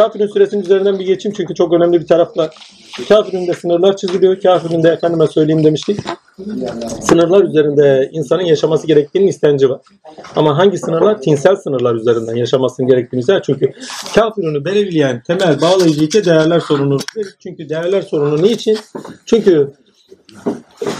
Kafirin 0.00 0.26
süresinin 0.26 0.62
üzerinden 0.62 0.98
bir 0.98 1.06
geçeyim 1.06 1.34
çünkü 1.36 1.54
çok 1.54 1.72
önemli 1.72 2.00
bir 2.00 2.06
taraf 2.06 2.36
var. 2.36 2.50
Kafirin 3.08 3.46
de 3.46 3.54
sınırlar 3.54 3.96
çiziliyor. 3.96 4.40
Kafirin 4.40 4.82
de 4.82 4.88
efendime 4.88 5.26
söyleyeyim 5.26 5.64
demiştik. 5.64 6.00
Sınırlar 7.00 7.44
üzerinde 7.44 8.08
insanın 8.12 8.42
yaşaması 8.42 8.86
gerektiğinin 8.86 9.28
istenci 9.28 9.70
var. 9.70 9.80
Ama 10.36 10.58
hangi 10.58 10.78
sınırlar? 10.78 11.22
Tinsel 11.22 11.56
sınırlar 11.56 11.94
üzerinden 11.94 12.34
yaşamasının 12.34 12.88
gerektiğini 12.88 13.20
ister. 13.20 13.42
Çünkü 13.42 13.72
kafirini 14.14 14.64
belirleyen 14.64 15.22
temel 15.26 15.60
bağlayıcı 15.60 16.04
iki 16.04 16.24
değerler 16.24 16.60
sorunu. 16.60 16.98
Çünkü 17.42 17.68
değerler 17.68 18.02
sorunu 18.02 18.42
niçin? 18.42 18.78
Çünkü 19.26 19.72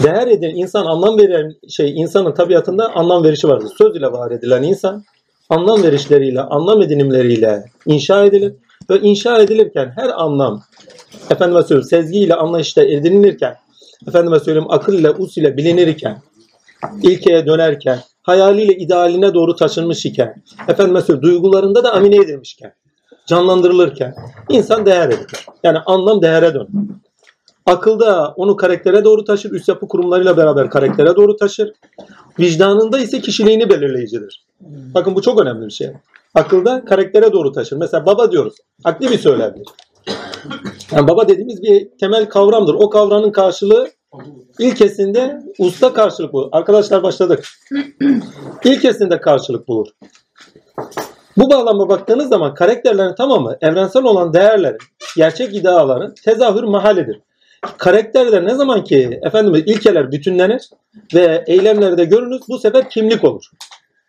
değer 0.03 0.27
edilen 0.27 0.55
insan 0.55 0.85
anlam 0.85 1.17
veren 1.19 1.55
şey 1.69 2.01
insanın 2.01 2.31
tabiatında 2.31 2.95
anlam 2.95 3.23
verişi 3.23 3.47
vardır. 3.47 3.69
Söz 3.77 3.95
ile 3.95 4.11
var 4.11 4.31
edilen 4.31 4.63
insan 4.63 5.03
anlam 5.49 5.83
verişleriyle, 5.83 6.41
anlam 6.41 6.81
edinimleriyle 6.81 7.63
inşa 7.85 8.25
edilir 8.25 8.53
ve 8.91 8.99
inşa 8.99 9.41
edilirken 9.41 9.91
her 9.95 10.09
anlam 10.09 10.61
efendime 11.29 11.63
söyleyeyim 11.63 11.89
sezgiyle 11.89 12.35
anlayışta 12.35 12.83
edinilirken 12.83 13.55
efendime 14.07 14.39
söyleyeyim 14.39 14.71
akıl 14.71 14.93
ile 14.93 15.11
us 15.11 15.37
ile 15.37 15.57
bilinirken 15.57 16.21
ilkeye 17.03 17.45
dönerken 17.45 17.99
hayaliyle 18.21 18.75
idealine 18.75 19.33
doğru 19.33 19.55
taşınmış 19.55 20.05
iken 20.05 20.43
efendime 20.67 21.01
söyleyeyim 21.01 21.23
duygularında 21.23 21.83
da 21.83 21.93
amine 21.93 22.15
edilmişken 22.15 22.73
canlandırılırken 23.25 24.15
insan 24.49 24.85
değer 24.85 25.09
edilir. 25.09 25.45
Yani 25.63 25.77
anlam 25.85 26.21
değere 26.21 26.53
dönür. 26.53 26.67
Akılda 27.65 28.33
onu 28.35 28.55
karaktere 28.55 29.03
doğru 29.03 29.25
taşır, 29.25 29.51
üst 29.51 29.67
yapı 29.67 29.87
kurumlarıyla 29.87 30.37
beraber 30.37 30.69
karaktere 30.69 31.15
doğru 31.15 31.35
taşır. 31.35 31.73
Vicdanında 32.39 32.99
ise 32.99 33.21
kişiliğini 33.21 33.69
belirleyicidir. 33.69 34.45
Bakın 34.93 35.15
bu 35.15 35.21
çok 35.21 35.41
önemli 35.41 35.65
bir 35.65 35.71
şey. 35.71 35.91
Akılda 36.35 36.85
karaktere 36.85 37.33
doğru 37.33 37.51
taşır. 37.51 37.77
Mesela 37.77 38.05
baba 38.05 38.31
diyoruz. 38.31 38.53
Akli 38.83 39.11
bir 39.11 39.17
söylemdir. 39.17 39.67
Yani 40.91 41.07
baba 41.07 41.27
dediğimiz 41.27 41.63
bir 41.63 41.89
temel 41.99 42.29
kavramdır. 42.29 42.73
O 42.73 42.89
kavramın 42.89 43.31
karşılığı 43.31 43.87
ilkesinde 44.59 45.41
usta 45.59 45.93
karşılık 45.93 46.33
bulur. 46.33 46.49
Arkadaşlar 46.51 47.03
başladık. 47.03 47.47
İlkesinde 48.63 49.21
karşılık 49.21 49.67
bulur. 49.67 49.87
Bu 51.37 51.49
bağlamda 51.49 51.89
baktığınız 51.89 52.29
zaman 52.29 52.53
karakterlerin 52.53 53.15
tamamı 53.15 53.57
evrensel 53.61 54.03
olan 54.03 54.33
değerlerin, 54.33 54.77
gerçek 55.15 55.55
ideaların 55.55 56.13
tezahür 56.25 56.63
mahalidir. 56.63 57.19
Karakterler 57.77 58.45
ne 58.45 58.55
zaman 58.55 58.83
ki 58.83 59.19
efendim 59.23 59.63
ilkeler 59.65 60.11
bütünlenir 60.11 60.69
ve 61.13 61.43
eylemlerde 61.47 62.05
görünür 62.05 62.41
bu 62.49 62.59
sefer 62.59 62.89
kimlik 62.89 63.23
olur. 63.23 63.43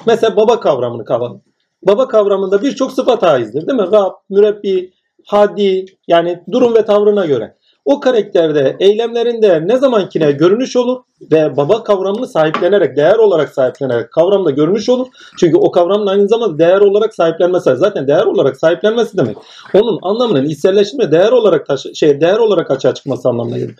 Mesela 0.07 0.37
baba 0.37 0.61
kavramını 0.61 1.05
kavramı. 1.05 1.41
Baba 1.83 2.09
kavramında 2.09 2.63
birçok 2.63 2.93
sıfat 2.93 3.23
haizdir 3.23 3.67
değil 3.67 3.79
mi? 3.79 3.87
Rab, 3.93 4.13
mürebbi, 4.31 4.93
hadi 5.27 5.85
yani 6.09 6.43
durum 6.53 6.75
ve 6.75 6.85
tavrına 6.85 7.27
göre. 7.27 7.57
O 7.85 8.01
karakterde 8.01 8.77
eylemlerinde 8.81 9.63
ne 9.67 9.77
zamankine 9.77 10.33
görünüş 10.33 10.77
olur 10.77 11.03
ve 11.33 11.57
baba 11.57 11.85
kavramını 11.85 12.27
sahiplenerek, 12.27 12.97
değer 12.97 13.17
olarak 13.17 13.49
sahiplenerek 13.49 14.13
kavramda 14.13 14.51
görünüş 14.51 14.89
olur. 14.89 15.07
Çünkü 15.39 15.57
o 15.57 15.71
kavramın 15.71 16.07
aynı 16.07 16.29
zamanda 16.29 16.59
değer 16.59 16.81
olarak 16.81 17.15
sahiplenmesi. 17.15 17.77
Zaten 17.77 18.07
değer 18.09 18.25
olarak 18.25 18.57
sahiplenmesi 18.57 19.19
demek. 19.19 19.37
Onun 19.75 19.99
anlamının 20.03 20.45
içselleşme 20.45 21.13
değer 21.13 21.33
olarak 21.33 21.67
taşı, 21.67 21.95
şey 21.95 22.21
değer 22.21 22.39
olarak 22.39 22.71
açığa 22.71 22.95
çıkması 22.95 23.29
anlamına 23.29 23.59
gelir. 23.59 23.75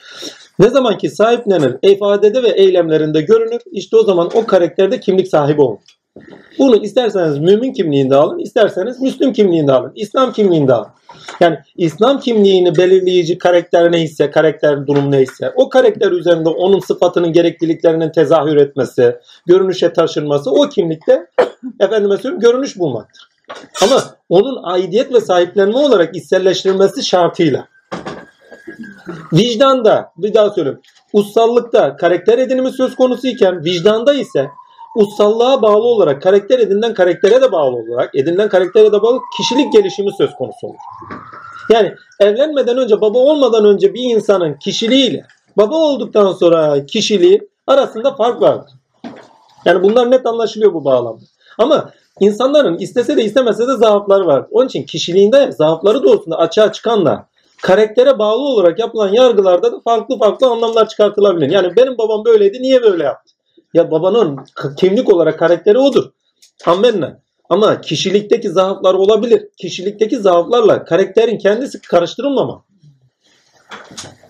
Ne 0.59 0.69
zaman 0.69 0.99
ki 0.99 1.11
sahiplenir, 1.11 1.77
ifadede 1.83 2.43
ve 2.43 2.49
eylemlerinde 2.49 3.23
görünür, 3.23 3.61
işte 3.73 3.97
o 3.97 4.03
zaman 4.03 4.31
o 4.35 4.47
karakterde 4.47 5.01
kimlik 5.01 5.29
sahibi 5.29 5.63
olur. 5.63 5.79
Bunu 6.59 6.77
isterseniz 6.77 7.39
mümin 7.39 7.73
kimliğinde 7.73 8.17
alın, 8.17 8.39
isterseniz 8.39 9.01
Müslüm 9.01 9.33
kimliğinde 9.33 9.73
alın, 9.73 9.93
İslam 9.95 10.33
kimliğinde 10.33 10.75
alın. 10.75 10.91
Yani 11.41 11.59
İslam 11.77 12.21
kimliğini 12.21 12.77
belirleyici 12.77 13.39
karakter 13.39 13.93
neyse, 13.93 14.31
karakter 14.31 14.87
durum 14.87 15.11
neyse, 15.11 15.53
o 15.57 15.69
karakter 15.69 16.13
üzerinde 16.13 16.49
onun 16.49 16.81
sıfatının 16.81 17.33
gerekliliklerinin 17.33 18.11
tezahür 18.11 18.57
etmesi, 18.57 19.17
görünüşe 19.47 19.93
taşınması 19.93 20.51
o 20.51 20.69
kimlikte 20.69 21.27
efendime 21.81 22.17
söyleyeyim 22.17 22.41
görünüş 22.41 22.79
bulmaktır. 22.79 23.29
Ama 23.83 24.03
onun 24.29 24.63
aidiyet 24.63 25.15
ve 25.15 25.21
sahiplenme 25.21 25.79
olarak 25.79 26.17
içselleştirilmesi 26.17 27.05
şartıyla. 27.05 27.69
Vicdanda, 29.33 30.13
bir 30.17 30.35
daha 30.35 30.51
söyleyeyim, 30.51 30.81
ussallıkta 31.13 31.97
karakter 31.97 32.39
edinimi 32.39 32.71
söz 32.71 32.97
konusu 32.97 33.27
iken 33.27 33.65
vicdanda 33.65 34.15
ise 34.15 34.49
ussallığa 34.97 35.63
bağlı 35.63 35.85
olarak 35.85 36.23
karakter 36.23 36.59
edinilen 36.59 36.95
karaktere 36.95 37.43
de 37.43 37.53
bağlı 37.53 37.77
olarak 37.77 38.15
edinilen 38.15 38.49
karaktere 38.49 38.93
de 38.93 39.03
bağlı 39.03 39.19
kişilik 39.37 39.73
gelişimi 39.73 40.11
söz 40.19 40.35
konusu 40.35 40.67
olur. 40.67 40.77
Yani 41.71 41.95
evlenmeden 42.21 42.79
önce 42.79 43.01
baba 43.01 43.19
olmadan 43.19 43.65
önce 43.65 43.95
bir 43.95 44.03
insanın 44.03 44.55
kişiliğiyle 44.55 45.27
baba 45.57 45.75
olduktan 45.75 46.33
sonra 46.33 46.87
kişiliği 46.87 47.49
arasında 47.67 48.15
fark 48.15 48.43
vardır. 48.43 48.73
Yani 49.65 49.83
bunlar 49.83 50.11
net 50.11 50.27
anlaşılıyor 50.27 50.75
bu 50.75 50.85
bağlamda. 50.85 51.25
Ama 51.59 51.91
insanların 52.21 52.79
istese 52.79 53.17
de 53.17 53.25
istemese 53.25 53.69
de 53.69 53.77
zaafları 53.77 54.27
var. 54.27 54.47
Onun 54.51 54.67
için 54.67 54.83
kişiliğinde 54.83 55.53
zaafları 55.53 56.03
doğrultusunda 56.03 56.39
açığa 56.39 56.73
çıkanla 56.73 57.27
karaktere 57.63 58.19
bağlı 58.19 58.43
olarak 58.43 58.79
yapılan 58.79 59.13
yargılarda 59.13 59.73
da 59.73 59.81
farklı 59.81 60.19
farklı 60.19 60.47
anlamlar 60.47 60.89
çıkartılabilir. 60.89 61.51
Yani 61.51 61.77
benim 61.77 61.99
babam 61.99 62.25
böyleydi 62.25 62.63
niye 62.63 62.83
böyle 62.83 63.05
yaptı? 63.05 63.35
Ya 63.75 63.91
babanın 63.91 64.39
kimlik 64.77 65.09
olarak 65.09 65.39
karakteri 65.39 65.79
odur. 65.79 66.11
Amenna. 66.67 67.21
Ama 67.49 67.81
kişilikteki 67.81 68.49
zaaflar 68.49 68.95
olabilir. 68.95 69.49
Kişilikteki 69.57 70.17
zaaflarla 70.19 70.85
karakterin 70.85 71.39
kendisi 71.39 71.81
karıştırılmama. 71.81 72.65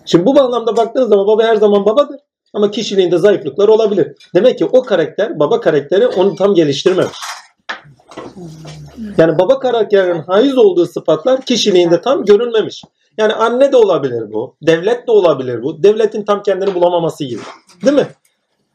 Şimdi 0.05 0.25
bu 0.25 0.35
bağlamda 0.35 0.77
baktığınız 0.77 1.09
zaman 1.09 1.27
baba 1.27 1.43
her 1.43 1.55
zaman 1.55 1.85
babadır. 1.85 2.19
Ama 2.53 2.71
kişiliğinde 2.71 3.17
zayıflıklar 3.17 3.67
olabilir. 3.67 4.15
Demek 4.35 4.57
ki 4.57 4.65
o 4.65 4.83
karakter, 4.83 5.39
baba 5.39 5.59
karakteri 5.59 6.07
onu 6.07 6.35
tam 6.35 6.55
geliştirmemiş. 6.55 7.17
Yani 9.17 9.39
baba 9.39 9.59
karakterinin 9.59 10.21
haiz 10.21 10.57
olduğu 10.57 10.85
sıfatlar 10.85 11.41
kişiliğinde 11.41 12.01
tam 12.01 12.25
görünmemiş. 12.25 12.83
Yani 13.17 13.33
anne 13.33 13.71
de 13.71 13.77
olabilir 13.77 14.33
bu. 14.33 14.55
Devlet 14.61 15.07
de 15.07 15.11
olabilir 15.11 15.63
bu. 15.63 15.83
Devletin 15.83 16.23
tam 16.23 16.43
kendini 16.43 16.75
bulamaması 16.75 17.23
gibi. 17.23 17.41
Değil 17.85 17.97
mi? 17.97 18.07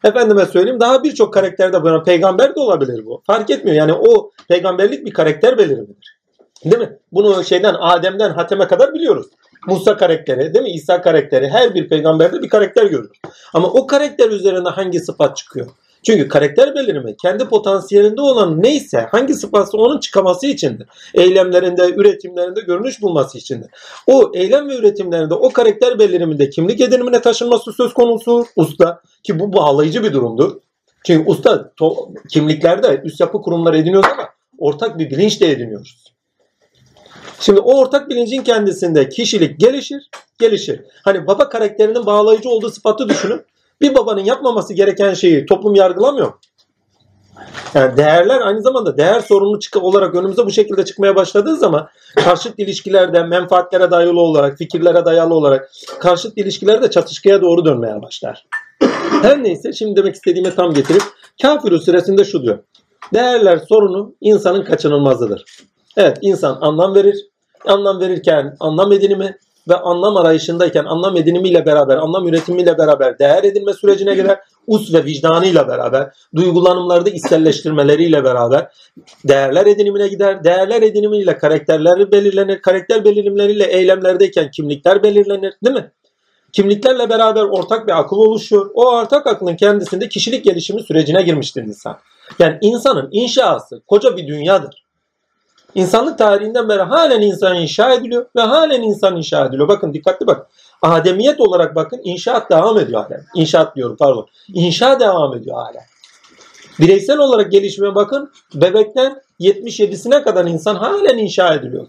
Efendime 0.05 0.47
söyleyeyim 0.47 0.81
daha 0.81 1.05
birçok 1.05 1.35
karakterde 1.35 1.85
böyle 1.85 2.03
peygamber 2.03 2.55
de 2.55 2.61
olabilir 2.61 3.07
bu. 3.07 3.23
Fark 3.27 3.51
etmiyor. 3.51 3.77
Yani 3.77 3.93
o 3.93 4.31
peygamberlik 4.49 5.07
bir 5.07 5.13
karakter 5.13 5.59
belirimidir. 5.59 6.19
Değil 6.65 6.79
mi? 6.79 6.99
Bunu 7.13 7.45
şeyden 7.45 7.77
Adem'den 7.81 8.31
Hatem'e 8.31 8.67
kadar 8.67 8.95
biliyoruz. 8.95 9.27
Musa 9.67 9.97
karakteri, 9.97 10.55
değil 10.55 10.65
mi? 10.65 10.71
İsa 10.71 11.03
karakteri 11.03 11.49
her 11.49 11.75
bir 11.75 11.89
peygamberde 11.89 12.43
bir 12.43 12.49
karakter 12.49 12.87
görülür. 12.87 13.17
Ama 13.55 13.69
o 13.69 13.87
karakter 13.87 14.31
üzerine 14.31 14.69
hangi 14.69 15.01
sıfat 15.01 15.37
çıkıyor? 15.37 15.67
Çünkü 16.07 16.29
karakter 16.29 16.75
belirimi 16.75 17.17
kendi 17.17 17.45
potansiyelinde 17.45 18.21
olan 18.21 18.63
neyse 18.63 19.07
hangi 19.11 19.35
sıfatsa 19.35 19.79
onun 19.79 20.01
çıkaması 20.01 20.47
içindir. 20.47 20.89
Eylemlerinde, 21.15 21.91
üretimlerinde 21.97 22.61
görünüş 22.61 23.03
bulması 23.03 23.39
içindir. 23.39 23.71
O 24.07 24.31
eylem 24.35 24.69
ve 24.69 24.77
üretimlerinde 24.77 25.35
o 25.35 25.51
karakter 25.51 25.99
beliriminde 25.99 26.51
kimlik 26.51 26.81
edinimine 26.81 27.21
taşınması 27.21 27.73
söz 27.73 27.95
konusu 27.95 28.45
usta 28.57 29.01
ki 29.23 29.39
bu 29.39 29.53
bağlayıcı 29.53 30.05
bir 30.05 30.13
durumdur. 30.13 30.53
Çünkü 31.07 31.31
usta 31.31 31.73
to, 31.77 32.09
kimliklerde 32.31 33.01
üst 33.05 33.21
yapı 33.21 33.43
kurumları 33.43 33.79
ediniyoruz 33.79 34.11
ama 34.13 34.29
ortak 34.59 34.99
bir 34.99 35.11
bilinç 35.11 35.41
de 35.41 35.51
ediniyoruz. 35.51 36.05
Şimdi 37.41 37.61
o 37.61 37.79
ortak 37.79 38.09
bilincin 38.09 38.43
kendisinde 38.43 39.09
kişilik 39.09 39.61
gelişir, 39.61 40.11
gelişir. 40.39 40.81
Hani 41.05 41.27
baba 41.27 41.49
karakterinin 41.49 42.07
bağlayıcı 42.07 42.49
olduğu 42.49 42.71
sıfatı 42.71 43.09
düşünün. 43.09 43.43
Bir 43.81 43.95
babanın 43.95 44.25
yapmaması 44.25 44.75
gereken 44.75 45.15
şeyi 45.15 45.47
toplum 45.47 45.75
yargılamıyor. 45.75 46.33
Yani 47.75 47.97
değerler 47.97 48.41
aynı 48.41 48.63
zamanda 48.63 48.97
değer 48.97 49.21
sorunu 49.21 49.59
olarak 49.75 50.15
önümüze 50.15 50.47
bu 50.47 50.51
şekilde 50.51 50.85
çıkmaya 50.85 51.17
başladığı 51.17 51.57
zaman 51.57 51.89
karşıt 52.17 52.59
ilişkilerde 52.59 53.23
menfaatlere 53.23 53.91
dayalı 53.91 54.21
olarak, 54.21 54.59
fikirlere 54.59 55.05
dayalı 55.05 55.35
olarak 55.35 55.71
karşıt 56.01 56.39
ilişkilerde 56.39 56.91
çatışkıya 56.91 57.43
doğru 57.43 57.65
dönmeye 57.65 58.03
başlar. 58.03 58.47
Her 59.23 59.43
neyse 59.43 59.73
şimdi 59.73 59.97
demek 59.97 60.15
istediğime 60.15 60.55
tam 60.55 60.75
getirip 60.75 61.03
kafir 61.43 61.79
süresinde 61.79 62.25
şu 62.25 62.43
diyor. 62.43 62.59
Değerler 63.15 63.61
sorunu 63.69 64.15
insanın 64.21 64.65
kaçınılmazıdır. 64.65 65.45
Evet 65.97 66.19
insan 66.23 66.59
anlam 66.61 66.95
verir. 66.95 67.27
Anlam 67.67 68.01
verirken 68.01 68.57
anlam 68.61 68.93
edinimi, 68.93 69.39
ve 69.69 69.77
anlam 69.77 70.17
arayışındayken 70.17 70.85
anlam 70.85 71.17
edinimiyle 71.17 71.67
beraber, 71.67 71.97
anlam 71.97 72.29
üretimiyle 72.29 72.79
beraber 72.79 73.19
değer 73.19 73.45
edinme 73.45 73.73
sürecine 73.73 74.15
girer. 74.15 74.39
Us 74.67 74.95
ve 74.95 75.05
vicdanıyla 75.05 75.69
beraber, 75.69 76.11
duygulanımlarda 76.37 77.11
içselleştirmeleriyle 77.11 78.25
beraber 78.25 78.71
değerler 79.25 79.67
edinimine 79.67 80.09
gider. 80.09 80.45
Değerler 80.45 80.83
edinimiyle 80.83 81.39
karakterleri 81.39 82.13
belirlenir. 82.13 82.63
Karakter 82.63 83.05
belirlimleriyle 83.05 83.65
eylemlerdeyken 83.65 84.51
kimlikler 84.51 85.03
belirlenir. 85.03 85.55
Değil 85.65 85.77
mi? 85.77 85.93
Kimliklerle 86.53 87.11
beraber 87.11 87.43
ortak 87.43 87.87
bir 87.87 87.99
akıl 88.01 88.17
oluşuyor. 88.17 88.71
O 88.75 88.87
ortak 88.87 89.27
aklın 89.27 89.57
kendisinde 89.57 90.09
kişilik 90.09 90.45
gelişimi 90.45 90.83
sürecine 90.83 91.23
girmiştir 91.23 91.63
insan. 91.63 91.99
Yani 92.39 92.59
insanın 92.61 93.09
inşası 93.13 93.83
koca 93.87 94.17
bir 94.17 94.27
dünyadır. 94.27 94.88
İnsanlık 95.75 96.19
tarihinden 96.19 96.69
beri 96.69 96.83
halen 96.83 97.21
insan 97.21 97.57
inşa 97.57 97.95
ediliyor 97.95 98.27
ve 98.37 98.41
halen 98.41 98.83
insan 98.83 99.17
inşa 99.17 99.47
ediliyor. 99.47 99.69
Bakın 99.69 99.95
dikkatli 99.95 100.27
bak. 100.27 100.47
Ademiyet 100.83 101.41
olarak 101.41 101.75
bakın 101.75 102.01
inşaat 102.05 102.51
devam 102.51 102.79
ediyor 102.79 103.05
halen. 103.05 103.25
İnşaat 103.35 103.77
diyorum 103.77 103.97
pardon. 103.99 104.27
İnşa 104.49 105.01
devam 105.01 105.37
ediyor 105.37 105.57
halen. 105.57 105.83
Bireysel 106.81 107.19
olarak 107.19 107.53
gelişime 107.53 107.95
bakın. 107.95 108.33
Bebekten 108.55 109.23
77'sine 109.41 110.23
kadar 110.23 110.45
insan 110.45 110.75
halen 110.75 111.19
inşa 111.19 111.55
ediliyor. 111.55 111.87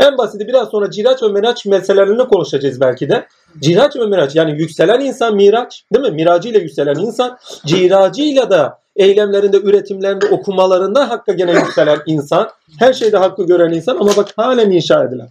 En 0.00 0.18
basiti 0.18 0.48
biraz 0.48 0.68
sonra 0.68 0.90
ciraç 0.90 1.22
ve 1.22 1.28
miraç 1.28 1.66
meselelerini 1.66 2.28
konuşacağız 2.28 2.80
belki 2.80 3.08
de. 3.08 3.26
Ciraç 3.58 3.96
ve 3.96 4.06
miraç 4.06 4.36
yani 4.36 4.60
yükselen 4.60 5.00
insan 5.00 5.36
miraç 5.36 5.84
değil 5.94 6.06
mi? 6.06 6.10
Miracıyla 6.10 6.60
yükselen 6.60 6.94
insan 6.94 7.38
ciracıyla 7.66 8.50
da 8.50 8.78
eylemlerinde, 8.96 9.56
üretimlerinde, 9.56 10.26
okumalarında 10.26 11.10
hakka 11.10 11.32
gene 11.32 11.52
yükselen 11.52 11.98
insan. 12.06 12.50
Her 12.78 12.92
şeyde 12.92 13.16
hakkı 13.16 13.46
gören 13.46 13.72
insan 13.72 13.96
ama 13.96 14.16
bak 14.16 14.28
halen 14.36 14.70
inşa 14.70 15.04
edilen. 15.04 15.28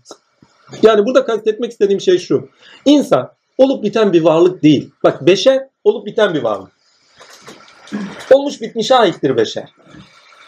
Yani 0.83 1.05
burada 1.05 1.25
kastetmek 1.25 1.71
istediğim 1.71 2.01
şey 2.01 2.17
şu. 2.19 2.49
İnsan 2.85 3.31
olup 3.57 3.83
biten 3.83 4.13
bir 4.13 4.21
varlık 4.21 4.63
değil. 4.63 4.91
Bak 5.03 5.25
beşer 5.25 5.67
olup 5.83 6.05
biten 6.05 6.33
bir 6.33 6.43
varlık. 6.43 6.71
Olmuş 8.31 8.61
bitmişe 8.61 8.95
aittir 8.95 9.37
beşer. 9.37 9.69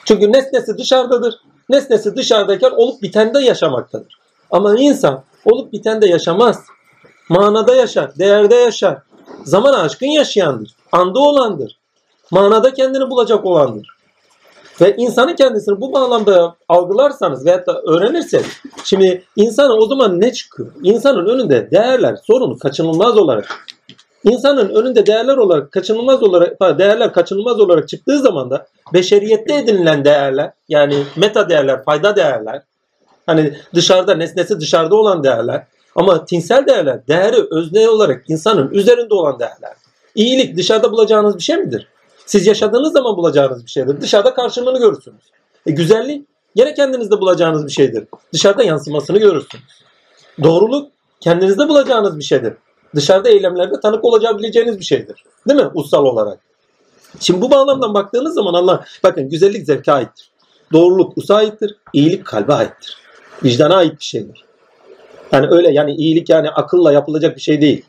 Çünkü 0.06 0.32
nesnesi 0.32 0.78
dışarıdadır. 0.78 1.36
Nesnesi 1.70 2.16
dışarıdayken 2.16 2.72
olup 2.72 3.02
bitende 3.02 3.40
yaşamaktadır. 3.40 4.20
Ama 4.52 4.76
insan 4.80 5.24
olup 5.46 5.74
bitende 5.74 6.08
yaşamaz. 6.08 6.60
Manada 7.30 7.76
yaşar, 7.76 8.18
değerde 8.20 8.56
yaşar. 8.56 8.98
Zaman 9.44 9.74
aşkın 9.74 10.06
yaşayandır. 10.06 10.72
Anda 10.92 11.20
olandır. 11.20 11.78
Manada 12.32 12.74
kendini 12.74 13.10
bulacak 13.10 13.46
olandır. 13.46 13.88
Ve 14.82 14.96
insanın 14.98 15.36
kendisini 15.36 15.82
bu 15.82 15.94
bağlamda 15.94 16.56
algılarsanız 16.70 17.46
veyahut 17.46 17.68
da 17.68 17.82
öğrenirseniz 17.82 18.62
şimdi 18.84 19.24
insana 19.36 19.74
o 19.74 19.88
zaman 19.88 20.22
ne 20.22 20.34
çıkıyor? 20.34 20.72
İnsanın 20.84 21.26
önünde 21.26 21.72
değerler 21.72 22.16
sorunu 22.28 22.60
kaçınılmaz 22.60 23.18
olarak 23.18 23.66
insanın 24.24 24.70
önünde 24.70 25.06
değerler 25.06 25.38
olarak 25.38 25.72
kaçınılmaz 25.72 26.24
olarak 26.24 26.62
değerler 26.80 27.14
kaçınılmaz 27.14 27.60
olarak 27.60 27.90
çıktığı 27.90 28.20
zaman 28.20 28.52
da 28.52 28.68
beşeriyette 28.94 29.56
edinilen 29.56 30.06
değerler 30.06 30.52
yani 30.70 31.04
meta 31.16 31.50
değerler, 31.50 31.84
fayda 31.84 32.16
değerler 32.16 32.62
hani 33.26 33.54
dışarıda 33.76 34.16
nesnesi 34.16 34.60
dışarıda 34.60 34.96
olan 34.96 35.24
değerler 35.24 35.64
ama 35.96 36.26
tinsel 36.26 36.66
değerler 36.66 37.08
değeri 37.08 37.48
özne 37.52 37.90
olarak 37.90 38.24
insanın 38.28 38.72
üzerinde 38.72 39.14
olan 39.14 39.40
değerler. 39.40 39.74
İyilik 40.16 40.58
dışarıda 40.58 40.92
bulacağınız 40.92 41.38
bir 41.38 41.44
şey 41.44 41.58
midir? 41.58 41.88
Siz 42.26 42.48
yaşadığınız 42.48 42.94
zaman 42.94 43.18
bulacağınız 43.18 43.66
bir 43.66 43.70
şeydir. 43.70 44.02
Dışarıda 44.02 44.34
karşılığını 44.34 44.80
görürsünüz. 44.80 45.24
E, 45.66 45.72
güzellik 45.72 46.28
yine 46.56 46.74
kendinizde 46.74 47.22
bulacağınız 47.22 47.66
bir 47.66 47.72
şeydir. 47.72 48.08
Dışarıda 48.34 48.64
yansımasını 48.64 49.20
görürsünüz. 49.20 49.84
Doğruluk 50.44 50.92
kendinizde 51.20 51.70
bulacağınız 51.70 52.20
bir 52.20 52.24
şeydir. 52.24 52.54
Dışarıda 52.96 53.30
eylemlerde 53.30 53.80
tanık 53.80 54.06
olabileceğiniz 54.06 54.80
bir 54.80 54.84
şeydir. 54.84 55.24
Değil 55.48 55.60
mi? 55.60 55.70
Ussal 55.74 56.06
olarak. 56.06 56.40
Şimdi 57.20 57.42
bu 57.42 57.52
bağlamdan 57.52 57.94
baktığınız 57.94 58.34
zaman 58.34 58.54
Allah 58.54 58.86
bakın 59.04 59.30
güzellik 59.30 59.66
zevke 59.66 59.92
aittir. 59.92 60.32
Doğruluk 60.74 61.18
usa 61.18 61.36
aittir. 61.36 61.76
İyilik 61.94 62.26
kalbe 62.26 62.54
aittir. 62.54 62.98
Vicdana 63.44 63.76
ait 63.76 64.00
bir 64.00 64.06
şeydir. 64.06 64.46
Yani 65.34 65.48
öyle 65.52 65.72
yani 65.72 65.96
iyilik 65.96 66.30
yani 66.30 66.50
akılla 66.50 66.94
yapılacak 66.94 67.36
bir 67.36 67.42
şey 67.42 67.62
değil. 67.62 67.86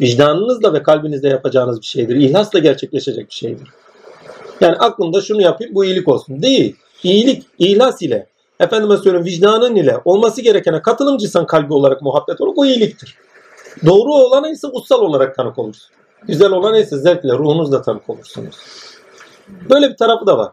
Vicdanınızla 0.00 0.72
ve 0.72 0.82
kalbinizle 0.82 1.28
yapacağınız 1.28 1.80
bir 1.80 1.86
şeydir. 1.86 2.16
İhlasla 2.16 2.58
gerçekleşecek 2.58 3.28
bir 3.28 3.34
şeydir. 3.34 3.68
Yani 4.60 4.76
aklımda 4.76 5.20
şunu 5.20 5.42
yapayım 5.42 5.74
bu 5.74 5.84
iyilik 5.84 6.08
olsun. 6.08 6.42
Değil. 6.42 6.76
İyilik 7.02 7.42
ihlas 7.58 8.02
ile 8.02 8.26
efendime 8.60 8.96
söyleyeyim 8.96 9.26
vicdanın 9.26 9.76
ile 9.76 10.00
olması 10.04 10.42
gerekene 10.42 10.82
katılımcıysan 10.82 11.46
kalbi 11.46 11.74
olarak 11.74 12.02
muhabbet 12.02 12.40
olarak 12.40 12.58
o 12.58 12.64
iyiliktir. 12.64 13.16
Doğru 13.86 14.12
olana 14.14 14.48
ise 14.48 14.66
ussal 14.66 15.00
olarak 15.00 15.36
tanık 15.36 15.58
olursun. 15.58 15.90
Güzel 16.26 16.50
olana 16.52 16.78
ise 16.78 16.96
zevkle 16.96 17.32
ruhunuzla 17.32 17.82
tanık 17.82 18.10
olursunuz. 18.10 18.56
Böyle 19.70 19.90
bir 19.90 19.96
tarafı 19.96 20.26
da 20.26 20.38
var. 20.38 20.52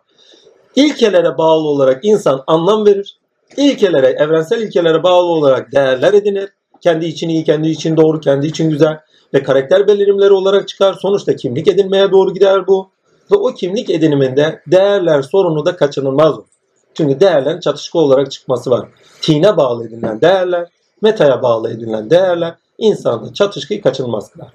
İlkelere 0.75 1.37
bağlı 1.37 1.67
olarak 1.67 2.05
insan 2.05 2.43
anlam 2.47 2.85
verir. 2.85 3.20
İlkelere, 3.57 4.07
evrensel 4.07 4.61
ilkelere 4.61 5.03
bağlı 5.03 5.25
olarak 5.25 5.71
değerler 5.71 6.13
edinir. 6.13 6.49
Kendi 6.81 7.05
için 7.05 7.29
iyi, 7.29 7.43
kendi 7.43 7.69
için 7.69 7.97
doğru, 7.97 8.19
kendi 8.19 8.47
için 8.47 8.69
güzel 8.69 8.99
ve 9.33 9.43
karakter 9.43 9.87
belirlimleri 9.87 10.33
olarak 10.33 10.67
çıkar. 10.67 10.93
Sonuçta 11.01 11.35
kimlik 11.35 11.67
edinmeye 11.67 12.11
doğru 12.11 12.33
gider 12.33 12.67
bu. 12.67 12.89
Ve 13.31 13.35
o 13.35 13.53
kimlik 13.53 13.89
ediniminde 13.89 14.61
değerler 14.67 15.21
sorunu 15.21 15.65
da 15.65 15.75
kaçınılmaz 15.75 16.33
olur. 16.33 16.45
Çünkü 16.93 17.19
değerlerin 17.19 17.59
çatışkı 17.59 17.99
olarak 17.99 18.31
çıkması 18.31 18.71
var. 18.71 18.89
Tine 19.21 19.57
bağlı 19.57 19.87
edinilen 19.87 20.21
değerler, 20.21 20.67
metaya 21.01 21.41
bağlı 21.41 21.71
edinilen 21.71 22.09
değerler 22.09 22.55
insanda 22.77 23.33
çatışkıyı 23.33 23.81
kaçınılmaz 23.81 24.31
kılar. 24.31 24.49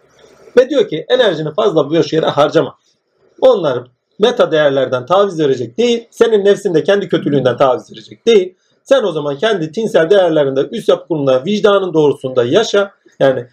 Ve 0.59 0.71
diyor 0.71 0.89
ki 0.89 1.07
enerjini 1.09 1.55
fazla 1.55 1.91
boş 1.91 2.13
yere 2.13 2.27
harcama. 2.27 2.79
Onlar 3.41 3.89
meta 4.19 4.53
değerlerden 4.53 5.07
taviz 5.07 5.41
verecek 5.41 5.79
değil, 5.79 6.09
senin 6.11 6.45
nefsinde 6.45 6.85
kendi 6.85 7.09
kötülüğünden 7.09 7.57
taviz 7.57 7.93
verecek 7.93 8.27
değil. 8.27 8.55
Sen 8.89 9.03
o 9.03 9.13
zaman 9.13 9.37
kendi 9.37 9.73
tinsel 9.73 10.11
değerlerinde, 10.11 10.69
üst 10.71 10.89
yapı 10.89 11.09
kurumunda, 11.09 11.45
vicdanın 11.45 11.95
doğrusunda 11.95 12.45
yaşa. 12.45 12.93
Yani 13.21 13.47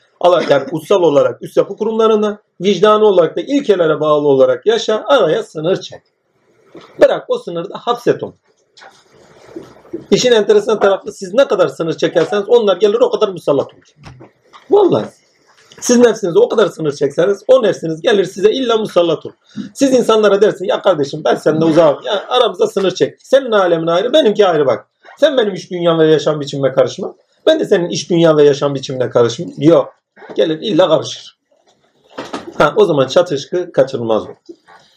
yani 0.50 0.66
ussal 0.72 1.02
olarak 1.02 1.42
üst 1.42 1.58
yapı 1.58 1.78
kurumlarında, 1.78 2.38
vicdanı 2.62 3.06
olarak 3.06 3.38
da 3.38 3.42
ilkelere 3.42 4.00
bağlı 4.00 4.28
olarak 4.28 4.66
yaşa, 4.66 5.04
araya 5.08 5.44
sınır 5.44 5.82
çek. 5.82 6.02
Bırak 7.02 7.26
o 7.28 7.38
sınırda 7.38 7.78
hapset 7.78 8.24
onu. 8.24 8.34
İşin 10.12 10.32
enteresan 10.32 10.80
tarafı 10.80 11.12
siz 11.12 11.34
ne 11.34 11.48
kadar 11.48 11.68
sınır 11.68 11.98
çekerseniz 11.98 12.46
onlar 12.48 12.78
gelir 12.78 13.00
o 13.00 13.10
kadar 13.10 13.28
musallat 13.30 13.74
olur. 13.74 13.96
Vallahi. 14.72 15.06
Siz 15.80 15.98
nefsinize 15.98 16.40
o 16.40 16.50
kadar 16.50 16.68
sınır 16.68 16.92
çekseniz 16.92 17.44
o 17.48 17.64
nefsiniz 17.64 18.02
gelir 18.02 18.26
size 18.26 18.52
illa 18.52 18.78
musallat 18.78 19.26
olur. 19.26 19.36
Siz 19.74 19.94
insanlara 19.94 20.42
dersin 20.42 20.66
ya 20.66 20.82
kardeşim 20.82 21.22
ben 21.26 21.36
seninle 21.36 21.66
uzağım. 21.66 22.00
Ya 22.04 22.26
aramıza 22.28 22.68
sınır 22.68 22.92
çek. 22.92 23.20
Senin 23.24 23.52
alemin 23.52 23.88
ayrı 23.88 24.14
benimki 24.14 24.48
ayrı 24.48 24.66
bak. 24.66 24.88
Sen 25.18 25.38
benim 25.38 25.54
iş 25.54 25.72
dünyam 25.72 26.00
ve 26.00 26.08
yaşam 26.08 26.40
biçimime 26.40 26.72
karışma. 26.72 27.16
Ben 27.46 27.60
de 27.60 27.66
senin 27.66 27.90
iş 27.90 28.10
dünya 28.10 28.38
ve 28.38 28.44
yaşam 28.44 28.76
biçimine 28.76 29.10
karışmam. 29.10 29.50
Yok. 29.58 29.94
Gelir 30.36 30.60
illa 30.62 30.90
karışır. 30.90 31.38
Ha, 32.58 32.74
o 32.76 32.86
zaman 32.86 33.08
çatışkı 33.08 33.72
kaçınılmaz 33.72 34.24
olur. 34.24 34.36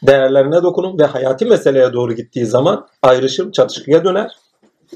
Değerlerine 0.02 0.62
dokunun 0.62 0.99
ve 0.99 1.04
hayati 1.04 1.44
meseleye 1.44 1.92
doğru 1.92 2.12
gittiği 2.12 2.46
zaman 2.46 2.88
ayrışım 3.02 3.50
çatışkıya 3.50 4.04
döner. 4.04 4.32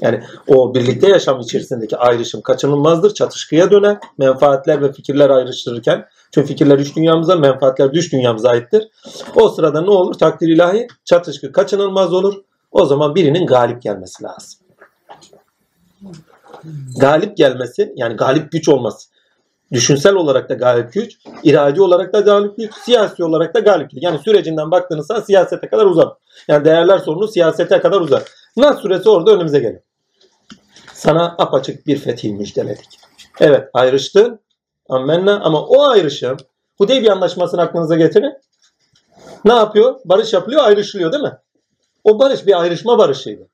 Yani 0.01 0.23
o 0.47 0.75
birlikte 0.75 1.09
yaşam 1.09 1.39
içerisindeki 1.39 1.97
ayrışım 1.97 2.41
kaçınılmazdır. 2.41 3.13
Çatışkıya 3.13 3.71
döner. 3.71 3.97
Menfaatler 4.17 4.81
ve 4.81 4.91
fikirler 4.91 5.29
ayrıştırırken. 5.29 6.05
Çünkü 6.31 6.47
fikirler 6.47 6.79
üç 6.79 6.95
dünyamıza, 6.95 7.35
menfaatler 7.35 7.93
düş 7.93 8.13
dünyamıza 8.13 8.49
aittir. 8.49 8.87
O 9.35 9.49
sırada 9.49 9.81
ne 9.81 9.89
olur? 9.89 10.13
Takdir 10.13 10.47
ilahi 10.47 10.87
çatışkı 11.05 11.51
kaçınılmaz 11.51 12.13
olur. 12.13 12.35
O 12.71 12.85
zaman 12.85 13.15
birinin 13.15 13.45
galip 13.45 13.81
gelmesi 13.81 14.23
lazım. 14.23 14.60
Galip 16.99 17.37
gelmesi 17.37 17.93
yani 17.95 18.15
galip 18.15 18.51
güç 18.51 18.69
olması. 18.69 19.09
Düşünsel 19.71 20.15
olarak 20.15 20.49
da 20.49 20.53
galip 20.53 20.93
güç, 20.93 21.17
iradi 21.43 21.81
olarak 21.81 22.13
da 22.13 22.19
galip 22.19 22.57
güç, 22.57 22.73
siyasi 22.85 23.23
olarak 23.23 23.53
da 23.55 23.59
galip 23.59 23.91
güç. 23.91 24.03
Yani 24.03 24.19
sürecinden 24.19 24.71
baktığınızda 24.71 25.21
siyasete 25.21 25.69
kadar 25.69 25.85
uzar. 25.85 26.09
Yani 26.47 26.65
değerler 26.65 26.97
sorunu 26.97 27.27
siyasete 27.27 27.81
kadar 27.81 28.01
uzar. 28.01 28.23
Nas 28.57 28.81
suresi 28.81 29.09
orada 29.09 29.31
önümüze 29.31 29.59
geliyor. 29.59 29.81
Sana 30.93 31.35
apaçık 31.37 31.87
bir 31.87 31.97
fetih 31.97 32.31
müjdeledik. 32.31 32.89
Evet 33.39 33.69
ayrıştın. 33.73 34.39
Ammenna 34.89 35.39
ama 35.39 35.61
o 35.61 35.89
ayrışım 35.89 36.37
Hudeybiye 36.77 37.11
anlaşmasını 37.11 37.61
aklınıza 37.61 37.95
getirin. 37.95 38.33
Ne 39.45 39.53
yapıyor? 39.53 39.99
Barış 40.05 40.33
yapılıyor, 40.33 40.63
ayrışılıyor 40.63 41.11
değil 41.11 41.23
mi? 41.23 41.37
O 42.03 42.19
barış 42.19 42.47
bir 42.47 42.61
ayrışma 42.61 42.97
barışıydı. 42.97 43.47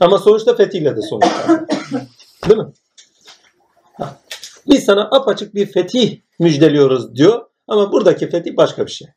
Ama 0.00 0.18
sonuçta 0.18 0.56
fetihle 0.56 0.96
de 0.96 1.02
sonuçta. 1.02 1.66
Değil 2.48 2.60
mi? 2.60 2.72
Biz 4.70 4.84
sana 4.84 5.08
apaçık 5.12 5.54
bir 5.54 5.66
fetih 5.66 6.20
müjdeliyoruz 6.38 7.14
diyor. 7.16 7.40
Ama 7.68 7.92
buradaki 7.92 8.30
fetih 8.30 8.56
başka 8.56 8.86
bir 8.86 8.90
şey. 8.90 9.08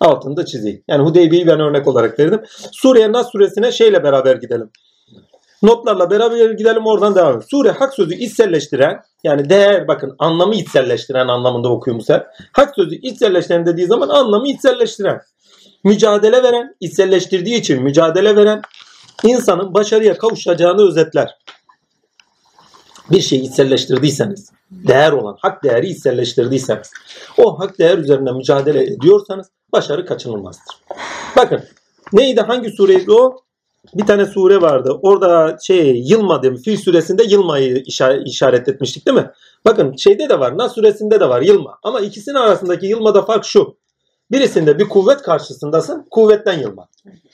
Altında 0.00 0.46
çizeyim. 0.46 0.82
Yani 0.88 1.04
Hudeybiye'yi 1.04 1.46
ben 1.46 1.60
örnek 1.60 1.88
olarak 1.88 2.18
verdim. 2.18 2.42
Suriye 2.72 3.12
Nas 3.12 3.32
suresine 3.32 3.72
şeyle 3.72 4.02
beraber 4.04 4.36
gidelim. 4.36 4.70
Notlarla 5.62 6.10
beraber 6.10 6.50
gidelim 6.50 6.86
oradan 6.86 7.14
devam 7.14 7.30
edelim. 7.30 7.46
Sure 7.50 7.70
hak 7.70 7.94
sözü 7.94 8.14
içselleştiren 8.14 9.00
yani 9.24 9.50
değer 9.50 9.88
bakın 9.88 10.16
anlamı 10.18 10.54
içselleştiren 10.54 11.28
anlamında 11.28 11.68
okuyor 11.68 11.98
bu 11.98 12.14
Hak 12.52 12.74
sözü 12.74 12.94
içselleştiren 12.94 13.66
dediği 13.66 13.86
zaman 13.86 14.08
anlamı 14.08 14.48
içselleştiren. 14.48 15.20
Mücadele 15.84 16.42
veren, 16.42 16.76
içselleştirdiği 16.80 17.56
için 17.56 17.82
mücadele 17.82 18.36
veren 18.36 18.62
insanın 19.22 19.74
başarıya 19.74 20.18
kavuşacağını 20.18 20.88
özetler. 20.88 21.38
Bir 23.10 23.20
şeyi 23.20 23.42
içselleştirdiyseniz, 23.42 24.50
değer 24.70 25.12
olan, 25.12 25.36
hak 25.40 25.64
değeri 25.64 25.88
içselleştirdiyseniz, 25.88 26.90
o 27.38 27.60
hak 27.60 27.78
değer 27.78 27.98
üzerinde 27.98 28.32
mücadele 28.32 28.82
ediyorsanız 28.82 29.46
başarı 29.72 30.06
kaçınılmazdır. 30.06 30.76
Bakın 31.36 31.64
neydi 32.12 32.40
hangi 32.40 32.70
sureydi 32.70 33.12
o? 33.12 33.36
bir 33.94 34.06
tane 34.06 34.26
sure 34.26 34.60
vardı. 34.60 34.98
Orada 35.02 35.58
şey 35.62 36.02
yılma 36.06 36.42
dedim. 36.42 36.56
Fil 36.56 36.76
suresinde 36.76 37.22
yılmayı 37.22 37.84
işaret 38.24 38.68
etmiştik 38.68 39.06
değil 39.06 39.16
mi? 39.16 39.30
Bakın 39.64 39.96
şeyde 39.96 40.28
de 40.28 40.40
var. 40.40 40.58
Nas 40.58 40.74
suresinde 40.74 41.20
de 41.20 41.28
var 41.28 41.42
yılma. 41.42 41.78
Ama 41.82 42.00
ikisinin 42.00 42.34
arasındaki 42.34 42.86
yılmada 42.86 43.22
fark 43.22 43.44
şu. 43.44 43.76
Birisinde 44.30 44.78
bir 44.78 44.88
kuvvet 44.88 45.22
karşısındasın. 45.22 46.06
Kuvvetten 46.10 46.58
yılma. 46.58 46.88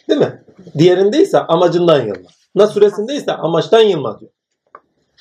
Değil 0.09 0.21
mi? 0.21 0.45
Diğerinde 0.79 1.23
ise 1.23 1.39
amacından 1.39 2.01
yılma. 2.01 2.29
Nas 2.55 2.75
suresinde 2.75 3.33
amaçtan 3.33 3.81
yılma 3.81 4.21
diyor. 4.21 4.31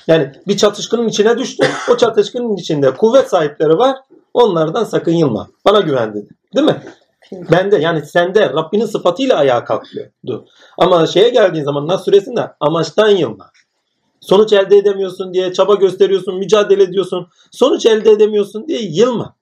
Yani 0.07 0.31
bir 0.47 0.57
çatışkının 0.57 1.07
içine 1.07 1.37
düştün. 1.37 1.67
O 1.91 1.97
çatışkının 1.97 2.55
içinde 2.55 2.93
kuvvet 2.93 3.29
sahipleri 3.29 3.77
var. 3.77 3.97
Onlardan 4.33 4.83
sakın 4.83 5.11
yılma. 5.11 5.47
Bana 5.65 5.79
güven 5.79 6.13
dedi. 6.13 6.29
Değil 6.55 6.67
mi? 6.67 6.81
Bende 7.31 7.77
yani 7.77 8.05
sende 8.05 8.49
Rabbinin 8.49 8.85
sıfatıyla 8.85 9.35
ayağa 9.35 9.65
kalkıyordu. 9.65 10.45
Ama 10.77 11.07
şeye 11.07 11.29
geldiğin 11.29 11.63
zaman 11.63 11.87
Nas 11.87 12.05
suresinde 12.05 12.51
amaçtan 12.59 13.09
yılma. 13.09 13.51
Sonuç 14.21 14.53
elde 14.53 14.77
edemiyorsun 14.77 15.33
diye 15.33 15.53
çaba 15.53 15.75
gösteriyorsun, 15.75 16.37
mücadele 16.37 16.83
ediyorsun. 16.83 17.27
Sonuç 17.51 17.85
elde 17.85 18.11
edemiyorsun 18.11 18.67
diye 18.67 18.79
yılma. 18.81 19.35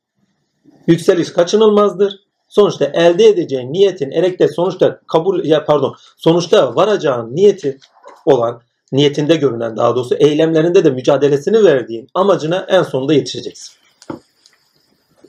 Yükseliş 0.87 1.33
kaçınılmazdır. 1.33 2.19
Sonuçta 2.53 2.85
elde 2.85 3.27
edeceğin 3.27 3.73
niyetin 3.73 4.11
erekte 4.11 4.47
sonuçta 4.47 4.99
kabul 5.07 5.45
ya 5.45 5.65
pardon 5.65 5.95
sonuçta 6.17 6.75
varacağın 6.75 7.35
niyeti 7.35 7.77
olan 8.25 8.61
niyetinde 8.91 9.35
görünen 9.35 9.77
daha 9.77 9.95
doğrusu 9.95 10.15
eylemlerinde 10.15 10.83
de 10.83 10.89
mücadelesini 10.89 11.63
verdiğin 11.63 12.07
amacına 12.13 12.65
en 12.69 12.83
sonunda 12.83 13.13
yetişeceksin. 13.13 13.73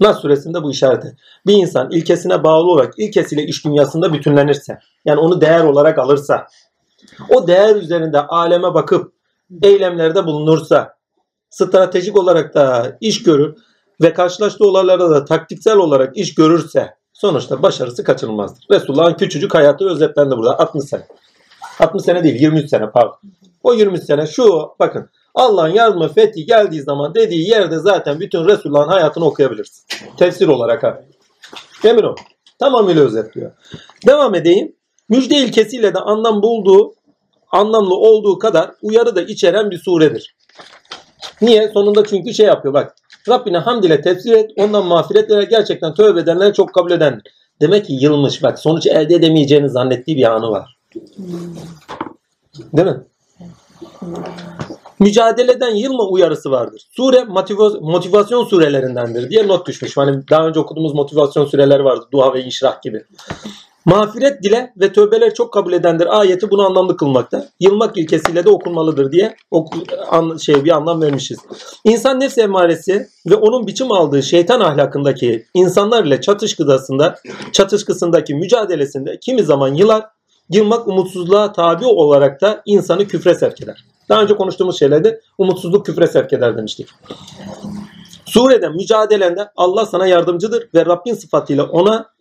Nas 0.00 0.20
suresinde 0.20 0.62
bu 0.62 0.70
işareti. 0.70 1.16
Bir 1.46 1.52
insan 1.52 1.90
ilkesine 1.90 2.44
bağlı 2.44 2.70
olarak 2.70 2.94
ilkesiyle 2.98 3.42
iş 3.42 3.64
dünyasında 3.64 4.12
bütünlenirse, 4.12 4.78
yani 5.04 5.20
onu 5.20 5.40
değer 5.40 5.64
olarak 5.64 5.98
alırsa, 5.98 6.46
o 7.30 7.46
değer 7.46 7.76
üzerinde 7.76 8.20
aleme 8.20 8.74
bakıp 8.74 9.12
eylemlerde 9.62 10.26
bulunursa, 10.26 10.94
stratejik 11.50 12.16
olarak 12.16 12.54
da 12.54 12.96
iş 13.00 13.22
görür 13.22 13.56
ve 14.02 14.12
karşılaştığı 14.12 14.64
olaylarda 14.64 15.10
da 15.10 15.24
taktiksel 15.24 15.76
olarak 15.76 16.16
iş 16.16 16.34
görürse 16.34 16.94
sonuçta 17.14 17.62
başarısı 17.62 18.04
kaçınılmazdır. 18.04 18.66
Resulullah'ın 18.71 19.14
küçücük 19.14 19.54
hayatı 19.54 19.88
özetlendi 19.90 20.37
burada 20.37 20.59
60 20.59 20.85
sene. 20.85 21.06
60 21.80 22.02
sene 22.02 22.25
değil 22.25 22.40
23 22.40 22.71
sene 22.71 22.90
pardon. 22.90 23.18
O 23.62 23.75
23 23.75 24.04
sene 24.04 24.26
şu 24.26 24.68
bakın 24.78 25.11
Allah'ın 25.35 25.68
yardımı 25.68 26.09
fethi 26.09 26.47
geldiği 26.47 26.83
zaman 26.83 27.14
dediği 27.14 27.50
yerde 27.50 27.78
zaten 27.78 28.21
bütün 28.21 28.44
Resulullah'ın 28.44 28.88
hayatını 28.88 29.25
okuyabilirsin. 29.25 29.85
Tefsir 30.18 30.49
olarak 30.49 30.83
ha. 30.83 31.02
Emin 31.85 32.02
ol. 32.02 32.16
Tamamıyla 32.59 33.02
özetliyor. 33.02 33.52
Devam 34.06 34.35
edeyim. 34.35 34.76
Müjde 35.09 35.37
ilkesiyle 35.37 35.94
de 35.94 35.99
anlam 35.99 36.42
bulduğu, 36.42 36.94
anlamlı 37.52 37.94
olduğu 37.94 38.38
kadar 38.38 38.71
uyarı 38.83 39.16
da 39.16 39.23
içeren 39.23 39.71
bir 39.71 39.78
suredir. 39.78 40.37
Niye? 41.40 41.68
Sonunda 41.68 42.04
çünkü 42.04 42.35
şey 42.35 42.47
yapıyor 42.47 42.75
bak. 42.75 42.97
Rabbine 43.28 43.58
hamd 43.58 43.84
ile 43.84 44.00
tefsir 44.00 44.32
et. 44.32 44.50
Ondan 44.56 44.86
mağfiretlere 44.86 45.44
gerçekten 45.44 45.94
tövbe 45.94 46.20
edenlere 46.20 46.52
çok 46.52 46.74
kabul 46.74 46.90
edendir. 46.90 47.22
Demek 47.60 47.86
ki 47.86 47.92
yılmış. 47.92 48.42
Bak 48.42 48.58
sonuç 48.58 48.86
elde 48.86 49.14
edemeyeceğini 49.14 49.68
zannettiği 49.68 50.16
bir 50.16 50.32
anı 50.34 50.50
var. 50.50 50.76
Değil 52.72 52.88
mi? 52.88 53.00
Mücadeleden 54.98 55.74
yılma 55.74 56.04
uyarısı 56.04 56.50
vardır. 56.50 56.82
Sure 56.90 57.16
motiva- 57.16 57.80
motivasyon 57.80 58.44
surelerindendir 58.44 59.30
diye 59.30 59.48
not 59.48 59.66
düşmüş. 59.66 59.96
Hani 59.96 60.28
daha 60.30 60.46
önce 60.46 60.60
okuduğumuz 60.60 60.94
motivasyon 60.94 61.44
sureleri 61.44 61.84
vardı. 61.84 62.04
Dua 62.12 62.34
ve 62.34 62.42
inşirah 62.44 62.82
gibi. 62.82 63.04
Mağfiret 63.84 64.42
dile 64.42 64.72
ve 64.76 64.92
tövbeler 64.92 65.34
çok 65.34 65.52
kabul 65.52 65.72
edendir. 65.72 66.18
Ayeti 66.20 66.50
bunu 66.50 66.66
anlamlı 66.66 66.96
kılmakta. 66.96 67.48
Yılmak 67.60 67.98
ilkesiyle 67.98 68.44
de 68.44 68.50
okunmalıdır 68.50 69.12
diye 69.12 69.36
oku, 69.50 69.78
an, 70.10 70.36
şey 70.36 70.64
bir 70.64 70.70
anlam 70.70 71.02
vermişiz. 71.02 71.38
İnsan 71.84 72.20
nefs 72.20 72.38
emaresi 72.38 73.08
ve 73.26 73.34
onun 73.34 73.66
biçim 73.66 73.92
aldığı 73.92 74.22
şeytan 74.22 74.60
ahlakındaki 74.60 75.46
insanlar 75.54 76.04
ile 76.04 76.20
çatışkısında, 76.20 77.18
çatışkısındaki 77.52 78.34
mücadelesinde 78.34 79.18
kimi 79.20 79.42
zaman 79.42 79.74
yılar, 79.74 80.04
yılmak 80.50 80.88
umutsuzluğa 80.88 81.52
tabi 81.52 81.86
olarak 81.86 82.40
da 82.40 82.62
insanı 82.66 83.06
küfre 83.06 83.34
sevk 83.34 83.62
eder. 83.62 83.84
Daha 84.08 84.22
önce 84.22 84.36
konuştuğumuz 84.36 84.78
şeylerde 84.78 85.20
umutsuzluk 85.38 85.86
küfre 85.86 86.06
sevk 86.06 86.32
eder 86.32 86.56
demiştik. 86.56 86.88
Surede 88.26 88.68
mücadelende 88.68 89.50
Allah 89.56 89.86
sana 89.86 90.06
yardımcıdır 90.06 90.68
ve 90.74 90.86
Rabbin 90.86 91.14
sıfatıyla 91.14 91.64
ona 91.64 92.14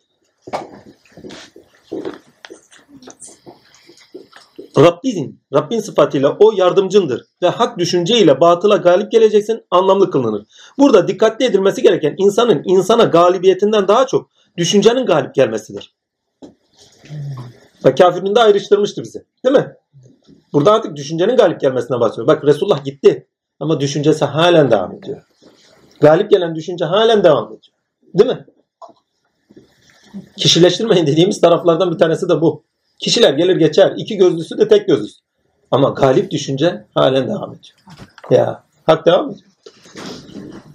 Rabbin, 4.78 5.40
Rabbin 5.54 5.80
sıfatıyla 5.80 6.38
o 6.40 6.52
yardımcındır 6.52 7.26
ve 7.42 7.48
hak 7.48 7.80
düşünceyle 7.80 8.42
batıla 8.42 8.78
galip 8.78 9.12
geleceksin 9.12 9.66
anlamlı 9.72 10.12
kılınır. 10.12 10.46
Burada 10.78 11.08
dikkatli 11.08 11.46
edilmesi 11.46 11.82
gereken 11.82 12.16
insanın 12.18 12.62
insana 12.66 13.04
galibiyetinden 13.04 13.88
daha 13.88 14.08
çok 14.08 14.30
düşüncenin 14.58 15.06
galip 15.06 15.36
gelmesidir. 15.36 15.96
Bak 17.84 17.98
kafirin 17.98 18.36
de 18.36 18.40
ayrıştırmıştı 18.40 19.04
bizi. 19.04 19.26
Değil 19.46 19.56
mi? 19.56 19.76
Burada 20.54 20.72
artık 20.72 20.96
düşüncenin 20.96 21.36
galip 21.36 21.62
gelmesine 21.62 22.00
bahsediyor. 22.00 22.28
Bak 22.28 22.46
Resulullah 22.46 22.84
gitti 22.84 23.28
ama 23.60 23.80
düşüncesi 23.80 24.26
halen 24.26 24.72
devam 24.72 24.96
ediyor. 24.96 25.22
Galip 26.02 26.30
gelen 26.32 26.56
düşünce 26.56 26.86
halen 26.86 27.24
devam 27.24 27.48
ediyor. 27.48 27.62
Değil 28.14 28.30
mi? 28.30 28.46
Kişileştirmeyin 30.38 31.08
dediğimiz 31.08 31.42
taraflardan 31.42 31.92
bir 31.92 31.98
tanesi 31.98 32.30
de 32.30 32.42
bu. 32.42 32.64
Kişiler 33.00 33.34
gelir 33.34 33.56
geçer. 33.56 33.94
İki 33.98 34.18
gözlüsü 34.18 34.58
de 34.58 34.68
tek 34.68 34.88
gözlüsü. 34.88 35.20
Ama 35.72 35.90
galip 35.90 36.32
düşünce 36.32 36.86
halen 36.96 37.28
devam 37.28 37.50
ediyor. 37.50 37.76
Ya 38.30 38.64
hak 38.86 39.06
devam 39.06 39.30
ediyor. 39.30 39.46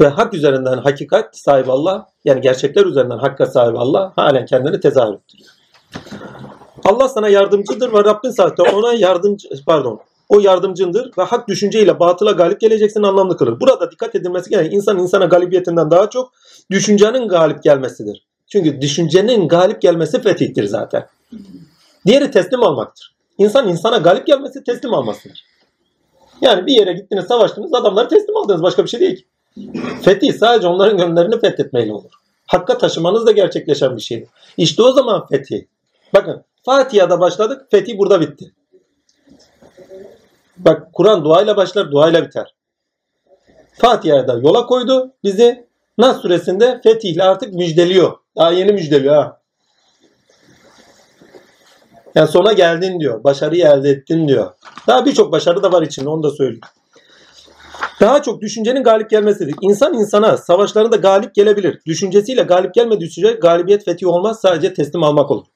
Ve 0.00 0.08
hak 0.08 0.34
üzerinden 0.34 0.78
hakikat 0.78 1.38
sahibi 1.38 1.72
Allah 1.72 2.06
yani 2.24 2.40
gerçekler 2.40 2.86
üzerinden 2.86 3.18
hakka 3.18 3.46
sahibi 3.46 3.78
Allah 3.78 4.12
halen 4.16 4.46
kendini 4.46 4.80
tezahür 4.80 5.14
ettiriyor. 5.14 5.50
Allah 6.84 7.08
sana 7.08 7.28
yardımcıdır 7.28 7.92
ve 7.92 8.04
Rabbin 8.04 8.30
zaten 8.30 8.64
ona 8.64 8.92
yardımcı 8.92 9.48
pardon 9.66 10.00
o 10.28 10.40
yardımcındır 10.40 11.10
ve 11.18 11.22
hak 11.22 11.48
düşünceyle 11.48 12.00
batıla 12.00 12.32
galip 12.32 12.60
geleceksin 12.60 13.02
anlamlı 13.02 13.36
kılır. 13.36 13.60
Burada 13.60 13.90
dikkat 13.90 14.14
edilmesi 14.14 14.50
gereken 14.50 14.76
insan 14.76 14.98
insana 14.98 15.24
galibiyetinden 15.24 15.90
daha 15.90 16.10
çok 16.10 16.32
düşüncenin 16.70 17.28
galip 17.28 17.62
gelmesidir. 17.62 18.27
Çünkü 18.48 18.80
düşüncenin 18.80 19.48
galip 19.48 19.82
gelmesi 19.82 20.22
fetihtir 20.22 20.64
zaten. 20.64 21.06
Diğeri 22.06 22.30
teslim 22.30 22.62
almaktır. 22.62 23.14
İnsan 23.38 23.68
insana 23.68 23.96
galip 23.96 24.26
gelmesi 24.26 24.64
teslim 24.64 24.94
almasıdır. 24.94 25.44
Yani 26.40 26.66
bir 26.66 26.72
yere 26.72 26.92
gittiniz 26.92 27.24
savaştınız 27.24 27.74
adamları 27.74 28.08
teslim 28.08 28.36
aldınız 28.36 28.62
başka 28.62 28.84
bir 28.84 28.88
şey 28.88 29.00
değil 29.00 29.16
ki. 29.16 29.24
Fetih 30.02 30.32
sadece 30.32 30.66
onların 30.66 30.98
gönüllerini 30.98 31.40
fethetmeyle 31.40 31.92
olur. 31.92 32.10
Hakka 32.46 32.78
taşımanız 32.78 33.26
da 33.26 33.32
gerçekleşen 33.32 33.96
bir 33.96 34.02
şeydir. 34.02 34.28
İşte 34.56 34.82
o 34.82 34.92
zaman 34.92 35.26
fetih. 35.26 35.62
Bakın 36.14 36.44
Fatiha'da 36.62 37.20
başladık 37.20 37.66
fetih 37.70 37.98
burada 37.98 38.20
bitti. 38.20 38.52
Bak 40.56 40.92
Kur'an 40.92 41.24
duayla 41.24 41.56
başlar 41.56 41.90
duayla 41.90 42.26
biter. 42.26 42.54
Fatiha'da 43.72 44.32
yola 44.32 44.66
koydu 44.66 45.12
bizi. 45.24 45.68
Nas 45.98 46.20
suresinde 46.20 46.80
fetihle 46.84 47.22
artık 47.22 47.54
müjdeliyor. 47.54 48.18
Daha 48.38 48.52
yeni 48.52 48.72
müjdeliyor 48.72 49.14
ha. 49.14 49.40
Yani 52.14 52.28
sona 52.28 52.52
geldin 52.52 53.00
diyor. 53.00 53.24
Başarıyı 53.24 53.64
elde 53.66 53.90
ettin 53.90 54.28
diyor. 54.28 54.50
Daha 54.86 55.06
birçok 55.06 55.32
başarı 55.32 55.62
da 55.62 55.72
var 55.72 55.82
içinde 55.82 56.08
onu 56.08 56.22
da 56.22 56.30
söyleyeyim. 56.30 56.60
Daha 58.00 58.22
çok 58.22 58.40
düşüncenin 58.40 58.82
galip 58.82 59.10
gelmesidir. 59.10 59.54
İnsan 59.60 59.94
insana 59.94 60.36
savaşlarında 60.36 60.96
galip 60.96 61.34
gelebilir. 61.34 61.80
Düşüncesiyle 61.86 62.42
galip 62.42 62.74
gelmediği 62.74 63.10
sürece 63.10 63.32
galibiyet 63.32 63.84
fetih 63.84 64.06
olmaz 64.06 64.40
sadece 64.40 64.74
teslim 64.74 65.02
almak 65.02 65.30
olur. 65.30 65.46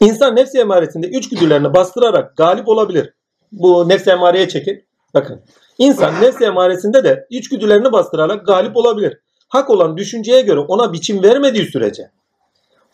İnsan 0.00 0.36
nefsi 0.36 0.58
emaresinde 0.58 1.06
üç 1.06 1.28
güdülerini 1.28 1.74
bastırarak 1.74 2.36
galip 2.36 2.68
olabilir. 2.68 3.14
Bu 3.52 3.88
nefsi 3.88 4.10
emareye 4.10 4.48
çekin. 4.48 4.84
Bakın. 5.14 5.42
İnsan 5.78 6.20
nefsi 6.20 6.44
emaresinde 6.44 7.04
de 7.04 7.26
üç 7.30 7.48
güdülerini 7.48 7.92
bastırarak 7.92 8.46
galip 8.46 8.76
olabilir. 8.76 9.18
Hak 9.52 9.70
olan 9.70 9.96
düşünceye 9.96 10.40
göre 10.40 10.60
ona 10.60 10.92
biçim 10.92 11.22
vermediği 11.22 11.66
sürece 11.66 12.10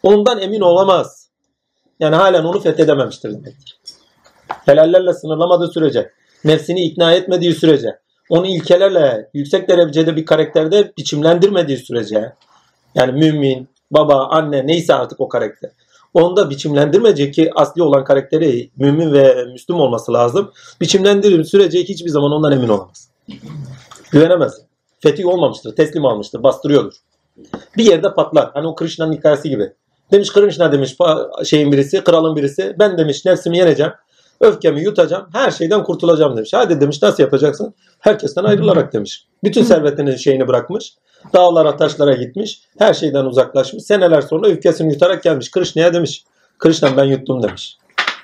ondan 0.02 0.40
emin 0.40 0.60
olamaz. 0.60 1.28
Yani 2.00 2.16
halen 2.16 2.44
onu 2.44 2.60
fethedememiştir 2.60 3.30
demektir. 3.30 3.78
Helallerle 4.66 5.12
sınırlamadığı 5.12 5.68
sürece, 5.68 6.10
nefsini 6.44 6.84
ikna 6.84 7.12
etmediği 7.12 7.54
sürece, 7.54 7.98
onu 8.30 8.46
ilkelerle 8.46 9.30
yüksek 9.34 9.68
derecede 9.68 10.16
bir 10.16 10.26
karakterde 10.26 10.92
biçimlendirmediği 10.98 11.78
sürece, 11.78 12.32
yani 12.94 13.12
mümin, 13.12 13.68
baba, 13.90 14.28
anne 14.28 14.66
neyse 14.66 14.94
artık 14.94 15.20
o 15.20 15.28
karakter. 15.28 15.70
Onda 16.14 16.50
biçimlendirmeyecek 16.50 17.34
ki 17.34 17.50
asli 17.54 17.82
olan 17.82 18.04
karakteri 18.04 18.70
mümin 18.76 19.12
ve 19.12 19.44
müslüm 19.52 19.80
olması 19.80 20.12
lazım. 20.12 20.52
Biçimlendirdiği 20.80 21.44
sürece 21.44 21.78
hiçbir 21.82 22.10
zaman 22.10 22.32
ondan 22.32 22.52
emin 22.52 22.68
olamaz. 22.68 23.10
Güvenemez. 24.10 24.67
Fetih 25.00 25.26
olmamıştır, 25.26 25.76
teslim 25.76 26.04
almıştır, 26.04 26.42
bastırıyordur. 26.42 26.94
Bir 27.76 27.84
yerde 27.84 28.14
patlar. 28.14 28.50
Hani 28.54 28.66
o 28.66 28.74
Krishna'nın 28.74 29.12
hikayesi 29.12 29.48
gibi. 29.48 29.72
Demiş 30.12 30.32
Krishna 30.32 30.72
demiş 30.72 30.96
şeyin 31.44 31.72
birisi, 31.72 32.04
kralın 32.04 32.36
birisi. 32.36 32.76
Ben 32.78 32.98
demiş 32.98 33.24
nefsimi 33.24 33.58
yeneceğim. 33.58 33.92
Öfkemi 34.40 34.82
yutacağım. 34.82 35.26
Her 35.32 35.50
şeyden 35.50 35.84
kurtulacağım 35.84 36.36
demiş. 36.36 36.50
Hadi 36.52 36.80
demiş 36.80 37.02
nasıl 37.02 37.22
yapacaksın? 37.22 37.74
Herkesten 37.98 38.44
ayrılarak 38.44 38.92
demiş. 38.92 39.26
Bütün 39.44 39.62
servetini 39.62 40.18
şeyini 40.18 40.48
bırakmış. 40.48 40.94
Dağlara 41.34 41.76
taşlara 41.76 42.12
gitmiş. 42.12 42.62
Her 42.78 42.94
şeyden 42.94 43.24
uzaklaşmış. 43.24 43.82
Seneler 43.84 44.20
sonra 44.20 44.48
öfkesini 44.48 44.92
yutarak 44.92 45.22
gelmiş. 45.22 45.50
Krishne'ye 45.50 45.92
demiş. 45.94 46.24
Krishna 46.58 46.96
ben 46.96 47.04
yuttum 47.04 47.42
demiş. 47.42 47.76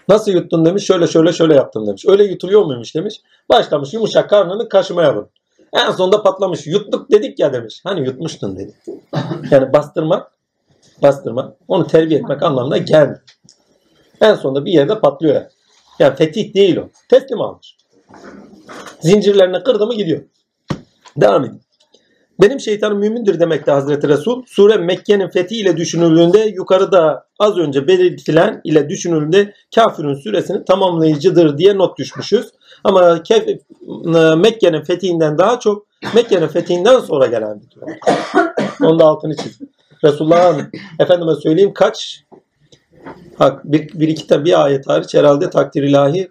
Nasıl 0.09 0.33
yuttun 0.33 0.65
demiş. 0.65 0.85
Şöyle 0.87 1.07
şöyle 1.07 1.33
şöyle 1.33 1.55
yaptım 1.55 1.87
demiş. 1.87 2.05
Öyle 2.09 2.25
yutuluyor 2.25 2.65
muymuş 2.65 2.95
demiş. 2.95 3.15
Başlamış 3.49 3.95
yumuşak 3.95 4.31
karnını 4.31 4.69
kaşımaya 4.69 5.17
vur. 5.17 5.25
En 5.75 5.91
sonunda 5.91 6.23
patlamış. 6.23 6.67
Yuttuk 6.67 7.11
dedik 7.11 7.39
ya 7.39 7.53
demiş. 7.53 7.81
Hani 7.85 8.07
yutmuştun 8.07 8.57
dedi. 8.57 8.75
Yani 9.51 9.73
bastırmak, 9.73 10.33
bastırmak, 11.03 11.57
onu 11.69 11.87
terbiye 11.87 12.21
etmek 12.21 12.43
anlamına 12.43 12.79
gelmiyor. 12.79 13.21
En 14.21 14.35
sonunda 14.35 14.65
bir 14.65 14.73
yerde 14.73 15.01
patlıyor. 15.01 15.35
Yani, 15.35 15.49
yani 15.99 16.17
fetih 16.17 16.55
değil 16.55 16.77
o. 16.77 16.89
Teslim 17.11 17.41
almış. 17.41 17.77
Zincirlerini 19.01 19.63
kırdı 19.63 19.87
mı 19.87 19.95
gidiyor. 19.95 20.23
Devam 21.17 21.45
edin. 21.45 21.61
Benim 22.41 22.61
şeytanım 22.61 22.99
mümindir 22.99 23.41
demekte 23.41 23.73
Hazreti 23.73 24.09
Resul. 24.09 24.43
Sure 24.47 24.77
Mekke'nin 24.77 25.29
fethi 25.29 25.57
ile 25.57 25.77
düşünüldüğünde 25.77 26.39
yukarıda 26.39 27.27
az 27.39 27.59
önce 27.59 27.89
belirtilen 27.89 28.61
ile 28.65 28.89
düşünüldüğünde 28.89 29.55
kafirin 29.75 30.15
süresini 30.15 30.65
tamamlayıcıdır 30.65 31.59
diye 31.59 31.79
not 31.79 31.99
düşmüşüz. 31.99 32.53
Ama 32.85 33.01
Kef- 33.01 34.37
Mekke'nin 34.37 34.83
fethinden 34.83 35.39
daha 35.39 35.61
çok 35.61 35.87
Mekke'nin 36.15 36.49
fethinden 36.49 37.01
sonra 37.01 37.27
gelen 37.27 37.61
bir 37.61 37.71
durum. 37.71 37.89
Onun 38.83 38.99
da 38.99 39.05
altını 39.05 39.37
çiz. 39.37 39.59
Resulullah'ın 40.05 40.71
efendime 40.99 41.35
söyleyeyim 41.35 41.73
kaç 41.75 42.25
Hak, 43.39 43.65
bir, 43.65 44.01
bir 44.01 44.09
iki 44.09 44.45
bir 44.45 44.65
ayet 44.65 44.89
hariç 44.89 45.15
herhalde 45.15 45.51
takdir 45.51 45.83
ilahi 45.83 46.31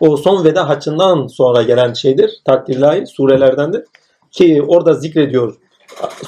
o 0.00 0.16
son 0.16 0.44
veda 0.44 0.68
haccından 0.68 1.26
sonra 1.26 1.62
gelen 1.62 1.92
şeydir. 1.92 2.30
Takdir 2.44 2.76
ilahi 2.76 3.06
surelerdendir. 3.06 3.84
Ki 4.30 4.62
orada 4.68 4.94
zikrediyor. 4.94 5.56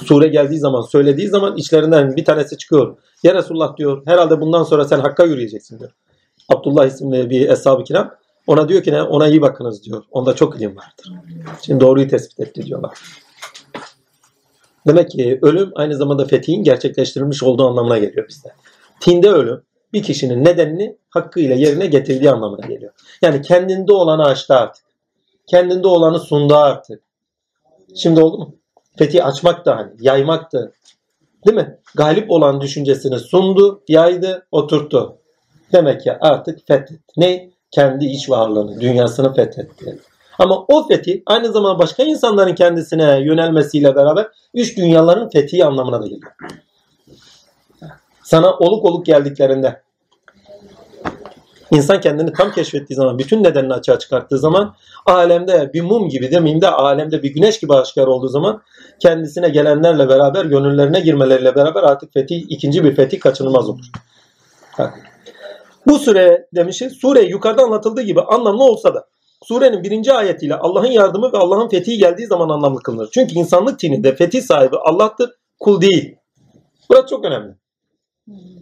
Sure 0.05 0.29
geldiği 0.29 0.59
zaman, 0.59 0.83
söylediği 0.83 1.29
zaman 1.29 1.57
içlerinden 1.57 2.17
bir 2.17 2.25
tanesi 2.25 2.59
çıkıyor. 2.59 2.97
Ya 3.23 3.35
Resulullah 3.35 3.77
diyor 3.77 4.03
herhalde 4.07 4.41
bundan 4.41 4.63
sonra 4.63 4.85
sen 4.85 5.01
Hakk'a 5.01 5.25
yürüyeceksin 5.25 5.79
diyor. 5.79 5.91
Abdullah 6.49 6.87
isimli 6.87 7.31
bir 7.31 7.49
eshab-ı 7.49 7.85
kiram. 7.85 8.15
Ona 8.47 8.69
diyor 8.69 8.83
ki 8.83 8.93
ne? 8.93 9.03
Ona 9.03 9.29
iyi 9.29 9.43
bakınız 9.43 9.85
diyor. 9.85 10.03
Onda 10.11 10.35
çok 10.35 10.57
ilim 10.57 10.77
vardır. 10.77 11.13
Şimdi 11.63 11.81
doğruyu 11.81 12.09
tespit 12.09 12.41
etti 12.41 12.67
diyorlar. 12.67 12.99
Demek 14.87 15.11
ki 15.11 15.39
ölüm 15.43 15.73
aynı 15.75 15.97
zamanda 15.97 16.25
fethihin 16.25 16.63
gerçekleştirilmiş 16.63 17.43
olduğu 17.43 17.69
anlamına 17.69 17.99
geliyor 17.99 18.29
bizde. 18.29 18.49
Tinde 19.01 19.31
ölüm 19.31 19.63
bir 19.93 20.03
kişinin 20.03 20.45
nedenini 20.45 20.97
hakkıyla 21.11 21.55
yerine 21.55 21.87
getirdiği 21.87 22.31
anlamına 22.31 22.67
geliyor. 22.67 22.93
Yani 23.23 23.43
kendinde 23.43 23.93
olanı 23.93 24.25
açtı 24.25 24.55
artık. 24.55 24.85
Kendinde 25.47 25.89
olanı 25.89 26.21
sundu 26.21 26.57
artık. 26.57 27.03
Şimdi 27.95 28.21
oldu 28.21 28.39
mu? 28.39 28.55
Fethi 28.97 29.25
açmak 29.25 29.67
da 29.67 29.77
hani, 29.77 29.91
yaymak 30.01 30.53
da. 30.53 30.73
Değil 31.47 31.57
mi? 31.57 31.79
Galip 31.95 32.31
olan 32.31 32.61
düşüncesini 32.61 33.19
sundu, 33.19 33.83
yaydı, 33.89 34.47
oturttu. 34.53 35.17
Demek 35.73 36.01
ki 36.01 36.13
artık 36.13 36.67
fethetti. 36.67 37.01
Ne? 37.17 37.52
Kendi 37.73 38.07
iç 38.07 38.31
varlığını, 38.31 38.81
dünyasını 38.81 39.35
fethetti. 39.35 39.99
Ama 40.39 40.65
o 40.69 40.89
fethi 40.89 41.23
aynı 41.27 41.53
zamanda 41.53 41.79
başka 41.79 42.03
insanların 42.03 42.55
kendisine 42.55 43.21
yönelmesiyle 43.21 43.95
beraber 43.97 44.27
üç 44.55 44.77
dünyaların 44.77 45.29
fethi 45.29 45.65
anlamına 45.65 46.03
da 46.03 46.07
geliyor. 46.07 46.33
Sana 48.23 48.55
oluk 48.55 48.85
oluk 48.85 49.07
geldiklerinde 49.07 49.83
insan 51.71 52.01
kendini 52.01 52.33
tam 52.33 52.53
keşfettiği 52.53 52.97
zaman, 52.97 53.19
bütün 53.19 53.45
nedenini 53.45 53.75
açığa 53.75 53.99
çıkarttığı 53.99 54.39
zaman 54.39 54.75
alemde 55.07 55.71
bir 55.75 55.81
mum 55.81 56.09
gibi 56.09 56.31
demeyeyim 56.31 56.61
de 56.61 56.69
alemde 56.69 57.23
bir 57.23 57.35
güneş 57.35 57.61
gibi 57.61 57.75
aşikar 57.75 58.07
olduğu 58.07 58.29
zaman 58.29 58.63
kendisine 58.99 59.49
gelenlerle 59.49 60.09
beraber, 60.09 60.45
gönüllerine 60.45 61.01
girmeleriyle 61.01 61.55
beraber 61.55 61.83
artık 61.83 62.13
fetih, 62.13 62.43
ikinci 62.49 62.85
bir 62.85 62.97
fetih 62.97 63.21
kaçınılmaz 63.21 63.69
olur. 63.69 63.85
Bak. 64.79 65.12
Bu 65.87 65.99
süre 65.99 66.49
demişiz, 66.55 66.93
sure 66.93 67.23
yukarıda 67.23 67.63
anlatıldığı 67.63 68.03
gibi 68.03 68.21
anlamlı 68.21 68.65
olsa 68.65 68.95
da 68.95 69.07
surenin 69.43 69.83
birinci 69.85 70.13
ayetiyle 70.13 70.55
Allah'ın 70.55 70.91
yardımı 70.91 71.33
ve 71.33 71.37
Allah'ın 71.39 71.69
fethi 71.69 71.99
geldiği 71.99 72.27
zaman 72.27 72.49
anlamlı 72.49 72.83
kılınır. 72.83 73.09
Çünkü 73.15 73.35
insanlık 73.35 73.83
dininde 73.83 74.17
fetih 74.17 74.43
sahibi 74.43 74.77
Allah'tır, 74.77 75.31
kul 75.61 75.81
değil. 75.81 76.17
Burası 76.91 77.07
çok 77.07 77.25
önemli. 77.25 77.55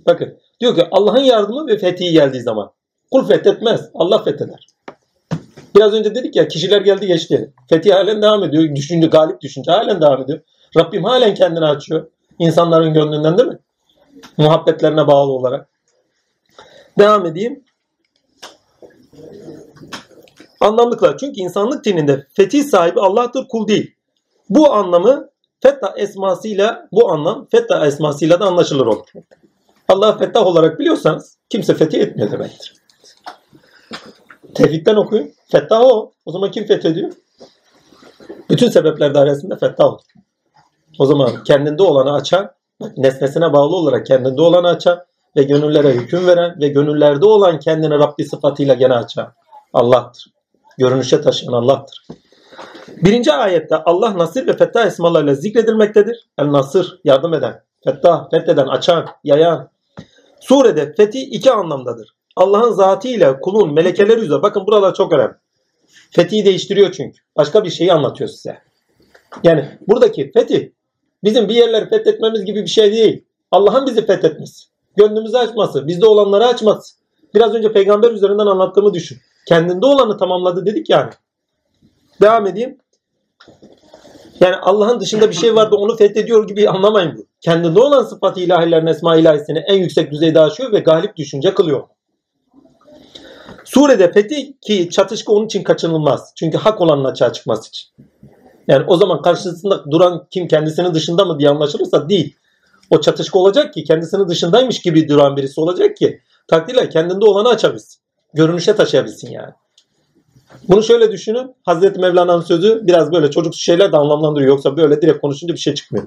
Bakın 0.06 0.38
diyor 0.60 0.74
ki 0.74 0.88
Allah'ın 0.90 1.22
yardımı 1.22 1.66
ve 1.66 1.78
fethi 1.78 2.12
geldiği 2.12 2.42
zaman. 2.42 2.70
Kul 3.10 3.26
fethetmez. 3.26 3.90
Allah 3.94 4.22
fetheder. 4.22 4.66
Biraz 5.76 5.92
önce 5.92 6.14
dedik 6.14 6.36
ya 6.36 6.48
kişiler 6.48 6.80
geldi 6.80 7.06
geçti. 7.06 7.52
Fetih 7.68 7.94
halen 7.94 8.22
devam 8.22 8.44
ediyor. 8.44 8.76
Düşünce, 8.76 9.06
galip 9.06 9.40
düşünce 9.40 9.72
halen 9.72 10.00
devam 10.00 10.22
ediyor. 10.22 10.40
Rabbim 10.76 11.04
halen 11.04 11.34
kendini 11.34 11.64
açıyor. 11.64 12.06
İnsanların 12.38 12.94
gönlünden 12.94 13.38
değil 13.38 13.48
mi? 13.48 13.58
Muhabbetlerine 14.36 15.06
bağlı 15.06 15.32
olarak. 15.32 15.69
Devam 16.98 17.26
edeyim. 17.26 17.64
Anlamlıklar. 20.60 21.18
Çünkü 21.18 21.40
insanlık 21.40 21.84
dininde 21.84 22.26
fetih 22.32 22.64
sahibi 22.64 23.00
Allah'tır 23.00 23.48
kul 23.48 23.68
değil. 23.68 23.94
Bu 24.50 24.72
anlamı 24.72 25.30
Fettah 25.62 25.92
esmasıyla 25.96 26.88
bu 26.92 27.10
anlam 27.12 27.46
Fettah 27.50 27.86
esmasıyla 27.86 28.40
da 28.40 28.46
anlaşılır 28.46 28.86
olur. 28.86 29.06
Allah 29.88 30.18
Fettah 30.18 30.46
olarak 30.46 30.78
biliyorsanız 30.78 31.38
kimse 31.48 31.74
fetih 31.74 32.00
etmiyor 32.00 32.30
demektir. 32.32 32.74
Tevhidden 34.54 34.96
okuyun. 34.96 35.32
Fettah 35.48 35.80
o. 35.80 36.12
O 36.24 36.32
zaman 36.32 36.50
kim 36.50 36.66
fethediyor? 36.66 37.12
Bütün 38.50 38.70
sebepler 38.70 39.14
dairesinde 39.14 39.56
fettah 39.56 39.84
olur. 39.84 40.00
O 40.98 41.06
zaman 41.06 41.44
kendinde 41.44 41.82
olanı 41.82 42.14
açan, 42.14 42.50
nesnesine 42.96 43.52
bağlı 43.52 43.76
olarak 43.76 44.06
kendinde 44.06 44.42
olanı 44.42 44.68
açan 44.68 45.04
ve 45.36 45.42
gönüllere 45.42 45.92
hüküm 45.92 46.26
veren 46.26 46.60
ve 46.60 46.68
gönüllerde 46.68 47.26
olan 47.26 47.58
kendini 47.58 47.94
Rabbi 47.94 48.24
sıfatıyla 48.24 48.74
gene 48.74 48.94
açan 48.94 49.32
Allah'tır. 49.72 50.26
Görünüşe 50.78 51.20
taşıyan 51.20 51.52
Allah'tır. 51.52 52.06
Birinci 52.88 53.32
ayette 53.32 53.76
Allah 53.76 54.18
Nasir 54.18 54.46
ve 54.46 54.56
Fettah 54.56 54.86
esmalarıyla 54.86 55.34
zikredilmektedir. 55.34 56.28
El 56.38 56.52
Nasır 56.52 57.00
yardım 57.04 57.34
eden, 57.34 57.62
Fettah 57.84 58.30
fetheden, 58.30 58.66
açan, 58.66 59.06
yayan. 59.24 59.70
Surede 60.40 60.94
fethi 60.94 61.20
iki 61.20 61.50
anlamdadır. 61.50 62.14
Allah'ın 62.36 62.72
zatıyla 62.72 63.40
kulun 63.40 63.74
melekeleri 63.74 64.20
üzere. 64.20 64.42
Bakın 64.42 64.66
buralar 64.66 64.94
çok 64.94 65.12
önemli. 65.12 65.34
Fethiyi 66.10 66.44
değiştiriyor 66.44 66.92
çünkü. 66.92 67.18
Başka 67.36 67.64
bir 67.64 67.70
şeyi 67.70 67.92
anlatıyor 67.92 68.30
size. 68.30 68.58
Yani 69.42 69.78
buradaki 69.88 70.32
fetih 70.32 70.68
bizim 71.24 71.48
bir 71.48 71.54
yerleri 71.54 71.88
fethetmemiz 71.88 72.44
gibi 72.44 72.62
bir 72.62 72.70
şey 72.70 72.92
değil. 72.92 73.24
Allah'ın 73.50 73.86
bizi 73.86 74.06
fethetmesi. 74.06 74.70
Gönlümüzü 74.96 75.36
açması. 75.36 75.86
Bizde 75.86 76.06
olanları 76.06 76.46
açması. 76.46 76.94
Biraz 77.34 77.54
önce 77.54 77.72
peygamber 77.72 78.10
üzerinden 78.10 78.46
anlattığımı 78.46 78.94
düşün. 78.94 79.18
Kendinde 79.48 79.86
olanı 79.86 80.18
tamamladı 80.18 80.66
dedik 80.66 80.90
yani. 80.90 81.10
Devam 82.20 82.46
edeyim. 82.46 82.78
Yani 84.40 84.56
Allah'ın 84.56 85.00
dışında 85.00 85.28
bir 85.30 85.34
şey 85.34 85.56
var 85.56 85.70
da 85.70 85.76
onu 85.76 85.96
fethediyor 85.96 86.48
gibi 86.48 86.68
anlamayın 86.68 87.18
bu. 87.18 87.26
Kendinde 87.40 87.80
olan 87.80 88.02
sıfatı 88.02 88.40
ilahilerin 88.40 88.86
esma 88.86 89.16
ilahisini 89.16 89.58
en 89.58 89.76
yüksek 89.76 90.12
düzeyde 90.12 90.40
aşıyor 90.40 90.72
ve 90.72 90.78
galip 90.78 91.16
düşünce 91.16 91.54
kılıyor. 91.54 91.82
Surede 93.64 94.12
fetih 94.12 94.52
ki 94.60 94.90
çatışkı 94.90 95.32
onun 95.32 95.46
için 95.46 95.62
kaçınılmaz. 95.62 96.32
Çünkü 96.36 96.58
hak 96.58 96.80
olanın 96.80 97.04
açığa 97.04 97.32
çıkması 97.32 97.68
için. 97.68 97.86
Yani 98.68 98.84
o 98.86 98.96
zaman 98.96 99.22
karşısında 99.22 99.90
duran 99.90 100.26
kim 100.30 100.48
kendisinin 100.48 100.94
dışında 100.94 101.24
mı 101.24 101.38
diye 101.38 101.50
anlaşılırsa 101.50 102.08
değil. 102.08 102.36
O 102.90 103.00
çatışkı 103.00 103.38
olacak 103.38 103.74
ki 103.74 103.84
kendisinin 103.84 104.28
dışındaymış 104.28 104.80
gibi 104.80 105.08
duran 105.08 105.36
birisi 105.36 105.60
olacak 105.60 105.96
ki 105.96 106.20
takdirle 106.48 106.88
kendinde 106.88 107.24
olanı 107.24 107.48
açabilsin. 107.48 108.00
Görünüşe 108.34 108.76
taşıyabilsin 108.76 109.30
yani. 109.30 109.52
Bunu 110.68 110.82
şöyle 110.82 111.12
düşünün. 111.12 111.54
Hazreti 111.64 112.00
Mevlana'nın 112.00 112.42
sözü 112.42 112.80
biraz 112.86 113.12
böyle 113.12 113.30
çocuksu 113.30 113.60
şeyler 113.60 113.92
de 113.92 113.96
anlamlandırıyor. 113.96 114.48
Yoksa 114.48 114.76
böyle 114.76 115.02
direkt 115.02 115.20
konuşunca 115.20 115.54
bir 115.54 115.58
şey 115.58 115.74
çıkmıyor. 115.74 116.06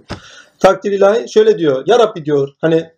Takdir 0.60 0.92
ilahi 0.92 1.32
şöyle 1.32 1.58
diyor. 1.58 1.84
Ya 1.88 2.00
Rabbi 2.00 2.26
diyor 2.26 2.50
hani 2.62 2.92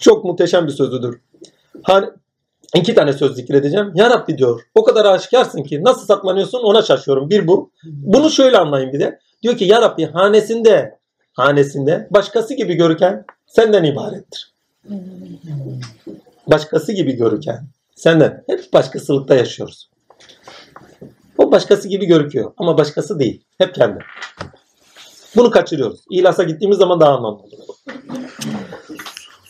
çok 0.00 0.24
muhteşem 0.24 0.66
bir 0.66 0.72
sözüdür. 0.72 1.20
Hani 1.82 2.06
iki 2.74 2.94
tane 2.94 3.12
söz 3.12 3.34
zikredeceğim. 3.34 3.92
Ya 3.94 4.10
Rabbi 4.10 4.38
diyor 4.38 4.60
o 4.74 4.84
kadar 4.84 5.04
aşikarsın 5.04 5.62
ki 5.62 5.84
nasıl 5.84 6.06
saklanıyorsun 6.06 6.58
ona 6.58 6.82
şaşıyorum. 6.82 7.30
Bir 7.30 7.46
bu. 7.46 7.70
Bunu 7.84 8.30
şöyle 8.30 8.58
anlayın 8.58 8.92
bir 8.92 9.00
de. 9.00 9.18
Diyor 9.42 9.56
ki 9.56 9.64
Ya 9.64 9.82
Rabbi 9.82 10.06
hanesinde 10.06 10.97
hanesinde 11.38 12.08
başkası 12.10 12.54
gibi 12.54 12.74
görürken 12.74 13.24
senden 13.46 13.84
ibarettir. 13.84 14.54
Başkası 16.46 16.92
gibi 16.92 17.12
görürken 17.12 17.68
senden 17.94 18.44
hep 18.46 18.72
başkasılıkta 18.72 19.34
yaşıyoruz. 19.34 19.90
O 21.38 21.52
başkası 21.52 21.88
gibi 21.88 22.06
görüküyor 22.06 22.52
ama 22.56 22.78
başkası 22.78 23.18
değil. 23.18 23.44
Hep 23.58 23.74
kendi. 23.74 23.98
Bunu 25.36 25.50
kaçırıyoruz. 25.50 26.00
İlas'a 26.10 26.42
gittiğimiz 26.42 26.78
zaman 26.78 27.00
daha 27.00 27.16
anlamlı 27.16 27.38
olur. 27.38 27.52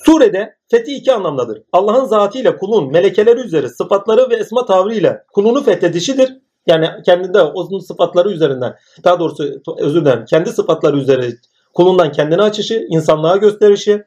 Surede 0.05 0.57
fethi 0.71 0.95
iki 0.95 1.13
anlamdadır. 1.13 1.63
Allah'ın 1.73 2.05
zatıyla 2.05 2.57
kulun 2.57 2.93
melekeleri 2.93 3.41
üzeri 3.41 3.69
sıfatları 3.69 4.31
ve 4.31 4.37
esma 4.37 4.67
tavrıyla 4.67 5.25
kulunu 5.33 5.63
fethedişidir. 5.63 6.39
Yani 6.67 6.89
kendinde 7.05 7.43
onun 7.43 7.79
sıfatları 7.79 8.31
üzerinden 8.31 8.75
daha 9.05 9.21
doğrusu 9.21 9.63
özür 9.79 10.01
dilerim 10.01 10.25
kendi 10.25 10.51
sıfatları 10.53 10.97
üzeri 10.99 11.37
kulundan 11.75 12.13
kendini 12.13 12.43
açışı, 12.43 12.87
insanlığa 12.89 13.37
gösterişi. 13.37 14.05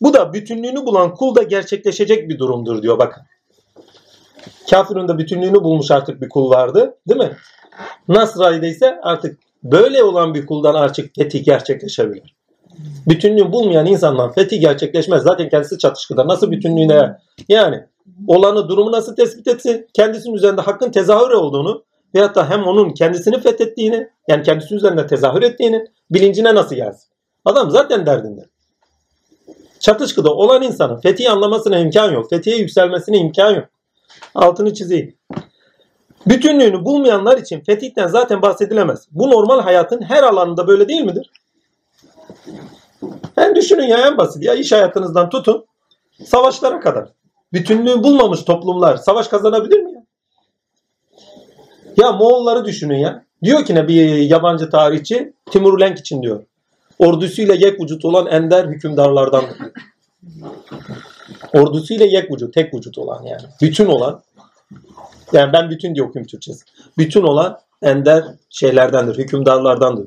Bu 0.00 0.14
da 0.14 0.32
bütünlüğünü 0.32 0.86
bulan 0.86 1.14
kulda 1.14 1.42
gerçekleşecek 1.42 2.28
bir 2.28 2.38
durumdur 2.38 2.82
diyor 2.82 2.98
bakın. 2.98 3.22
Kafirin 4.70 5.08
de 5.08 5.18
bütünlüğünü 5.18 5.64
bulmuş 5.64 5.90
artık 5.90 6.20
bir 6.20 6.28
kul 6.28 6.50
vardı 6.50 6.94
değil 7.08 7.20
mi? 7.20 7.36
Nasrani'de 8.08 8.68
ise 8.68 9.00
artık 9.02 9.38
böyle 9.62 10.02
olan 10.02 10.34
bir 10.34 10.46
kuldan 10.46 10.74
artık 10.74 11.14
fetih 11.14 11.44
gerçekleşebilir. 11.44 12.36
Bütünlüğü 13.08 13.52
bulmayan 13.52 13.86
insandan 13.86 14.32
fetih 14.32 14.60
gerçekleşmez. 14.60 15.22
Zaten 15.22 15.48
kendisi 15.48 15.78
çatışkıda. 15.78 16.28
Nasıl 16.28 16.50
bütünlüğüne 16.50 17.18
yani 17.48 17.84
olanı 18.26 18.68
durumu 18.68 18.92
nasıl 18.92 19.16
tespit 19.16 19.48
etsin? 19.48 19.86
Kendisinin 19.94 20.34
üzerinde 20.34 20.60
hakkın 20.60 20.90
tezahür 20.90 21.30
olduğunu 21.30 21.84
veyahut 22.14 22.34
da 22.34 22.50
hem 22.50 22.62
onun 22.62 22.90
kendisini 22.90 23.40
fethettiğini 23.40 24.08
yani 24.28 24.42
kendisi 24.42 24.74
üzerinde 24.74 25.06
tezahür 25.06 25.42
ettiğini 25.42 25.84
bilincine 26.10 26.54
nasıl 26.54 26.76
gelsin? 26.76 27.10
Adam 27.44 27.70
zaten 27.70 28.06
derdinde. 28.06 28.40
Çatışkıda 29.80 30.34
olan 30.34 30.62
insanın 30.62 31.00
fethiyi 31.00 31.30
anlamasına 31.30 31.78
imkan 31.78 32.12
yok. 32.12 32.30
Fethiye 32.30 32.56
yükselmesine 32.56 33.18
imkan 33.18 33.54
yok. 33.54 33.68
Altını 34.34 34.74
çizeyim. 34.74 35.16
Bütünlüğünü 36.26 36.84
bulmayanlar 36.84 37.38
için 37.38 37.60
fetihten 37.60 38.08
zaten 38.08 38.42
bahsedilemez. 38.42 39.08
Bu 39.10 39.30
normal 39.30 39.60
hayatın 39.60 40.02
her 40.02 40.22
alanında 40.22 40.66
böyle 40.66 40.88
değil 40.88 41.02
midir? 41.02 41.30
Hem 43.34 43.56
düşünün 43.56 43.86
ya 43.86 43.98
en 43.98 44.18
basit 44.18 44.42
ya 44.42 44.54
iş 44.54 44.72
hayatınızdan 44.72 45.30
tutun 45.30 45.66
savaşlara 46.24 46.80
kadar. 46.80 47.08
Bütünlüğü 47.52 48.04
bulmamış 48.04 48.42
toplumlar 48.42 48.96
savaş 48.96 49.28
kazanabilir 49.28 49.80
mi 49.80 49.89
ya? 52.00 52.12
Moğolları 52.12 52.64
düşünün 52.64 52.98
ya. 52.98 53.24
Diyor 53.42 53.64
ki 53.64 53.74
ne 53.74 53.88
bir 53.88 54.16
yabancı 54.16 54.70
tarihçi 54.70 55.32
Timur 55.50 55.80
Lenk 55.80 55.98
için 55.98 56.22
diyor. 56.22 56.42
Ordusuyla 56.98 57.54
yek 57.54 57.80
vücut 57.80 58.04
olan 58.04 58.26
ender 58.26 58.64
hükümdarlardan. 58.64 59.44
Ordusuyla 61.54 62.06
yek 62.06 62.32
vücut, 62.32 62.54
tek 62.54 62.74
vücut 62.74 62.98
olan 62.98 63.22
yani. 63.22 63.42
Bütün 63.62 63.86
olan. 63.86 64.22
Yani 65.32 65.52
ben 65.52 65.70
bütün 65.70 65.94
diye 65.94 66.04
okuyayım 66.04 66.26
Türkçesi. 66.26 66.64
Bütün 66.98 67.22
olan 67.22 67.58
ender 67.82 68.24
şeylerdendir, 68.50 69.18
hükümdarlardandır. 69.18 70.06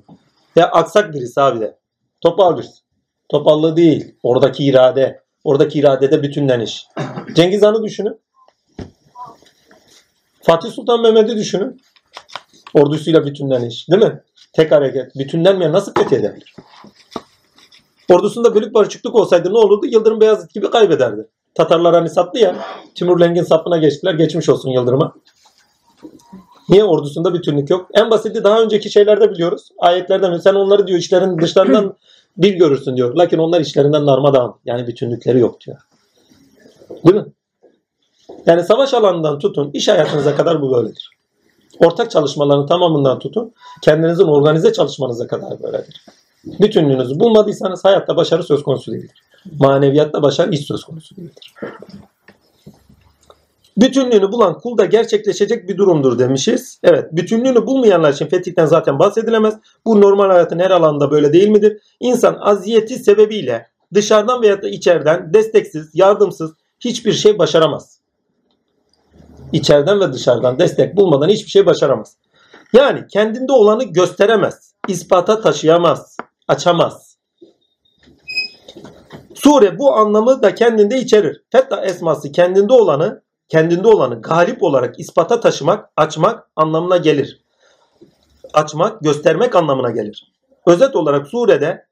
Ya 0.56 0.72
aksak 0.72 1.14
birisi 1.14 1.42
abi 1.42 1.60
de. 1.60 1.78
Topal 2.22 2.58
birisi. 2.58 2.82
Topallı 3.30 3.78
değil. 3.78 4.16
Oradaki 4.24 4.66
irade. 4.66 5.24
Oradaki 5.44 5.80
iradede 5.80 6.24
bütünleniş. 6.24 6.88
Cengiz 7.36 7.62
Han'ı 7.64 7.84
düşünün. 7.84 8.20
Fatih 10.44 10.70
Sultan 10.70 11.02
Mehmet'i 11.02 11.38
düşünün. 11.38 11.82
Ordusuyla 12.74 13.26
bütünleniş. 13.26 13.90
Değil 13.90 14.04
mi? 14.04 14.22
Tek 14.54 14.72
hareket. 14.72 15.16
Bütünlenmeyen 15.16 15.74
nasıl 15.74 15.94
fethedebilir? 15.94 16.56
Ordusunda 18.10 18.56
bölük 18.56 18.74
barışıklık 18.74 19.16
olsaydı 19.16 19.54
ne 19.54 19.58
olurdu? 19.58 19.86
Yıldırım 19.86 20.22
Beyazıt 20.22 20.54
gibi 20.54 20.70
kaybederdi. 20.70 21.28
Tatarlar 21.56 21.94
hani 21.94 22.10
sattı 22.10 22.40
ya. 22.40 22.56
Timur 22.96 23.20
Leng'in 23.20 23.44
sapına 23.44 23.78
geçtiler. 23.78 24.14
Geçmiş 24.14 24.50
olsun 24.50 24.70
Yıldırım'a. 24.70 25.14
Niye 26.70 26.84
ordusunda 26.84 27.34
bütünlük 27.34 27.70
yok? 27.70 27.90
En 27.94 28.12
basiti 28.12 28.44
daha 28.44 28.62
önceki 28.62 28.90
şeylerde 28.90 29.32
biliyoruz. 29.32 29.70
Ayetlerden 29.78 30.38
sen 30.38 30.54
onları 30.54 30.88
diyor 30.88 31.00
işlerin 31.00 31.40
dışlarından 31.42 31.98
bir 32.38 32.54
görürsün 32.54 32.96
diyor. 32.98 33.16
Lakin 33.16 33.38
onlar 33.38 33.62
işlerinden 33.62 34.08
darmadağın. 34.08 34.54
Yani 34.66 34.88
bütünlükleri 34.88 35.40
yok 35.40 35.62
diyor. 35.62 35.78
Değil 37.06 37.16
mi? 37.16 37.26
Yani 38.46 38.64
savaş 38.64 38.94
alanından 38.94 39.40
tutun 39.40 39.72
iş 39.74 39.88
hayatınıza 39.88 40.36
kadar 40.36 40.62
bu 40.62 40.72
böyledir. 40.72 41.10
Ortak 41.80 42.12
çalışmaların 42.12 42.66
tamamından 42.66 43.20
tutun 43.20 43.54
kendinizin 43.82 44.28
organize 44.28 44.74
çalışmanıza 44.74 45.28
kadar 45.28 45.64
böyledir. 45.64 46.06
Bütünlüğünüzü 46.46 47.20
bulmadıysanız 47.20 47.86
hayatta 47.86 48.16
başarı 48.16 48.44
söz 48.44 48.64
konusu 48.64 48.92
değildir. 48.92 49.24
Maneviyatta 49.60 50.22
başarı 50.22 50.52
hiç 50.52 50.68
söz 50.68 50.84
konusu 50.84 51.16
değildir. 51.16 51.54
Bütünlüğünü 53.78 54.32
bulan 54.32 54.60
kulda 54.60 54.86
gerçekleşecek 54.86 55.70
bir 55.70 55.78
durumdur 55.78 56.20
demişiz. 56.20 56.80
Evet, 56.84 57.06
bütünlüğünü 57.12 57.66
bulmayanlar 57.66 58.14
için 58.14 58.26
fetihten 58.26 58.66
zaten 58.66 59.00
bahsedilemez. 59.00 59.56
Bu 59.86 60.02
normal 60.02 60.30
hayatın 60.30 60.60
her 60.60 60.72
alanında 60.72 61.12
böyle 61.12 61.34
değil 61.34 61.48
midir? 61.48 61.78
İnsan 62.00 62.38
aziyeti 62.42 62.96
sebebiyle 62.96 63.68
dışarıdan 63.94 64.42
veya 64.42 64.62
da 64.62 64.70
içeriden 64.70 65.34
desteksiz, 65.34 65.92
yardımsız 65.94 66.52
hiçbir 66.80 67.14
şey 67.14 67.40
başaramaz. 67.40 68.03
İçeriden 69.54 70.00
ve 70.00 70.14
dışarıdan 70.14 70.60
destek 70.60 70.96
bulmadan 70.96 71.30
hiçbir 71.30 71.50
şey 71.50 71.66
başaramaz. 71.66 72.18
Yani 72.74 73.08
kendinde 73.08 73.52
olanı 73.52 73.84
gösteremez, 73.84 74.74
ispata 74.88 75.42
taşıyamaz, 75.42 76.18
açamaz. 76.48 77.18
Sure 79.34 79.80
bu 79.80 79.94
anlamı 79.96 80.44
da 80.44 80.56
kendinde 80.56 81.00
içerir. 81.00 81.44
Fetha 81.52 81.86
esması 81.86 82.32
kendinde 82.32 82.74
olanı 82.74 83.24
kendinde 83.50 83.88
olanı 83.88 84.22
galip 84.22 84.64
olarak 84.64 85.00
ispata 85.00 85.40
taşımak, 85.40 85.90
açmak 85.98 86.50
anlamına 86.56 86.98
gelir. 86.98 87.44
Açmak, 88.54 89.02
göstermek 89.02 89.56
anlamına 89.56 89.92
gelir. 89.92 90.32
Özet 90.68 90.96
olarak 90.96 91.28
surede 91.28 91.86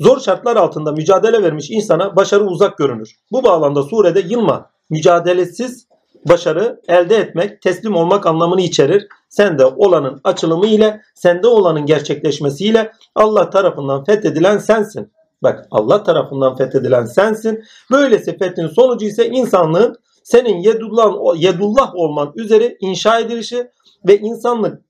zor 0.00 0.20
şartlar 0.20 0.56
altında 0.56 0.92
mücadele 0.92 1.42
vermiş 1.42 1.70
insana 1.70 2.16
başarı 2.16 2.44
uzak 2.44 2.78
görünür. 2.78 3.16
Bu 3.32 3.44
bağlamda 3.44 3.82
surede 3.82 4.20
yılma, 4.20 4.70
mücadelesiz 4.90 5.86
başarı 6.28 6.80
elde 6.88 7.16
etmek, 7.16 7.62
teslim 7.62 7.96
olmak 7.96 8.26
anlamını 8.26 8.60
içerir. 8.60 9.06
Sende 9.28 9.64
olanın 9.64 10.20
açılımı 10.24 10.66
ile, 10.66 11.00
sende 11.14 11.46
olanın 11.46 11.86
gerçekleşmesiyle 11.86 12.92
Allah 13.14 13.50
tarafından 13.50 14.04
fethedilen 14.04 14.58
sensin. 14.58 15.12
Bak 15.42 15.66
Allah 15.70 16.02
tarafından 16.02 16.56
fethedilen 16.56 17.04
sensin. 17.04 17.64
Böylesi 17.90 18.38
fethin 18.38 18.66
sonucu 18.66 19.06
ise 19.06 19.28
insanlığın 19.28 19.96
senin 20.22 20.56
yedullah, 20.56 21.40
yedullah 21.42 21.94
olman 21.94 22.32
üzere 22.36 22.76
inşa 22.80 23.20
edilişi 23.20 23.70
ve 24.08 24.18
insanlık 24.18 24.82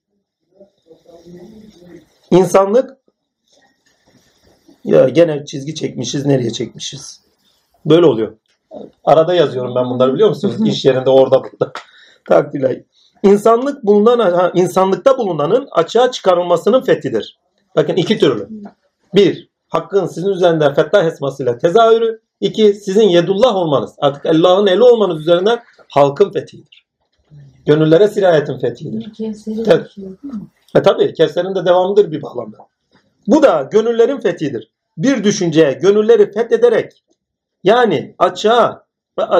insanlık 2.30 2.96
ya 4.84 5.08
gene 5.08 5.44
çizgi 5.44 5.74
çekmişiz 5.74 6.26
nereye 6.26 6.50
çekmişiz 6.50 7.20
böyle 7.86 8.06
oluyor 8.06 8.36
arada 9.04 9.34
yazıyorum 9.34 9.74
ben 9.74 9.90
bunları 9.90 10.14
biliyor 10.14 10.28
musunuz 10.28 10.56
iş 10.66 10.84
yerinde 10.84 11.10
orada 11.10 11.42
burada 11.42 11.72
takdirler 12.28 12.82
insanlık 13.22 13.84
bulunan 13.84 14.18
ha, 14.18 14.52
insanlıkta 14.54 15.18
bulunanın 15.18 15.68
açığa 15.70 16.10
çıkarılmasının 16.10 16.80
fethidir 16.80 17.38
bakın 17.76 17.96
iki 17.96 18.18
türlü 18.18 18.48
bir 19.14 19.48
hakkın 19.68 20.06
sizin 20.06 20.28
üzerinde 20.28 20.74
fettah 20.74 21.04
esmasıyla 21.04 21.58
tezahürü 21.58 22.20
İki, 22.40 22.74
sizin 22.74 23.08
yedullah 23.08 23.56
olmanız, 23.56 23.94
artık 23.98 24.26
Allah'ın 24.26 24.66
eli 24.66 24.82
olmanız 24.82 25.20
üzerinden 25.20 25.60
halkın 25.88 26.32
fethidir. 26.32 26.86
Gönüllere 27.66 28.08
sirayetin 28.08 28.58
fethidir. 28.58 29.12
Evet. 29.66 29.86
E 30.74 30.82
tabi 30.82 31.14
Kevser'in 31.14 31.54
de 31.54 31.66
devamıdır 31.66 32.12
bir 32.12 32.22
bağlamda. 32.22 32.56
Bu 33.26 33.42
da 33.42 33.68
gönüllerin 33.72 34.20
fethidir. 34.20 34.70
Bir 34.98 35.24
düşünceye 35.24 35.72
gönülleri 35.72 36.32
fethederek 36.32 37.02
yani 37.64 38.14
açığa 38.18 38.86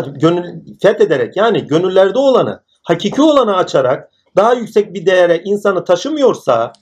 gönül 0.06 0.60
fethederek 0.82 1.36
yani 1.36 1.66
gönüllerde 1.66 2.18
olanı 2.18 2.62
hakiki 2.82 3.22
olanı 3.22 3.56
açarak 3.56 4.10
daha 4.36 4.54
yüksek 4.54 4.94
bir 4.94 5.06
değere 5.06 5.42
insanı 5.44 5.84
taşımıyorsa 5.84 6.72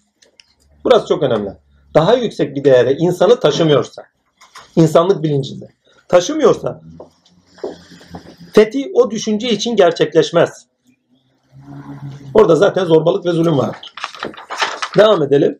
burası 0.84 1.06
çok 1.06 1.22
önemli. 1.22 1.50
Daha 1.94 2.14
yüksek 2.14 2.56
bir 2.56 2.64
değere 2.64 2.92
insanı 2.92 3.40
taşımıyorsa 3.40 4.02
insanlık 4.76 5.22
bilincinde 5.22 5.68
taşımıyorsa 6.08 6.80
fethi 8.52 8.90
o 8.94 9.10
düşünce 9.10 9.50
için 9.50 9.76
gerçekleşmez. 9.76 10.66
Orada 12.34 12.56
zaten 12.56 12.84
zorbalık 12.84 13.26
ve 13.26 13.32
zulüm 13.32 13.58
vardır. 13.58 13.94
Devam 14.98 15.22
edelim. 15.22 15.58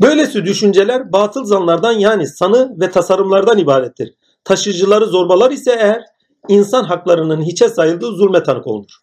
Böylesi 0.00 0.44
düşünceler 0.44 1.12
batıl 1.12 1.44
zanlardan 1.44 1.92
yani 1.92 2.28
sanı 2.28 2.80
ve 2.80 2.90
tasarımlardan 2.90 3.58
ibarettir. 3.58 4.14
Taşıyıcıları 4.44 5.06
zorbalar 5.06 5.50
ise 5.50 5.72
eğer 5.72 6.04
insan 6.48 6.84
haklarının 6.84 7.42
hiçe 7.42 7.68
sayıldığı 7.68 8.12
zulme 8.12 8.42
tanık 8.42 8.66
olunur. 8.66 9.02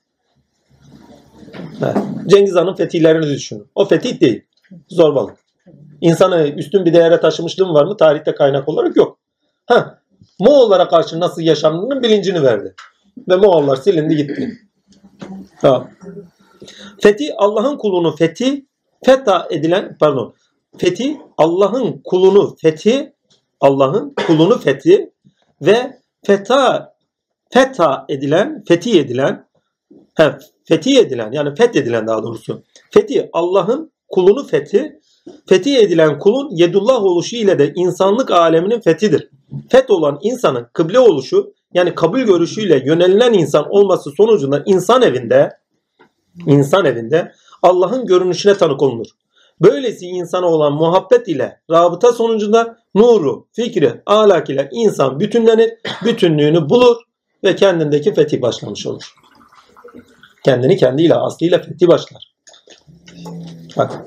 Cengiz 2.28 2.56
Han'ın 2.56 2.76
fetihlerini 2.76 3.28
düşünün. 3.28 3.68
O 3.76 3.86
fetih 3.86 4.22
değil. 4.22 4.44
Zorbalık. 4.90 5.38
İnsanı 6.02 6.48
üstün 6.48 6.86
bir 6.86 6.94
değere 6.94 7.20
taşımışlığım 7.20 7.74
var 7.74 7.86
mı? 7.86 7.98
Tarihte 7.98 8.36
kaynak 8.36 8.70
olarak 8.70 8.96
yok. 8.96 9.20
Ha, 9.66 10.00
Moğollara 10.40 10.88
karşı 10.88 11.20
nasıl 11.20 11.42
yaşandığının 11.42 12.04
bilincini 12.04 12.44
verdi. 12.44 12.76
Ve 13.30 13.36
Moğollar 13.36 13.76
silindi 13.76 14.16
gitti. 14.16 14.60
Tamam. 15.62 15.90
Fethi 17.02 17.34
Allah'ın 17.38 17.78
kulunu 17.78 18.16
fethi 18.16 18.66
fetha 19.06 19.48
edilen 19.52 19.98
pardon 20.00 20.34
fethi 20.78 21.22
Allah'ın 21.38 22.02
kulunu 22.04 22.56
fethi 22.62 23.14
Allah'ın 23.62 24.14
kulunu 24.28 24.60
fethi 24.60 25.14
ve 25.62 26.00
feta 26.26 26.94
feta 27.54 28.06
edilen, 28.10 28.64
fethi 28.68 29.00
edilen 29.00 29.46
he, 30.16 30.38
fethi 30.66 31.00
edilen 31.00 31.32
yani 31.32 31.56
fethedilen 31.56 32.08
daha 32.08 32.24
doğrusu. 32.24 32.62
Fethi 32.92 33.30
Allah'ın 33.34 33.92
kulunu 34.08 34.48
fethi 34.48 35.00
fethi 35.50 35.78
edilen 35.78 36.20
kulun 36.20 36.50
yedullah 36.52 37.04
oluşu 37.04 37.36
ile 37.36 37.60
de 37.60 37.74
insanlık 37.76 38.32
aleminin 38.32 38.80
fethidir. 38.80 39.30
Feth 39.70 39.92
olan 39.92 40.20
insanın 40.22 40.68
kıble 40.74 41.00
oluşu 41.00 41.54
yani 41.74 41.96
kabul 41.96 42.20
görüşüyle 42.20 42.84
yönelilen 42.86 43.34
insan 43.34 43.70
olması 43.70 44.12
sonucunda 44.12 44.64
insan 44.66 45.02
evinde 45.02 45.50
insan 46.46 46.86
evinde 46.86 47.32
Allah'ın 47.62 48.06
görünüşüne 48.06 48.54
tanık 48.54 48.82
olunur. 48.82 49.08
Böylesi 49.62 50.06
insana 50.06 50.48
olan 50.48 50.74
muhabbet 50.74 51.28
ile 51.28 51.62
rabıta 51.72 52.12
sonucunda 52.12 52.78
nuru, 52.96 53.48
fikri, 53.52 54.02
ahlak 54.06 54.50
ile 54.50 54.70
insan 54.72 55.20
bütünlenir, 55.20 55.74
bütünlüğünü 56.06 56.70
bulur 56.70 56.98
ve 57.44 57.56
kendindeki 57.56 58.14
fethi 58.14 58.42
başlamış 58.42 58.88
olur. 58.88 59.14
Kendini 60.46 60.78
kendiyle, 60.78 61.16
aslıyla 61.16 61.62
fethi 61.62 61.88
başlar. 61.88 62.34
Bak, 63.78 64.06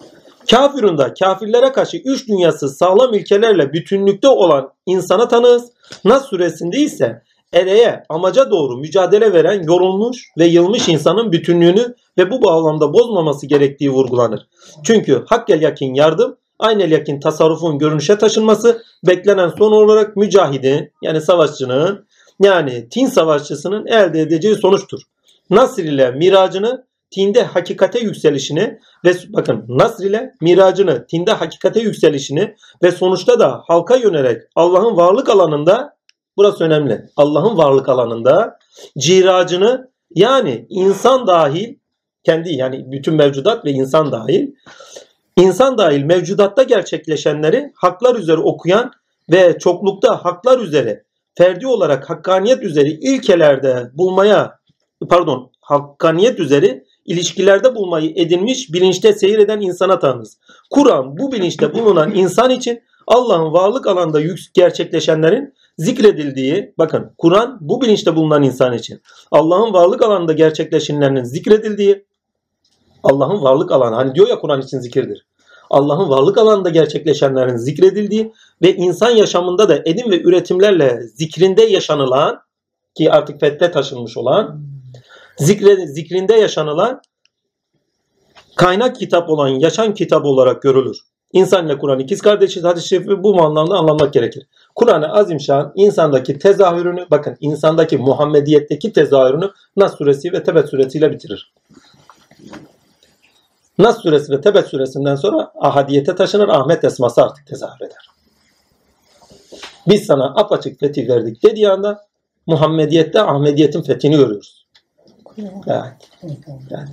kafirunda 0.50 1.14
kafirlere 1.14 1.72
karşı 1.72 1.96
üç 1.96 2.28
dünyası 2.28 2.68
sağlam 2.68 3.14
ilkelerle 3.14 3.72
bütünlükte 3.72 4.28
olan 4.28 4.72
insana 4.86 5.28
tanığız. 5.28 5.72
Nas 6.04 6.26
suresinde 6.26 6.78
ise 6.78 7.22
ereğe, 7.52 8.02
amaca 8.08 8.50
doğru 8.50 8.76
mücadele 8.76 9.32
veren 9.32 9.62
yorulmuş 9.62 10.30
ve 10.38 10.46
yılmış 10.46 10.88
insanın 10.88 11.32
bütünlüğünü 11.32 11.94
ve 12.18 12.30
bu 12.30 12.42
bağlamda 12.42 12.92
bozmaması 12.92 13.46
gerektiği 13.46 13.90
vurgulanır. 13.90 14.46
Çünkü 14.84 15.24
hakkel 15.28 15.62
yakin 15.62 15.94
yardım, 15.94 16.36
aynel 16.58 16.90
yakin 16.90 17.20
tasarrufun 17.20 17.78
görünüşe 17.78 18.18
taşınması 18.18 18.82
beklenen 19.06 19.48
son 19.48 19.72
olarak 19.72 20.16
mücahidin 20.16 20.92
yani 21.02 21.20
savaşçının 21.20 22.06
yani 22.42 22.88
tin 22.88 23.06
savaşçısının 23.06 23.86
elde 23.86 24.20
edeceği 24.20 24.54
sonuçtur. 24.54 25.00
Nasr 25.50 25.82
ile 25.82 26.10
miracını 26.10 26.84
tinde 27.10 27.42
hakikate 27.42 27.98
yükselişini 27.98 28.78
ve 29.04 29.14
bakın 29.28 29.64
Nasr 29.68 30.04
ile 30.04 30.34
miracını 30.40 31.06
tinde 31.06 31.32
hakikate 31.32 31.80
yükselişini 31.80 32.54
ve 32.82 32.90
sonuçta 32.92 33.40
da 33.40 33.62
halka 33.66 33.96
yönelerek 33.96 34.42
Allah'ın 34.56 34.96
varlık 34.96 35.28
alanında 35.28 35.96
burası 36.36 36.64
önemli. 36.64 37.06
Allah'ın 37.16 37.56
varlık 37.56 37.88
alanında 37.88 38.58
ciracını 38.98 39.90
yani 40.14 40.66
insan 40.68 41.26
dahil 41.26 41.74
kendi 42.24 42.54
yani 42.54 42.92
bütün 42.92 43.14
mevcudat 43.14 43.64
ve 43.64 43.70
insan 43.70 44.12
dahil 44.12 44.52
insan 45.36 45.78
dahil 45.78 46.04
mevcudatta 46.04 46.62
gerçekleşenleri 46.62 47.72
haklar 47.74 48.14
üzere 48.14 48.40
okuyan 48.40 48.90
ve 49.30 49.58
çoklukta 49.58 50.24
haklar 50.24 50.58
üzere 50.58 51.04
ferdi 51.34 51.66
olarak 51.66 52.10
hakkaniyet 52.10 52.62
üzeri 52.62 52.90
ilkelerde 52.90 53.90
bulmaya 53.94 54.58
pardon 55.08 55.50
hakkaniyet 55.60 56.40
üzeri 56.40 56.84
ilişkilerde 57.04 57.74
bulmayı 57.74 58.12
edinmiş 58.16 58.72
bilinçte 58.72 59.12
seyreden 59.12 59.60
insana 59.60 59.98
tanırız. 59.98 60.38
Kur'an 60.70 61.18
bu 61.18 61.32
bilinçte 61.32 61.74
bulunan 61.74 62.14
insan 62.14 62.50
için 62.50 62.82
Allah'ın 63.06 63.52
varlık 63.52 63.86
alanda 63.86 64.20
gerçekleşenlerin 64.54 65.54
zikredildiği, 65.78 66.74
bakın 66.78 67.14
Kur'an 67.18 67.58
bu 67.60 67.80
bilinçte 67.80 68.16
bulunan 68.16 68.42
insan 68.42 68.72
için 68.72 69.02
Allah'ın 69.30 69.72
varlık 69.72 70.02
alanında 70.02 70.32
gerçekleşenlerin 70.32 71.24
zikredildiği, 71.24 72.04
Allah'ın 73.02 73.42
varlık 73.42 73.72
alanı, 73.72 73.94
hani 73.94 74.14
diyor 74.14 74.28
ya 74.28 74.38
Kur'an 74.38 74.60
için 74.60 74.78
zikirdir. 74.78 75.26
Allah'ın 75.70 76.08
varlık 76.08 76.38
alanında 76.38 76.68
gerçekleşenlerin 76.68 77.56
zikredildiği 77.56 78.32
ve 78.62 78.74
insan 78.74 79.10
yaşamında 79.10 79.68
da 79.68 79.76
edim 79.84 80.10
ve 80.10 80.22
üretimlerle 80.22 81.02
zikrinde 81.02 81.62
yaşanılan 81.62 82.40
ki 82.94 83.12
artık 83.12 83.40
fette 83.40 83.70
taşınmış 83.70 84.16
olan 84.16 84.60
zikre, 85.38 85.86
zikrinde 85.86 86.34
yaşanılan 86.34 87.00
kaynak 88.56 88.96
kitap 88.96 89.30
olan 89.30 89.48
yaşam 89.48 89.94
kitabı 89.94 90.28
olarak 90.28 90.62
görülür. 90.62 90.98
İnsan 91.32 91.66
ile 91.66 91.78
Kur'an 91.78 91.98
ikiz 91.98 92.22
kardeşiz 92.22 92.64
hadis-i 92.64 92.88
şerifi 92.88 93.22
bu 93.22 93.42
anlamda 93.42 93.74
anlamak 93.74 94.12
gerekir. 94.12 94.46
Kur'an-ı 94.74 95.12
Azimşan 95.12 95.72
insandaki 95.74 96.38
tezahürünü 96.38 97.06
bakın 97.10 97.36
insandaki 97.40 97.98
Muhammediyetteki 97.98 98.92
tezahürünü 98.92 99.50
Nas 99.76 99.98
suresi 99.98 100.32
ve 100.32 100.42
Tebet 100.42 100.68
suresiyle 100.68 101.12
bitirir. 101.12 101.52
Nas 103.78 104.02
suresi 104.02 104.32
ve 104.32 104.40
Tebet 104.40 104.66
suresinden 104.66 105.16
sonra 105.16 105.52
ahadiyete 105.60 106.14
taşınır. 106.14 106.48
Ahmet 106.48 106.84
esması 106.84 107.22
artık 107.22 107.46
tezahür 107.46 107.86
eder. 107.86 108.10
Biz 109.88 110.06
sana 110.06 110.24
apaçık 110.24 110.80
fetih 110.80 111.08
verdik 111.08 111.42
dediği 111.42 111.68
anda 111.68 112.06
Muhammediyette 112.46 113.22
Ahmediyetin 113.22 113.82
fethini 113.82 114.16
görüyoruz. 114.16 114.66
Evet. 115.38 115.92
evet. 116.70 116.88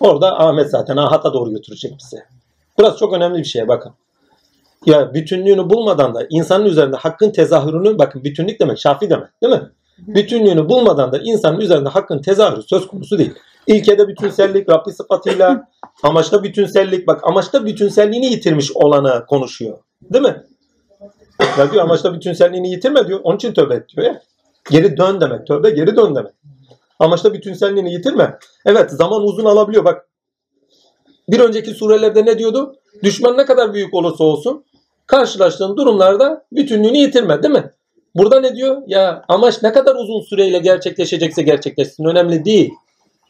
Orada 0.00 0.38
Ahmet 0.38 0.70
zaten 0.70 0.96
ahata 0.96 1.32
doğru 1.32 1.50
götürecek 1.50 1.94
bizi. 1.98 2.22
Burası 2.78 2.98
çok 2.98 3.12
önemli 3.12 3.38
bir 3.38 3.44
şey 3.44 3.68
bakın. 3.68 3.92
Ya 4.86 5.14
bütünlüğünü 5.14 5.70
bulmadan 5.70 6.14
da 6.14 6.26
insanın 6.30 6.64
üzerinde 6.64 6.96
hakkın 6.96 7.30
tezahürünü 7.30 7.98
bakın 7.98 8.24
bütünlük 8.24 8.60
demek 8.60 8.78
şafi 8.78 9.10
demek 9.10 9.42
değil 9.42 9.52
mi? 9.52 9.70
Bütünlüğünü 9.98 10.68
bulmadan 10.68 11.12
da 11.12 11.18
insanın 11.18 11.60
üzerinde 11.60 11.88
hakkın 11.88 12.22
tezahürü 12.22 12.62
söz 12.62 12.86
konusu 12.86 13.18
değil. 13.18 13.34
İlkede 13.66 14.08
bütünsellik, 14.08 14.68
Rabbi 14.68 14.92
sıfatıyla, 14.92 15.68
amaçta 16.02 16.42
bütünsellik. 16.42 17.06
Bak 17.06 17.20
amaçta 17.24 17.66
bütünselliğini 17.66 18.26
yitirmiş 18.26 18.72
olanı 18.74 19.26
konuşuyor. 19.26 19.78
Değil 20.02 20.24
mi? 20.24 20.42
Ya 21.58 21.72
diyor 21.72 21.84
amaçta 21.84 22.14
bütünselliğini 22.14 22.70
yitirme 22.70 23.08
diyor. 23.08 23.20
Onun 23.22 23.36
için 23.36 23.52
tövbe 23.52 23.74
et 23.74 23.88
diyor 23.88 24.06
ya. 24.06 24.22
Geri 24.70 24.96
dön 24.96 25.20
demek. 25.20 25.46
Tövbe 25.46 25.70
geri 25.70 25.96
dön 25.96 26.14
demek. 26.14 26.32
Amaçta 26.98 27.34
bütünselliğini 27.34 27.92
yitirme. 27.92 28.38
Evet 28.66 28.90
zaman 28.90 29.22
uzun 29.22 29.44
alabiliyor. 29.44 29.84
Bak 29.84 30.08
bir 31.28 31.40
önceki 31.40 31.70
surelerde 31.70 32.24
ne 32.24 32.38
diyordu? 32.38 32.76
Düşman 33.02 33.36
ne 33.36 33.44
kadar 33.44 33.74
büyük 33.74 33.94
olursa 33.94 34.24
olsun 34.24 34.64
karşılaştığın 35.06 35.76
durumlarda 35.76 36.44
bütünlüğünü 36.52 36.96
yitirme 36.96 37.42
değil 37.42 37.54
mi? 37.54 37.70
Burada 38.14 38.40
ne 38.40 38.56
diyor? 38.56 38.82
Ya 38.86 39.24
amaç 39.28 39.62
ne 39.62 39.72
kadar 39.72 39.94
uzun 39.94 40.20
süreyle 40.20 40.58
gerçekleşecekse 40.58 41.42
gerçekleşsin 41.42 42.04
önemli 42.04 42.44
değil. 42.44 42.72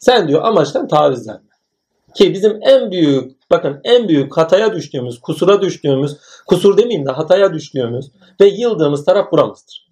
Sen 0.01 0.29
diyor 0.29 0.43
amaçtan 0.45 0.89
taviz 0.89 1.29
verme. 1.29 1.41
Ki 2.15 2.35
bizim 2.35 2.59
en 2.63 2.91
büyük 2.91 3.51
bakın 3.51 3.81
en 3.85 4.09
büyük 4.09 4.37
hataya 4.37 4.75
düştüğümüz, 4.75 5.21
kusura 5.21 5.63
düştüğümüz, 5.63 6.17
kusur 6.47 6.77
demeyeyim 6.77 7.07
de 7.07 7.11
hataya 7.11 7.53
düştüğümüz 7.53 8.07
ve 8.41 8.47
yıldığımız 8.47 9.05
taraf 9.05 9.33
buramızdır. 9.33 9.89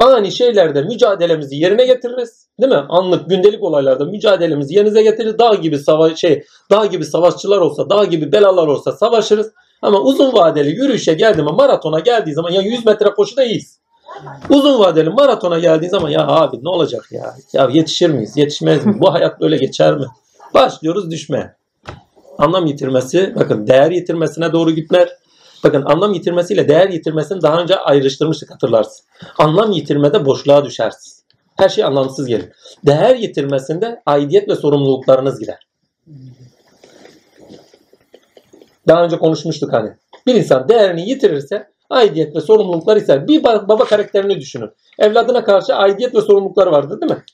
Ani 0.00 0.32
şeylerde 0.32 0.82
mücadelemizi 0.82 1.56
yerine 1.56 1.86
getiririz. 1.86 2.48
Değil 2.60 2.72
mi? 2.72 2.84
Anlık 2.88 3.30
gündelik 3.30 3.62
olaylarda 3.62 4.04
mücadelemizi 4.04 4.74
yerinize 4.74 5.02
getiririz. 5.02 5.38
Dağ 5.38 5.54
gibi 5.54 5.78
savaş 5.78 6.18
şey, 6.18 6.44
dağ 6.70 6.86
gibi 6.86 7.04
savaşçılar 7.04 7.58
olsa, 7.58 7.90
dağ 7.90 8.04
gibi 8.04 8.32
belalar 8.32 8.66
olsa 8.66 8.92
savaşırız. 8.92 9.52
Ama 9.82 10.00
uzun 10.00 10.32
vadeli 10.32 10.70
yürüyüşe 10.70 11.14
geldi 11.14 11.42
mi, 11.42 11.52
maratona 11.52 12.00
geldiği 12.00 12.34
zaman 12.34 12.50
ya 12.50 12.62
100 12.62 12.86
metre 12.86 13.10
koşuda 13.10 13.44
iyiyiz. 13.44 13.78
Uzun 14.50 14.78
vadeli 14.78 15.10
maratona 15.10 15.58
geldiği 15.58 15.88
zaman 15.88 16.08
ya 16.08 16.26
abi 16.26 16.56
ne 16.62 16.68
olacak 16.68 17.08
ya? 17.10 17.34
Ya 17.52 17.68
yetişir 17.72 18.10
miyiz? 18.10 18.36
Yetişmez 18.36 18.86
mi? 18.86 19.00
Bu 19.00 19.12
hayat 19.14 19.40
böyle 19.40 19.56
geçer 19.56 19.94
mi? 19.94 20.06
Başlıyoruz 20.54 21.10
düşmeye. 21.10 21.54
Anlam 22.38 22.66
yitirmesi, 22.66 23.32
bakın 23.36 23.66
değer 23.66 23.90
yitirmesine 23.90 24.52
doğru 24.52 24.70
gitmer. 24.70 25.08
Bakın 25.64 25.82
anlam 25.86 26.12
yitirmesiyle 26.12 26.68
değer 26.68 26.88
yitirmesini 26.88 27.42
daha 27.42 27.62
önce 27.62 27.76
ayrıştırmıştık 27.76 28.50
hatırlarsın. 28.50 29.06
Anlam 29.38 29.72
yitirmede 29.72 30.24
boşluğa 30.24 30.64
düşersiniz. 30.64 31.24
Her 31.56 31.68
şey 31.68 31.84
anlamsız 31.84 32.26
gelir. 32.26 32.48
Değer 32.86 33.16
yitirmesinde 33.16 34.02
aidiyet 34.06 34.48
ve 34.48 34.54
sorumluluklarınız 34.54 35.40
gider. 35.40 35.67
Daha 38.88 39.04
önce 39.04 39.18
konuşmuştuk 39.18 39.72
hani. 39.72 39.90
Bir 40.26 40.34
insan 40.34 40.68
değerini 40.68 41.08
yitirirse 41.08 41.70
aidiyet 41.90 42.36
ve 42.36 42.40
sorumluluklar 42.40 42.96
ister. 42.96 43.28
Bir 43.28 43.42
baba 43.44 43.84
karakterini 43.84 44.40
düşünün. 44.40 44.70
Evladına 44.98 45.44
karşı 45.44 45.74
aidiyet 45.74 46.14
ve 46.14 46.20
sorumlulukları 46.20 46.72
vardır 46.72 47.00
değil 47.00 47.12
mi? 47.12 47.24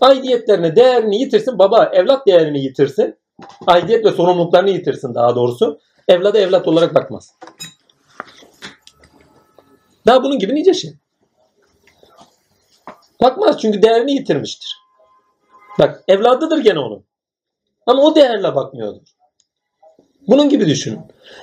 Aidiyetlerini, 0.00 0.76
değerini 0.76 1.20
yitirsin. 1.20 1.58
Baba 1.58 1.84
evlat 1.84 2.26
değerini 2.26 2.60
yitirsin. 2.60 3.16
Aidiyet 3.66 4.04
ve 4.04 4.10
sorumluluklarını 4.10 4.70
yitirsin 4.70 5.14
daha 5.14 5.36
doğrusu. 5.36 5.80
Evlada 6.08 6.38
evlat 6.38 6.68
olarak 6.68 6.94
bakmaz. 6.94 7.34
Daha 10.06 10.22
bunun 10.22 10.38
gibi 10.38 10.54
nice 10.54 10.74
şey. 10.74 10.94
Bakmaz 13.22 13.60
çünkü 13.60 13.82
değerini 13.82 14.12
yitirmiştir. 14.12 14.76
Bak 15.78 16.04
evladıdır 16.08 16.58
gene 16.58 16.78
onun. 16.78 17.04
Ama 17.86 18.02
o 18.02 18.14
değerle 18.14 18.54
bakmıyordur. 18.54 19.19
Bunun 20.30 20.48
gibi 20.48 20.66
düşünün. 20.66 21.00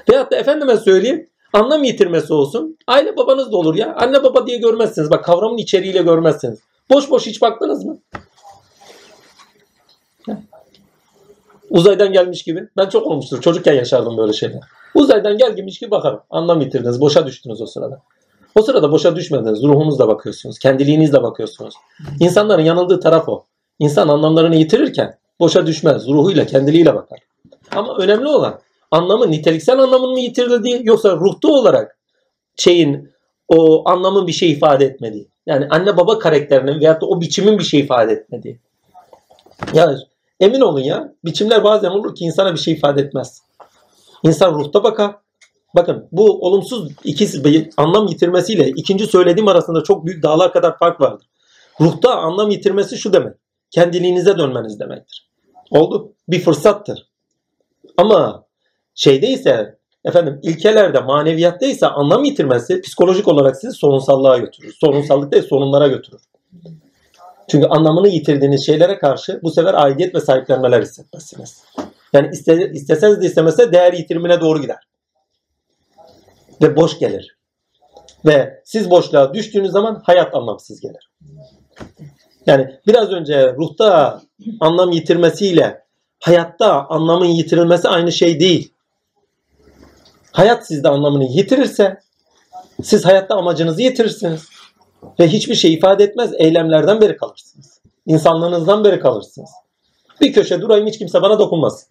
Veyahut 0.09 0.31
da 0.31 0.35
efendime 0.35 0.77
söyleyeyim 0.77 1.29
anlam 1.53 1.83
yitirmesi 1.83 2.33
olsun. 2.33 2.77
Aile 2.87 3.17
babanız 3.17 3.51
da 3.51 3.57
olur 3.57 3.75
ya. 3.75 3.95
Anne 3.95 4.23
baba 4.23 4.47
diye 4.47 4.57
görmezsiniz. 4.57 5.11
Bak 5.11 5.25
kavramın 5.25 5.57
içeriğiyle 5.57 6.01
görmezsiniz. 6.01 6.59
Boş 6.89 7.09
boş 7.09 7.25
hiç 7.25 7.41
baktınız 7.41 7.85
mı? 7.85 7.99
Uzaydan 11.69 12.13
gelmiş 12.13 12.43
gibi. 12.43 12.67
Ben 12.77 12.89
çok 12.89 13.07
olmuştur. 13.07 13.41
Çocukken 13.41 13.73
yaşardım 13.73 14.17
böyle 14.17 14.33
şeyler. 14.33 14.59
Uzaydan 14.95 15.37
gelmiş 15.37 15.79
gibi 15.79 15.91
bakarım. 15.91 16.19
Anlam 16.29 16.61
yitirdiniz. 16.61 17.01
Boşa 17.01 17.27
düştünüz 17.27 17.61
o 17.61 17.65
sırada. 17.65 18.01
O 18.55 18.61
sırada 18.61 18.91
boşa 18.91 19.15
düşmediniz. 19.15 19.63
Ruhunuzla 19.63 20.07
bakıyorsunuz. 20.07 20.59
Kendiliğinizle 20.59 21.23
bakıyorsunuz. 21.23 21.73
İnsanların 22.19 22.63
yanıldığı 22.63 22.99
taraf 22.99 23.29
o. 23.29 23.45
İnsan 23.79 24.07
anlamlarını 24.07 24.55
yitirirken 24.55 25.17
boşa 25.39 25.67
düşmez. 25.67 26.07
Ruhuyla, 26.07 26.45
kendiliğiyle 26.45 26.95
bakar. 26.95 27.19
Ama 27.75 27.97
önemli 27.97 28.27
olan 28.27 28.59
anlamı 28.91 29.31
niteliksel 29.31 29.79
anlamını 29.79 30.11
mı 30.11 30.19
yitirdiği 30.19 30.81
yoksa 30.83 31.15
ruhta 31.15 31.47
olarak 31.47 31.97
şeyin 32.55 33.11
o 33.47 33.89
anlamın 33.89 34.27
bir 34.27 34.31
şey 34.31 34.51
ifade 34.51 34.85
etmediği. 34.85 35.29
Yani 35.45 35.67
anne 35.69 35.97
baba 35.97 36.19
karakterinin 36.19 36.79
veyahut 36.79 37.01
da 37.01 37.05
o 37.05 37.21
biçimin 37.21 37.59
bir 37.59 37.63
şey 37.63 37.79
ifade 37.79 38.11
etmediği. 38.11 38.59
Ya 39.73 39.97
emin 40.39 40.61
olun 40.61 40.81
ya 40.81 41.13
biçimler 41.25 41.63
bazen 41.63 41.89
olur 41.89 42.15
ki 42.15 42.25
insana 42.25 42.53
bir 42.53 42.59
şey 42.59 42.73
ifade 42.73 43.01
etmez. 43.01 43.41
İnsan 44.23 44.53
ruhta 44.53 44.83
bakar. 44.83 45.15
Bakın 45.75 46.07
bu 46.11 46.45
olumsuz 46.47 46.91
ikisi 47.03 47.69
anlam 47.77 48.07
yitirmesiyle 48.07 48.69
ikinci 48.69 49.07
söylediğim 49.07 49.47
arasında 49.47 49.83
çok 49.83 50.05
büyük 50.05 50.23
dağlar 50.23 50.53
kadar 50.53 50.77
fark 50.77 51.01
vardır. 51.01 51.27
Ruhta 51.81 52.15
anlam 52.15 52.49
yitirmesi 52.49 52.97
şu 52.97 53.13
demek. 53.13 53.33
Kendiliğinize 53.71 54.37
dönmeniz 54.37 54.79
demektir. 54.79 55.29
Oldu. 55.71 56.13
Bir 56.27 56.39
fırsattır. 56.39 57.07
Ama 57.97 58.46
şeyde 58.97 59.27
ise 59.27 59.77
efendim 60.05 60.39
ilkelerde, 60.43 60.99
maneviyatta 60.99 61.65
ise 61.65 61.87
anlam 61.87 62.23
yitirmesi 62.23 62.81
psikolojik 62.81 63.27
olarak 63.27 63.55
sizi 63.55 63.73
sorunsallığa 63.73 64.37
götürür. 64.37 64.75
Sorunsallık 64.81 65.31
değil, 65.31 65.43
sorunlara 65.43 65.87
götürür. 65.87 66.21
Çünkü 67.47 67.67
anlamını 67.67 68.07
yitirdiğiniz 68.07 68.65
şeylere 68.65 68.99
karşı 68.99 69.39
bu 69.43 69.51
sefer 69.51 69.73
aidiyet 69.73 70.15
ve 70.15 70.19
sahiplenmeler 70.21 70.81
hissetmezsiniz. 70.81 71.63
Yani 72.13 72.29
iste, 72.31 72.71
isteseniz 72.73 73.21
de 73.21 73.25
istemese 73.25 73.71
değer 73.71 73.93
yitirimine 73.93 74.41
doğru 74.41 74.61
gider. 74.61 74.87
Ve 76.61 76.75
boş 76.75 76.99
gelir. 76.99 77.37
Ve 78.25 78.61
siz 78.65 78.89
boşluğa 78.89 79.33
düştüğünüz 79.33 79.71
zaman 79.71 80.01
hayat 80.05 80.35
anlamsız 80.35 80.81
gelir. 80.81 81.11
Yani 82.45 82.79
biraz 82.87 83.11
önce 83.11 83.53
ruhta 83.53 84.21
anlam 84.59 84.91
yitirmesiyle 84.91 85.83
hayatta 86.19 86.87
anlamın 86.89 87.25
yitirilmesi 87.25 87.89
aynı 87.89 88.11
şey 88.11 88.39
değil. 88.39 88.73
Hayat 90.37 90.67
sizde 90.67 90.89
anlamını 90.89 91.23
yitirirse 91.23 91.99
siz 92.83 93.05
hayatta 93.05 93.35
amacınızı 93.35 93.81
yitirirsiniz. 93.81 94.49
Ve 95.19 95.27
hiçbir 95.27 95.55
şey 95.55 95.73
ifade 95.73 96.03
etmez. 96.03 96.31
Eylemlerden 96.37 97.01
beri 97.01 97.17
kalırsınız. 97.17 97.81
İnsanlığınızdan 98.05 98.83
beri 98.83 98.99
kalırsınız. 98.99 99.49
Bir 100.21 100.33
köşe 100.33 100.61
durayım 100.61 100.87
hiç 100.87 100.97
kimse 100.97 101.21
bana 101.21 101.39
dokunmaz. 101.39 101.87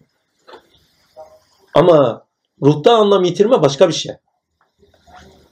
Ama 1.73 2.25
ruhta 2.63 2.97
anlam 2.97 3.23
yitirme 3.23 3.61
başka 3.61 3.87
bir 3.87 3.93
şey. 3.93 4.11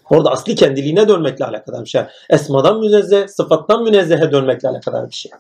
Orada 0.10 0.32
asli 0.32 0.56
kendiliğine 0.56 1.08
dönmekle 1.08 1.46
alakalı 1.46 1.82
bir 1.82 1.90
şey. 1.90 2.02
Esmadan 2.30 2.80
münezzeh, 2.80 3.28
sıfattan 3.28 3.84
münezzehe 3.84 4.32
dönmekle 4.32 4.70
alakalı 4.70 5.10
bir 5.10 5.16
şey. 5.16 5.32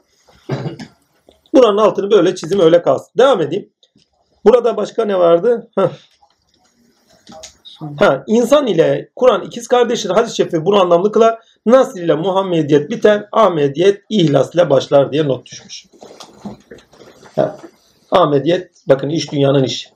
Buranın 1.53 1.77
altını 1.77 2.11
böyle 2.11 2.35
çizim 2.35 2.59
öyle 2.59 2.81
kalsın. 2.81 3.11
Devam 3.17 3.41
edeyim. 3.41 3.69
Burada 4.45 4.77
başka 4.77 5.05
ne 5.05 5.19
vardı? 5.19 5.69
Heh. 5.75 5.89
Ha, 7.97 8.23
insan 8.27 8.67
ile 8.67 9.09
Kur'an 9.15 9.41
ikiz 9.41 9.67
kardeştir. 9.67 10.09
Hadis-i 10.09 10.35
şerifi 10.35 10.65
bunu 10.65 10.81
anlamlı 10.81 11.11
kılar. 11.11 11.39
Nasr 11.65 11.99
ile 11.99 12.15
Muhammediyet 12.15 12.89
biter. 12.89 13.25
Ahmediyet 13.31 14.01
ihlas 14.09 14.55
ile 14.55 14.69
başlar 14.69 15.11
diye 15.11 15.27
not 15.27 15.45
düşmüş. 15.45 15.85
Ha. 17.35 17.57
Ahmediyet 18.11 18.71
bakın 18.87 19.09
iş 19.09 19.31
dünyanın 19.31 19.63
işi. 19.63 19.89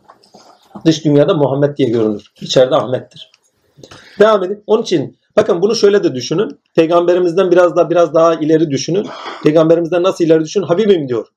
Dış 0.85 1.05
dünyada 1.05 1.33
Muhammed 1.33 1.77
diye 1.77 1.89
görünür. 1.89 2.31
İçeride 2.41 2.75
Ahmet'tir. 2.75 3.31
Devam 4.19 4.43
edin. 4.43 4.63
Onun 4.67 4.81
için 4.83 5.17
bakın 5.35 5.61
bunu 5.61 5.75
şöyle 5.75 6.03
de 6.03 6.15
düşünün. 6.15 6.59
Peygamberimizden 6.75 7.51
biraz 7.51 7.75
daha 7.75 7.89
biraz 7.89 8.13
daha 8.13 8.35
ileri 8.35 8.69
düşünün. 8.69 9.07
Peygamberimizden 9.43 10.03
nasıl 10.03 10.23
ileri 10.25 10.43
düşünün? 10.43 10.65
Habibim 10.65 11.07
diyor. 11.09 11.27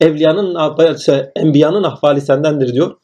Evliyanın, 0.00 0.96
şey, 0.96 1.22
enbiyanın 1.36 1.82
ahvali 1.82 2.20
sendendir 2.20 2.74
diyor. 2.74 2.96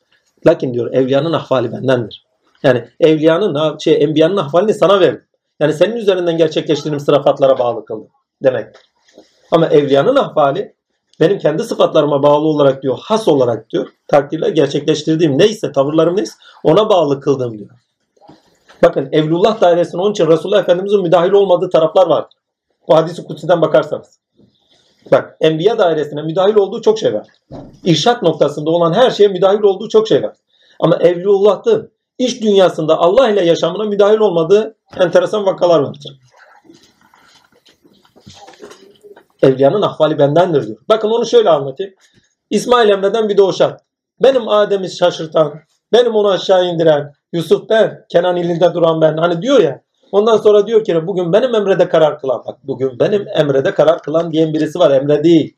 Lakin 0.46 0.74
diyor 0.74 0.92
evliyanın 0.92 1.32
ahvali 1.32 1.72
bendendir. 1.72 2.25
Yani 2.66 2.84
evliyanın, 3.00 3.78
şey, 3.78 4.02
enbiyanın 4.02 4.36
ahvalini 4.36 4.74
sana 4.74 5.00
verdim. 5.00 5.24
Yani 5.60 5.72
senin 5.72 5.96
üzerinden 5.96 6.36
gerçekleştirdiğim 6.36 7.00
sırafatlara 7.00 7.58
bağlı 7.58 7.84
kıldım 7.84 8.08
demek. 8.42 8.66
Ama 9.50 9.66
evliyanın 9.66 10.16
ahvali 10.16 10.74
benim 11.20 11.38
kendi 11.38 11.62
sıfatlarıma 11.62 12.22
bağlı 12.22 12.46
olarak 12.46 12.82
diyor, 12.82 12.98
has 13.02 13.28
olarak 13.28 13.70
diyor, 13.70 13.88
takdirle 14.08 14.50
gerçekleştirdiğim 14.50 15.38
neyse, 15.38 15.72
tavırlarım 15.72 16.16
neyse 16.16 16.32
ona 16.64 16.88
bağlı 16.88 17.20
kıldım 17.20 17.58
diyor. 17.58 17.70
Bakın 18.82 19.08
Evlullah 19.12 19.60
dairesinin 19.60 20.02
onun 20.02 20.12
için 20.12 20.26
Resulullah 20.26 20.60
Efendimiz'in 20.60 21.02
müdahil 21.02 21.32
olmadığı 21.32 21.70
taraflar 21.70 22.06
var. 22.06 22.26
O 22.86 22.96
hadisi 22.96 23.24
kutsiden 23.24 23.62
bakarsanız. 23.62 24.18
Bak 25.12 25.36
Enbiya 25.40 25.78
dairesine 25.78 26.22
müdahil 26.22 26.54
olduğu 26.54 26.82
çok 26.82 26.98
şey 26.98 27.14
var. 27.14 27.26
İrşat 27.84 28.22
noktasında 28.22 28.70
olan 28.70 28.92
her 28.92 29.10
şeye 29.10 29.28
müdahil 29.28 29.62
olduğu 29.62 29.88
çok 29.88 30.08
şey 30.08 30.22
var. 30.22 30.36
Ama 30.80 30.96
Evlullah'ta 30.96 31.82
iş 32.18 32.42
dünyasında 32.42 32.98
Allah 32.98 33.30
ile 33.30 33.44
yaşamına 33.44 33.84
müdahil 33.84 34.18
olmadığı 34.18 34.76
enteresan 35.00 35.46
vakalar 35.46 35.80
vardır. 35.80 36.20
Evliyanın 39.42 39.82
ahvali 39.82 40.18
bendendir 40.18 40.66
diyor. 40.66 40.78
Bakın 40.88 41.08
onu 41.08 41.26
şöyle 41.26 41.50
anlatayım. 41.50 41.94
İsmail 42.50 42.88
Emre'den 42.88 43.28
bir 43.28 43.36
doğuşat. 43.36 43.80
Benim 44.22 44.48
Adem'i 44.48 44.90
şaşırtan, 44.90 45.54
benim 45.92 46.14
onu 46.14 46.28
aşağı 46.28 46.66
indiren, 46.66 47.12
Yusuf 47.32 47.68
ben, 47.68 48.04
Kenan 48.08 48.36
ilinde 48.36 48.74
duran 48.74 49.00
ben. 49.00 49.16
Hani 49.16 49.42
diyor 49.42 49.60
ya. 49.60 49.82
Ondan 50.12 50.36
sonra 50.36 50.66
diyor 50.66 50.84
ki 50.84 51.06
bugün 51.06 51.32
benim 51.32 51.54
emrede 51.54 51.88
karar 51.88 52.20
kılan. 52.20 52.42
Bak 52.46 52.58
bugün 52.64 52.98
benim 52.98 53.28
emrede 53.28 53.74
karar 53.74 54.02
kılan 54.02 54.32
diyen 54.32 54.54
birisi 54.54 54.78
var. 54.78 54.90
Emre 54.90 55.24
değil. 55.24 55.56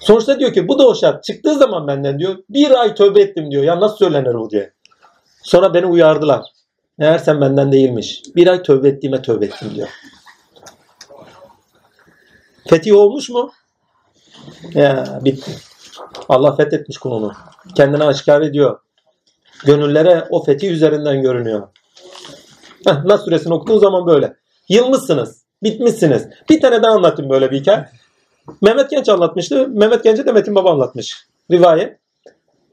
Sonuçta 0.00 0.38
diyor 0.38 0.52
ki 0.52 0.68
bu 0.68 0.78
doğuşat 0.78 1.24
çıktığı 1.24 1.54
zaman 1.54 1.86
benden 1.86 2.18
diyor 2.18 2.36
bir 2.48 2.80
ay 2.80 2.94
tövbe 2.94 3.20
ettim 3.20 3.50
diyor. 3.50 3.64
Ya 3.64 3.80
nasıl 3.80 3.96
söylenir 3.96 4.34
bu 4.34 4.50
diye. 4.50 4.73
Sonra 5.44 5.74
beni 5.74 5.86
uyardılar. 5.86 6.46
Eğer 6.98 7.18
sen 7.18 7.40
benden 7.40 7.72
değilmiş. 7.72 8.22
Bir 8.36 8.46
ay 8.46 8.62
tövbe 8.62 8.88
ettiğime 8.88 9.22
tövbe 9.22 9.44
ettim 9.44 9.70
diyor. 9.74 9.88
Fetih 12.68 12.96
olmuş 12.96 13.28
mu? 13.28 13.52
Ya 14.74 15.20
bitti. 15.24 15.50
Allah 16.28 16.56
fethetmiş 16.56 16.98
kulunu. 16.98 17.32
Kendine 17.76 18.04
aşikar 18.04 18.40
ediyor. 18.40 18.78
Gönüllere 19.64 20.26
o 20.30 20.44
fetih 20.44 20.70
üzerinden 20.70 21.22
görünüyor. 21.22 21.68
Heh, 22.86 23.04
Nas 23.04 23.24
suresini 23.24 23.54
okuduğun 23.54 23.78
zaman 23.78 24.06
böyle. 24.06 24.36
Yılmışsınız. 24.68 25.44
Bitmişsiniz. 25.62 26.28
Bir 26.50 26.60
tane 26.60 26.82
daha 26.82 26.92
anlatayım 26.92 27.30
böyle 27.30 27.50
bir 27.50 27.60
hikaye. 27.60 27.88
Mehmet 28.62 28.90
Genç 28.90 29.08
anlatmıştı. 29.08 29.68
Mehmet 29.68 30.04
Genç'e 30.04 30.26
de 30.26 30.32
Metin 30.32 30.54
Baba 30.54 30.72
anlatmış. 30.72 31.26
Rivayet. 31.50 31.98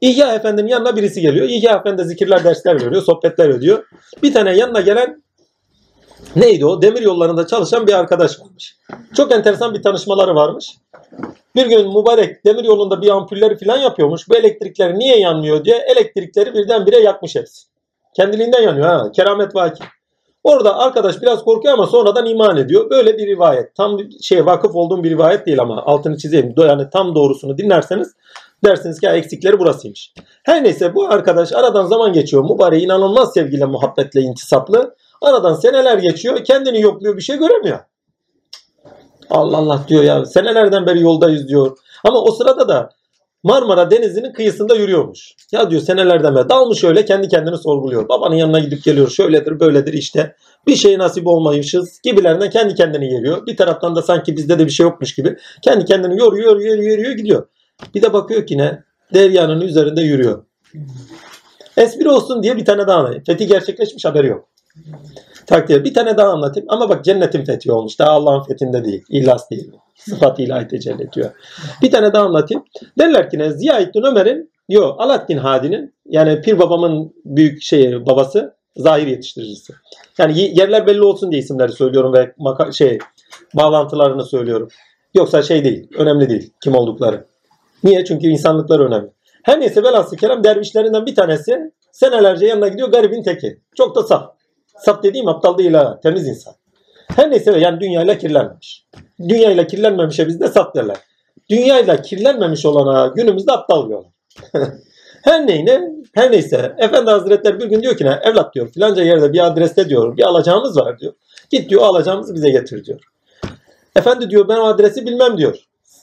İhya 0.02 0.34
Efendi'nin 0.34 0.68
yanına 0.68 0.96
birisi 0.96 1.20
geliyor. 1.20 1.48
İhya 1.48 1.76
Efendi 1.76 2.04
zikirler, 2.04 2.44
dersler 2.44 2.86
veriyor, 2.86 3.02
sohbetler 3.02 3.48
ediyor. 3.48 3.84
Bir 4.22 4.34
tane 4.34 4.56
yanına 4.56 4.80
gelen 4.80 5.22
neydi 6.36 6.66
o? 6.66 6.82
Demir 6.82 7.00
yollarında 7.00 7.46
çalışan 7.46 7.86
bir 7.86 7.92
arkadaş 7.92 8.40
varmış. 8.40 8.76
Çok 9.16 9.32
enteresan 9.32 9.74
bir 9.74 9.82
tanışmaları 9.82 10.34
varmış. 10.34 10.76
Bir 11.54 11.66
gün 11.66 11.88
mübarek 11.88 12.44
demir 12.46 12.64
yolunda 12.64 13.02
bir 13.02 13.08
ampulleri 13.08 13.58
falan 13.58 13.78
yapıyormuş. 13.78 14.28
Bu 14.28 14.36
elektrikler 14.36 14.98
niye 14.98 15.18
yanmıyor 15.18 15.64
diye 15.64 15.76
elektrikleri 15.76 16.54
birdenbire 16.54 16.98
yakmış 16.98 17.36
hepsi. 17.36 17.66
Kendiliğinden 18.16 18.62
yanıyor 18.62 18.86
ha. 18.86 19.10
Keramet 19.12 19.54
vaki. 19.54 19.84
Orada 20.44 20.78
arkadaş 20.78 21.22
biraz 21.22 21.44
korkuyor 21.44 21.74
ama 21.74 21.86
sonradan 21.86 22.26
iman 22.26 22.56
ediyor. 22.56 22.90
Böyle 22.90 23.18
bir 23.18 23.26
rivayet. 23.26 23.74
Tam 23.74 23.98
şey 24.22 24.46
vakıf 24.46 24.74
olduğum 24.74 25.04
bir 25.04 25.10
rivayet 25.10 25.46
değil 25.46 25.60
ama 25.60 25.82
altını 25.82 26.16
çizeyim. 26.16 26.54
Yani 26.56 26.90
tam 26.92 27.14
doğrusunu 27.14 27.58
dinlerseniz 27.58 28.14
dersiniz 28.64 29.00
ki 29.00 29.06
eksikleri 29.06 29.58
burasıymış. 29.58 30.14
Her 30.44 30.64
neyse 30.64 30.94
bu 30.94 31.08
arkadaş 31.08 31.52
aradan 31.52 31.86
zaman 31.86 32.12
geçiyor. 32.12 32.44
Mübarek 32.50 32.82
inanılmaz 32.82 33.32
sevgiyle, 33.32 33.64
muhabbetle, 33.64 34.20
intisaplı. 34.20 34.94
Aradan 35.22 35.54
seneler 35.54 35.98
geçiyor. 35.98 36.44
Kendini 36.44 36.80
yokluyor 36.80 37.16
bir 37.16 37.22
şey 37.22 37.36
göremiyor. 37.36 37.78
Allah 39.30 39.56
Allah 39.56 39.84
diyor 39.88 40.02
ya 40.02 40.26
senelerden 40.26 40.86
beri 40.86 41.00
yoldayız 41.00 41.48
diyor. 41.48 41.76
Ama 42.04 42.22
o 42.22 42.30
sırada 42.30 42.68
da 42.68 42.90
Marmara 43.42 43.90
Denizi'nin 43.90 44.32
kıyısında 44.32 44.74
yürüyormuş. 44.74 45.34
Ya 45.52 45.70
diyor 45.70 45.82
senelerden 45.82 46.34
beri 46.34 46.48
dalmış 46.48 46.84
öyle 46.84 47.04
kendi 47.04 47.28
kendini 47.28 47.56
sorguluyor. 47.58 48.08
Babanın 48.08 48.34
yanına 48.34 48.58
gidip 48.58 48.84
geliyor 48.84 49.10
şöyledir 49.10 49.60
böyledir 49.60 49.92
işte. 49.92 50.36
Bir 50.66 50.76
şey 50.76 50.98
nasip 50.98 51.26
olmaymışız 51.26 52.00
gibilerinden 52.04 52.50
kendi 52.50 52.74
kendini 52.74 53.08
geliyor. 53.08 53.46
Bir 53.46 53.56
taraftan 53.56 53.96
da 53.96 54.02
sanki 54.02 54.36
bizde 54.36 54.58
de 54.58 54.66
bir 54.66 54.70
şey 54.70 54.84
yokmuş 54.84 55.14
gibi. 55.14 55.36
Kendi 55.62 55.84
kendini 55.84 56.18
yoruyor 56.18 56.60
yoruyor 56.60 56.76
yoruyor 56.76 57.12
gidiyor. 57.12 57.46
Bir 57.94 58.02
de 58.02 58.12
bakıyor 58.12 58.46
ki 58.46 58.58
ne? 58.58 58.82
Deryanın 59.14 59.60
üzerinde 59.60 60.02
yürüyor. 60.02 60.44
Espri 61.76 62.08
olsun 62.08 62.42
diye 62.42 62.56
bir 62.56 62.64
tane 62.64 62.86
daha 62.86 62.98
anlayın. 62.98 63.22
Fethi 63.26 63.46
gerçekleşmiş 63.46 64.04
haberi 64.04 64.26
yok. 64.26 64.48
Takdir. 65.46 65.84
Bir 65.84 65.94
tane 65.94 66.16
daha 66.16 66.28
anlatayım. 66.28 66.66
Ama 66.70 66.88
bak 66.88 67.04
cennetin 67.04 67.44
fethi 67.44 67.72
olmuş. 67.72 67.98
Daha 67.98 68.10
Allah'ın 68.10 68.42
fethinde 68.42 68.84
değil. 68.84 69.04
İhlas 69.08 69.50
değil. 69.50 69.70
Sıfat 69.96 70.40
ilahi 70.40 70.68
tecelli 70.68 71.02
ediyor. 71.02 71.30
Bir 71.82 71.90
tane 71.90 72.12
daha 72.12 72.24
anlatayım. 72.24 72.64
Derler 72.98 73.30
ki 73.30 73.38
ne? 73.38 73.50
Ziyaettin 73.52 74.02
Ömer'in 74.02 74.52
Yo 74.68 74.94
Alaaddin 74.98 75.36
Hadi'nin 75.38 75.94
yani 76.06 76.40
Pir 76.40 76.58
babamın 76.58 77.14
büyük 77.24 77.62
şeyi 77.62 78.06
babası 78.06 78.54
Zahir 78.76 79.06
yetiştiricisi. 79.06 79.72
Yani 80.18 80.38
ye- 80.38 80.52
yerler 80.54 80.86
belli 80.86 81.02
olsun 81.02 81.30
diye 81.30 81.42
isimleri 81.42 81.72
söylüyorum 81.72 82.12
ve 82.12 82.34
maka- 82.38 82.72
şey 82.72 82.98
bağlantılarını 83.54 84.24
söylüyorum. 84.24 84.68
Yoksa 85.14 85.42
şey 85.42 85.64
değil, 85.64 85.88
önemli 85.98 86.28
değil 86.28 86.50
kim 86.62 86.74
oldukları. 86.74 87.26
Niye? 87.84 88.04
Çünkü 88.04 88.26
insanlıkları 88.26 88.86
önemli. 88.86 89.10
Her 89.42 89.60
neyse 89.60 89.82
velhasıl 89.82 90.16
kelam 90.16 90.44
dervişlerinden 90.44 91.06
bir 91.06 91.14
tanesi 91.14 91.72
senelerce 91.92 92.46
yanına 92.46 92.68
gidiyor 92.68 92.88
garibin 92.88 93.22
teki. 93.22 93.60
Çok 93.76 93.96
da 93.96 94.02
saf. 94.02 94.34
Saf 94.76 95.02
dediğim 95.02 95.28
aptal 95.28 95.58
değil 95.58 95.72
ha, 95.72 96.00
temiz 96.02 96.28
insan. 96.28 96.54
Her 97.16 97.30
neyse 97.30 97.58
yani 97.58 97.80
dünyayla 97.80 98.18
kirlenmemiş. 98.18 98.86
Dünyayla 99.28 99.66
kirlenmemişe 99.66 100.28
bizde 100.28 100.48
saf 100.48 100.74
derler. 100.74 100.96
Dünyayla 101.50 102.02
kirlenmemiş 102.02 102.66
olana 102.66 103.06
günümüzde 103.06 103.52
aptal 103.52 103.88
diyorlar. 103.88 104.10
her 105.22 105.46
neyine, 105.46 105.80
her 106.14 106.32
neyse. 106.32 106.74
Efendi 106.78 107.10
Hazretleri 107.10 107.60
bir 107.60 107.66
gün 107.66 107.82
diyor 107.82 107.96
ki 107.96 108.04
ne? 108.04 108.18
Evlat 108.22 108.54
diyor 108.54 108.68
filanca 108.68 109.02
yerde 109.02 109.32
bir 109.32 109.46
adreste 109.46 109.88
diyor 109.88 110.16
bir 110.16 110.22
alacağımız 110.22 110.76
var 110.76 110.98
diyor. 110.98 111.12
Git 111.50 111.70
diyor 111.70 111.82
alacağımızı 111.82 112.34
bize 112.34 112.50
getir 112.50 112.84
diyor. 112.84 113.00
Efendi 113.96 114.30
diyor 114.30 114.48
ben 114.48 114.56
o 114.56 114.64
adresi 114.64 115.06
bilmem 115.06 115.38
diyor. 115.38 115.58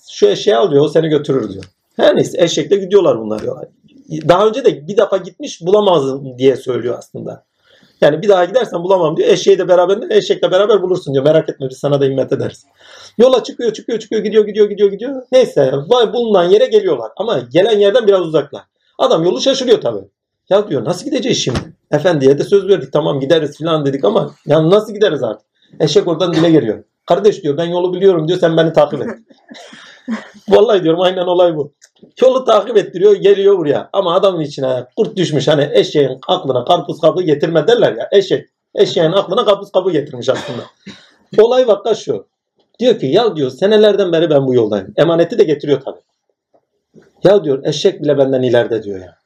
Şu 0.10 0.28
eşeği 0.28 0.56
al 0.56 0.72
diyor 0.72 0.86
o 0.86 0.90
seni 0.90 1.10
götürür 1.10 1.54
diyor. 1.54 1.64
Her 1.96 2.16
neyse 2.16 2.44
eşekle 2.44 2.76
gidiyorlar 2.76 3.20
bunlar 3.20 3.42
diyorlar. 3.42 3.66
Daha 4.12 4.48
önce 4.48 4.66
de 4.66 4.88
bir 4.88 4.98
defa 4.98 5.18
gitmiş 5.18 5.62
bulamazdım 5.62 6.38
diye 6.38 6.56
söylüyor 6.56 6.96
aslında. 6.98 7.46
Yani 8.02 8.22
bir 8.22 8.30
daha 8.30 8.46
gidersen 8.46 8.84
bulamam 8.84 9.18
diyor. 9.18 9.30
Eşeği 9.30 9.60
de 9.60 9.68
beraber 9.68 10.10
eşekle 10.10 10.52
beraber 10.52 10.82
bulursun 10.82 11.14
diyor. 11.14 11.26
Merak 11.26 11.50
etme 11.50 11.70
biz 11.70 11.78
sana 11.78 12.02
da 12.02 12.06
himmet 12.06 12.34
ederiz. 12.34 12.66
Yola 13.18 13.44
çıkıyor 13.44 13.74
çıkıyor 13.74 14.00
çıkıyor 14.00 14.24
gidiyor 14.24 14.46
gidiyor 14.46 14.70
gidiyor 14.70 14.92
gidiyor. 14.92 15.22
Neyse 15.32 15.74
vay 15.88 16.14
bulunan 16.14 16.44
yere 16.44 16.66
geliyorlar. 16.66 17.12
Ama 17.18 17.40
gelen 17.54 17.80
yerden 17.80 18.08
biraz 18.08 18.22
uzaklar. 18.22 18.62
Adam 18.98 19.24
yolu 19.24 19.42
şaşırıyor 19.42 19.82
tabii. 19.82 20.02
Ya 20.50 20.70
diyor 20.70 20.86
nasıl 20.86 21.06
gideceğiz 21.06 21.38
şimdi? 21.38 21.60
Efendiye 21.92 22.38
de 22.38 22.44
söz 22.44 22.68
verdik 22.68 22.94
tamam 22.94 23.20
gideriz 23.20 23.58
falan 23.58 23.86
dedik 23.86 24.06
ama 24.06 24.36
ya 24.46 24.70
nasıl 24.70 24.94
gideriz 24.94 25.24
artık? 25.24 25.48
Eşek 25.80 26.08
oradan 26.08 26.34
dile 26.34 26.52
geliyor. 26.52 26.84
Kardeş 27.06 27.44
diyor 27.44 27.58
ben 27.58 27.66
yolu 27.66 27.94
biliyorum 27.94 28.28
diyor 28.28 28.40
sen 28.40 28.58
beni 28.58 28.74
takip 28.74 29.02
et. 29.02 29.08
Vallahi 30.50 30.84
diyorum 30.84 31.02
aynen 31.02 31.26
olay 31.26 31.56
bu. 31.56 31.74
Yolu 32.22 32.46
takip 32.46 32.78
ettiriyor 32.78 33.16
geliyor 33.16 33.58
buraya. 33.58 33.90
Ama 33.94 34.16
adamın 34.16 34.42
içine 34.42 34.86
kurt 34.96 35.16
düşmüş 35.16 35.48
hani 35.48 35.70
eşeğin 35.74 36.20
aklına 36.28 36.66
karpuz 36.66 37.02
kabı 37.02 37.22
getirme 37.22 37.68
derler 37.68 37.96
ya. 37.96 38.10
Eşek. 38.12 38.48
Eşeğin 38.76 39.12
aklına 39.12 39.46
karpuz 39.46 39.72
kabı 39.72 39.92
getirmiş 39.92 40.30
aslında. 40.30 40.62
olay 41.44 41.68
vakka 41.68 41.96
şu. 41.96 42.28
Diyor 42.80 43.00
ki 43.00 43.06
ya 43.06 43.36
diyor 43.36 43.50
senelerden 43.50 44.12
beri 44.12 44.30
ben 44.30 44.48
bu 44.48 44.54
yoldayım. 44.54 44.94
Emaneti 44.98 45.40
de 45.40 45.44
getiriyor 45.44 45.82
tabii. 45.82 46.02
Ya 47.24 47.44
diyor 47.44 47.64
eşek 47.66 48.04
bile 48.04 48.18
benden 48.18 48.42
ileride 48.42 48.84
diyor 48.84 49.00
ya. 49.00 49.18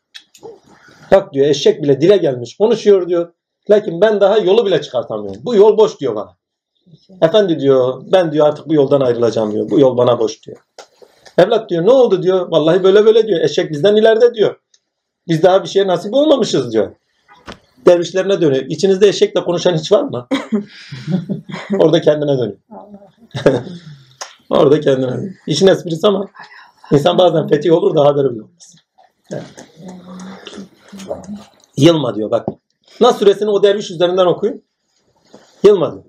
Bak 1.12 1.34
diyor 1.34 1.48
eşek 1.48 1.84
bile 1.84 2.02
dile 2.02 2.18
gelmiş 2.18 2.58
konuşuyor 2.58 3.10
diyor. 3.10 3.34
Lakin 3.70 4.02
ben 4.02 4.22
daha 4.22 4.38
yolu 4.38 4.66
bile 4.66 4.82
çıkartamıyorum. 4.82 5.42
Bu 5.46 5.56
yol 5.56 5.78
boş 5.78 6.00
diyor 6.00 6.16
bana. 6.16 6.38
Efendi 7.22 7.60
diyor 7.60 8.04
ben 8.12 8.32
diyor 8.32 8.48
artık 8.48 8.70
bu 8.70 8.74
yoldan 8.74 9.02
ayrılacağım 9.02 9.52
diyor. 9.52 9.70
Bu 9.70 9.80
yol 9.80 9.98
bana 9.98 10.20
boş 10.20 10.44
diyor. 10.44 10.58
Evlat 11.38 11.70
diyor 11.70 11.86
ne 11.86 11.92
oldu 11.92 12.24
diyor. 12.24 12.48
Vallahi 12.52 12.84
böyle 12.84 13.06
böyle 13.06 13.28
diyor. 13.28 13.42
Eşek 13.42 13.72
bizden 13.72 13.96
ileride 13.96 14.34
diyor. 14.34 14.56
Biz 15.28 15.44
daha 15.44 15.64
bir 15.64 15.68
şeye 15.68 15.88
nasip 15.88 16.14
olmamışız 16.14 16.72
diyor. 16.72 16.92
Dervişlerine 17.86 18.42
dönüyor. 18.42 18.66
İçinizde 18.66 19.08
eşekle 19.08 19.44
konuşan 19.44 19.78
hiç 19.78 19.92
var 19.92 20.04
mı? 20.04 20.28
Orada 21.80 22.02
kendine 22.02 22.38
dönüyor. 22.38 22.58
Orada 24.50 24.82
kendine 24.82 25.12
dönüyor. 25.12 25.34
İşin 25.48 25.68
esprisi 25.68 26.08
ama 26.08 26.28
insan 26.92 27.18
bazen 27.18 27.48
fetih 27.48 27.74
olur 27.74 27.96
da 27.96 28.06
haberi 28.06 28.30
bile 28.30 28.42
olmaz. 28.42 28.76
Evet. 29.32 29.44
Yılma 31.78 32.16
diyor 32.16 32.32
bak. 32.32 32.48
Nas 33.02 33.20
suresini 33.20 33.50
o 33.50 33.64
derviş 33.64 33.92
üzerinden 33.92 34.26
okuyun. 34.26 34.64
Yılma 35.64 35.94
diyor. 35.94 36.04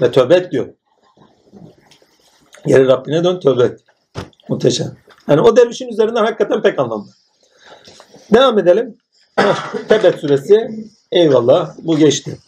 Ve 0.00 0.12
tövbe 0.12 0.34
et 0.34 0.52
diyor. 0.52 0.68
Geri 2.66 2.86
Rabbine 2.86 3.24
dön 3.24 3.40
tövbe 3.40 3.64
et. 3.64 3.80
Muhteşem. 4.48 4.96
Yani 5.28 5.40
o 5.40 5.56
dervişin 5.56 5.88
üzerinden 5.88 6.24
hakikaten 6.24 6.62
pek 6.62 6.78
anlamlı. 6.78 7.10
Devam 8.34 8.58
edelim. 8.58 8.96
Tebet 9.88 10.20
suresi. 10.20 10.68
Eyvallah. 11.12 11.74
Bu 11.78 11.96
geçti. 11.96 12.38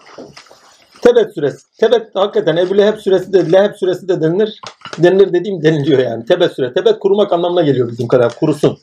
Tebet 1.02 1.34
suresi. 1.34 1.58
Tebet 1.78 2.14
hakikaten 2.14 2.56
Ebu 2.56 2.78
Leheb 2.78 2.98
suresi 2.98 3.32
de 3.32 3.52
Leheb 3.52 3.74
suresi 3.74 4.08
de 4.08 4.20
denilir. 4.20 4.60
Denilir 4.98 5.32
dediğim 5.32 5.62
deniliyor 5.62 5.98
yani. 5.98 6.24
Tebet 6.24 6.52
suresi. 6.52 6.74
Tebet 6.74 6.98
kurumak 6.98 7.32
anlamına 7.32 7.62
geliyor 7.62 7.88
bizim 7.88 8.08
kadar. 8.08 8.34
Kurusun. 8.34 8.78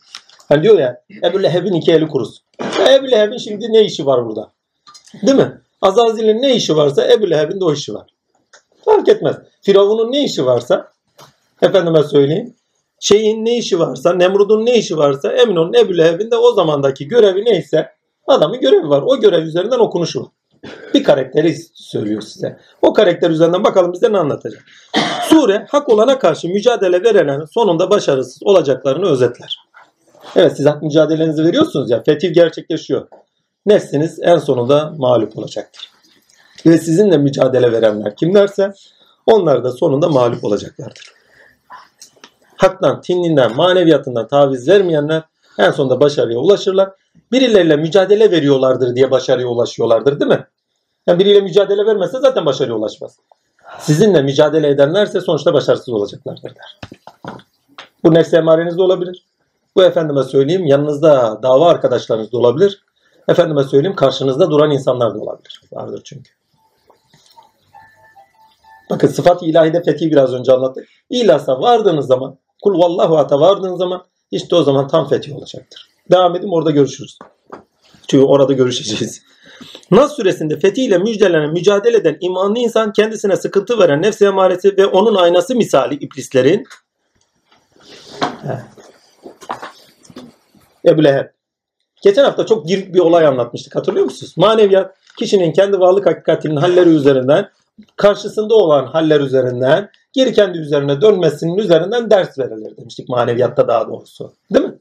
Hani 0.49 0.63
diyor 0.63 0.79
ya 0.79 1.01
Ebu 1.23 1.43
Leheb'in 1.43 1.73
iki 1.73 1.91
eli 1.91 2.07
kurusun. 2.07 2.43
Ya 2.79 2.95
Ebu 2.95 3.11
Leheb'in 3.11 3.37
şimdi 3.37 3.73
ne 3.73 3.81
işi 3.81 4.05
var 4.05 4.25
burada? 4.25 4.51
Değil 5.21 5.37
mi? 5.37 5.61
Azazil'in 5.81 6.41
ne 6.41 6.55
işi 6.55 6.75
varsa 6.75 7.11
Ebu 7.11 7.29
Leheb'in 7.29 7.59
de 7.59 7.65
o 7.65 7.73
işi 7.73 7.93
var. 7.93 8.12
Fark 8.85 9.09
etmez. 9.09 9.35
Firavun'un 9.61 10.11
ne 10.11 10.23
işi 10.23 10.45
varsa 10.45 10.91
efendime 11.61 12.03
söyleyeyim 12.03 12.55
şeyin 13.03 13.45
ne 13.45 13.57
işi 13.57 13.79
varsa, 13.79 14.13
Nemrud'un 14.13 14.65
ne 14.65 14.77
işi 14.77 14.97
varsa 14.97 15.31
emin 15.31 15.55
olun 15.55 15.73
Ebu 15.73 15.97
Leheb'in 15.97 16.31
de 16.31 16.35
o 16.35 16.53
zamandaki 16.53 17.07
görevi 17.07 17.45
neyse 17.45 17.89
adamın 18.27 18.59
görevi 18.59 18.89
var. 18.89 19.03
O 19.05 19.19
görev 19.19 19.43
üzerinden 19.43 19.79
okunuşu 19.79 20.21
var. 20.21 20.29
Bir 20.93 21.03
karakteri 21.03 21.55
söylüyor 21.73 22.21
size. 22.21 22.59
O 22.81 22.93
karakter 22.93 23.29
üzerinden 23.29 23.63
bakalım 23.63 23.93
bize 23.93 24.11
ne 24.11 24.17
anlatacak. 24.17 24.63
Sure 25.29 25.65
hak 25.69 25.89
olana 25.89 26.19
karşı 26.19 26.47
mücadele 26.47 27.03
verenin 27.03 27.45
sonunda 27.45 27.89
başarısız 27.89 28.43
olacaklarını 28.43 29.05
özetler. 29.09 29.57
Evet 30.35 30.57
siz 30.57 30.65
hak 30.65 30.81
mücadelenizi 30.81 31.43
veriyorsunuz 31.43 31.89
ya 31.89 32.03
fetih 32.03 32.33
gerçekleşiyor. 32.33 33.07
Nefsiniz 33.65 34.19
en 34.21 34.37
sonunda 34.37 34.93
mağlup 34.97 35.37
olacaktır. 35.37 35.92
Ve 36.65 36.77
sizinle 36.77 37.17
mücadele 37.17 37.71
verenler 37.71 38.15
kimlerse 38.15 38.73
onlar 39.25 39.63
da 39.63 39.71
sonunda 39.71 40.09
mağlup 40.09 40.43
olacaklardır 40.43 41.13
haktan, 42.63 43.01
tinninden, 43.01 43.55
maneviyatından 43.55 44.27
taviz 44.27 44.67
vermeyenler 44.67 45.23
en 45.59 45.71
sonunda 45.71 45.99
başarıya 45.99 46.39
ulaşırlar. 46.39 46.89
Birileriyle 47.31 47.75
mücadele 47.75 48.31
veriyorlardır 48.31 48.95
diye 48.95 49.11
başarıya 49.11 49.47
ulaşıyorlardır 49.47 50.19
değil 50.19 50.31
mi? 50.31 50.47
Yani 51.07 51.19
biriyle 51.19 51.41
mücadele 51.41 51.85
vermezse 51.85 52.19
zaten 52.19 52.45
başarıya 52.45 52.75
ulaşmaz. 52.75 53.17
Sizinle 53.79 54.21
mücadele 54.21 54.69
edenlerse 54.69 55.21
sonuçta 55.21 55.53
başarısız 55.53 55.89
olacaklardır 55.89 56.55
der. 56.55 56.79
Bu 58.03 58.13
nefs 58.13 58.33
emareniz 58.33 58.79
olabilir. 58.79 59.25
Bu 59.75 59.83
efendime 59.83 60.23
söyleyeyim 60.23 60.65
yanınızda 60.65 61.39
dava 61.43 61.69
arkadaşlarınız 61.69 62.31
da 62.31 62.37
olabilir. 62.37 62.83
Efendime 63.29 63.63
söyleyeyim 63.63 63.95
karşınızda 63.95 64.51
duran 64.51 64.71
insanlar 64.71 65.15
da 65.15 65.19
olabilir. 65.19 65.61
Vardır 65.73 66.01
çünkü. 66.03 66.31
Bakın 68.89 69.07
sıfat-ı 69.07 69.45
ilahide 69.45 69.83
fethi 69.83 70.11
biraz 70.11 70.33
önce 70.33 70.51
anlattık. 70.51 70.87
İlasa 71.09 71.61
vardığınız 71.61 72.07
zaman 72.07 72.37
Kul 72.63 72.79
vallahu 72.79 73.17
ata 73.17 73.39
vardığın 73.39 73.75
zaman 73.75 74.05
işte 74.31 74.55
o 74.55 74.63
zaman 74.63 74.87
tam 74.87 75.09
fetih 75.09 75.35
olacaktır. 75.35 75.87
Devam 76.11 76.35
edin 76.35 76.49
orada 76.51 76.71
görüşürüz. 76.71 77.17
Çünkü 78.07 78.25
orada 78.25 78.53
görüşeceğiz. 78.53 79.21
Nas 79.91 80.15
suresinde 80.15 80.59
fethiyle 80.59 80.97
müjdelenen, 80.97 81.53
mücadele 81.53 81.97
eden 81.97 82.17
imanlı 82.19 82.59
insan 82.59 82.93
kendisine 82.93 83.35
sıkıntı 83.35 83.79
veren 83.79 84.01
nefsi 84.01 84.25
emaresi 84.25 84.77
ve 84.77 84.85
onun 84.85 85.15
aynası 85.15 85.55
misali 85.55 85.95
iblislerin 85.95 86.63
Ebu 90.85 91.03
Leheb. 91.03 91.25
Geçen 92.01 92.23
hafta 92.23 92.45
çok 92.45 92.67
girik 92.67 92.93
bir 92.93 92.99
olay 92.99 93.25
anlatmıştık. 93.25 93.75
Hatırlıyor 93.75 94.05
musunuz? 94.05 94.33
Maneviyat 94.37 94.95
kişinin 95.19 95.53
kendi 95.53 95.79
varlık 95.79 96.05
hakikatinin 96.05 96.55
halleri 96.55 96.89
üzerinden 96.89 97.49
karşısında 97.95 98.55
olan 98.55 98.85
haller 98.85 99.19
üzerinden 99.19 99.89
geri 100.13 100.33
kendi 100.33 100.57
üzerine 100.57 101.01
dönmesinin 101.01 101.57
üzerinden 101.57 102.09
ders 102.09 102.39
verilir 102.39 102.77
demiştik 102.77 103.09
maneviyatta 103.09 103.67
daha 103.67 103.87
doğrusu. 103.87 104.33
Değil 104.53 104.65
mi? 104.65 104.77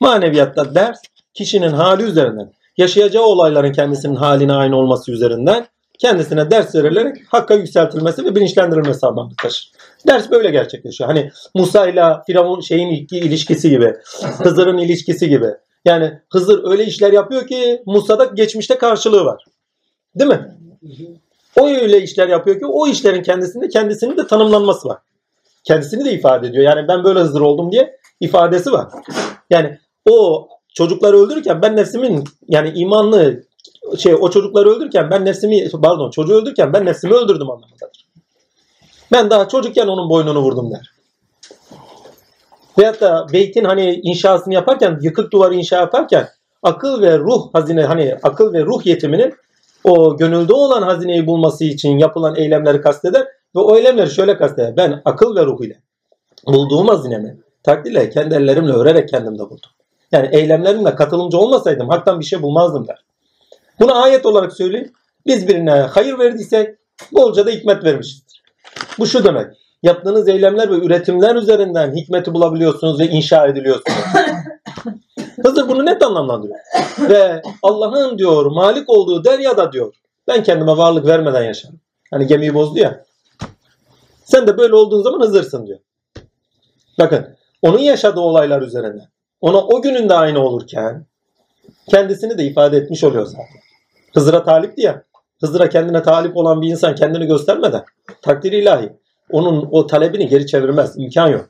Maneviyatta 0.00 0.74
ders 0.74 0.98
kişinin 1.34 1.72
hali 1.72 2.02
üzerinden 2.02 2.52
yaşayacağı 2.76 3.24
olayların 3.24 3.72
kendisinin 3.72 4.14
haline 4.14 4.52
aynı 4.52 4.76
olması 4.76 5.12
üzerinden 5.12 5.66
kendisine 5.98 6.50
ders 6.50 6.74
verilerek 6.74 7.16
hakka 7.28 7.54
yükseltilmesi 7.54 8.24
ve 8.24 8.34
bilinçlendirilmesi 8.34 9.06
anlamı 9.06 9.32
taşır. 9.42 9.72
Ders 10.06 10.30
böyle 10.30 10.50
gerçekleşiyor. 10.50 11.10
Hani 11.10 11.30
Musa 11.54 11.88
ile 11.88 12.02
Firavun 12.26 12.60
şeyin 12.60 13.06
ilişkisi 13.10 13.70
gibi, 13.70 13.94
Hızır'ın 14.42 14.78
ilişkisi 14.78 15.28
gibi. 15.28 15.46
Yani 15.84 16.18
Hızır 16.32 16.70
öyle 16.70 16.84
işler 16.84 17.12
yapıyor 17.12 17.46
ki 17.46 17.82
Musa'da 17.86 18.24
geçmişte 18.24 18.78
karşılığı 18.78 19.24
var. 19.24 19.44
Değil 20.18 20.30
mi? 20.30 20.54
O 21.60 21.68
öyle 21.68 22.02
işler 22.02 22.28
yapıyor 22.28 22.58
ki 22.58 22.66
o 22.66 22.86
işlerin 22.86 23.22
kendisinde 23.22 23.68
kendisinin 23.68 24.16
de 24.16 24.26
tanımlanması 24.26 24.88
var. 24.88 24.98
Kendisini 25.64 26.04
de 26.04 26.12
ifade 26.12 26.46
ediyor. 26.46 26.64
Yani 26.64 26.88
ben 26.88 27.04
böyle 27.04 27.20
hızır 27.20 27.40
oldum 27.40 27.72
diye 27.72 27.96
ifadesi 28.20 28.72
var. 28.72 28.88
Yani 29.50 29.78
o 30.10 30.48
çocukları 30.74 31.16
öldürürken 31.16 31.62
ben 31.62 31.76
nefsimin 31.76 32.24
yani 32.48 32.72
imanlı 32.74 33.44
şey 33.98 34.14
o 34.14 34.30
çocukları 34.30 34.70
öldürürken 34.70 35.10
ben 35.10 35.24
nefsimi 35.24 35.70
pardon 35.70 36.10
çocuğu 36.10 36.34
öldürürken 36.34 36.72
ben 36.72 36.84
nefsimi 36.84 37.14
öldürdüm 37.14 37.50
anlamındadır. 37.50 38.06
Ben 39.12 39.30
daha 39.30 39.48
çocukken 39.48 39.86
onun 39.86 40.10
boynunu 40.10 40.40
vurdum 40.40 40.70
der. 40.72 40.94
Veyahut 42.78 43.00
da 43.00 43.26
beytin 43.32 43.64
hani 43.64 43.94
inşasını 43.94 44.54
yaparken 44.54 44.98
yıkık 45.02 45.32
duvarı 45.32 45.54
inşa 45.54 45.76
yaparken 45.76 46.28
akıl 46.62 47.02
ve 47.02 47.18
ruh 47.18 47.54
hazine 47.54 47.84
hani 47.84 48.16
akıl 48.22 48.52
ve 48.52 48.64
ruh 48.64 48.86
yetiminin 48.86 49.34
o 49.84 50.16
gönülde 50.16 50.52
olan 50.52 50.82
hazineyi 50.82 51.26
bulması 51.26 51.64
için 51.64 51.98
yapılan 51.98 52.36
eylemleri 52.36 52.80
kasteder 52.80 53.26
ve 53.56 53.60
o 53.60 53.76
eylemleri 53.76 54.10
şöyle 54.10 54.36
kasteder. 54.36 54.76
Ben 54.76 55.02
akıl 55.04 55.36
ve 55.36 55.46
ruh 55.46 55.60
ile 55.60 55.80
bulduğum 56.46 56.88
hazinemi 56.88 57.38
takdirle 57.62 58.10
kendi 58.10 58.34
ellerimle 58.34 58.72
örerek 58.72 59.08
kendimde 59.08 59.42
buldum. 59.42 59.70
Yani 60.12 60.28
eylemlerimle 60.32 60.94
katılımcı 60.94 61.38
olmasaydım 61.38 61.88
haktan 61.88 62.20
bir 62.20 62.24
şey 62.24 62.42
bulmazdım 62.42 62.88
der. 62.88 63.04
Bunu 63.80 64.02
ayet 64.02 64.26
olarak 64.26 64.52
söyleyeyim. 64.52 64.92
Biz 65.26 65.48
birine 65.48 65.70
hayır 65.70 66.18
verdiysek 66.18 66.74
bolca 67.12 67.46
da 67.46 67.50
hikmet 67.50 67.84
vermişizdir. 67.84 68.42
Bu 68.98 69.06
şu 69.06 69.24
demek. 69.24 69.46
Yaptığınız 69.82 70.28
eylemler 70.28 70.70
ve 70.70 70.86
üretimler 70.86 71.36
üzerinden 71.36 71.96
hikmeti 71.96 72.34
bulabiliyorsunuz 72.34 73.00
ve 73.00 73.06
inşa 73.06 73.46
ediliyorsunuz. 73.46 73.98
Hızır 75.42 75.68
bunu 75.68 75.86
net 75.86 76.02
anlamlandırıyor. 76.02 76.58
Ve 76.98 77.42
Allah'ın 77.62 78.18
diyor 78.18 78.46
malik 78.46 78.90
olduğu 78.90 79.24
deryada 79.24 79.72
diyor 79.72 79.94
ben 80.28 80.42
kendime 80.42 80.76
varlık 80.76 81.06
vermeden 81.06 81.44
yaşarım. 81.44 81.80
Hani 82.10 82.26
gemiyi 82.26 82.54
bozdu 82.54 82.78
ya. 82.78 83.04
Sen 84.24 84.46
de 84.46 84.58
böyle 84.58 84.74
olduğun 84.74 85.02
zaman 85.02 85.20
Hızır'sın 85.20 85.66
diyor. 85.66 85.78
Bakın 86.98 87.26
onun 87.62 87.78
yaşadığı 87.78 88.20
olaylar 88.20 88.62
üzerinden 88.62 89.08
ona 89.40 89.58
o 89.58 89.82
günün 89.82 90.08
de 90.08 90.14
aynı 90.14 90.40
olurken 90.40 91.06
kendisini 91.88 92.38
de 92.38 92.44
ifade 92.44 92.76
etmiş 92.76 93.04
oluyor 93.04 93.26
zaten. 93.26 93.46
Hızır'a 94.14 94.44
talipti 94.44 94.82
ya. 94.82 95.04
Hızır'a 95.40 95.68
kendine 95.68 96.02
talip 96.02 96.36
olan 96.36 96.62
bir 96.62 96.68
insan 96.68 96.94
kendini 96.94 97.26
göstermeden 97.26 97.84
takdir 98.22 98.52
ilahi 98.52 98.92
onun 99.30 99.68
o 99.70 99.86
talebini 99.86 100.28
geri 100.28 100.46
çevirmez. 100.46 100.98
imkan 100.98 101.28
yok. 101.28 101.48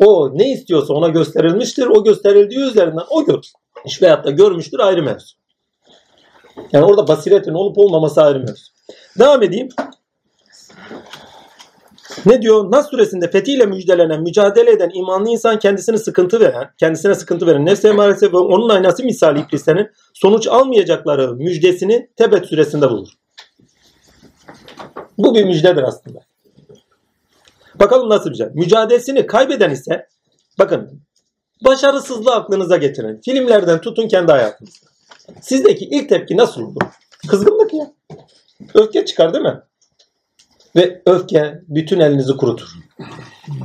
O 0.00 0.38
ne 0.38 0.52
istiyorsa 0.52 0.94
ona 0.94 1.08
gösterilmiştir. 1.08 1.86
O 1.86 2.04
gösterildiği 2.04 2.60
üzerinden 2.60 3.04
o 3.10 3.24
görmüş 3.24 4.02
veyahut 4.02 4.24
da 4.24 4.30
görmüştür 4.30 4.78
ayrı 4.78 5.02
mevzu. 5.02 5.36
Yani 6.72 6.84
orada 6.84 7.08
basiretin 7.08 7.54
olup 7.54 7.78
olmaması 7.78 8.22
ayrı 8.22 8.38
mevzu. 8.38 8.72
Devam 9.18 9.42
edeyim. 9.42 9.68
Ne 12.26 12.42
diyor? 12.42 12.70
Nas 12.70 12.90
suresinde 12.90 13.30
fethiyle 13.30 13.66
müjdelenen, 13.66 14.22
mücadele 14.22 14.70
eden 14.70 14.90
imanlı 14.94 15.30
insan 15.30 15.58
kendisine 15.58 15.98
sıkıntı 15.98 16.40
veren, 16.40 16.70
kendisine 16.78 17.14
sıkıntı 17.14 17.46
veren 17.46 17.66
nefse 17.66 17.88
emaresi 17.88 18.32
ve 18.32 18.36
onun 18.36 18.68
aynası 18.68 19.04
misali 19.04 19.40
iblislerin 19.40 19.90
sonuç 20.14 20.46
almayacakları 20.46 21.34
müjdesini 21.34 22.10
Tebet 22.16 22.46
suresinde 22.46 22.90
bulur. 22.90 23.08
Bu 25.18 25.34
bir 25.34 25.44
müjdedir 25.44 25.82
aslında. 25.82 26.27
Bakalım 27.80 28.08
nasıl 28.08 28.30
bir 28.30 28.34
şey. 28.34 28.46
Mücadelesini 28.54 29.26
kaybeden 29.26 29.70
ise 29.70 30.06
bakın 30.58 31.02
başarısızlığı 31.64 32.34
aklınıza 32.34 32.76
getirin. 32.76 33.20
Filmlerden 33.24 33.80
tutun 33.80 34.08
kendi 34.08 34.32
hayatınızda. 34.32 34.86
Sizdeki 35.40 35.84
ilk 35.84 36.08
tepki 36.08 36.36
nasıl 36.36 36.62
olur? 36.62 36.80
Kızgınlık 37.28 37.74
ya. 37.74 37.92
Öfke 38.74 39.04
çıkar 39.04 39.34
değil 39.34 39.44
mi? 39.44 39.60
Ve 40.76 41.02
öfke 41.06 41.62
bütün 41.68 42.00
elinizi 42.00 42.36
kurutur. 42.36 42.68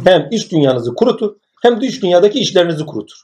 Hem 0.03 0.27
iç 0.31 0.51
dünyanızı 0.51 0.93
kurutur 0.93 1.35
hem 1.61 1.81
iç 1.81 2.03
dünyadaki 2.03 2.39
işlerinizi 2.39 2.85
kurutur. 2.85 3.23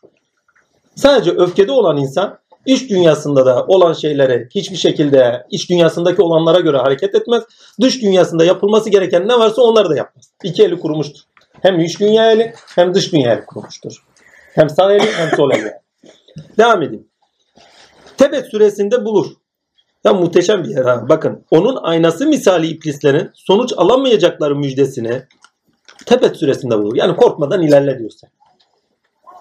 Sadece 0.96 1.32
öfkede 1.32 1.72
olan 1.72 1.98
insan 1.98 2.40
iç 2.66 2.90
dünyasında 2.90 3.46
da 3.46 3.66
olan 3.68 3.94
şeylere 3.94 4.48
hiçbir 4.56 4.78
şekilde 4.78 5.46
iç 5.50 5.70
dünyasındaki 5.70 6.22
olanlara 6.22 6.60
göre 6.60 6.78
hareket 6.78 7.16
etmez. 7.16 7.44
Dış 7.82 8.02
dünyasında 8.02 8.46
yapılması 8.46 8.90
gereken 8.90 9.28
ne 9.28 9.40
varsa 9.40 9.62
onları 9.62 9.90
da 9.90 9.96
yapmaz. 9.96 10.26
İki 10.44 10.64
eli 10.64 10.80
kurumuştur. 10.80 11.22
Hem 11.62 11.80
iç 11.80 12.00
dünya 12.00 12.32
eli 12.32 12.54
hem 12.76 12.94
dış 12.94 13.14
dünya 13.14 13.34
eli 13.34 13.46
kurumuştur. 13.46 14.04
Hem 14.54 14.70
sağ 14.70 14.94
eli 14.94 15.12
hem 15.12 15.30
sol 15.36 15.52
eli. 15.52 15.74
Devam 16.58 16.84
edeyim. 16.84 17.08
Tebet 18.18 18.46
suresinde 18.46 19.06
bulur. 19.06 19.28
Ya 20.04 20.14
muhteşem 20.14 20.64
bir 20.64 20.70
yer 20.70 20.86
ha. 20.86 21.06
Bakın 21.10 21.46
onun 21.52 21.76
aynası 21.84 22.28
misali 22.28 22.68
iblislerin 22.68 23.32
sonuç 23.34 23.74
alamayacakları 23.78 24.56
müjdesini 24.56 25.24
Tebet 26.06 26.38
suresinde 26.38 26.78
bulur. 26.78 26.96
Yani 26.96 27.16
korkmadan 27.16 27.62
ilerle 27.62 28.00
diyor 28.00 28.10
sen. 28.10 28.30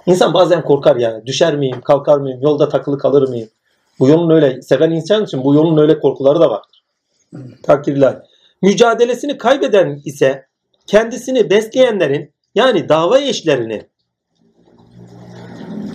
İnsan 0.06 0.34
bazen 0.34 0.62
korkar 0.64 0.96
yani. 0.96 1.26
Düşer 1.26 1.56
miyim, 1.56 1.80
kalkar 1.80 2.18
mıyım, 2.18 2.42
yolda 2.42 2.68
takılı 2.68 2.98
kalır 2.98 3.28
mıyım? 3.28 3.48
Bu 3.98 4.08
yolun 4.08 4.30
öyle, 4.30 4.62
seven 4.62 4.90
insan 4.90 5.24
için 5.24 5.44
bu 5.44 5.54
yolun 5.54 5.78
öyle 5.78 5.98
korkuları 5.98 6.40
da 6.40 6.50
vardır. 6.50 6.84
Takdirler. 7.62 8.22
Mücadelesini 8.62 9.38
kaybeden 9.38 10.00
ise 10.04 10.46
kendisini 10.86 11.50
besleyenlerin 11.50 12.32
yani 12.54 12.88
dava 12.88 13.18
eşlerini 13.18 13.88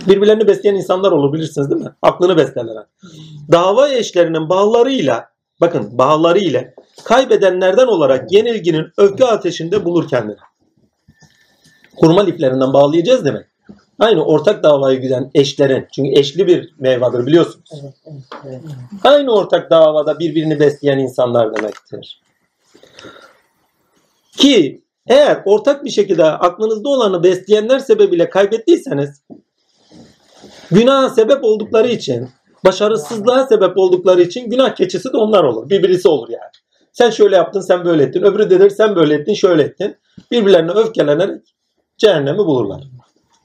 birbirlerini 0.08 0.46
besleyen 0.48 0.74
insanlar 0.74 1.12
olur 1.12 1.32
bilirsiniz 1.32 1.70
değil 1.70 1.82
mi? 1.82 1.90
Aklını 2.02 2.36
beslerler. 2.36 2.84
Dava 3.52 3.88
eşlerinin 3.88 4.48
bağlarıyla 4.48 5.28
bakın 5.60 5.98
bağlarıyla 5.98 6.64
kaybedenlerden 7.04 7.86
olarak 7.86 8.32
yenilginin 8.32 8.86
öfke 8.98 9.24
ateşinde 9.24 9.84
bulur 9.84 10.08
kendini. 10.08 10.36
Kurma 11.96 12.24
liflerinden 12.24 12.72
bağlayacağız 12.72 13.24
demek. 13.24 13.46
Aynı 13.98 14.24
ortak 14.24 14.62
davaya 14.62 14.98
giden 14.98 15.30
eşlerin. 15.34 15.86
Çünkü 15.94 16.20
eşli 16.20 16.46
bir 16.46 16.74
meyvadır 16.78 17.26
biliyorsunuz. 17.26 17.70
Aynı 19.04 19.32
ortak 19.32 19.70
davada 19.70 20.18
birbirini 20.18 20.60
besleyen 20.60 20.98
insanlar 20.98 21.56
demektir. 21.56 22.20
Ki 24.36 24.82
eğer 25.06 25.42
ortak 25.44 25.84
bir 25.84 25.90
şekilde 25.90 26.24
aklınızda 26.24 26.88
olanı 26.88 27.22
besleyenler 27.22 27.78
sebebiyle 27.78 28.30
kaybettiyseniz 28.30 29.22
günaha 30.70 31.08
sebep 31.08 31.44
oldukları 31.44 31.88
için 31.88 32.28
başarısızlığa 32.64 33.46
sebep 33.46 33.78
oldukları 33.78 34.22
için 34.22 34.50
günah 34.50 34.74
keçisi 34.74 35.12
de 35.12 35.16
onlar 35.16 35.44
olur. 35.44 35.70
Birbirisi 35.70 36.08
olur 36.08 36.28
yani. 36.28 36.50
Sen 36.92 37.10
şöyle 37.10 37.36
yaptın, 37.36 37.60
sen 37.60 37.84
böyle 37.84 38.02
ettin. 38.02 38.22
Öbürü 38.22 38.50
de 38.50 38.60
der 38.60 38.70
sen 38.70 38.96
böyle 38.96 39.14
ettin, 39.14 39.34
şöyle 39.34 39.62
ettin. 39.62 39.96
Birbirlerine 40.30 40.70
öfkelenerek 40.70 41.54
cehennemi 41.98 42.38
bulurlar. 42.38 42.84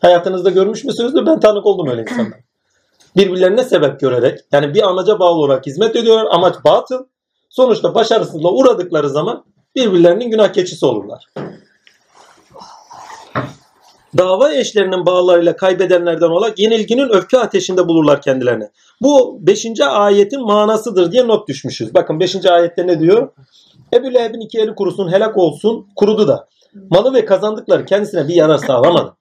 Hayatınızda 0.01 0.49
görmüş 0.49 0.83
müsünüzdür? 0.83 1.25
Ben 1.25 1.39
tanık 1.39 1.65
oldum 1.65 1.87
öyle 1.87 2.01
insanlar. 2.01 2.39
Birbirlerine 3.17 3.63
sebep 3.63 3.99
görerek 3.99 4.39
yani 4.51 4.73
bir 4.73 4.81
amaca 4.89 5.19
bağlı 5.19 5.39
olarak 5.39 5.65
hizmet 5.65 5.95
ediyorlar. 5.95 6.27
Amaç 6.31 6.55
batıl. 6.65 7.05
Sonuçta 7.49 7.95
başarısızlığa 7.95 8.51
uğradıkları 8.51 9.09
zaman 9.09 9.43
birbirlerinin 9.75 10.31
günah 10.31 10.53
keçisi 10.53 10.85
olurlar. 10.85 11.25
Dava 14.17 14.53
eşlerinin 14.53 15.05
bağlarıyla 15.05 15.55
kaybedenlerden 15.55 16.27
olarak 16.27 16.59
yenilginin 16.59 17.09
öfke 17.09 17.39
ateşinde 17.39 17.87
bulurlar 17.87 18.21
kendilerini. 18.21 18.69
Bu 19.01 19.37
5. 19.41 19.65
ayetin 19.81 20.41
manasıdır 20.41 21.11
diye 21.11 21.27
not 21.27 21.47
düşmüşüz. 21.47 21.93
Bakın 21.93 22.19
5. 22.19 22.45
ayette 22.45 22.87
ne 22.87 22.99
diyor? 22.99 23.29
Ebu 23.93 24.13
Leheb'in 24.13 24.39
iki 24.39 24.59
eli 24.59 24.75
kurusun, 24.75 25.11
helak 25.11 25.37
olsun, 25.37 25.87
kurudu 25.95 26.27
da. 26.27 26.47
Malı 26.89 27.13
ve 27.13 27.25
kazandıkları 27.25 27.85
kendisine 27.85 28.27
bir 28.27 28.33
yarar 28.35 28.57
sağlamadı. 28.57 29.18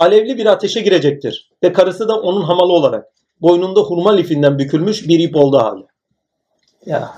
Alevli 0.00 0.38
bir 0.38 0.46
ateşe 0.46 0.80
girecektir. 0.80 1.50
Ve 1.62 1.72
karısı 1.72 2.08
da 2.08 2.20
onun 2.20 2.42
hamalı 2.42 2.72
olarak 2.72 3.04
boynunda 3.40 3.80
hurma 3.80 4.12
lifinden 4.12 4.58
bükülmüş 4.58 5.08
bir 5.08 5.18
ip 5.18 5.36
olduğu 5.36 5.58
hali. 5.58 5.84
Ya. 6.86 7.14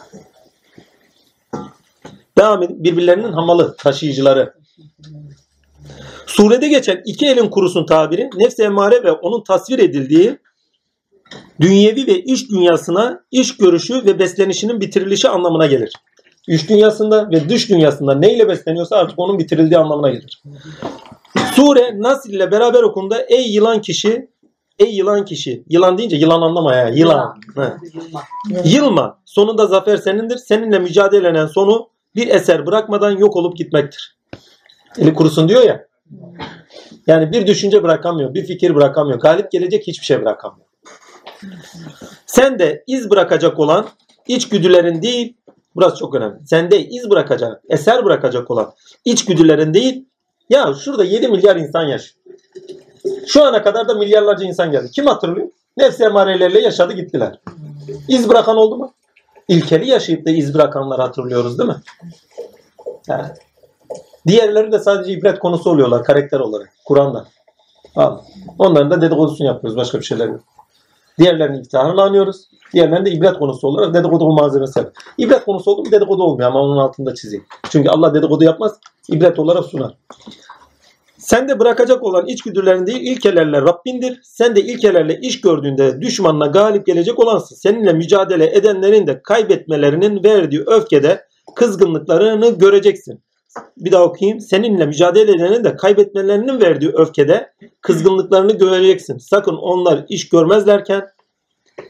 Devam 2.39 2.63
edin. 2.63 2.85
Birbirlerinin 2.85 3.33
hamalı, 3.33 3.77
taşıyıcıları. 3.77 4.55
Surede 6.27 6.69
geçen 6.69 7.03
iki 7.05 7.27
elin 7.27 7.49
kurusun 7.49 7.87
tabiri 7.87 8.31
nefs 8.37 8.61
emare 8.61 9.05
ve 9.05 9.13
onun 9.13 9.45
tasvir 9.45 9.79
edildiği 9.79 10.39
dünyevi 11.61 12.07
ve 12.07 12.23
iş 12.23 12.51
dünyasına 12.51 13.21
iş 13.31 13.57
görüşü 13.57 14.05
ve 14.05 14.19
beslenişinin 14.19 14.81
bitirilişi 14.81 15.29
anlamına 15.29 15.67
gelir. 15.67 15.93
İç 16.49 16.69
dünyasında 16.69 17.31
ve 17.31 17.49
dış 17.49 17.69
dünyasında 17.69 18.15
neyle 18.15 18.49
besleniyorsa 18.49 18.97
artık 18.97 19.19
onun 19.19 19.39
bitirildiği 19.39 19.79
anlamına 19.79 20.11
gelir. 20.11 20.43
Sure 21.55 22.03
Nasr 22.03 22.29
ile 22.29 22.51
beraber 22.51 22.83
okunduğunda 22.83 23.23
ey 23.23 23.53
yılan 23.53 23.81
kişi 23.81 24.31
ey 24.79 24.97
yılan 24.97 25.25
kişi 25.25 25.65
yılan 25.69 25.99
deyince 25.99 26.17
yılan 26.17 26.41
anlama 26.41 26.75
ya 26.75 26.89
yılan. 26.89 27.41
Yılma. 27.57 27.77
Yılma. 28.65 29.19
Sonunda 29.25 29.67
zafer 29.67 29.97
senindir. 29.97 30.37
Seninle 30.37 30.79
mücadelenen 30.79 31.47
sonu 31.47 31.89
bir 32.17 32.29
eser 32.29 32.67
bırakmadan 32.67 33.11
yok 33.11 33.37
olup 33.37 33.57
gitmektir. 33.57 34.17
Eli 34.99 35.15
kurusun 35.15 35.49
diyor 35.49 35.63
ya. 35.63 35.87
Yani 37.07 37.33
bir 37.33 37.47
düşünce 37.47 37.83
bırakamıyor, 37.83 38.35
bir 38.35 38.45
fikir 38.45 38.75
bırakamıyor. 38.75 39.21
Galip 39.21 39.51
gelecek 39.51 39.87
hiçbir 39.87 40.07
şey 40.07 40.21
bırakamıyor. 40.21 40.67
Sen 42.27 42.59
de 42.59 42.85
iz 42.87 43.11
bırakacak 43.11 43.59
olan 43.59 43.87
içgüdülerin 44.29 45.03
değil, 45.03 45.37
burası 45.77 45.97
çok 45.97 46.15
önemli. 46.15 46.47
Sende 46.47 46.85
iz 46.85 47.11
bırakacak, 47.11 47.63
eser 47.69 48.05
bırakacak 48.05 48.51
olan 48.51 48.73
içgüdülerin 49.05 49.75
değil, 49.75 50.05
ya 50.51 50.75
şurada 50.75 51.05
7 51.05 51.29
milyar 51.29 51.57
insan 51.57 51.83
yaşıyor. 51.83 52.17
Şu 53.27 53.45
ana 53.45 53.63
kadar 53.63 53.89
da 53.89 53.95
milyarlarca 53.95 54.45
insan 54.45 54.71
geldi. 54.71 54.91
Kim 54.91 55.07
hatırlıyor? 55.07 55.49
Nefsi 55.77 56.05
emarelerle 56.05 56.61
yaşadı 56.61 56.93
gittiler. 56.93 57.41
İz 58.09 58.29
bırakan 58.29 58.57
oldu 58.57 58.77
mu? 58.77 58.93
İlkeli 59.49 59.91
yaşayıp 59.91 60.27
da 60.27 60.31
iz 60.31 60.55
bırakanları 60.55 61.03
hatırlıyoruz 61.03 61.59
değil 61.59 61.71
mi? 61.71 61.77
Evet. 63.11 63.39
Diğerleri 64.27 64.73
de 64.73 64.79
sadece 64.79 65.13
ibret 65.13 65.39
konusu 65.39 65.71
oluyorlar 65.71 66.05
karakter 66.05 66.41
olarak. 66.41 66.73
Kur'an'da. 66.85 67.27
Onların 68.59 68.91
da 68.91 69.01
dedikodusunu 69.01 69.47
yapıyoruz. 69.47 69.77
Başka 69.77 69.99
bir 69.99 70.05
şeyler 70.05 70.27
yok. 70.29 70.41
Diğerlerinin 71.19 71.61
iftiharını 71.61 72.03
anıyoruz. 72.03 72.49
Diğerlerini 72.77 73.07
de 73.07 73.11
ibret 73.11 73.39
konusu 73.39 73.67
olarak 73.67 73.95
dedikodu 73.95 74.33
malzemesi 74.33 74.79
yapıyor. 74.79 74.95
İbret 75.19 75.45
konusu 75.45 75.71
oldu 75.71 75.81
mu 75.81 75.93
dedikodu 75.93 76.23
olmuyor 76.23 76.51
ama 76.51 76.61
onun 76.61 76.77
altında 76.77 77.15
çizeyim. 77.15 77.45
Çünkü 77.71 77.89
Allah 77.89 78.15
dedikodu 78.15 78.45
yapmaz. 78.45 78.79
ibret 79.09 79.39
olarak 79.39 79.65
sunar. 79.65 79.95
Sen 81.19 81.49
de 81.49 81.59
bırakacak 81.59 82.03
olan 82.03 82.27
içgüdülerin 82.27 82.87
değil 82.87 83.01
ilkelerle 83.01 83.63
Rabbindir. 83.63 84.21
Sen 84.23 84.57
de 84.57 84.61
ilkelerle 84.61 85.19
iş 85.21 85.41
gördüğünde 85.41 86.01
düşmanına 86.03 86.47
galip 86.47 86.87
gelecek 86.87 87.19
olansın. 87.19 87.57
Seninle 87.57 87.93
mücadele 87.93 88.57
edenlerin 88.57 89.07
de 89.07 89.23
kaybetmelerinin 89.23 90.25
verdiği 90.25 90.63
öfkede 90.67 91.25
kızgınlıklarını 91.55 92.59
göreceksin. 92.59 93.23
Bir 93.77 93.93
daha 93.93 94.05
okuyayım. 94.05 94.41
Seninle 94.41 94.87
mücadele 94.87 95.31
edenin 95.31 95.65
de 95.65 95.77
kaybetmelerinin 95.77 96.61
verdiği 96.61 96.91
öfkede 96.91 97.53
kızgınlıklarını 97.81 98.53
göreceksin. 98.53 99.19
Sakın 99.19 99.57
onlar 99.57 100.05
iş 100.09 100.29
görmezlerken 100.29 101.03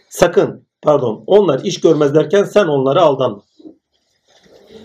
sakın 0.08 0.65
pardon 0.82 1.24
onlar 1.26 1.60
iş 1.64 1.80
görmezlerken 1.80 2.44
sen 2.44 2.66
onları 2.66 3.02
aldanma. 3.02 3.42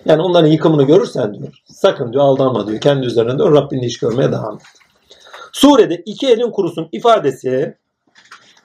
Yani 0.05 0.21
onların 0.21 0.47
yıkımını 0.47 0.83
görürsen 0.83 1.33
diyor. 1.33 1.53
Sakın 1.65 2.13
diyor 2.13 2.23
aldanma 2.23 2.67
diyor. 2.67 2.81
Kendi 2.81 3.05
üzerinde. 3.05 3.43
Rabbinle 3.43 3.85
iş 3.85 3.97
görmeye 3.97 4.31
devam 4.31 4.55
et. 4.55 4.61
Surede 5.51 6.01
iki 6.05 6.27
elin 6.27 6.51
kurusun 6.51 6.89
ifadesi 6.91 7.77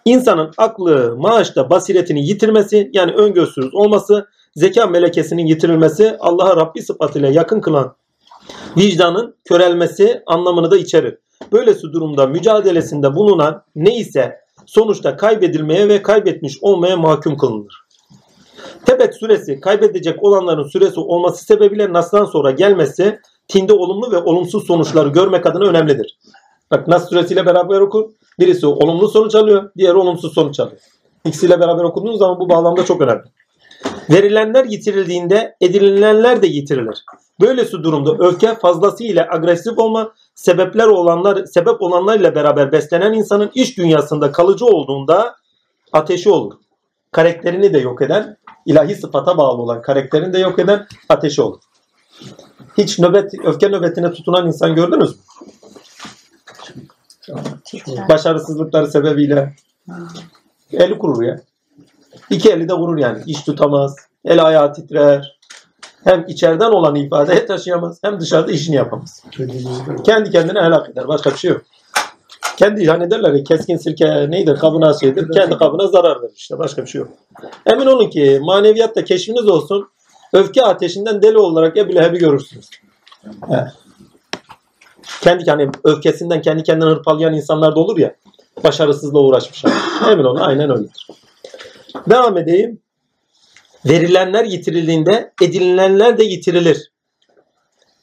insanın 0.05 0.53
aklı, 0.57 1.16
maaşta 1.18 1.70
basiretini 1.70 2.29
yitirmesi 2.29 2.91
yani 2.93 3.12
öngörüsüz 3.12 3.74
olması, 3.74 4.27
zeka 4.57 4.87
melekesinin 4.87 5.47
yitirilmesi, 5.47 6.16
Allah'a 6.20 6.57
Rabbi 6.57 6.83
sıfatıyla 6.83 7.29
yakın 7.29 7.61
kılan 7.61 7.97
vicdanın 8.77 9.37
körelmesi 9.45 10.22
anlamını 10.27 10.70
da 10.70 10.77
içerir. 10.77 11.18
Böylesi 11.53 11.83
durumda 11.83 12.27
mücadelesinde 12.27 13.14
bulunan 13.14 13.62
ne 13.77 13.97
ise 13.97 14.41
sonuçta 14.67 15.17
kaybedilmeye 15.17 15.89
ve 15.89 16.03
kaybetmiş 16.03 16.59
olmaya 16.61 16.97
mahkum 16.97 17.37
kılınır. 17.37 17.87
Tebet 18.87 19.14
süresi 19.14 19.61
kaybedecek 19.61 20.25
olanların 20.25 20.69
süresi 20.69 21.01
olması 21.01 21.45
sebebiyle 21.45 21.93
Nas'tan 21.93 22.25
sonra 22.25 22.51
gelmesi 22.51 23.21
tinde 23.49 23.73
olumlu 23.73 24.12
ve 24.12 24.19
olumsuz 24.19 24.67
sonuçları 24.67 25.09
görmek 25.09 25.47
adına 25.47 25.64
önemlidir. 25.64 26.19
Bak 26.71 26.89
Nas 26.89 27.09
suresiyle 27.09 27.47
beraber 27.47 27.81
oku. 27.81 28.14
Birisi 28.39 28.67
olumlu 28.67 29.09
sonuç 29.09 29.35
alıyor, 29.35 29.71
diğeri 29.77 29.97
olumsuz 29.97 30.35
sonuç 30.35 30.61
alıyor. 30.61 30.81
İkisiyle 31.25 31.61
beraber 31.61 31.85
okuduğunuz 31.85 32.19
zaman 32.19 32.41
bu 32.41 32.49
bağlamda 32.49 32.85
çok 32.85 33.01
önemli. 33.01 33.25
Verilenler 34.11 34.65
yitirildiğinde 34.65 35.57
edinilenler 35.61 36.43
de 36.43 36.47
yitirilir. 36.47 37.05
Böylesi 37.41 37.73
durumda 37.73 38.27
öfke 38.27 38.55
fazlasıyla 38.55 39.29
agresif 39.31 39.79
olma, 39.79 40.13
sebepler 40.35 40.87
olanlar 40.87 41.45
sebep 41.45 41.83
olanlarla 41.83 42.35
beraber 42.35 42.73
beslenen 42.73 43.13
insanın 43.13 43.51
iş 43.55 43.79
dünyasında 43.79 44.33
kalıcı 44.33 44.67
olduğunda 44.67 45.37
ateşi 45.93 46.31
olur. 46.31 46.55
Karakterini 47.13 47.75
de 47.75 47.79
yok 47.79 48.03
eden, 48.03 48.37
ilahi 48.67 48.95
sıfata 48.95 49.37
bağlı 49.39 49.63
olan 49.63 49.83
karakterini 49.83 50.33
de 50.33 50.39
yok 50.39 50.59
eden 50.59 50.87
ateşi 51.09 51.43
olur. 51.43 51.61
Hiç 52.79 52.99
nöbet, 52.99 53.35
öfke 53.45 53.69
nöbetine 53.69 54.13
tutunan 54.13 54.47
insan 54.47 54.75
gördünüz 54.75 55.11
mü? 55.11 55.23
Başarısızlıkları 58.09 58.91
sebebiyle 58.91 59.55
eli 60.73 60.99
kurur 60.99 61.23
ya. 61.23 61.41
İki 62.31 62.51
eli 62.51 62.68
de 62.68 62.74
vurur 62.74 62.99
yani. 62.99 63.22
İş 63.27 63.43
tutamaz. 63.43 63.97
El 64.24 64.45
ayağı 64.45 64.72
titrer. 64.72 65.37
Hem 66.05 66.24
içeriden 66.29 66.70
olanı 66.70 66.99
ifadeye 66.99 67.47
taşıyamaz 67.47 67.99
hem 68.03 68.20
dışarıda 68.20 68.53
işini 68.53 68.77
yapamaz. 68.77 69.24
Kendi 70.05 70.31
kendine 70.31 70.61
helak 70.61 70.89
eder. 70.89 71.09
Başka 71.09 71.31
bir 71.31 71.37
şey 71.37 71.51
yok. 71.51 71.62
Kendi 72.57 72.87
hani 72.87 73.11
derler 73.11 73.33
ya 73.33 73.45
keskin 73.45 73.77
sirke 73.77 74.31
neydi 74.31 74.55
kabına 74.55 74.95
şeydir. 74.95 75.33
Kendi 75.33 75.59
kabına 75.59 75.87
zarar 75.87 76.22
verir 76.22 76.33
işte. 76.37 76.59
Başka 76.59 76.83
bir 76.83 76.87
şey 76.87 77.01
yok. 77.01 77.09
Emin 77.66 77.87
olun 77.87 78.11
ki 78.11 78.41
maneviyatta 78.43 79.05
keşfiniz 79.05 79.49
olsun. 79.49 79.89
Öfke 80.33 80.64
ateşinden 80.64 81.22
deli 81.22 81.39
olarak 81.39 81.77
Ebu 81.77 81.95
Leheb'i 81.95 82.18
görürsünüz. 82.18 82.70
Evet. 83.51 83.68
Kendi 85.20 85.51
hani 85.51 85.70
öfkesinden 85.85 86.43
kendi 86.43 86.62
kendine 86.62 86.91
hırpalayan 86.91 87.35
insanlar 87.35 87.77
da 87.77 87.81
olur 87.81 87.99
ya. 87.99 88.14
Başarısızla 88.64 89.18
uğraşmışlar. 89.18 89.72
Emin 90.11 90.24
olun 90.24 90.41
aynen 90.41 90.70
öyledir. 90.70 91.07
Devam 92.11 92.39
edeyim. 92.39 92.81
Verilenler 93.85 94.45
yitirildiğinde 94.45 95.33
edinilenler 95.43 96.19
de 96.19 96.25
yitirilir. 96.25 96.91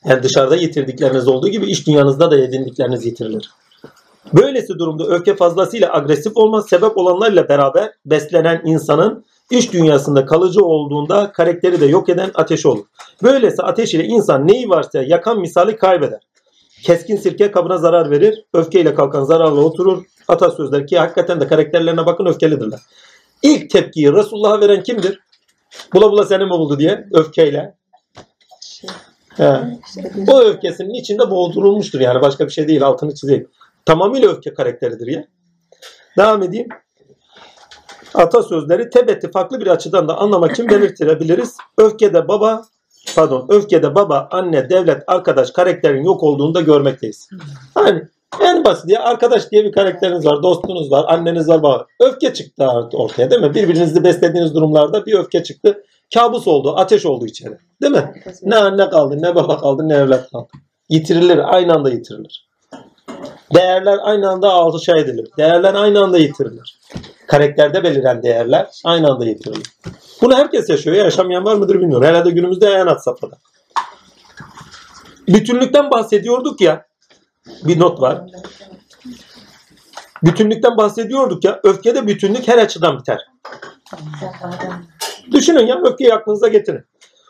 Yani 0.05 0.23
dışarıda 0.23 0.55
yitirdikleriniz 0.55 1.27
olduğu 1.27 1.47
gibi 1.47 1.65
iş 1.65 1.87
dünyanızda 1.87 2.31
da 2.31 2.37
edindikleriniz 2.37 3.05
yitirilir. 3.05 3.51
Böylesi 4.33 4.79
durumda 4.79 5.05
öfke 5.05 5.35
fazlasıyla 5.35 5.93
agresif 5.93 6.31
olma 6.35 6.61
sebep 6.61 6.97
olanlarla 6.97 7.49
beraber 7.49 7.91
beslenen 8.05 8.61
insanın 8.65 9.25
iş 9.51 9.73
dünyasında 9.73 10.25
kalıcı 10.25 10.65
olduğunda 10.65 11.31
karakteri 11.31 11.81
de 11.81 11.85
yok 11.85 12.09
eden 12.09 12.31
ateş 12.33 12.65
olur. 12.65 12.85
Böylesi 13.23 13.63
ateş 13.63 13.93
ile 13.93 14.03
insan 14.03 14.47
neyi 14.47 14.69
varsa 14.69 15.03
yakan 15.03 15.39
misali 15.39 15.75
kaybeder. 15.77 16.19
Keskin 16.83 17.15
sirke 17.15 17.51
kabına 17.51 17.77
zarar 17.77 18.11
verir. 18.11 18.45
Öfkeyle 18.53 18.93
kalkan 18.93 19.23
zararla 19.23 19.61
oturur. 19.61 20.03
Atasözler 20.27 20.87
ki 20.87 20.97
hakikaten 20.99 21.41
de 21.41 21.47
karakterlerine 21.47 22.05
bakın 22.05 22.25
öfkelidirler. 22.25 22.79
İlk 23.43 23.69
tepkiyi 23.69 24.13
Resulullah'a 24.13 24.61
veren 24.61 24.83
kimdir? 24.83 25.19
Bula 25.93 26.11
bula 26.11 26.25
seni 26.25 26.43
mi 26.43 26.49
buldu 26.49 26.79
diye 26.79 27.07
öfkeyle. 27.11 27.75
He. 29.37 29.79
O 30.27 30.39
öfkesinin 30.41 30.93
içinde 30.93 31.29
boğdurulmuştur 31.29 31.99
yani 31.99 32.21
başka 32.21 32.45
bir 32.45 32.51
şey 32.51 32.67
değil 32.67 32.83
altını 32.83 33.15
çizeyim. 33.15 33.49
Tamamıyla 33.85 34.29
öfke 34.29 34.53
karakteridir 34.53 35.07
ya. 35.07 35.27
Devam 36.17 36.43
edeyim. 36.43 36.67
Atasözleri 38.13 38.89
tebeti 38.89 39.31
farklı 39.31 39.61
bir 39.61 39.67
açıdan 39.67 40.07
da 40.07 40.17
anlamak 40.17 40.51
için 40.51 40.69
belirtilebiliriz. 40.69 41.57
Öfkede 41.77 42.27
baba 42.27 42.65
pardon 43.15 43.45
öfkede 43.49 43.95
baba, 43.95 44.27
anne, 44.31 44.69
devlet, 44.69 45.03
arkadaş 45.07 45.51
karakterin 45.51 46.03
yok 46.03 46.23
olduğunu 46.23 46.53
da 46.53 46.61
görmekteyiz. 46.61 47.29
Hani 47.73 48.07
en 48.41 48.65
basit 48.65 48.89
ya 48.89 49.03
arkadaş 49.03 49.51
diye 49.51 49.63
bir 49.63 49.71
karakteriniz 49.71 50.25
var, 50.25 50.43
dostunuz 50.43 50.91
var, 50.91 51.05
anneniz 51.07 51.49
var, 51.49 51.63
baba. 51.63 51.87
Öfke 51.99 52.33
çıktı 52.33 52.67
ortaya 52.93 53.31
değil 53.31 53.41
mi? 53.41 53.55
Birbirinizi 53.55 54.03
beslediğiniz 54.03 54.55
durumlarda 54.55 55.05
bir 55.05 55.13
öfke 55.13 55.43
çıktı. 55.43 55.83
Kabus 56.13 56.47
oldu, 56.47 56.73
ateş 56.77 57.05
oldu 57.05 57.25
içeri. 57.25 57.57
Değil 57.81 57.93
mi? 57.93 58.13
Ne 58.41 58.55
anne 58.55 58.89
kaldı, 58.89 59.21
ne 59.21 59.35
baba 59.35 59.57
kaldı, 59.57 59.89
ne 59.89 59.95
evlat 59.95 60.31
kaldı. 60.31 60.47
Yitirilir, 60.89 61.55
aynı 61.55 61.73
anda 61.73 61.89
yitirilir. 61.89 62.47
Değerler 63.55 63.99
aynı 64.01 64.29
anda 64.29 64.51
alışa 64.51 64.97
edilir. 64.97 65.27
Değerler 65.37 65.73
aynı 65.73 66.03
anda 66.03 66.17
yitirilir. 66.17 66.79
Karakterde 67.27 67.83
beliren 67.83 68.23
değerler 68.23 68.67
aynı 68.85 69.11
anda 69.11 69.25
yitirilir. 69.25 69.67
Bunu 70.21 70.35
herkes 70.35 70.69
yaşıyor. 70.69 70.95
Yaşamayan 70.95 71.45
var 71.45 71.55
mıdır 71.55 71.75
bilmiyorum. 71.75 72.07
Herhalde 72.07 72.29
günümüzde 72.29 72.67
en 72.67 72.87
hat 72.87 73.03
safhada. 73.03 73.35
Bütünlükten 75.27 75.91
bahsediyorduk 75.91 76.61
ya. 76.61 76.85
Bir 77.63 77.79
not 77.79 78.01
var. 78.01 78.21
Bütünlükten 80.23 80.77
bahsediyorduk 80.77 81.43
ya. 81.43 81.59
Öfkede 81.63 82.07
bütünlük 82.07 82.47
her 82.47 82.57
açıdan 82.57 82.99
biter. 82.99 83.19
Düşünün 85.31 85.67
ya 85.67 85.81
öfkeyi 85.83 86.13
aklınıza 86.13 86.47
getirin. 86.47 86.85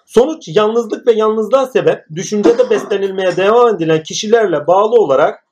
Sonuç 0.06 0.48
yalnızlık 0.48 1.08
ve 1.08 1.12
yalnızlığa 1.12 1.68
sebep 1.68 2.06
düşüncede 2.16 2.70
beslenilmeye 2.70 3.38
devam 3.38 3.76
edilen 3.76 4.04
kişilerle 4.04 4.68
bağlı 4.68 4.96
olarak 4.96 5.44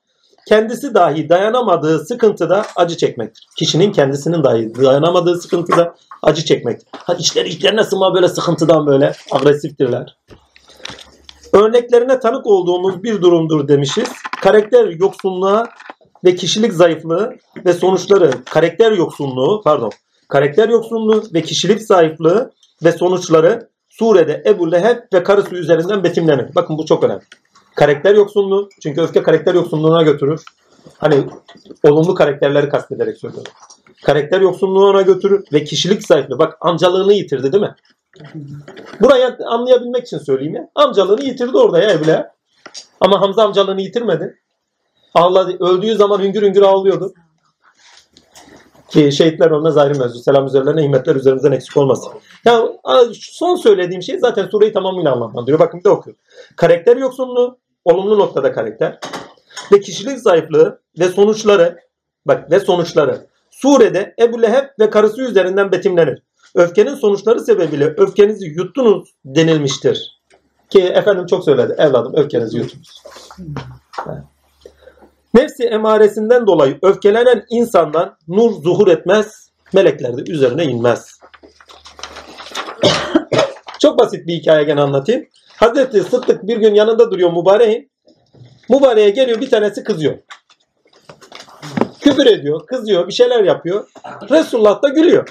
kendisi 0.48 0.94
dahi 0.94 1.28
dayanamadığı 1.28 1.98
sıkıntıda 1.98 2.66
acı 2.76 2.96
çekmektir. 2.96 3.48
Kişinin 3.56 3.92
kendisinin 3.92 4.44
dahi 4.44 4.74
dayanamadığı 4.74 5.40
sıkıntıda 5.40 5.94
acı 6.22 6.44
çekmektir. 6.44 6.88
Ha 6.92 7.14
içleri 7.14 7.48
içlerine 7.48 7.84
sığma 7.84 8.14
böyle 8.14 8.28
sıkıntıdan 8.28 8.86
böyle 8.86 9.12
agresiftirler. 9.30 10.16
Örneklerine 11.52 12.20
tanık 12.20 12.46
olduğumuz 12.46 13.02
bir 13.02 13.22
durumdur 13.22 13.68
demişiz. 13.68 14.08
Karakter 14.42 14.88
yoksunluğa 14.88 15.68
ve 16.24 16.34
kişilik 16.34 16.72
zayıflığı 16.72 17.36
ve 17.66 17.72
sonuçları 17.72 18.30
karakter 18.44 18.92
yoksunluğu 18.92 19.60
pardon 19.64 19.90
karakter 20.28 20.68
yoksunluğu 20.68 21.24
ve 21.34 21.42
kişilik 21.42 21.82
zayıflığı 21.82 22.52
ve 22.84 22.92
sonuçları 22.92 23.68
surede 23.88 24.42
Ebu 24.46 24.72
Leheb 24.72 24.98
ve 25.14 25.22
karısı 25.22 25.54
üzerinden 25.54 26.04
betimlenir. 26.04 26.54
Bakın 26.54 26.78
bu 26.78 26.86
çok 26.86 27.04
önemli. 27.04 27.22
Karakter 27.76 28.14
yoksunluğu. 28.14 28.68
Çünkü 28.82 29.00
öfke 29.00 29.22
karakter 29.22 29.54
yoksunluğuna 29.54 30.02
götürür. 30.02 30.42
Hani 30.98 31.24
olumlu 31.84 32.14
karakterleri 32.14 32.68
kastederek 32.68 33.18
söylüyorum. 33.18 33.52
Karakter 34.04 34.40
yoksunluğuna 34.40 35.02
götürür 35.02 35.44
ve 35.52 35.64
kişilik 35.64 36.06
zayıflığı. 36.06 36.38
Bak 36.38 36.56
amcalığını 36.60 37.12
yitirdi 37.12 37.52
değil 37.52 37.62
mi? 37.62 37.74
Burayı 39.00 39.36
anlayabilmek 39.46 40.06
için 40.06 40.18
söyleyeyim 40.18 40.54
ya. 40.54 40.68
Amcalığını 40.74 41.24
yitirdi 41.24 41.58
orada 41.58 41.78
ya 41.78 41.90
Ebule. 41.90 42.30
Ama 43.00 43.20
Hamza 43.20 43.44
amcalığını 43.44 43.80
yitirmedi. 43.80 44.38
Ağladı. 45.14 45.64
Öldüğü 45.64 45.96
zaman 45.96 46.18
hüngür 46.18 46.42
hüngür 46.42 46.62
ağlıyordu. 46.62 47.14
Ki 48.88 49.12
şehitler 49.12 49.50
ona 49.50 49.80
ayrı 49.80 49.98
mevzu. 49.98 50.18
Selam 50.18 50.46
üzerlerine 50.46 50.82
himmetler 50.82 51.16
üzerimizden 51.16 51.52
eksik 51.52 51.76
olmasın. 51.76 52.12
Ya 52.44 52.62
son 53.14 53.56
söylediğim 53.56 54.02
şey 54.02 54.18
zaten 54.18 54.48
sureyi 54.48 54.72
tamamıyla 54.72 55.12
anlamlandırıyor. 55.12 55.58
Bakın 55.58 55.80
bir 55.80 55.84
de 55.84 55.88
okuyorum. 55.88 56.22
Karakter 56.56 56.96
yoksunluğu, 56.96 57.58
olumlu 57.84 58.18
noktada 58.18 58.52
karakter 58.52 58.98
ve 59.72 59.80
kişilik 59.80 60.18
zayıflığı 60.18 60.80
ve 60.98 61.08
sonuçları 61.08 61.78
bak 62.26 62.50
ve 62.50 62.60
sonuçları 62.60 63.26
surede 63.50 64.14
Ebu 64.20 64.42
Leheb 64.42 64.64
ve 64.80 64.90
karısı 64.90 65.22
üzerinden 65.22 65.72
betimlenir. 65.72 66.22
Öfkenin 66.54 66.94
sonuçları 66.94 67.40
sebebiyle 67.40 67.86
öfkenizi 67.86 68.46
yuttunuz 68.46 69.08
denilmiştir. 69.24 70.20
Ki 70.70 70.82
efendim 70.82 71.26
çok 71.26 71.44
söyledi. 71.44 71.74
Evladım 71.78 72.12
öfkenizi 72.16 72.58
yutunuz. 72.58 73.02
Evet. 74.06 74.22
Nefsi 75.34 75.64
emaresinden 75.64 76.46
dolayı 76.46 76.78
öfkelenen 76.82 77.44
insandan 77.50 78.16
nur 78.28 78.62
zuhur 78.62 78.88
etmez, 78.88 79.50
melekler 79.72 80.16
de 80.16 80.32
üzerine 80.32 80.64
inmez. 80.64 81.18
Çok 83.80 83.98
basit 83.98 84.26
bir 84.26 84.34
hikaye 84.34 84.64
gene 84.64 84.80
anlatayım. 84.80 85.26
Hazreti 85.56 86.00
Sıddık 86.00 86.46
bir 86.46 86.56
gün 86.56 86.74
yanında 86.74 87.10
duruyor 87.10 87.32
mübareğin. 87.32 87.90
Mübareğe 88.70 89.10
geliyor 89.10 89.40
bir 89.40 89.50
tanesi 89.50 89.84
kızıyor. 89.84 90.14
Küfür 92.00 92.26
ediyor, 92.26 92.66
kızıyor, 92.66 93.08
bir 93.08 93.12
şeyler 93.12 93.44
yapıyor. 93.44 93.88
Resulullah 94.30 94.82
da 94.82 94.88
gülüyor. 94.88 95.28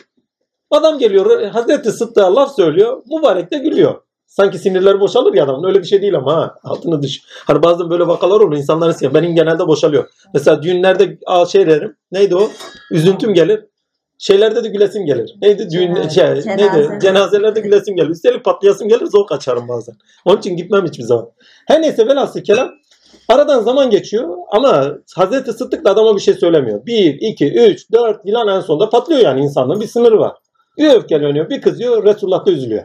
Adam 0.71 0.97
geliyor 0.99 1.41
Hazreti 1.47 1.91
Sıddık'a 1.91 2.35
laf 2.35 2.55
söylüyor. 2.55 3.03
Mübarek 3.17 3.51
de 3.51 3.57
gülüyor. 3.57 3.95
Sanki 4.27 4.57
sinirleri 4.57 4.99
boşalır 4.99 5.33
ya 5.33 5.43
adamın. 5.43 5.67
Öyle 5.67 5.79
bir 5.79 5.87
şey 5.87 6.01
değil 6.01 6.15
ama 6.15 6.35
ha. 6.35 6.55
Altını 6.63 7.01
düş. 7.01 7.21
Hani 7.47 7.63
bazen 7.63 7.89
böyle 7.89 8.07
vakalar 8.07 8.39
olur. 8.39 8.57
insanların 8.57 8.91
sinir. 8.91 9.13
Benim 9.13 9.35
genelde 9.35 9.67
boşalıyor. 9.67 10.09
Mesela 10.33 10.63
düğünlerde 10.63 11.17
aa, 11.25 11.45
şey 11.45 11.67
derim. 11.67 11.95
Neydi 12.11 12.35
o? 12.35 12.49
Üzüntüm 12.91 13.33
gelir. 13.33 13.65
Şeylerde 14.17 14.63
de 14.63 14.67
gülesim 14.67 15.05
gelir. 15.05 15.35
Neydi? 15.41 15.69
Düğün, 15.71 15.95
Evet, 15.95 16.11
şey, 16.11 16.23
cenaze. 16.41 16.57
neydi? 16.57 16.99
Cenazelerde 17.01 17.59
gülesim 17.59 17.95
gelir. 17.95 18.09
Üstelik 18.09 18.45
patlayasım 18.45 18.87
gelir. 18.87 19.05
Zor 19.05 19.27
kaçarım 19.27 19.67
bazen. 19.67 19.95
Onun 20.25 20.37
için 20.37 20.57
gitmem 20.57 20.85
hiçbir 20.85 21.03
zaman. 21.03 21.29
Her 21.67 21.81
neyse 21.81 22.07
velhasıl 22.07 22.39
kelam. 22.41 22.69
Aradan 23.29 23.61
zaman 23.61 23.89
geçiyor 23.89 24.29
ama 24.51 24.97
Hazreti 25.15 25.53
Sıddık 25.53 25.85
da 25.85 25.91
adama 25.91 26.15
bir 26.15 26.21
şey 26.21 26.33
söylemiyor. 26.33 26.85
1, 26.85 27.17
2, 27.21 27.53
3, 27.53 27.91
4 27.91 28.25
yılan 28.25 28.47
en 28.47 28.59
sonunda 28.59 28.89
patlıyor 28.89 29.21
yani 29.21 29.41
insanlığın 29.41 29.81
bir 29.81 29.87
sınırı 29.87 30.19
var. 30.19 30.33
Bir 30.77 30.89
öfkeleniyor, 30.89 31.49
bir 31.49 31.61
kızıyor, 31.61 32.05
Resulullah 32.05 32.45
da 32.45 32.51
üzülüyor. 32.51 32.83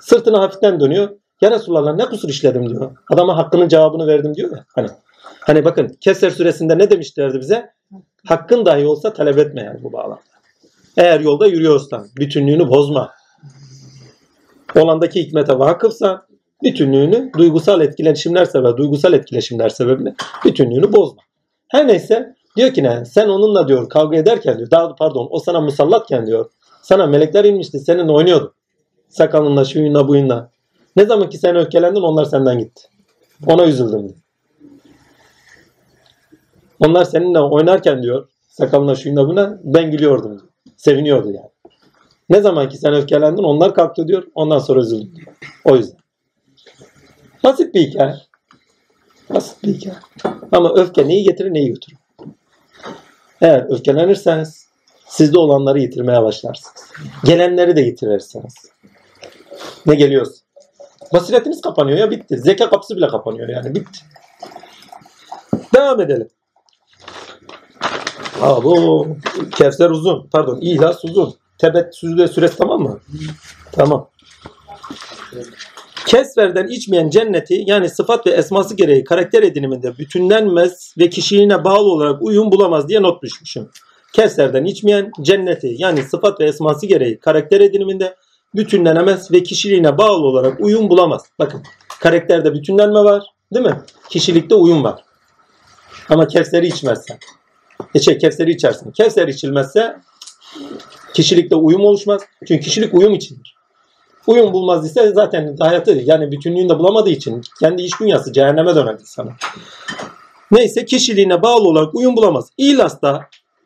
Sırtını 0.00 0.36
hafiften 0.36 0.80
dönüyor. 0.80 1.08
Ya 1.40 1.50
Resulallah 1.50 1.94
ne 1.94 2.06
kusur 2.06 2.28
işledim 2.28 2.68
diyor. 2.68 2.96
Adama 3.10 3.36
hakkının 3.36 3.68
cevabını 3.68 4.06
verdim 4.06 4.34
diyor 4.34 4.56
ya. 4.56 4.64
Hani, 4.74 4.88
hani 5.40 5.64
bakın 5.64 5.96
Keser 6.00 6.30
suresinde 6.30 6.78
ne 6.78 6.90
demişlerdi 6.90 7.40
bize? 7.40 7.70
Hakkın 8.26 8.66
dahi 8.66 8.86
olsa 8.86 9.12
talep 9.12 9.38
etme 9.38 9.62
yani 9.62 9.82
bu 9.82 9.92
bağlamda. 9.92 10.20
Eğer 10.96 11.20
yolda 11.20 11.46
yürüyorsan 11.46 12.06
bütünlüğünü 12.16 12.68
bozma. 12.68 13.10
Olandaki 14.76 15.22
hikmete 15.22 15.58
vakıfsan 15.58 16.22
bütünlüğünü 16.62 17.30
duygusal 17.38 17.80
etkileşimler 17.80 18.44
sebebi, 18.44 18.76
duygusal 18.76 19.12
etkileşimler 19.12 19.68
sebebiyle 19.68 20.14
bütünlüğünü 20.44 20.92
bozma. 20.92 21.22
Her 21.68 21.88
neyse 21.88 22.34
diyor 22.56 22.74
ki 22.74 22.82
ne? 22.82 23.04
Sen 23.04 23.28
onunla 23.28 23.68
diyor 23.68 23.88
kavga 23.88 24.16
ederken 24.16 24.58
diyor, 24.58 24.70
daha 24.70 24.94
pardon 24.94 25.28
o 25.30 25.38
sana 25.38 25.60
musallatken 25.60 26.26
diyor, 26.26 26.50
sana 26.90 27.06
melekler 27.06 27.44
inmişti, 27.44 27.78
seninle 27.78 28.12
oynuyordu. 28.12 28.54
Sakalınla, 29.08 29.64
şuyunla, 29.64 30.08
buyunla. 30.08 30.50
Ne 30.96 31.04
zaman 31.04 31.28
ki 31.28 31.38
sen 31.38 31.56
öfkelendin 31.56 32.00
onlar 32.00 32.24
senden 32.24 32.58
gitti. 32.58 32.82
Ona 33.46 33.66
üzüldüm 33.66 34.08
diyor. 34.08 34.20
Onlar 36.80 37.04
seninle 37.04 37.40
oynarken 37.40 38.02
diyor, 38.02 38.28
sakalına, 38.48 38.94
şuyunla, 38.94 39.26
buyunla 39.26 39.60
ben 39.64 39.90
gülüyordum 39.90 40.30
diyor. 40.30 40.48
Seviniyordu 40.76 41.28
yani. 41.28 41.50
Ne 42.30 42.40
zaman 42.40 42.68
ki 42.68 42.78
sen 42.78 42.94
öfkelendin 42.94 43.42
onlar 43.42 43.74
kalktı 43.74 44.08
diyor, 44.08 44.26
ondan 44.34 44.58
sonra 44.58 44.80
üzüldüm 44.80 45.16
diyor. 45.16 45.36
O 45.64 45.76
yüzden. 45.76 46.00
Basit 47.44 47.74
bir 47.74 47.80
hikaye. 47.80 48.14
Basit 49.34 49.62
bir 49.62 49.74
hikaye. 49.74 49.96
Ama 50.52 50.74
öfke 50.74 51.08
neyi 51.08 51.24
getirir 51.24 51.54
neyi 51.54 51.68
götürür. 51.68 51.98
Eğer 53.40 53.74
öfkelenirseniz 53.74 54.69
sizde 55.10 55.38
olanları 55.38 55.78
yitirmeye 55.78 56.22
başlarsınız. 56.22 56.74
Gelenleri 57.24 57.76
de 57.76 57.80
yitirirsiniz. 57.80 58.54
Ne 59.86 59.94
geliyorsa. 59.94 60.32
Basiretiniz 61.12 61.60
kapanıyor 61.60 61.98
ya 61.98 62.10
bitti. 62.10 62.38
Zeka 62.38 62.70
kapısı 62.70 62.96
bile 62.96 63.08
kapanıyor 63.08 63.48
yani 63.48 63.74
bitti. 63.74 63.98
Devam 65.74 66.00
edelim. 66.00 66.28
Aa, 68.42 68.64
bu 68.64 69.06
Kevser 69.56 69.90
uzun. 69.90 70.28
Pardon 70.32 70.58
İhlas 70.60 71.04
uzun. 71.04 71.34
Tebet 71.58 71.94
süre, 71.94 72.28
süresi 72.28 72.56
tamam 72.56 72.80
mı? 72.80 73.00
Tamam. 73.72 74.08
Kesverden 76.06 76.66
içmeyen 76.66 77.10
cenneti 77.10 77.62
yani 77.66 77.88
sıfat 77.88 78.26
ve 78.26 78.30
esması 78.30 78.76
gereği 78.76 79.04
karakter 79.04 79.42
ediniminde 79.42 79.98
bütünlenmez 79.98 80.94
ve 80.98 81.10
kişiliğine 81.10 81.64
bağlı 81.64 81.92
olarak 81.92 82.22
uyum 82.22 82.52
bulamaz 82.52 82.88
diye 82.88 83.02
not 83.02 83.22
düşmüşüm. 83.22 83.70
Kesverden 84.12 84.64
içmeyen 84.64 85.10
cenneti 85.22 85.74
yani 85.78 86.02
sıfat 86.02 86.40
ve 86.40 86.44
esması 86.44 86.86
gereği 86.86 87.20
karakter 87.20 87.60
ediniminde 87.60 88.16
bütünlenemez 88.54 89.32
ve 89.32 89.42
kişiliğine 89.42 89.98
bağlı 89.98 90.26
olarak 90.26 90.60
uyum 90.60 90.88
bulamaz. 90.90 91.22
Bakın 91.38 91.62
karakterde 92.00 92.54
bütünlenme 92.54 93.04
var 93.04 93.22
değil 93.54 93.66
mi? 93.66 93.80
Kişilikte 94.10 94.54
uyum 94.54 94.84
var. 94.84 95.04
Ama 96.08 96.26
Kevser'i 96.26 96.66
içmezsen. 96.66 97.18
E 97.94 98.00
şey 98.00 98.18
Kevser'i 98.18 98.50
içersin. 98.50 98.90
Kevser 98.90 99.28
içilmezse 99.28 99.96
kişilikte 101.14 101.54
uyum 101.54 101.84
oluşmaz. 101.84 102.22
Çünkü 102.48 102.64
kişilik 102.64 102.94
uyum 102.94 103.14
içindir. 103.14 103.54
Uyum 104.26 104.52
bulmaz 104.52 104.86
ise 104.86 105.12
zaten 105.14 105.56
hayatı 105.60 105.90
yani 105.90 106.32
bütünlüğünü 106.32 106.68
de 106.68 106.78
bulamadığı 106.78 107.10
için 107.10 107.40
kendi 107.60 107.82
iş 107.82 108.00
dünyası 108.00 108.32
cehenneme 108.32 108.74
döner 108.74 108.96
sana. 109.04 109.30
Neyse 110.50 110.84
kişiliğine 110.84 111.42
bağlı 111.42 111.68
olarak 111.68 111.94
uyum 111.94 112.16
bulamaz. 112.16 112.48
İhlas 112.58 113.02
da 113.02 113.20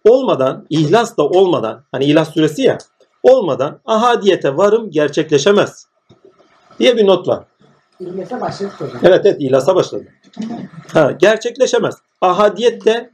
olmadan, 0.05 0.66
ihlas 0.70 1.16
da 1.16 1.22
olmadan, 1.22 1.84
hani 1.92 2.05
ihlas 2.05 2.34
süresi 2.34 2.62
ya, 2.62 2.78
olmadan 3.22 3.80
ahadiyete 3.86 4.57
varım 4.57 4.90
gerçekleşemez. 4.90 5.86
Diye 6.78 6.96
bir 6.96 7.07
not 7.07 7.28
var. 7.28 7.44
İlyas'a 8.00 8.40
başladık 8.40 8.72
hocam. 8.78 8.98
Evet 9.02 9.26
evet 9.26 9.36
ihlasa 9.40 9.74
başladı. 9.74 10.05
Ha, 10.92 11.12
gerçekleşemez. 11.12 11.94
Ahadiyet 12.20 12.84
de 12.84 13.11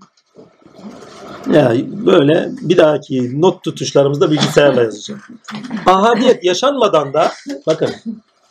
ya 1.52 1.74
böyle 2.06 2.48
bir 2.60 2.76
dahaki 2.76 3.40
not 3.40 3.62
tutuşlarımızda 3.62 4.30
bilgisayarla 4.30 4.82
yazacağım. 4.82 5.20
Ahadiyet 5.86 6.44
yaşanmadan 6.44 7.12
da 7.12 7.32
bakın 7.66 7.90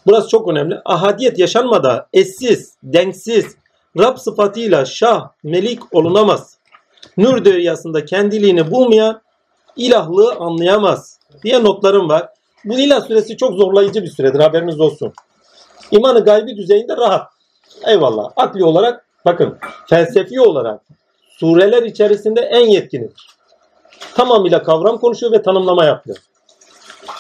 burası 0.06 0.30
çok 0.30 0.48
önemli. 0.48 0.76
Ahadiyet 0.86 1.40
yaşanmadan 1.40 2.06
eşsiz, 2.14 2.74
denksiz, 2.84 3.56
Rab 3.98 4.18
sıfatıyla 4.18 4.86
şah, 4.86 5.30
melik 5.44 5.96
olunamaz. 5.96 6.59
Nur 7.20 7.46
deryasında 7.46 8.06
kendiliğini 8.06 8.72
bulmayan 8.72 9.22
ilahlığı 9.76 10.36
anlayamaz 10.36 11.20
diye 11.44 11.64
notlarım 11.64 12.10
var. 12.10 12.30
Bu 12.66 12.74
ilah 12.74 13.08
süresi 13.08 13.38
çok 13.38 13.54
zorlayıcı 13.54 14.04
bir 14.04 14.08
süredir 14.08 14.40
haberiniz 14.40 14.80
olsun. 14.80 15.14
İmanı 15.92 16.24
gaybi 16.24 16.58
düzeyinde 16.58 16.98
rahat. 16.98 17.28
Eyvallah. 17.88 18.32
Akli 18.36 18.64
olarak 18.64 19.06
bakın 19.26 19.58
felsefi 19.90 20.42
olarak 20.42 20.82
sureler 21.30 21.84
içerisinde 21.84 22.42
en 22.42 22.68
yetkinidir. 22.68 23.28
Tamamıyla 24.16 24.64
kavram 24.64 24.98
konuşuyor 24.98 25.32
ve 25.32 25.42
tanımlama 25.42 25.86
yapıyor. 25.86 26.18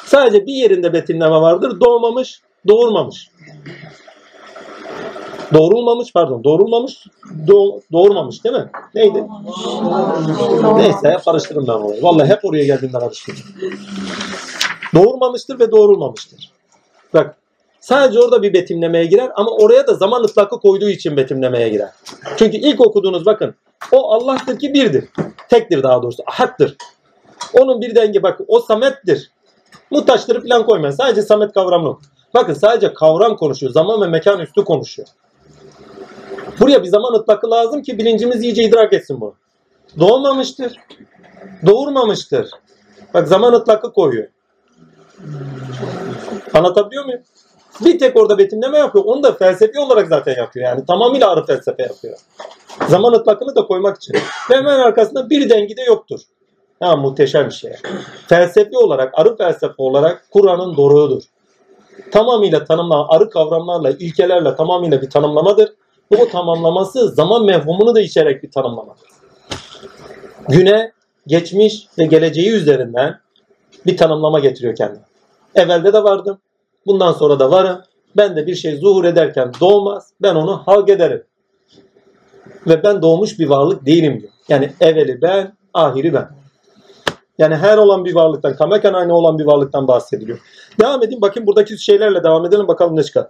Sadece 0.06 0.46
bir 0.46 0.54
yerinde 0.54 0.94
betimleme 0.94 1.42
vardır. 1.42 1.80
Doğmamış, 1.80 2.42
doğurmamış. 2.68 3.30
Doğrulmamış 5.54 6.14
pardon. 6.14 6.44
Doğrulmamış, 6.44 7.08
doğ, 7.48 7.80
doğurmamış 7.92 8.44
değil 8.44 8.56
mi? 8.56 8.70
Neydi? 8.96 9.24
Neyse 10.76 11.10
hep 11.10 11.26
karıştırdım 11.26 11.68
ben 11.68 11.74
orayı. 11.74 12.04
Vallahi 12.04 12.30
hep 12.30 12.46
oraya 12.46 12.66
geldiğimde 12.66 13.00
karıştırdım. 13.00 13.44
Doğurmamıştır 14.96 15.60
ve 15.60 15.72
doğrulmamıştır. 15.72 16.52
Bak 17.14 17.36
Sadece 17.80 18.20
orada 18.20 18.44
bir 18.44 18.54
betimlemeye 18.54 19.06
girer 19.06 19.32
ama 19.36 19.52
oraya 19.52 19.88
da 19.88 19.94
zaman 19.94 20.24
ıtlakı 20.24 20.60
koyduğu 20.60 20.90
için 20.90 21.18
betimlemeye 21.18 21.70
girer. 21.70 21.90
Çünkü 22.38 22.58
ilk 22.58 22.88
okuduğunuz 22.88 23.26
bakın 23.26 23.56
o 23.92 24.12
Allah'tır 24.14 24.60
ki 24.60 24.74
birdir. 24.74 25.06
Tektir 25.50 25.84
daha 25.84 26.04
doğrusu. 26.04 26.24
Ahattır. 26.28 26.78
Onun 27.54 27.82
bir 27.82 27.96
dengi 27.96 28.24
bakın 28.24 28.46
o 28.48 28.60
samettir. 28.60 29.32
Muhtaçtır 29.92 30.42
falan 30.42 30.66
koymayın. 30.66 30.96
Sadece 30.96 31.22
samet 31.22 31.54
kavramı. 31.54 32.00
Bakın 32.34 32.54
sadece 32.54 32.94
kavram 32.94 33.38
konuşuyor. 33.38 33.72
Zaman 33.72 34.02
ve 34.02 34.08
mekan 34.08 34.40
üstü 34.40 34.64
konuşuyor. 34.64 35.08
Buraya 36.60 36.84
bir 36.84 36.88
zaman 36.88 37.20
ıtlakı 37.20 37.52
lazım 37.52 37.82
ki 37.82 37.98
bilincimiz 37.98 38.44
iyice 38.44 38.64
idrak 38.64 38.94
etsin 38.94 39.22
bunu. 39.22 39.34
Doğmamıştır. 40.00 40.76
Doğurmamıştır. 41.66 42.50
Bak 43.14 43.28
zaman 43.28 43.54
ıtlakı 43.54 43.94
koyuyor. 43.94 44.28
Anlatabiliyor 46.54 47.06
muyum? 47.06 47.22
Bir 47.86 48.00
tek 48.00 48.18
orada 48.18 48.38
betimleme 48.38 48.78
yapıyor. 48.78 49.06
Onu 49.06 49.24
da 49.24 49.34
felsefi 49.34 49.80
olarak 49.80 50.08
zaten 50.08 50.36
yapıyor. 50.36 50.66
Yani 50.66 50.86
tamamıyla 50.86 51.30
arı 51.30 51.46
felsefe 51.46 51.84
yapıyor. 51.84 52.18
Zaman 52.88 53.14
ıtlakını 53.14 53.56
da 53.56 53.66
koymak 53.66 53.98
için. 53.98 54.14
Ve 54.52 54.56
hemen 54.56 54.80
arkasında 54.80 55.30
bir 55.30 55.50
dengi 55.50 55.78
de 55.78 55.82
yoktur. 55.82 56.20
Ha, 56.80 56.96
muhteşem 56.96 57.46
bir 57.46 57.54
şey. 57.54 57.72
Felsefi 58.28 58.78
olarak, 58.78 59.20
arı 59.20 59.38
felsefe 59.38 59.74
olarak 59.78 60.26
Kur'an'ın 60.32 60.78
doruğudur. 60.78 61.24
Tamamıyla 62.12 62.66
tanımlama, 62.66 63.08
arı 63.10 63.30
kavramlarla, 63.30 63.92
ilkelerle 63.92 64.56
tamamıyla 64.56 65.02
bir 65.02 65.10
tanımlamadır. 65.10 65.74
O 66.18 66.28
tamamlaması 66.28 67.10
zaman 67.10 67.46
mevhumunu 67.46 67.96
da 67.96 68.02
içerek 68.02 68.44
bir 68.44 68.52
tanımlamadır. 68.52 69.08
Güne, 70.50 70.92
geçmiş 71.28 71.88
ve 72.00 72.06
geleceği 72.06 72.52
üzerinden 72.52 73.20
bir 73.86 73.98
tanımlama 73.98 74.40
getiriyor 74.40 74.76
kendine. 74.76 75.04
Evvelde 75.56 75.94
de 75.94 76.04
vardım. 76.04 76.40
Bundan 76.86 77.14
sonra 77.14 77.40
da 77.40 77.52
varım. 77.52 77.82
Ben 78.18 78.36
de 78.36 78.48
bir 78.48 78.56
şey 78.56 78.78
zuhur 78.78 79.06
ederken 79.06 79.52
doğmaz. 79.62 80.10
Ben 80.22 80.36
onu 80.36 80.58
halk 80.66 80.90
ederim. 80.90 81.24
Ve 82.68 82.84
ben 82.84 83.02
doğmuş 83.02 83.40
bir 83.40 83.50
varlık 83.50 83.86
değilim 83.86 84.20
diyor. 84.22 84.32
Yani 84.50 84.74
evveli 84.82 85.22
ben, 85.22 85.54
ahiri 85.74 86.14
ben. 86.14 86.30
Yani 87.38 87.56
her 87.56 87.78
olan 87.78 88.06
bir 88.06 88.16
varlıktan, 88.16 88.56
kameken 88.56 88.94
aynı 88.94 89.14
olan 89.14 89.40
bir 89.40 89.46
varlıktan 89.46 89.88
bahsediliyor. 89.88 90.40
Devam 90.82 91.04
edeyim. 91.04 91.22
Bakın 91.22 91.48
buradaki 91.48 91.78
şeylerle 91.78 92.24
devam 92.24 92.46
edelim. 92.46 92.68
Bakalım 92.68 92.96
ne 92.96 93.04
çıkar. 93.04 93.28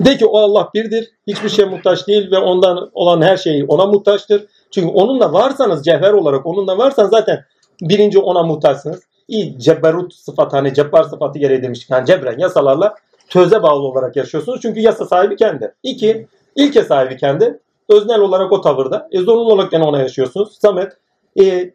De 0.00 0.16
ki 0.16 0.26
o 0.26 0.38
Allah 0.38 0.70
birdir. 0.74 1.10
Hiçbir 1.26 1.48
şeye 1.48 1.64
muhtaç 1.68 2.06
değil 2.06 2.30
ve 2.30 2.38
ondan 2.38 2.90
olan 2.94 3.22
her 3.22 3.36
şeyi 3.36 3.64
ona 3.64 3.86
muhtaçtır. 3.86 4.46
Çünkü 4.70 4.88
onunla 4.88 5.32
varsanız 5.32 5.84
cevher 5.84 6.12
olarak 6.12 6.46
onunla 6.46 6.78
varsanız 6.78 7.10
zaten 7.10 7.44
birinci 7.80 8.18
ona 8.18 8.42
muhtaçsınız. 8.42 9.00
İyi 9.28 9.58
cebberut 9.58 10.14
sıfatı 10.14 10.56
hani 10.56 10.74
cebbar 10.74 11.02
sıfatı 11.02 11.38
gereği 11.38 11.62
demiştik. 11.62 11.90
Yani 11.90 12.06
cebren 12.06 12.38
yasalarla 12.38 12.94
töze 13.28 13.62
bağlı 13.62 13.82
olarak 13.82 14.16
yaşıyorsunuz. 14.16 14.58
Çünkü 14.62 14.80
yasa 14.80 15.06
sahibi 15.06 15.36
kendi. 15.36 15.74
İki, 15.82 16.26
ilke 16.56 16.82
sahibi 16.82 17.16
kendi. 17.16 17.60
Öznel 17.88 18.20
olarak 18.20 18.52
o 18.52 18.60
tavırda. 18.60 19.08
E 19.12 19.20
zorunlu 19.20 19.52
olarak 19.52 19.70
gene 19.70 19.84
ona 19.84 19.98
yaşıyorsunuz. 19.98 20.58
Samet, 20.58 20.92
e, 21.40 21.70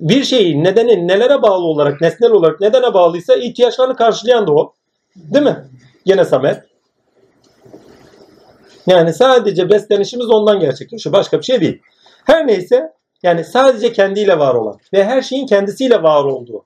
bir 0.00 0.24
şeyi 0.24 0.64
nedeni 0.64 1.08
nelere 1.08 1.42
bağlı 1.42 1.64
olarak, 1.64 2.00
nesnel 2.00 2.30
olarak 2.30 2.60
nedene 2.60 2.94
bağlıysa 2.94 3.34
ihtiyaçlarını 3.34 3.96
karşılayan 3.96 4.46
da 4.46 4.52
o. 4.52 4.72
Değil 5.16 5.44
mi? 5.44 5.64
Yine 6.04 6.24
Samet. 6.24 6.69
Yani 8.86 9.12
sadece 9.12 9.70
beslenişimiz 9.70 10.30
ondan 10.30 10.60
gerçekleşiyor. 10.60 11.12
Başka 11.12 11.38
bir 11.38 11.44
şey 11.44 11.60
değil. 11.60 11.82
Her 12.24 12.46
neyse 12.46 12.92
yani 13.22 13.44
sadece 13.44 13.92
kendiyle 13.92 14.38
var 14.38 14.54
olan 14.54 14.78
ve 14.92 15.04
her 15.04 15.22
şeyin 15.22 15.46
kendisiyle 15.46 16.02
var 16.02 16.24
olduğu. 16.24 16.64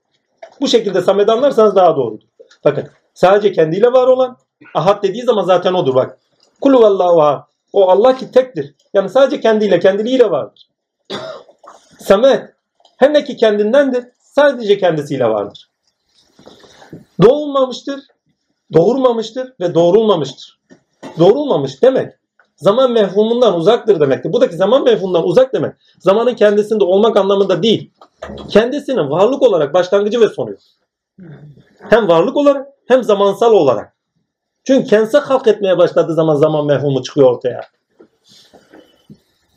Bu 0.61 0.69
şekilde 0.69 1.03
Samet 1.03 1.29
anlarsanız 1.29 1.77
daha 1.77 1.97
doğrudur. 1.97 2.27
Bakın 2.65 2.89
sadece 3.15 3.53
kendiyle 3.53 3.93
var 3.93 4.07
olan 4.07 4.37
ahad 4.75 5.03
dediği 5.03 5.23
zaman 5.23 5.45
zaten 5.45 5.75
odur 5.75 5.95
bak. 5.95 6.19
Kulu 6.61 6.81
vallahu. 6.81 7.45
O 7.73 7.91
Allah 7.91 8.17
ki 8.17 8.31
tektir. 8.31 8.75
Yani 8.95 9.09
sadece 9.09 9.41
kendiyle, 9.41 9.81
kendiliğiyle 9.81 10.31
vardır. 10.31 10.69
Samet 11.99 12.55
hem 12.97 13.15
de 13.15 13.25
ki 13.25 13.37
kendindendir. 13.37 14.05
Sadece 14.19 14.79
kendisiyle 14.79 15.25
vardır. 15.25 15.71
Doğulmamıştır, 17.23 18.01
doğurmamıştır 18.73 19.55
ve 19.61 19.75
doğrulmamıştır. 19.75 20.54
Doğrulmamış 21.19 21.83
demek 21.83 22.13
zaman 22.57 22.93
mefhumundan 22.93 23.57
uzaktır 23.57 24.01
demektir. 24.01 24.33
Buradaki 24.33 24.57
zaman 24.57 24.85
mefhumundan 24.85 25.25
uzak 25.25 25.53
demek 25.53 25.73
zamanın 25.99 26.35
kendisinde 26.35 26.85
olmak 26.85 27.17
anlamında 27.17 27.63
değil. 27.63 27.91
Kendisinin 28.49 29.11
varlık 29.11 29.43
olarak 29.43 29.75
başlangıcı 29.75 30.21
ve 30.21 30.29
sonu 30.29 30.51
yok. 30.51 30.61
Hem 31.91 32.09
varlık 32.09 32.37
olarak 32.37 32.67
hem 32.89 33.05
zamansal 33.05 33.53
olarak. 33.53 33.95
Çünkü 34.65 34.89
kendisi 34.89 35.19
halk 35.19 35.47
etmeye 35.47 35.79
başladığı 35.79 36.15
zaman 36.15 36.35
zaman 36.35 36.67
mefhumu 36.67 37.03
çıkıyor 37.03 37.31
ortaya. 37.37 37.61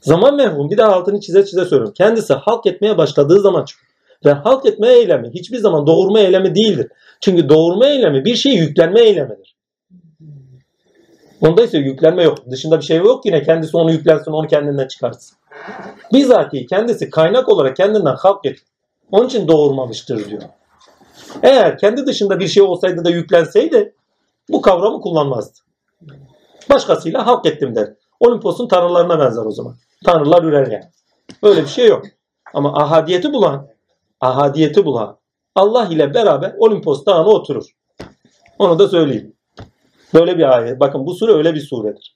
Zaman 0.01 0.35
mefhum 0.35 0.69
bir 0.69 0.77
daha 0.77 0.93
altını 0.93 1.19
çize 1.19 1.45
çize 1.45 1.65
söylüyorum. 1.65 1.93
Kendisi 1.97 2.33
halk 2.33 2.65
etmeye 2.65 2.97
başladığı 2.97 3.39
zaman 3.41 3.65
çıkıyor. 3.65 3.87
Ve 4.25 4.31
halk 4.31 4.65
etme 4.65 4.87
eylemi 4.87 5.29
hiçbir 5.33 5.57
zaman 5.57 5.87
doğurma 5.87 6.19
eylemi 6.19 6.55
değildir. 6.55 6.87
Çünkü 7.21 7.49
doğurma 7.49 7.87
eylemi 7.87 8.25
bir 8.25 8.35
şey 8.35 8.53
yüklenme 8.53 9.01
eylemidir. 9.01 9.56
Onda 11.41 11.63
ise 11.63 11.77
yüklenme 11.77 12.23
yok. 12.23 12.37
Dışında 12.51 12.79
bir 12.79 12.85
şey 12.85 12.97
yok 12.97 13.25
yine 13.25 13.43
kendisi 13.43 13.77
onu 13.77 13.91
yüklensin 13.91 14.31
onu 14.31 14.47
kendinden 14.47 14.87
çıkarsın. 14.87 15.37
Bizatihi 16.13 16.65
kendisi 16.65 17.09
kaynak 17.09 17.49
olarak 17.49 17.75
kendinden 17.75 18.15
halk 18.15 18.45
etti. 18.45 18.61
Onun 19.11 19.27
için 19.27 19.47
doğurmamıştır 19.47 20.29
diyor. 20.29 20.41
Eğer 21.43 21.77
kendi 21.77 22.05
dışında 22.05 22.39
bir 22.39 22.47
şey 22.47 22.63
olsaydı 22.63 23.05
da 23.05 23.09
yüklenseydi 23.09 23.93
bu 24.49 24.61
kavramı 24.61 25.01
kullanmazdı. 25.01 25.59
Başkasıyla 26.69 27.27
halk 27.27 27.45
ettim 27.45 27.75
der. 27.75 27.93
Olimpos'un 28.19 28.67
tanrılarına 28.67 29.19
benzer 29.19 29.45
o 29.45 29.51
zaman. 29.51 29.75
Tanrılar 30.05 30.43
ürer 30.43 30.67
yani. 30.67 30.89
Öyle 31.43 31.61
bir 31.61 31.67
şey 31.67 31.87
yok. 31.87 32.05
Ama 32.53 32.73
ahadiyeti 32.73 33.33
bulan, 33.33 33.67
ahadiyeti 34.21 34.85
bulan 34.85 35.17
Allah 35.55 35.85
ile 35.85 36.13
beraber 36.13 36.55
Olimpos 36.57 37.05
dağına 37.05 37.29
oturur. 37.29 37.65
Onu 38.59 38.79
da 38.79 38.87
söyleyeyim. 38.87 39.33
Böyle 40.19 40.37
bir 40.37 40.57
ayet. 40.57 40.79
Bakın 40.79 41.05
bu 41.05 41.13
sure 41.13 41.33
öyle 41.33 41.55
bir 41.55 41.59
suredir. 41.59 42.15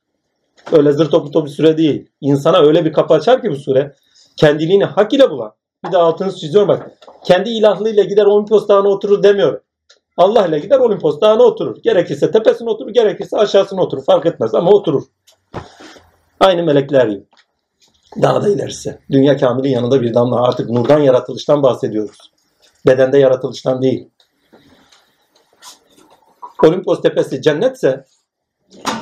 Öyle 0.72 0.92
zır 0.92 1.10
topu 1.10 1.32
topu 1.32 1.50
sure 1.50 1.78
değil. 1.78 2.10
İnsana 2.22 2.60
öyle 2.60 2.86
bir 2.86 2.94
kapı 2.94 3.14
açar 3.14 3.42
ki 3.42 3.50
bu 3.52 3.56
sure. 3.56 3.96
Kendiliğini 4.36 4.86
hak 4.86 5.14
ile 5.14 5.30
bulan. 5.30 5.52
Bir 5.86 5.92
de 5.92 5.98
altını 5.98 6.36
çiziyorum 6.36 6.68
bak. 6.68 6.92
Kendi 7.24 7.50
ilahlığıyla 7.50 8.04
gider 8.04 8.26
Olimpos 8.26 8.68
dağına 8.68 8.88
oturur 8.88 9.24
demiyorum. 9.24 9.60
Allah 10.18 10.48
ile 10.48 10.60
gider 10.60 10.80
Olimpos 10.80 11.22
dağına 11.22 11.44
oturur. 11.44 11.78
Gerekirse 11.84 12.32
tepesine 12.32 12.70
oturur, 12.70 12.90
gerekirse 12.90 13.38
aşağısına 13.38 13.82
oturur. 13.82 14.04
Fark 14.04 14.26
etmez 14.26 14.56
ama 14.56 14.72
oturur. 14.72 15.04
Aynı 16.40 16.64
melekler 16.64 17.08
gibi. 17.08 17.24
Daha 18.22 18.44
da 18.44 18.50
ilerisi. 18.50 18.98
Dünya 19.12 19.38
kamilin 19.38 19.70
yanında 19.70 20.02
bir 20.02 20.14
damla 20.14 20.44
artık 20.44 20.70
nurdan 20.70 21.00
yaratılıştan 21.00 21.64
bahsediyoruz. 21.64 22.32
Bedende 22.88 23.18
yaratılıştan 23.18 23.82
değil. 23.82 24.10
Olimpos 26.64 27.02
tepesi 27.02 27.42
cennetse 27.42 28.06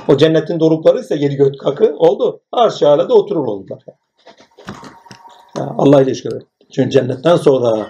o 0.08 0.18
cennetin 0.18 0.60
dorukları 0.60 1.00
ise 1.00 1.16
yedi 1.16 1.36
gök 1.36 1.60
kakı 1.60 1.96
oldu. 1.98 2.42
Arş 2.52 2.82
da 2.82 3.14
oturur 3.14 3.46
oldular. 3.46 3.84
Ya 5.58 5.74
Allah 5.78 6.02
ile 6.02 6.12
işgal. 6.12 6.40
Çünkü 6.72 6.90
cennetten 6.90 7.36
sonra 7.36 7.88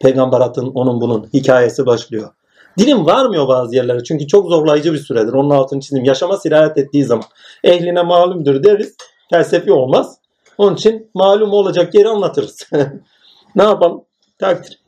peygamber 0.00 0.40
atın 0.40 0.66
onun 0.74 1.00
bunun 1.00 1.28
hikayesi 1.34 1.86
başlıyor. 1.86 2.30
Dilim 2.78 3.06
varmıyor 3.06 3.48
bazı 3.48 3.76
yerlere 3.76 4.04
çünkü 4.04 4.26
çok 4.26 4.48
zorlayıcı 4.48 4.92
bir 4.92 4.98
süredir. 4.98 5.32
Onun 5.32 5.50
altını 5.50 5.80
çizdim. 5.80 6.04
Yaşama 6.04 6.36
sirayet 6.36 6.78
ettiği 6.78 7.04
zaman 7.04 7.24
ehline 7.64 8.02
malumdur 8.02 8.62
deriz. 8.62 8.96
Felsefi 9.30 9.72
olmaz. 9.72 10.18
Onun 10.58 10.74
için 10.74 11.10
malum 11.14 11.52
olacak 11.52 11.94
yeri 11.94 12.08
anlatırız. 12.08 12.68
ne 13.54 13.62
yapalım? 13.62 14.04
Takdir. 14.38 14.79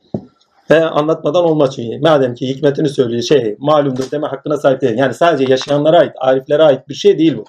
Ve 0.73 0.85
anlatmadan 0.85 1.43
olmaz 1.43 1.75
çünkü. 1.75 1.99
Madem 1.99 2.35
ki 2.35 2.47
hikmetini 2.47 2.89
söylüyor 2.89 3.21
şey 3.21 3.55
malumdur 3.59 4.11
deme 4.11 4.27
hakkına 4.27 4.57
sahip 4.57 4.81
değil. 4.81 4.97
Yani 4.97 5.13
sadece 5.13 5.51
yaşayanlara 5.51 5.99
ait, 5.99 6.11
ariflere 6.17 6.63
ait 6.63 6.89
bir 6.89 6.93
şey 6.93 7.17
değil 7.17 7.37
bu. 7.37 7.43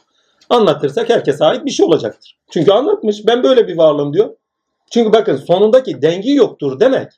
Anlatırsak 0.50 1.08
herkese 1.08 1.44
ait 1.44 1.64
bir 1.64 1.70
şey 1.70 1.86
olacaktır. 1.86 2.38
Çünkü 2.50 2.72
anlatmış 2.72 3.26
ben 3.26 3.42
böyle 3.42 3.68
bir 3.68 3.76
varlığım 3.76 4.12
diyor. 4.14 4.30
Çünkü 4.90 5.12
bakın 5.12 5.36
sonundaki 5.36 6.02
dengi 6.02 6.30
yoktur 6.30 6.80
demek. 6.80 7.12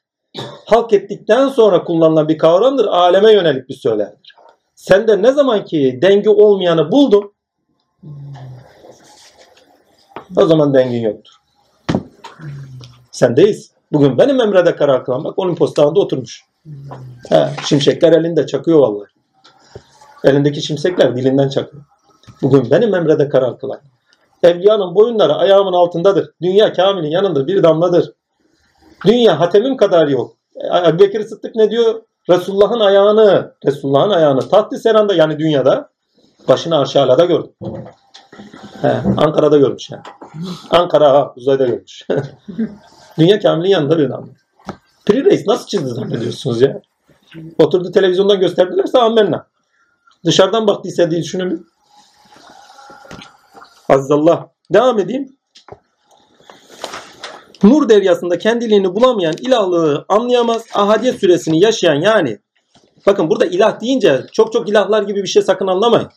Halk 0.67 0.93
ettikten 0.93 1.49
sonra 1.49 1.85
kullanılan 1.85 2.29
bir 2.29 2.39
kavramdır. 2.39 2.87
Aleme 2.87 3.33
yönelik 3.33 3.69
bir 3.69 3.75
söylemdir. 3.75 4.35
Sen 4.75 5.09
de 5.09 5.23
ne 5.23 5.33
zaman 5.33 5.65
ki 5.65 5.99
dengi 6.03 6.31
olmayanı 6.31 6.93
buldun 6.93 7.33
o 10.37 10.47
zaman 10.47 10.75
dengin 10.75 11.01
yoktur. 11.01 11.33
Sendeyiz. 13.11 13.76
Bugün 13.93 14.19
benim 14.19 14.41
emrede 14.41 14.77
karar 14.77 15.05
kılan 15.05 15.25
bak 15.25 15.39
Olimpos 15.39 15.77
dağında 15.77 16.01
oturmuş. 16.01 16.45
He, 17.29 17.49
şimşekler 17.65 18.13
elinde 18.13 18.47
çakıyor 18.47 18.79
vallahi. 18.79 19.09
Elindeki 20.25 20.63
şimşekler 20.63 21.17
dilinden 21.17 21.49
çakıyor. 21.49 21.83
Bugün 22.43 22.71
benim 22.71 22.95
emrede 22.95 23.29
karar 23.29 23.59
kılan. 23.59 23.81
Evliyanın 24.43 24.95
boyunları 24.95 25.35
ayağımın 25.35 25.73
altındadır. 25.73 26.31
Dünya 26.43 26.73
kamilin 26.73 27.11
yanındır 27.11 27.47
bir 27.47 27.63
damladır. 27.63 28.13
Dünya 29.07 29.41
hatemim 29.41 29.77
kadar 29.77 30.09
yok. 30.09 30.37
Ebu 30.87 30.99
Bekir 30.99 31.25
Sıddık 31.25 31.55
ne 31.55 31.71
diyor? 31.71 32.03
Resulullah'ın 32.31 32.81
ayağını, 32.81 33.55
Resulullah'ın 33.67 34.11
ayağını 34.11 34.49
tahtı 34.49 34.79
seranda 34.79 35.15
yani 35.15 35.39
dünyada 35.39 35.91
başını 36.49 36.79
aşağıda 36.79 37.25
gördüm. 37.25 37.53
He, 38.83 38.97
Ankara'da 39.17 39.59
görmüş 39.59 39.91
yani. 39.91 40.03
Ankara 40.71 41.13
ha, 41.13 41.33
uzayda 41.37 41.67
görmüş. 41.67 42.07
Dünya 43.19 43.41
kamilin 43.41 43.71
yanında 43.71 43.99
bir 43.99 44.05
adam. 44.05 44.29
Piri 45.07 45.25
Reis 45.25 45.47
nasıl 45.47 45.67
çizdi 45.67 45.89
zannediyorsunuz 45.89 46.61
ya? 46.61 46.83
Oturdu 47.59 47.93
televizyondan 47.93 48.41
gösterdilerse 48.41 48.99
amenna. 48.99 49.47
Dışarıdan 50.25 50.67
baktıysa 50.67 51.11
değil 51.11 51.25
şunu 51.25 51.51
bir. 51.51 51.59
Azizallah. 53.89 54.47
Devam 54.73 54.99
edeyim. 54.99 55.37
Nur 57.63 57.89
deryasında 57.89 58.39
kendiliğini 58.39 58.95
bulamayan 58.95 59.35
ilahlığı 59.41 60.05
anlayamaz. 60.09 60.65
Ahadiyet 60.75 61.21
süresini 61.21 61.61
yaşayan 61.61 61.95
yani. 61.95 62.39
Bakın 63.07 63.31
burada 63.31 63.47
ilah 63.47 63.81
deyince 63.81 64.27
çok 64.33 64.53
çok 64.53 64.69
ilahlar 64.69 65.03
gibi 65.03 65.23
bir 65.23 65.29
şey 65.29 65.43
sakın 65.43 65.67
anlamayın. 65.67 66.09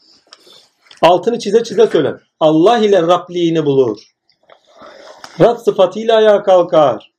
Altını 1.02 1.39
çize 1.39 1.64
çize 1.64 1.88
söyler. 1.88 2.16
Allah 2.39 2.78
ile 2.78 3.02
Rabliğini 3.02 3.66
bulur. 3.66 3.97
Rab 5.39 5.57
sıfatıyla 5.57 6.15
ayağa 6.15 6.43
kalkar. 6.43 7.11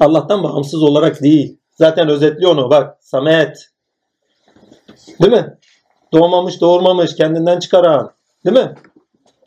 Allah'tan 0.00 0.42
bağımsız 0.42 0.82
olarak 0.82 1.22
değil. 1.22 1.58
Zaten 1.74 2.08
özetliyor 2.08 2.52
onu 2.52 2.70
bak. 2.70 2.96
Samet. 3.00 3.70
Değil 5.22 5.32
mi? 5.32 5.58
Doğmamış 6.12 6.60
doğurmamış 6.60 7.14
kendinden 7.14 7.58
çıkaran. 7.58 8.12
Değil 8.46 8.56
mi? 8.56 8.74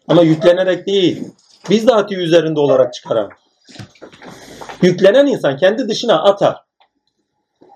Ama 0.08 0.22
yüklenerek 0.22 0.88
değil. 0.88 1.24
Bizzati 1.70 2.16
üzerinde 2.16 2.60
olarak 2.60 2.94
çıkaran. 2.94 3.30
Yüklenen 4.82 5.26
insan 5.26 5.58
kendi 5.58 5.90
dışına 5.90 6.24
atar. 6.24 6.64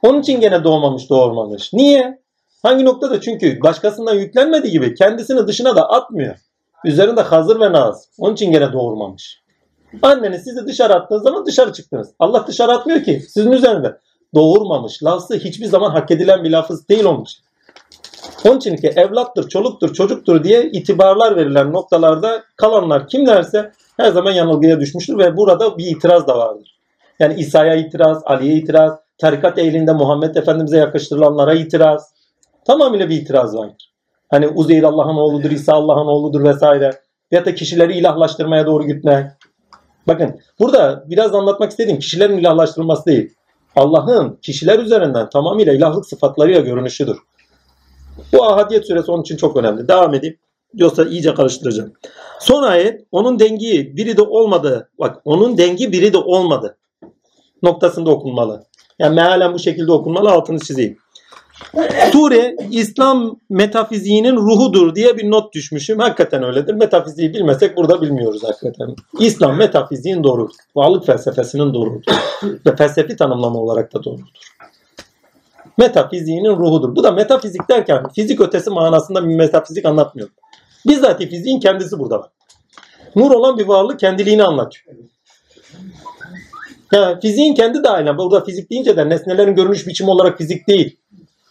Onun 0.04 0.22
için 0.22 0.42
gene 0.42 0.64
doğmamış 0.64 1.10
doğurmamış. 1.10 1.74
Niye? 1.74 2.22
Hangi 2.64 2.86
noktada? 2.86 3.22
Çünkü 3.22 3.62
başkasından 3.62 4.16
yüklenmediği 4.16 4.72
gibi 4.72 4.96
kendisini 4.96 5.48
dışına 5.48 5.76
da 5.76 5.90
atmıyor. 5.90 6.36
Üzerinde 6.86 7.22
hazır 7.22 7.60
ve 7.60 7.72
naz. 7.72 8.10
Onun 8.20 8.34
için 8.34 8.52
gene 8.52 8.74
doğurmamış. 8.74 9.42
Anneniz 10.02 10.44
sizi 10.44 10.68
dışarı 10.68 10.94
attığı 10.94 11.20
zaman 11.20 11.46
dışarı 11.46 11.74
çıktınız. 11.74 12.10
Allah 12.20 12.48
dışarı 12.48 12.72
atmıyor 12.72 13.04
ki 13.04 13.22
sizin 13.30 13.52
üzerinde. 13.52 13.98
Doğurmamış. 14.36 15.04
Lafzı 15.04 15.36
hiçbir 15.36 15.66
zaman 15.66 15.92
hak 15.92 16.12
edilen 16.12 16.44
bir 16.44 16.50
lafız 16.50 16.90
değil 16.90 17.06
onun 17.06 17.22
için. 17.22 17.46
Onun 18.46 18.58
için 18.58 18.76
ki 18.76 18.88
evlattır, 18.88 19.50
çoluktur, 19.50 19.94
çocuktur 19.94 20.44
diye 20.44 20.72
itibarlar 20.72 21.36
verilen 21.36 21.74
noktalarda 21.74 22.44
kalanlar 22.56 23.08
kimlerse 23.08 23.72
her 23.98 24.12
zaman 24.12 24.32
yanılgıya 24.32 24.80
düşmüştür 24.80 25.18
ve 25.18 25.38
burada 25.38 25.78
bir 25.78 25.88
itiraz 25.88 26.28
da 26.28 26.38
vardır. 26.38 26.80
Yani 27.20 27.34
İsa'ya 27.40 27.76
itiraz, 27.76 28.22
Ali'ye 28.26 28.54
itiraz, 28.54 29.00
tarikat 29.18 29.58
ehlinde 29.58 29.94
Muhammed 29.94 30.36
Efendimiz'e 30.36 30.78
yakıştırılanlara 30.78 31.54
itiraz. 31.54 32.14
Tamamıyla 32.66 33.10
bir 33.10 33.22
itiraz 33.22 33.56
vardır. 33.58 33.95
Hani 34.30 34.48
Uzeyr 34.48 34.84
Allah'ın 34.84 35.16
oğludur, 35.16 35.52
İsa 35.52 35.74
Allah'ın 35.74 36.08
oğludur 36.08 36.44
vesaire. 36.44 36.92
Ya 37.32 37.46
da 37.46 37.56
kişileri 37.56 37.98
ilahlaştırmaya 37.98 38.66
doğru 38.66 38.88
gitmek. 38.88 39.26
Bakın 40.08 40.40
burada 40.60 41.04
biraz 41.08 41.36
anlatmak 41.36 41.72
istediğim 41.72 42.00
kişilerin 42.00 42.38
ilahlaştırılması 42.38 43.06
değil. 43.06 43.34
Allah'ın 43.76 44.40
kişiler 44.42 44.80
üzerinden 44.80 45.30
tamamıyla 45.30 45.74
ilahlık 45.74 46.06
sıfatlarıyla 46.06 46.62
görünüşüdür. 46.62 47.18
Bu 48.34 48.44
ahadiyet 48.44 48.88
süresi 48.88 49.12
onun 49.12 49.22
için 49.22 49.38
çok 49.38 49.58
önemli. 49.58 49.88
Devam 49.88 50.14
edeyim. 50.14 50.38
Yoksa 50.74 51.06
iyice 51.06 51.34
karıştıracağım. 51.34 51.94
Son 52.40 52.64
ayet 52.64 53.06
onun 53.12 53.40
dengi 53.40 53.98
biri 53.98 54.18
de 54.18 54.22
olmadı. 54.22 54.90
Bak 55.00 55.22
onun 55.26 55.58
dengi 55.58 55.92
biri 55.92 56.14
de 56.14 56.18
olmadı. 56.18 56.78
Noktasında 57.64 58.10
okunmalı. 58.10 58.64
Yani 59.00 59.16
mealen 59.16 59.54
bu 59.54 59.60
şekilde 59.60 59.92
okunmalı 59.92 60.32
altını 60.32 60.60
çizeyim. 60.60 60.98
Sure 62.12 62.56
İslam 62.72 63.40
metafiziğinin 63.50 64.36
ruhudur 64.36 64.96
diye 64.96 65.18
bir 65.18 65.32
not 65.32 65.54
düşmüşüm. 65.54 66.00
Hakikaten 66.00 66.44
öyledir. 66.44 66.74
Metafiziği 66.74 67.34
bilmesek 67.34 67.78
burada 67.78 68.02
bilmiyoruz 68.02 68.44
hakikaten. 68.44 68.96
İslam 69.20 69.58
metafiziğin 69.58 70.24
doğrudur. 70.24 70.56
Varlık 70.76 71.06
felsefesinin 71.06 71.74
doğrudur. 71.74 72.04
Ve 72.44 72.76
felsefi 72.76 73.16
tanımlama 73.16 73.60
olarak 73.60 73.94
da 73.94 74.04
doğrudur. 74.04 74.56
Metafiziğinin 75.78 76.56
ruhudur. 76.56 76.96
Bu 76.96 77.04
da 77.04 77.12
metafizik 77.12 77.70
derken 77.70 78.04
fizik 78.16 78.42
ötesi 78.42 78.70
manasında 78.70 79.30
bir 79.30 79.36
metafizik 79.36 79.86
anlatmıyor. 79.86 80.30
Bizzat 80.88 81.20
fiziğin 81.20 81.60
kendisi 81.60 82.00
burada 82.00 82.20
var. 82.20 82.30
Nur 83.16 83.32
olan 83.32 83.58
bir 83.58 83.68
varlık 83.68 84.00
kendiliğini 84.00 84.44
anlatıyor. 84.44 84.96
Yani 86.94 87.20
fiziğin 87.22 87.56
kendi 87.56 87.84
de 87.84 87.90
aynı. 87.90 88.18
Burada 88.18 88.44
fizik 88.44 88.72
deyince 88.72 88.98
de 88.98 89.10
nesnelerin 89.10 89.56
görünüş 89.56 89.88
biçimi 89.88 90.10
olarak 90.10 90.38
fizik 90.38 90.68
değil. 90.68 90.98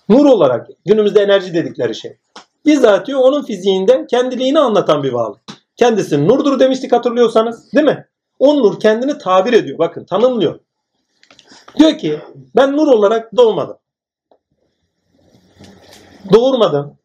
Nur 0.09 0.27
olarak 0.27 0.69
günümüzde 0.87 1.21
enerji 1.21 1.55
dedikleri 1.55 1.95
şey. 1.95 2.17
Bizzat 2.67 3.09
onun 3.09 3.43
fiziğinde 3.43 4.07
kendiliğini 4.11 4.59
anlatan 4.59 5.03
bir 5.03 5.13
varlık. 5.13 5.41
Kendisi 5.77 6.29
nurdur 6.29 6.61
demiştik 6.61 6.93
hatırlıyorsanız 6.93 7.73
değil 7.73 7.87
mi? 7.87 8.07
O 8.39 8.59
nur 8.59 8.81
kendini 8.81 9.19
tabir 9.19 9.53
ediyor. 9.53 9.79
Bakın 9.79 10.05
tanımlıyor. 10.05 10.61
Diyor 11.79 11.99
ki 11.99 12.21
ben 12.57 12.77
nur 12.77 12.87
olarak 12.87 13.37
doğmadım. 13.37 13.77
Doğurmadım. 16.33 16.97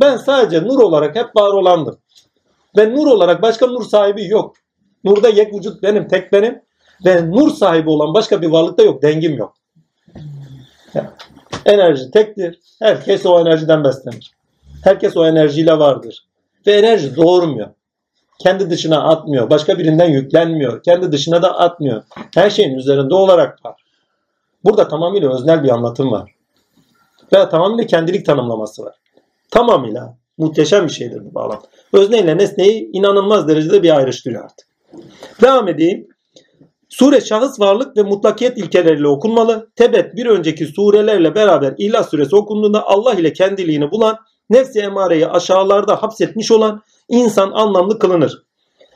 Ben 0.00 0.16
sadece 0.16 0.62
nur 0.62 0.78
olarak 0.78 1.16
hep 1.16 1.36
var 1.36 1.52
olandım. 1.52 1.98
Ve 2.76 2.94
nur 2.94 3.06
olarak 3.06 3.42
başka 3.42 3.66
nur 3.66 3.84
sahibi 3.84 4.26
yok. 4.26 4.56
Nurda 5.04 5.28
yek 5.28 5.54
vücut 5.54 5.82
benim, 5.82 6.08
tek 6.08 6.32
benim. 6.32 6.62
Ve 7.04 7.30
nur 7.30 7.50
sahibi 7.50 7.90
olan 7.90 8.14
başka 8.14 8.42
bir 8.42 8.50
varlıkta 8.50 8.82
yok. 8.82 9.02
Dengim 9.02 9.36
yok. 9.36 9.54
Enerji 11.66 12.10
tektir. 12.10 12.58
Herkes 12.78 13.26
o 13.26 13.40
enerjiden 13.40 13.84
beslenir. 13.84 14.30
Herkes 14.84 15.16
o 15.16 15.26
enerjiyle 15.26 15.78
vardır. 15.78 16.26
Ve 16.66 16.72
enerji 16.72 17.16
doğurmuyor. 17.16 17.68
Kendi 18.38 18.70
dışına 18.70 19.02
atmıyor. 19.02 19.50
Başka 19.50 19.78
birinden 19.78 20.10
yüklenmiyor. 20.10 20.82
Kendi 20.82 21.12
dışına 21.12 21.42
da 21.42 21.58
atmıyor. 21.58 22.02
Her 22.34 22.50
şeyin 22.50 22.74
üzerinde 22.74 23.14
olarak 23.14 23.64
var. 23.64 23.82
Burada 24.64 24.88
tamamıyla 24.88 25.34
öznel 25.34 25.64
bir 25.64 25.68
anlatım 25.68 26.12
var. 26.12 26.34
Ve 27.32 27.48
tamamıyla 27.48 27.86
kendilik 27.86 28.26
tanımlaması 28.26 28.84
var. 28.84 28.94
Tamamıyla 29.50 30.16
muhteşem 30.38 30.84
bir 30.84 30.92
şeydir 30.92 31.24
bu 31.24 31.34
bağlam. 31.34 31.62
Özneyle 31.92 32.38
nesneyi 32.38 32.90
inanılmaz 32.92 33.48
derecede 33.48 33.82
bir 33.82 33.96
ayrıştırıyor 33.96 34.44
artık. 34.44 34.66
Devam 35.42 35.68
edeyim. 35.68 36.08
Sure 36.90 37.20
şahıs 37.20 37.60
varlık 37.60 37.96
ve 37.96 38.02
mutlakiyet 38.02 38.58
ilkeleriyle 38.58 39.08
okunmalı. 39.08 39.70
Tebet 39.76 40.16
bir 40.16 40.26
önceki 40.26 40.66
surelerle 40.66 41.34
beraber 41.34 41.74
İhlas 41.78 42.10
suresi 42.10 42.36
okunduğunda 42.36 42.86
Allah 42.86 43.14
ile 43.14 43.32
kendiliğini 43.32 43.90
bulan, 43.90 44.18
nefsi 44.50 44.80
emareyi 44.80 45.26
aşağılarda 45.26 46.02
hapsetmiş 46.02 46.50
olan 46.50 46.82
insan 47.08 47.50
anlamlı 47.50 47.98
kılınır. 47.98 48.42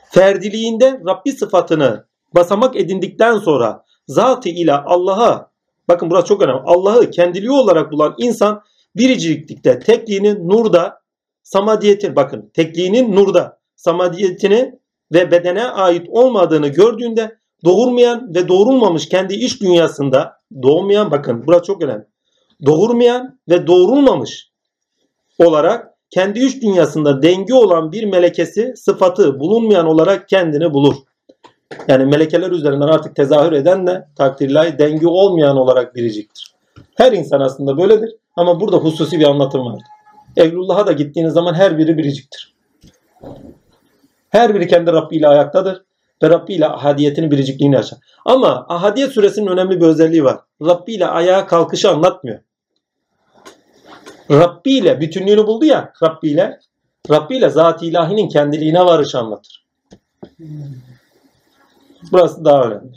Ferdiliğinde 0.09 1.01
Rabbi 1.07 1.31
sıfatını 1.31 2.05
basamak 2.35 2.75
edindikten 2.75 3.37
sonra 3.37 3.83
zatı 4.07 4.49
ile 4.49 4.73
Allah'a 4.73 5.51
bakın 5.87 6.09
burası 6.09 6.27
çok 6.27 6.41
önemli. 6.41 6.61
Allah'ı 6.65 7.11
kendiliği 7.11 7.51
olarak 7.51 7.91
bulan 7.91 8.15
insan 8.17 8.61
biricilikte 8.95 9.79
tekliğini 9.79 10.47
nurda 10.47 11.01
samadiyetin 11.43 12.15
bakın 12.15 12.51
tekliğinin 12.53 13.15
nurda 13.15 13.59
samadiyetini 13.75 14.79
ve 15.13 15.31
bedene 15.31 15.67
ait 15.67 16.07
olmadığını 16.09 16.67
gördüğünde 16.67 17.37
doğurmayan 17.63 18.35
ve 18.35 18.47
doğurulmamış 18.47 19.09
kendi 19.09 19.33
iş 19.33 19.61
dünyasında 19.61 20.37
doğmayan 20.61 21.11
bakın 21.11 21.43
burası 21.47 21.63
çok 21.63 21.83
önemli. 21.83 22.05
Doğurmayan 22.65 23.39
ve 23.49 23.67
doğurulmamış 23.67 24.49
olarak 25.39 25.95
kendi 26.09 26.39
iş 26.39 26.61
dünyasında 26.61 27.21
dengi 27.21 27.53
olan 27.53 27.91
bir 27.91 28.03
melekesi 28.03 28.73
sıfatı 28.75 29.39
bulunmayan 29.39 29.87
olarak 29.87 30.29
kendini 30.29 30.73
bulur. 30.73 30.95
Yani 31.87 32.05
melekeler 32.05 32.51
üzerinden 32.51 32.87
artık 32.87 33.15
tezahür 33.15 33.51
eden 33.51 33.87
de 33.87 34.07
takdirlahi 34.15 34.77
dengi 34.77 35.07
olmayan 35.07 35.57
olarak 35.57 35.95
biriciktir. 35.95 36.55
Her 36.95 37.11
insan 37.11 37.39
aslında 37.39 37.77
böyledir 37.77 38.15
ama 38.35 38.59
burada 38.59 38.77
hususi 38.77 39.19
bir 39.19 39.25
anlatım 39.25 39.65
vardır. 39.65 39.83
Evlullah'a 40.37 40.87
da 40.87 40.91
gittiğiniz 40.91 41.33
zaman 41.33 41.53
her 41.53 41.77
biri 41.77 41.97
biriciktir. 41.97 42.55
Her 44.29 44.55
biri 44.55 44.67
kendi 44.67 44.91
Rabbi 44.91 45.15
ile 45.15 45.27
ayaktadır 45.27 45.85
ve 46.23 46.29
Rabbi 46.29 46.53
ile 46.53 46.67
ahadiyetini 46.67 47.31
biricikliğini 47.31 47.75
yaşar. 47.75 47.99
Ama 48.25 48.65
ahadiyet 48.69 49.11
suresinin 49.11 49.47
önemli 49.47 49.81
bir 49.81 49.85
özelliği 49.85 50.23
var. 50.23 50.39
Rabbi 50.61 50.93
ile 50.93 51.07
ayağa 51.07 51.47
kalkışı 51.47 51.89
anlatmıyor. 51.89 52.39
Rabbi 54.31 54.71
ile 54.71 55.01
bütünlüğünü 55.01 55.47
buldu 55.47 55.65
ya 55.65 55.93
Rabbi 56.03 56.29
ile. 56.29 56.59
Rabbi 57.09 57.37
ile 57.37 57.49
zat-ı 57.49 57.85
ilahinin 57.85 58.29
kendiliğine 58.29 58.85
varış 58.85 59.15
anlatır. 59.15 59.65
Burası 62.11 62.45
daha 62.45 62.63
önemli. 62.63 62.91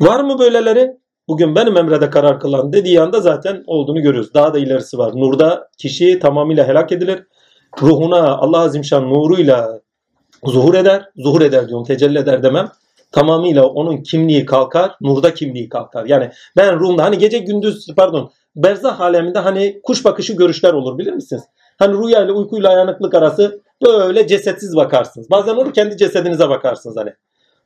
Var 0.00 0.20
mı 0.20 0.38
böyleleri? 0.38 1.00
Bugün 1.28 1.54
benim 1.54 1.76
emrede 1.76 2.10
karar 2.10 2.40
kılan 2.40 2.72
dediği 2.72 3.00
anda 3.00 3.20
zaten 3.20 3.64
olduğunu 3.66 4.02
görüyoruz. 4.02 4.34
Daha 4.34 4.54
da 4.54 4.58
ilerisi 4.58 4.98
var. 4.98 5.12
Nurda 5.16 5.68
kişi 5.78 6.18
tamamıyla 6.18 6.68
helak 6.68 6.92
edilir. 6.92 7.26
Ruhuna 7.82 8.36
Allah 8.36 8.58
Azimşan 8.58 9.08
nuruyla 9.08 9.80
zuhur 10.44 10.74
eder. 10.74 11.08
Zuhur 11.16 11.40
eder 11.40 11.68
diyorum 11.68 11.84
tecelli 11.84 12.18
eder 12.18 12.42
demem. 12.42 12.68
Tamamıyla 13.12 13.66
onun 13.66 13.96
kimliği 13.96 14.46
kalkar. 14.46 14.96
Nurda 15.00 15.34
kimliği 15.34 15.68
kalkar. 15.68 16.06
Yani 16.06 16.30
ben 16.56 16.80
ruhumda 16.80 17.04
hani 17.04 17.18
gece 17.18 17.38
gündüz 17.38 17.86
pardon 17.96 18.30
berzah 18.56 19.00
aleminde 19.00 19.38
hani 19.38 19.80
kuş 19.82 20.04
bakışı 20.04 20.32
görüşler 20.32 20.72
olur 20.72 20.98
bilir 20.98 21.12
misiniz? 21.12 21.42
Hani 21.78 22.06
rüya 22.06 22.24
ile 22.24 22.32
uykuyla 22.32 22.70
ayanıklık 22.70 23.14
arası 23.14 23.60
böyle 23.86 24.26
cesetsiz 24.26 24.76
bakarsınız. 24.76 25.30
Bazen 25.30 25.54
olur 25.54 25.74
kendi 25.74 25.96
cesedinize 25.96 26.48
bakarsınız 26.48 26.96
hani. 26.96 27.14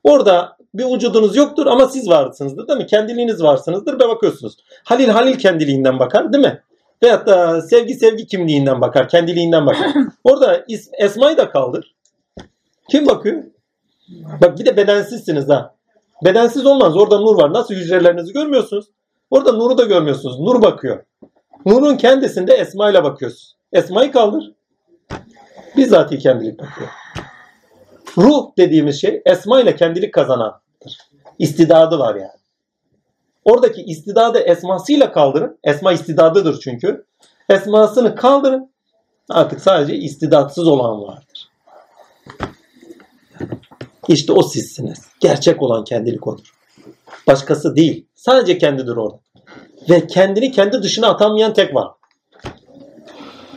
Orada 0.05 0.57
bir 0.75 0.85
vücudunuz 0.85 1.37
yoktur 1.37 1.67
ama 1.67 1.89
siz 1.89 2.09
varsınızdır 2.09 2.69
değil 2.69 2.79
mi? 2.79 2.87
Kendiliğiniz 2.87 3.43
varsınızdır 3.43 3.95
ve 3.95 4.09
bakıyorsunuz. 4.09 4.57
Halil 4.85 5.09
Halil 5.09 5.39
kendiliğinden 5.39 5.99
bakar 5.99 6.33
değil 6.33 6.45
mi? 6.45 6.63
Veyahut 7.03 7.27
da 7.27 7.63
sevgi 7.63 7.95
sevgi 7.95 8.27
kimliğinden 8.27 8.81
bakar, 8.81 9.09
kendiliğinden 9.09 9.67
bakar. 9.67 9.93
Orada 10.25 10.65
Esma'yı 10.99 11.37
da 11.37 11.51
kaldır. 11.51 11.95
Kim 12.91 13.07
bakıyor? 13.07 13.45
Bak 14.41 14.59
bir 14.59 14.67
de 14.67 14.77
bedensizsiniz 14.77 15.49
ha. 15.49 15.75
Bedensiz 16.25 16.67
olmaz. 16.67 16.97
Orada 16.97 17.19
nur 17.19 17.37
var. 17.37 17.53
Nasıl 17.53 17.75
hücrelerinizi 17.75 18.33
görmüyorsunuz? 18.33 18.87
Orada 19.31 19.53
nuru 19.53 19.79
da 19.79 19.85
görmüyorsunuz. 19.85 20.41
Nur 20.41 20.63
bakıyor. 20.63 21.05
Nurun 21.67 21.97
kendisinde 21.97 22.55
Esma 22.55 22.91
ile 22.91 23.05
bakıyorsunuz. 23.05 23.57
Esma'yı 23.73 24.13
kaldır. 24.13 24.53
Bizzat 25.77 26.19
kendilik 26.19 26.59
bakıyor. 26.59 26.89
Ruh 28.19 28.51
dediğimiz 28.59 29.01
şey 29.01 29.23
Esma 29.27 29.61
ile 29.61 29.77
kendilik 29.77 30.15
kazanandır. 30.15 30.99
İstidadı 31.39 31.99
var 31.99 32.15
yani. 32.15 32.45
Oradaki 33.45 33.83
istidadı 33.83 34.39
esmasıyla 34.39 35.13
kaldırın. 35.13 35.59
Esma 35.65 35.93
istidadıdır 35.93 36.61
çünkü. 36.61 37.07
Esmasını 37.49 38.15
kaldırın. 38.15 38.75
Artık 39.31 39.61
sadece 39.61 39.95
istidatsız 39.95 40.69
olan 40.69 41.03
vardır. 41.03 41.34
İşte 44.09 44.33
o 44.33 44.43
sizsiniz. 44.43 44.99
Gerçek 45.21 45.63
olan 45.63 45.85
kendilik 45.85 46.27
odur. 46.27 46.55
Başkası 47.27 47.77
değil. 47.77 48.07
Sadece 48.15 48.59
kendidir 48.59 48.97
orada. 48.97 49.21
Ve 49.91 50.07
kendini 50.07 50.53
kendi 50.53 50.83
dışına 50.83 51.09
atamayan 51.09 51.53
tek 51.53 51.75
var. 51.75 51.89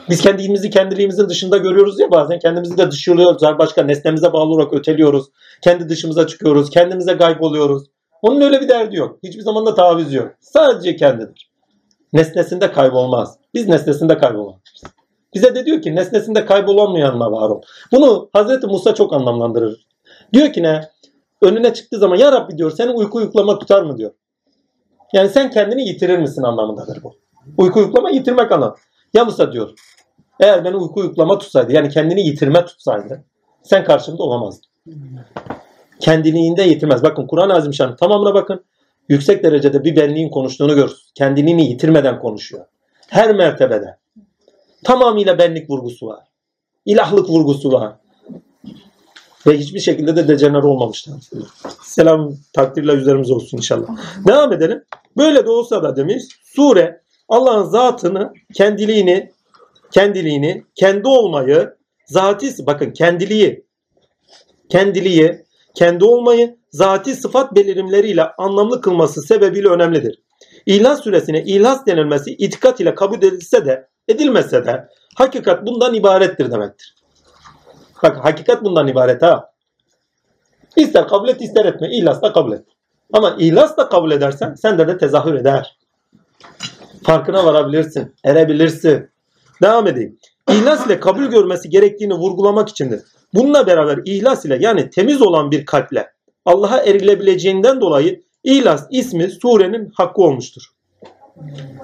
Biz 0.09 0.21
kendimizi 0.21 0.69
kendiliğimizin 0.69 1.29
dışında 1.29 1.57
görüyoruz 1.57 1.99
ya 1.99 2.11
bazen 2.11 2.39
kendimizi 2.39 2.77
de 2.77 2.91
dışlıyoruz. 2.91 3.41
Başka 3.41 3.83
nesnemize 3.83 4.33
bağlı 4.33 4.53
olarak 4.53 4.73
öteliyoruz. 4.73 5.25
Kendi 5.61 5.89
dışımıza 5.89 6.27
çıkıyoruz. 6.27 6.69
Kendimize 6.69 7.17
kayboluyoruz. 7.17 7.83
Onun 8.21 8.41
öyle 8.41 8.61
bir 8.61 8.69
derdi 8.69 8.95
yok. 8.95 9.19
Hiçbir 9.23 9.41
zaman 9.41 9.65
da 9.65 9.75
taviz 9.75 10.13
yok. 10.13 10.31
Sadece 10.39 10.95
kendidir. 10.95 11.51
Nesnesinde 12.13 12.71
kaybolmaz. 12.71 13.37
Biz 13.53 13.67
nesnesinde 13.67 14.17
kaybolmaz. 14.17 14.61
Bize 15.33 15.55
de 15.55 15.65
diyor 15.65 15.81
ki 15.81 15.95
nesnesinde 15.95 16.45
kaybolamayanla 16.45 17.31
var 17.31 17.49
ol. 17.49 17.61
Bunu 17.91 18.29
Hazreti 18.33 18.67
Musa 18.67 18.93
çok 18.93 19.13
anlamlandırır. 19.13 19.87
Diyor 20.33 20.53
ki 20.53 20.63
ne? 20.63 20.81
Önüne 21.41 21.73
çıktığı 21.73 21.97
zaman 21.97 22.15
ya 22.15 22.31
Rabbi 22.31 22.57
diyor 22.57 22.71
seni 22.71 22.91
uyku 22.91 23.21
yuklama 23.21 23.59
tutar 23.59 23.83
mı 23.83 23.97
diyor. 23.97 24.11
Yani 25.13 25.29
sen 25.29 25.51
kendini 25.51 25.87
yitirir 25.87 26.17
misin 26.17 26.43
anlamındadır 26.43 27.03
bu. 27.03 27.15
Uyku 27.57 27.79
yuklama 27.79 28.09
yitirmek 28.09 28.51
anlamı. 28.51 28.75
Ya 29.13 29.25
Musa 29.25 29.51
diyor 29.51 29.69
eğer 30.39 30.65
beni 30.65 30.75
uyku 30.75 31.03
yuklama 31.03 31.37
tutsaydı 31.37 31.73
yani 31.73 31.89
kendini 31.89 32.21
yitirme 32.27 32.65
tutsaydı 32.65 33.23
sen 33.63 33.83
karşımda 33.83 34.23
olamazdın. 34.23 34.69
Kendiliğinde 35.99 36.63
yitirmez. 36.63 37.03
Bakın 37.03 37.27
Kur'an-ı 37.27 37.53
Azimşan 37.53 37.95
tamamına 37.95 38.33
bakın. 38.33 38.63
Yüksek 39.09 39.43
derecede 39.43 39.83
bir 39.83 39.95
benliğin 39.95 40.29
konuştuğunu 40.29 40.75
görürsün. 40.75 41.11
Kendiliğini 41.15 41.69
yitirmeden 41.69 42.19
konuşuyor. 42.19 42.65
Her 43.07 43.35
mertebede. 43.35 43.97
Tamamıyla 44.83 45.37
benlik 45.37 45.69
vurgusu 45.69 46.07
var. 46.07 46.23
İlahlık 46.85 47.29
vurgusu 47.29 47.71
var. 47.71 47.93
Ve 49.47 49.57
hiçbir 49.57 49.79
şekilde 49.79 50.15
de 50.15 50.27
dejener 50.27 50.63
olmamışlar. 50.63 51.15
Selam 51.83 52.33
takdirle 52.53 52.93
üzerimize 52.93 53.33
olsun 53.33 53.57
inşallah. 53.57 53.87
Devam 54.27 54.53
edelim. 54.53 54.83
Böyle 55.17 55.45
de 55.45 55.49
olsa 55.49 55.83
da 55.83 55.95
demiş 55.95 56.23
sure 56.43 57.01
Allah'ın 57.29 57.63
zatını, 57.69 58.33
kendiliğini, 58.53 59.31
kendiliğini, 59.91 60.63
kendi 60.75 61.07
olmayı, 61.07 61.75
zati, 62.05 62.65
bakın 62.65 62.91
kendiliği, 62.91 63.65
kendiliği, 64.69 65.45
kendi 65.75 66.05
olmayı, 66.05 66.57
zati 66.71 67.15
sıfat 67.15 67.55
belirimleriyle 67.55 68.23
anlamlı 68.37 68.81
kılması 68.81 69.21
sebebiyle 69.21 69.67
önemlidir. 69.67 70.21
İhlas 70.65 71.03
süresine 71.03 71.43
ihlas 71.43 71.85
denilmesi 71.85 72.31
itikat 72.31 72.79
ile 72.79 72.95
kabul 72.95 73.17
edilse 73.17 73.65
de 73.65 73.87
edilmese 74.07 74.65
de 74.65 74.87
hakikat 75.15 75.65
bundan 75.67 75.93
ibarettir 75.93 76.51
demektir. 76.51 76.96
Hakikat 78.01 78.63
bundan 78.63 78.87
ibaret 78.87 79.21
ha. 79.21 79.51
İster 80.75 81.07
kabul 81.07 81.29
et 81.29 81.41
ister 81.41 81.65
etme. 81.65 81.89
İhlas 81.91 82.21
da 82.21 82.33
kabul 82.33 82.51
et. 82.51 82.65
Ama 83.13 83.35
ihlas 83.39 83.77
da 83.77 83.89
kabul 83.89 84.11
edersen 84.11 84.53
sende 84.53 84.87
de 84.87 84.97
tezahür 84.97 85.33
eder. 85.33 85.77
Farkına 87.03 87.45
varabilirsin. 87.45 88.15
Erebilirsin. 88.23 89.09
Devam 89.61 89.87
edeyim. 89.87 90.19
İhlas 90.49 90.87
ile 90.87 90.99
kabul 90.99 91.23
görmesi 91.23 91.69
gerektiğini 91.69 92.13
vurgulamak 92.13 92.69
içindir. 92.69 93.01
Bununla 93.33 93.67
beraber 93.67 93.99
ihlas 94.05 94.45
ile 94.45 94.57
yani 94.61 94.89
temiz 94.89 95.21
olan 95.21 95.51
bir 95.51 95.65
kalple 95.65 96.11
Allah'a 96.45 96.77
erilebileceğinden 96.77 97.81
dolayı 97.81 98.23
ihlas 98.43 98.87
ismi 98.91 99.29
surenin 99.29 99.91
hakkı 99.95 100.21
olmuştur. 100.21 100.61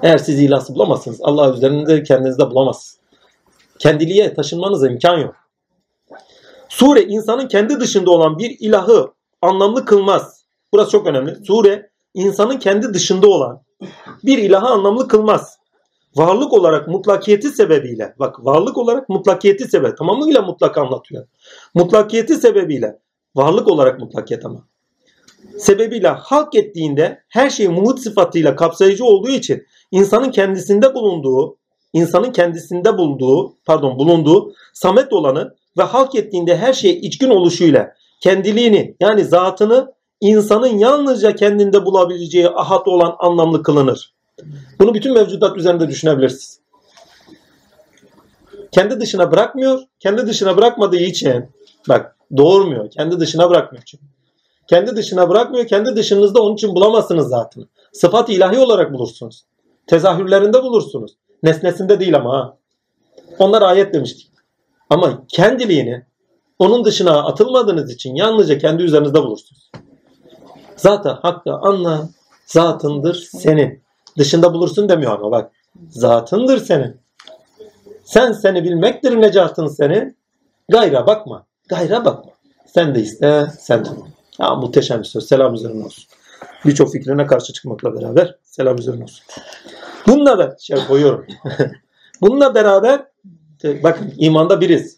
Eğer 0.04 0.18
siz 0.18 0.42
ihlası 0.42 0.76
bulamazsınız 0.76 1.20
Allah 1.24 1.54
üzerinde 1.54 2.04
kendinizde 2.04 2.50
bulamazsınız. 2.52 3.00
Kendiliğe 3.80 4.34
taşınmanıza 4.34 4.88
imkan 4.88 5.18
yok. 5.18 5.36
Sure 6.78 7.04
insanın 7.04 7.48
kendi 7.48 7.80
dışında 7.80 8.12
olan 8.12 8.38
bir 8.38 8.58
ilahı 8.60 9.14
anlamlı 9.42 9.86
kılmaz. 9.86 10.46
Burası 10.74 10.92
çok 10.92 11.08
önemli. 11.08 11.46
Sure 11.48 11.90
insanın 12.14 12.60
kendi 12.60 12.94
dışında 12.94 13.28
olan 13.28 13.62
bir 14.24 14.38
ilahı 14.38 14.68
anlamlı 14.68 15.08
kılmaz. 15.08 15.58
Varlık 16.16 16.54
olarak 16.54 16.88
mutlakiyeti 16.88 17.50
sebebiyle 17.50 18.16
bak 18.20 18.46
varlık 18.46 18.78
olarak 18.78 19.10
mutlakiyeti 19.10 19.68
sebep 19.68 19.98
tamamıyla 19.98 20.42
mutlak 20.42 20.78
anlatıyor. 20.78 21.28
Mutlakiyeti 21.74 22.36
sebebiyle 22.36 23.00
varlık 23.36 23.68
olarak 23.68 24.00
mutlakiyet 24.00 24.46
ama 24.46 24.64
sebebiyle 25.58 26.08
halk 26.08 26.56
ettiğinde 26.56 27.24
her 27.30 27.50
şey 27.50 27.68
muhit 27.68 28.00
sıfatıyla 28.00 28.56
kapsayıcı 28.56 29.06
olduğu 29.06 29.30
için 29.30 29.64
insanın 29.92 30.32
kendisinde 30.32 30.96
bulunduğu 30.96 31.58
insanın 31.94 32.32
kendisinde 32.32 32.98
bulunduğu 32.98 33.56
pardon 33.66 34.00
bulunduğu 34.00 34.54
samet 34.74 35.14
olanı 35.14 35.56
ve 35.78 35.84
halk 35.84 36.16
ettiğinde 36.16 36.58
her 36.58 36.74
şeye 36.74 36.96
içkin 36.96 37.30
oluşuyla 37.30 37.94
kendiliğini 38.20 38.96
yani 39.00 39.26
zatını 39.26 39.94
insanın 40.22 40.78
yalnızca 40.78 41.36
kendinde 41.36 41.86
bulabileceği 41.86 42.50
ahat 42.50 42.88
olan 42.88 43.16
anlamlı 43.20 43.64
kılınır. 43.64 44.14
Bunu 44.80 44.94
bütün 44.94 45.14
mevcudat 45.14 45.58
üzerinde 45.58 45.88
düşünebilirsiniz. 45.88 46.60
Kendi 48.72 49.00
dışına 49.00 49.32
bırakmıyor. 49.32 49.82
Kendi 50.00 50.28
dışına 50.28 50.58
bırakmadığı 50.58 50.98
için 50.98 51.46
bak 51.90 52.18
doğurmuyor. 52.38 52.90
Kendi 52.90 53.20
dışına 53.20 53.50
bırakmıyor 53.50 53.84
çünkü. 53.86 54.04
Kendi 54.68 54.96
dışına 54.96 55.30
bırakmıyor. 55.30 55.68
Kendi 55.68 55.96
dışınızda 55.96 56.42
onun 56.42 56.54
için 56.54 56.76
bulamazsınız 56.76 57.30
zaten. 57.30 57.66
Sıfat 57.94 58.30
ilahi 58.30 58.60
olarak 58.60 58.94
bulursunuz. 58.94 59.46
Tezahürlerinde 59.88 60.64
bulursunuz. 60.64 61.12
Nesnesinde 61.44 62.00
değil 62.00 62.16
ama 62.16 62.34
ha. 62.34 62.58
Onlar 63.40 63.62
ayet 63.62 63.94
demiştik. 63.94 64.33
Ama 64.94 65.24
kendiliğini 65.28 66.06
onun 66.60 66.86
dışına 66.86 67.26
atılmadığınız 67.26 67.92
için 67.92 68.16
yalnızca 68.16 68.58
kendi 68.58 68.84
üzerinizde 68.84 69.22
bulursunuz. 69.24 69.72
Zaten 70.76 71.16
hakkı 71.22 71.54
anla 71.54 72.10
zatındır 72.46 73.16
senin. 73.16 73.84
Dışında 74.18 74.54
bulursun 74.54 74.90
demiyor 74.90 75.12
ama 75.12 75.32
bak. 75.32 75.52
Zatındır 75.90 76.58
senin. 76.58 76.98
Sen 78.04 78.32
seni 78.32 78.64
bilmektir 78.64 79.22
necatın 79.22 79.68
senin. 79.68 80.18
Gayra 80.70 81.08
bakma. 81.08 81.46
Gayra 81.70 82.06
bakma. 82.06 82.32
Sen 82.66 82.96
de 82.96 83.02
iste, 83.02 83.48
sen 83.60 83.86
de. 83.86 83.90
Ya 84.40 84.56
muhteşem 84.56 85.00
bir 85.00 85.06
söz. 85.06 85.28
Selam 85.28 85.54
üzerine 85.54 85.86
olsun. 85.86 86.04
Birçok 86.66 86.92
fikrine 86.92 87.26
karşı 87.26 87.54
çıkmakla 87.54 87.96
beraber 87.96 88.36
selam 88.44 88.78
üzerine 88.78 89.04
olsun. 89.04 89.26
Bununla 90.08 90.38
da 90.38 90.58
şey 90.60 90.86
koyuyorum. 90.88 91.26
Bununla 92.22 92.56
beraber 92.56 93.13
bakın 93.64 94.14
imanda 94.18 94.62
biriz. 94.62 94.98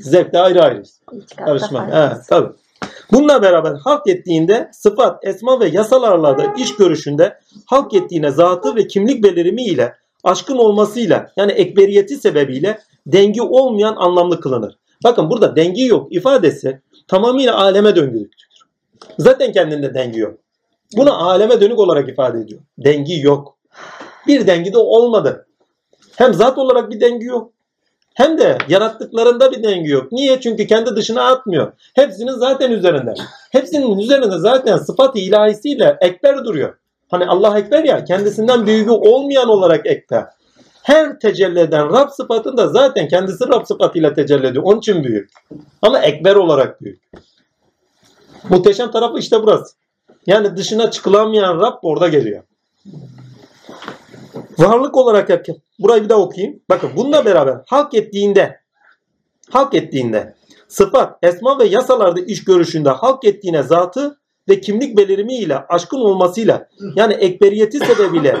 Zevkte 0.00 0.38
ayrı 0.38 0.62
ayrıyız. 0.62 1.00
Karışma. 1.36 1.92
Ha, 1.92 2.22
tabii. 2.28 2.52
Bununla 3.12 3.42
beraber 3.42 3.74
halk 3.74 4.06
ettiğinde 4.06 4.70
sıfat, 4.72 5.26
esma 5.26 5.60
ve 5.60 5.66
yasalarla 5.66 6.38
da 6.38 6.54
iş 6.58 6.76
görüşünde 6.76 7.38
halk 7.66 7.94
ettiğine 7.94 8.30
zatı 8.30 8.76
ve 8.76 8.86
kimlik 8.86 9.24
belirimi 9.24 9.64
ile 9.64 9.94
aşkın 10.24 10.56
olmasıyla 10.56 11.32
yani 11.36 11.52
ekberiyeti 11.52 12.16
sebebiyle 12.16 12.78
dengi 13.06 13.42
olmayan 13.42 13.96
anlamlı 13.96 14.40
kılınır. 14.40 14.78
Bakın 15.04 15.30
burada 15.30 15.56
dengi 15.56 15.86
yok 15.86 16.12
ifadesi 16.12 16.80
tamamıyla 17.08 17.58
aleme 17.58 17.96
döngülüktür. 17.96 18.48
Zaten 19.18 19.52
kendinde 19.52 19.94
dengi 19.94 20.20
yok. 20.20 20.38
Bunu 20.96 21.28
aleme 21.28 21.60
dönük 21.60 21.78
olarak 21.78 22.08
ifade 22.08 22.40
ediyor. 22.40 22.60
Dengi 22.78 23.20
yok. 23.20 23.56
Bir 24.26 24.46
dengi 24.46 24.72
de 24.72 24.78
olmadı. 24.78 25.46
Hem 26.16 26.34
zat 26.34 26.58
olarak 26.58 26.90
bir 26.90 27.00
dengi 27.00 27.24
yok. 27.24 27.52
Hem 28.14 28.38
de 28.38 28.58
yarattıklarında 28.68 29.52
bir 29.52 29.62
dengi 29.62 29.90
yok. 29.90 30.12
Niye? 30.12 30.40
Çünkü 30.40 30.66
kendi 30.66 30.96
dışına 30.96 31.22
atmıyor. 31.22 31.72
Hepsinin 31.94 32.32
zaten 32.32 32.70
üzerinde. 32.70 33.14
Hepsinin 33.52 33.98
üzerinde 33.98 34.38
zaten 34.38 34.76
sıfat 34.76 35.16
ilahisiyle 35.16 35.96
ekber 36.00 36.44
duruyor. 36.44 36.74
Hani 37.10 37.26
Allah 37.26 37.58
ekber 37.58 37.84
ya 37.84 38.04
kendisinden 38.04 38.66
büyüğü 38.66 38.90
olmayan 38.90 39.48
olarak 39.48 39.86
ekber. 39.86 40.24
Her 40.82 41.18
tecelli 41.18 41.60
eden 41.60 41.92
Rab 41.92 42.08
sıfatında 42.10 42.68
zaten 42.68 43.08
kendisi 43.08 43.48
Rab 43.48 43.66
sıfatıyla 43.66 44.14
tecelli 44.14 44.46
ediyor. 44.46 44.64
Onun 44.64 44.78
için 44.78 45.04
büyük. 45.04 45.30
Ama 45.82 45.98
ekber 45.98 46.34
olarak 46.34 46.82
büyük. 46.82 47.02
Muhteşem 48.48 48.90
tarafı 48.90 49.18
işte 49.18 49.42
burası. 49.42 49.74
Yani 50.26 50.56
dışına 50.56 50.90
çıkılamayan 50.90 51.60
Rab 51.60 51.78
orada 51.82 52.08
geliyor. 52.08 52.42
Varlık 54.58 54.96
olarak 54.96 55.30
yapıyor. 55.30 55.58
Burayı 55.78 56.04
bir 56.04 56.08
daha 56.08 56.20
okuyayım. 56.20 56.60
Bakın 56.68 56.90
bununla 56.96 57.24
beraber 57.24 57.56
halk 57.66 57.94
ettiğinde 57.94 58.60
halk 59.50 59.74
ettiğinde 59.74 60.34
sıfat, 60.68 61.18
esma 61.22 61.58
ve 61.58 61.64
yasalarda 61.64 62.20
iş 62.20 62.44
görüşünde 62.44 62.90
halk 62.90 63.24
ettiğine 63.24 63.62
zatı 63.62 64.18
ve 64.48 64.60
kimlik 64.60 64.96
belirimi 64.96 65.34
ile 65.34 65.58
aşkın 65.58 66.00
olmasıyla 66.00 66.68
yani 66.96 67.14
ekberiyeti 67.14 67.78
sebebiyle 67.78 68.36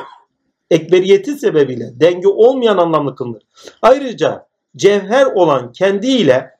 ekberiyeti 0.70 1.32
sebebiyle 1.32 2.00
denge 2.00 2.28
olmayan 2.28 2.78
anlamlı 2.78 3.16
kılınır. 3.16 3.42
Ayrıca 3.82 4.46
cevher 4.76 5.26
olan 5.26 5.72
kendiyle 5.72 6.50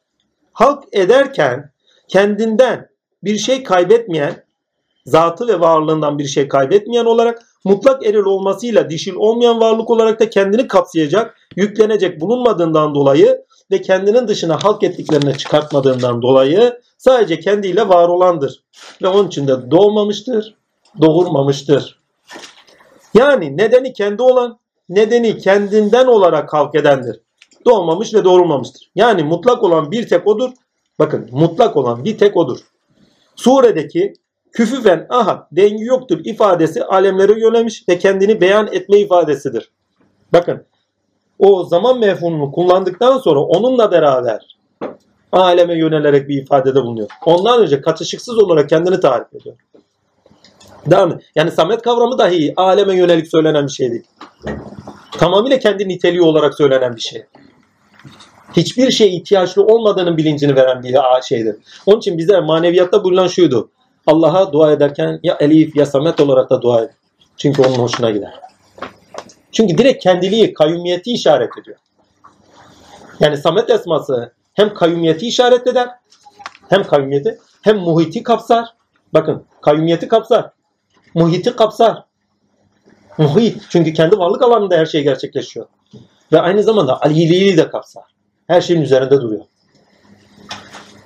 halk 0.52 0.84
ederken 0.92 1.72
kendinden 2.08 2.88
bir 3.24 3.36
şey 3.36 3.62
kaybetmeyen 3.62 4.44
zatı 5.06 5.48
ve 5.48 5.60
varlığından 5.60 6.18
bir 6.18 6.26
şey 6.26 6.48
kaybetmeyen 6.48 7.04
olarak 7.04 7.42
mutlak 7.64 8.06
eril 8.06 8.24
olmasıyla 8.24 8.90
dişil 8.90 9.14
olmayan 9.14 9.60
varlık 9.60 9.90
olarak 9.90 10.20
da 10.20 10.30
kendini 10.30 10.68
kapsayacak, 10.68 11.36
yüklenecek 11.56 12.20
bulunmadığından 12.20 12.94
dolayı 12.94 13.44
ve 13.70 13.82
kendinin 13.82 14.28
dışına 14.28 14.58
halk 14.62 14.82
ettiklerine 14.82 15.34
çıkartmadığından 15.38 16.22
dolayı 16.22 16.80
sadece 16.98 17.40
kendiyle 17.40 17.88
var 17.88 18.08
olandır. 18.08 18.64
Ve 19.02 19.08
onun 19.08 19.28
için 19.28 19.48
de 19.48 19.70
doğmamıştır, 19.70 20.54
doğurmamıştır. 21.00 22.00
Yani 23.14 23.56
nedeni 23.56 23.92
kendi 23.92 24.22
olan, 24.22 24.58
nedeni 24.88 25.38
kendinden 25.38 26.06
olarak 26.06 26.52
halk 26.52 26.74
edendir. 26.74 27.20
Doğmamış 27.66 28.14
ve 28.14 28.24
doğurmamıştır. 28.24 28.90
Yani 28.94 29.22
mutlak 29.22 29.62
olan 29.62 29.90
bir 29.92 30.08
tek 30.08 30.26
odur. 30.26 30.50
Bakın 30.98 31.28
mutlak 31.32 31.76
olan 31.76 32.04
bir 32.04 32.18
tek 32.18 32.36
odur. 32.36 32.58
Suredeki 33.36 34.12
küfüfen 34.54 35.06
ahad 35.10 35.46
dengi 35.52 35.84
yoktur 35.84 36.20
ifadesi 36.24 36.84
alemlere 36.84 37.40
yönelmiş 37.40 37.84
ve 37.88 37.98
kendini 37.98 38.40
beyan 38.40 38.68
etme 38.72 38.98
ifadesidir. 38.98 39.70
Bakın 40.32 40.64
o 41.38 41.64
zaman 41.64 41.98
mefhumunu 41.98 42.52
kullandıktan 42.52 43.18
sonra 43.18 43.40
onunla 43.40 43.90
beraber 43.90 44.56
aleme 45.32 45.78
yönelerek 45.78 46.28
bir 46.28 46.42
ifadede 46.42 46.82
bulunuyor. 46.82 47.08
Ondan 47.26 47.62
önce 47.62 47.80
katışıksız 47.80 48.38
olarak 48.38 48.68
kendini 48.68 49.00
tarif 49.00 49.34
ediyor. 49.34 49.56
Değil 50.86 51.06
mi? 51.06 51.18
Yani 51.34 51.50
samet 51.50 51.82
kavramı 51.82 52.18
dahi 52.18 52.52
aleme 52.56 52.96
yönelik 52.96 53.28
söylenen 53.28 53.66
bir 53.66 53.72
şey 53.72 53.90
değil. 53.90 54.04
Tamamıyla 55.12 55.58
kendi 55.58 55.88
niteliği 55.88 56.22
olarak 56.22 56.54
söylenen 56.54 56.96
bir 56.96 57.00
şey. 57.00 57.24
Hiçbir 58.56 58.90
şey 58.90 59.16
ihtiyaçlı 59.16 59.64
olmadığının 59.64 60.16
bilincini 60.16 60.56
veren 60.56 60.82
bir 60.82 60.96
şeydir. 61.22 61.56
Onun 61.86 61.98
için 61.98 62.18
bize 62.18 62.40
maneviyatta 62.40 63.04
bulunan 63.04 63.26
şuydu. 63.26 63.70
Allah'a 64.06 64.52
dua 64.52 64.72
ederken 64.72 65.20
ya 65.22 65.36
Elif 65.40 65.76
ya 65.76 65.86
Samet 65.86 66.20
olarak 66.20 66.50
da 66.50 66.62
dua 66.62 66.80
edin. 66.80 66.94
Çünkü 67.36 67.62
onun 67.62 67.74
hoşuna 67.74 68.10
gider. 68.10 68.40
Çünkü 69.52 69.78
direkt 69.78 70.02
kendiliği, 70.02 70.54
kayyumiyeti 70.54 71.12
işaret 71.12 71.58
ediyor. 71.62 71.76
Yani 73.20 73.36
Samet 73.36 73.70
esması 73.70 74.32
hem 74.54 74.74
kayyumiyeti 74.74 75.26
işaret 75.26 75.66
eder, 75.66 75.88
hem 76.68 76.82
kayyumiyeti, 76.82 77.38
hem 77.62 77.76
muhiti 77.78 78.22
kapsar. 78.22 78.68
Bakın 79.14 79.44
kayyumiyeti 79.60 80.08
kapsar, 80.08 80.50
muhiti 81.14 81.56
kapsar. 81.56 82.04
Muhit 83.18 83.62
çünkü 83.70 83.92
kendi 83.92 84.18
varlık 84.18 84.42
alanında 84.42 84.76
her 84.76 84.86
şey 84.86 85.02
gerçekleşiyor. 85.02 85.66
Ve 86.32 86.40
aynı 86.40 86.62
zamanda 86.62 87.02
aliliği 87.02 87.56
de 87.56 87.68
kapsar. 87.68 88.04
Her 88.46 88.60
şeyin 88.60 88.80
üzerinde 88.80 89.20
duruyor. 89.20 89.44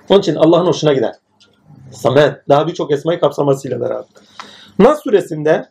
Onun 0.09 0.21
için 0.21 0.35
Allah'ın 0.35 0.67
hoşuna 0.67 0.93
gider. 0.93 1.15
Samet 1.93 2.49
daha 2.49 2.67
birçok 2.67 2.93
esmayı 2.93 3.21
kapsamasıyla 3.21 3.81
beraber. 3.81 4.05
Nas 4.79 5.03
suresinde 5.03 5.69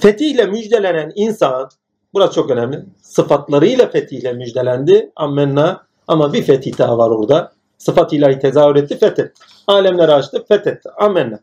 fetihle 0.00 0.46
müjdelenen 0.46 1.12
insan 1.14 1.68
burası 2.14 2.34
çok 2.34 2.50
önemli. 2.50 2.84
Sıfatlarıyla 3.02 3.90
fetihle 3.90 4.32
müjdelendi. 4.32 5.12
Ammenna 5.16 5.86
ama 6.08 6.32
bir 6.32 6.42
fetih 6.42 6.78
daha 6.78 6.98
var 6.98 7.10
orada. 7.10 7.52
Sıfat 7.78 8.12
ilahi 8.12 8.38
tezahür 8.38 8.76
etti, 8.76 8.98
fethetti. 8.98 9.32
Alemleri 9.66 10.12
açtı, 10.12 10.44
fethetti. 10.48 10.88
Amenna. 10.98 11.40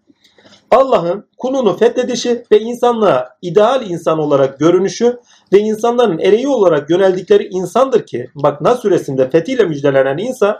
Allah'ın 0.71 1.25
kulunu 1.37 1.77
fethedişi 1.77 2.43
ve 2.51 2.59
insanlığa 2.59 3.29
ideal 3.41 3.89
insan 3.89 4.19
olarak 4.19 4.59
görünüşü 4.59 5.19
ve 5.53 5.59
insanların 5.59 6.19
ereği 6.19 6.47
olarak 6.47 6.89
yöneldikleri 6.89 7.47
insandır 7.47 8.05
ki 8.05 8.29
bak 8.35 8.61
Nas 8.61 8.79
suresinde 8.79 9.29
fethiyle 9.29 9.63
müjdelenen 9.63 10.17
insan 10.17 10.57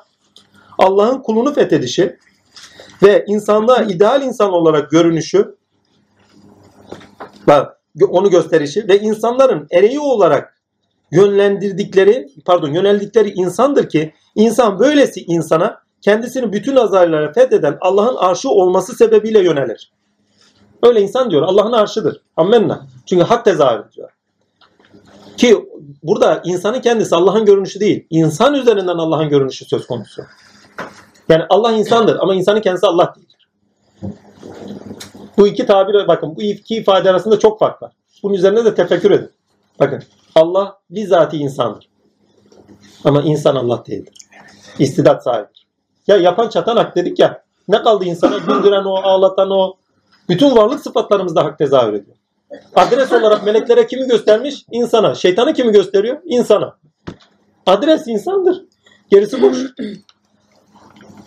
Allah'ın 0.78 1.22
kulunu 1.22 1.54
fethedişi 1.54 2.18
ve 3.04 3.26
insanlığa 3.28 3.84
ideal 3.84 4.24
insan 4.24 4.52
olarak 4.52 4.92
görünüşü 4.92 5.56
onu 8.10 8.30
gösterişi 8.30 8.88
ve 8.88 9.00
insanların 9.00 9.68
ereği 9.72 10.00
olarak 10.00 10.62
yönlendirdikleri 11.12 12.28
pardon 12.46 12.74
yöneldikleri 12.74 13.30
insandır 13.30 13.90
ki 13.90 14.14
insan 14.36 14.80
böylesi 14.80 15.22
insana 15.22 15.82
kendisini 16.02 16.54
bütün 16.54 16.76
azarlara 16.76 17.34
fetheden 17.34 17.78
Allah'ın 17.82 18.16
arşı 18.16 18.50
olması 18.50 18.96
sebebiyle 18.96 19.40
yönelir. 19.40 19.92
Öyle 20.84 21.02
insan 21.02 21.32
diyor 21.32 21.42
Allah'ın 21.42 21.72
arşıdır. 21.72 22.22
Ammenna. 22.38 22.88
Çünkü 23.06 23.24
hak 23.24 23.46
tezahür 23.46 23.86
ediyor. 23.90 24.10
Ki 25.38 25.70
burada 26.04 26.42
insanın 26.46 26.82
kendisi 26.82 27.16
Allah'ın 27.16 27.46
görünüşü 27.46 27.80
değil. 27.80 28.08
İnsan 28.10 28.54
üzerinden 28.54 28.98
Allah'ın 28.98 29.30
görünüşü 29.30 29.66
söz 29.66 29.88
konusu. 29.88 30.22
Yani 31.32 31.44
Allah 31.50 31.72
insandır 31.72 32.18
ama 32.20 32.36
insanın 32.36 32.62
kendisi 32.62 32.88
Allah 32.88 33.14
değildir. 33.16 33.48
Bu 35.38 35.48
iki 35.48 35.66
tabire 35.66 36.08
bakın 36.08 36.36
bu 36.36 36.42
iki 36.42 36.76
ifade 36.76 37.10
arasında 37.10 37.40
çok 37.40 37.60
fark 37.60 37.82
var. 37.82 37.92
Bunun 38.24 38.34
üzerine 38.34 38.66
de 38.66 38.76
tefekkür 38.76 39.12
edin. 39.12 39.32
Bakın 39.80 40.04
Allah 40.36 40.80
bizzati 40.90 41.38
insandır. 41.38 41.90
Ama 43.04 43.22
insan 43.22 43.56
Allah 43.56 43.84
değildir. 43.88 44.14
İstidat 44.80 45.24
sahibidir. 45.24 45.68
Ya 46.08 46.18
yapan 46.18 46.50
çatan 46.50 46.78
hak 46.78 46.96
dedik 46.96 47.20
ya. 47.20 47.44
Ne 47.68 47.82
kaldı 47.82 48.06
insana? 48.06 48.38
Güldüren 48.38 48.84
o, 48.84 48.96
ağlatan 48.96 49.52
o. 49.52 49.74
Bütün 50.30 50.56
varlık 50.56 50.80
sıfatlarımızda 50.80 51.46
hak 51.46 51.58
tezahür 51.58 51.94
ediyor. 51.94 52.18
Adres 52.76 53.12
olarak 53.12 53.46
meleklere 53.46 53.88
kimi 53.88 54.08
göstermiş? 54.08 54.66
İnsana. 54.72 55.16
Şeytanı 55.16 55.54
kimi 55.54 55.72
gösteriyor? 55.72 56.18
İnsana. 56.26 56.78
Adres 57.66 58.08
insandır. 58.08 58.66
Gerisi 59.10 59.42
boş. 59.42 59.58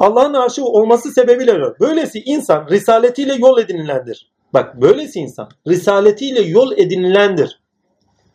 Allah'ın 0.01 0.35
arşı 0.35 0.65
olması 0.65 1.11
sebebiyle 1.13 1.53
öyle. 1.53 1.65
Böylesi 1.81 2.23
insan 2.23 2.67
risaletiyle 2.71 3.35
yol 3.35 3.59
edinilendir. 3.59 4.31
Bak 4.55 4.81
böylesi 4.81 5.21
insan 5.21 5.49
risaletiyle 5.69 6.41
yol 6.41 6.73
edinilendir. 6.73 7.61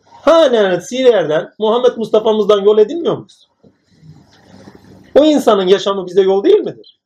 Hala 0.06 0.82
Sirer'den 0.82 1.50
Muhammed 1.60 1.98
Mustafa'mızdan 1.98 2.62
yol 2.62 2.78
edinmiyor 2.78 3.18
muyuz? 3.18 3.50
O 5.16 5.26
insanın 5.26 5.68
yaşamı 5.68 6.08
bize 6.08 6.22
yol 6.22 6.44
değil 6.44 6.60
midir? 6.60 7.00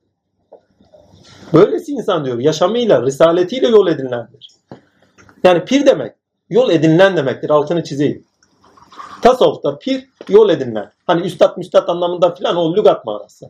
Böylesi 1.54 1.92
insan 1.92 2.26
diyor 2.26 2.40
yaşamıyla, 2.40 3.06
risaletiyle 3.06 3.68
yol 3.68 3.88
edinilendir. 3.88 4.50
Yani 5.44 5.66
pir 5.66 5.86
demek 5.86 6.16
yol 6.50 6.70
edinilen 6.70 7.18
demektir. 7.18 7.50
Altını 7.50 7.84
çizeyim. 7.84 8.26
Tasavvufta 9.22 9.80
pir 9.80 10.10
yol 10.30 10.50
edinilen. 10.50 10.92
Hani 11.08 11.22
üstad 11.22 11.58
müstad 11.58 11.88
anlamında 11.88 12.36
filan 12.36 12.56
o 12.56 12.76
lügat 12.76 13.06
manası. 13.06 13.50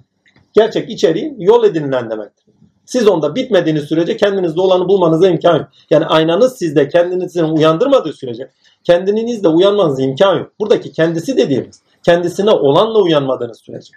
Gerçek 0.54 0.90
içeriği 0.90 1.36
yol 1.38 1.64
edinilen 1.64 2.10
demektir. 2.10 2.46
Siz 2.86 3.08
onda 3.08 3.36
bitmediğiniz 3.36 3.84
sürece 3.84 4.18
kendinizde 4.18 4.62
olanı 4.62 4.88
bulmanıza 4.88 5.28
imkan 5.28 5.58
yok. 5.58 5.68
Yani 5.90 6.06
aynanız 6.06 6.58
sizde 6.58 6.88
kendinizi 6.88 7.44
uyandırmadığı 7.44 8.14
sürece 8.14 8.50
kendinizde 8.84 9.48
uyanmanıza 9.48 10.02
imkan 10.02 10.38
yok. 10.38 10.52
Buradaki 10.60 10.92
kendisi 10.92 11.38
dediğimiz 11.38 11.82
kendisine 12.04 12.52
olanla 12.52 13.00
uyanmadığınız 13.00 13.60
sürece. 13.60 13.92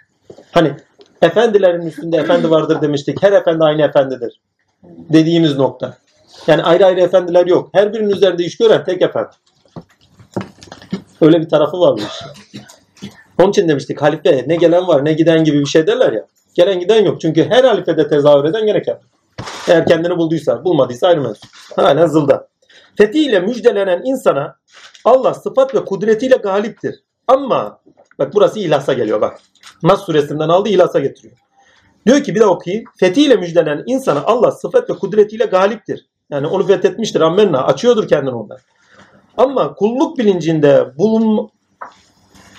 Hani 0.51 0.71
efendilerin 1.21 1.81
üstünde 1.81 2.17
efendi 2.17 2.49
vardır 2.49 2.81
demiştik. 2.81 3.23
Her 3.23 3.31
efendi 3.31 3.63
aynı 3.63 3.81
efendidir. 3.81 4.41
Dediğimiz 4.83 5.57
nokta. 5.57 5.97
Yani 6.47 6.63
ayrı 6.63 6.85
ayrı 6.85 7.01
efendiler 7.01 7.45
yok. 7.45 7.69
Her 7.73 7.93
birinin 7.93 8.09
üzerinde 8.09 8.43
iş 8.43 8.57
gören 8.57 8.83
tek 8.85 9.01
efendi. 9.01 9.29
Öyle 11.21 11.41
bir 11.41 11.49
tarafı 11.49 11.79
var 11.79 11.93
bu 11.93 11.99
işin. 11.99 12.61
Onun 13.39 13.49
için 13.49 13.69
demiştik 13.69 14.01
halife 14.01 14.43
ne 14.47 14.55
gelen 14.55 14.87
var 14.87 15.05
ne 15.05 15.13
giden 15.13 15.43
gibi 15.43 15.59
bir 15.59 15.65
şey 15.65 15.87
derler 15.87 16.13
ya. 16.13 16.25
Gelen 16.57 16.79
giden 16.79 17.05
yok. 17.05 17.21
Çünkü 17.21 17.49
her 17.49 17.63
halifede 17.63 18.07
tezahür 18.07 18.45
eden 18.45 18.65
gene. 18.65 18.83
Eğer 19.67 19.85
kendini 19.85 20.17
bulduysa, 20.17 20.63
bulmadıysa 20.65 21.07
ayrı 21.07 21.21
mevzu. 21.21 21.41
Hala 21.75 22.07
zılda. 22.07 22.47
Fethiyle 22.97 23.39
müjdelenen 23.39 24.01
insana 24.05 24.55
Allah 25.05 25.33
sıfat 25.33 25.75
ve 25.75 25.85
kudretiyle 25.85 26.35
galiptir. 26.35 26.95
Ama 27.27 27.79
bak 28.19 28.33
burası 28.33 28.59
ilhasa 28.59 28.93
geliyor 28.93 29.21
bak. 29.21 29.39
Nas 29.83 30.05
suresinden 30.05 30.49
aldı 30.49 30.69
ilhasa 30.69 30.99
getiriyor. 30.99 31.37
Diyor 32.05 32.23
ki 32.23 32.35
bir 32.35 32.39
de 32.39 32.45
okuyayım. 32.45 32.85
Fethiyle 32.99 33.35
müjdelenen 33.35 33.83
insana 33.85 34.23
Allah 34.25 34.51
sıfat 34.51 34.89
ve 34.89 34.93
kudretiyle 34.93 35.45
galiptir. 35.45 36.05
Yani 36.29 36.47
onu 36.47 36.67
fethetmiştir. 36.67 37.21
Ammenna. 37.21 37.63
Açıyordur 37.63 38.07
kendini 38.07 38.35
ondan. 38.35 38.57
Ama 39.37 39.73
kulluk 39.73 40.17
bilincinde 40.17 40.97
bulun, 40.97 41.49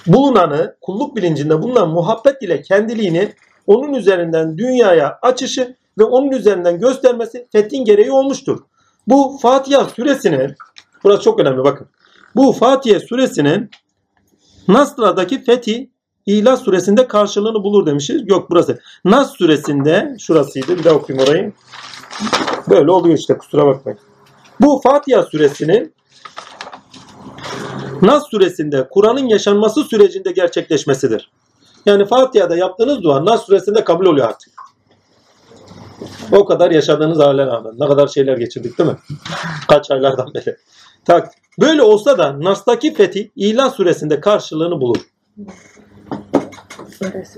bulunanı, 0.07 0.77
kulluk 0.81 1.17
bilincinde 1.17 1.63
bulunan 1.63 1.89
muhabbet 1.89 2.43
ile 2.43 2.63
kendiliğini 2.63 3.33
onun 3.69 3.95
üzerinden 3.95 4.59
dünyaya 4.59 5.19
açışı 5.23 5.77
ve 5.99 6.05
onun 6.05 6.31
üzerinden 6.31 6.81
göstermesi 6.81 7.49
fethin 7.53 7.85
gereği 7.85 8.11
olmuştur. 8.11 8.59
Bu 9.07 9.39
Fatiha 9.43 9.85
suresinin, 9.85 10.55
burası 11.05 11.23
çok 11.23 11.41
önemli 11.41 11.65
bakın. 11.65 11.89
Bu 12.37 12.53
Fatiha 12.53 13.01
suresinin 13.01 13.71
Nasra'daki 14.69 15.45
fethi 15.45 15.91
İhlas 16.27 16.63
suresinde 16.63 17.09
karşılığını 17.09 17.65
bulur 17.65 17.87
demişiz. 17.87 18.23
Yok 18.27 18.51
burası. 18.51 18.79
Nas 19.05 19.33
suresinde 19.33 20.17
şurasıydı. 20.19 20.79
Bir 20.79 20.85
daha 20.85 20.95
okuyayım 20.95 21.29
orayı. 21.29 21.53
Böyle 22.71 22.91
oluyor 22.91 23.19
işte 23.19 23.39
kusura 23.39 23.67
bakmayın. 23.67 23.99
Bu 24.61 24.81
Fatiha 24.83 25.23
suresinin 25.23 25.95
Nas 28.03 28.31
suresinde 28.31 28.89
Kur'an'ın 28.91 29.29
yaşanması 29.29 29.85
sürecinde 29.85 30.33
gerçekleşmesidir. 30.33 31.31
Yani 31.89 32.05
Fatiha'da 32.07 32.57
yaptığınız 32.57 33.03
dua 33.03 33.25
Nas 33.25 33.47
suresinde 33.47 33.85
kabul 33.85 34.07
oluyor 34.07 34.29
artık. 34.29 34.53
O 36.33 36.45
kadar 36.45 36.71
yaşadığınız 36.71 37.19
hale 37.19 37.47
rağmen. 37.47 37.73
Ne 37.79 37.87
kadar 37.87 38.09
şeyler 38.09 38.37
geçirdik 38.37 38.79
değil 38.79 38.91
mi? 38.91 38.97
Kaç 39.69 39.91
aylardan 39.91 40.35
beri. 40.35 40.57
Tak. 41.05 41.31
Böyle 41.61 41.83
olsa 41.83 42.19
da 42.19 42.41
Nas'taki 42.41 42.95
fethi 42.95 43.31
İlan 43.37 43.69
suresinde 43.69 44.21
karşılığını 44.21 44.81
bulur. 44.81 44.97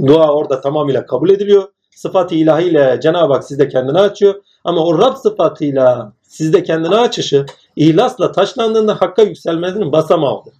Dua 0.06 0.34
orada 0.34 0.60
tamamıyla 0.60 1.06
kabul 1.06 1.30
ediliyor. 1.30 1.68
Sıfat-ı 1.90 2.34
ilahiyle 2.34 2.98
Cenab-ı 3.02 3.32
Hak 3.32 3.44
sizde 3.44 3.68
kendini 3.68 3.98
açıyor. 3.98 4.34
Ama 4.64 4.84
o 4.84 4.98
Rab 4.98 5.16
sıfatıyla 5.16 6.12
sizde 6.22 6.62
kendine 6.62 6.96
açışı 6.96 7.46
ihlasla 7.76 8.32
taşlandığında 8.32 9.00
hakka 9.00 9.22
yükselmesinin 9.22 9.92
basamağıdır. 9.92 10.54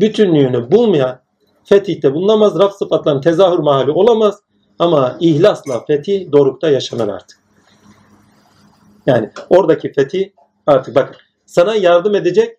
Bütünlüğünü 0.00 0.70
bulmayan 0.70 1.23
fetihte 1.64 2.14
bulunamaz. 2.14 2.58
Rab 2.58 2.70
sıfatların 2.70 3.20
tezahür 3.20 3.58
mahali 3.58 3.90
olamaz. 3.90 4.40
Ama 4.78 5.16
ihlasla 5.20 5.84
fetih 5.84 6.32
dorukta 6.32 6.70
yaşanır 6.70 7.08
artık. 7.08 7.38
Yani 9.06 9.30
oradaki 9.50 9.92
fetih 9.92 10.30
artık 10.66 10.94
bakın 10.94 11.16
sana 11.46 11.74
yardım 11.74 12.14
edecek 12.14 12.58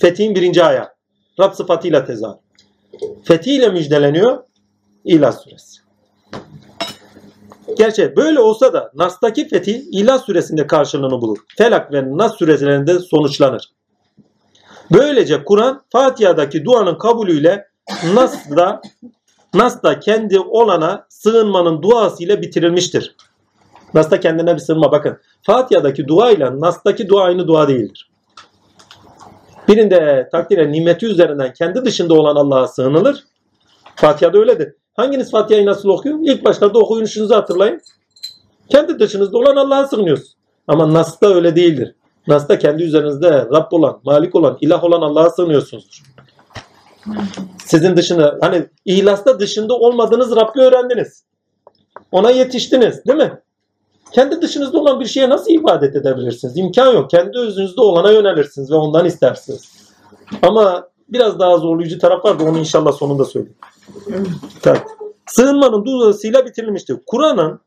fetihin 0.00 0.34
birinci 0.34 0.64
ayağı. 0.64 0.88
Rab 1.40 1.52
sıfatıyla 1.52 2.04
tezahür. 2.04 2.38
Fethiyle 3.24 3.68
müjdeleniyor 3.68 4.42
İhlas 5.04 5.44
suresi. 5.44 5.80
Gerçi 7.76 8.16
böyle 8.16 8.40
olsa 8.40 8.72
da 8.72 8.92
Nas'taki 8.94 9.48
fetih 9.48 9.82
İhlas 9.92 10.24
suresinde 10.24 10.66
karşılığını 10.66 11.20
bulur. 11.20 11.38
Felak 11.58 11.92
ve 11.92 12.16
Nas 12.16 12.36
surelerinde 12.36 12.98
sonuçlanır. 12.98 13.72
Böylece 14.92 15.44
Kur'an 15.44 15.82
Fatiha'daki 15.92 16.64
duanın 16.64 16.98
kabulüyle 16.98 17.67
Nas'da 18.14 18.80
Nas'ta 19.54 20.00
kendi 20.00 20.38
olana 20.38 21.06
sığınmanın 21.08 21.82
duası 21.82 22.24
ile 22.24 22.42
bitirilmiştir. 22.42 23.16
Nas'ta 23.94 24.20
kendine 24.20 24.54
bir 24.54 24.60
sığınma 24.60 24.92
bakın. 24.92 25.18
Fatiha'daki 25.42 26.08
dua 26.08 26.30
ile 26.30 26.60
Nas'taki 26.60 27.08
dua 27.08 27.24
aynı 27.24 27.46
dua 27.46 27.68
değildir. 27.68 28.10
Birinde 29.68 30.28
takdire 30.32 30.72
nimeti 30.72 31.06
üzerinden 31.06 31.52
kendi 31.52 31.84
dışında 31.84 32.14
olan 32.14 32.36
Allah'a 32.36 32.68
sığınılır. 32.68 33.24
Fatiha'da 33.96 34.38
öyledir. 34.38 34.74
Hanginiz 34.96 35.30
Fatiha'yı 35.30 35.66
nasıl 35.66 35.88
okuyor? 35.88 36.18
İlk 36.22 36.44
başlarda 36.44 36.78
okuyuşunuzu 36.78 37.34
hatırlayın. 37.34 37.80
Kendi 38.68 38.98
dışınızda 38.98 39.38
olan 39.38 39.56
Allah'a 39.56 39.86
sığınıyorsunuz. 39.86 40.36
Ama 40.68 40.94
Nas'ta 40.94 41.34
öyle 41.34 41.56
değildir. 41.56 41.94
Nas'ta 42.26 42.58
kendi 42.58 42.82
üzerinizde 42.82 43.30
Rab 43.30 43.72
olan, 43.72 44.00
Malik 44.04 44.34
olan, 44.34 44.58
ilah 44.60 44.84
olan 44.84 45.00
Allah'a 45.02 45.30
sığınıyorsunuzdur. 45.30 46.02
Sizin 47.64 47.96
dışında 47.96 48.38
hani 48.40 48.66
ihlasta 48.84 49.40
dışında 49.40 49.74
olmadığınız 49.74 50.36
Rabbi 50.36 50.60
öğrendiniz. 50.60 51.24
Ona 52.12 52.30
yetiştiniz 52.30 53.06
değil 53.06 53.18
mi? 53.18 53.40
Kendi 54.12 54.42
dışınızda 54.42 54.78
olan 54.78 55.00
bir 55.00 55.06
şeye 55.06 55.28
nasıl 55.28 55.50
ibadet 55.50 55.96
edebilirsiniz? 55.96 56.56
İmkan 56.56 56.92
yok. 56.92 57.10
Kendi 57.10 57.38
özünüzde 57.38 57.80
olana 57.80 58.12
yönelirsiniz 58.12 58.70
ve 58.70 58.74
ondan 58.74 59.06
istersiniz. 59.06 59.72
Ama 60.42 60.88
biraz 61.08 61.38
daha 61.38 61.58
zorlayıcı 61.58 61.98
taraf 61.98 62.24
var 62.24 62.38
da 62.38 62.44
onu 62.44 62.58
inşallah 62.58 62.92
sonunda 62.92 63.24
söyleyeyim. 63.24 63.56
Evet. 64.66 64.82
Sığınmanın 65.26 65.84
duasıyla 65.84 66.46
bitirilmiştir. 66.46 66.96
Kur'an'ın 67.06 67.60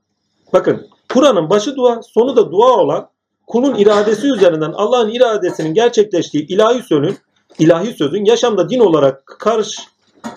bakın 0.54 0.88
Kur'an'ın 1.14 1.50
başı 1.50 1.76
dua, 1.76 2.02
sonu 2.02 2.36
da 2.36 2.52
dua 2.52 2.78
olan 2.78 3.10
kulun 3.48 3.76
iradesi 3.76 4.28
üzerinden 4.28 4.72
Allah'ın 4.72 5.10
iradesinin 5.10 5.74
gerçekleştiği 5.74 6.48
ilahi 6.48 6.84
sözün, 6.84 7.18
ilahi 7.60 7.94
sözün 7.94 8.26
yaşamda 8.26 8.70
din 8.70 8.80
olarak 8.80 9.26
karşı, 9.40 9.82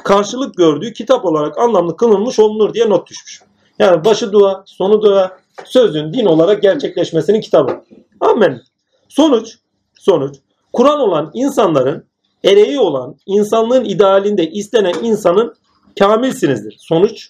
karşılık 0.05 0.55
gördüğü 0.55 0.93
kitap 0.93 1.25
olarak 1.25 1.59
anlamlı 1.59 1.97
kılınmış 1.97 2.39
olunur 2.39 2.75
diye 2.75 2.91
not 2.91 3.11
düşmüş. 3.11 3.43
Yani 3.79 4.05
başı 4.05 4.33
dua, 4.33 4.63
sonu 4.67 5.03
dua, 5.03 5.39
sözün 5.65 6.13
din 6.13 6.27
olarak 6.27 6.63
gerçekleşmesinin 6.63 7.41
kitabı. 7.41 7.85
Amen. 8.21 8.61
Sonuç, 9.09 9.59
sonuç, 9.95 10.37
Kur'an 10.73 11.01
olan 11.01 11.31
insanların 11.35 12.07
ereği 12.45 12.79
olan 12.79 13.17
insanlığın 13.27 13.85
idealinde 13.85 14.51
istenen 14.51 14.95
insanın 15.03 15.55
kamilsinizdir. 15.99 16.77
Sonuç, 16.79 17.29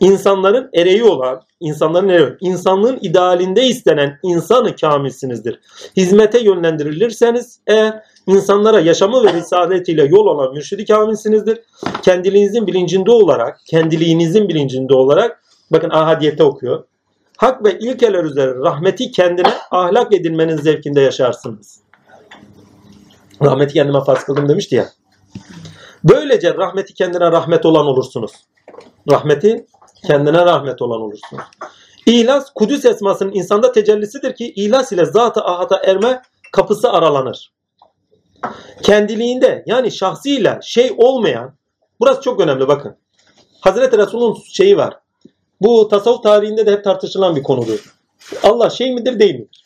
insanların 0.00 0.70
ereği 0.74 1.04
olan, 1.04 1.42
insanların 1.60 2.08
ereği, 2.08 2.36
insanlığın 2.40 2.98
idealinde 3.02 3.64
istenen 3.64 4.18
insanı 4.22 4.76
kamilsinizdir. 4.76 5.60
Hizmete 5.96 6.40
yönlendirilirseniz 6.40 7.60
eğer 7.66 8.02
insanlara 8.28 8.80
yaşamı 8.80 9.24
ve 9.24 9.32
risaletiyle 9.32 10.04
yol 10.04 10.26
olan 10.26 10.52
mürşidi 10.54 10.84
kamilsinizdir. 10.84 11.60
Kendiliğinizin 12.02 12.66
bilincinde 12.66 13.10
olarak, 13.10 13.60
kendiliğinizin 13.66 14.48
bilincinde 14.48 14.94
olarak, 14.94 15.42
bakın 15.70 15.90
ahadiyette 15.90 16.44
okuyor. 16.44 16.84
Hak 17.36 17.64
ve 17.64 17.78
ilkeler 17.78 18.24
üzere 18.24 18.54
rahmeti 18.54 19.10
kendine 19.10 19.52
ahlak 19.70 20.14
edinmenin 20.14 20.56
zevkinde 20.56 21.00
yaşarsınız. 21.00 21.80
Rahmeti 23.42 23.74
kendime 23.74 24.04
farz 24.04 24.24
kıldım 24.24 24.48
demişti 24.48 24.74
ya. 24.74 24.88
Böylece 26.04 26.54
rahmeti 26.54 26.94
kendine 26.94 27.32
rahmet 27.32 27.66
olan 27.66 27.86
olursunuz. 27.86 28.32
Rahmeti 29.10 29.66
kendine 30.06 30.44
rahmet 30.44 30.82
olan 30.82 31.00
olursunuz. 31.00 31.44
İhlas 32.06 32.50
Kudüs 32.54 32.84
esmasının 32.84 33.32
insanda 33.32 33.72
tecellisidir 33.72 34.34
ki 34.34 34.52
ihlas 34.56 34.92
ile 34.92 35.04
zat-ı 35.04 35.40
ahata 35.40 35.80
erme 35.84 36.22
kapısı 36.52 36.90
aralanır. 36.90 37.57
Kendiliğinde 38.82 39.62
yani 39.66 39.92
şahsiyle 39.92 40.58
şey 40.62 40.94
olmayan 40.96 41.54
burası 42.00 42.20
çok 42.20 42.40
önemli 42.40 42.68
bakın. 42.68 42.96
Hazreti 43.60 43.98
Resul'ün 43.98 44.36
şeyi 44.52 44.76
var. 44.76 44.94
Bu 45.60 45.88
tasavvuf 45.88 46.22
tarihinde 46.22 46.66
de 46.66 46.72
hep 46.72 46.84
tartışılan 46.84 47.36
bir 47.36 47.42
konudur. 47.42 47.94
Allah 48.42 48.70
şey 48.70 48.94
midir 48.94 49.18
değil 49.18 49.34
midir? 49.34 49.64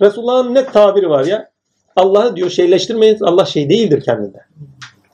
Resulullah'ın 0.00 0.54
net 0.54 0.72
tabiri 0.72 1.10
var 1.10 1.24
ya. 1.24 1.50
Allah'ı 1.96 2.36
diyor 2.36 2.50
şeyleştirmeyin. 2.50 3.18
Allah 3.20 3.44
şey 3.44 3.68
değildir 3.68 4.02
kendinde. 4.04 4.38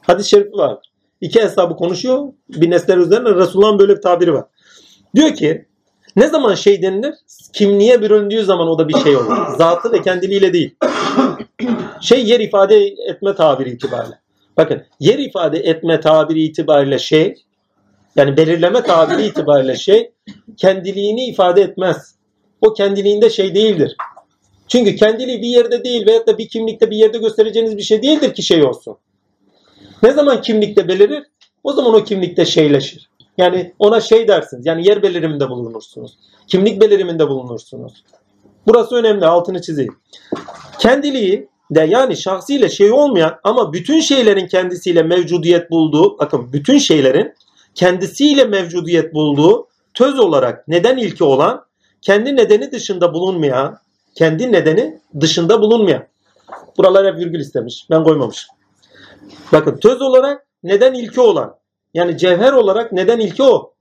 Hadis-i 0.01 0.29
şerifi 0.29 0.53
var. 0.53 0.79
İki 1.21 1.43
hesabı 1.43 1.77
konuşuyor. 1.77 2.33
Bir 2.49 2.71
nesler 2.71 2.99
üzerine 2.99 3.35
Resulullah'ın 3.35 3.79
böyle 3.79 3.97
bir 3.97 4.03
tabiri 4.03 4.35
var. 4.35 4.45
Diyor 5.15 5.35
ki 5.35 5.68
ne 6.19 6.29
zaman 6.29 6.55
şey 6.55 6.83
denilir? 6.83 7.15
Kimliğe 7.53 8.03
büründüğü 8.03 8.45
zaman 8.45 8.69
o 8.69 8.79
da 8.79 8.89
bir 8.89 8.99
şey 8.99 9.17
olur. 9.17 9.37
Zatı 9.59 9.93
ve 9.93 10.03
kendiliğiyle 10.03 10.53
değil. 10.53 10.75
Şey 12.01 12.27
yer 12.27 12.41
ifade 12.41 12.87
etme 12.87 13.35
tabiri 13.35 13.71
itibariyle. 13.71 14.19
Bakın 14.57 14.83
yer 15.01 15.19
ifade 15.19 15.59
etme 15.59 16.01
tabiri 16.01 16.43
itibariyle 16.43 16.99
şey 16.99 17.35
yani 18.17 18.37
belirleme 18.37 18.83
tabiri 18.83 19.27
itibariyle 19.27 19.77
şey 19.77 20.13
kendiliğini 20.57 21.25
ifade 21.27 21.63
etmez. 21.63 22.15
O 22.61 22.75
kendiliğinde 22.75 23.31
şey 23.31 23.55
değildir. 23.55 23.97
Çünkü 24.69 24.97
kendiliği 24.97 25.43
bir 25.43 25.49
yerde 25.49 25.85
değil 25.85 26.07
veyahut 26.07 26.27
da 26.27 26.39
bir 26.39 26.49
kimlikte 26.49 26.91
bir 26.91 26.97
yerde 26.97 27.19
göstereceğiniz 27.19 27.77
bir 27.77 27.83
şey 27.83 28.03
değildir 28.03 28.35
ki 28.35 28.43
şey 28.43 28.63
olsun. 28.63 28.97
Ne 30.03 30.13
zaman 30.13 30.43
kimlikte 30.43 30.89
belirir? 30.89 31.23
O 31.65 31.73
zaman 31.73 31.95
o 31.95 32.05
kimlikte 32.05 32.45
şeyleşir. 32.45 33.11
Yani 33.39 33.75
ona 33.79 34.01
şey 34.01 34.29
dersiniz. 34.29 34.67
Yani 34.67 34.89
yer 34.89 35.03
beliriminde 35.03 35.49
bulunursunuz. 35.49 36.19
Kimlik 36.47 36.81
beliriminde 36.81 37.29
bulunursunuz. 37.29 38.05
Burası 38.67 38.97
önemli. 38.97 39.27
Altını 39.27 39.63
çizeyim. 39.63 39.97
Kendiliği 40.79 41.49
de 41.71 41.81
yani 41.81 42.17
şahsiyle 42.17 42.69
şey 42.69 42.93
olmayan 42.93 43.39
ama 43.45 43.73
bütün 43.73 44.01
şeylerin 44.01 44.47
kendisiyle 44.47 45.03
mevcudiyet 45.03 45.71
bulduğu 45.71 46.19
bakın 46.19 46.53
bütün 46.53 46.79
şeylerin 46.79 47.35
kendisiyle 47.75 48.45
mevcudiyet 48.45 49.15
bulduğu 49.15 49.69
töz 49.95 50.19
olarak 50.19 50.69
neden 50.69 50.97
ilki 50.97 51.25
olan 51.25 51.65
kendi 52.03 52.37
nedeni 52.37 52.73
dışında 52.73 53.15
bulunmayan 53.15 53.79
kendi 54.15 54.53
nedeni 54.53 55.01
dışında 55.21 55.61
bulunmayan 55.61 56.07
buralara 56.79 57.17
virgül 57.17 57.41
istemiş 57.41 57.87
ben 57.91 58.05
koymamışım 58.05 58.57
bakın 59.53 59.77
töz 59.77 60.03
olarak 60.03 60.47
neden 60.63 60.95
ilki 60.95 61.21
olan 61.21 61.58
yani 61.95 62.19
cevher 62.19 62.53
olarak 62.53 62.93
neden 62.93 63.19
ilki 63.19 63.43
o 63.43 63.75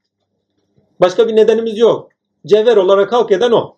başka 1.02 1.28
bir 1.28 1.36
nedenimiz 1.36 1.78
yok 1.78 2.10
cevher 2.48 2.78
olarak 2.78 3.12
halk 3.14 3.32
eden 3.32 3.52
o 3.52 3.78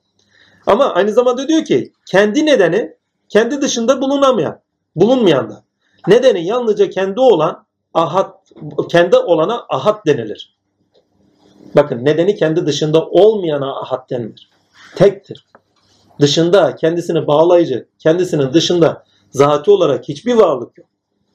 ama 0.67 0.93
aynı 0.93 1.11
zamanda 1.11 1.47
diyor 1.47 1.65
ki 1.65 1.93
kendi 2.05 2.45
nedeni 2.45 2.95
kendi 3.29 3.61
dışında 3.61 4.01
bulunamayan 4.01 4.61
bulunmayan 4.95 5.49
da 5.49 5.63
nedeni 6.07 6.45
yalnızca 6.45 6.89
kendi 6.89 7.19
olan 7.19 7.65
ahad 7.93 8.31
kendi 8.89 9.17
olana 9.17 9.65
ahad 9.69 10.05
denilir. 10.05 10.59
Bakın 11.75 12.05
nedeni 12.05 12.35
kendi 12.35 12.65
dışında 12.65 13.05
olmayana 13.05 13.79
ahad 13.79 14.09
denilir. 14.09 14.49
Tektir. 14.95 15.45
Dışında 16.21 16.75
kendisini 16.75 17.27
bağlayıcı, 17.27 17.87
kendisinin 17.99 18.53
dışında 18.53 19.03
zati 19.31 19.71
olarak 19.71 20.09
hiçbir 20.09 20.33
varlık 20.33 20.77
yok. 20.77 20.87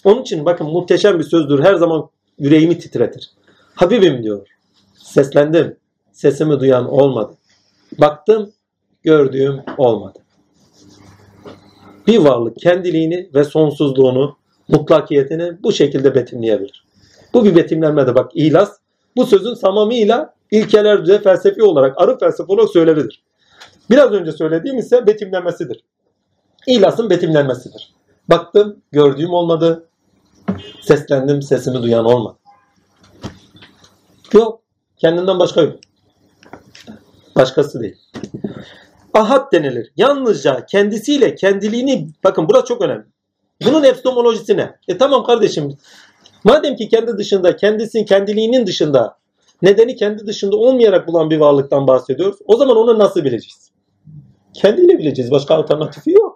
Onun 0.05 0.23
için 0.23 0.45
bakın 0.45 0.67
muhteşem 0.67 1.19
bir 1.19 1.25
sözdür. 1.25 1.65
Her 1.65 1.75
zaman 1.75 2.09
yüreğimi 2.39 2.79
titretir. 2.79 3.31
Habibim 3.75 4.23
diyor. 4.23 4.47
Seslendim. 4.95 5.77
Sesimi 6.13 6.61
duyan 6.61 6.89
olmadı. 6.89 7.35
Baktım, 7.99 8.53
gördüğüm 9.03 9.61
olmadı. 9.79 10.19
Bir 12.07 12.19
varlık 12.19 12.57
kendiliğini 12.57 13.31
ve 13.35 13.45
sonsuzluğunu 13.45 14.37
mutlakiyetini 14.69 15.63
bu 15.63 15.73
şekilde 15.73 16.15
betimleyebilir. 16.15 16.85
Bu 17.35 17.45
bir 17.45 17.57
betimlenmede 17.57 18.15
bak 18.15 18.31
ihlas 18.35 18.79
bu 19.17 19.27
sözün 19.27 19.55
samamıyla 19.55 20.35
ilkeler 20.51 21.03
düzey 21.03 21.19
felsefi 21.19 21.63
olarak 21.63 21.95
arı 21.97 22.19
felsefe 22.19 22.53
olarak 22.53 22.71
söylevidir. 22.71 23.23
Biraz 23.91 24.13
önce 24.13 24.33
söylediğim 24.33 24.79
ise 24.79 25.07
betimlenmesidir. 25.07 25.85
İhlasın 26.67 27.11
betimlenmesidir. 27.11 27.95
Baktım 28.29 28.77
gördüğüm 28.93 29.31
olmadı. 29.31 29.87
Seslendim 30.83 31.43
sesimi 31.43 31.83
duyan 31.83 32.05
olmadı. 32.05 32.39
Yok. 34.33 34.61
Kendinden 34.97 35.39
başka 35.39 35.61
yok. 35.61 35.79
Başkası 37.37 37.81
değil. 37.81 37.97
ahad 39.15 39.53
denilir. 39.53 39.93
Yalnızca 39.97 40.67
kendisiyle 40.67 41.35
kendiliğini 41.35 42.09
bakın 42.25 42.49
burası 42.49 42.67
çok 42.67 42.83
önemli. 42.83 43.05
Bunun 43.65 43.85
epistemolojisi 43.85 44.57
ne? 44.57 44.77
E 44.89 44.99
tamam 44.99 45.25
kardeşim. 45.25 45.77
Madem 46.45 46.77
ki 46.77 46.89
kendi 46.89 47.19
dışında, 47.19 47.57
kendisinin 47.57 48.05
kendiliğinin 48.05 48.67
dışında, 48.67 49.17
nedeni 49.63 49.97
kendi 49.97 50.27
dışında 50.27 50.57
olmayarak 50.57 51.09
bulan 51.09 51.31
bir 51.31 51.39
varlıktan 51.39 51.87
bahsediyoruz. 51.87 52.39
O 52.47 52.57
zaman 52.57 52.77
onu 52.77 52.99
nasıl 52.99 53.21
bileceğiz? 53.21 53.71
Kendiyle 54.55 54.99
bileceğiz. 54.99 55.31
Başka 55.31 55.55
alternatifi 55.55 56.11
yok. 56.11 56.34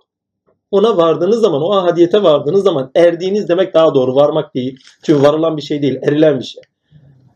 Ona 0.71 0.97
vardığınız 0.97 1.41
zaman, 1.41 1.63
o 1.63 1.73
ahadiyete 1.73 2.23
vardığınız 2.23 2.65
zaman 2.65 2.91
erdiğiniz 2.95 3.49
demek 3.49 3.75
daha 3.75 3.95
doğru. 3.95 4.15
Varmak 4.15 4.55
değil. 4.55 4.79
Çünkü 5.03 5.23
varılan 5.23 5.57
bir 5.57 5.63
şey 5.63 5.83
değil, 5.83 5.99
erilen 6.03 6.39
bir 6.39 6.45
şey. 6.45 6.63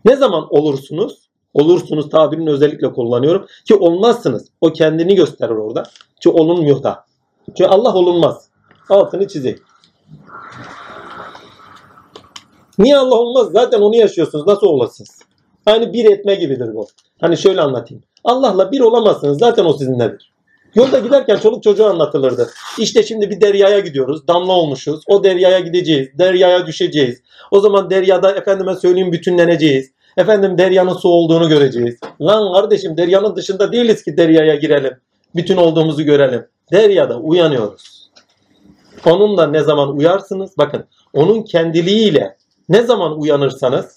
Ne 0.04 0.16
zaman 0.16 0.46
olursunuz? 0.50 1.22
Olursunuz 1.54 2.10
tabirini 2.10 2.50
özellikle 2.50 2.92
kullanıyorum. 2.92 3.46
Ki 3.68 3.74
olmazsınız. 3.74 4.48
O 4.60 4.72
kendini 4.72 5.14
gösterir 5.14 5.54
orada. 5.54 5.82
Ki 6.20 6.28
olunmuyor 6.28 6.82
da. 6.82 7.04
Çünkü 7.46 7.64
Allah 7.64 7.94
olunmaz. 7.94 8.48
Altını 8.88 9.28
çizeyim. 9.28 9.60
Niye 12.78 12.96
Allah 12.96 13.14
olmaz? 13.14 13.48
Zaten 13.52 13.80
onu 13.80 13.96
yaşıyorsunuz. 13.96 14.46
Nasıl 14.46 14.66
olasınız? 14.66 15.18
Hani 15.64 15.92
bir 15.92 16.04
etme 16.04 16.34
gibidir 16.34 16.74
bu. 16.74 16.86
Hani 17.20 17.36
şöyle 17.36 17.60
anlatayım. 17.60 18.02
Allah'la 18.24 18.72
bir 18.72 18.80
olamazsınız. 18.80 19.38
Zaten 19.38 19.64
o 19.64 19.72
sizinledir. 19.72 20.31
Yolda 20.74 20.98
giderken 20.98 21.36
çoluk 21.36 21.62
çocuğa 21.62 21.90
anlatılırdı. 21.90 22.50
İşte 22.78 23.02
şimdi 23.02 23.30
bir 23.30 23.40
deryaya 23.40 23.78
gidiyoruz. 23.78 24.28
Damla 24.28 24.52
olmuşuz. 24.52 25.04
O 25.06 25.24
deryaya 25.24 25.60
gideceğiz. 25.60 26.08
Deryaya 26.18 26.66
düşeceğiz. 26.66 27.22
O 27.50 27.60
zaman 27.60 27.90
deryada 27.90 28.30
efendime 28.30 28.76
söyleyeyim 28.76 29.12
bütünleneceğiz. 29.12 29.90
Efendim 30.16 30.58
deryanın 30.58 30.94
su 30.94 31.08
olduğunu 31.08 31.48
göreceğiz. 31.48 32.00
Lan 32.20 32.52
kardeşim 32.54 32.96
deryanın 32.96 33.36
dışında 33.36 33.72
değiliz 33.72 34.02
ki 34.02 34.16
deryaya 34.16 34.54
girelim. 34.54 34.96
Bütün 35.34 35.56
olduğumuzu 35.56 36.02
görelim. 36.02 36.46
Deryada 36.72 37.18
uyanıyoruz. 37.18 38.10
Onunla 39.06 39.46
ne 39.46 39.62
zaman 39.62 39.96
uyarsınız? 39.96 40.50
Bakın 40.58 40.84
onun 41.12 41.42
kendiliğiyle 41.42 42.36
ne 42.68 42.82
zaman 42.82 43.20
uyanırsanız 43.20 43.94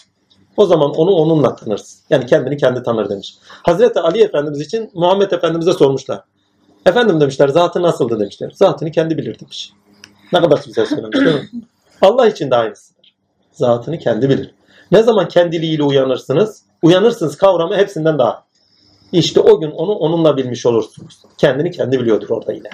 o 0.57 0.65
zaman 0.65 0.91
onu 0.91 1.11
onunla 1.11 1.55
tanırsın. 1.55 1.99
Yani 2.09 2.25
kendini 2.25 2.57
kendi 2.57 2.83
tanır 2.83 3.09
demiş. 3.09 3.35
Hazreti 3.63 3.99
Ali 3.99 4.21
Efendimiz 4.21 4.61
için 4.61 4.91
Muhammed 4.93 5.31
Efendimiz'e 5.31 5.73
sormuşlar. 5.73 6.21
Efendim 6.85 7.21
demişler 7.21 7.47
zatı 7.47 7.81
nasıldı 7.81 8.19
demişler. 8.19 8.51
Zatını 8.55 8.91
kendi 8.91 9.17
bilir 9.17 9.39
demiş. 9.39 9.73
Ne 10.33 10.41
kadar 10.41 10.63
güzel 10.65 10.85
söylemiş 10.85 11.19
değil 11.19 11.35
mi? 11.35 11.49
Allah 12.01 12.27
için 12.27 12.51
de 12.51 12.55
aynısıdır. 12.55 13.15
Zatını 13.51 13.99
kendi 13.99 14.29
bilir. 14.29 14.55
Ne 14.91 15.03
zaman 15.03 15.27
kendiliğiyle 15.27 15.83
uyanırsınız? 15.83 16.63
Uyanırsınız 16.83 17.37
kavramı 17.37 17.75
hepsinden 17.75 18.19
daha. 18.19 18.45
İşte 19.11 19.39
o 19.39 19.59
gün 19.59 19.71
onu 19.71 19.91
onunla 19.91 20.37
bilmiş 20.37 20.65
olursunuz. 20.65 21.21
Kendini 21.37 21.71
kendi 21.71 21.99
biliyordur 21.99 22.29
orada 22.29 22.53
yine. 22.53 22.69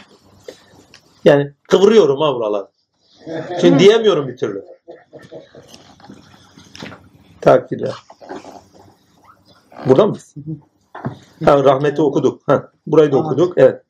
Yani 1.26 1.54
kıvırıyorum 1.70 2.22
ha 2.22 2.36
buraları. 2.36 2.68
Şimdi 3.62 3.80
diyemiyorum 3.80 4.28
bir 4.28 4.38
türlü. 4.38 4.66
Takdirler. 7.42 7.94
Burada 9.86 10.06
mıyız? 10.06 10.36
Ha, 11.46 11.64
rahmeti 11.64 12.02
okuduk. 12.02 12.42
Ha, 12.48 12.70
burayı 12.88 13.12
da 13.12 13.18
okuduk. 13.18 13.54
Evet. 13.58 13.82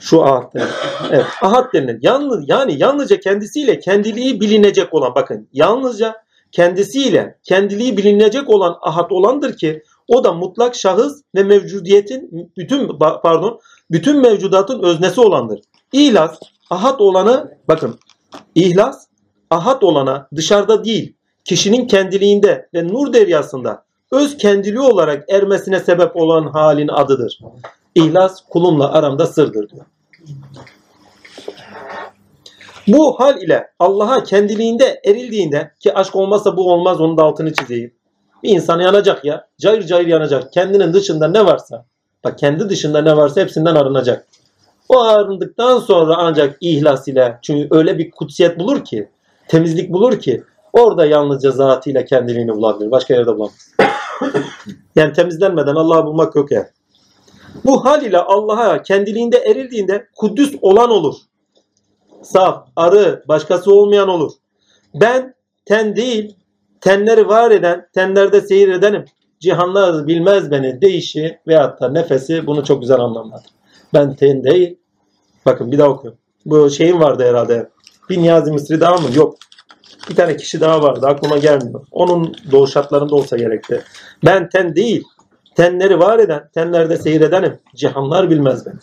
Şu 0.00 0.24
ahad 0.24 0.54
denilen. 0.54 0.70
Evet. 1.10 1.26
Ahad 1.42 1.72
denilen. 1.72 1.98
Yalnız, 2.02 2.44
yani 2.48 2.74
yalnızca 2.78 3.20
kendisiyle 3.20 3.78
kendiliği 3.78 4.40
bilinecek 4.40 4.94
olan 4.94 5.14
bakın 5.14 5.48
yalnızca 5.52 6.16
kendisiyle 6.52 7.38
kendiliği 7.42 7.96
bilinecek 7.96 8.50
olan 8.50 8.76
ahad 8.82 9.10
olandır 9.10 9.56
ki 9.56 9.82
o 10.08 10.24
da 10.24 10.32
mutlak 10.32 10.74
şahıs 10.74 11.22
ve 11.34 11.42
mevcudiyetin 11.42 12.52
bütün 12.56 12.98
pardon 12.98 13.60
bütün 13.90 14.20
mevcudatın 14.20 14.82
öznesi 14.82 15.20
olandır. 15.20 15.60
İhlas 15.92 16.38
ahad 16.70 17.00
olanı 17.00 17.58
bakın 17.68 17.98
ihlas 18.54 19.06
ahad 19.50 19.82
olana 19.82 20.28
dışarıda 20.36 20.84
değil 20.84 21.14
kişinin 21.44 21.86
kendiliğinde 21.86 22.68
ve 22.74 22.88
nur 22.88 23.12
deryasında 23.12 23.84
öz 24.12 24.36
kendiliği 24.36 24.80
olarak 24.80 25.32
ermesine 25.32 25.80
sebep 25.80 26.16
olan 26.16 26.46
halin 26.46 26.88
adıdır. 26.88 27.38
İhlas 27.98 28.40
kulumla 28.50 28.92
aramda 28.92 29.26
sırdır 29.26 29.68
diyor. 29.68 29.84
Bu 32.88 33.20
hal 33.20 33.42
ile 33.42 33.70
Allah'a 33.78 34.22
kendiliğinde 34.22 35.00
erildiğinde 35.04 35.72
ki 35.80 35.94
aşk 35.94 36.16
olmazsa 36.16 36.56
bu 36.56 36.72
olmaz 36.72 37.00
onun 37.00 37.16
da 37.16 37.22
altını 37.22 37.52
çizeyim. 37.52 37.94
Bir 38.42 38.50
insan 38.50 38.80
yanacak 38.80 39.24
ya. 39.24 39.46
Cayır 39.58 39.82
cayır 39.82 40.06
yanacak. 40.06 40.52
Kendinin 40.52 40.92
dışında 40.92 41.28
ne 41.28 41.46
varsa 41.46 41.84
bak 42.24 42.38
kendi 42.38 42.68
dışında 42.68 43.02
ne 43.02 43.16
varsa 43.16 43.40
hepsinden 43.40 43.74
arınacak. 43.74 44.26
O 44.88 45.00
arındıktan 45.00 45.78
sonra 45.78 46.16
ancak 46.16 46.56
ihlas 46.60 47.08
ile 47.08 47.38
çünkü 47.42 47.68
öyle 47.70 47.98
bir 47.98 48.10
kutsiyet 48.10 48.58
bulur 48.58 48.84
ki 48.84 49.08
temizlik 49.48 49.92
bulur 49.92 50.20
ki 50.20 50.44
orada 50.72 51.06
yalnızca 51.06 51.50
zatıyla 51.50 52.04
kendiliğini 52.04 52.50
bulabilir. 52.56 52.90
Başka 52.90 53.14
yerde 53.14 53.36
bulamaz. 53.36 53.74
yani 54.96 55.12
temizlenmeden 55.12 55.74
Allah'ı 55.74 56.06
bulmak 56.06 56.36
yok 56.36 56.52
yani. 56.52 56.66
Bu 57.64 57.84
hal 57.84 58.02
ile 58.02 58.18
Allah'a 58.18 58.82
kendiliğinde 58.82 59.38
erildiğinde 59.38 60.08
Kudüs 60.16 60.54
olan 60.60 60.90
olur. 60.90 61.14
Saf, 62.22 62.68
arı, 62.76 63.24
başkası 63.28 63.74
olmayan 63.74 64.08
olur. 64.08 64.32
Ben 64.94 65.34
ten 65.64 65.96
değil, 65.96 66.36
tenleri 66.80 67.28
var 67.28 67.50
eden, 67.50 67.88
tenlerde 67.94 68.40
seyir 68.40 68.68
edenim. 68.68 69.04
Cihanlar 69.40 70.06
bilmez 70.06 70.50
beni 70.50 70.80
değişi 70.80 71.38
veyahut 71.46 71.80
da 71.80 71.88
nefesi 71.88 72.46
bunu 72.46 72.64
çok 72.64 72.80
güzel 72.80 72.98
anlamladı. 72.98 73.44
Ben 73.94 74.14
ten 74.14 74.44
değil. 74.44 74.78
Bakın 75.46 75.72
bir 75.72 75.78
daha 75.78 75.88
okuyorum. 75.88 76.18
Bu 76.46 76.70
şeyin 76.70 77.00
vardı 77.00 77.24
herhalde. 77.28 77.68
Bir 78.10 78.18
Niyazi 78.18 78.52
Mısri 78.52 78.80
daha 78.80 78.96
mı? 78.96 79.08
Yok. 79.14 79.36
Bir 80.10 80.16
tane 80.16 80.36
kişi 80.36 80.60
daha 80.60 80.82
vardı. 80.82 81.06
Aklıma 81.06 81.38
gelmiyor. 81.38 81.86
Onun 81.90 82.34
doğuş 82.52 82.72
şartlarında 82.72 83.14
olsa 83.14 83.36
gerekti. 83.36 83.82
Ben 84.24 84.48
ten 84.48 84.76
değil. 84.76 85.04
Tenleri 85.58 85.98
var 85.98 86.18
eden, 86.18 86.48
tenlerde 86.54 86.96
seyredenim. 86.96 87.58
Cihanlar 87.74 88.30
bilmez 88.30 88.66
beni. 88.66 88.74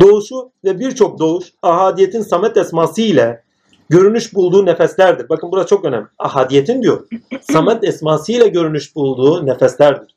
Doğuşu 0.00 0.50
ve 0.64 0.80
birçok 0.80 1.18
doğuş 1.18 1.52
ahadiyetin 1.62 2.22
samet 2.22 2.56
esması 2.56 3.00
ile 3.00 3.42
görünüş 3.88 4.34
bulduğu 4.34 4.66
nefeslerdir. 4.66 5.28
Bakın 5.28 5.52
burası 5.52 5.68
çok 5.68 5.84
önemli. 5.84 6.06
Ahadiyetin 6.18 6.82
diyor. 6.82 7.06
Samet 7.40 7.84
esması 7.84 8.32
ile 8.32 8.48
görünüş 8.48 8.96
bulduğu 8.96 9.46
nefeslerdir. 9.46 10.14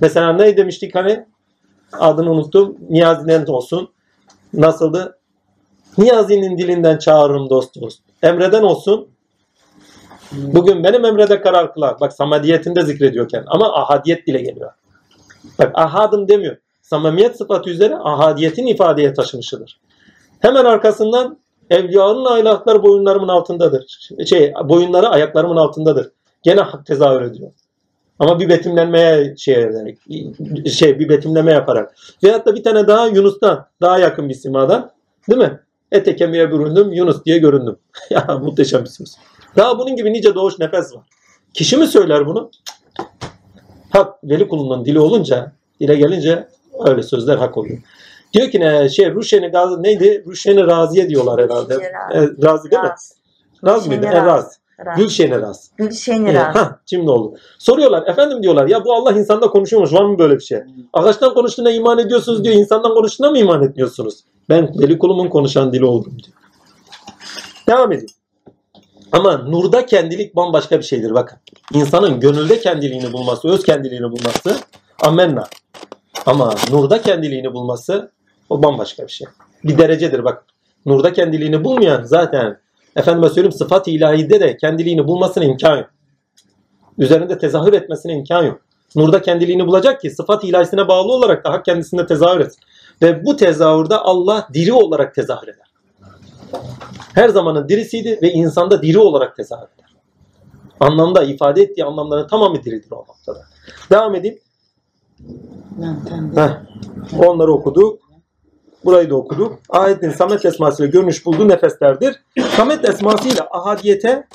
Mesela 0.00 0.32
ne 0.32 0.56
demiştik 0.56 0.94
hani? 0.94 1.26
Adını 1.92 2.30
unuttum. 2.30 2.76
Niyazi'den 2.88 3.46
olsun. 3.46 3.88
Nasıldı? 4.54 5.18
Niyazi'nin 5.98 6.58
dilinden 6.58 6.98
çağırırım 6.98 7.50
dost 7.50 7.80
dost. 7.80 8.00
Emreden 8.22 8.62
olsun. 8.62 9.08
Bugün 10.32 10.84
benim 10.84 11.04
emrede 11.04 11.40
karar 11.40 11.74
kılar. 11.74 12.00
Bak 12.00 12.12
samadiyetinde 12.12 12.82
zikrediyorken 12.82 13.44
ama 13.46 13.74
ahadiyet 13.74 14.26
dile 14.26 14.38
geliyor. 14.38 14.70
Bak 15.58 15.70
ahadım 15.74 16.28
demiyor. 16.28 16.56
Samimiyet 16.82 17.36
sıfatı 17.36 17.70
üzere 17.70 17.96
ahadiyetin 17.96 18.66
ifadeye 18.66 19.14
taşımışıdır. 19.14 19.80
Hemen 20.40 20.64
arkasından 20.64 21.38
evliyanın 21.70 22.24
aylakları 22.24 22.82
boyunlarımın 22.82 23.28
altındadır. 23.28 24.10
Şey, 24.26 24.52
boyunları 24.64 25.08
ayaklarımın 25.08 25.56
altındadır. 25.56 26.10
Gene 26.42 26.60
hak 26.60 26.86
tezahür 26.86 27.22
ediyor. 27.22 27.50
Ama 28.18 28.40
bir 28.40 28.48
betimlenmeye 28.48 29.34
şey 29.36 29.54
ederek, 29.54 29.98
şey 30.70 30.98
bir 30.98 31.08
betimleme 31.08 31.52
yaparak. 31.52 31.94
Veyahut 32.24 32.46
da 32.46 32.54
bir 32.54 32.62
tane 32.62 32.86
daha 32.86 33.06
Yunus'tan, 33.06 33.66
daha 33.80 33.98
yakın 33.98 34.28
bir 34.28 34.34
simadan, 34.34 34.90
değil 35.30 35.40
mi? 35.40 35.60
Ete 35.92 36.16
kemiğe 36.16 36.52
büründüm, 36.52 36.92
Yunus 36.92 37.24
diye 37.24 37.38
göründüm. 37.38 37.76
ya 38.10 38.38
muhteşem 38.42 38.84
bir 38.84 38.88
söz. 38.88 39.16
Daha 39.56 39.78
bunun 39.78 39.96
gibi 39.96 40.12
nice 40.12 40.34
doğuş 40.34 40.58
nefes 40.58 40.94
var. 40.94 41.02
Kişi 41.54 41.76
mi 41.76 41.86
söyler 41.86 42.26
bunu? 42.26 42.50
Hak 43.90 44.24
veli 44.24 44.48
kulunun 44.48 44.84
dili 44.84 45.00
olunca, 45.00 45.52
dile 45.80 45.94
gelince 45.94 46.48
öyle 46.86 47.02
sözler 47.02 47.36
hak 47.36 47.56
oluyor. 47.58 47.78
Diyor 48.32 48.50
ki 48.50 48.60
ne 48.60 48.88
şey 48.88 49.14
Ruşeni 49.14 49.48
Gazi 49.48 49.82
neydi? 49.82 50.24
Ruşeni 50.26 50.66
Raziye 50.66 51.08
diyorlar 51.08 51.40
herhalde. 51.44 51.74
E, 52.14 52.20
Razi 52.42 52.70
değil 52.70 52.82
mi? 52.82 52.88
Raz. 52.88 53.12
Raz 53.64 53.86
mıydı? 53.86 54.00
Gülşeni 54.00 54.18
E, 54.22 54.26
Raz. 54.26 54.58
Raz. 54.86 54.98
Gülşeni 54.98 55.40
Raz. 55.40 55.70
Gülşeni 55.76 56.30
E, 56.30 56.34
Raz. 56.34 56.54
hah, 56.56 56.72
şimdi 56.86 57.10
oldu. 57.10 57.36
Soruyorlar 57.58 58.06
efendim 58.06 58.42
diyorlar 58.42 58.66
ya 58.66 58.84
bu 58.84 58.94
Allah 58.94 59.12
insanda 59.12 59.46
konuşuyormuş 59.48 59.92
var 59.92 60.04
mı 60.04 60.18
böyle 60.18 60.34
bir 60.34 60.40
şey? 60.42 60.58
Ağaçtan 60.92 61.34
konuştuğuna 61.34 61.70
iman 61.70 61.98
ediyorsunuz 61.98 62.44
diyor 62.44 62.54
insandan 62.54 62.94
konuştuğuna 62.94 63.30
mı 63.30 63.38
iman 63.38 63.62
etmiyorsunuz? 63.62 64.24
Ben 64.48 64.72
veli 64.80 64.98
kulumun 64.98 65.28
konuşan 65.28 65.72
dili 65.72 65.84
oldum 65.84 66.12
diyor. 66.18 66.36
Devam 67.68 67.92
edeyim. 67.92 68.10
Ama 69.12 69.38
nurda 69.38 69.86
kendilik 69.86 70.36
bambaşka 70.36 70.78
bir 70.78 70.84
şeydir 70.84 71.14
bakın. 71.14 71.38
İnsanın 71.74 72.20
gönülde 72.20 72.60
kendiliğini 72.60 73.12
bulması, 73.12 73.48
öz 73.48 73.62
kendiliğini 73.62 74.10
bulması 74.10 74.56
amenna. 75.02 75.44
Ama 76.26 76.54
nurda 76.70 77.02
kendiliğini 77.02 77.52
bulması 77.52 78.10
o 78.50 78.62
bambaşka 78.62 79.02
bir 79.02 79.12
şey. 79.12 79.26
Bir 79.64 79.78
derecedir 79.78 80.24
bak. 80.24 80.44
Nurda 80.86 81.12
kendiliğini 81.12 81.64
bulmayan 81.64 82.02
zaten 82.04 82.58
efendime 82.96 83.28
söyleyeyim 83.28 83.52
sıfat 83.52 83.88
ilahide 83.88 84.40
de 84.40 84.56
kendiliğini 84.56 85.06
bulmasına 85.06 85.44
imkan 85.44 85.76
yok. 85.76 85.90
Üzerinde 86.98 87.38
tezahür 87.38 87.72
etmesine 87.72 88.12
imkan 88.12 88.42
yok. 88.42 88.60
Nurda 88.96 89.22
kendiliğini 89.22 89.66
bulacak 89.66 90.00
ki 90.00 90.10
sıfat 90.10 90.44
ilahisine 90.44 90.88
bağlı 90.88 91.12
olarak 91.12 91.44
da 91.44 91.50
hak 91.50 91.64
kendisinde 91.64 92.06
tezahür 92.06 92.40
etsin. 92.40 92.60
Ve 93.02 93.24
bu 93.24 93.36
tezahürde 93.36 93.96
Allah 93.96 94.48
diri 94.54 94.72
olarak 94.72 95.14
tezahür 95.14 95.48
eder. 95.48 95.66
Her 97.14 97.28
zamanın 97.28 97.68
dirisiydi 97.68 98.18
ve 98.22 98.32
insanda 98.32 98.82
diri 98.82 98.98
olarak 98.98 99.36
tezahür 99.36 99.68
eder. 99.74 99.96
Anlamda 100.80 101.22
ifade 101.22 101.62
ettiği 101.62 101.84
anlamların 101.84 102.28
tamamı 102.28 102.64
diridir 102.64 102.90
o 102.90 102.96
noktada. 102.96 103.46
Devam 103.90 104.14
edeyim. 104.14 104.38
Heh. 106.34 106.50
Onları 107.18 107.52
okuduk. 107.52 108.00
Burayı 108.84 109.10
da 109.10 109.14
okuduk. 109.14 109.58
Ayetin 109.68 110.10
Samet 110.10 110.44
esmasıyla 110.44 110.90
görünüş 110.90 111.26
bulduğu 111.26 111.48
nefeslerdir. 111.48 112.22
Samet 112.56 112.88
esmasıyla 112.88 113.48
ahadiyete 113.50 114.26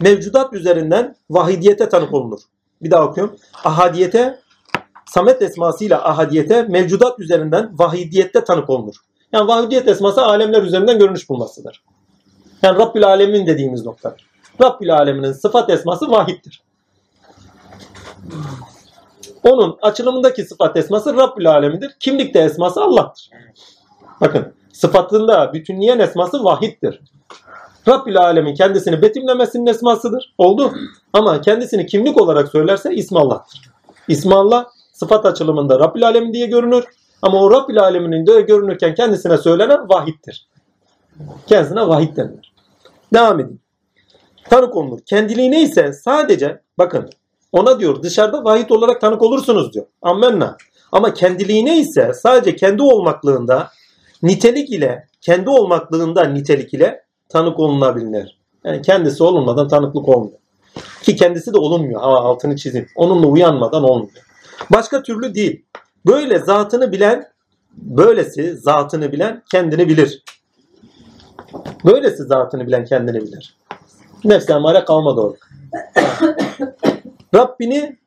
mevcudat 0.00 0.52
üzerinden 0.52 1.16
vahidiyete 1.30 1.88
tanık 1.88 2.14
olunur. 2.14 2.40
Bir 2.82 2.90
daha 2.90 3.04
okuyorum. 3.04 3.36
Ahadiyete 3.64 4.38
Samet 5.06 5.42
esmasıyla 5.42 6.04
ahadiyete 6.04 6.62
mevcudat 6.62 7.20
üzerinden 7.20 7.78
vahidiyette 7.78 8.44
tanık 8.44 8.70
olunur. 8.70 8.94
Yani 9.32 9.48
vahidiyet 9.48 9.88
esması 9.88 10.22
alemler 10.22 10.62
üzerinden 10.62 10.98
görünüş 10.98 11.28
bulmasıdır. 11.28 11.84
Yani 12.62 12.78
Rabbül 12.78 13.06
Alemin 13.06 13.46
dediğimiz 13.46 13.86
nokta. 13.86 14.16
Rabbül 14.62 14.94
Aleminin 14.94 15.32
sıfat 15.32 15.70
esması 15.70 16.10
vahittir. 16.10 16.62
Onun 19.42 19.78
açılımındaki 19.82 20.44
sıfat 20.44 20.76
esması 20.76 21.16
Rabbül 21.16 21.50
Alemidir. 21.50 21.96
Kimlikte 22.00 22.38
esması 22.38 22.82
Allah'tır. 22.82 23.30
Bakın 24.20 24.52
sıfatında 24.72 25.52
bütünleyen 25.52 25.98
esması 25.98 26.44
vahittir. 26.44 27.00
Rabbül 27.88 28.18
Alemin 28.18 28.54
kendisini 28.54 29.02
betimlemesinin 29.02 29.66
esmasıdır. 29.66 30.34
Oldu. 30.38 30.72
Ama 31.12 31.40
kendisini 31.40 31.86
kimlik 31.86 32.20
olarak 32.22 32.48
söylerse 32.48 32.94
ismi 32.94 33.18
Allah'tır. 33.18 33.60
İsmi 34.08 34.34
Allah 34.34 34.70
sıfat 34.92 35.26
açılımında 35.26 35.78
Rabbül 35.78 36.06
Alemin 36.06 36.32
diye 36.32 36.46
görünür. 36.46 36.84
Ama 37.22 37.40
o 37.40 37.50
Rabbül 37.50 37.80
Aleminin 37.80 38.26
de 38.26 38.40
görünürken 38.40 38.94
kendisine 38.94 39.38
söylenen 39.38 39.88
vahittir. 39.88 40.46
Kendisine 41.46 41.88
vahid 41.88 42.16
denilir. 42.16 42.47
Devam 43.14 43.40
edin. 43.40 43.60
Tanık 44.50 44.76
olunur. 44.76 44.98
Kendiliğine 45.06 45.62
ise 45.62 45.92
sadece 45.92 46.60
bakın 46.78 47.10
ona 47.52 47.80
diyor 47.80 48.02
dışarıda 48.02 48.44
vahid 48.44 48.70
olarak 48.70 49.00
tanık 49.00 49.22
olursunuz 49.22 49.72
diyor. 49.72 49.86
Ammenna. 50.02 50.56
Ama 50.92 51.14
kendiliğine 51.14 51.78
ise 51.78 52.12
sadece 52.14 52.56
kendi 52.56 52.82
olmaklığında 52.82 53.70
nitelik 54.22 54.70
ile 54.70 55.06
kendi 55.20 55.50
olmaklığında 55.50 56.24
nitelik 56.24 56.74
ile 56.74 57.02
tanık 57.28 57.58
olunabilir. 57.58 58.38
Yani 58.64 58.82
kendisi 58.82 59.22
olunmadan 59.22 59.68
tanıklık 59.68 60.08
olmuyor. 60.08 60.38
Ki 61.02 61.16
kendisi 61.16 61.52
de 61.52 61.58
olunmuyor. 61.58 62.00
Ha, 62.00 62.06
altını 62.06 62.56
çizeyim. 62.56 62.88
Onunla 62.96 63.26
uyanmadan 63.26 63.84
olmuyor. 63.84 64.12
Başka 64.70 65.02
türlü 65.02 65.34
değil. 65.34 65.64
Böyle 66.06 66.38
zatını 66.38 66.92
bilen, 66.92 67.28
böylesi 67.72 68.56
zatını 68.56 69.12
bilen 69.12 69.42
kendini 69.50 69.88
bilir. 69.88 70.22
Böylesi 71.84 72.24
zatını 72.24 72.66
bilen 72.66 72.84
kendini 72.84 73.20
bilir. 73.20 73.56
Nefsi 74.24 74.52
emare 74.52 74.84
kalmadı 74.84 75.20
orada. 75.20 75.38
Rabbini 77.34 77.98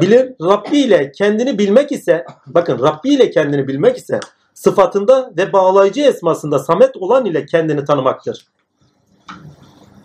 bilir. 0.00 0.34
Rabbi 0.42 0.78
ile 0.78 1.12
kendini 1.12 1.58
bilmek 1.58 1.92
ise, 1.92 2.24
bakın 2.46 2.78
Rabbi 2.78 3.08
ile 3.14 3.30
kendini 3.30 3.68
bilmek 3.68 3.96
ise 3.96 4.20
sıfatında 4.54 5.32
ve 5.36 5.52
bağlayıcı 5.52 6.02
esmasında 6.02 6.58
samet 6.58 6.96
olan 6.96 7.24
ile 7.24 7.46
kendini 7.46 7.84
tanımaktır. 7.84 8.46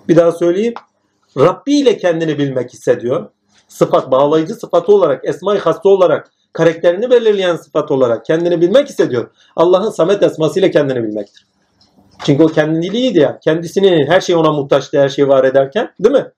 Bir 0.08 0.16
daha 0.16 0.32
söyleyeyim. 0.32 0.74
Rabbi 1.38 1.80
ile 1.80 1.98
kendini 1.98 2.38
bilmek 2.38 2.74
ise 2.74 3.02
diyor. 3.02 3.30
Sıfat, 3.68 4.12
bağlayıcı 4.12 4.56
sıfatı 4.56 4.92
olarak, 4.92 5.26
esma-i 5.26 5.60
hassa 5.60 5.90
olarak, 5.90 6.32
karakterini 6.54 7.10
belirleyen 7.10 7.56
sıfat 7.56 7.92
olarak 7.92 8.26
kendini 8.26 8.62
bilmek 8.62 8.90
ise 8.90 9.10
diyor. 9.10 9.30
Allah'ın 9.56 9.90
samet 9.90 10.24
esmasıyla 10.24 10.72
kendini 10.72 11.04
bilmektir. 11.04 11.46
Çünkü 12.26 12.44
o 12.44 12.48
kendiliğiydi 12.48 13.20
ya. 13.20 13.40
Kendisini 13.40 14.06
her 14.08 14.22
şey 14.22 14.36
ona 14.36 14.52
muhtaçtı, 14.52 15.00
her 15.00 15.10
şeyi 15.10 15.28
var 15.28 15.44
ederken. 15.44 15.90
Değil 16.00 16.16
mi? 16.16 16.32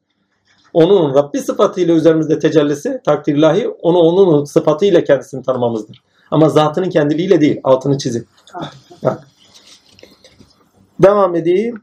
Onun 0.74 1.16
Rabbi 1.16 1.40
sıfatıyla 1.40 1.96
üzerimizde 1.96 2.40
tecellisi, 2.40 3.02
takdirlahi, 3.06 3.68
onu 3.68 3.98
onun 3.98 4.46
sıfatıyla 4.46 5.04
kendisini 5.04 5.44
tanımamızdır. 5.44 6.04
Ama 6.32 6.50
zatının 6.50 6.90
kendiliğiyle 6.90 7.42
değil. 7.42 7.60
Altını 7.64 7.98
çizin. 7.98 8.28
Devam 11.00 11.36
edeyim. 11.36 11.82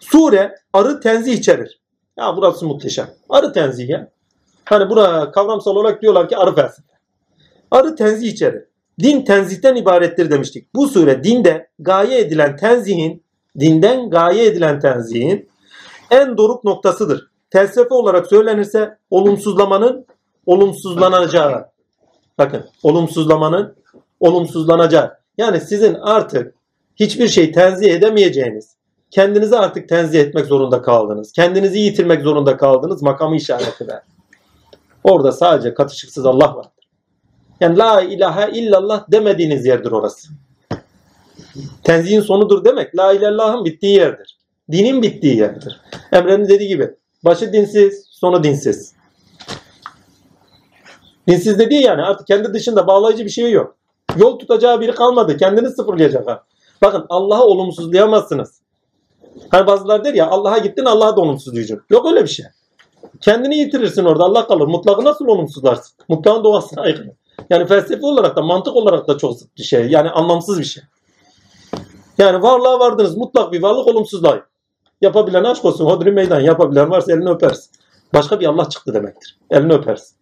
Sure 0.00 0.54
arı 0.72 1.00
tenzih 1.00 1.32
içerir. 1.32 1.80
Ya 2.16 2.36
burası 2.36 2.66
muhteşem. 2.66 3.10
Arı 3.28 3.52
tenzih 3.52 3.88
ya. 3.88 4.10
Hani 4.64 4.90
buna 4.90 5.32
kavramsal 5.32 5.76
olarak 5.76 6.02
diyorlar 6.02 6.28
ki 6.28 6.36
arı 6.36 6.54
felsefe. 6.54 6.92
Arı 7.70 7.96
tenzih 7.96 8.32
içerir. 8.32 8.64
Din 9.00 9.24
tenzihten 9.24 9.76
ibarettir 9.76 10.30
demiştik. 10.30 10.74
Bu 10.74 10.88
sure 10.88 11.24
dinde 11.24 11.70
gaye 11.78 12.20
edilen 12.20 12.56
tenzihin, 12.56 13.21
dinden 13.60 14.10
gaye 14.10 14.46
edilen 14.46 14.80
tenzihin 14.80 15.48
en 16.10 16.36
doruk 16.36 16.64
noktasıdır. 16.64 17.30
Felsefe 17.50 17.94
olarak 17.94 18.26
söylenirse 18.26 18.98
olumsuzlamanın 19.10 20.06
olumsuzlanacağı. 20.46 21.66
Bakın 22.38 22.64
olumsuzlamanın 22.82 23.76
olumsuzlanacağı. 24.20 25.16
Yani 25.38 25.60
sizin 25.60 25.94
artık 25.94 26.54
hiçbir 26.96 27.28
şey 27.28 27.52
tenzih 27.52 27.94
edemeyeceğiniz, 27.94 28.76
kendinizi 29.10 29.56
artık 29.56 29.88
tenzih 29.88 30.20
etmek 30.20 30.46
zorunda 30.46 30.82
kaldınız. 30.82 31.32
Kendinizi 31.32 31.78
yitirmek 31.78 32.22
zorunda 32.22 32.56
kaldınız 32.56 33.02
makamı 33.02 33.36
işareti 33.36 33.88
ver. 33.88 34.02
Orada 35.04 35.32
sadece 35.32 35.74
katışıksız 35.74 36.26
Allah 36.26 36.56
vardır. 36.56 36.88
Yani 37.60 37.78
la 37.78 38.02
ilahe 38.02 38.50
illallah 38.50 39.10
demediğiniz 39.10 39.66
yerdir 39.66 39.92
orası. 39.92 40.28
Tenzihin 41.84 42.20
sonudur 42.20 42.64
demek. 42.64 42.96
La 42.98 43.12
ilallah'ın 43.12 43.64
bittiği 43.64 43.96
yerdir. 43.96 44.38
Dinin 44.72 45.02
bittiği 45.02 45.36
yerdir. 45.36 45.80
Emre'nin 46.12 46.48
dediği 46.48 46.68
gibi. 46.68 46.90
Başı 47.24 47.52
dinsiz, 47.52 48.06
sonu 48.10 48.42
dinsiz. 48.42 48.94
Dinsiz 51.28 51.58
dediği 51.58 51.82
yani 51.82 52.02
artık 52.02 52.26
kendi 52.26 52.54
dışında 52.54 52.86
bağlayıcı 52.86 53.24
bir 53.24 53.30
şey 53.30 53.52
yok. 53.52 53.76
Yol 54.16 54.38
tutacağı 54.38 54.80
biri 54.80 54.94
kalmadı. 54.94 55.36
Kendini 55.36 55.70
sıfırlayacak 55.70 56.28
ha. 56.28 56.44
Bakın 56.82 57.06
Allah'ı 57.08 57.44
olumsuzlayamazsınız. 57.44 58.62
Hani 59.48 59.66
bazılar 59.66 60.04
der 60.04 60.14
ya 60.14 60.26
Allah'a 60.26 60.58
gittin 60.58 60.84
Allah'a 60.84 61.16
da 61.16 61.20
olumsuzlayacaksın. 61.20 61.86
Yok 61.90 62.06
öyle 62.06 62.22
bir 62.22 62.28
şey. 62.28 62.46
Kendini 63.20 63.58
yitirirsin 63.58 64.04
orada 64.04 64.24
Allah 64.24 64.46
kalır. 64.46 64.66
Mutlakı 64.66 65.04
nasıl 65.04 65.26
olumsuzlarsın? 65.26 65.94
Mutlağın 66.08 66.44
doğasına 66.44 66.82
aykırı. 66.82 67.14
Yani 67.50 67.66
felsefi 67.66 68.06
olarak 68.06 68.36
da 68.36 68.42
mantık 68.42 68.76
olarak 68.76 69.08
da 69.08 69.18
çok 69.18 69.36
bir 69.58 69.62
şey. 69.62 69.88
Yani 69.88 70.10
anlamsız 70.10 70.58
bir 70.58 70.64
şey. 70.64 70.82
Yani 72.18 72.42
varlığa 72.42 72.80
vardınız 72.80 73.16
mutlak 73.16 73.52
bir 73.52 73.62
varlık 73.62 73.88
olumsuzlayın. 73.88 74.42
Yapabilen 75.00 75.44
aşk 75.44 75.64
olsun 75.64 75.86
hodri 75.86 76.12
meydan. 76.12 76.40
Yapabilen 76.40 76.90
varsa 76.90 77.12
elini 77.12 77.28
öpersin. 77.28 77.70
Başka 78.14 78.40
bir 78.40 78.46
Allah 78.46 78.68
çıktı 78.68 78.94
demektir. 78.94 79.38
Elini 79.50 79.72
öpersin. 79.72 80.16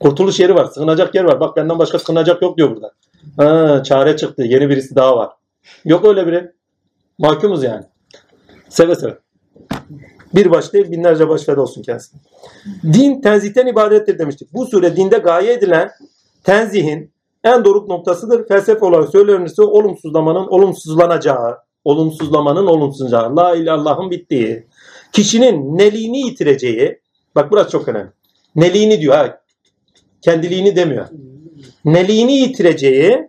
Kurtuluş 0.00 0.40
yeri 0.40 0.54
var. 0.54 0.64
Sığınacak 0.64 1.14
yer 1.14 1.24
var. 1.24 1.40
Bak 1.40 1.56
benden 1.56 1.78
başka 1.78 1.98
sığınacak 1.98 2.42
yok 2.42 2.56
diyor 2.56 2.70
burada. 2.70 2.92
Ha, 3.36 3.82
çare 3.82 4.16
çıktı. 4.16 4.42
Yeni 4.42 4.68
birisi 4.68 4.96
daha 4.96 5.16
var. 5.16 5.30
Yok 5.84 6.04
öyle 6.04 6.26
biri. 6.26 6.52
Mahkumuz 7.18 7.62
yani. 7.64 7.84
Seve 8.68 8.94
seve. 8.94 9.18
Bir 10.34 10.50
baş 10.50 10.72
değil 10.72 10.90
binlerce 10.90 11.28
baş 11.28 11.42
feda 11.42 11.62
olsun 11.62 11.82
kendisine. 11.82 12.20
Din 12.82 13.20
tenzihten 13.20 13.66
ibarettir 13.66 14.18
demiştik. 14.18 14.52
Bu 14.52 14.66
sure 14.66 14.96
dinde 14.96 15.18
gaye 15.18 15.52
edilen 15.52 15.90
tenzihin 16.44 17.11
en 17.44 17.64
doruk 17.64 17.88
noktasıdır. 17.88 18.48
Felsefe 18.48 18.84
olarak 18.84 19.08
söylenirse 19.08 19.62
olumsuzlamanın 19.62 20.46
olumsuzlanacağı, 20.46 21.58
olumsuzlamanın 21.84 22.66
olumsuzlanacağı, 22.66 23.36
la 23.36 23.56
ilallahın 23.56 24.10
bittiği, 24.10 24.66
kişinin 25.12 25.78
neliğini 25.78 26.18
yitireceği, 26.18 27.00
bak 27.34 27.50
burası 27.50 27.70
çok 27.70 27.88
önemli. 27.88 28.10
Neliğini 28.56 29.00
diyor 29.00 29.14
ha, 29.14 29.40
kendiliğini 30.22 30.76
demiyor. 30.76 31.06
Neliğini 31.84 32.32
yitireceği, 32.32 33.28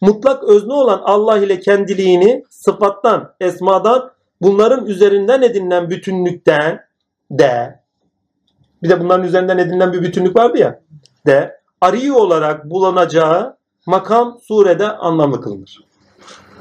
mutlak 0.00 0.44
özne 0.44 0.72
olan 0.72 1.00
Allah 1.04 1.38
ile 1.38 1.60
kendiliğini 1.60 2.44
sıfattan, 2.50 3.34
esmadan, 3.40 4.10
bunların 4.40 4.86
üzerinden 4.86 5.42
edinilen 5.42 5.90
bütünlükten 5.90 6.80
de, 7.30 7.80
bir 8.82 8.88
de 8.88 9.00
bunların 9.00 9.26
üzerinden 9.26 9.58
edinilen 9.58 9.92
bir 9.92 10.02
bütünlük 10.02 10.36
vardı 10.36 10.58
ya, 10.58 10.80
de 11.26 11.61
arıyı 11.82 12.14
olarak 12.14 12.70
bulanacağı 12.70 13.56
makam 13.86 14.38
surede 14.42 14.88
anlamlı 14.88 15.40
kılınır. 15.40 15.78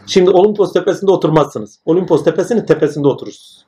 Şimdi 0.07 0.29
Olimpos 0.29 0.73
tepesinde 0.73 1.11
oturmazsınız. 1.11 1.79
Olimpos 1.85 2.23
tepesinin 2.23 2.65
tepesinde 2.65 3.07
oturursunuz. 3.07 3.65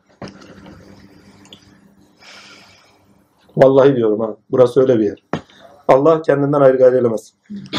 Vallahi 3.57 3.95
diyorum 3.95 4.19
ha. 4.19 4.35
Burası 4.51 4.81
öyle 4.81 4.99
bir 4.99 5.03
yer. 5.03 5.23
Allah 5.87 6.21
kendinden 6.21 6.61
ayrı 6.61 6.77
gayrı 6.77 6.95
eylemesin. 6.95 7.35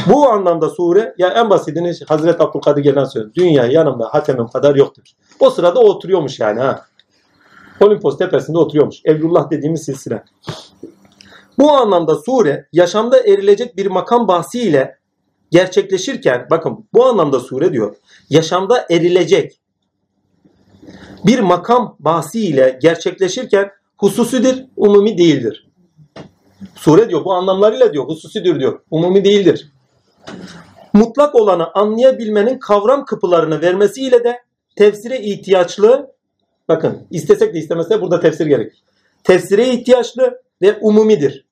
Bu 0.06 0.28
anlamda 0.28 0.70
sure 0.70 1.14
ya 1.18 1.28
en 1.28 1.50
basitini 1.50 1.92
Hazreti 2.08 2.42
Abdülkadir 2.42 2.82
Gelen 2.82 3.04
söylüyor. 3.04 3.34
Dünya 3.34 3.66
yanımda 3.66 4.08
hakemim 4.12 4.48
kadar 4.48 4.74
yoktur. 4.74 5.02
O 5.40 5.50
sırada 5.50 5.80
o 5.80 5.84
oturuyormuş 5.84 6.40
yani 6.40 6.60
ha. 6.60 6.84
Olimpos 7.80 8.18
tepesinde 8.18 8.58
oturuyormuş. 8.58 8.96
Evlullah 9.04 9.50
dediğimiz 9.50 9.82
silsile. 9.82 10.24
Bu 11.58 11.72
anlamda 11.72 12.14
sure 12.14 12.68
yaşamda 12.72 13.20
erilecek 13.20 13.76
bir 13.76 13.86
makam 13.86 14.28
bahsiyle 14.28 14.98
gerçekleşirken 15.50 16.46
bakın 16.50 16.86
bu 16.92 17.04
anlamda 17.04 17.40
sure 17.40 17.72
diyor. 17.72 17.96
Yaşamda 18.30 18.86
erilecek 18.90 19.60
bir 21.26 21.38
makam 21.38 21.96
bahsi 21.98 22.40
ile 22.46 22.78
gerçekleşirken 22.82 23.70
hususidir, 23.98 24.66
umumi 24.76 25.18
değildir. 25.18 25.66
Sure 26.74 27.08
diyor 27.08 27.24
bu 27.24 27.32
anlamlarıyla 27.32 27.92
diyor 27.92 28.04
hususidir 28.04 28.60
diyor. 28.60 28.80
Umumi 28.90 29.24
değildir. 29.24 29.72
Mutlak 30.92 31.34
olanı 31.34 31.70
anlayabilmenin 31.74 32.58
kavram 32.58 33.04
kapılarını 33.04 33.60
vermesiyle 33.60 34.24
de 34.24 34.42
tefsire 34.76 35.20
ihtiyaçlı 35.20 36.14
bakın 36.68 37.06
istesek 37.10 37.54
de 37.54 37.58
istemesek 37.58 37.90
de 37.90 38.02
burada 38.02 38.20
tefsir 38.20 38.46
gerek. 38.46 38.72
Tefsire 39.24 39.68
ihtiyaçlı 39.68 40.42
ve 40.64 40.78
umumidir. 40.80 41.46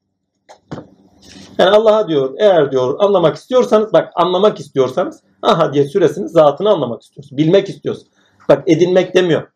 Yani 1.59 1.71
Allah'a 1.71 2.09
diyor 2.09 2.35
eğer 2.39 2.73
diyor 2.73 2.97
anlamak 2.99 3.37
istiyorsanız 3.37 3.93
bak 3.93 4.13
anlamak 4.15 4.61
istiyorsanız 4.61 5.23
ahadiyet 5.43 5.93
süresinin 5.93 6.27
zatını 6.27 6.71
anlamak 6.71 7.03
istiyorsun. 7.03 7.39
Bilmek 7.39 7.69
istiyorsun. 7.69 8.09
Bak 8.49 8.63
edinmek 8.67 9.15
demiyor. 9.15 9.49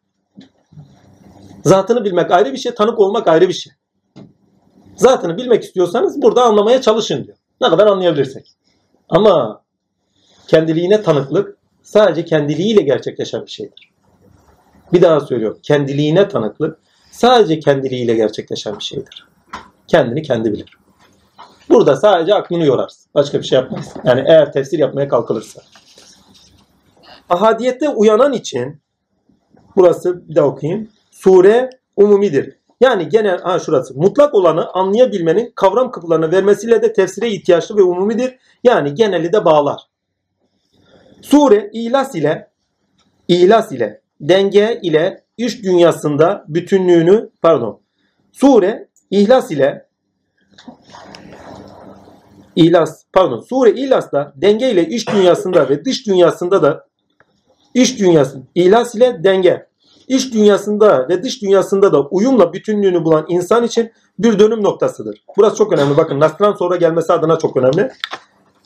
Zatını 1.64 2.04
bilmek 2.04 2.30
ayrı 2.30 2.52
bir 2.52 2.58
şey, 2.58 2.74
tanık 2.74 2.98
olmak 2.98 3.28
ayrı 3.28 3.48
bir 3.48 3.52
şey. 3.52 3.72
Zatını 4.96 5.36
bilmek 5.36 5.64
istiyorsanız 5.64 6.22
burada 6.22 6.44
anlamaya 6.44 6.80
çalışın 6.80 7.24
diyor. 7.24 7.36
Ne 7.60 7.68
kadar 7.68 7.86
anlayabilirsek. 7.86 8.46
Ama 9.08 9.62
kendiliğine 10.48 11.02
tanıklık 11.02 11.58
sadece 11.82 12.24
kendiliğiyle 12.24 12.82
gerçekleşen 12.82 13.46
bir 13.46 13.50
şeydir. 13.50 13.90
Bir 14.92 15.02
daha 15.02 15.20
söylüyorum. 15.20 15.58
Kendiliğine 15.62 16.28
tanıklık 16.28 16.78
sadece 17.10 17.60
kendiliğiyle 17.60 18.14
gerçekleşen 18.14 18.78
bir 18.78 18.84
şeydir. 18.84 19.26
Kendini 19.88 20.22
kendi 20.22 20.52
bilir. 20.52 20.78
Burada 21.68 21.96
sadece 21.96 22.34
aklını 22.34 22.64
yorarsın. 22.64 23.10
Başka 23.14 23.38
bir 23.38 23.44
şey 23.44 23.58
yapmaz. 23.58 23.94
Yani 24.04 24.24
eğer 24.26 24.52
tefsir 24.52 24.78
yapmaya 24.78 25.08
kalkılırsa. 25.08 25.62
Ahadiyette 27.28 27.88
uyanan 27.88 28.32
için 28.32 28.80
burası 29.76 30.28
bir 30.28 30.34
daha 30.34 30.46
okuyayım. 30.46 30.88
Sure 31.10 31.70
umumidir. 31.96 32.56
Yani 32.80 33.08
genel 33.08 33.40
ha 33.40 33.58
şurası 33.58 33.94
mutlak 33.94 34.34
olanı 34.34 34.70
anlayabilmenin 34.70 35.52
kavram 35.54 35.90
kapılarını 35.90 36.32
vermesiyle 36.32 36.82
de 36.82 36.92
tefsire 36.92 37.28
ihtiyaçlı 37.28 37.76
ve 37.76 37.82
umumidir. 37.82 38.38
Yani 38.64 38.94
geneli 38.94 39.32
de 39.32 39.44
bağlar. 39.44 39.80
Sure 41.22 41.70
ilas 41.72 42.14
ile 42.14 42.50
ilas 43.28 43.72
ile 43.72 44.00
denge 44.20 44.80
ile 44.82 45.24
iş 45.36 45.62
dünyasında 45.62 46.44
bütünlüğünü 46.48 47.30
pardon. 47.42 47.80
Sure 48.32 48.88
ihlas 49.10 49.50
ile 49.50 49.86
İhlas, 52.56 53.04
pardon 53.12 53.40
Sure 53.40 53.70
İhlas'ta 53.70 54.32
denge 54.36 54.70
ile 54.70 54.88
iş 54.88 55.08
dünyasında 55.08 55.68
ve 55.68 55.84
dış 55.84 56.06
dünyasında 56.06 56.62
da 56.62 56.86
iş 57.74 57.98
dünyası, 57.98 58.42
İhlas 58.54 58.94
ile 58.94 59.24
denge. 59.24 59.66
İş 60.08 60.34
dünyasında 60.34 61.08
ve 61.08 61.22
dış 61.22 61.42
dünyasında 61.42 61.92
da 61.92 62.00
uyumla 62.00 62.52
bütünlüğünü 62.52 63.04
bulan 63.04 63.26
insan 63.28 63.64
için 63.64 63.92
bir 64.18 64.38
dönüm 64.38 64.62
noktasıdır. 64.62 65.24
Burası 65.36 65.56
çok 65.56 65.72
önemli. 65.72 65.96
Bakın 65.96 66.20
Nas'tan 66.20 66.52
sonra 66.52 66.76
gelmesi 66.76 67.12
adına 67.12 67.38
çok 67.38 67.56
önemli. 67.56 67.92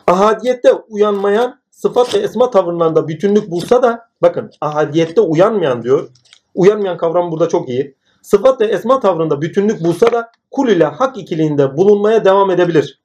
Ahadiyette 0.07 0.73
uyanmayan 0.73 1.61
sıfat 1.71 2.15
ve 2.15 2.19
esma 2.19 2.51
tavırlarında 2.51 3.09
bütünlük 3.09 3.51
bulsa 3.51 3.83
da 3.83 4.09
bakın 4.23 4.51
ahadiyette 4.61 5.21
uyanmayan 5.21 5.83
diyor. 5.83 6.09
Uyanmayan 6.55 6.97
kavram 6.97 7.31
burada 7.31 7.49
çok 7.49 7.69
iyi. 7.69 7.95
Sıfat 8.23 8.61
ve 8.61 8.67
esma 8.67 9.01
tavrında 9.01 9.43
bütünlük 9.43 9.85
bulsa 9.85 10.13
da 10.13 10.33
kul 10.51 10.69
ile 10.69 10.85
hak 10.85 11.19
ikiliğinde 11.19 11.77
bulunmaya 11.77 12.25
devam 12.25 12.51
edebilir. 12.51 13.01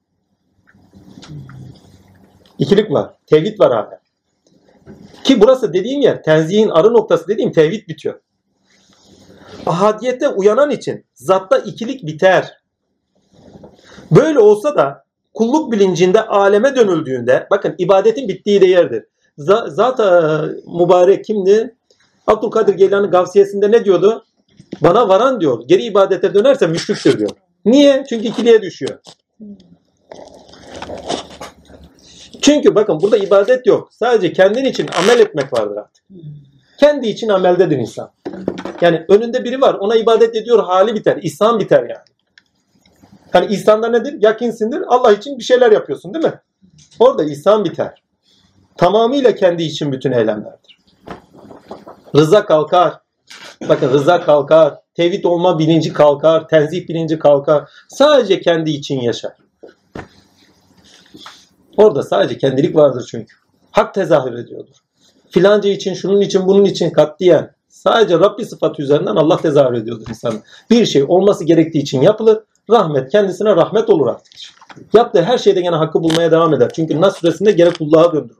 İkilik 2.59 2.91
var. 2.91 3.13
Tevhid 3.27 3.59
var 3.59 3.73
hala. 3.73 3.99
Ki 5.23 5.41
burası 5.41 5.73
dediğim 5.73 6.01
yer 6.01 6.23
tenzihin 6.23 6.69
arı 6.69 6.93
noktası 6.93 7.27
dediğim 7.27 7.51
tevhid 7.51 7.87
bitiyor. 7.87 8.19
Ahadiyette 9.65 10.29
uyanan 10.29 10.71
için 10.71 11.05
zatta 11.13 11.57
ikilik 11.57 12.05
biter. 12.05 12.57
Böyle 14.11 14.39
olsa 14.39 14.75
da 14.75 15.05
kulluk 15.33 15.71
bilincinde 15.71 16.25
aleme 16.25 16.75
dönüldüğünde 16.75 17.47
bakın 17.51 17.75
ibadetin 17.77 18.27
bittiği 18.27 18.61
de 18.61 18.65
yerdir. 18.65 19.03
Zat 19.67 19.99
mübarek 20.79 21.25
kimdi? 21.25 21.75
Abdülkadir 22.27 22.73
Geylani 22.73 23.07
Gavsiyesinde 23.07 23.71
ne 23.71 23.85
diyordu? 23.85 24.24
Bana 24.81 25.09
varan 25.09 25.41
diyor. 25.41 25.63
Geri 25.67 25.83
ibadete 25.83 26.33
dönerse 26.33 26.67
müşriktir 26.67 27.19
diyor. 27.19 27.31
Niye? 27.65 28.03
Çünkü 28.09 28.27
ikiliye 28.27 28.61
düşüyor. 28.61 28.99
Çünkü 32.41 32.75
bakın 32.75 33.01
burada 33.01 33.17
ibadet 33.17 33.67
yok. 33.67 33.89
Sadece 33.91 34.33
kendin 34.33 34.65
için 34.65 34.89
amel 34.99 35.19
etmek 35.19 35.53
vardır 35.53 35.77
artık. 35.77 36.03
Kendi 36.79 37.07
için 37.07 37.29
ameldedir 37.29 37.77
insan. 37.77 38.11
Yani 38.81 39.05
önünde 39.09 39.43
biri 39.43 39.61
var 39.61 39.73
ona 39.73 39.95
ibadet 39.95 40.35
ediyor 40.35 40.63
hali 40.63 40.95
biter. 40.95 41.19
İhsan 41.21 41.59
biter 41.59 41.81
yani. 41.81 42.05
Hani 43.31 43.45
İhsan'da 43.45 43.87
nedir? 43.87 44.17
Yakinsindir. 44.19 44.81
Allah 44.87 45.11
için 45.11 45.39
bir 45.39 45.43
şeyler 45.43 45.71
yapıyorsun 45.71 46.13
değil 46.13 46.25
mi? 46.25 46.39
Orada 46.99 47.23
İhsan 47.23 47.65
biter. 47.65 48.03
Tamamıyla 48.77 49.35
kendi 49.35 49.63
için 49.63 49.91
bütün 49.91 50.11
eylemlerdir. 50.11 50.77
Rıza 52.15 52.45
kalkar. 52.45 53.04
Bakın 53.69 53.93
rıza 53.93 54.21
kalkar. 54.21 54.73
Tevhid 54.93 55.23
olma 55.23 55.59
bilinci 55.59 55.93
kalkar. 55.93 56.47
Tenzih 56.47 56.87
bilinci 56.87 57.19
kalkar. 57.19 57.69
Sadece 57.89 58.41
kendi 58.41 58.71
için 58.71 59.01
yaşar. 59.01 59.31
Orada 61.77 62.03
sadece 62.03 62.37
kendilik 62.37 62.75
vardır 62.75 63.07
çünkü. 63.11 63.35
Hak 63.71 63.93
tezahür 63.93 64.33
ediyordur. 64.33 64.75
Filanca 65.29 65.69
için, 65.69 65.93
şunun 65.93 66.21
için, 66.21 66.47
bunun 66.47 66.65
için 66.65 66.89
katliyen. 66.89 67.55
Sadece 67.67 68.19
Rabbi 68.19 68.45
sıfatı 68.45 68.81
üzerinden 68.81 69.15
Allah 69.15 69.37
tezahür 69.37 69.73
ediyordur 69.73 70.05
insanın. 70.09 70.41
Bir 70.69 70.85
şey 70.85 71.03
olması 71.07 71.43
gerektiği 71.43 71.79
için 71.79 72.01
yapılır. 72.01 72.39
Rahmet 72.69 73.11
kendisine 73.11 73.55
rahmet 73.55 73.89
olur 73.89 74.07
artık. 74.07 74.33
Yaptığı 74.93 75.23
her 75.23 75.37
şeyde 75.37 75.61
gene 75.61 75.75
hakkı 75.75 76.03
bulmaya 76.03 76.31
devam 76.31 76.53
eder. 76.53 76.71
Çünkü 76.75 77.01
Nas 77.01 77.17
suresinde 77.17 77.51
geri 77.51 77.73
kulluğa 77.73 78.13
döndürür. 78.13 78.37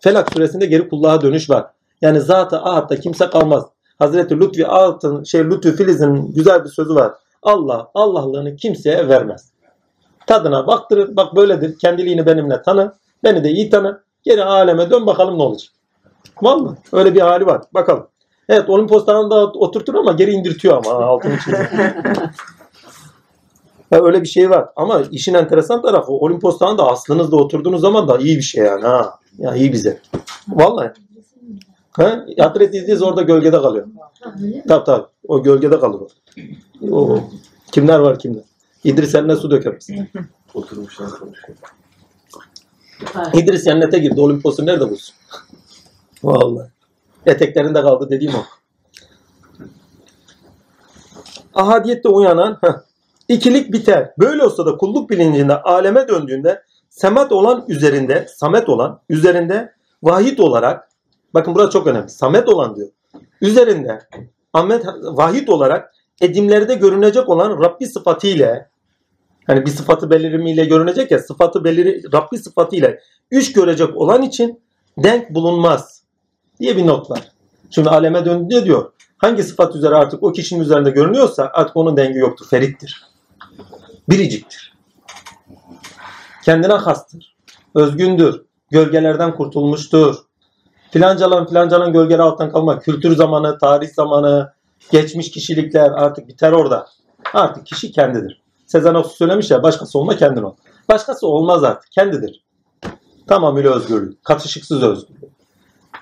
Felak 0.00 0.32
suresinde 0.32 0.66
geri 0.66 0.88
kulluğa 0.88 1.20
dönüş 1.20 1.50
var. 1.50 1.66
Yani 2.02 2.20
zatı 2.20 2.58
ahatta 2.58 3.00
kimse 3.00 3.30
kalmaz. 3.30 3.64
Hazreti 3.98 4.40
Lütfi 4.40 4.66
Ağat'ın 4.66 5.24
şey 5.24 5.44
Lütfi 5.44 5.76
Filiz'in 5.76 6.32
güzel 6.32 6.64
bir 6.64 6.68
sözü 6.68 6.94
var. 6.94 7.12
Allah 7.42 7.90
Allah'lığını 7.94 8.56
kimseye 8.56 9.08
vermez. 9.08 9.52
Tadına 10.26 10.66
baktırır. 10.66 11.16
Bak 11.16 11.36
böyledir. 11.36 11.78
Kendiliğini 11.78 12.26
benimle 12.26 12.62
tanı. 12.62 12.94
Beni 13.24 13.44
de 13.44 13.50
iyi 13.50 13.70
tanı. 13.70 14.00
Geri 14.22 14.44
aleme 14.44 14.90
dön 14.90 15.06
bakalım 15.06 15.38
ne 15.38 15.42
olacak. 15.42 15.70
Vallahi 16.42 16.76
öyle 16.92 17.14
bir 17.14 17.20
hali 17.20 17.46
var. 17.46 17.62
Bakalım. 17.74 18.06
Evet 18.48 18.70
Olimpos 18.70 19.06
da 19.06 19.46
oturtur 19.46 19.94
ama 19.94 20.12
geri 20.12 20.30
indirtiyor 20.30 20.76
ama 20.76 21.04
altını 21.04 21.38
çiziyor. 21.38 21.70
ya 23.90 24.04
öyle 24.04 24.22
bir 24.22 24.28
şey 24.28 24.50
var. 24.50 24.68
Ama 24.76 25.02
işin 25.10 25.34
enteresan 25.34 25.82
tarafı 25.82 26.12
Olimpos 26.12 26.60
da 26.60 26.90
aslınızda 26.90 27.36
oturduğunuz 27.36 27.80
zaman 27.80 28.08
da 28.08 28.18
iyi 28.18 28.36
bir 28.36 28.42
şey 28.42 28.64
yani. 28.64 28.82
Ha. 28.82 29.18
Ya 29.38 29.54
iyi 29.54 29.72
bize. 29.72 30.00
Vallahi. 30.48 30.92
Ha? 31.96 32.24
Yatret 32.36 32.74
izliyiz 32.74 33.02
orada 33.02 33.22
gölgede 33.22 33.56
kalıyor. 33.56 33.86
Tabi 34.68 34.84
tabi. 34.84 35.04
O 35.28 35.42
gölgede 35.42 35.80
kalır 35.80 36.00
o. 36.00 36.96
o. 36.96 37.20
Kimler 37.72 37.98
var 37.98 38.18
kimler? 38.18 38.42
İdris 38.84 39.14
eline 39.14 39.36
su 39.36 39.50
dökemez. 39.50 39.88
Oturmuşlar 40.54 41.10
konuşuyor. 41.10 41.58
İdris 43.34 43.64
cennete 43.64 43.98
girdi. 43.98 44.20
Olimpos'u 44.20 44.66
nerede 44.66 44.90
bulsun? 44.90 45.14
Vallahi. 46.22 46.68
Eteklerinde 47.26 47.82
kaldı 47.82 48.10
dediğim 48.10 48.34
o. 48.34 48.44
Ahadiyette 51.54 52.08
uyanan 52.08 52.58
heh, 52.60 52.72
ikilik 53.28 53.72
biter. 53.72 54.10
Böyle 54.18 54.44
olsa 54.44 54.66
da 54.66 54.76
kulluk 54.76 55.10
bilincinde 55.10 55.62
aleme 55.62 56.08
döndüğünde 56.08 56.62
semet 56.90 57.32
olan 57.32 57.64
üzerinde, 57.68 58.26
samet 58.28 58.68
olan 58.68 59.00
üzerinde 59.08 59.72
vahid 60.02 60.38
olarak 60.38 60.88
bakın 61.34 61.54
burası 61.54 61.70
çok 61.70 61.86
önemli. 61.86 62.08
Samet 62.08 62.48
olan 62.48 62.76
diyor. 62.76 62.88
Üzerinde 63.40 63.98
Ahmet 64.52 64.86
vahid 65.02 65.48
olarak 65.48 65.94
edimlerde 66.20 66.74
görünecek 66.74 67.28
olan 67.28 67.62
Rabbi 67.62 67.86
sıfatıyla 67.86 68.68
hani 69.46 69.66
bir 69.66 69.70
sıfatı 69.70 70.10
belirimiyle 70.10 70.64
görünecek 70.64 71.10
ya 71.10 71.18
sıfatı 71.18 71.64
beliri 71.64 72.02
Rabbi 72.12 72.38
sıfatıyla 72.38 72.94
üç 73.30 73.52
görecek 73.52 73.96
olan 73.96 74.22
için 74.22 74.60
denk 74.98 75.30
bulunmaz 75.34 76.02
diye 76.60 76.76
bir 76.76 76.86
not 76.86 77.10
var. 77.10 77.32
Şimdi 77.70 77.88
aleme 77.90 78.24
döndü 78.24 78.64
diyor. 78.64 78.92
Hangi 79.18 79.42
sıfat 79.42 79.76
üzere 79.76 79.94
artık 79.94 80.22
o 80.22 80.32
kişinin 80.32 80.60
üzerinde 80.60 80.90
görünüyorsa 80.90 81.50
artık 81.54 81.76
onun 81.76 81.96
dengi 81.96 82.18
yoktur. 82.18 82.46
Ferittir. 82.50 83.02
Biriciktir. 84.08 84.74
Kendine 86.44 86.72
hastır. 86.72 87.36
Özgündür. 87.74 88.42
Gölgelerden 88.70 89.34
kurtulmuştur. 89.34 90.16
Filancalan 90.90 91.46
filancalan 91.46 91.92
gölgeleri 91.92 92.22
alttan 92.22 92.52
kalma. 92.52 92.78
Kültür 92.78 93.16
zamanı, 93.16 93.58
tarih 93.58 93.88
zamanı, 93.94 94.52
geçmiş 94.90 95.30
kişilikler 95.30 95.90
artık 95.90 96.28
biter 96.28 96.52
orada. 96.52 96.86
Artık 97.34 97.66
kişi 97.66 97.92
kendidir. 97.92 98.42
Sezen 98.66 98.94
Aksu 98.94 99.16
söylemiş 99.16 99.50
ya 99.50 99.62
başkası 99.62 99.98
olma 99.98 100.16
kendin 100.16 100.42
ol. 100.42 100.54
Başkası 100.88 101.26
olmaz 101.26 101.64
artık. 101.64 101.90
Kendidir. 101.92 102.44
Tamamıyla 103.26 103.74
özgürlük. 103.74 104.24
Katışıksız 104.24 104.82
özgürlük. 104.82 105.30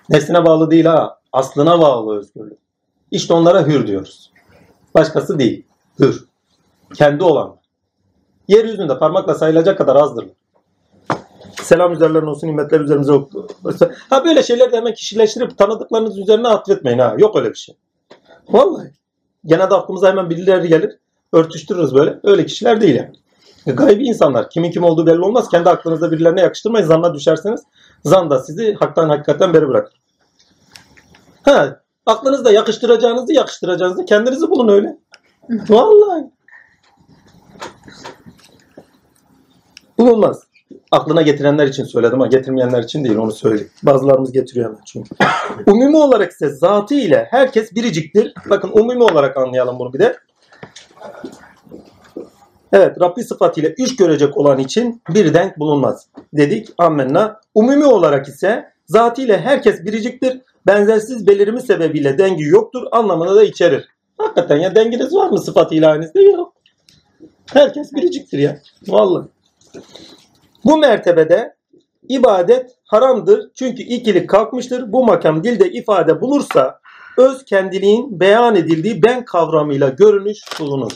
Nesline 0.09 0.45
bağlı 0.45 0.71
değil 0.71 0.85
ha. 0.85 1.19
Aslına 1.33 1.81
bağlı 1.81 2.19
özgürlük. 2.19 2.59
İşte 3.11 3.35
onlara 3.35 3.67
hür 3.67 3.87
diyoruz. 3.87 4.31
Başkası 4.95 5.39
değil. 5.39 5.67
Hür. 6.01 6.25
Kendi 6.95 7.25
olan. 7.25 7.57
Yeryüzünde 8.49 8.99
parmakla 8.99 9.35
sayılacak 9.35 9.79
kadar 9.79 9.97
azdırlar. 9.97 10.35
Selam 11.65 11.93
üzerlerine 11.93 12.31
olsun, 12.31 12.47
nimetler 12.47 12.81
üzerimize 12.81 13.13
olsun. 13.13 13.49
Ha 14.11 14.25
böyle 14.25 14.43
şeyler 14.43 14.73
de 14.73 14.77
hemen 14.77 14.95
kişileştirip 14.95 15.59
tanıdıklarınız 15.59 16.19
üzerine 16.19 16.49
atfetmeyin 16.49 16.99
ha. 16.99 17.15
Yok 17.19 17.37
öyle 17.37 17.51
bir 17.51 17.55
şey. 17.55 17.77
Vallahi. 18.49 18.93
Genelde 19.45 19.75
aklımıza 19.75 20.09
hemen 20.09 20.31
birileri 20.31 20.69
gelir. 20.69 20.99
Örtüştürürüz 21.33 21.95
böyle. 21.95 22.21
Öyle 22.25 22.47
kişiler 22.47 22.81
değil 22.81 22.95
yani. 22.95 23.13
E, 23.67 23.73
Gaybi 23.73 24.05
insanlar. 24.05 24.51
Kimin 24.51 24.71
kim 24.71 24.85
olduğu 24.85 25.07
belli 25.07 25.21
olmaz. 25.21 25.49
Kendi 25.49 25.71
aklınıza 25.71 26.11
birilerine 26.11 26.41
yakıştırmayın. 26.41 26.87
Zanna 26.87 27.15
düşerseniz 27.15 27.63
zan 28.05 28.31
da 28.31 28.39
sizi 28.39 28.75
haktan 28.75 29.09
hakikaten 29.09 29.55
beri 29.55 29.69
bırakır. 29.69 30.01
Ha, 31.43 31.81
aklınızda 32.07 32.53
yakıştıracağınızı 32.53 33.33
yakıştıracağınızı 33.33 34.05
kendinizi 34.05 34.51
bulun 34.51 34.69
öyle. 34.69 34.97
Vallahi. 35.69 36.25
Bulunmaz. 39.99 40.54
Aklına 40.95 41.23
getirenler 41.23 41.67
için 41.67 41.85
söyledim 41.85 42.15
ama 42.15 42.27
getirmeyenler 42.27 42.83
için 42.83 43.05
değil 43.05 43.17
onu 43.17 43.33
söyleyeyim. 43.33 43.71
Bazılarımız 43.83 44.33
getiriyor 44.33 44.71
hemen 44.71 44.85
çünkü. 44.85 45.11
Umumi 45.67 45.97
olarak 45.97 46.33
ise 46.33 46.49
zatı 46.49 46.95
ile 46.95 47.27
herkes 47.31 47.75
biriciktir. 47.75 48.35
Bakın 48.51 48.71
umumi 48.75 49.03
olarak 49.03 49.37
anlayalım 49.37 49.79
bunu 49.79 49.93
bir 49.93 49.99
de. 49.99 50.17
Evet 52.73 53.01
Rabbi 53.01 53.25
sıfatıyla 53.25 53.71
üç 53.71 53.97
görecek 53.97 54.37
olan 54.37 54.59
için 54.59 55.03
bir 55.09 55.35
denk 55.35 55.59
bulunmaz. 55.59 56.07
Dedik 56.35 56.69
ammenna. 56.79 57.41
Umumi 57.55 57.87
olarak 57.87 58.29
ise 58.29 58.73
zatıyla 58.87 59.39
herkes 59.39 59.85
biriciktir. 59.85 60.41
Benzersiz 60.67 61.27
belirimi 61.27 61.63
sebebiyle 61.63 62.19
dengi 62.19 62.45
yoktur 62.45 62.83
anlamına 62.93 63.37
da 63.37 63.45
içerir. 63.45 63.89
Hakikaten 64.19 64.57
ya 64.57 64.75
denginiz 64.75 65.15
var 65.15 65.31
mı 65.31 65.39
sıfat 65.39 65.73
ilahinizde? 65.73 66.23
Yok. 66.23 66.53
Herkes 67.53 67.93
biriciktir 67.93 68.39
ya. 68.39 68.61
Vallahi. 68.89 69.27
Bu 70.65 70.77
mertebede 70.77 71.55
ibadet 72.09 72.71
haramdır. 72.85 73.51
Çünkü 73.55 73.83
ikilik 73.83 74.31
kalkmıştır. 74.31 74.93
Bu 74.93 75.05
makam 75.05 75.45
dilde 75.45 75.73
ifade 75.73 76.21
bulursa 76.21 76.81
öz 77.19 77.45
kendiliğin 77.45 78.21
beyan 78.21 78.57
edildiği 78.57 79.03
ben 79.03 79.25
kavramıyla 79.25 79.89
görünüş 79.89 80.39
bulunur. 80.61 80.93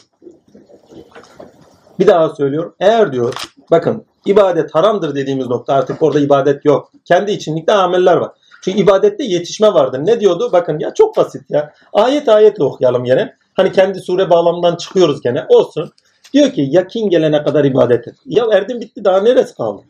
Bir 1.98 2.06
daha 2.06 2.28
söylüyorum. 2.28 2.74
Eğer 2.80 3.12
diyor 3.12 3.34
bakın 3.70 4.04
ibadet 4.26 4.74
haramdır 4.74 5.14
dediğimiz 5.14 5.46
nokta 5.46 5.74
artık 5.74 6.02
orada 6.02 6.20
ibadet 6.20 6.64
yok. 6.64 6.92
Kendi 7.04 7.32
içinlikte 7.32 7.72
ameller 7.72 8.16
var. 8.16 8.30
Çünkü 8.62 8.78
ibadette 8.78 9.24
yetişme 9.24 9.74
vardır. 9.74 10.00
Ne 10.04 10.20
diyordu? 10.20 10.50
Bakın 10.52 10.78
ya 10.78 10.94
çok 10.94 11.16
basit 11.16 11.50
ya. 11.50 11.72
Ayet 11.92 12.28
ayetle 12.28 12.64
okuyalım 12.64 13.04
gene. 13.04 13.34
Hani 13.54 13.72
kendi 13.72 14.00
sure 14.00 14.30
bağlamından 14.30 14.76
çıkıyoruz 14.76 15.20
gene. 15.20 15.46
Olsun. 15.48 15.92
Diyor 16.32 16.52
ki 16.52 16.68
yakin 16.70 17.10
gelene 17.10 17.42
kadar 17.42 17.64
ibadet 17.64 18.08
et. 18.08 18.14
Ya 18.26 18.44
erdim 18.52 18.80
bitti 18.80 19.04
daha 19.04 19.20
neresi 19.20 19.54
kaldı? 19.54 19.82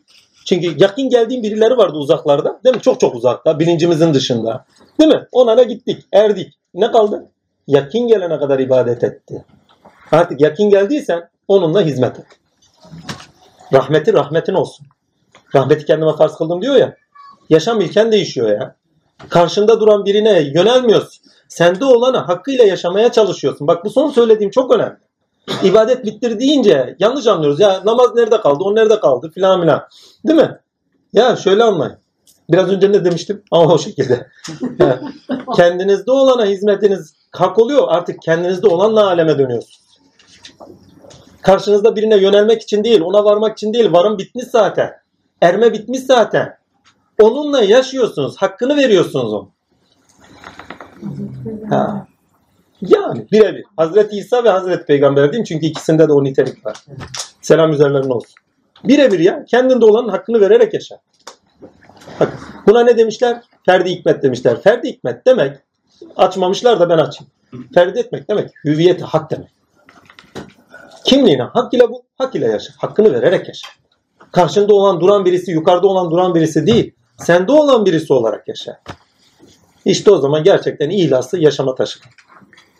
Çünkü 0.45 0.75
yakin 0.77 1.09
geldiğim 1.09 1.43
birileri 1.43 1.77
vardı 1.77 1.97
uzaklarda. 1.97 2.59
Değil 2.63 2.75
mi? 2.75 2.81
Çok 2.81 2.99
çok 2.99 3.15
uzakta. 3.15 3.59
Bilincimizin 3.59 4.13
dışında. 4.13 4.65
Değil 4.99 5.13
mi? 5.13 5.27
Onlara 5.31 5.63
gittik. 5.63 6.05
Erdik. 6.13 6.53
Ne 6.73 6.91
kaldı? 6.91 7.25
Yakin 7.67 8.07
gelene 8.07 8.39
kadar 8.39 8.59
ibadet 8.59 9.03
etti. 9.03 9.45
Artık 10.11 10.41
yakin 10.41 10.69
geldiysen 10.69 11.29
onunla 11.47 11.81
hizmet 11.81 12.19
et. 12.19 12.25
Rahmeti 13.73 14.13
rahmetin 14.13 14.53
olsun. 14.53 14.85
Rahmeti 15.55 15.85
kendime 15.85 16.15
farz 16.15 16.35
kıldım 16.35 16.61
diyor 16.61 16.75
ya. 16.75 16.95
Yaşam 17.49 17.81
ilken 17.81 18.11
değişiyor 18.11 18.49
ya. 18.49 18.75
Karşında 19.29 19.79
duran 19.79 20.05
birine 20.05 20.41
yönelmiyorsun. 20.41 21.23
Sende 21.47 21.85
olanı 21.85 22.17
hakkıyla 22.17 22.63
yaşamaya 22.65 23.11
çalışıyorsun. 23.11 23.67
Bak 23.67 23.85
bu 23.85 23.89
son 23.89 24.09
söylediğim 24.09 24.51
çok 24.51 24.71
önemli. 24.71 24.97
İbadet 25.63 26.05
bittir 26.05 26.39
deyince 26.39 26.95
yanlış 26.99 27.27
anlıyoruz. 27.27 27.59
Ya 27.59 27.81
namaz 27.85 28.15
nerede 28.15 28.41
kaldı, 28.41 28.63
o 28.63 28.75
nerede 28.75 28.99
kaldı 28.99 29.31
filan 29.33 29.61
filan. 29.61 29.87
Değil 30.27 30.39
mi? 30.39 30.59
Ya 31.13 31.35
şöyle 31.35 31.63
anlayın. 31.63 31.97
Biraz 32.49 32.69
önce 32.69 32.91
ne 32.91 33.05
demiştim? 33.05 33.43
Ama 33.51 33.73
o 33.73 33.77
şekilde. 33.77 34.27
Kendinizde 35.55 36.11
olana 36.11 36.45
hizmetiniz 36.45 37.13
hak 37.31 37.59
oluyor. 37.59 37.83
Artık 37.87 38.21
kendinizde 38.21 38.67
olanla 38.67 39.07
aleme 39.07 39.37
dönüyorsunuz. 39.37 39.79
Karşınızda 41.41 41.95
birine 41.95 42.17
yönelmek 42.17 42.61
için 42.61 42.83
değil, 42.83 43.01
ona 43.01 43.25
varmak 43.25 43.57
için 43.57 43.73
değil. 43.73 43.91
Varım 43.91 44.17
bitmiş 44.17 44.45
zaten. 44.45 44.91
Erme 45.41 45.73
bitmiş 45.73 45.99
zaten. 45.99 46.57
Onunla 47.21 47.63
yaşıyorsunuz. 47.63 48.37
Hakkını 48.37 48.77
veriyorsunuz 48.77 49.33
onun. 49.33 49.49
Ha. 51.69 52.07
Yani 52.81 53.27
birebir. 53.31 53.63
Hazreti 53.77 54.17
İsa 54.17 54.43
ve 54.43 54.49
Hazreti 54.49 54.85
Peygamber 54.85 55.31
diyeyim 55.31 55.43
çünkü 55.43 55.65
ikisinde 55.65 56.07
de 56.07 56.13
o 56.13 56.23
nitelik 56.23 56.65
var. 56.65 56.77
Selam 57.41 57.71
üzerlerine 57.71 58.13
olsun. 58.13 58.35
Birebir 58.83 59.19
ya. 59.19 59.45
Kendinde 59.45 59.85
olanın 59.85 60.09
hakkını 60.09 60.41
vererek 60.41 60.73
yaşa. 60.73 60.99
Bak, 62.19 62.37
buna 62.67 62.83
ne 62.83 62.97
demişler? 62.97 63.41
Ferdi 63.65 63.89
hikmet 63.89 64.23
demişler. 64.23 64.61
Ferdi 64.61 64.89
hikmet 64.89 65.25
demek 65.25 65.57
açmamışlar 66.17 66.79
da 66.79 66.89
ben 66.89 66.97
açayım. 66.97 67.31
Ferdi 67.73 67.99
etmek 67.99 68.29
demek 68.29 68.49
hüviyeti 68.65 69.03
hak 69.03 69.31
demek. 69.31 69.49
Kimliğine 71.05 71.43
hak 71.43 71.73
ile 71.73 71.89
bu, 71.89 72.03
hak 72.17 72.35
ile 72.35 72.47
yaşa. 72.47 72.73
Hakkını 72.77 73.13
vererek 73.13 73.47
yaşa. 73.47 73.67
Karşında 74.31 74.73
olan 74.73 75.01
duran 75.01 75.25
birisi, 75.25 75.51
yukarıda 75.51 75.87
olan 75.87 76.11
duran 76.11 76.35
birisi 76.35 76.67
değil. 76.67 76.93
Sende 77.17 77.51
olan 77.51 77.85
birisi 77.85 78.13
olarak 78.13 78.47
yaşa. 78.47 78.79
İşte 79.85 80.11
o 80.11 80.17
zaman 80.17 80.43
gerçekten 80.43 80.89
ihlaslı 80.89 81.39
yaşama 81.39 81.75
taşı. 81.75 81.99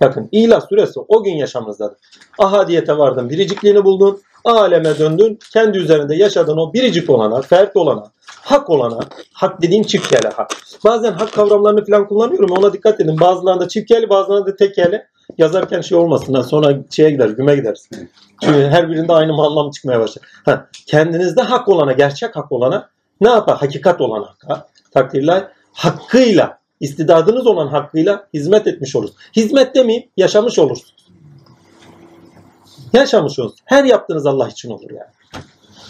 Bakın 0.02 0.30
İhlas 0.32 0.70
süresi 0.70 1.00
o 1.08 1.24
gün 1.24 1.34
yaşamınızdadır. 1.34 1.98
Ahadiyete 2.40 2.98
vardın, 2.98 3.30
biricikliğini 3.30 3.86
buldun, 3.86 4.22
aleme 4.44 5.00
döndün, 5.00 5.40
kendi 5.54 5.78
üzerinde 5.78 6.16
yaşadığın 6.16 6.58
o 6.58 6.74
biricik 6.74 7.10
olana, 7.10 7.42
fert 7.42 7.76
olana, 7.76 8.04
hak 8.26 8.70
olana, 8.70 9.00
hak 9.34 9.62
dediğim 9.62 9.84
çift 9.84 10.26
hak. 10.36 10.52
Bazen 10.86 11.12
hak 11.12 11.34
kavramlarını 11.34 11.86
falan 11.86 12.08
kullanıyorum 12.08 12.58
ona 12.58 12.74
dikkat 12.74 13.00
edin. 13.00 13.20
Bazılarında 13.20 13.68
çift 13.68 13.92
bazılarında 14.10 14.56
tek 14.56 14.78
yeli. 14.78 15.06
Yazarken 15.38 15.82
şey 15.82 15.98
olmasın 15.98 16.42
sonra 16.42 16.78
şeye 16.90 17.12
gider, 17.12 17.30
güme 17.30 17.56
gideriz. 17.56 17.90
Çünkü 18.44 18.68
her 18.68 18.90
birinde 18.90 19.14
aynı 19.14 19.32
anlam 19.32 19.72
çıkmaya 19.72 20.00
başlar. 20.00 20.24
Ha, 20.46 20.68
kendinizde 20.88 21.42
hak 21.42 21.68
olana, 21.68 21.92
gerçek 21.92 22.36
hak 22.36 22.52
olana 22.52 22.90
ne 23.22 23.30
yapar? 23.30 23.58
Hakikat 23.58 24.02
olan 24.02 24.24
hakka, 24.24 24.68
takdirler, 24.94 25.48
hakkıyla 25.74 26.59
istidadınız 26.80 27.48
olan 27.48 27.68
hakkıyla 27.68 28.28
hizmet 28.34 28.68
etmiş 28.68 28.96
olursunuz. 28.96 29.22
Hizmet 29.36 29.76
demeyeyim, 29.76 30.10
yaşamış 30.18 30.60
olursunuz. 30.60 31.08
Yaşamış 32.94 33.40
olursunuz. 33.40 33.62
Her 33.66 33.84
yaptığınız 33.84 34.26
Allah 34.26 34.48
için 34.50 34.70
olur 34.70 34.92
yani. 34.92 35.44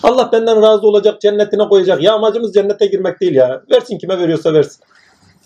Allah 0.04 0.32
benden 0.32 0.62
razı 0.62 0.88
olacak, 0.88 1.22
cennetine 1.22 1.68
koyacak. 1.68 2.04
Ya 2.04 2.14
amacımız 2.14 2.54
cennete 2.54 2.86
girmek 2.86 3.22
değil 3.22 3.36
ya. 3.36 3.62
Versin 3.72 3.98
kime 3.98 4.20
veriyorsa 4.20 4.54
versin. 4.54 4.84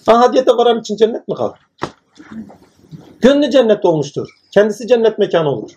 Ahadiyete 0.08 0.52
varan 0.52 0.80
için 0.80 0.96
cennet 0.96 1.28
mi 1.28 1.36
kalır? 1.36 1.60
Gönlü 3.22 3.52
cennet 3.52 3.86
olmuştur. 3.86 4.30
Kendisi 4.52 4.88
cennet 4.88 5.20
mekanı 5.20 5.50
olur. 5.50 5.72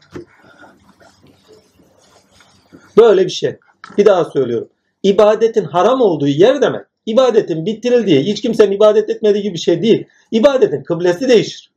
Böyle 2.97 3.25
bir 3.25 3.31
şey. 3.31 3.59
Bir 3.99 4.07
daha 4.07 4.25
söylüyorum. 4.25 4.69
İbadetin 5.03 5.65
haram 5.65 6.01
olduğu 6.01 6.27
yer 6.27 6.63
demek. 6.63 6.87
İbadetin 7.07 7.67
bitirildiği, 7.67 8.23
hiç 8.23 8.43
kimsenin 8.43 8.73
ibadet 8.73 9.11
etmediği 9.11 9.43
gibi 9.43 9.55
bir 9.55 9.59
şey 9.61 9.83
değil. 9.83 10.07
İbadetin 10.31 10.83
kıblesi 10.83 11.29
değişir. 11.29 11.71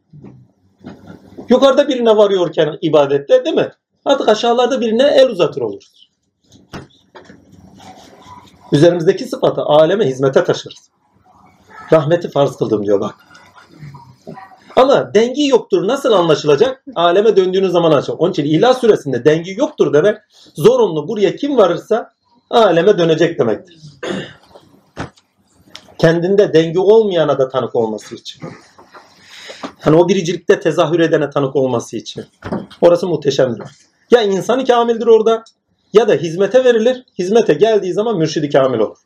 Yukarıda 1.49 1.87
birine 1.87 2.17
varıyorken 2.17 2.77
ibadette 2.81 3.45
değil 3.45 3.55
mi? 3.55 3.71
Artık 4.05 4.29
aşağılarda 4.29 4.81
birine 4.81 5.03
el 5.03 5.29
uzatır 5.29 5.61
oluruz. 5.61 6.09
Üzerimizdeki 8.71 9.25
sıfatı 9.25 9.61
aleme 9.61 10.05
hizmete 10.05 10.43
taşırız. 10.43 10.89
Rahmeti 11.93 12.29
farz 12.29 12.57
kıldım 12.57 12.85
diyor 12.85 12.99
bak. 12.99 13.15
Ama 14.75 15.13
dengi 15.13 15.47
yoktur 15.47 15.87
nasıl 15.87 16.11
anlaşılacak? 16.11 16.83
Aleme 16.95 17.35
döndüğünüz 17.35 17.71
zaman 17.71 17.91
açılır. 17.91 18.17
Onun 18.19 18.31
için 18.31 18.45
İhlas 18.45 18.81
suresinde 18.81 19.25
dengi 19.25 19.51
yoktur 19.57 19.93
demek 19.93 20.17
zorunlu 20.55 21.07
buraya 21.07 21.35
kim 21.35 21.57
varırsa 21.57 22.11
aleme 22.49 22.97
dönecek 22.97 23.39
demektir. 23.39 23.77
Kendinde 25.99 26.53
dengi 26.53 26.79
olmayana 26.79 27.39
da 27.39 27.49
tanık 27.49 27.75
olması 27.75 28.15
için. 28.15 28.41
Hani 29.79 29.95
o 29.95 30.07
biricilikte 30.09 30.59
tezahür 30.59 30.99
edene 30.99 31.29
tanık 31.29 31.55
olması 31.55 31.97
için. 31.97 32.25
Orası 32.81 33.07
muhteşemdir. 33.07 33.63
Ya 34.11 34.21
insanı 34.21 34.65
kamildir 34.65 35.07
orada 35.07 35.43
ya 35.93 36.07
da 36.07 36.13
hizmete 36.13 36.63
verilir. 36.63 37.05
Hizmete 37.19 37.53
geldiği 37.53 37.93
zaman 37.93 38.17
mürşidi 38.17 38.49
kamil 38.49 38.79
olur. 38.79 38.97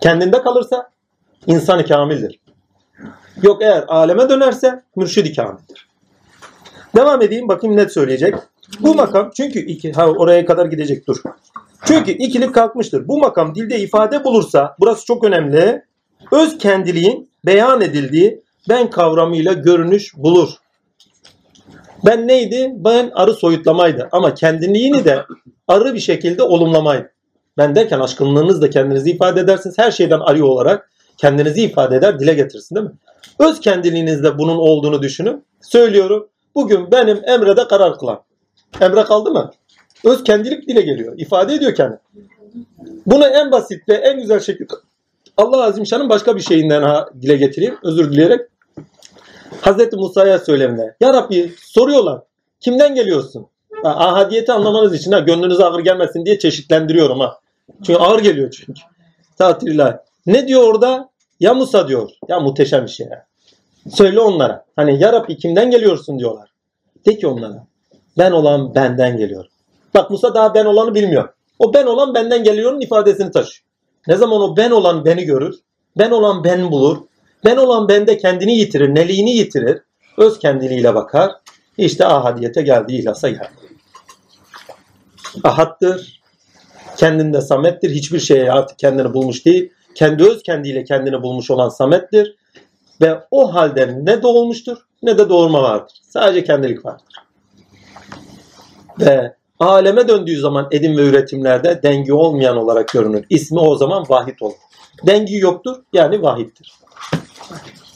Kendinde 0.00 0.42
kalırsa 0.42 0.90
insanı 1.46 1.86
kamildir. 1.86 2.40
Yok 3.42 3.62
eğer 3.62 3.84
aleme 3.88 4.28
dönerse 4.28 4.82
mürşidi 4.96 5.36
kamildir. 5.36 5.88
Devam 6.96 7.22
edeyim 7.22 7.48
bakayım 7.48 7.76
net 7.76 7.92
söyleyecek. 7.92 8.34
Bu 8.80 8.94
makam 8.94 9.30
çünkü 9.36 9.58
iki, 9.58 9.92
ha 9.92 10.06
oraya 10.06 10.46
kadar 10.46 10.66
gidecek 10.66 11.06
dur. 11.06 11.22
Çünkü 11.84 12.10
ikilik 12.12 12.54
kalkmıştır. 12.54 13.08
Bu 13.08 13.18
makam 13.18 13.54
dilde 13.54 13.78
ifade 13.78 14.24
bulursa, 14.24 14.76
burası 14.80 15.04
çok 15.06 15.24
önemli, 15.24 15.84
öz 16.32 16.58
kendiliğin 16.58 17.30
beyan 17.46 17.80
edildiği 17.80 18.42
ben 18.68 18.90
kavramıyla 18.90 19.52
görünüş 19.52 20.16
bulur. 20.16 20.48
Ben 22.06 22.28
neydi? 22.28 22.72
Ben 22.76 23.10
arı 23.14 23.34
soyutlamaydı. 23.34 24.08
Ama 24.12 24.34
kendiliğini 24.34 25.04
de 25.04 25.24
arı 25.68 25.94
bir 25.94 26.00
şekilde 26.00 26.42
olumlamaydı. 26.42 27.10
Ben 27.58 27.74
derken 27.74 28.00
aşkınlığınızla 28.00 28.70
kendinizi 28.70 29.10
ifade 29.10 29.40
edersiniz. 29.40 29.78
Her 29.78 29.90
şeyden 29.90 30.20
arı 30.20 30.46
olarak 30.46 30.90
kendinizi 31.16 31.62
ifade 31.62 31.96
eder, 31.96 32.20
dile 32.20 32.34
getirsin 32.34 32.74
değil 32.76 32.86
mi? 32.86 32.92
Öz 33.38 33.60
kendiliğinizde 33.60 34.38
bunun 34.38 34.56
olduğunu 34.56 35.02
düşünün. 35.02 35.44
Söylüyorum. 35.60 36.28
Bugün 36.54 36.92
benim 36.92 37.20
Emre'de 37.26 37.68
karar 37.68 37.98
kılan. 37.98 38.22
Emre 38.80 39.04
kaldı 39.04 39.30
mı? 39.30 39.50
Öz 40.04 40.24
kendilik 40.24 40.68
dile 40.68 40.80
geliyor. 40.80 41.18
ifade 41.18 41.54
ediyor 41.54 41.74
kendini. 41.74 41.98
Bunu 43.06 43.26
en 43.26 43.52
basit 43.52 43.88
ve 43.88 43.94
en 43.94 44.20
güzel 44.20 44.40
şekilde 44.40 44.74
Allah 45.36 45.64
Azimşan'ın 45.64 46.08
başka 46.08 46.36
bir 46.36 46.40
şeyinden 46.40 46.82
ha, 46.82 47.08
dile 47.22 47.36
getireyim. 47.36 47.78
Özür 47.82 48.12
dileyerek. 48.12 48.40
Hazreti 49.60 49.96
Musa'ya 49.96 50.38
söylemde. 50.38 50.96
Ya 51.00 51.14
Rabbi 51.14 51.52
soruyorlar. 51.58 52.22
Kimden 52.60 52.94
geliyorsun? 52.94 53.46
Ha, 53.82 53.88
ahadiyeti 53.88 54.52
anlamanız 54.52 54.94
için 54.94 55.12
ha, 55.12 55.18
gönlünüze 55.18 55.64
ağır 55.64 55.80
gelmesin 55.80 56.24
diye 56.24 56.38
çeşitlendiriyorum 56.38 57.20
ha. 57.20 57.38
Çünkü 57.86 57.98
ağır 57.98 58.22
geliyor 58.22 58.50
çünkü. 58.50 58.80
Tatillah. 59.38 59.98
Ne 60.26 60.48
diyor 60.48 60.62
orada? 60.62 61.08
Ya 61.40 61.54
Musa 61.54 61.88
diyor. 61.88 62.10
Ya 62.28 62.40
muhteşem 62.40 62.84
bir 62.84 62.90
şey 62.90 63.06
ya. 63.06 63.26
Söyle 63.90 64.20
onlara. 64.20 64.64
Hani 64.76 65.02
ya 65.02 65.12
Rabbi 65.12 65.36
kimden 65.36 65.70
geliyorsun 65.70 66.18
diyorlar. 66.18 66.50
De 67.06 67.18
ki 67.18 67.26
onlara. 67.26 67.66
Ben 68.18 68.32
olan 68.32 68.74
benden 68.74 69.16
geliyor. 69.16 69.46
Bak 69.94 70.10
Musa 70.10 70.34
daha 70.34 70.54
ben 70.54 70.64
olanı 70.64 70.94
bilmiyor. 70.94 71.28
O 71.58 71.74
ben 71.74 71.86
olan 71.86 72.14
benden 72.14 72.44
geliyorun 72.44 72.80
ifadesini 72.80 73.30
taşıyor. 73.30 73.64
Ne 74.08 74.16
zaman 74.16 74.40
o 74.40 74.56
ben 74.56 74.70
olan 74.70 75.04
beni 75.04 75.24
görür, 75.24 75.54
ben 75.98 76.10
olan 76.10 76.44
ben 76.44 76.70
bulur, 76.70 76.98
ben 77.44 77.56
olan 77.56 77.88
bende 77.88 78.18
kendini 78.18 78.56
yitirir, 78.56 78.94
neliğini 78.94 79.30
yitirir, 79.30 79.82
öz 80.18 80.38
kendiliğiyle 80.38 80.94
bakar. 80.94 81.30
İşte 81.78 82.06
ahadiyete 82.06 82.62
geldi, 82.62 82.92
ihlasa 82.96 83.28
geldi. 83.28 83.50
Ahattır, 85.44 86.20
kendinde 86.96 87.40
samettir, 87.40 87.90
hiçbir 87.90 88.20
şeye 88.20 88.52
artık 88.52 88.78
kendini 88.78 89.14
bulmuş 89.14 89.46
değil. 89.46 89.72
Kendi 89.94 90.24
öz 90.24 90.42
kendiyle 90.42 90.84
kendini 90.84 91.22
bulmuş 91.22 91.50
olan 91.50 91.68
samettir. 91.68 92.36
Ve 93.00 93.20
o 93.30 93.54
halde 93.54 93.98
ne 94.02 94.22
doğulmuştur 94.22 94.76
ne 95.02 95.18
de 95.18 95.28
doğurma 95.28 95.62
vardır. 95.62 95.96
Sadece 96.08 96.44
kendilik 96.44 96.84
vardır. 96.84 97.14
Ve 99.00 99.34
aleme 99.60 100.08
döndüğü 100.08 100.40
zaman 100.40 100.68
edim 100.70 100.96
ve 100.96 101.02
üretimlerde 101.02 101.80
dengi 101.82 102.12
olmayan 102.12 102.56
olarak 102.56 102.88
görünür. 102.88 103.24
İsmi 103.30 103.60
o 103.60 103.76
zaman 103.76 104.04
vahid 104.08 104.40
olur. 104.40 104.54
Dengi 105.06 105.36
yoktur 105.36 105.76
yani 105.92 106.22
vahittir. 106.22 106.74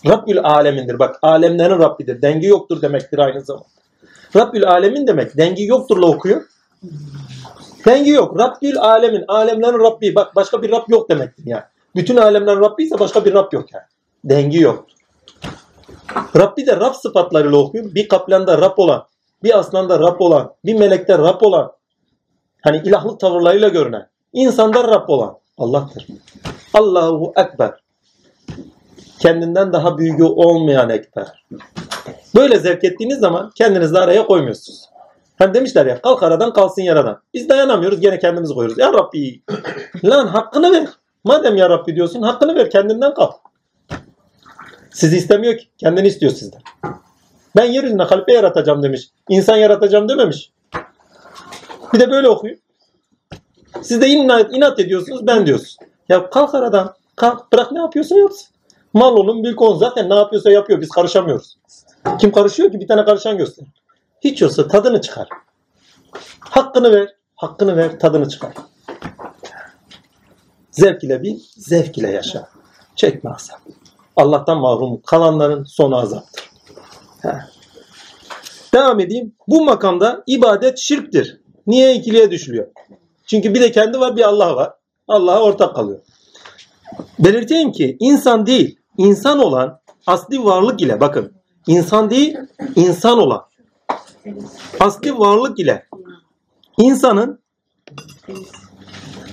Rabbül 0.07 0.41
alemindir. 0.43 0.99
Bak 0.99 1.19
alemlerin 1.23 1.78
Rabbidir. 1.78 2.23
Dengi 2.23 2.47
yoktur 2.47 2.82
demektir 2.82 3.19
aynı 3.19 3.41
zamanda. 3.41 3.66
Rabbül 4.36 4.69
alemin 4.69 5.07
demek. 5.07 5.36
Dengi 5.36 5.65
yokturla 5.65 6.07
okuyor. 6.07 6.43
Dengi 7.86 8.11
yok. 8.11 8.39
Rabbül 8.39 8.78
alemin. 8.78 9.24
Alemlerin 9.28 9.78
Rabbi. 9.78 10.15
Bak 10.15 10.36
başka 10.36 10.62
bir 10.62 10.70
Rab 10.70 10.89
yok 10.89 11.11
demektir 11.11 11.43
yani. 11.47 11.62
Bütün 11.97 12.16
alemlerin 12.16 12.61
Rabbi 12.61 12.82
ise 12.82 12.99
başka 12.99 13.24
bir 13.24 13.35
Rab 13.35 13.53
yok 13.53 13.73
yani. 13.73 13.85
Dengi 14.24 14.61
yok. 14.61 14.86
Rabbi 16.36 16.66
de 16.66 16.77
Rab 16.77 16.95
sıfatlarıyla 16.95 17.59
okuyor. 17.59 17.95
Bir 17.95 18.09
kaplanda 18.09 18.59
Rab 18.59 18.78
olan, 18.78 19.07
bir 19.45 19.59
aslanda 19.59 19.99
Rab 19.99 20.21
olan, 20.21 20.55
bir 20.65 20.75
melekte 20.75 21.19
Rab 21.19 21.41
olan, 21.41 21.73
hani 22.62 22.83
ilahlık 22.85 23.21
tavırlarıyla 23.21 23.69
görünen, 23.69 24.09
insanda 24.33 24.85
Rab 24.85 25.09
olan 25.09 25.39
Allah'tır. 25.59 26.07
Allahu 26.75 27.33
Ekber. 27.37 27.73
Kendinden 29.19 29.73
daha 29.73 29.99
büyüğü 29.99 30.25
olmayan 30.25 30.91
Ekber. 30.91 31.45
Böyle 32.35 32.59
zevk 32.59 32.85
ettiğiniz 32.85 33.19
zaman 33.19 33.51
kendinizi 33.55 33.99
araya 33.99 34.27
koymuyorsunuz. 34.27 34.89
Hani 35.39 35.55
demişler 35.55 35.87
ya 35.87 36.01
kalk 36.01 36.23
aradan 36.23 36.53
kalsın 36.53 36.83
yaradan. 36.83 37.21
Biz 37.35 37.49
dayanamıyoruz 37.49 38.01
gene 38.01 38.19
kendimizi 38.19 38.55
koyuyoruz. 38.55 38.79
Ya 38.79 38.93
Rabbi 38.93 39.43
lan 40.05 40.27
hakkını 40.27 40.73
ver. 40.73 40.89
Madem 41.25 41.57
ya 41.57 41.71
Rabbi 41.71 41.97
diyorsun 41.97 42.23
hakkını 42.23 42.55
ver 42.55 42.71
kendinden 42.71 43.15
kalk. 43.15 43.35
Sizi 44.91 45.16
istemiyor 45.16 45.59
ki. 45.59 45.65
Kendini 45.79 46.07
istiyor 46.07 46.33
sizden. 46.33 46.62
Ben 47.56 47.64
yeryüzünde 47.64 48.02
halife 48.02 48.32
yaratacağım 48.32 48.82
demiş. 48.82 49.10
İnsan 49.28 49.56
yaratacağım 49.56 50.09
dememiş. 50.09 50.52
Bir 51.93 52.01
de 52.01 52.10
böyle 52.10 52.28
okuyor. 52.28 52.56
Siz 53.82 54.01
de 54.01 54.09
inat, 54.09 54.55
inat 54.55 54.81
ediyorsunuz 54.81 55.26
ben 55.26 55.47
diyorsun. 55.47 55.86
Ya 56.09 56.31
kalk 56.31 56.55
aradan. 56.55 56.94
Kalk 57.16 57.52
bırak 57.52 57.72
ne 57.72 57.78
yapıyorsun 57.78 58.16
yapsın. 58.16 58.48
Mal 58.93 59.16
onun 59.16 59.44
bil 59.44 59.55
konu 59.55 59.76
zaten 59.76 60.10
ne 60.10 60.14
yapıyorsa 60.14 60.51
yapıyor. 60.51 60.81
Biz 60.81 60.89
karışamıyoruz. 60.89 61.59
Kim 62.20 62.32
karışıyor 62.32 62.72
ki? 62.72 62.81
Bir 62.81 62.89
tane 62.89 63.05
karışan 63.05 63.39
göster. 63.39 63.66
Hiç 64.20 64.43
yoksa 64.43 64.68
tadını 64.68 65.01
çıkar. 65.01 65.28
Hakkını 66.40 66.93
ver. 66.93 67.09
Hakkını 67.36 67.76
ver. 67.76 67.98
Tadını 67.98 68.28
çıkar. 68.28 68.52
Zevk 70.70 71.05
ile 71.05 71.22
bil. 71.22 71.40
Zevk 71.56 71.98
ile 71.98 72.10
yaşa. 72.10 72.48
Çekme 72.97 73.31
azap. 73.31 73.60
Allah'tan 74.16 74.59
mahrum 74.59 75.01
kalanların 75.06 75.64
sonu 75.64 75.97
azaptır. 75.97 76.53
Devam 78.74 79.01
edeyim. 79.01 79.32
Bu 79.48 79.64
makamda 79.64 80.22
ibadet 80.26 80.78
şirktir. 80.78 81.40
Niye 81.66 81.94
ikiliye 81.94 82.30
düşülüyor? 82.30 82.66
Çünkü 83.26 83.55
bir 83.55 83.60
de 83.60 83.72
kendi 83.72 84.01
var 84.01 84.16
bir 84.16 84.22
Allah 84.22 84.56
var. 84.56 84.72
Allah'a 85.09 85.42
ortak 85.42 85.74
kalıyor. 85.76 86.01
Belirteyim 87.18 87.72
ki 87.72 87.96
insan 88.01 88.46
değil, 88.46 88.78
insan 88.98 89.38
olan 89.38 89.80
asli 90.06 90.44
varlık 90.44 90.80
ile 90.80 91.01
bakın 91.01 91.32
insan 91.66 92.10
değil, 92.10 92.36
insan 92.76 93.18
olan 93.18 93.46
asli 94.80 95.18
varlık 95.18 95.59
ile 95.59 95.86
insanın 96.78 97.40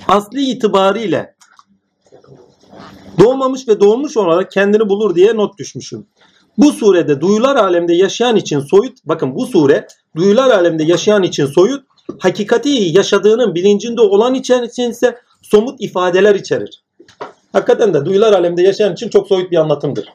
asli 0.08 0.50
itibariyle 0.50 1.34
doğmamış 3.18 3.68
ve 3.68 3.80
doğmuş 3.80 4.16
olarak 4.16 4.50
kendini 4.50 4.88
bulur 4.88 5.14
diye 5.14 5.36
not 5.36 5.58
düşmüşüm. 5.58 6.06
Bu 6.58 6.72
surede 6.72 7.20
duyular 7.20 7.56
alemde 7.56 7.94
yaşayan 7.94 8.36
için 8.36 8.60
soyut, 8.60 8.98
bakın 9.04 9.34
bu 9.34 9.46
sure 9.46 9.86
duyular 10.16 10.50
alemde 10.50 10.84
yaşayan 10.84 11.22
için 11.22 11.46
soyut, 11.46 11.84
hakikati 12.18 12.68
yaşadığının 12.68 13.54
bilincinde 13.54 14.00
olan 14.00 14.34
için 14.34 14.90
ise 14.90 15.18
somut 15.42 15.80
ifadeler 15.80 16.34
içerir. 16.34 16.82
Hakikaten 17.52 17.94
de 17.94 18.04
duyular 18.04 18.32
alemde 18.32 18.62
yaşayan 18.62 18.92
için 18.92 19.08
çok 19.08 19.28
soyut 19.28 19.50
bir 19.50 19.56
anlatımdır. 19.56 20.08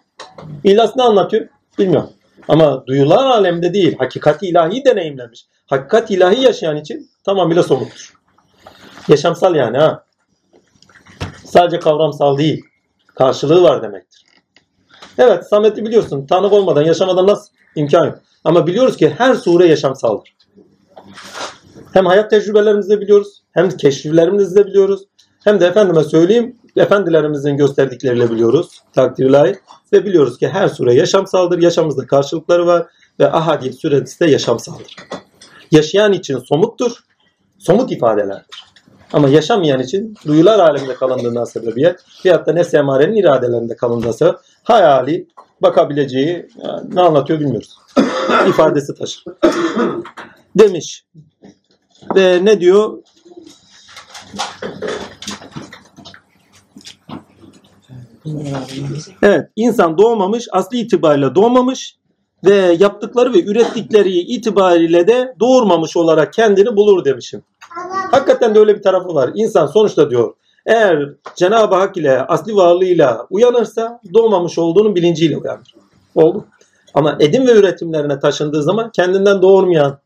İhlas 0.64 0.96
ne 0.96 1.04
anlatıyor? 1.04 1.48
Bilmiyorum. 1.80 2.10
Ama 2.48 2.88
duyular 2.88 3.26
alemde 3.26 3.74
değil, 3.74 3.98
hakikati 3.98 4.48
ilahi 4.48 4.86
deneyimlemiş. 4.86 5.46
Hakikat 5.68 6.12
ilahi 6.12 6.42
yaşayan 6.42 6.78
için 6.78 7.10
tamamıyla 7.24 7.64
somuttur. 7.64 8.14
Yaşamsal 9.08 9.56
yani 9.56 9.78
ha. 9.78 10.04
Sadece 11.46 11.80
kavramsal 11.80 12.38
değil. 12.38 12.64
Karşılığı 13.16 13.64
var 13.64 13.84
demektir. 13.84 14.27
Evet 15.18 15.48
Samet'i 15.50 15.86
biliyorsun. 15.86 16.26
Tanık 16.26 16.54
olmadan, 16.54 16.82
yaşamadan 16.82 17.28
nasıl 17.28 17.54
imkan 17.76 18.06
yok. 18.06 18.20
Ama 18.44 18.68
biliyoruz 18.68 18.98
ki 18.98 19.14
her 19.18 19.36
sure 19.36 19.68
yaşamsaldır. 19.68 20.36
Hem 21.94 22.06
hayat 22.06 22.30
tecrübelerimizde 22.30 23.02
biliyoruz, 23.02 23.44
hem 23.52 23.70
keşiflerimizde 23.70 24.66
biliyoruz, 24.66 25.04
hem 25.44 25.60
de 25.60 25.66
efendime 25.66 26.04
söyleyeyim, 26.04 26.56
efendilerimizin 26.76 27.58
gösterdikleriyle 27.58 28.32
biliyoruz, 28.32 28.82
takdir 28.94 29.30
layık. 29.30 29.62
Ve 29.94 30.06
biliyoruz 30.06 30.38
ki 30.38 30.48
her 30.48 30.68
sure 30.68 30.94
yaşamsaldır, 30.94 31.62
yaşamımızda 31.62 32.08
karşılıkları 32.08 32.66
var 32.66 32.88
ve 33.20 33.32
ahadiyet 33.32 33.80
suresi 33.80 34.20
de 34.20 34.26
yaşamsaldır. 34.26 34.96
Yaşayan 35.72 36.14
için 36.14 36.40
somuttur, 36.40 36.92
somut 37.58 37.92
ifadelerdir. 37.92 38.67
Ama 39.14 39.30
yaşamayan 39.30 39.80
için 39.80 40.16
duyular 40.28 40.60
aleminde 40.60 40.94
kalındığından 40.94 41.44
sebebiyet 41.44 42.00
veyahut 42.26 42.48
da 42.48 42.54
nefs 42.54 42.74
emarenin 42.74 43.16
iradelerinde 43.16 43.76
kalındığı 43.76 44.14
sebep 44.14 44.36
hayali 44.64 45.28
bakabileceği 45.62 46.50
yani 46.64 46.96
ne 46.96 47.02
anlatıyor 47.02 47.40
bilmiyoruz. 47.40 47.78
ifadesi 48.50 48.96
taşır. 48.96 49.24
Demiş. 50.56 51.06
Ve 52.16 52.46
ne 52.46 52.60
diyor? 52.60 52.98
Evet, 59.22 59.50
insan 59.56 59.98
doğmamış, 59.98 60.48
asli 60.52 60.80
itibariyle 60.80 61.36
doğmamış 61.36 61.96
ve 62.46 62.56
yaptıkları 62.80 63.34
ve 63.34 63.44
ürettikleri 63.44 64.10
itibariyle 64.10 65.08
de 65.08 65.36
doğurmamış 65.40 65.98
olarak 65.98 66.34
kendini 66.34 66.76
bulur 66.76 67.06
demişim. 67.06 67.44
Hakikaten 68.12 68.56
de 68.56 68.60
öyle 68.60 68.76
bir 68.76 68.84
tarafı 68.84 69.16
var. 69.16 69.30
İnsan 69.36 69.68
sonuçta 69.68 70.10
diyor 70.10 70.34
eğer 70.66 71.10
Cenab-ı 71.36 71.76
Hak 71.76 71.98
ile 71.98 72.22
asli 72.22 72.56
varlığıyla 72.56 73.28
uyanırsa 73.30 74.02
doğmamış 74.14 74.58
olduğunun 74.58 74.96
bilinciyle 74.96 75.38
uyanır. 75.38 75.76
Oldu. 76.16 76.46
Ama 76.94 77.18
edim 77.20 77.48
ve 77.48 77.52
üretimlerine 77.52 78.20
taşındığı 78.20 78.64
zaman 78.64 78.92
kendinden 78.92 79.42
doğurmayan, 79.42 80.00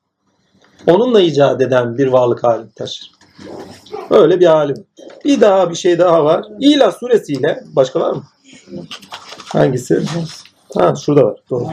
onunla 0.88 1.22
icat 1.22 1.62
eden 1.62 1.98
bir 1.98 2.08
varlık 2.08 2.44
halini 2.44 2.72
taşır. 2.72 3.12
Öyle 4.10 4.40
bir 4.40 4.46
hali 4.46 4.72
var. 4.72 4.84
Bir 5.26 5.42
daha 5.42 5.70
bir 5.70 5.76
şey 5.76 6.00
daha 6.00 6.26
var. 6.26 6.46
İlah 6.60 6.92
suresiyle 6.92 7.64
başka 7.76 8.00
var 8.00 8.12
mı? 8.12 8.24
Hangisi? 9.54 10.04
Ha 10.78 10.94
şurada 10.96 11.24
var. 11.24 11.40
Doğru. 11.50 11.68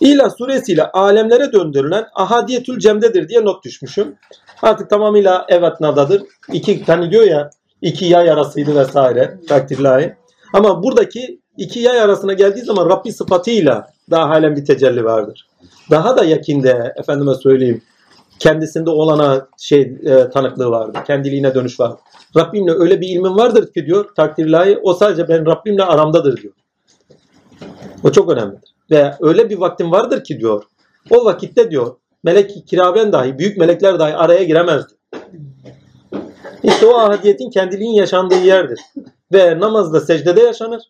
İlah 0.00 0.30
suresiyle 0.30 0.90
alemlere 0.90 1.52
döndürülen 1.52 2.06
ahadiyetül 2.14 2.78
cemdedir 2.78 3.28
diye 3.28 3.44
not 3.44 3.64
düşmüşüm. 3.64 4.14
Artık 4.64 4.90
tamamıyla 4.90 5.46
evet 5.48 5.80
nadadır. 5.80 6.22
İki 6.52 6.84
tane 6.84 7.10
diyor 7.10 7.24
ya 7.24 7.50
iki 7.82 8.04
yay 8.04 8.30
arasıydı 8.30 8.76
vesaire 8.76 9.38
takdirlahi. 9.48 10.14
Ama 10.52 10.82
buradaki 10.82 11.40
iki 11.56 11.80
yay 11.80 12.00
arasına 12.00 12.32
geldiği 12.32 12.60
zaman 12.60 12.88
Rabbi 12.88 13.12
sıfatıyla 13.12 13.92
daha 14.10 14.28
halen 14.28 14.56
bir 14.56 14.64
tecelli 14.64 15.04
vardır. 15.04 15.48
Daha 15.90 16.16
da 16.16 16.24
yakinde 16.24 16.92
efendime 16.96 17.34
söyleyeyim 17.34 17.82
kendisinde 18.38 18.90
olana 18.90 19.46
şey 19.58 19.80
e, 19.80 20.30
tanıklığı 20.30 20.70
vardır. 20.70 21.00
Kendiliğine 21.06 21.54
dönüş 21.54 21.80
var. 21.80 21.92
Rabbimle 22.36 22.72
öyle 22.72 23.00
bir 23.00 23.08
ilmin 23.08 23.36
vardır 23.36 23.72
ki 23.72 23.86
diyor 23.86 24.14
takdirlahi 24.16 24.78
o 24.82 24.94
sadece 24.94 25.28
ben 25.28 25.46
Rabbimle 25.46 25.82
aramdadır 25.82 26.42
diyor. 26.42 26.54
O 28.04 28.12
çok 28.12 28.30
önemlidir. 28.30 28.74
Ve 28.90 29.14
öyle 29.20 29.50
bir 29.50 29.58
vaktim 29.58 29.92
vardır 29.92 30.24
ki 30.24 30.40
diyor. 30.40 30.62
O 31.10 31.24
vakitte 31.24 31.70
diyor 31.70 31.96
melek 32.24 32.66
kiraben 32.66 33.12
dahi 33.12 33.38
büyük 33.38 33.56
melekler 33.56 33.98
dahi 33.98 34.16
araya 34.16 34.44
giremezdi. 34.44 34.92
İşte 36.62 36.86
o 36.86 36.98
ahadiyetin 36.98 37.50
kendiliğin 37.50 37.94
yaşandığı 37.94 38.44
yerdir. 38.44 38.80
Ve 39.32 39.60
namazda 39.60 40.00
secdede 40.00 40.40
yaşanır. 40.40 40.82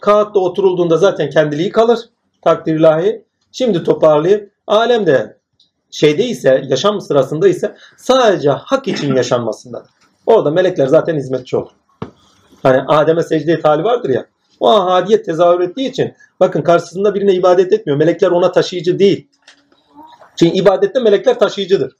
Kağıtta 0.00 0.40
oturulduğunda 0.40 0.96
zaten 0.96 1.30
kendiliği 1.30 1.70
kalır. 1.70 1.98
Takdir 2.42 2.74
ilahi. 2.74 3.24
Şimdi 3.52 3.84
toparlayayım. 3.84 4.50
Alemde 4.66 5.36
şeyde 5.90 6.24
ise 6.24 6.64
yaşam 6.68 7.00
sırasında 7.00 7.48
ise 7.48 7.76
sadece 7.96 8.50
hak 8.50 8.88
için 8.88 9.16
yaşanmasındadır. 9.16 9.90
Orada 10.26 10.50
melekler 10.50 10.86
zaten 10.86 11.16
hizmetçi 11.16 11.56
olur. 11.56 11.70
Hani 12.62 12.82
Adem'e 12.88 13.22
secdeye 13.22 13.60
tali 13.60 13.84
vardır 13.84 14.08
ya. 14.08 14.26
O 14.60 14.68
ahadiyet 14.70 15.24
tezahür 15.24 15.60
ettiği 15.60 15.88
için 15.88 16.14
bakın 16.40 16.62
karşısında 16.62 17.14
birine 17.14 17.32
ibadet 17.32 17.72
etmiyor. 17.72 17.98
Melekler 17.98 18.30
ona 18.30 18.52
taşıyıcı 18.52 18.98
değil. 18.98 19.28
Çünkü 20.40 20.56
ibadette 20.56 21.00
melekler 21.00 21.38
taşıyıcıdır. 21.38 21.96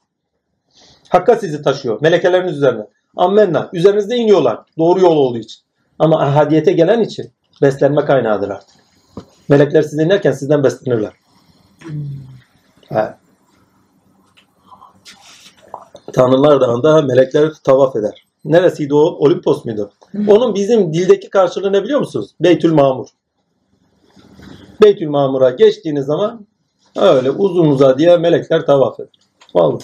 Hakka 1.09 1.35
sizi 1.35 1.61
taşıyor. 1.61 2.01
Melekeleriniz 2.01 2.57
üzerine. 2.57 2.87
Ammenna. 3.15 3.69
Üzerinizde 3.73 4.15
iniyorlar. 4.15 4.59
Doğru 4.77 4.99
yol 4.99 5.17
olduğu 5.17 5.37
için. 5.37 5.61
Ama 5.99 6.21
ahadiyete 6.21 6.71
gelen 6.71 7.01
için 7.01 7.31
beslenme 7.61 8.05
kaynağıdır 8.05 8.49
artık. 8.49 8.75
Melekler 9.49 9.81
sizi 9.81 10.01
inerken 10.03 10.31
sizden 10.31 10.63
beslenirler. 10.63 11.13
Ha. 12.89 13.17
Tanrılar 16.13 16.61
Dağı'nda 16.61 17.01
melekler 17.01 17.51
tavaf 17.63 17.95
eder. 17.95 18.25
Neresiydi 18.45 18.93
o? 18.93 18.99
Olimpos 18.99 19.65
muydu? 19.65 19.91
Onun 20.27 20.55
bizim 20.55 20.93
dildeki 20.93 21.29
karşılığı 21.29 21.73
ne 21.73 21.83
biliyor 21.83 21.99
musunuz? 21.99 22.35
Beytül 22.39 22.73
Mamur. 22.73 23.07
Beytül 24.81 25.07
Mamur'a 25.07 25.49
geçtiğiniz 25.49 26.05
zaman 26.05 26.47
öyle 26.95 27.31
uzun 27.31 27.67
uzadıya 27.67 28.17
melekler 28.17 28.65
tavaf 28.65 28.99
eder. 28.99 29.09
Vallahi. 29.55 29.83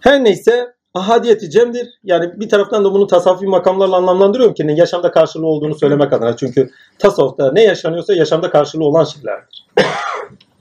Her 0.00 0.24
neyse 0.24 0.76
ahadiyeti 0.94 1.50
cemdir. 1.50 1.88
Yani 2.04 2.40
bir 2.40 2.48
taraftan 2.48 2.84
da 2.84 2.92
bunu 2.92 3.06
tasavvufi 3.06 3.46
makamlarla 3.46 3.96
anlamlandırıyorum 3.96 4.54
ki 4.54 4.74
yaşamda 4.76 5.10
karşılığı 5.10 5.46
olduğunu 5.46 5.74
söylemek 5.74 6.12
adına. 6.12 6.36
Çünkü 6.36 6.70
tasavvufta 6.98 7.52
ne 7.52 7.62
yaşanıyorsa 7.62 8.14
yaşamda 8.14 8.50
karşılığı 8.50 8.84
olan 8.84 9.04
şeylerdir. 9.04 9.66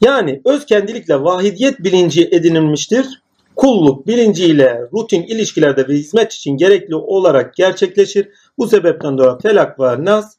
Yani 0.02 0.41
öz 0.45 0.66
kendilikle 0.66 1.24
vahidiyet 1.24 1.80
bilinci 1.80 2.30
edinilmiştir. 2.32 3.22
Kulluk 3.56 4.07
bilinciyle 4.07 4.82
rutin 4.94 5.24
ilişkilerde 5.24 5.88
ve 5.88 5.94
hizmet 5.94 6.34
için 6.34 6.57
gerekli 6.57 6.95
olarak 6.95 7.56
gerçekleşir. 7.56 8.30
Bu 8.57 8.68
sebepten 8.68 9.18
dolayı 9.18 9.38
felak 9.41 9.80
ve 9.80 10.06
nas 10.06 10.36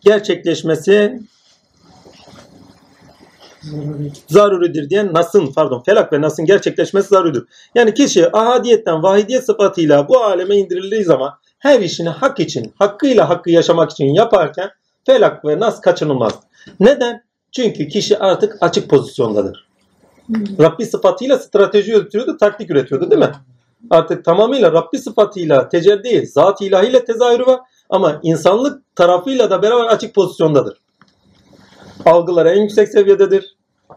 gerçekleşmesi 0.00 1.20
zaruridir 4.28 4.90
diyen 4.90 5.12
nasın 5.12 5.52
pardon 5.54 5.82
felak 5.86 6.12
ve 6.12 6.20
nasın 6.20 6.46
gerçekleşmesi 6.46 7.08
zaruridir. 7.08 7.44
Yani 7.74 7.94
kişi 7.94 8.36
ahadiyetten 8.36 9.02
vahidiyet 9.02 9.46
sıfatıyla 9.46 10.08
bu 10.08 10.18
aleme 10.18 10.56
indirildiği 10.56 11.04
zaman 11.04 11.32
her 11.58 11.80
işini 11.80 12.08
hak 12.08 12.40
için, 12.40 12.72
hakkıyla 12.78 13.28
hakkı 13.28 13.50
yaşamak 13.50 13.90
için 13.90 14.04
yaparken 14.04 14.70
felak 15.06 15.44
ve 15.44 15.60
nas 15.60 15.80
kaçınılmaz. 15.80 16.32
Neden? 16.80 17.22
Çünkü 17.52 17.88
kişi 17.88 18.18
artık 18.18 18.56
açık 18.60 18.90
pozisyondadır. 18.90 19.68
Rabbi 20.60 20.86
sıfatıyla 20.86 21.38
strateji 21.38 21.92
üretiyordu, 21.92 22.36
taktik 22.36 22.70
üretiyordu 22.70 23.10
değil 23.10 23.22
mi? 23.22 23.32
Artık 23.90 24.24
tamamıyla 24.24 24.72
Rabbi 24.72 24.98
sıfatıyla 24.98 25.68
tecelli 25.68 26.26
zat 26.26 26.62
ilahiyle 26.62 27.04
tezahürü 27.04 27.46
var 27.46 27.60
ama 27.90 28.20
insanlık 28.22 28.96
tarafıyla 28.96 29.50
da 29.50 29.62
beraber 29.62 29.84
açık 29.84 30.14
pozisyondadır. 30.14 30.81
Algıları 32.06 32.50
en 32.50 32.62
yüksek 32.62 32.88
seviyededir. 32.88 33.56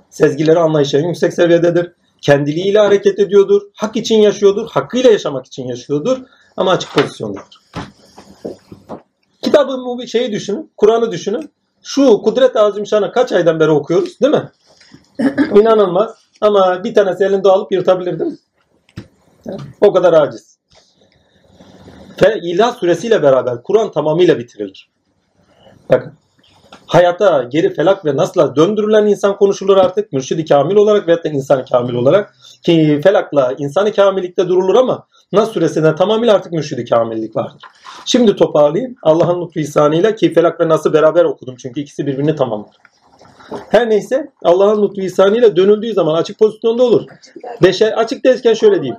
Sezgileri 0.10 0.60
anlayışı 0.60 0.98
en 0.98 1.08
yüksek 1.08 1.34
seviyededir. 1.34 1.92
Kendiliğiyle 2.22 2.80
hareket 2.80 3.20
ediyordur. 3.20 3.62
Hak 3.74 3.96
için 3.96 4.22
yaşıyordur. 4.22 4.70
Hakkıyla 4.72 5.12
yaşamak 5.12 5.46
için 5.46 5.68
yaşıyordur. 5.68 6.18
Ama 6.58 6.72
açık 6.72 6.94
pozisyondadır. 6.94 7.62
Kitabı 9.42 9.78
bu 9.78 10.00
bir 10.00 10.08
şeyi 10.08 10.32
düşünün. 10.32 10.72
Kur'an'ı 10.78 11.12
düşünün. 11.12 11.52
Şu 11.84 12.22
Kudret-i 12.22 12.60
Azimşan'ı 12.60 13.12
kaç 13.12 13.32
aydan 13.32 13.60
beri 13.60 13.72
okuyoruz 13.72 14.20
değil 14.22 14.34
mi? 14.34 14.52
İnanılmaz. 15.62 16.16
Ama 16.42 16.84
bir 16.84 16.94
tanesi 16.94 17.24
elinde 17.24 17.50
alıp 17.50 17.72
yırtabilir 17.72 18.20
değil 18.20 18.32
mi? 18.32 18.38
O 19.82 19.94
kadar 19.94 20.14
aciz. 20.14 20.58
Ve 22.24 22.40
İlah 22.44 22.76
suresiyle 22.76 23.24
beraber 23.24 23.64
Kur'an 23.64 23.92
tamamıyla 23.92 24.40
bitirilir. 24.40 24.90
Bakın. 25.90 26.14
Hayata 26.96 27.44
geri 27.44 27.74
felak 27.74 28.06
ve 28.06 28.16
nasla 28.16 28.56
döndürülen 28.56 29.06
insan 29.06 29.38
konuşulur 29.38 29.78
artık. 29.78 30.14
Mürşidi 30.14 30.46
kamil 30.46 30.76
olarak 30.76 31.08
veyahut 31.08 31.26
da 31.26 31.30
insan 31.30 31.66
kamil 31.66 31.94
olarak. 31.94 32.36
Ki 32.64 33.00
felakla 33.04 33.54
insanı 33.58 33.94
kamillikte 33.94 34.48
durulur 34.48 34.76
ama 34.76 35.08
Nas 35.32 35.52
suresinden 35.52 35.96
tamamıyla 35.96 36.36
artık 36.36 36.52
mürşidi 36.52 36.86
kamillik 36.86 37.36
vardır. 37.36 37.62
Şimdi 38.06 38.36
toparlayayım. 38.36 38.96
Allah'ın 39.04 39.42
lütfu 39.42 39.60
ihsanıyla 39.60 40.16
ki 40.16 40.34
felak 40.34 40.60
ve 40.60 40.70
nas'ı 40.70 40.94
beraber 40.94 41.26
okudum 41.26 41.56
çünkü 41.56 41.82
ikisi 41.82 42.08
birbirini 42.08 42.36
tamamlar. 42.36 42.76
Her 43.70 43.90
neyse 43.90 44.32
Allah'ın 44.44 44.84
lütfu 44.84 45.02
ihsanıyla 45.02 45.56
dönüldüğü 45.56 45.94
zaman 45.94 46.16
açık 46.16 46.40
pozisyonda 46.40 46.84
olur. 46.84 47.06
Beşer, 47.64 47.92
açık 47.92 48.26
derken 48.26 48.54
şöyle 48.54 48.82
diyeyim. 48.82 48.98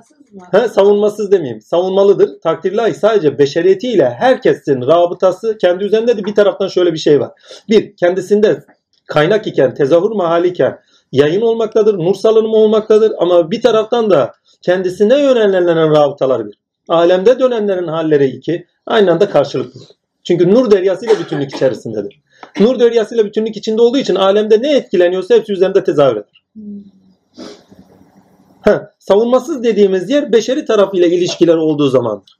He, 0.51 0.67
savunmasız 0.67 1.31
demeyeyim. 1.31 1.61
Savunmalıdır. 1.61 2.41
Takdirlahi 2.41 2.93
sadece 2.93 3.37
beşeriyetiyle 3.37 4.09
herkesin 4.09 4.81
rabıtası 4.81 5.57
kendi 5.57 5.83
üzerinde 5.83 6.17
de 6.17 6.25
bir 6.25 6.35
taraftan 6.35 6.67
şöyle 6.67 6.93
bir 6.93 6.97
şey 6.97 7.19
var. 7.19 7.31
Bir, 7.69 7.95
kendisinde 7.95 8.63
kaynak 9.07 9.47
iken, 9.47 9.73
tezahür 9.73 10.11
mahaliken 10.11 10.79
yayın 11.11 11.41
olmaktadır, 11.41 11.97
nur 11.97 12.15
salınımı 12.15 12.55
olmaktadır 12.55 13.11
ama 13.17 13.51
bir 13.51 13.61
taraftan 13.61 14.09
da 14.09 14.33
kendisine 14.61 15.21
yönelenen 15.21 15.91
rabıtalar 15.91 16.47
bir. 16.47 16.57
Alemde 16.87 17.39
dönenlerin 17.39 17.87
halleri 17.87 18.25
iki. 18.25 18.65
Aynı 18.85 19.11
anda 19.11 19.29
karşılıklı. 19.29 19.79
Çünkü 20.23 20.51
nur 20.53 20.71
deryasıyla 20.71 21.19
bütünlük 21.19 21.55
içerisindedir. 21.55 22.21
Nur 22.59 22.79
deryasıyla 22.79 23.25
bütünlük 23.25 23.57
içinde 23.57 23.81
olduğu 23.81 23.97
için 23.97 24.15
alemde 24.15 24.61
ne 24.61 24.71
etkileniyorsa 24.73 25.35
hepsi 25.35 25.53
üzerinde 25.53 25.83
tezahür 25.83 26.15
eder. 26.15 26.43
Ha, 28.61 28.91
savunmasız 28.99 29.63
dediğimiz 29.63 30.09
yer 30.09 30.31
beşeri 30.31 30.65
tarafıyla 30.65 31.07
ilişkiler 31.07 31.55
olduğu 31.55 31.89
zamandır. 31.89 32.39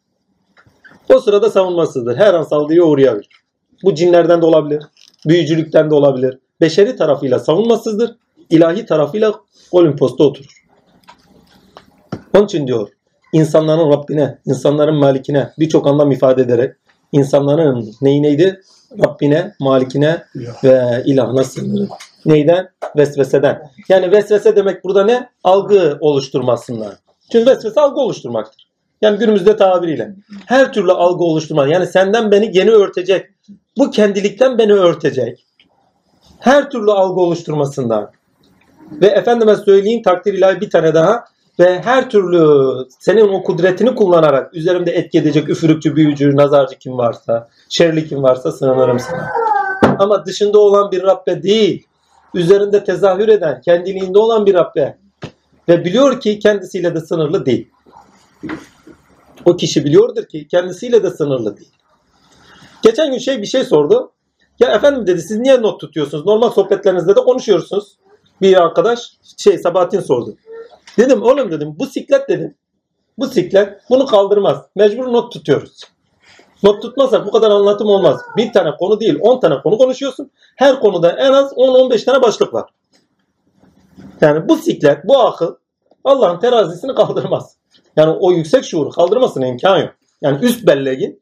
O 1.14 1.20
sırada 1.20 1.50
savunmasızdır. 1.50 2.16
Her 2.16 2.34
an 2.34 2.44
saldırıya 2.44 2.84
uğrayabilir. 2.84 3.30
Bu 3.84 3.96
cinlerden 3.96 4.42
de 4.42 4.46
olabilir. 4.46 4.84
Büyücülükten 5.28 5.90
de 5.90 5.96
olabilir. 5.96 6.40
Beşeri 6.62 6.96
tarafıyla 6.96 7.40
savunmasızdır. 7.40 8.16
ilahi 8.50 8.86
tarafıyla 8.86 9.34
Olimpos'ta 9.72 10.24
oturur. 10.24 10.64
Onun 12.36 12.46
için 12.46 12.68
diyor 12.68 12.90
insanların 13.34 13.92
Rabbine, 13.92 14.40
insanların 14.46 14.96
malikine 14.96 15.50
birçok 15.60 15.88
anlam 15.88 16.12
ifade 16.12 16.42
ederek 16.42 16.76
insanların 17.12 17.94
neyi 18.02 18.24
neydi? 18.24 18.62
Rabbine, 18.92 19.56
malikine 19.60 20.24
ve 20.64 21.04
ilahına 21.06 21.44
sığınırım. 21.44 21.90
Neyden? 22.26 22.70
Vesveseden. 22.98 23.72
Yani 23.90 24.12
vesvese 24.12 24.56
demek 24.56 24.84
burada 24.84 25.06
ne? 25.06 25.30
Algı 25.44 25.98
oluşturmasından. 26.02 26.94
Çünkü 27.32 27.52
vesvese 27.52 27.82
algı 27.82 28.00
oluşturmaktır. 28.00 28.68
Yani 29.02 29.18
günümüzde 29.18 29.58
tabiriyle. 29.58 30.16
Her 30.46 30.74
türlü 30.74 30.92
algı 30.92 31.24
oluşturma. 31.24 31.68
Yani 31.68 31.88
senden 31.88 32.32
beni 32.32 32.52
geni 32.52 32.72
örtecek. 32.72 33.26
Bu 33.78 33.92
kendilikten 33.92 34.58
beni 34.58 34.74
örtecek. 34.74 35.46
Her 36.40 36.70
türlü 36.70 36.92
algı 36.92 37.22
oluşturmasından. 37.22 38.12
Ve 38.92 39.08
efendime 39.08 39.56
söyleyeyim 39.56 40.02
takdir 40.04 40.34
ilahi 40.34 40.62
bir 40.62 40.70
tane 40.70 40.94
daha. 40.94 41.26
Ve 41.60 41.82
her 41.82 42.10
türlü 42.10 42.74
senin 43.00 43.28
o 43.28 43.44
kudretini 43.44 43.96
kullanarak 43.96 44.56
üzerimde 44.56 44.92
etki 44.92 45.18
edecek 45.18 45.50
üfürükçü, 45.50 45.96
büyücü, 45.96 46.36
nazarcı 46.36 46.80
kim 46.80 46.98
varsa, 46.98 47.50
şerli 47.70 48.08
kim 48.08 48.24
varsa 48.24 48.52
sığınırım 48.52 49.00
sana. 49.00 49.30
Ama 50.00 50.26
dışında 50.26 50.60
olan 50.60 50.92
bir 50.92 51.04
Rabbe 51.04 51.44
değil, 51.44 51.88
üzerinde 52.34 52.84
tezahür 52.84 53.28
eden, 53.28 53.62
kendiliğinde 53.62 54.20
olan 54.20 54.46
bir 54.46 54.54
Rabbe 54.54 54.98
ve 55.70 55.86
biliyor 55.86 56.20
ki 56.20 56.40
kendisiyle 56.40 56.96
de 56.96 57.00
sınırlı 57.00 57.46
değil. 57.46 57.70
O 59.46 59.58
kişi 59.58 59.86
biliyordur 59.86 60.26
ki 60.26 60.48
kendisiyle 60.48 61.04
de 61.04 61.10
sınırlı 61.10 61.58
değil. 61.58 61.72
Geçen 62.82 63.12
gün 63.12 63.18
şey 63.18 63.42
bir 63.42 63.48
şey 63.48 63.64
sordu. 63.64 64.12
Ya 64.60 64.72
efendim 64.72 65.08
dedi 65.08 65.22
siz 65.22 65.40
niye 65.40 65.62
not 65.62 65.80
tutuyorsunuz? 65.80 66.26
Normal 66.26 66.50
sohbetlerinizde 66.50 67.16
de 67.16 67.20
konuşuyorsunuz. 67.20 67.98
Bir 68.42 68.62
arkadaş 68.62 69.00
şey 69.38 69.58
Sabahattin 69.58 70.00
sordu. 70.00 70.36
Dedim 70.98 71.24
oğlum 71.24 71.52
dedim 71.52 71.76
bu 71.80 71.86
siklet 71.86 72.30
dedim. 72.30 72.56
Bu 73.18 73.28
siklet 73.28 73.82
bunu 73.90 74.06
kaldırmaz. 74.06 74.58
Mecbur 74.76 75.14
not 75.14 75.34
tutuyoruz. 75.34 75.82
Not 76.64 76.82
tutmazsak 76.82 77.26
bu 77.26 77.32
kadar 77.32 77.52
anlatım 77.52 77.88
olmaz. 77.88 78.22
Bir 78.38 78.54
tane 78.54 78.76
konu 78.80 79.00
değil 79.00 79.18
10 79.22 79.40
tane 79.40 79.62
konu 79.62 79.78
konuşuyorsun. 79.78 80.32
Her 80.56 80.80
konuda 80.80 81.12
en 81.12 81.34
az 81.34 81.52
10-15 81.52 82.06
tane 82.06 82.22
başlık 82.22 82.54
var. 82.54 82.70
Yani 84.22 84.50
bu 84.50 84.58
siklet, 84.58 85.08
bu 85.08 85.20
akıl 85.20 85.56
Allah'ın 86.04 86.40
terazisini 86.40 86.96
kaldırmaz. 86.96 87.56
Yani 87.96 88.18
o 88.20 88.32
yüksek 88.32 88.66
şuuru 88.66 88.90
kaldırmasına 88.90 89.48
imkan 89.48 89.78
yok. 89.78 89.94
Yani 90.22 90.46
üst 90.46 90.68
belleğin 90.68 91.22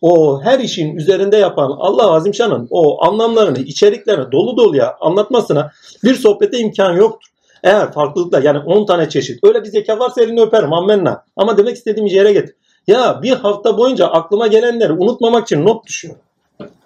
o 0.00 0.42
her 0.42 0.58
işin 0.58 0.96
üzerinde 0.96 1.36
yapan 1.36 1.76
Allah 1.78 2.12
Azimşan'ın 2.12 2.68
o 2.70 3.04
anlamlarını, 3.04 3.58
içeriklerini 3.58 4.32
dolu 4.32 4.56
doluya 4.56 4.96
anlatmasına 5.00 5.72
bir 6.04 6.14
sohbete 6.14 6.58
imkan 6.58 6.92
yoktur. 6.92 7.30
Eğer 7.64 7.92
farklılıklar 7.92 8.42
yani 8.42 8.58
10 8.58 8.86
tane 8.86 9.08
çeşit 9.08 9.44
öyle 9.44 9.62
bir 9.62 9.68
zeka 9.68 9.98
varsa 9.98 10.22
elini 10.22 10.40
öperim 10.40 10.72
ammenna. 10.72 11.24
Ama 11.36 11.58
demek 11.58 11.76
istediğim 11.76 12.06
yere 12.06 12.32
getir. 12.32 12.54
Ya 12.86 13.22
bir 13.22 13.32
hafta 13.32 13.78
boyunca 13.78 14.06
aklıma 14.06 14.46
gelenleri 14.46 14.92
unutmamak 14.92 15.46
için 15.46 15.64
not 15.64 15.86
düşüyorum. 15.86 16.20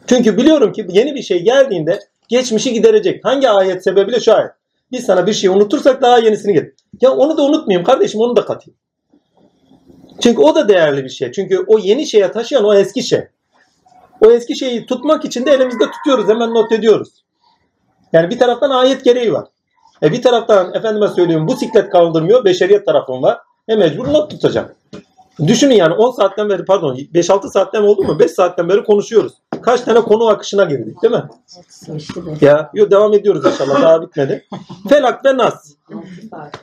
Çünkü 0.06 0.36
biliyorum 0.36 0.72
ki 0.72 0.86
yeni 0.88 1.14
bir 1.14 1.22
şey 1.22 1.42
geldiğinde 1.42 2.00
geçmişi 2.28 2.72
giderecek. 2.72 3.24
Hangi 3.24 3.48
ayet 3.48 3.84
sebebiyle 3.84 4.20
şu 4.20 4.34
ayet. 4.34 4.50
Biz 4.92 5.04
sana 5.04 5.26
bir 5.26 5.32
şey 5.32 5.50
unutursak 5.50 6.02
daha 6.02 6.18
yenisini 6.18 6.52
getir. 6.52 6.74
Ya 7.00 7.10
onu 7.10 7.36
da 7.36 7.42
unutmayayım 7.42 7.86
kardeşim 7.86 8.20
onu 8.20 8.36
da 8.36 8.44
katayım. 8.44 8.78
Çünkü 10.22 10.40
o 10.40 10.54
da 10.54 10.68
değerli 10.68 11.04
bir 11.04 11.08
şey. 11.08 11.32
Çünkü 11.32 11.64
o 11.66 11.78
yeni 11.78 12.06
şeye 12.06 12.32
taşıyan 12.32 12.64
o 12.64 12.74
eski 12.74 13.02
şey. 13.02 13.20
O 14.20 14.30
eski 14.30 14.58
şeyi 14.58 14.86
tutmak 14.86 15.24
için 15.24 15.46
de 15.46 15.50
elimizde 15.50 15.84
tutuyoruz. 15.90 16.28
Hemen 16.28 16.54
not 16.54 16.72
ediyoruz. 16.72 17.08
Yani 18.12 18.30
bir 18.30 18.38
taraftan 18.38 18.70
ayet 18.70 19.04
gereği 19.04 19.32
var. 19.32 19.44
E 20.02 20.12
bir 20.12 20.22
taraftan 20.22 20.74
efendime 20.74 21.08
söyleyeyim 21.08 21.48
bu 21.48 21.56
siklet 21.56 21.90
kaldırmıyor. 21.90 22.44
Beşeriyet 22.44 22.86
tarafım 22.86 23.22
var. 23.22 23.38
E 23.68 23.76
mecbur 23.76 24.12
not 24.12 24.30
tutacağım. 24.30 24.68
Düşünün 25.46 25.74
yani 25.74 25.94
10 25.94 26.10
saatten 26.10 26.48
beri 26.48 26.64
pardon 26.64 26.96
5-6 26.96 27.50
saatten 27.50 27.82
oldu 27.82 28.02
mu 28.02 28.18
5 28.18 28.30
saatten 28.30 28.68
beri 28.68 28.84
konuşuyoruz. 28.84 29.32
Kaç 29.62 29.80
tane 29.80 30.00
konu 30.00 30.28
akışına 30.28 30.64
girdik 30.64 31.02
değil 31.02 31.14
mi? 31.14 31.22
Ya 32.40 32.70
yo, 32.74 32.90
devam 32.90 33.14
ediyoruz 33.14 33.46
inşallah 33.46 33.82
daha 33.82 34.02
bitmedi. 34.02 34.44
Felak 34.88 35.24
ve 35.24 35.36
Nas. 35.36 35.72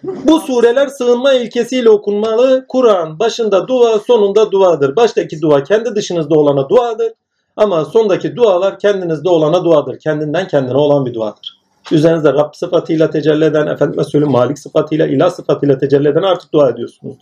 Bu 0.04 0.40
sureler 0.40 0.88
sığınma 0.88 1.34
ilkesiyle 1.34 1.90
okunmalı. 1.90 2.66
Kur'an 2.68 3.20
başında 3.20 3.68
dua 3.68 4.00
sonunda 4.00 4.52
duadır. 4.52 4.96
Baştaki 4.96 5.42
dua 5.42 5.64
kendi 5.64 5.96
dışınızda 5.96 6.40
olana 6.40 6.70
duadır. 6.70 7.12
Ama 7.58 7.86
sondaki 7.86 8.36
dualar 8.36 8.80
kendinizde 8.80 9.30
olana 9.30 9.64
duadır. 9.64 10.00
Kendinden 10.00 10.48
kendine 10.48 10.78
olan 10.78 11.06
bir 11.06 11.14
duadır. 11.14 11.61
Üzerinizde 11.92 12.34
Rab 12.34 12.54
sıfatıyla 12.54 13.10
tecelli 13.10 13.46
eden, 13.46 13.68
efendime 13.68 14.04
söyleyeyim 14.04 14.32
Malik 14.32 14.60
sıfatıyla, 14.60 15.08
ilah 15.08 15.30
sıfatıyla 15.30 15.78
tecelli 15.78 16.08
eden 16.08 16.22
artık 16.22 16.54
dua 16.54 16.70
ediyorsunuz. 16.70 17.18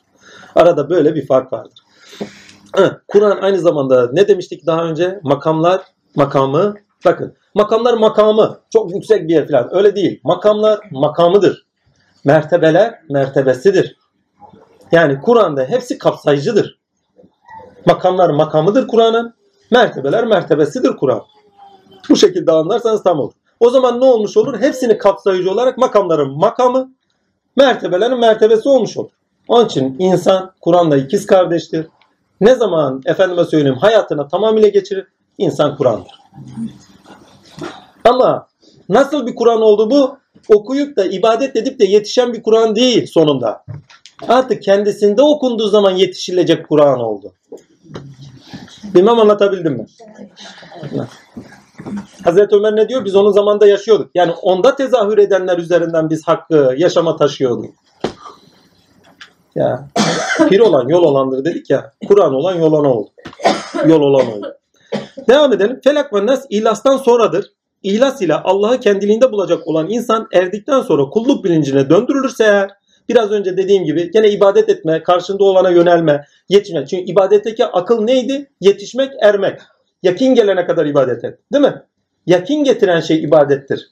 Arada 0.56 0.90
böyle 0.90 1.16
bir 1.16 1.28
fark 1.28 1.54
vardır. 1.54 1.80
Kur'an 3.08 3.38
aynı 3.42 3.60
zamanda 3.60 4.10
ne 4.14 4.28
demiştik 4.28 4.66
daha 4.66 4.84
önce? 4.84 5.20
Makamlar, 5.24 5.82
makamı. 6.16 6.76
Bakın 7.06 7.34
makamlar 7.54 7.94
makamı. 7.94 8.60
Çok 8.74 8.94
yüksek 8.94 9.28
bir 9.28 9.34
yer 9.34 9.48
falan. 9.48 9.76
Öyle 9.76 9.96
değil. 9.96 10.20
Makamlar 10.24 10.80
makamıdır. 10.92 11.66
Mertebeler 12.26 13.00
mertebesidir. 13.10 13.98
Yani 14.92 15.22
Kur'an'da 15.22 15.64
hepsi 15.64 15.98
kapsayıcıdır. 15.98 16.80
Makamlar 17.86 18.30
makamıdır 18.30 18.88
Kur'an'ın. 18.88 19.34
Mertebeler 19.72 20.26
mertebesidir 20.26 20.98
Kur'an. 20.98 21.22
Bu 22.10 22.16
şekilde 22.16 22.52
anlarsanız 22.52 23.04
tam 23.04 23.20
olur. 23.20 23.34
O 23.60 23.70
zaman 23.70 24.00
ne 24.00 24.06
olmuş 24.06 24.38
olur? 24.38 24.62
Hepsini 24.62 24.98
kapsayıcı 24.98 25.52
olarak 25.52 25.78
makamların 25.78 26.38
makamı, 26.38 26.92
mertebelerin 27.56 28.20
mertebesi 28.20 28.70
olmuş 28.70 28.98
olur. 28.98 29.12
Onun 29.48 29.66
için 29.66 29.96
insan 30.00 30.52
Kur'an'la 30.62 30.98
ikiz 30.98 31.26
kardeştir. 31.26 31.88
Ne 32.42 32.56
zaman 32.56 33.02
efendime 33.06 33.44
söyleyeyim 33.44 33.78
hayatına 33.78 34.28
tamamıyla 34.28 34.68
geçirir? 34.70 35.08
İnsan 35.38 35.78
Kur'an'dır. 35.78 36.20
Ama 38.04 38.48
nasıl 38.90 39.28
bir 39.28 39.36
Kur'an 39.36 39.62
oldu 39.62 39.92
bu? 39.92 40.18
Okuyup 40.50 40.98
da 40.98 41.06
ibadet 41.06 41.56
edip 41.56 41.80
de 41.80 41.86
yetişen 41.86 42.34
bir 42.34 42.44
Kur'an 42.44 42.76
değil 42.76 43.08
sonunda. 43.08 43.64
Artık 44.28 44.64
kendisinde 44.64 45.22
okunduğu 45.22 45.68
zaman 45.68 45.92
yetişilecek 45.92 46.70
Kur'an 46.70 47.00
oldu. 47.00 47.34
Bilmem 48.84 49.20
anlatabildim 49.20 49.74
mi? 49.74 49.86
Hazreti 52.24 52.56
Ömer 52.56 52.76
ne 52.76 52.90
diyor? 52.90 53.06
Biz 53.06 53.16
onun 53.16 53.32
zamanında 53.32 53.68
yaşıyorduk. 53.68 54.12
Yani 54.16 54.32
onda 54.32 54.76
tezahür 54.76 55.18
edenler 55.18 55.58
üzerinden 55.58 56.10
biz 56.10 56.28
hakkı 56.28 56.76
yaşama 56.78 57.16
taşıyorduk. 57.16 57.74
Ya 59.56 59.88
pir 60.50 60.60
olan 60.60 60.88
yol 60.88 61.04
olandır 61.04 61.46
dedik 61.46 61.70
ya. 61.70 61.92
Kur'an 62.08 62.34
olan 62.34 62.56
yol 62.56 62.74
oldu. 62.74 63.10
Yol 63.86 64.02
olan 64.02 64.28
oldu. 64.28 64.56
Devam 65.30 65.54
edelim. 65.54 65.80
Felak 65.84 66.14
ve 66.14 66.26
Nas 66.26 66.46
ihlastan 66.50 66.98
sonradır. 66.98 67.46
İhlas 67.84 68.22
ile 68.22 68.36
Allah'ı 68.36 68.80
kendiliğinde 68.80 69.32
bulacak 69.32 69.68
olan 69.68 69.90
insan 69.90 70.28
erdikten 70.34 70.82
sonra 70.82 71.10
kulluk 71.10 71.44
bilincine 71.44 71.90
döndürülürse 71.90 72.44
eğer 72.44 72.70
biraz 73.10 73.32
önce 73.32 73.58
dediğim 73.58 73.84
gibi 73.84 74.12
gene 74.12 74.30
ibadet 74.30 74.70
etme, 74.70 75.04
karşında 75.04 75.44
olana 75.44 75.70
yönelme, 75.70 76.26
yetişme. 76.50 76.86
Çünkü 76.86 77.12
ibadetteki 77.12 77.66
akıl 77.66 78.04
neydi? 78.04 78.52
Yetişmek, 78.62 79.12
ermek. 79.22 79.60
Yakin 80.04 80.36
gelene 80.36 80.66
kadar 80.66 80.86
ibadet 80.86 81.24
et. 81.24 81.40
Değil 81.54 81.64
mi? 81.64 81.84
Yakin 82.26 82.64
getiren 82.64 83.00
şey 83.00 83.24
ibadettir. 83.24 83.92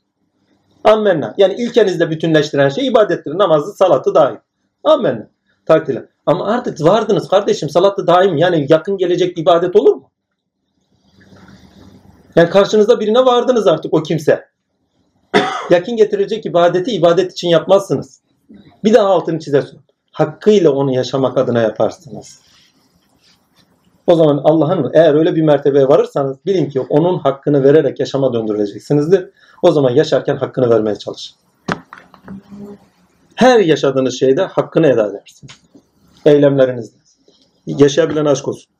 Ammenna. 0.84 1.34
Yani 1.38 1.54
ilkenizde 1.54 2.10
bütünleştiren 2.10 2.70
şey 2.70 2.88
ibadettir. 2.88 3.38
Namazı, 3.38 3.74
salatı 3.74 4.16
dahil. 4.16 4.36
Ammenna. 4.84 5.28
Takdirle. 5.66 6.06
Ama 6.26 6.46
artık 6.46 6.82
vardınız 6.82 7.28
kardeşim 7.28 7.70
salatı 7.70 8.08
daim 8.08 8.38
yani 8.38 8.66
yakın 8.70 8.98
gelecek 8.98 9.38
ibadet 9.38 9.76
olur 9.76 9.96
mu? 9.96 10.10
Yani 12.36 12.50
karşınızda 12.50 13.00
birine 13.00 13.26
vardınız 13.26 13.68
artık 13.68 13.94
o 13.94 14.04
kimse. 14.04 14.46
Yakın 15.70 15.96
getirecek 15.96 16.46
ibadeti 16.46 16.92
ibadet 16.92 17.32
için 17.32 17.48
yapmazsınız. 17.48 18.22
Bir 18.84 18.94
daha 18.94 19.08
altını 19.08 19.40
çizersin. 19.40 19.80
Hakkıyla 20.12 20.72
onu 20.72 20.94
yaşamak 20.94 21.38
adına 21.38 21.62
yaparsınız. 21.62 22.40
O 24.08 24.16
zaman 24.16 24.42
Allah'ın 24.44 24.92
eğer 24.94 25.14
öyle 25.14 25.36
bir 25.36 25.42
mertebeye 25.42 25.88
varırsanız 25.88 26.38
bilin 26.46 26.70
ki 26.70 26.80
onun 26.80 27.20
hakkını 27.20 27.64
vererek 27.64 28.00
yaşama 28.00 28.34
döndüreceksinizdir. 28.34 29.30
O 29.62 29.72
zaman 29.72 29.92
yaşarken 29.92 30.36
hakkını 30.36 30.70
vermeye 30.70 30.96
çalışın. 30.96 31.36
Her 33.36 33.60
yaşadığınız 33.60 34.20
şeyde 34.20 34.44
hakkını 34.44 34.88
eda 34.88 35.08
edersiniz. 35.08 35.54
Eylemlerinizle. 36.26 36.98
Yaşayabilen 37.66 38.26
aşk 38.26 38.48
olsun. 38.48 38.72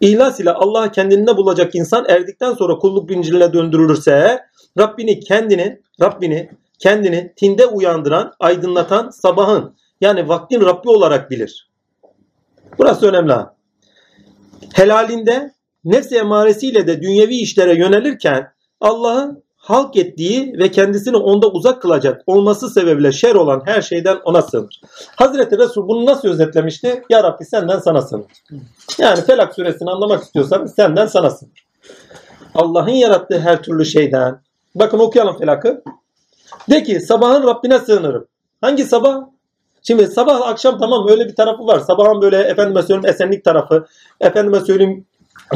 İhlas 0.00 0.40
ile 0.40 0.52
Allah 0.52 0.92
kendinde 0.92 1.36
bulacak 1.36 1.74
insan 1.74 2.04
erdikten 2.08 2.52
sonra 2.54 2.78
kulluk 2.78 3.08
bilincine 3.08 3.52
döndürülürse 3.52 4.40
Rabbini 4.78 5.20
kendini, 5.20 5.80
Rabbini 6.02 6.50
kendini 6.78 7.32
tinde 7.36 7.66
uyandıran, 7.66 8.32
aydınlatan 8.40 9.10
sabahın 9.10 9.74
yani 10.00 10.28
vaktin 10.28 10.60
Rabbi 10.60 10.88
olarak 10.88 11.30
bilir. 11.30 11.70
Burası 12.78 13.08
önemli 13.08 13.32
ha. 13.32 13.55
Helalinde 14.74 15.54
nefsi 15.84 16.16
emaresiyle 16.16 16.86
de 16.86 17.02
dünyevi 17.02 17.34
işlere 17.36 17.78
yönelirken 17.78 18.52
Allah'ın 18.80 19.42
halk 19.56 19.96
ettiği 19.96 20.58
ve 20.58 20.70
kendisini 20.70 21.16
onda 21.16 21.48
uzak 21.48 21.82
kılacak 21.82 22.22
olması 22.26 22.70
sebebiyle 22.70 23.12
şer 23.12 23.34
olan 23.34 23.62
her 23.64 23.82
şeyden 23.82 24.18
ona 24.24 24.42
sığınır. 24.42 24.80
Hazreti 25.16 25.58
Resul 25.58 25.88
bunu 25.88 26.06
nasıl 26.06 26.28
özetlemişti? 26.28 27.02
Ya 27.10 27.22
Rabbi 27.22 27.44
senden 27.44 27.78
sana 27.78 28.02
sığınır. 28.02 28.26
Yani 28.98 29.20
Felak 29.20 29.54
suresini 29.54 29.90
anlamak 29.90 30.22
istiyorsan 30.22 30.66
senden 30.66 31.06
sana 31.06 31.30
sığınır. 31.30 31.66
Allah'ın 32.54 32.90
yarattığı 32.90 33.38
her 33.40 33.62
türlü 33.62 33.84
şeyden. 33.84 34.40
Bakın 34.74 34.98
okuyalım 34.98 35.38
Felak'ı. 35.38 35.82
De 36.70 36.82
ki 36.82 37.00
sabahın 37.00 37.42
Rabbine 37.42 37.78
sığınırım. 37.78 38.26
Hangi 38.60 38.84
sabah? 38.84 39.35
Şimdi 39.86 40.06
sabah 40.06 40.48
akşam 40.48 40.78
tamam 40.78 41.08
öyle 41.08 41.28
bir 41.28 41.34
tarafı 41.34 41.66
var. 41.66 41.80
Sabahın 41.80 42.22
böyle 42.22 42.38
efendime 42.38 42.82
söyleyeyim 42.82 43.06
esenlik 43.06 43.44
tarafı. 43.44 43.86
Efendime 44.20 44.60
söyleyeyim 44.60 45.06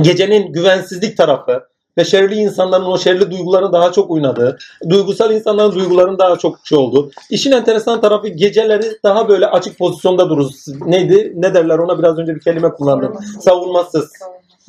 gecenin 0.03 0.53
güvensizlik 0.53 1.17
tarafı 1.17 1.65
ve 1.99 2.05
şerli 2.05 2.35
insanların 2.35 2.85
o 2.85 2.99
şerli 2.99 3.31
duygularını 3.31 3.73
daha 3.73 3.93
çok 3.93 4.11
oynadığı, 4.11 4.59
duygusal 4.89 5.35
insanların 5.35 5.75
duygularının 5.75 6.19
daha 6.19 6.37
çok 6.39 6.59
şey 6.65 6.79
oldu. 6.79 7.11
İşin 7.31 7.53
enteresan 7.53 8.01
tarafı 8.01 8.29
geceleri 8.29 8.99
daha 9.05 9.29
böyle 9.29 9.47
açık 9.47 9.79
pozisyonda 9.79 10.29
dururuz. 10.29 10.65
Neydi? 10.87 11.33
Ne 11.37 11.55
derler 11.55 11.79
ona 11.79 11.99
biraz 11.99 12.19
önce 12.19 12.35
bir 12.35 12.41
kelime 12.41 12.69
kullandım. 12.69 13.15
Savunmasız. 13.41 14.13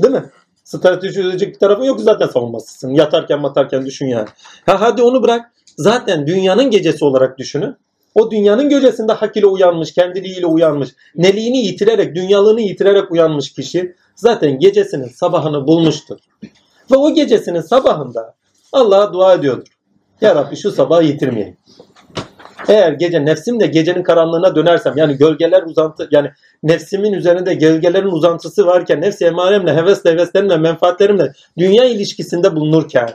Değil 0.04 0.14
mi? 0.14 0.26
Strateji 0.64 1.22
üretecek 1.22 1.54
bir 1.54 1.60
tarafın 1.60 1.84
yok 1.84 2.02
zaten 2.02 2.28
savunmasızsın. 2.28 2.90
Yatarken 2.90 3.40
matarken 3.40 3.86
düşün 3.86 4.06
yani. 4.06 4.28
Ha 4.66 4.82
hadi 4.82 5.02
onu 5.02 5.24
bırak. 5.24 5.52
Zaten 5.78 6.28
dünyanın 6.28 6.72
gecesi 6.72 7.06
olarak 7.06 7.38
düşünün. 7.38 7.76
O 8.16 8.32
dünyanın 8.32 8.70
gölgesinde 8.70 9.14
hak 9.14 9.38
ile 9.38 9.46
uyanmış, 9.46 9.94
kendiliğiyle 9.94 10.46
uyanmış, 10.46 10.90
neliğini 11.16 11.58
yitirerek, 11.58 12.16
dünyalığını 12.16 12.62
yitirerek 12.62 13.12
uyanmış 13.12 13.54
kişi 13.54 13.96
zaten 14.16 14.60
gecesinin 14.60 15.08
sabahını 15.08 15.68
bulmuştur. 15.68 16.18
Ve 16.92 16.96
o 16.96 17.14
gecesinin 17.14 17.62
sabahında 17.62 18.36
Allah'a 18.74 19.14
dua 19.14 19.34
ediyordur. 19.34 19.68
Ya 20.22 20.36
Rabbi 20.36 20.56
şu 20.56 20.72
sabahı 20.72 21.04
yitirmeyeyim. 21.04 21.58
Eğer 22.68 22.92
gece 22.92 23.26
nefsimle 23.26 23.68
gecenin 23.68 24.04
karanlığına 24.04 24.56
dönersem 24.56 24.98
yani 24.98 25.18
gölgeler 25.18 25.64
uzantı 25.64 26.08
yani 26.12 26.32
nefsimin 26.64 27.14
üzerinde 27.14 27.54
gölgelerin 27.54 28.08
uzantısı 28.08 28.66
varken 28.66 29.02
nefsi 29.02 29.26
emaremle, 29.26 29.76
hevesle, 29.76 30.12
heveslerimle, 30.12 30.58
menfaatlerimle 30.58 31.34
dünya 31.58 31.86
ilişkisinde 31.86 32.56
bulunurken 32.56 33.10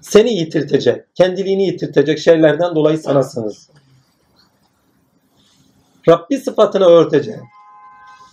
seni 0.00 0.32
yitirtecek, 0.32 1.14
kendiliğini 1.14 1.66
yitirtecek 1.66 2.18
şeylerden 2.18 2.74
dolayı 2.74 2.98
sana 2.98 3.22
sığınırsın. 3.22 3.74
Rabbi 6.08 6.38
sıfatını 6.38 6.84
örtecek. 6.84 7.36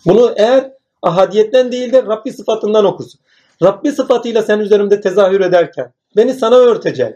Bunu 0.06 0.34
eğer 0.36 0.72
ahadiyetten 1.02 1.72
değil 1.72 1.92
de 1.92 2.04
Rabbi 2.04 2.32
sıfatından 2.32 2.86
okursun. 2.86 3.20
Rabbi 3.64 3.92
sıfatıyla 3.92 4.42
sen 4.42 4.60
üzerimde 4.60 5.02
tezahür 5.02 5.42
ederken 5.42 5.94
beni 6.16 6.34
sana 6.34 6.56
örtecek 6.56 7.16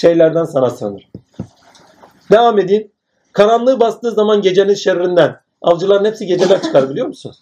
şeylerden 0.00 0.44
sana 0.44 0.70
sığınır. 0.70 1.08
Devam 2.30 2.58
edeyim. 2.58 2.90
Karanlığı 3.32 3.80
bastığı 3.80 4.10
zaman 4.10 4.42
gecenin 4.42 4.74
şerrinden. 4.74 5.36
Avcıların 5.62 6.04
hepsi 6.04 6.26
geceler 6.26 6.62
çıkar 6.62 6.90
biliyor 6.90 7.06
musunuz? 7.06 7.38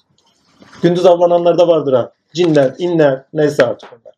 Gündüz 0.82 1.06
avlananlar 1.06 1.58
da 1.58 1.68
vardır 1.68 1.92
ha. 1.92 2.12
Cinler, 2.34 2.74
inler, 2.78 3.24
neyse 3.32 3.66
artık 3.66 3.88
onlar. 3.92 4.14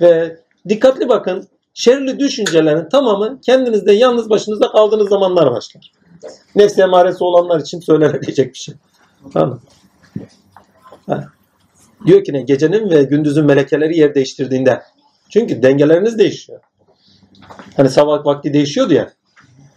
Ve 0.00 0.36
dikkatli 0.68 1.08
bakın. 1.08 1.48
Şerli 1.74 2.18
düşüncelerin 2.18 2.88
tamamı 2.88 3.40
kendinizde 3.40 3.92
yalnız 3.92 4.30
başınızda 4.30 4.72
kaldığınız 4.72 5.08
zamanlar 5.08 5.50
başlar. 5.50 5.92
Nefsi 6.54 6.82
emaresi 6.82 7.24
olanlar 7.24 7.60
için 7.60 7.80
söylenebilecek 7.80 8.54
bir 8.54 8.58
şey. 8.58 8.74
Tamam? 9.32 9.60
Ha. 11.06 11.24
Diyor 12.06 12.24
ki 12.24 12.32
ne? 12.32 12.42
Gecenin 12.42 12.90
ve 12.90 13.02
gündüzün 13.02 13.44
melekeleri 13.44 13.98
yer 13.98 14.14
değiştirdiğinde. 14.14 14.82
Çünkü 15.28 15.62
dengeleriniz 15.62 16.18
değişiyor. 16.18 16.60
Hani 17.76 17.88
sabah 17.90 18.26
vakti 18.26 18.52
değişiyordu 18.52 18.94
ya. 18.94 19.10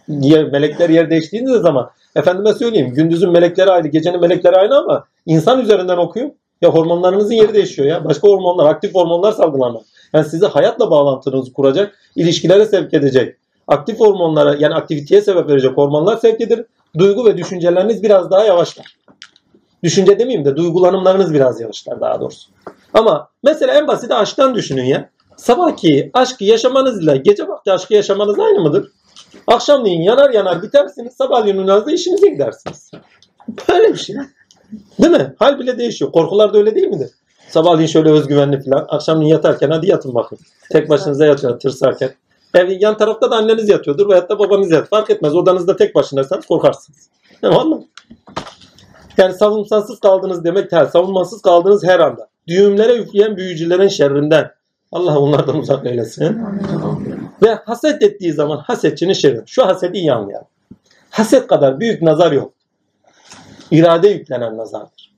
Yer, 0.08 0.44
melekler 0.44 0.90
yer 0.90 1.10
değiştiğinde 1.10 1.58
zaman 1.58 1.90
efendime 2.16 2.52
söyleyeyim 2.52 2.94
gündüzün 2.94 3.30
melekleri 3.30 3.70
aynı 3.70 3.88
gecenin 3.88 4.20
melekleri 4.20 4.56
aynı 4.56 4.78
ama 4.78 5.04
insan 5.26 5.60
üzerinden 5.60 5.96
okuyor. 5.96 6.30
Ya 6.62 6.70
hormonlarınızın 6.70 7.34
yeri 7.34 7.54
değişiyor 7.54 7.88
ya. 7.88 8.04
Başka 8.04 8.28
hormonlar, 8.28 8.70
aktif 8.70 8.94
hormonlar 8.94 9.32
salgılanır. 9.32 9.82
Yani 10.12 10.24
sizi 10.24 10.46
hayatla 10.46 10.90
bağlantınızı 10.90 11.52
kuracak, 11.52 11.98
ilişkilere 12.16 12.66
sevk 12.66 12.94
edecek. 12.94 13.36
Aktif 13.68 14.00
hormonlara 14.00 14.54
yani 14.58 14.74
aktiviteye 14.74 15.22
sebep 15.22 15.48
verecek 15.48 15.76
hormonlar 15.76 16.16
sevk 16.16 16.40
edilir. 16.40 16.66
Duygu 16.98 17.24
ve 17.26 17.36
düşünceleriniz 17.36 18.02
biraz 18.02 18.30
daha 18.30 18.44
yavaşlar. 18.44 18.96
Düşünce 19.82 20.18
demeyeyim 20.18 20.44
de 20.44 20.56
duygulanımlarınız 20.56 21.34
biraz 21.34 21.60
yavaşlar 21.60 22.00
daha 22.00 22.20
doğrusu. 22.20 22.50
Ama 22.94 23.28
mesela 23.42 23.74
en 23.74 23.86
basit 23.86 24.10
aşktan 24.10 24.54
düşünün 24.54 24.84
ya. 24.84 25.10
Sabahki 25.36 26.10
aşkı 26.14 26.44
yaşamanızla 26.44 27.16
gece 27.16 27.48
vakti 27.48 27.72
aşkı 27.72 27.94
yaşamanız 27.94 28.38
aynı 28.38 28.60
mıdır? 28.60 28.92
Akşamleyin 29.46 30.02
yanar 30.02 30.30
yanar 30.30 30.62
bitersiniz. 30.62 31.14
Sabahleyin 31.14 31.56
uyanınızda 31.58 31.92
işinize 31.92 32.28
gidersiniz. 32.28 32.90
Böyle 33.68 33.92
bir 33.92 33.98
şey. 33.98 34.16
Değil 35.02 35.12
mi? 35.12 35.34
Hal 35.38 35.58
bile 35.58 35.78
değişiyor. 35.78 36.12
Korkular 36.12 36.54
da 36.54 36.58
öyle 36.58 36.74
değil 36.74 36.88
midir? 36.88 37.10
Sabahleyin 37.48 37.88
şöyle 37.88 38.10
özgüvenli 38.10 38.62
falan. 38.62 38.86
Akşamleyin 38.88 39.30
yatarken 39.30 39.70
hadi 39.70 39.90
yatın 39.90 40.14
bakın. 40.14 40.38
Tek 40.72 40.88
başınıza 40.88 41.26
yatın 41.26 41.58
tırsarken. 41.58 42.10
Ev 42.54 42.70
yan 42.80 42.96
tarafta 42.96 43.30
da 43.30 43.36
anneniz 43.36 43.68
yatıyordur 43.68 44.08
veyahut 44.08 44.30
da 44.30 44.38
babanız 44.38 44.70
yatıyor. 44.70 44.88
Fark 44.88 45.10
etmez. 45.10 45.34
Odanızda 45.34 45.76
tek 45.76 45.94
başınaysanız 45.94 46.46
korkarsınız. 46.46 47.08
Tamam 47.40 47.68
mı? 47.68 47.84
Yani 49.16 49.34
savunmasız 49.34 50.00
kaldınız 50.00 50.44
demek 50.44 50.72
her. 50.72 50.86
Savunmasız 50.86 51.42
kaldığınız 51.42 51.84
her 51.84 52.00
anda. 52.00 52.28
Düğümlere 52.48 52.96
üfleyen 52.96 53.36
büyücülerin 53.36 53.88
şerrinden. 53.88 54.50
Allah 54.92 55.18
onlardan 55.18 55.56
uzak 55.56 55.86
eylesin. 55.86 56.42
Ve 57.42 57.54
haset 57.54 58.02
ettiği 58.02 58.32
zaman 58.32 58.56
hasetçinin 58.56 59.12
şerri. 59.12 59.42
Şu 59.46 59.66
hasedi 59.66 59.98
iyi 59.98 60.12
anlayalım. 60.12 60.46
Haset 61.10 61.46
kadar 61.46 61.80
büyük 61.80 62.02
nazar 62.02 62.32
yok. 62.32 62.52
İrade 63.70 64.08
yüklenen 64.08 64.56
nazardır. 64.56 65.14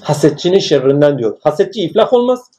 Hasetçinin 0.00 0.58
şerrinden 0.58 1.18
diyor. 1.18 1.38
Hasetçi 1.42 1.82
iflah 1.82 2.12
olmaz. 2.12 2.50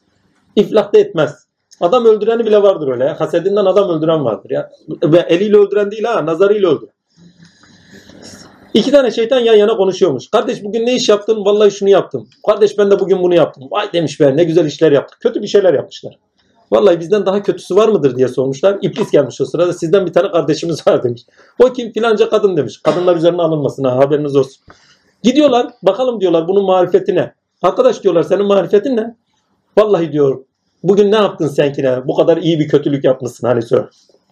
İflah 0.55 0.93
da 0.93 0.99
etmez. 0.99 1.48
Adam 1.81 2.06
öldüreni 2.06 2.45
bile 2.45 2.61
vardır 2.61 2.88
öyle. 2.88 3.03
Ya. 3.03 3.19
Hasedinden 3.19 3.65
adam 3.65 3.89
öldüren 3.89 4.26
vardır 4.26 4.49
ya. 4.49 4.69
Ve 5.03 5.19
eliyle 5.19 5.57
öldüren 5.57 5.91
değil 5.91 6.03
ha, 6.03 6.26
nazarıyla 6.26 6.69
öldüren. 6.69 6.93
İki 8.73 8.91
tane 8.91 9.11
şeytan 9.11 9.39
yan 9.39 9.56
yana 9.56 9.77
konuşuyormuş. 9.77 10.30
Kardeş 10.30 10.64
bugün 10.64 10.85
ne 10.85 10.95
iş 10.95 11.10
yaptın? 11.10 11.45
Vallahi 11.45 11.72
şunu 11.72 11.89
yaptım. 11.89 12.27
Kardeş 12.47 12.77
ben 12.77 12.91
de 12.91 12.99
bugün 12.99 13.23
bunu 13.23 13.35
yaptım. 13.35 13.64
Vay 13.72 13.93
demiş 13.93 14.19
be 14.19 14.38
ne 14.38 14.43
güzel 14.43 14.65
işler 14.65 14.91
yaptık. 14.91 15.19
Kötü 15.22 15.41
bir 15.41 15.47
şeyler 15.47 15.73
yapmışlar. 15.73 16.19
Vallahi 16.72 16.99
bizden 16.99 17.26
daha 17.26 17.43
kötüsü 17.43 17.76
var 17.76 17.88
mıdır 17.89 18.15
diye 18.15 18.27
sormuşlar. 18.27 18.77
İblis 18.81 19.11
gelmiş 19.11 19.41
o 19.41 19.45
sırada. 19.45 19.73
Sizden 19.73 20.06
bir 20.06 20.14
tane 20.14 20.31
kardeşimiz 20.31 20.88
var 20.88 21.03
demiş. 21.03 21.22
O 21.64 21.73
kim 21.73 21.91
filanca 21.91 22.30
kadın 22.30 22.57
demiş. 22.57 22.81
Kadınlar 22.84 23.15
üzerine 23.15 23.41
alınmasın 23.41 23.84
ha 23.84 23.95
haberiniz 23.95 24.35
olsun. 24.35 24.64
Gidiyorlar 25.23 25.68
bakalım 25.84 26.22
diyorlar 26.22 26.47
bunun 26.47 26.65
marifeti 26.65 27.15
ne? 27.15 27.34
Arkadaş 27.61 28.03
diyorlar 28.03 28.23
senin 28.23 28.45
marifetin 28.45 28.97
ne? 28.97 29.15
Vallahi 29.77 30.11
diyor 30.11 30.43
bugün 30.84 31.11
ne 31.11 31.15
yaptın 31.15 31.47
sen 31.47 31.73
ki? 31.73 31.85
Bu 32.06 32.15
kadar 32.15 32.38
iyi 32.38 32.60
bir 32.60 32.68
kötülük 32.68 33.03
yapmışsın 33.03 33.47
hani 33.47 33.61
söyle. 33.61 33.85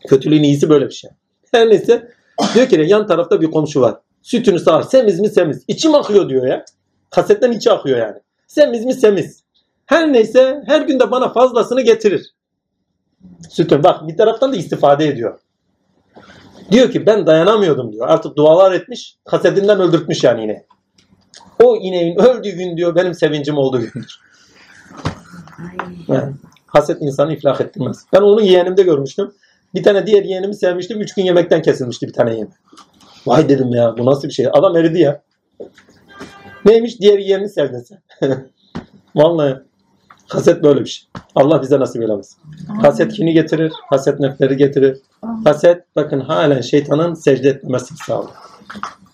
Kötülüğün 0.07 0.43
iyisi 0.43 0.69
böyle 0.69 0.85
bir 0.85 0.93
şey. 0.93 1.09
Her 1.51 1.69
neyse 1.69 2.11
diyor 2.53 2.69
ki 2.69 2.85
yan 2.87 3.07
tarafta 3.07 3.41
bir 3.41 3.51
komşu 3.51 3.81
var. 3.81 3.95
Sütünü 4.21 4.59
sağar. 4.59 4.81
Semiz 4.81 5.19
mi 5.19 5.29
semiz. 5.29 5.63
İçim 5.67 5.95
akıyor 5.95 6.29
diyor 6.29 6.47
ya. 6.47 6.65
Kasetten 7.09 7.51
içi 7.51 7.71
akıyor 7.71 7.97
yani. 7.97 8.17
Semiz 8.47 8.85
mi 8.85 8.93
semiz. 8.93 9.43
Her 9.85 10.13
neyse 10.13 10.63
her 10.65 10.81
gün 10.81 10.99
de 10.99 11.11
bana 11.11 11.33
fazlasını 11.33 11.81
getirir. 11.81 12.33
Sütün 13.49 13.83
bak 13.83 14.07
bir 14.07 14.17
taraftan 14.17 14.53
da 14.53 14.55
istifade 14.55 15.07
ediyor. 15.07 15.39
Diyor 16.71 16.91
ki 16.91 17.05
ben 17.05 17.25
dayanamıyordum 17.25 17.93
diyor. 17.93 18.07
Artık 18.07 18.35
dualar 18.35 18.71
etmiş. 18.71 19.15
Kasetinden 19.25 19.79
öldürtmüş 19.79 20.23
yani 20.23 20.43
ineği. 20.43 20.65
O 21.63 21.77
ineğin 21.77 22.15
öldüğü 22.19 22.51
gün 22.51 22.77
diyor 22.77 22.95
benim 22.95 23.13
sevincim 23.13 23.57
olduğu 23.57 23.79
gündür. 23.79 24.19
Yani, 26.07 26.33
haset 26.67 27.01
insanı 27.01 27.33
iflah 27.33 27.61
ettirmez. 27.61 28.05
Ben 28.13 28.21
onu 28.21 28.41
yeğenimde 28.41 28.83
görmüştüm. 28.83 29.31
Bir 29.75 29.83
tane 29.83 30.07
diğer 30.07 30.23
yeğenimi 30.23 30.55
sevmiştim. 30.55 31.01
Üç 31.01 31.13
gün 31.13 31.23
yemekten 31.23 31.61
kesilmişti 31.61 32.07
bir 32.07 32.13
tane 32.13 32.31
yeğenim. 32.31 32.53
Vay 33.27 33.49
dedim 33.49 33.69
ya 33.69 33.95
bu 33.97 34.05
nasıl 34.05 34.27
bir 34.27 34.33
şey. 34.33 34.47
Adam 34.53 34.77
eridi 34.77 34.99
ya. 34.99 35.21
Neymiş? 36.65 36.99
Diğer 36.99 37.19
yeğenini 37.19 37.49
sevdin 37.49 37.79
sen. 37.79 37.99
Vallahi 39.15 39.55
haset 40.27 40.63
böyle 40.63 40.79
bir 40.79 40.89
şey. 40.89 41.09
Allah 41.35 41.61
bize 41.61 41.79
nasip 41.79 42.01
eylemesin. 42.01 42.37
Haset 42.81 43.13
kini 43.13 43.33
getirir. 43.33 43.71
Haset 43.89 44.19
nefleri 44.19 44.57
getirir. 44.57 44.97
Haset 45.43 45.95
bakın 45.95 46.19
halen 46.19 46.61
şeytanın 46.61 47.13
secde 47.13 47.49
etmemesini 47.49 47.97
sağlıyor. 47.97 48.31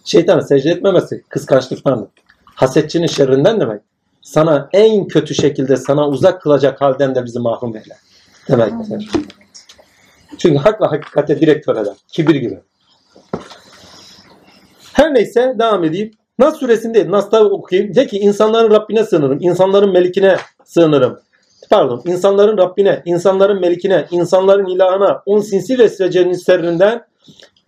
Şeytanın 0.06 0.42
secde 0.42 0.70
etmemesi 0.70 1.24
kıskançlıktandır. 1.30 2.10
Hasetçinin 2.46 3.08
şerrinden 3.08 3.60
demek. 3.60 3.82
Sana 4.24 4.70
en 4.74 5.08
kötü 5.08 5.36
şekilde 5.36 5.78
sana 5.78 6.08
uzak 6.08 6.42
kılacak 6.42 6.82
halden 6.82 7.16
de 7.16 7.26
bizi 7.26 7.40
mahrum 7.40 7.76
eyle. 7.76 7.98
Demektir. 8.50 9.10
Çünkü 10.38 10.58
hak 10.58 10.82
ve 10.82 10.86
hakikate 10.86 11.42
direkt 11.42 11.70
eder. 11.70 11.96
Kibir 12.08 12.36
gibi. 12.36 12.60
Her 14.94 15.14
neyse 15.14 15.56
devam 15.60 15.84
edeyim. 15.84 16.12
Nas 16.40 16.58
suresinde 16.58 17.12
Nas'ta 17.12 17.44
okuyayım. 17.46 17.96
De 17.96 18.08
ki 18.08 18.20
insanların 18.20 18.72
Rabbine 18.72 19.04
sığınırım. 19.04 19.38
insanların 19.42 19.92
melikine 19.92 20.36
sığınırım. 20.66 21.20
Pardon. 21.70 22.02
insanların 22.06 22.58
Rabbine, 22.58 23.02
insanların 23.06 23.60
melikine, 23.62 24.06
insanların 24.12 24.68
ilahına, 24.68 25.22
on 25.26 25.40
sinsi 25.40 25.80
vesvecenin 25.80 26.34
serrinden 26.34 27.06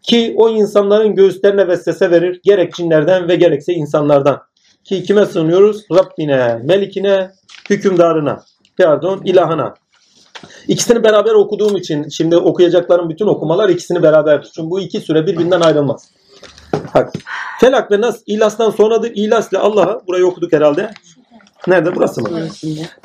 ki 0.02 0.34
o 0.38 0.50
insanların 0.50 1.16
göğüslerine 1.16 1.68
vesvese 1.68 2.12
verir. 2.12 2.40
Gerek 2.44 2.74
cinlerden 2.74 3.28
ve 3.28 3.36
gerekse 3.36 3.74
insanlardan. 3.74 4.42
Ki 4.86 5.04
kime 5.04 5.26
sığınıyoruz? 5.26 5.86
Rabbine, 5.92 6.60
melikine, 6.64 7.32
hükümdarına. 7.70 8.44
Pardon, 8.78 9.22
ilahına. 9.26 9.74
İkisini 10.68 11.04
beraber 11.04 11.32
okuduğum 11.32 11.78
için 11.78 12.10
şimdi 12.10 12.38
okuyacaklarım 12.38 13.10
bütün 13.10 13.28
okumalar 13.28 13.70
ikisini 13.70 14.04
beraberdir. 14.04 14.52
Çünkü 14.56 14.70
bu 14.70 14.80
iki 14.80 15.00
süre 15.00 15.28
birbirinden 15.28 15.62
ayrılmaz. 15.62 16.10
Bak. 16.96 17.14
Felak 17.60 17.92
ve 17.92 18.02
Nas 18.02 18.22
İlas'tan 18.26 18.70
sonradır. 18.70 19.12
İlas 19.16 19.52
ile 19.52 19.60
Allah'a 19.60 20.08
burayı 20.08 20.28
okuduk 20.28 20.54
herhalde. 20.54 20.92
Nerede? 21.68 21.96
Burası 21.96 22.22
mı? 22.22 22.30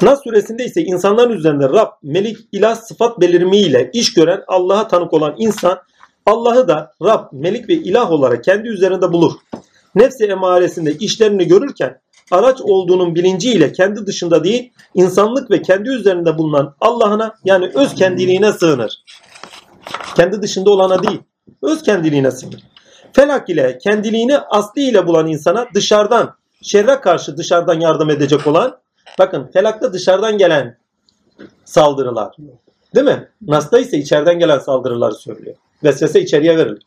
Nas 0.03 0.23
suresinde 0.25 0.65
ise 0.65 0.83
insanların 0.83 1.33
üzerinde 1.33 1.69
Rab, 1.69 1.89
Melik, 2.03 2.37
İlah 2.53 2.75
sıfat 2.75 3.21
belirmiyle 3.21 3.91
iş 3.93 4.15
gören 4.15 4.43
Allah'a 4.49 4.89
tanık 4.89 5.13
olan 5.13 5.35
insan 5.39 5.79
Allah'ı 6.27 6.69
da 6.69 6.93
Rab, 7.03 7.25
Melik 7.33 7.69
ve 7.69 7.75
İlah 7.75 8.11
olarak 8.11 8.45
kendi 8.45 8.69
üzerinde 8.69 9.13
bulur. 9.13 9.33
Nefsi 9.95 10.25
emaresinde 10.25 10.93
işlerini 10.93 11.47
görürken 11.47 12.01
araç 12.31 12.61
olduğunun 12.61 13.15
bilinciyle 13.15 13.73
kendi 13.73 14.07
dışında 14.07 14.45
değil 14.45 14.73
insanlık 14.95 15.51
ve 15.51 15.63
kendi 15.63 15.89
üzerinde 15.89 16.39
bulunan 16.39 16.75
Allah'ına 16.81 17.35
yani 17.45 17.71
öz 17.75 17.95
kendiliğine 17.95 18.53
sığınır. 18.53 19.05
Kendi 20.17 20.43
dışında 20.43 20.71
olana 20.71 21.03
değil 21.03 21.21
öz 21.63 21.83
kendiliğine 21.83 22.31
sığınır. 22.31 22.65
Felak 23.13 23.51
ile 23.51 23.79
kendiliğini 23.79 24.39
aslı 24.39 24.81
ile 24.81 25.07
bulan 25.07 25.27
insana 25.27 25.67
dışarıdan, 25.75 26.35
şerre 26.63 27.01
karşı 27.01 27.37
dışarıdan 27.37 27.81
yardım 27.81 28.11
edecek 28.11 28.47
olan, 28.47 28.79
bakın 29.19 29.51
felakta 29.53 29.93
dışarıdan 29.93 30.39
gelen 30.39 30.79
saldırılar. 31.65 32.37
Değil 32.95 33.07
mi? 33.07 33.29
Nas'ta 33.43 33.79
ise 33.79 33.99
içeriden 33.99 34.39
gelen 34.39 34.59
saldırıları 34.59 35.15
söylüyor. 35.15 35.57
Vesvese 35.85 36.21
içeriye 36.21 36.57
verilir. 36.57 36.83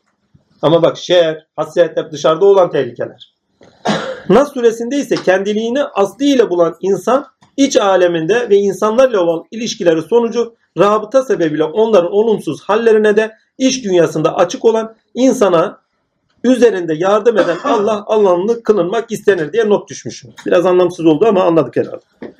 Ama 0.64 0.82
bak 0.82 0.96
şer, 0.98 1.46
haset 1.56 1.96
hep 1.96 2.12
dışarıda 2.12 2.44
olan 2.44 2.70
tehlikeler. 2.70 3.34
Nas 4.28 4.52
suresinde 4.54 4.96
ise 4.96 5.16
kendiliğini 5.16 5.84
aslı 5.84 6.24
ile 6.24 6.50
bulan 6.50 6.76
insan 6.80 7.26
iç 7.56 7.76
aleminde 7.76 8.50
ve 8.50 8.56
insanlarla 8.56 9.20
olan 9.20 9.44
ilişkileri 9.50 10.02
sonucu 10.02 10.54
rabıta 10.78 11.22
sebebiyle 11.22 11.64
onların 11.64 12.12
olumsuz 12.12 12.62
hallerine 12.62 13.16
de 13.16 13.32
iç 13.58 13.84
dünyasında 13.84 14.36
açık 14.36 14.64
olan 14.64 14.94
insana 15.14 15.80
üzerinde 16.44 16.94
yardım 16.94 17.38
eden 17.38 17.58
Allah 17.64 18.04
Allah'ını 18.06 18.62
kılınmak 18.62 19.12
istenir 19.12 19.52
diye 19.52 19.68
not 19.68 19.88
düşmüşüm. 19.90 20.30
Biraz 20.46 20.66
anlamsız 20.66 21.06
oldu 21.06 21.26
ama 21.28 21.44
anladık 21.44 21.76
herhalde. 21.76 22.33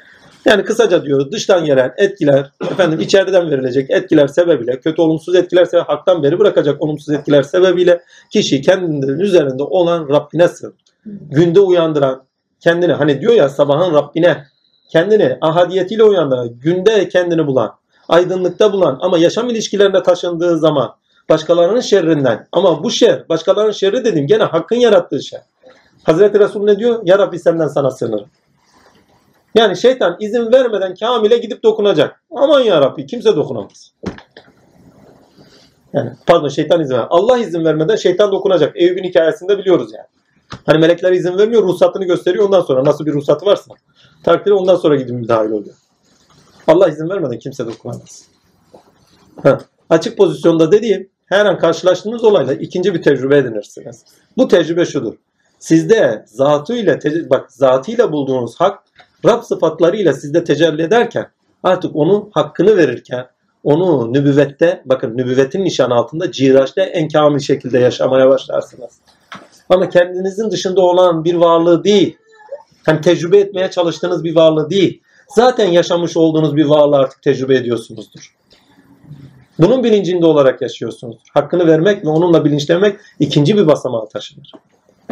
Yani 0.45 0.65
kısaca 0.65 1.05
diyoruz 1.05 1.33
dıştan 1.33 1.65
gelen 1.65 1.95
etkiler, 1.97 2.51
efendim 2.71 3.01
içeriden 3.01 3.51
verilecek 3.51 3.91
etkiler 3.91 4.27
sebebiyle, 4.27 4.81
kötü 4.81 5.03
olumsuz 5.03 5.35
etkiler 5.35 5.65
sebebiyle, 5.65 5.87
haktan 5.87 6.23
beri 6.23 6.39
bırakacak 6.39 6.83
olumsuz 6.83 7.15
etkiler 7.15 7.43
sebebiyle 7.43 8.01
kişi 8.31 8.63
kendinin 8.63 9.19
üzerinde 9.19 9.63
olan 9.63 10.09
Rabbine 10.09 10.49
sığınır. 10.49 10.75
Günde 11.31 11.61
uyandıran, 11.61 12.23
kendini 12.61 12.93
hani 12.93 13.21
diyor 13.21 13.33
ya 13.33 13.49
sabahın 13.49 13.95
Rabbine, 13.95 14.45
kendini 14.89 15.39
ahadiyetiyle 15.41 16.05
uyandıran, 16.05 16.49
günde 16.61 17.09
kendini 17.09 17.47
bulan, 17.47 17.75
aydınlıkta 18.09 18.73
bulan 18.73 18.99
ama 19.01 19.19
yaşam 19.19 19.51
ilişkilerine 19.51 20.03
taşındığı 20.03 20.59
zaman 20.59 20.95
başkalarının 21.29 21.81
şerrinden 21.81 22.47
ama 22.53 22.85
bu 22.85 22.91
şer, 22.91 23.29
başkalarının 23.29 23.73
şerri 23.73 24.05
dedim 24.05 24.27
gene 24.27 24.43
hakkın 24.43 24.77
yarattığı 24.77 25.23
şer. 25.23 25.41
Hazreti 26.03 26.39
Resul 26.39 26.65
ne 26.65 26.79
diyor? 26.79 27.01
Ya 27.05 27.19
Rabbi 27.19 27.39
senden 27.39 27.69
sana 27.69 27.91
sığınırım. 27.91 28.29
Yani 29.55 29.77
şeytan 29.77 30.17
izin 30.21 30.53
vermeden 30.53 30.95
Kamil'e 30.95 31.39
gidip 31.39 31.63
dokunacak. 31.63 32.23
Aman 32.31 32.61
ya 32.61 32.81
Rabbi 32.81 33.07
kimse 33.07 33.37
dokunamaz. 33.37 33.93
Yani 35.93 36.13
pardon 36.27 36.49
şeytan 36.49 36.81
izin 36.81 36.95
ver. 36.95 37.07
Allah 37.11 37.39
izin 37.39 37.65
vermeden 37.65 37.97
şeytan 37.97 38.33
dokunacak. 38.33 38.77
Eyüp'ün 38.77 39.05
hikayesinde 39.05 39.59
biliyoruz 39.59 39.91
yani. 39.95 40.07
Hani 40.67 40.79
melekler 40.79 41.13
izin 41.13 41.39
vermiyor, 41.39 41.63
ruhsatını 41.63 42.05
gösteriyor. 42.05 42.45
Ondan 42.45 42.61
sonra 42.61 42.85
nasıl 42.85 43.07
bir 43.07 43.13
ruhsatı 43.13 43.47
varsa 43.47 43.75
takdiri 44.25 44.55
ondan 44.55 44.77
sonra 44.77 44.97
gidip 44.97 45.15
müdahil 45.15 45.51
oluyor. 45.51 45.77
Allah 46.67 46.89
izin 46.89 47.09
vermeden 47.09 47.39
kimse 47.39 47.67
dokunamaz. 47.67 48.29
Ha. 49.43 49.59
Açık 49.91 50.19
pozisyonda 50.19 50.73
dediğim 50.73 51.11
her 51.27 51.47
an 51.47 51.59
karşılaştığınız 51.59 52.25
olayla 52.25 52.55
ikinci 52.55 52.95
bir 52.95 53.03
tecrübe 53.03 53.39
edinirsiniz. 53.39 54.05
Bu 54.37 54.49
tecrübe 54.49 54.85
şudur. 54.85 55.15
Sizde 55.59 56.25
zatıyla 56.27 56.99
bak 57.31 57.53
zatıyla 57.53 58.13
bulduğunuz 58.13 58.61
hak 58.61 58.79
Rab 59.25 59.43
sıfatlarıyla 59.43 60.13
sizde 60.13 60.45
tecelli 60.45 60.83
ederken 60.83 61.27
artık 61.63 61.97
onun 61.97 62.31
hakkını 62.33 62.77
verirken 62.77 63.27
onu 63.65 64.13
nübüvvette 64.13 64.83
bakın 64.85 65.17
nübüvvetin 65.17 65.65
nişan 65.65 65.91
altında 65.91 66.33
ciraçta 66.33 66.83
en 66.83 67.09
kamil 67.09 67.39
şekilde 67.39 67.79
yaşamaya 67.79 68.29
başlarsınız. 68.29 68.91
Ama 69.69 69.89
kendinizin 69.89 70.51
dışında 70.51 70.81
olan 70.81 71.25
bir 71.25 71.35
varlığı 71.35 71.85
değil. 71.85 72.17
Hani 72.87 73.01
tecrübe 73.01 73.39
etmeye 73.39 73.71
çalıştığınız 73.71 74.25
bir 74.25 74.35
varlığı 74.35 74.71
değil. 74.71 75.01
Zaten 75.29 75.71
yaşamış 75.71 76.17
olduğunuz 76.17 76.57
bir 76.57 76.65
varlığı 76.65 76.97
artık 76.97 77.23
tecrübe 77.23 77.57
ediyorsunuzdur. 77.57 78.35
Bunun 79.59 79.85
bilincinde 79.85 80.27
olarak 80.27 80.63
yaşıyorsunuzdur. 80.63 81.29
Hakkını 81.35 81.67
vermek 81.67 82.05
ve 82.05 82.09
onunla 82.09 82.45
bilinçlenmek 82.45 82.97
ikinci 83.21 83.57
bir 83.57 83.67
basamağa 83.67 84.09
taşınır. 84.09 84.53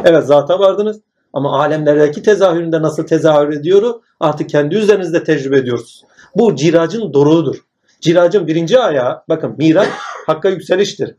Evet 0.05 0.25
zata 0.25 0.59
vardınız 0.59 1.01
ama 1.33 1.61
alemlerdeki 1.61 2.23
tezahüründe 2.23 2.83
nasıl 2.83 3.07
tezahür 3.07 3.53
ediyoru 3.53 4.03
artık 4.21 4.51
kendi 4.51 4.75
üzerinizde 4.75 5.25
tecrübe 5.25 5.59
ediyorsunuz. 5.59 6.05
Bu 6.35 6.57
ciracın 6.57 7.13
doruğudur. 7.13 7.57
Ciracın 8.01 8.47
birinci 8.47 8.79
ayağı 8.79 9.23
bakın 9.29 9.55
miraç 9.59 9.89
hakka 10.27 10.49
yükseliştir. 10.49 11.15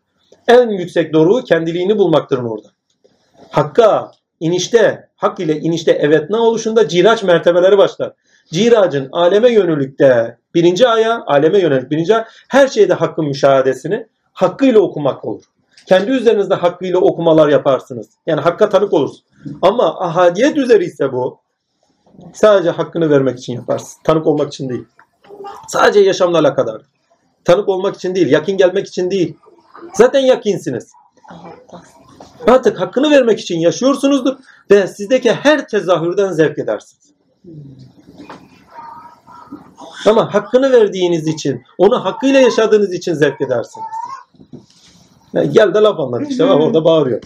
En 0.47 0.69
yüksek 0.69 1.13
doruğu 1.13 1.43
kendiliğini 1.43 1.97
bulmaktır 1.97 2.37
orada. 2.37 2.67
Hakka 3.49 4.11
inişte, 4.39 5.09
hak 5.15 5.39
ile 5.39 5.59
inişte 5.59 5.91
evet 5.91 6.29
ne 6.29 6.37
oluşunda 6.37 6.87
ciraç 6.87 7.23
mertebeleri 7.23 7.77
başlar. 7.77 8.13
Ciracın 8.51 9.09
aleme 9.11 9.51
yönelikte 9.51 10.37
birinci 10.55 10.87
ayağı, 10.87 11.23
aleme 11.27 11.59
yönelik 11.59 11.91
birinci 11.91 12.13
ayağı, 12.13 12.25
her 12.47 12.67
şeyde 12.67 12.93
hakkın 12.93 13.25
müşahadesini 13.25 14.07
hakkıyla 14.33 14.79
okumak 14.79 15.25
olur. 15.25 15.43
Kendi 15.85 16.11
üzerinizde 16.11 16.55
hakkıyla 16.55 16.99
okumalar 16.99 17.47
yaparsınız. 17.47 18.07
Yani 18.27 18.41
hakka 18.41 18.69
tanık 18.69 18.93
olursunuz. 18.93 19.23
Ama 19.61 19.99
ahadiyet 19.99 20.57
üzeri 20.57 20.85
ise 20.85 21.11
bu 21.11 21.39
sadece 22.33 22.69
hakkını 22.69 23.09
vermek 23.09 23.39
için 23.39 23.53
yaparsın. 23.53 24.01
Tanık 24.03 24.27
olmak 24.27 24.53
için 24.53 24.69
değil. 24.69 24.85
Sadece 25.67 25.99
yaşamla 25.99 26.39
alakadar. 26.39 26.81
Tanık 27.45 27.69
olmak 27.69 27.95
için 27.95 28.15
değil, 28.15 28.31
yakin 28.31 28.57
gelmek 28.57 28.87
için 28.87 29.11
değil. 29.11 29.37
Zaten 29.93 30.19
yakinsiniz. 30.19 30.91
Artık 32.47 32.79
hakkını 32.79 33.11
vermek 33.11 33.39
için 33.39 33.59
yaşıyorsunuzdur 33.59 34.35
ve 34.71 34.87
sizdeki 34.87 35.31
her 35.33 35.67
tezahürden 35.67 36.31
zevk 36.31 36.59
edersiniz. 36.59 37.13
Ama 40.07 40.33
hakkını 40.33 40.71
verdiğiniz 40.71 41.27
için, 41.27 41.63
onu 41.77 42.05
hakkıyla 42.05 42.39
yaşadığınız 42.39 42.93
için 42.93 43.13
zevk 43.13 43.41
edersiniz. 43.41 43.85
Yani 45.33 45.51
gel 45.51 45.73
de 45.73 45.79
laf 45.79 45.99
anlat 45.99 46.21
işte 46.29 46.49
bak 46.49 46.61
orada 46.61 46.85
bağırıyor. 46.85 47.21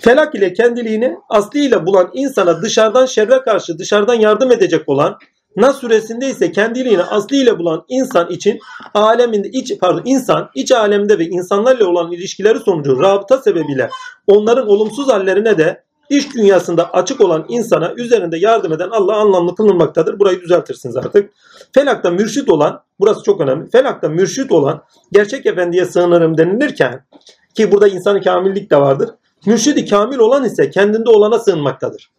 Felak 0.00 0.34
ile 0.34 0.52
kendiliğini 0.52 1.16
aslıyla 1.28 1.86
bulan 1.86 2.10
insana 2.14 2.62
dışarıdan 2.62 3.06
şerre 3.06 3.42
karşı 3.42 3.78
dışarıdan 3.78 4.14
yardım 4.14 4.52
edecek 4.52 4.88
olan 4.88 5.18
Nas 5.56 5.76
suresinde 5.76 6.28
ise 6.30 6.52
kendiliğini 6.52 7.02
aslıyla 7.02 7.58
bulan 7.58 7.84
insan 7.88 8.30
için 8.30 8.58
aleminde 8.94 9.48
iç 9.48 9.78
pardon 9.80 10.02
insan 10.04 10.50
iç 10.54 10.72
alemde 10.72 11.18
ve 11.18 11.24
insanlarla 11.26 11.86
olan 11.86 12.12
ilişkileri 12.12 12.58
sonucu 12.58 13.02
rabıta 13.02 13.38
sebebiyle 13.38 13.90
onların 14.26 14.68
olumsuz 14.68 15.08
hallerine 15.08 15.58
de 15.58 15.85
iş 16.10 16.34
dünyasında 16.34 16.90
açık 16.92 17.20
olan 17.20 17.44
insana 17.48 17.92
üzerinde 17.96 18.38
yardım 18.38 18.72
eden 18.72 18.90
Allah 18.90 19.16
anlamlı 19.16 19.54
kılınmaktadır. 19.54 20.18
Burayı 20.18 20.40
düzeltirsiniz 20.40 20.96
artık. 20.96 21.30
Felakta 21.72 22.10
mürşit 22.10 22.48
olan, 22.48 22.82
burası 23.00 23.22
çok 23.22 23.40
önemli. 23.40 23.70
Felakta 23.70 24.08
mürşit 24.08 24.52
olan 24.52 24.82
gerçek 25.12 25.46
efendiye 25.46 25.84
sığınırım 25.84 26.38
denilirken 26.38 27.06
ki 27.54 27.72
burada 27.72 27.88
insanı 27.88 28.22
kamillik 28.22 28.70
de 28.70 28.80
vardır. 28.80 29.10
Mürşidi 29.46 29.86
kamil 29.86 30.18
olan 30.18 30.44
ise 30.44 30.70
kendinde 30.70 31.10
olana 31.10 31.38
sığınmaktadır. 31.38 32.12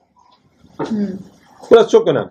Burası 1.71 1.89
çok 1.89 2.07
önemli. 2.07 2.29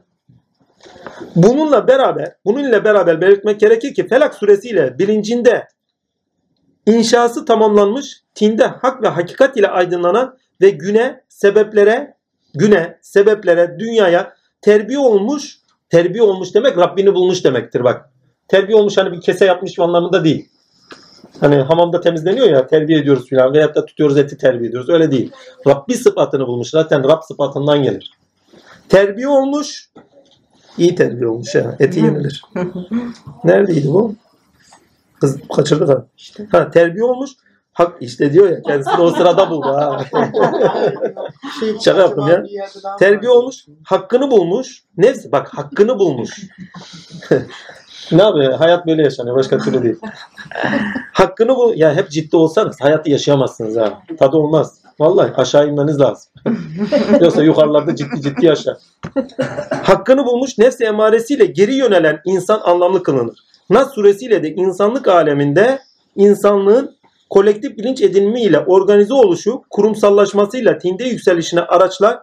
Bununla 1.37 1.89
beraber, 1.89 2.33
bununla 2.45 2.85
beraber 2.85 3.21
belirtmek 3.21 3.61
gerekir 3.61 3.95
ki 3.95 4.09
Felak 4.09 4.35
suresiyle 4.35 4.99
bilincinde 4.99 5.69
inşası 6.87 7.45
tamamlanmış, 7.45 8.23
tinde 8.35 8.67
hak 8.67 9.03
ve 9.03 9.09
hakikat 9.09 9.57
ile 9.57 9.69
aydınlanan 9.69 10.37
ve 10.61 10.71
güne, 10.71 11.25
sebeplere, 11.29 12.15
güne, 12.55 12.99
sebeplere, 13.03 13.77
dünyaya 13.79 14.35
terbiye 14.61 14.99
olmuş, 14.99 15.59
terbiye 15.89 16.23
olmuş 16.23 16.55
demek 16.55 16.79
Rabbini 16.79 17.15
bulmuş 17.15 17.45
demektir 17.45 17.85
bak. 17.85 18.11
Terbiye 18.49 18.79
olmuş 18.79 18.97
hani 18.97 19.13
bir 19.13 19.21
kese 19.21 19.45
yapmış 19.45 19.79
anlamında 19.79 20.25
değil. 20.25 20.49
Hani 21.41 21.57
hamamda 21.57 22.01
temizleniyor 22.01 22.47
ya 22.47 22.67
terbiye 22.67 22.99
ediyoruz 22.99 23.29
filan 23.29 23.53
veyahut 23.53 23.75
da 23.75 23.87
tutuyoruz 23.87 24.19
eti 24.19 24.37
terbiye 24.37 24.69
ediyoruz. 24.69 24.89
Öyle 24.89 25.11
değil. 25.11 25.33
Rabbi 25.67 25.95
sıfatını 25.95 26.47
bulmuş. 26.47 26.71
Zaten 26.71 27.05
Rab 27.05 27.23
sıfatından 27.23 27.83
gelir. 27.83 28.11
Terbiye 28.89 29.29
olmuş. 29.29 29.91
iyi 30.79 30.95
terbiye 30.95 31.29
olmuş 31.29 31.55
ya. 31.55 31.77
Eti 31.79 32.01
yenilir. 32.01 32.43
Neredeydi 33.45 33.89
bu? 33.89 34.15
Kız 35.21 35.39
kaçırdık 35.57 35.89
ha. 35.89 36.07
Ha 36.53 36.71
terbiye 36.71 37.05
olmuş. 37.05 37.31
Hak 37.77 37.97
işte 38.01 38.33
diyor 38.33 38.49
ya 38.51 38.63
kendisini 38.63 39.01
o 39.01 39.11
sırada 39.11 39.51
buldu 39.51 39.67
ha. 39.67 40.05
Şaka 41.85 42.01
yaptım 42.01 42.29
ya. 42.29 42.45
Terbiye 42.99 43.31
olmuş, 43.31 43.67
hakkını 43.85 44.31
bulmuş. 44.31 44.83
Nefs 44.97 45.33
bak 45.33 45.49
hakkını 45.55 45.99
bulmuş. 45.99 46.31
ne 48.13 48.23
yapıyor? 48.23 48.53
Hayat 48.53 48.87
böyle 48.87 49.03
yaşanıyor. 49.03 49.37
Başka 49.37 49.59
türlü 49.59 49.83
değil. 49.83 49.97
hakkını 51.13 51.57
bu 51.57 51.73
ya 51.77 51.95
hep 51.95 52.11
ciddi 52.11 52.37
olsanız 52.37 52.77
hayatı 52.81 53.11
yaşayamazsınız 53.11 53.77
ha. 53.77 54.03
Tadı 54.19 54.37
olmaz. 54.37 54.79
Vallahi 55.01 55.33
aşağı 55.37 55.69
inmeniz 55.69 56.01
lazım. 56.01 56.33
Yoksa 57.21 57.43
yukarılarda 57.43 57.97
ciddi 57.97 58.23
ciddi 58.23 58.47
yaşar. 58.47 58.77
Hakkını 59.83 60.27
bulmuş 60.27 60.59
nefsi 60.59 60.85
emaresiyle 60.85 61.47
geri 61.47 61.75
yönelen 61.75 62.21
insan 62.25 62.61
anlamlı 62.65 63.03
kılınır. 63.03 63.39
Nas 63.71 63.95
suresiyle 63.95 64.43
de 64.43 64.51
insanlık 64.51 65.09
aleminde 65.09 65.79
insanlığın 66.17 66.96
kolektif 67.31 67.79
bilinç 67.79 68.03
edinimiyle 68.03 68.59
organize 68.59 69.15
oluşu, 69.15 69.63
kurumsallaşmasıyla 69.71 70.79
tinde 70.79 71.05
yükselişine 71.05 71.61
araçlar 71.61 72.19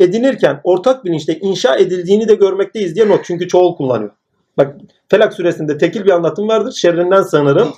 edinirken 0.00 0.60
ortak 0.64 1.04
bilinçte 1.04 1.38
inşa 1.38 1.76
edildiğini 1.76 2.28
de 2.28 2.34
görmekteyiz 2.34 2.94
diye 2.94 3.08
not. 3.08 3.24
Çünkü 3.24 3.48
çoğul 3.48 3.76
kullanıyor. 3.76 4.10
Bak 4.58 4.76
Felak 5.08 5.34
suresinde 5.34 5.78
tekil 5.78 6.04
bir 6.04 6.10
anlatım 6.10 6.48
vardır. 6.48 6.72
Şerrinden 6.72 7.22
sığınırım. 7.22 7.68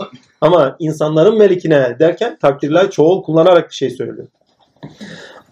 Ama 0.41 0.77
insanların 0.79 1.39
melikine 1.39 1.97
derken 1.99 2.39
takdirler 2.39 2.91
çoğul 2.91 3.23
kullanarak 3.23 3.71
bir 3.71 3.75
şey 3.75 3.91
söylüyor. 3.91 4.29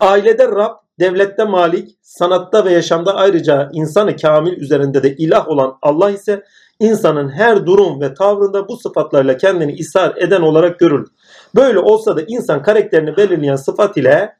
Ailede 0.00 0.48
Rab, 0.48 0.74
devlette 1.00 1.44
Malik, 1.44 1.90
sanatta 2.02 2.64
ve 2.64 2.72
yaşamda 2.72 3.14
ayrıca 3.14 3.70
insanı 3.72 4.16
kamil 4.16 4.52
üzerinde 4.52 5.02
de 5.02 5.16
ilah 5.16 5.48
olan 5.48 5.78
Allah 5.82 6.10
ise 6.10 6.44
insanın 6.80 7.28
her 7.28 7.66
durum 7.66 8.00
ve 8.00 8.14
tavrında 8.14 8.68
bu 8.68 8.76
sıfatlarla 8.76 9.36
kendini 9.36 9.72
ishar 9.72 10.16
eden 10.16 10.40
olarak 10.40 10.78
görülür. 10.78 11.08
Böyle 11.54 11.78
olsa 11.78 12.16
da 12.16 12.22
insan 12.22 12.62
karakterini 12.62 13.16
belirleyen 13.16 13.56
sıfat 13.56 13.96
ile 13.96 14.36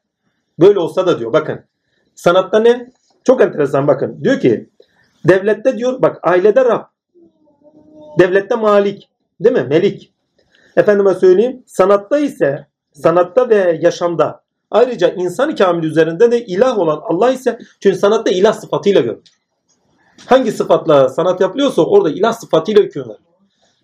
böyle 0.59 0.79
olsa 0.79 1.07
da 1.07 1.19
diyor 1.19 1.33
bakın. 1.33 1.59
Sanatta 2.15 2.59
ne? 2.59 2.91
Çok 3.23 3.41
enteresan 3.41 3.87
bakın. 3.87 4.23
Diyor 4.23 4.39
ki 4.39 4.69
devlette 5.27 5.77
diyor 5.77 6.01
bak 6.01 6.19
ailede 6.23 6.65
Rab. 6.65 6.83
Devlette 8.19 8.55
Malik. 8.55 9.09
Değil 9.39 9.55
mi? 9.55 9.65
Melik. 9.69 10.13
Efendime 10.77 11.13
söyleyeyim. 11.13 11.63
Sanatta 11.65 12.19
ise 12.19 12.67
sanatta 12.93 13.49
ve 13.49 13.79
yaşamda 13.81 14.43
ayrıca 14.71 15.09
insan 15.09 15.55
kamil 15.55 15.83
üzerinde 15.83 16.31
de 16.31 16.45
ilah 16.45 16.79
olan 16.79 17.01
Allah 17.03 17.31
ise 17.31 17.59
çünkü 17.79 17.97
sanatta 17.97 18.31
ilah 18.31 18.53
sıfatıyla 18.53 19.01
görülür. 19.01 19.23
Hangi 20.25 20.51
sıfatla 20.51 21.09
sanat 21.09 21.41
yapılıyorsa 21.41 21.81
orada 21.81 22.09
ilah 22.09 22.33
sıfatıyla 22.33 22.83
hüküm 22.83 23.03
verilir. 23.03 23.21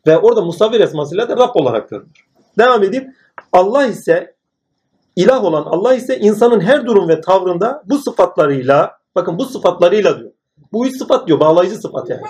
Ve 0.08 0.18
orada 0.18 0.42
musavvir 0.42 0.80
esmasıyla 0.80 1.30
da 1.30 1.38
Rab 1.38 1.56
olarak 1.56 1.90
görülür. 1.90 2.28
Devam 2.58 2.84
edeyim. 2.84 3.14
Allah 3.54 3.86
ise 3.86 4.36
ilah 5.16 5.44
olan 5.44 5.64
Allah 5.64 5.94
ise 5.96 6.20
insanın 6.20 6.60
her 6.60 6.86
durum 6.86 7.10
ve 7.10 7.22
tavrında 7.22 7.84
bu 7.86 7.98
sıfatlarıyla 7.98 8.92
bakın 9.16 9.38
bu 9.38 9.46
sıfatlarıyla 9.46 10.20
diyor. 10.20 10.32
Bu 10.72 10.88
üç 10.88 10.98
sıfat 10.98 11.28
diyor 11.28 11.40
bağlayıcı 11.40 11.76
sıfat 11.76 12.10
yani. 12.10 12.22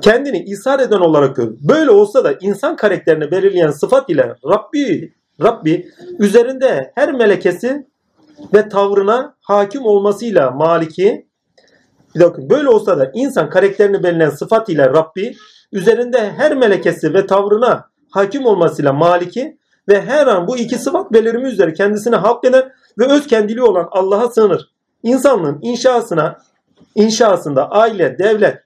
Kendini 0.00 0.38
ishar 0.38 0.80
eden 0.80 1.00
olarak 1.00 1.36
görür. 1.36 1.58
Böyle 1.60 1.90
olsa 1.90 2.24
da 2.24 2.32
insan 2.40 2.76
karakterini 2.76 3.30
belirleyen 3.30 3.70
sıfat 3.70 4.10
ile 4.10 4.34
Rabbi 4.44 5.12
Rabbi 5.42 5.88
üzerinde 6.18 6.92
her 6.94 7.12
melekesi 7.12 7.86
ve 8.54 8.68
tavrına 8.68 9.34
hakim 9.40 9.86
olmasıyla 9.86 10.50
maliki 10.50 11.25
bir 12.16 12.20
dakika 12.20 12.50
böyle 12.50 12.68
olsa 12.68 12.98
da 12.98 13.10
insan 13.14 13.50
karakterini 13.50 14.02
belirleyen 14.02 14.30
sıfat 14.30 14.68
ile 14.68 14.84
Rabbi 14.86 15.36
üzerinde 15.72 16.32
her 16.32 16.56
melekesi 16.56 17.14
ve 17.14 17.26
tavrına 17.26 17.88
hakim 18.10 18.46
olmasıyla 18.46 18.92
maliki 18.92 19.58
ve 19.88 20.02
her 20.02 20.26
an 20.26 20.48
bu 20.48 20.56
iki 20.56 20.78
sıfat 20.78 21.12
belirimi 21.12 21.48
üzere 21.48 21.74
kendisine 21.74 22.16
hak 22.16 22.44
eden 22.44 22.72
ve 22.98 23.06
öz 23.06 23.26
kendiliği 23.26 23.62
olan 23.62 23.88
Allah'a 23.90 24.30
sığınır. 24.30 24.70
İnsanlığın 25.02 25.58
inşasına, 25.62 26.38
inşasında 26.94 27.70
aile, 27.70 28.18
devlet 28.18 28.62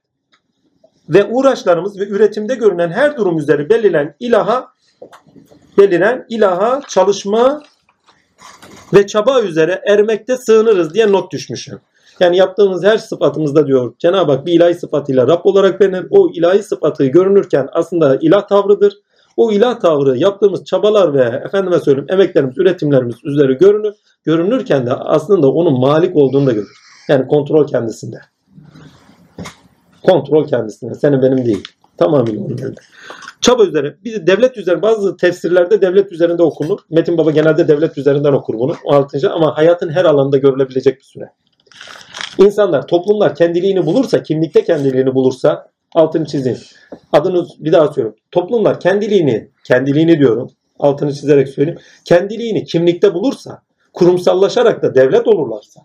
ve 1.08 1.24
uğraşlarımız 1.24 2.00
ve 2.00 2.08
üretimde 2.08 2.54
görünen 2.54 2.90
her 2.90 3.16
durum 3.16 3.38
üzere 3.38 3.68
belirlen 3.68 4.14
ilaha 4.20 4.68
belirlen 5.78 6.26
ilaha 6.28 6.80
çalışma 6.88 7.62
ve 8.94 9.06
çaba 9.06 9.40
üzere 9.42 9.82
ermekte 9.86 10.36
sığınırız 10.36 10.94
diye 10.94 11.12
not 11.12 11.32
düşmüşüm. 11.32 11.80
Yani 12.20 12.36
yaptığımız 12.36 12.84
her 12.84 12.98
sıfatımızda 12.98 13.66
diyor 13.66 13.94
Cenab-ı 13.98 14.32
Hak 14.32 14.46
bir 14.46 14.52
ilahi 14.52 14.74
sıfatıyla 14.74 15.26
Rab 15.26 15.44
olarak 15.44 15.80
bilinir. 15.80 16.06
O 16.10 16.30
ilahi 16.34 16.62
sıfatı 16.62 17.04
görünürken 17.04 17.68
aslında 17.72 18.18
ilah 18.20 18.48
tavrıdır. 18.48 18.94
O 19.36 19.52
ilah 19.52 19.80
tavrı 19.80 20.16
yaptığımız 20.16 20.64
çabalar 20.64 21.14
ve 21.14 21.42
efendime 21.46 21.78
söyleyeyim 21.78 22.06
emeklerimiz, 22.10 22.58
üretimlerimiz 22.58 23.16
üzeri 23.24 23.54
görünür. 23.54 23.94
Görünürken 24.24 24.86
de 24.86 24.92
aslında 24.92 25.52
onun 25.52 25.80
malik 25.80 26.16
olduğunu 26.16 26.46
da 26.46 26.52
görür. 26.52 26.76
Yani 27.08 27.26
kontrol 27.26 27.66
kendisinde. 27.66 28.16
Kontrol 30.02 30.46
kendisinde. 30.46 30.94
Senin 30.94 31.22
benim 31.22 31.46
değil. 31.46 31.62
Tamamıyla 31.96 32.40
onun 32.40 32.58
elinde. 32.58 32.80
Çaba 33.40 33.64
üzere. 33.64 33.96
Bir 34.04 34.12
de 34.14 34.26
devlet 34.26 34.56
üzerine 34.56 34.82
bazı 34.82 35.16
tefsirlerde 35.16 35.80
devlet 35.80 36.12
üzerinde 36.12 36.42
okunur. 36.42 36.78
Metin 36.90 37.18
Baba 37.18 37.30
genelde 37.30 37.68
devlet 37.68 37.98
üzerinden 37.98 38.32
okur 38.32 38.54
bunu. 38.58 38.74
O 38.84 38.94
altıncı 38.94 39.30
ama 39.30 39.56
hayatın 39.56 39.88
her 39.88 40.04
alanında 40.04 40.36
görülebilecek 40.36 40.98
bir 40.98 41.04
süre. 41.04 41.30
İnsanlar, 42.40 42.86
toplumlar 42.86 43.34
kendiliğini 43.34 43.86
bulursa, 43.86 44.22
kimlikte 44.22 44.64
kendiliğini 44.64 45.14
bulursa 45.14 45.70
altını 45.94 46.26
çizeyim. 46.26 46.58
Adını 47.12 47.46
bir 47.58 47.72
daha 47.72 47.88
söylüyorum. 47.88 48.18
Toplumlar 48.30 48.80
kendiliğini, 48.80 49.48
kendiliğini 49.64 50.18
diyorum. 50.18 50.50
Altını 50.78 51.14
çizerek 51.14 51.48
söyleyeyim. 51.48 51.80
Kendiliğini 52.04 52.64
kimlikte 52.64 53.14
bulursa, 53.14 53.62
kurumsallaşarak 53.92 54.82
da 54.82 54.94
devlet 54.94 55.28
olurlarsa, 55.28 55.80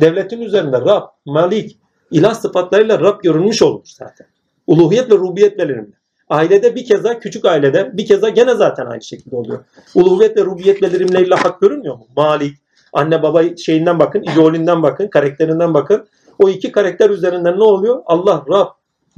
devletin 0.00 0.40
üzerinde 0.40 0.80
Rab, 0.80 1.02
Malik, 1.26 1.78
ilah 2.10 2.34
sıfatlarıyla 2.34 3.00
Rab 3.00 3.22
görünmüş 3.22 3.62
olur 3.62 3.82
zaten. 3.84 4.26
Uluhiyet 4.66 5.10
ve 5.10 5.14
rububiyet 5.14 5.58
beliriminde. 5.58 5.96
Ailede 6.28 6.74
bir 6.74 6.84
keza 6.84 7.18
küçük 7.18 7.44
ailede 7.44 7.96
bir 7.96 8.06
keza 8.06 8.28
gene 8.28 8.54
zaten 8.54 8.86
aynı 8.86 9.02
şekilde 9.02 9.36
oluyor. 9.36 9.64
Uluhiyet 9.94 10.36
ve 10.36 10.44
rububiyet 10.44 10.82
belirimleriyle 10.82 11.34
hak 11.34 11.60
görünmüyor 11.60 11.94
mu? 11.94 12.06
Malik, 12.16 12.56
anne 12.96 13.22
baba 13.22 13.56
şeyinden 13.56 13.98
bakın, 13.98 14.22
ideolinden 14.22 14.82
bakın, 14.82 15.08
karakterinden 15.08 15.74
bakın. 15.74 16.08
O 16.38 16.48
iki 16.48 16.72
karakter 16.72 17.10
üzerinden 17.10 17.58
ne 17.58 17.62
oluyor? 17.62 18.02
Allah, 18.06 18.44
Rab, 18.50 18.66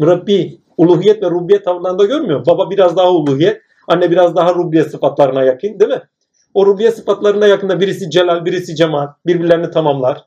Rabbi, 0.01 0.59
uluhiyet 0.77 1.23
ve 1.23 1.31
rububiyet 1.31 1.65
tavırlarında 1.65 2.05
görmüyor. 2.05 2.47
Baba 2.47 2.71
biraz 2.71 2.97
daha 2.97 3.13
uluhiyet, 3.13 3.63
anne 3.89 4.11
biraz 4.11 4.37
daha 4.37 4.55
rububiyet 4.55 4.91
sıfatlarına 4.91 5.43
yakın 5.43 5.81
değil 5.81 5.91
mi? 5.91 6.03
O 6.55 6.67
rububiyet 6.67 6.97
sıfatlarına 6.97 7.47
yakında 7.47 7.81
birisi 7.81 8.11
celal, 8.11 8.45
birisi 8.45 8.77
cemal, 8.77 9.07
birbirlerini 9.27 9.71
tamamlar. 9.71 10.25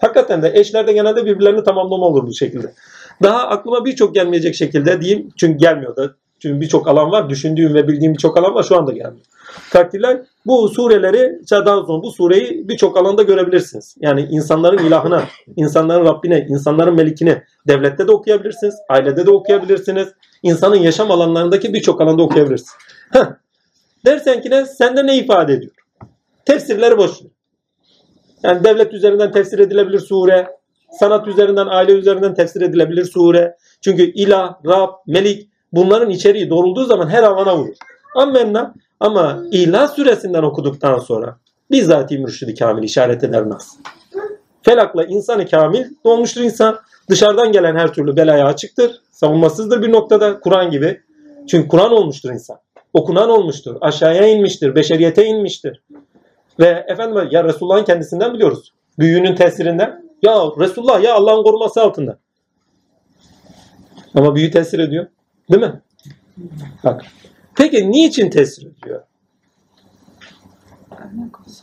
Hakikaten 0.00 0.42
de 0.42 0.52
eşlerde 0.54 0.92
genelde 0.92 1.26
birbirlerini 1.26 1.64
tamamlama 1.64 2.06
olur 2.06 2.26
bu 2.26 2.34
şekilde. 2.34 2.72
Daha 3.22 3.48
aklıma 3.48 3.84
birçok 3.84 4.14
gelmeyecek 4.14 4.54
şekilde 4.54 5.00
diyeyim. 5.00 5.28
Çünkü 5.36 5.58
gelmiyor 5.58 5.96
da. 5.96 6.14
Çünkü 6.44 6.60
birçok 6.60 6.88
alan 6.88 7.10
var. 7.10 7.30
Düşündüğüm 7.30 7.74
ve 7.74 7.88
bildiğim 7.88 8.14
birçok 8.14 8.38
alan 8.38 8.54
var. 8.54 8.62
Şu 8.62 8.76
anda 8.76 8.92
gelmiyor. 8.92 9.26
Takdirler 9.70 10.22
bu 10.46 10.68
sureleri 10.68 11.40
daha 11.50 11.82
sonra 11.82 12.02
bu 12.02 12.10
sureyi 12.10 12.68
birçok 12.68 12.96
alanda 12.96 13.22
görebilirsiniz. 13.22 13.96
Yani 14.00 14.22
insanların 14.30 14.86
ilahına, 14.86 15.24
insanların 15.56 16.04
Rabbine, 16.04 16.46
insanların 16.48 16.94
melikine 16.94 17.44
devlette 17.68 18.08
de 18.08 18.12
okuyabilirsiniz. 18.12 18.74
Ailede 18.88 19.26
de 19.26 19.30
okuyabilirsiniz. 19.30 20.08
İnsanın 20.42 20.76
yaşam 20.76 21.10
alanlarındaki 21.10 21.74
birçok 21.74 22.00
alanda 22.00 22.22
okuyabilirsiniz. 22.22 22.74
Heh. 23.12 23.24
Dersen 24.06 24.42
ki 24.42 24.50
ne? 24.50 24.64
Sende 24.64 25.06
ne 25.06 25.16
ifade 25.16 25.52
ediyor? 25.52 25.72
Tefsirleri 26.44 26.98
boş. 26.98 27.10
Yani 28.42 28.64
devlet 28.64 28.92
üzerinden 28.92 29.32
tefsir 29.32 29.58
edilebilir 29.58 30.00
sure. 30.00 30.48
Sanat 31.00 31.28
üzerinden, 31.28 31.66
aile 31.66 31.92
üzerinden 31.92 32.34
tefsir 32.34 32.60
edilebilir 32.60 33.04
sure. 33.04 33.56
Çünkü 33.80 34.02
ilah, 34.02 34.54
Rab, 34.66 34.90
Melik 35.06 35.53
bunların 35.76 36.10
içeriği 36.10 36.50
doğrulduğu 36.50 36.84
zaman 36.84 37.08
her 37.08 37.22
alana 37.22 37.56
vurur. 37.56 37.76
Ammenna 38.16 38.74
ama 39.00 39.42
ilah 39.50 39.88
suresinden 39.88 40.42
okuduktan 40.42 40.98
sonra 40.98 41.36
bizzati 41.70 42.18
mürşidi 42.18 42.54
kamil 42.54 42.82
işaret 42.82 43.24
eder 43.24 43.48
nas. 43.48 43.76
Felakla 44.62 45.04
insanı 45.04 45.46
kamil 45.46 45.84
doğmuştur 46.04 46.40
insan. 46.40 46.78
Dışarıdan 47.10 47.52
gelen 47.52 47.76
her 47.76 47.92
türlü 47.92 48.16
belaya 48.16 48.46
açıktır. 48.46 49.00
Savunmasızdır 49.10 49.82
bir 49.82 49.92
noktada 49.92 50.40
Kur'an 50.40 50.70
gibi. 50.70 51.00
Çünkü 51.48 51.68
Kur'an 51.68 51.92
olmuştur 51.92 52.30
insan. 52.30 52.56
Okunan 52.92 53.30
olmuştur. 53.30 53.76
Aşağıya 53.80 54.26
inmiştir. 54.26 54.74
Beşeriyete 54.74 55.24
inmiştir. 55.26 55.82
Ve 56.60 56.84
efendim 56.88 57.28
ya 57.30 57.44
Resulullah'ın 57.44 57.84
kendisinden 57.84 58.34
biliyoruz. 58.34 58.72
Büyüğünün 58.98 59.34
tesirinden. 59.34 60.04
Ya 60.22 60.34
Resulullah 60.58 61.02
ya 61.02 61.14
Allah'ın 61.14 61.42
koruması 61.42 61.82
altında. 61.82 62.18
Ama 64.14 64.34
büyü 64.34 64.50
tesir 64.50 64.78
ediyor. 64.78 65.06
Değil 65.50 65.62
mi? 65.62 65.80
Bak. 66.84 67.02
Peki 67.56 67.92
niçin 67.92 68.30
tesir 68.30 68.66
ediyor? 68.66 69.02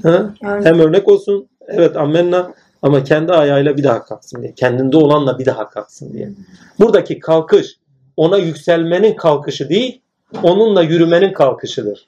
Ha? 0.03 0.33
Hem 0.41 0.79
örnek 0.79 1.07
olsun. 1.07 1.47
Evet 1.67 1.97
ammenna. 1.97 2.53
Ama 2.81 3.03
kendi 3.03 3.31
ayağıyla 3.31 3.77
bir 3.77 3.83
daha 3.83 4.03
kalksın 4.03 4.41
diye. 4.41 4.53
Kendinde 4.53 4.97
olanla 4.97 5.39
bir 5.39 5.45
daha 5.45 5.69
kalksın 5.69 6.13
diye. 6.13 6.31
Buradaki 6.79 7.19
kalkış 7.19 7.77
ona 8.17 8.37
yükselmenin 8.37 9.15
kalkışı 9.15 9.69
değil, 9.69 10.01
onunla 10.43 10.81
yürümenin 10.83 11.33
kalkışıdır. 11.33 12.07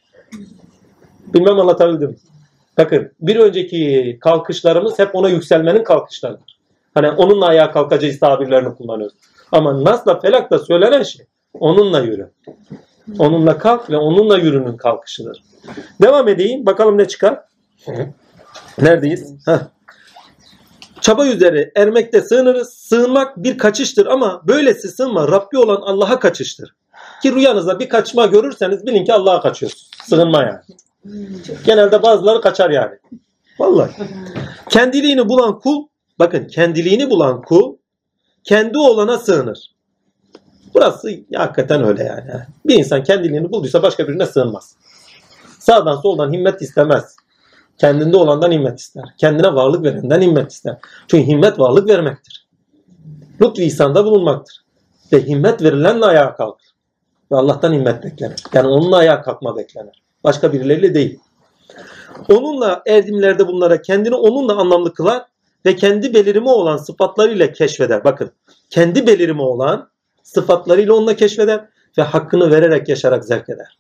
Bilmem 1.34 1.60
anlatabildim. 1.60 2.20
Bakın 2.78 3.12
bir 3.22 3.36
önceki 3.36 4.18
kalkışlarımız 4.22 5.00
hep 5.00 5.16
ona 5.16 5.30
yükselmenin 5.30 5.84
kalkışlarıdır. 5.84 6.60
Hani 6.94 7.12
onunla 7.12 7.46
ayağa 7.46 7.72
kalkacağız 7.72 8.20
tabirlerini 8.20 8.76
kullanıyoruz. 8.76 9.18
Ama 9.52 9.84
Nas'la 9.84 10.20
Felak'ta 10.20 10.60
söylenen 10.60 11.04
şey 11.04 11.26
onunla 11.54 12.00
yürü. 12.00 12.32
Onunla 13.20 13.58
kalk 13.58 13.90
ve 13.90 13.98
onunla 13.98 14.38
yürünün 14.38 14.78
kalkışıdır. 14.78 15.44
Devam 16.02 16.28
edeyim. 16.28 16.66
Bakalım 16.66 16.98
ne 16.98 17.08
çıkar? 17.08 17.40
Neredeyiz? 18.82 19.34
Heh. 19.46 19.60
Çaba 21.02 21.28
üzere 21.28 21.72
ermekte 21.76 22.22
sığınırız. 22.22 22.74
Sığınmak 22.74 23.38
bir 23.38 23.58
kaçıştır 23.58 24.06
ama 24.06 24.42
böylesi 24.48 24.88
sığınma 24.88 25.28
Rabbi 25.28 25.58
olan 25.58 25.82
Allah'a 25.82 26.20
kaçıştır. 26.20 26.76
Ki 27.22 27.36
rüyanızda 27.36 27.80
bir 27.80 27.90
kaçma 27.90 28.26
görürseniz 28.26 28.86
bilin 28.86 29.06
ki 29.06 29.14
Allah'a 29.14 29.42
kaçıyorsunuz. 29.42 29.92
Sığınma 30.04 30.44
yani. 30.44 30.60
Genelde 31.66 32.04
bazıları 32.04 32.42
kaçar 32.42 32.70
yani. 32.70 32.96
Vallahi. 33.60 33.92
Kendiliğini 34.70 35.30
bulan 35.30 35.60
kul, 35.60 35.88
bakın 36.20 36.48
kendiliğini 36.48 37.10
bulan 37.10 37.42
kul 37.42 37.76
kendi 38.44 38.78
olana 38.78 39.18
sığınır. 39.18 39.73
Burası 40.74 41.10
hakikaten 41.36 41.84
öyle 41.84 42.04
yani. 42.04 42.32
Bir 42.66 42.80
insan 42.80 43.04
kendiliğini 43.04 43.52
bulduysa 43.52 43.84
başka 43.84 44.08
birine 44.08 44.26
sığınmaz. 44.26 44.76
Sağdan 45.60 45.96
soldan 45.96 46.34
himmet 46.34 46.62
istemez. 46.62 47.16
Kendinde 47.78 48.18
olandan 48.18 48.52
himmet 48.52 48.80
ister. 48.80 49.04
Kendine 49.18 49.56
varlık 49.56 49.84
verenden 49.84 50.22
himmet 50.22 50.52
ister. 50.52 50.78
Çünkü 51.08 51.28
himmet 51.28 51.60
varlık 51.60 51.90
vermektir. 51.90 52.48
Lütfu 53.42 53.62
ihsanda 53.62 54.06
bulunmaktır. 54.06 54.64
Ve 55.14 55.28
himmet 55.28 55.64
verilenle 55.64 56.06
ayağa 56.06 56.36
kalkır. 56.36 56.68
Ve 57.32 57.36
Allah'tan 57.36 57.74
himmet 57.74 58.04
beklenir. 58.04 58.44
Yani 58.54 58.68
onunla 58.68 58.98
ayağa 58.98 59.22
kalkma 59.22 59.58
beklenir. 59.58 60.04
Başka 60.24 60.54
birileriyle 60.54 60.94
değil. 60.94 61.20
Onunla 62.30 62.84
erdimlerde 62.88 63.48
bunlara 63.48 63.82
kendini 63.82 64.16
onunla 64.16 64.58
anlamlı 64.58 64.94
kılar 64.94 65.26
ve 65.66 65.76
kendi 65.76 66.14
belirimi 66.14 66.50
olan 66.50 66.78
sıfatlarıyla 66.78 67.52
keşfeder. 67.52 68.04
Bakın 68.04 68.32
kendi 68.70 69.08
belirimi 69.08 69.42
olan 69.42 69.90
sıfatlarıyla 70.24 70.94
onunla 70.94 71.16
keşfeder 71.16 71.66
ve 71.98 72.02
hakkını 72.02 72.52
vererek 72.52 72.90
yaşarak 72.90 73.26
zevk 73.26 73.50
eder. 73.50 73.78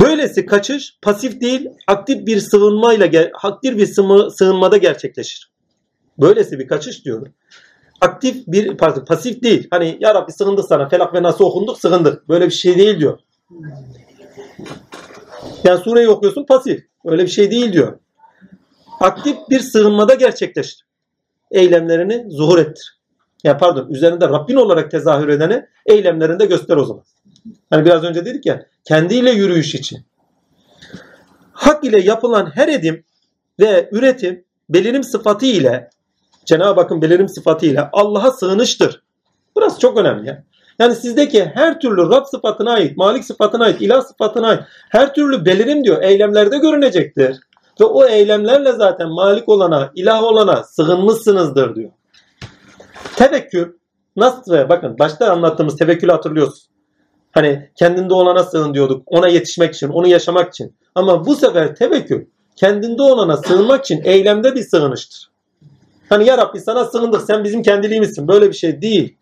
Böylesi 0.00 0.46
kaçış 0.46 0.98
pasif 1.02 1.40
değil 1.40 1.68
aktif 1.86 2.26
bir 2.26 2.40
sığınmayla 2.40 3.30
aktif 3.42 3.76
bir 3.76 3.86
sığınma- 3.86 4.30
sığınmada 4.30 4.76
gerçekleşir. 4.76 5.50
Böylesi 6.18 6.58
bir 6.58 6.68
kaçış 6.68 7.04
diyorum. 7.04 7.32
Aktif 8.00 8.46
bir 8.46 8.76
pardon 8.76 9.04
pasif 9.04 9.42
değil. 9.42 9.68
Hani 9.70 9.96
ya 10.00 10.14
Rabbi 10.14 10.32
sığındık 10.32 10.64
sana 10.64 10.88
felak 10.88 11.14
ve 11.14 11.22
nasıl 11.22 11.44
okunduk 11.44 11.78
sığındık. 11.80 12.28
Böyle 12.28 12.46
bir 12.46 12.52
şey 12.52 12.78
değil 12.78 12.98
diyor. 12.98 13.18
Yani 15.64 15.80
sureyi 15.84 16.08
okuyorsun 16.08 16.44
pasif. 16.46 16.84
Öyle 17.04 17.22
bir 17.22 17.28
şey 17.28 17.50
değil 17.50 17.72
diyor. 17.72 17.98
Aktif 19.00 19.36
bir 19.50 19.60
sığınmada 19.60 20.14
gerçekleştir. 20.14 20.86
Eylemlerini 21.50 22.26
zuhur 22.30 22.58
ettir. 22.58 22.98
Ya 23.44 23.58
pardon 23.58 23.88
üzerinde 23.90 24.28
Rabbin 24.28 24.56
olarak 24.56 24.90
tezahür 24.90 25.28
edeni 25.28 25.66
eylemlerinde 25.86 26.46
göster 26.46 26.76
o 26.76 26.84
zaman. 26.84 27.04
Hani 27.70 27.84
biraz 27.84 28.04
önce 28.04 28.24
dedik 28.24 28.46
ya 28.46 28.66
kendiyle 28.84 29.30
yürüyüş 29.30 29.74
için. 29.74 29.98
Hak 31.52 31.84
ile 31.84 32.00
yapılan 32.00 32.50
her 32.54 32.68
edim 32.68 33.04
ve 33.60 33.88
üretim 33.92 34.44
belirim 34.68 35.04
sıfatı 35.04 35.46
ile 35.46 35.90
Cenab-ı 36.44 36.80
Hakk'ın 36.80 37.02
belirim 37.02 37.28
sıfatı 37.28 37.66
ile 37.66 37.88
Allah'a 37.92 38.30
sığınıştır. 38.30 39.02
Burası 39.56 39.80
çok 39.80 39.98
önemli 39.98 40.28
ya. 40.28 40.44
Yani 40.78 40.94
sizdeki 40.94 41.44
her 41.44 41.80
türlü 41.80 42.10
Rab 42.10 42.24
sıfatına 42.24 42.72
ait, 42.72 42.96
Malik 42.96 43.24
sıfatına 43.24 43.64
ait, 43.64 43.82
ilah 43.82 44.00
sıfatına 44.00 44.48
ait 44.48 44.60
her 44.90 45.14
türlü 45.14 45.44
belirim 45.44 45.84
diyor 45.84 46.02
eylemlerde 46.02 46.58
görünecektir. 46.58 47.40
Ve 47.80 47.84
o 47.84 48.06
eylemlerle 48.06 48.72
zaten 48.72 49.08
Malik 49.08 49.48
olana, 49.48 49.90
ilah 49.94 50.22
olana 50.22 50.62
sığınmışsınızdır 50.62 51.74
diyor. 51.74 51.90
Tevekkül 53.16 53.72
nasıl 54.16 54.68
bakın 54.68 54.98
başta 54.98 55.32
anlattığımız 55.32 55.76
tevekkülü 55.76 56.10
hatırlıyorsunuz. 56.10 56.68
Hani 57.32 57.70
kendinde 57.74 58.14
olana 58.14 58.44
sığın 58.44 58.74
diyorduk. 58.74 59.02
Ona 59.06 59.28
yetişmek 59.28 59.74
için, 59.74 59.88
onu 59.88 60.08
yaşamak 60.08 60.54
için. 60.54 60.76
Ama 60.94 61.26
bu 61.26 61.34
sefer 61.34 61.74
tevekkül 61.74 62.26
kendinde 62.56 63.02
olana 63.02 63.36
sığınmak 63.36 63.84
için 63.84 64.02
eylemde 64.04 64.54
bir 64.54 64.62
sığınıştır. 64.62 65.30
Hani 66.08 66.26
ya 66.26 66.38
Rabbi 66.38 66.60
sana 66.60 66.84
sığındık 66.84 67.22
sen 67.22 67.44
bizim 67.44 67.62
kendiliğimizsin. 67.62 68.28
Böyle 68.28 68.48
bir 68.48 68.54
şey 68.54 68.82
değil. 68.82 69.16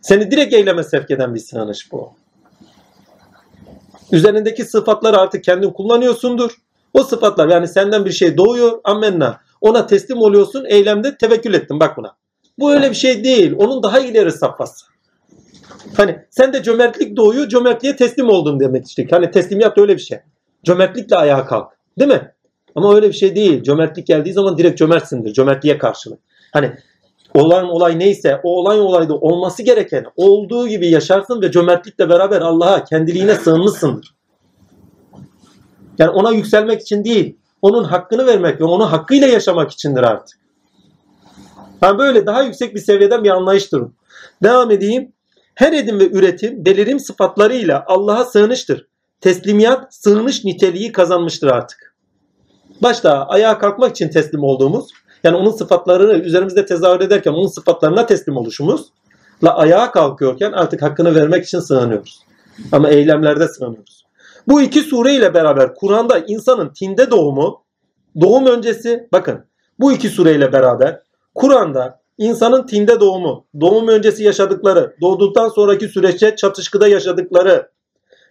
Seni 0.00 0.30
direkt 0.30 0.54
eyleme 0.54 0.82
sevk 0.82 1.10
eden 1.10 1.34
bir 1.34 1.40
sığınış 1.40 1.92
bu. 1.92 2.12
Üzerindeki 4.12 4.64
sıfatları 4.64 5.18
artık 5.18 5.44
kendin 5.44 5.70
kullanıyorsundur. 5.70 6.50
O 6.94 7.02
sıfatlar 7.02 7.48
yani 7.48 7.68
senden 7.68 8.04
bir 8.04 8.12
şey 8.12 8.36
doğuyor. 8.36 8.80
Ammenna. 8.84 9.40
Ona 9.60 9.86
teslim 9.86 10.18
oluyorsun. 10.18 10.64
Eylemde 10.68 11.16
tevekkül 11.16 11.54
ettin. 11.54 11.80
Bak 11.80 11.96
buna. 11.96 12.16
Bu 12.58 12.72
öyle 12.72 12.90
bir 12.90 12.94
şey 12.94 13.24
değil. 13.24 13.54
Onun 13.58 13.82
daha 13.82 14.00
ileri 14.00 14.32
safhası. 14.32 14.86
Hani 15.96 16.18
sen 16.30 16.52
de 16.52 16.62
cömertlik 16.62 17.16
doğuyor. 17.16 17.48
Cömertliğe 17.48 17.96
teslim 17.96 18.28
oldun 18.28 18.60
demek 18.60 18.86
işte. 18.86 19.06
Hani 19.10 19.30
teslimiyet 19.30 19.78
öyle 19.78 19.94
bir 19.96 20.02
şey. 20.02 20.18
Cömertlikle 20.64 21.16
ayağa 21.16 21.46
kalk. 21.46 21.72
Değil 21.98 22.10
mi? 22.10 22.32
Ama 22.74 22.94
öyle 22.94 23.08
bir 23.08 23.12
şey 23.12 23.34
değil. 23.34 23.62
Cömertlik 23.62 24.06
geldiği 24.06 24.32
zaman 24.32 24.58
direkt 24.58 24.78
cömertsindir. 24.78 25.32
Cömertliğe 25.32 25.78
karşılık. 25.78 26.20
Hani 26.52 26.72
olan 27.34 27.68
olay 27.68 27.98
neyse 27.98 28.40
o 28.42 28.60
olay 28.60 28.80
olayda 28.80 29.14
olması 29.14 29.62
gereken 29.62 30.04
olduğu 30.16 30.68
gibi 30.68 30.88
yaşarsın 30.88 31.42
ve 31.42 31.50
cömertlikle 31.50 32.08
beraber 32.08 32.40
Allah'a 32.40 32.84
kendiliğine 32.84 33.34
sığınmışsındır. 33.34 34.14
Yani 35.98 36.10
ona 36.10 36.30
yükselmek 36.30 36.80
için 36.80 37.04
değil, 37.04 37.36
onun 37.62 37.84
hakkını 37.84 38.26
vermek 38.26 38.60
ve 38.60 38.64
onu 38.64 38.92
hakkıyla 38.92 39.28
yaşamak 39.28 39.70
içindir 39.70 40.02
artık. 40.02 40.41
Yani 41.82 41.98
böyle 41.98 42.26
daha 42.26 42.42
yüksek 42.42 42.74
bir 42.74 42.80
seviyeden 42.80 43.24
bir 43.24 43.30
anlayıştır. 43.30 43.82
Devam 44.42 44.70
edeyim. 44.70 45.12
Her 45.54 45.72
edim 45.72 46.00
ve 46.00 46.10
üretim 46.10 46.64
belirim 46.64 47.00
sıfatlarıyla 47.00 47.84
Allah'a 47.86 48.24
sığınıştır. 48.24 48.86
Teslimiyat 49.20 49.94
sığınış 49.94 50.44
niteliği 50.44 50.92
kazanmıştır 50.92 51.46
artık. 51.46 51.94
Başta 52.82 53.26
ayağa 53.26 53.58
kalkmak 53.58 53.90
için 53.90 54.08
teslim 54.08 54.42
olduğumuz 54.42 54.90
yani 55.24 55.36
onun 55.36 55.50
sıfatlarını 55.50 56.12
üzerimizde 56.12 56.66
tezahür 56.66 57.00
ederken 57.00 57.32
onun 57.32 57.46
sıfatlarına 57.46 58.06
teslim 58.06 58.36
oluşumuzla 58.36 58.90
ayağa 59.42 59.90
kalkıyorken 59.90 60.52
artık 60.52 60.82
hakkını 60.82 61.14
vermek 61.14 61.44
için 61.44 61.60
sığınıyoruz. 61.60 62.22
Ama 62.72 62.90
eylemlerde 62.90 63.48
sığınıyoruz. 63.48 64.04
Bu 64.48 64.62
iki 64.62 64.80
sure 64.80 65.14
ile 65.14 65.34
beraber 65.34 65.74
Kur'an'da 65.74 66.18
insanın 66.18 66.68
tinde 66.68 67.10
doğumu, 67.10 67.62
doğum 68.20 68.46
öncesi 68.46 69.08
bakın 69.12 69.44
bu 69.78 69.92
iki 69.92 70.08
sure 70.08 70.34
ile 70.34 70.52
beraber 70.52 71.00
Kur'an'da 71.34 72.00
insanın 72.18 72.66
tinde 72.66 73.00
doğumu, 73.00 73.44
doğum 73.60 73.88
öncesi 73.88 74.24
yaşadıkları, 74.24 74.96
doğduktan 75.00 75.48
sonraki 75.48 75.88
süreçte 75.88 76.36
çatışkıda 76.36 76.88
yaşadıkları, 76.88 77.68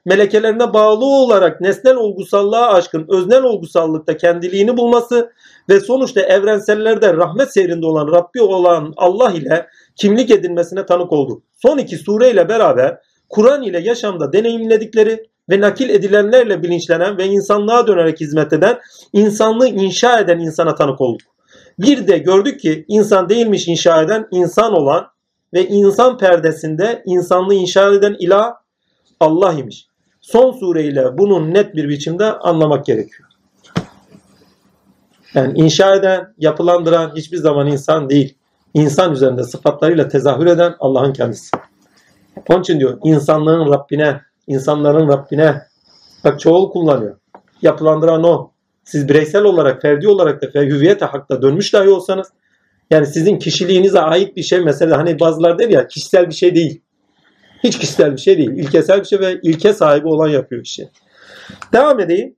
melekelerine 0.06 0.74
bağlı 0.74 1.06
olarak 1.06 1.62
nesnel 1.62 1.96
olgusallığa 1.96 2.74
aşkın 2.74 3.06
öznel 3.10 3.44
olgusallıkta 3.44 4.18
kendiliğini 4.18 4.78
bulması 4.78 5.32
ve 5.70 5.80
sonuçta 5.80 6.22
evrensellerde 6.22 7.14
rahmet 7.14 7.54
seyrinde 7.54 7.86
olan 7.86 8.08
Rabbi 8.08 8.42
olan 8.42 8.94
Allah 8.98 9.32
ile 9.32 9.68
kimlik 9.96 10.32
edinmesine 10.32 10.86
tanık 10.86 11.12
oldu. 11.12 11.42
Son 11.62 11.78
iki 11.78 11.98
sure 11.98 12.30
ile 12.32 12.50
beraber 12.50 12.98
Kur'an 13.30 13.64
ile 13.64 13.80
yaşamda 13.80 14.34
deneyimledikleri 14.34 15.26
ve 15.50 15.62
nakil 15.62 15.90
edilenlerle 15.90 16.64
bilinçlenen 16.64 17.18
ve 17.18 17.26
insanlığa 17.26 17.88
dönerek 17.88 18.20
hizmet 18.20 18.54
eden, 18.54 18.80
insanlığı 19.14 19.68
inşa 19.68 20.20
eden 20.20 20.40
insana 20.40 20.76
tanık 20.76 21.02
olduk. 21.02 21.32
Bir 21.82 22.08
de 22.08 22.18
gördük 22.18 22.60
ki 22.60 22.86
insan 22.88 23.30
değilmiş 23.30 23.68
inşa 23.68 24.02
eden, 24.02 24.28
insan 24.32 24.74
olan 24.74 25.08
ve 25.54 25.68
insan 25.68 26.18
perdesinde 26.18 27.04
insanlığı 27.06 27.54
inşa 27.54 27.94
eden 27.94 28.16
ilah 28.20 28.54
Allah 29.20 29.54
imiş. 29.54 29.88
Son 30.22 30.52
sureyle 30.52 31.18
bunun 31.18 31.54
net 31.54 31.76
bir 31.76 31.90
biçimde 31.90 32.32
anlamak 32.32 32.86
gerekiyor. 32.86 33.30
Yani 35.34 35.60
inşa 35.60 35.96
eden, 35.96 36.34
yapılandıran 36.38 37.16
hiçbir 37.16 37.38
zaman 37.38 37.68
insan 37.68 38.10
değil. 38.10 38.38
İnsan 38.74 39.14
üzerinde 39.14 39.44
sıfatlarıyla 39.44 40.08
tezahür 40.08 40.46
eden 40.46 40.76
Allah'ın 40.80 41.14
kendisi. 41.14 41.58
Onun 42.50 42.62
için 42.62 42.80
diyor 42.80 43.00
insanlığın 43.04 43.74
Rabbine, 43.74 44.22
insanların 44.48 45.08
Rabbine. 45.08 45.62
Bak 46.24 46.40
çoğul 46.40 46.72
kullanıyor. 46.72 47.18
Yapılandıran 47.62 48.24
o. 48.24 48.51
Siz 48.92 49.10
bireysel 49.10 49.44
olarak, 49.44 49.82
ferdi 49.82 50.08
olarak 50.08 50.42
da 50.42 50.60
hüviyete 50.60 51.06
hakta 51.06 51.42
dönmüş 51.42 51.74
dahi 51.74 51.90
olsanız 51.90 52.28
yani 52.90 53.06
sizin 53.06 53.40
kişiliğinize 53.40 54.00
ait 54.00 54.36
bir 54.36 54.44
şey 54.44 54.60
mesela 54.60 54.98
hani 54.98 55.20
bazılar 55.20 55.60
der 55.60 55.70
ya 55.70 55.88
kişisel 55.88 56.30
bir 56.30 56.34
şey 56.34 56.56
değil. 56.56 56.82
Hiç 57.64 57.80
kişisel 57.80 58.14
bir 58.14 58.18
şey 58.18 58.38
değil. 58.38 58.50
İlkesel 58.50 59.00
bir 59.00 59.06
şey 59.06 59.20
ve 59.20 59.40
ilke 59.44 59.74
sahibi 59.74 60.08
olan 60.08 60.28
yapıyor 60.28 60.62
işi. 60.62 60.90
Devam 61.74 62.00
edeyim. 62.00 62.36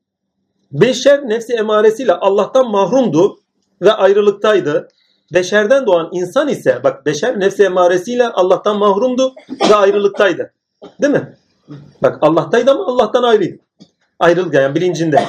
Beşer 0.72 1.30
nefsi 1.30 1.54
emaresiyle 1.54 2.14
Allah'tan 2.14 2.72
mahrumdu 2.72 3.40
ve 3.82 3.92
ayrılıktaydı. 3.92 4.88
Beşerden 5.34 5.86
doğan 5.86 6.10
insan 6.12 6.48
ise 6.48 6.80
bak 6.84 7.06
beşer 7.06 7.40
nefsi 7.40 7.64
emaresiyle 7.64 8.28
Allah'tan 8.28 8.78
mahrumdu 8.78 9.34
ve 9.70 9.76
ayrılıktaydı. 9.76 10.54
Değil 11.02 11.14
mi? 11.14 11.36
Bak 12.02 12.18
Allah'taydı 12.22 12.72
ama 12.72 12.86
Allah'tan 12.86 13.24
ayrıydı. 13.24 13.58
Ayrılık 14.20 14.54
yani 14.54 14.76
bilincinde. 14.76 15.24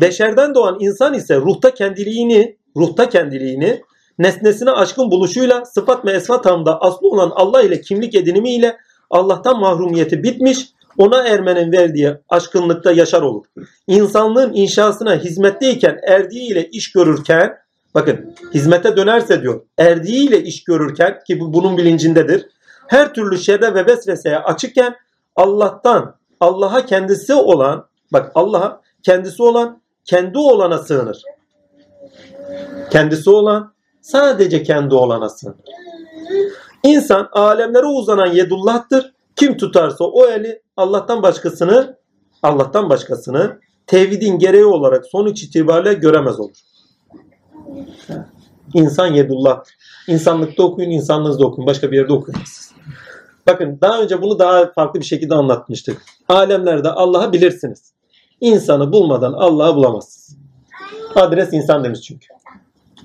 Beşerden 0.00 0.54
doğan 0.54 0.76
insan 0.80 1.14
ise 1.14 1.36
ruhta 1.36 1.74
kendiliğini, 1.74 2.56
ruhta 2.76 3.08
kendiliğini 3.08 3.82
nesnesine 4.18 4.70
aşkın 4.70 5.10
buluşuyla 5.10 5.64
sıfat 5.64 6.04
ve 6.04 6.12
esma 6.12 6.40
tanımda 6.40 6.80
aslı 6.80 7.08
olan 7.08 7.32
Allah 7.34 7.62
ile 7.62 7.80
kimlik 7.80 8.14
edinimiyle 8.14 8.76
Allah'tan 9.10 9.60
mahrumiyeti 9.60 10.22
bitmiş, 10.22 10.68
ona 10.98 11.28
ermenin 11.28 11.72
verdiği 11.72 12.14
aşkınlıkta 12.28 12.92
yaşar 12.92 13.22
olur. 13.22 13.44
İnsanlığın 13.86 14.52
inşasına 14.54 15.16
hizmetteyken 15.16 15.98
erdiğiyle 16.06 16.68
iş 16.68 16.92
görürken, 16.92 17.58
bakın 17.94 18.34
hizmete 18.54 18.96
dönerse 18.96 19.42
diyor, 19.42 19.60
erdiğiyle 19.78 20.42
iş 20.42 20.64
görürken 20.64 21.18
ki 21.26 21.40
bu 21.40 21.52
bunun 21.52 21.78
bilincindedir. 21.78 22.46
Her 22.86 23.14
türlü 23.14 23.38
şerre 23.38 23.74
ve 23.74 23.86
vesveseye 23.86 24.38
açıkken 24.38 24.96
Allah'tan, 25.36 26.16
Allah'a 26.40 26.86
kendisi 26.86 27.34
olan, 27.34 27.86
bak 28.12 28.32
Allah'a 28.34 28.80
kendisi 29.02 29.42
olan, 29.42 29.80
kendi 30.04 30.38
olana 30.38 30.78
sığınır. 30.78 31.22
Kendisi 32.90 33.30
olan, 33.30 33.74
sadece 34.00 34.62
kendi 34.62 34.94
olana 34.94 35.28
sığınır. 35.28 35.56
İnsan 36.82 37.28
alemlere 37.32 37.86
uzanan 37.86 38.26
yedullah'tır 38.26 39.14
Kim 39.36 39.56
tutarsa 39.56 40.04
o 40.04 40.26
eli 40.26 40.62
Allah'tan 40.76 41.22
başkasını 41.22 41.96
Allah'tan 42.42 42.90
başkasını 42.90 43.60
tevhidin 43.86 44.38
gereği 44.38 44.64
olarak 44.64 45.06
sonuç 45.06 45.42
itibariyle 45.42 45.94
göremez 45.94 46.40
olur. 46.40 46.56
İnsan 48.74 49.06
yedullah. 49.06 49.62
İnsanlıkta 50.08 50.62
okuyun, 50.62 50.90
insanlığınızda 50.90 51.46
okuyun. 51.46 51.66
Başka 51.66 51.92
bir 51.92 51.96
yerde 51.96 52.12
okuyamazsınız. 52.12 52.72
Bakın 53.46 53.78
daha 53.80 54.02
önce 54.02 54.22
bunu 54.22 54.38
daha 54.38 54.72
farklı 54.72 55.00
bir 55.00 55.04
şekilde 55.04 55.34
anlatmıştık. 55.34 56.02
Alemlerde 56.28 56.90
Allah'ı 56.90 57.32
bilirsiniz. 57.32 57.93
İnsanı 58.44 58.92
bulmadan 58.92 59.32
Allah'ı 59.32 59.76
bulamazsınız. 59.76 60.38
Adres 61.14 61.52
insan 61.52 61.84
demiş 61.84 62.00
çünkü. 62.00 62.26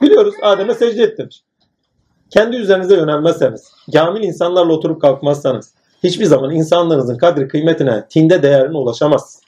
Biliyoruz 0.02 0.34
Adem'e 0.42 0.74
secde 0.74 1.04
et 1.04 1.18
demiş. 1.18 1.44
Kendi 2.30 2.56
üzerinize 2.56 2.96
yönelmezseniz, 2.96 3.72
kamil 3.94 4.24
insanlarla 4.24 4.74
oturup 4.74 5.02
kalkmazsanız, 5.02 5.74
hiçbir 6.04 6.26
zaman 6.26 6.52
insanlarınızın 6.52 7.18
kadri 7.18 7.48
kıymetine, 7.48 8.06
tinde 8.10 8.44
değerine 8.44 8.78
ulaşamazsınız. 8.78 9.44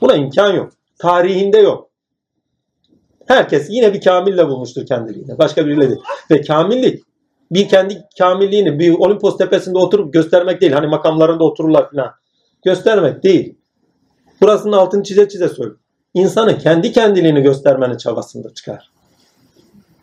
Buna 0.00 0.14
imkan 0.14 0.52
yok. 0.52 0.72
Tarihinde 0.98 1.58
yok. 1.58 1.90
Herkes 3.26 3.66
yine 3.70 3.94
bir 3.94 4.00
kamille 4.00 4.48
bulmuştur 4.48 4.86
kendiliğini. 4.86 5.38
Başka 5.38 5.66
biriyle 5.66 5.88
değil. 5.88 6.00
Ve 6.30 6.40
kamillik 6.40 7.04
bir 7.50 7.68
kendi 7.68 8.02
kamilliğini 8.18 8.78
bir 8.78 8.94
Olimpos 8.94 9.38
tepesinde 9.38 9.78
oturup 9.78 10.12
göstermek 10.12 10.60
değil. 10.60 10.72
Hani 10.72 10.86
makamlarında 10.86 11.44
otururlar 11.44 11.90
falan. 11.90 12.10
Göstermek 12.64 13.22
değil. 13.22 13.59
Burasının 14.42 14.72
altını 14.72 15.02
çize 15.02 15.28
çize 15.28 15.48
söylüyor. 15.48 15.78
İnsanın 16.14 16.58
kendi 16.58 16.92
kendiliğini 16.92 17.42
göstermenin 17.42 17.96
çabasında 17.96 18.54
çıkar. 18.54 18.90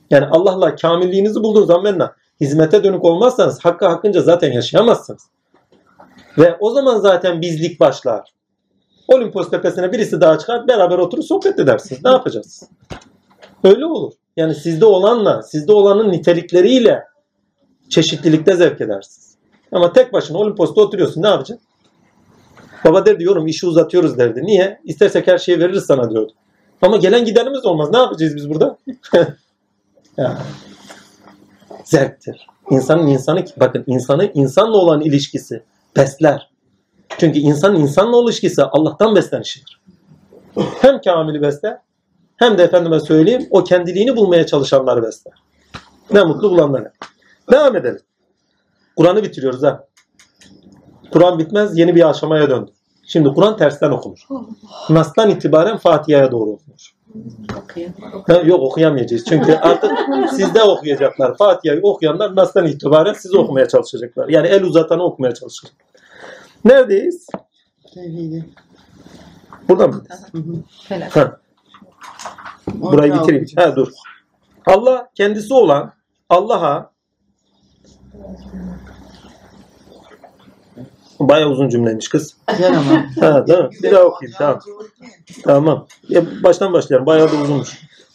Yani 0.10 0.26
Allah'la 0.26 0.76
kamilliğinizi 0.76 1.44
bulduğunuz 1.44 1.68
zaman 1.68 2.12
hizmete 2.42 2.84
dönük 2.84 3.06
olmazsanız 3.06 3.66
hakkı 3.66 3.86
hakkınca 3.86 4.22
zaten 4.22 4.52
yaşayamazsınız. 4.52 5.22
Ve 6.38 6.58
o 6.60 6.70
zaman 6.70 6.98
zaten 6.98 7.42
bizlik 7.42 7.80
başlar. 7.80 8.34
Olimpos 9.08 9.50
tepesine 9.50 9.92
birisi 9.92 10.22
daha 10.22 10.38
çıkar 10.38 10.68
beraber 10.68 10.98
oturup 10.98 11.26
sohbet 11.26 11.60
edersiniz. 11.60 12.06
Ne 12.06 12.12
yapacağız? 12.12 12.64
Öyle 13.64 13.86
olur. 13.86 14.14
Yani 14.38 14.56
sizde 14.56 14.86
olanla, 14.86 15.44
sizde 15.44 15.74
olanın 15.74 16.12
nitelikleriyle 16.12 17.04
çeşitlilikte 17.90 18.56
zevk 18.56 18.82
edersiniz. 18.82 19.36
Ama 19.72 19.94
tek 19.94 20.14
başına 20.14 20.38
Olimpos'ta 20.38 20.82
oturuyorsun 20.82 21.24
ne 21.24 21.28
yapacaksın? 21.28 21.67
Baba 22.86 23.06
der 23.06 23.20
diyorum 23.20 23.48
işi 23.48 23.68
uzatıyoruz 23.68 24.18
derdi. 24.18 24.44
Niye? 24.44 24.82
İstersek 24.84 25.28
her 25.28 25.38
şeyi 25.38 25.60
veririz 25.60 25.86
sana 25.86 26.12
diyordu. 26.12 26.34
Ama 26.82 26.98
gelen 26.98 27.26
gidenimiz 27.26 27.66
olmaz. 27.66 27.92
Ne 27.92 27.98
yapacağız 27.98 28.36
biz 28.36 28.50
burada? 28.50 28.78
ya. 30.18 30.38
Zevktir. 31.84 32.48
İnsanın 32.72 33.08
insanı 33.08 33.46
bakın 33.58 33.84
insanı 33.88 34.32
insanla 34.34 34.78
olan 34.78 35.02
ilişkisi 35.02 35.64
besler. 35.98 36.50
Çünkü 37.18 37.40
insanın 37.40 37.76
insanla 37.76 38.24
ilişkisi 38.24 38.64
Allah'tan 38.64 39.16
beslenişidir. 39.16 39.82
Hem 40.82 41.02
kamili 41.02 41.42
besler 41.42 41.78
hem 42.38 42.58
de 42.58 42.64
efendime 42.64 43.00
söyleyeyim 43.00 43.48
o 43.50 43.64
kendiliğini 43.64 44.16
bulmaya 44.16 44.46
çalışanları 44.46 45.04
besler. 45.04 45.34
Ne 46.12 46.24
mutlu 46.24 46.52
bulanlara. 46.52 46.92
Devam 47.52 47.76
edelim. 47.76 48.02
Kur'an'ı 48.96 49.24
bitiriyoruz 49.24 49.64
ha. 49.64 49.87
Kur'an 51.12 51.40
bitmez 51.40 51.78
yeni 51.78 51.96
bir 51.96 52.10
aşamaya 52.10 52.50
döndü. 52.50 52.72
Şimdi 53.08 53.30
Kur'an 53.30 53.58
tersten 53.58 53.92
okunur. 53.92 54.28
Nas'tan 54.90 55.30
itibaren 55.30 55.78
Fatiha'ya 55.78 56.32
doğru 56.32 56.50
okunur. 56.50 56.94
Ha, 58.28 58.34
yok 58.46 58.62
okuyamayacağız. 58.62 59.26
Çünkü 59.26 59.54
artık 59.54 59.92
sizde 60.30 60.64
okuyacaklar. 60.64 61.38
Fatiha'yı 61.38 61.82
okuyanlar 61.84 62.36
Nas'tan 62.36 62.68
itibaren 62.68 63.14
siz 63.14 63.36
okumaya 63.36 63.68
çalışacaklar. 63.68 64.30
Yani 64.30 64.48
el 64.48 64.64
uzatanı 64.64 65.04
okumaya 65.04 65.34
çalışacak. 65.34 65.76
Neredeyiz? 66.66 67.28
Burada 69.70 69.88
mı? 69.88 70.04
Ha, 71.10 71.40
burayı 72.68 73.14
bitireyim. 73.14 73.46
Ha, 73.56 73.76
dur. 73.76 73.88
Allah 74.66 75.10
kendisi 75.16 75.54
olan 75.54 75.94
Allah'a 76.30 76.92
Bayağı 81.20 81.50
uzun 81.50 81.70
cümleymiş 81.70 82.08
kız. 82.08 82.36
Ama. 82.48 83.06
Ha, 83.20 83.48
değil 83.48 83.60
mi? 83.60 83.70
Bir 83.84 83.92
daha 83.92 84.04
okuyayım. 84.04 84.36
Tamam. 84.38 84.60
Tamam. 85.44 85.88
Ya 86.10 86.22
baştan 86.44 86.74
başlayalım. 86.74 87.06
Bayağı 87.06 87.32
da 87.32 87.36
uzunmuş. 87.36 87.70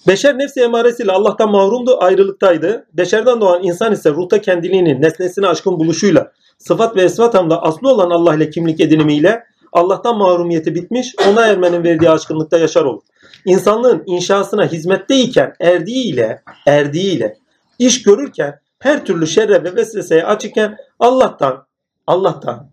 Beşer 0.09 0.39
nefsi 0.39 0.61
emaresiyle 0.61 1.13
Allah'tan 1.13 1.51
mahrumdu, 1.51 2.03
ayrılıktaydı. 2.03 2.87
Beşerden 2.93 3.41
doğan 3.41 3.63
insan 3.63 3.93
ise 3.93 4.11
ruhta 4.11 4.41
kendiliğini, 4.41 5.03
nesnesine 5.03 5.47
aşkın 5.47 5.79
buluşuyla, 5.79 6.33
sıfat 6.59 6.97
ve 6.97 7.03
esvat 7.03 7.35
hamda 7.35 7.63
aslı 7.63 7.89
olan 7.89 8.11
Allah 8.11 8.35
ile 8.35 8.51
kimlik 8.51 8.81
edinimiyle 8.81 9.45
Allah'tan 9.73 10.19
mahrumiyeti 10.19 10.75
bitmiş, 10.75 11.15
ona 11.31 11.47
ermenin 11.47 11.85
verdiği 11.85 12.11
aşkınlıkta 12.11 12.59
yaşar 12.59 12.85
olur. 12.85 13.03
İnsanlığın 13.45 14.03
inşasına 14.07 14.67
hizmetteyken 14.67 15.55
erdiğiyle, 15.61 16.43
erdiğiyle, 16.67 17.39
iş 17.79 18.03
görürken, 18.03 18.61
her 18.79 19.05
türlü 19.05 19.27
şerre 19.27 19.65
ve 19.65 19.77
vesveseye 19.77 20.25
açıkken 20.25 20.77
Allah'tan, 20.99 21.67
Allah'tan, 22.07 22.71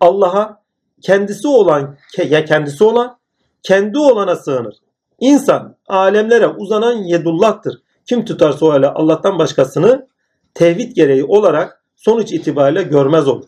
Allah'a 0.00 0.62
kendisi 1.02 1.48
olan, 1.48 1.96
ya 2.28 2.44
kendisi 2.44 2.84
olan, 2.84 3.18
kendi 3.62 3.98
olana 3.98 4.36
sığınır. 4.36 4.74
İnsan 5.20 5.76
alemlere 5.88 6.46
uzanan 6.48 6.94
yedullah'tır. 6.96 7.82
Kim 8.06 8.24
tutarsa 8.24 8.66
o 8.66 8.74
ele 8.74 8.86
Allah'tan 8.86 9.38
başkasını 9.38 10.06
tevhid 10.54 10.96
gereği 10.96 11.24
olarak 11.24 11.84
sonuç 11.96 12.32
itibariyle 12.32 12.82
görmez 12.82 13.28
olur. 13.28 13.44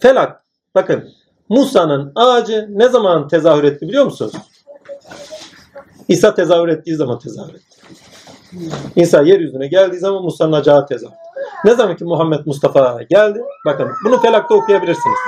Felak 0.00 0.44
bakın 0.74 1.08
Musa'nın 1.48 2.12
ağacı 2.14 2.66
ne 2.70 2.88
zaman 2.88 3.28
tezahür 3.28 3.64
etti 3.64 3.88
biliyor 3.88 4.04
musunuz? 4.04 4.32
İsa 6.08 6.34
tezahür 6.34 6.68
ettiği 6.68 6.96
zaman 6.96 7.18
tezahür 7.18 7.54
etti. 7.54 7.76
İsa 8.96 9.22
yeryüzüne 9.22 9.66
geldiği 9.66 9.98
zaman 9.98 10.22
Musa'nın 10.22 10.52
acağı 10.52 10.86
tezahür 10.86 11.12
etti. 11.12 11.31
Ne 11.64 11.74
zaman 11.74 11.96
ki 11.96 12.04
Muhammed 12.04 12.46
Mustafa 12.46 13.02
geldi, 13.02 13.44
bakın 13.66 13.88
bunu 14.04 14.20
felakta 14.20 14.54
okuyabilirsiniz. 14.54 15.18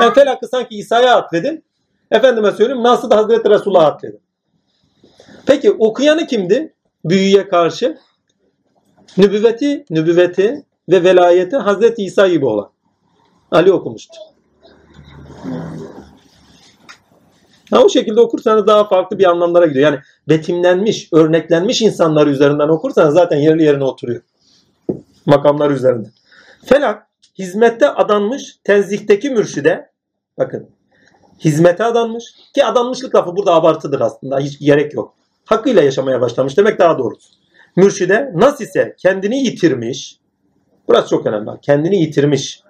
Yani 0.00 0.14
felakı 0.14 0.48
sanki 0.48 0.76
İsa'ya 0.76 1.16
atfedin, 1.16 1.64
efendime 2.10 2.52
söyleyeyim 2.52 2.82
Nas'ı 2.82 3.10
da 3.10 3.16
Hazreti 3.16 3.50
Resulullah'a 3.50 3.86
atfedin. 3.86 4.20
Peki 5.46 5.72
okuyanı 5.72 6.26
kimdi? 6.26 6.74
Büyüye 7.04 7.48
karşı 7.48 7.98
nübüvveti, 9.16 9.84
nübüvveti 9.90 10.64
ve 10.88 11.04
velayeti 11.04 11.56
Hazreti 11.56 12.04
İsa 12.04 12.28
gibi 12.28 12.46
olan. 12.46 12.70
Ali 13.50 13.72
okumuştu. 13.72 14.16
Ha, 17.70 17.82
o 17.82 17.88
şekilde 17.88 18.20
okursanız 18.20 18.66
daha 18.66 18.88
farklı 18.88 19.18
bir 19.18 19.24
anlamlara 19.24 19.66
gidiyor. 19.66 19.84
Yani 19.92 20.00
betimlenmiş, 20.28 21.08
örneklenmiş 21.12 21.82
insanlar 21.82 22.26
üzerinden 22.26 22.68
okursanız 22.68 23.14
zaten 23.14 23.36
yerli 23.36 23.62
yerine 23.62 23.84
oturuyor. 23.84 24.22
Makamlar 25.26 25.70
üzerinde. 25.70 26.08
Felak, 26.64 27.06
hizmette 27.38 27.88
adanmış, 27.88 28.56
tenzihteki 28.64 29.30
mürşide, 29.30 29.90
bakın, 30.38 30.68
hizmete 31.38 31.84
adanmış, 31.84 32.24
ki 32.54 32.64
adanmışlık 32.64 33.14
lafı 33.14 33.36
burada 33.36 33.54
abartıdır 33.54 34.00
aslında, 34.00 34.38
hiç 34.38 34.58
gerek 34.58 34.94
yok. 34.94 35.14
Hakkıyla 35.44 35.82
yaşamaya 35.82 36.20
başlamış 36.20 36.56
demek 36.56 36.78
daha 36.78 36.98
doğrusu. 36.98 37.28
Mürşide, 37.76 38.32
nasıl 38.34 38.64
ise 38.64 38.94
kendini 38.98 39.38
yitirmiş, 39.38 40.18
burası 40.88 41.08
çok 41.08 41.26
önemli, 41.26 41.50
kendini 41.62 41.96
yitirmiş, 42.00 42.60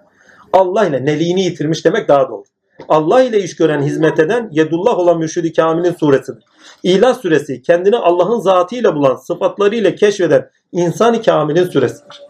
Allah 0.53 0.87
ile 0.87 1.05
neliğini 1.05 1.43
yitirmiş 1.43 1.85
demek 1.85 2.09
daha 2.09 2.29
doğru. 2.29 2.43
Allah 2.89 3.23
ile 3.23 3.43
iş 3.43 3.57
gören 3.57 3.83
hizmet 3.83 4.21
eden 4.21 4.49
Yedullah 4.53 4.99
olan 4.99 5.19
Mürşid-i 5.19 5.53
Kamil'in 5.53 5.93
suresidir. 5.93 6.45
İlah 6.83 7.15
suresi 7.15 7.63
kendini 7.63 7.97
Allah'ın 7.97 8.41
zatıyla 8.41 8.95
bulan 8.95 9.17
sıfatlarıyla 9.17 9.95
keşfeden 9.95 10.51
insan-ı 10.73 11.23
Kamil'in 11.23 11.65
suresidir. 11.65 12.26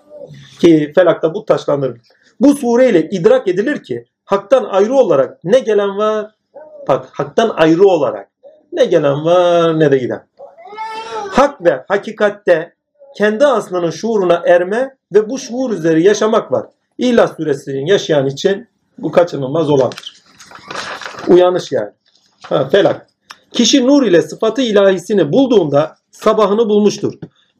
Ki 0.61 0.93
felakta 0.95 1.35
bu 1.35 1.45
taşlandırılır. 1.45 2.01
Bu 2.41 2.55
sureyle 2.55 3.09
idrak 3.11 3.49
edilir 3.49 3.83
ki 3.83 4.05
haktan 4.25 4.65
ayrı 4.65 4.95
olarak 4.95 5.45
ne 5.45 5.59
gelen 5.59 5.99
var? 5.99 6.31
Bak 6.89 7.09
haktan 7.13 7.53
ayrı 7.57 7.85
olarak 7.85 8.29
ne 8.73 8.85
gelen 8.85 9.25
var 9.25 9.81
ne 9.81 9.93
de 9.93 9.99
giden. 9.99 10.27
Hak 11.31 11.65
ve 11.65 11.85
hakikatte 11.89 12.73
kendi 13.17 13.47
aslının 13.47 13.91
şuuruna 13.91 14.43
erme 14.47 14.97
ve 15.15 15.29
bu 15.29 15.39
şuur 15.39 15.71
üzeri 15.71 16.03
yaşamak 16.03 16.53
var. 16.53 16.67
İlah 16.99 17.37
suresinin 17.37 17.87
yaşayan 17.87 18.27
için 18.27 18.69
bu 18.99 19.13
kaçınılmaz 19.13 19.71
olandır. 19.71 20.23
Uyanış 21.29 21.73
yani. 21.73 21.91
Ha, 22.43 22.69
felak. 22.69 23.07
Kişi 23.53 23.87
nur 23.87 24.07
ile 24.07 24.23
sıfatı 24.23 24.63
ilahisini 24.63 25.33
bulduğunda 25.33 25.97
sabahını 26.11 26.69
bulmuştur. 26.69 27.13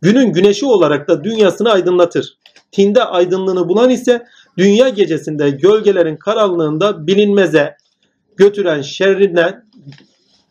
Günün 0.03 0.33
güneşi 0.33 0.67
olarak 0.67 1.09
da 1.09 1.25
dünyasını 1.25 1.73
aydınlatır. 1.73 2.39
Tinde 2.73 3.05
aydınlığını 3.05 3.69
bulan 3.69 3.91
ise 3.91 4.27
dünya 4.59 4.89
gecesinde 4.89 5.51
gölgelerin 5.51 6.17
karanlığında 6.17 7.07
bilinmeze 7.07 7.77
götüren 8.37 8.83
şerrinden 8.83 9.67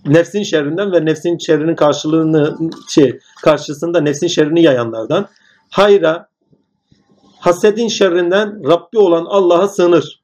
nefsin 0.05 0.43
şerrinden 0.43 0.91
ve 0.91 1.05
nefsin 1.05 1.37
şerrinin 1.37 1.75
karşılığını 1.75 2.57
şey 2.89 3.19
karşısında 3.41 4.01
nefsin 4.01 4.27
şerrini 4.27 4.61
yayanlardan 4.61 5.27
hayra 5.69 6.29
hasedin 7.39 7.87
şerrinden 7.87 8.69
Rabbi 8.69 8.97
olan 8.97 9.25
Allah'a 9.25 9.67
sığınır. 9.67 10.21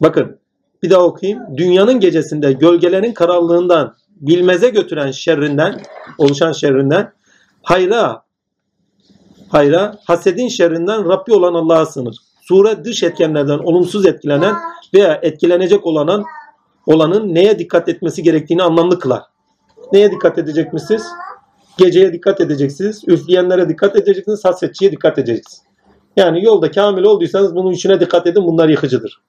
Bakın 0.00 0.38
Bir 0.82 0.90
daha 0.90 1.02
okuyayım. 1.04 1.42
Dünyanın 1.56 2.00
gecesinde 2.00 2.52
gölgelerin 2.52 3.12
karanlığından 3.12 3.94
bilmeze 4.10 4.70
götüren 4.70 5.10
şerrinden, 5.10 5.82
oluşan 6.18 6.52
şerrinden, 6.52 7.12
hayra, 7.62 8.23
hayra, 9.54 9.98
hasedin 10.04 10.48
şerrinden 10.48 11.08
Rabbi 11.08 11.34
olan 11.34 11.54
Allah'a 11.54 11.86
sınır. 11.86 12.16
Sure 12.48 12.84
dış 12.84 13.02
etkenlerden 13.02 13.58
olumsuz 13.58 14.06
etkilenen 14.06 14.54
veya 14.94 15.18
etkilenecek 15.22 15.86
olanan 15.86 16.24
olanın 16.86 17.34
neye 17.34 17.58
dikkat 17.58 17.88
etmesi 17.88 18.22
gerektiğini 18.22 18.62
anlamlı 18.62 18.98
kılar. 18.98 19.22
Neye 19.92 20.10
dikkat 20.10 20.38
edecekmişsiniz? 20.38 21.02
Geceye 21.78 22.12
dikkat 22.12 22.40
edeceksiniz. 22.40 23.02
Üfleyenlere 23.06 23.68
dikkat 23.68 23.96
edeceksiniz. 23.96 24.44
Hasetçiye 24.44 24.92
dikkat 24.92 25.18
edeceksiniz. 25.18 25.62
Yani 26.16 26.44
yolda 26.44 26.70
kamil 26.70 27.02
olduysanız 27.02 27.54
bunun 27.54 27.72
üçüne 27.72 28.00
dikkat 28.00 28.26
edin. 28.26 28.46
Bunlar 28.46 28.68
yıkıcıdır. 28.68 29.20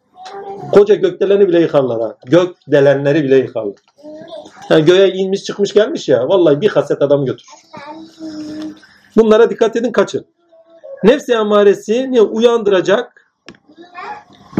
Koca 0.71 0.95
gökdeleni 0.95 1.47
bile 1.47 1.59
yıkarlar 1.61 2.01
ha. 2.01 2.17
Gök 2.25 2.55
delenleri 2.67 3.23
bile 3.23 3.37
yıkarlar. 3.37 3.75
Yani 4.69 4.85
göğe 4.85 5.13
inmiş 5.13 5.43
çıkmış 5.43 5.73
gelmiş 5.73 6.09
ya. 6.09 6.29
Vallahi 6.29 6.61
bir 6.61 6.69
haset 6.69 7.01
adamı 7.01 7.25
götürür. 7.25 7.49
Bunlara 9.17 9.49
dikkat 9.49 9.75
edin 9.75 9.91
kaçın. 9.91 10.25
Nefsi 11.03 11.37
amaresi 11.37 12.21
uyandıracak, 12.21 13.31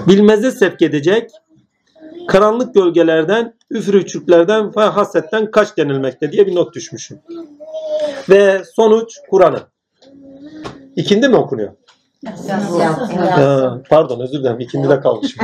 bilmeze 0.07 0.51
sevk 0.51 0.81
edecek, 0.81 1.31
karanlık 2.27 2.73
gölgelerden, 2.73 3.53
üfürükçüklerden 3.69 4.75
ve 4.75 4.81
hasetten 4.81 5.51
kaç 5.51 5.77
denilmekte 5.77 6.31
diye 6.31 6.47
bir 6.47 6.55
not 6.55 6.75
düşmüşüm. 6.75 7.19
Ve 8.29 8.63
sonuç 8.75 9.17
Kur'an'ı. 9.29 9.59
İkindi 10.95 11.29
mi 11.29 11.35
okunuyor? 11.35 11.71
Ha, 13.31 13.77
pardon 13.89 14.19
özür 14.19 14.39
dilerim. 14.39 14.59
İkindi 14.59 14.89
de 14.89 14.99
kalmış. 14.99 15.35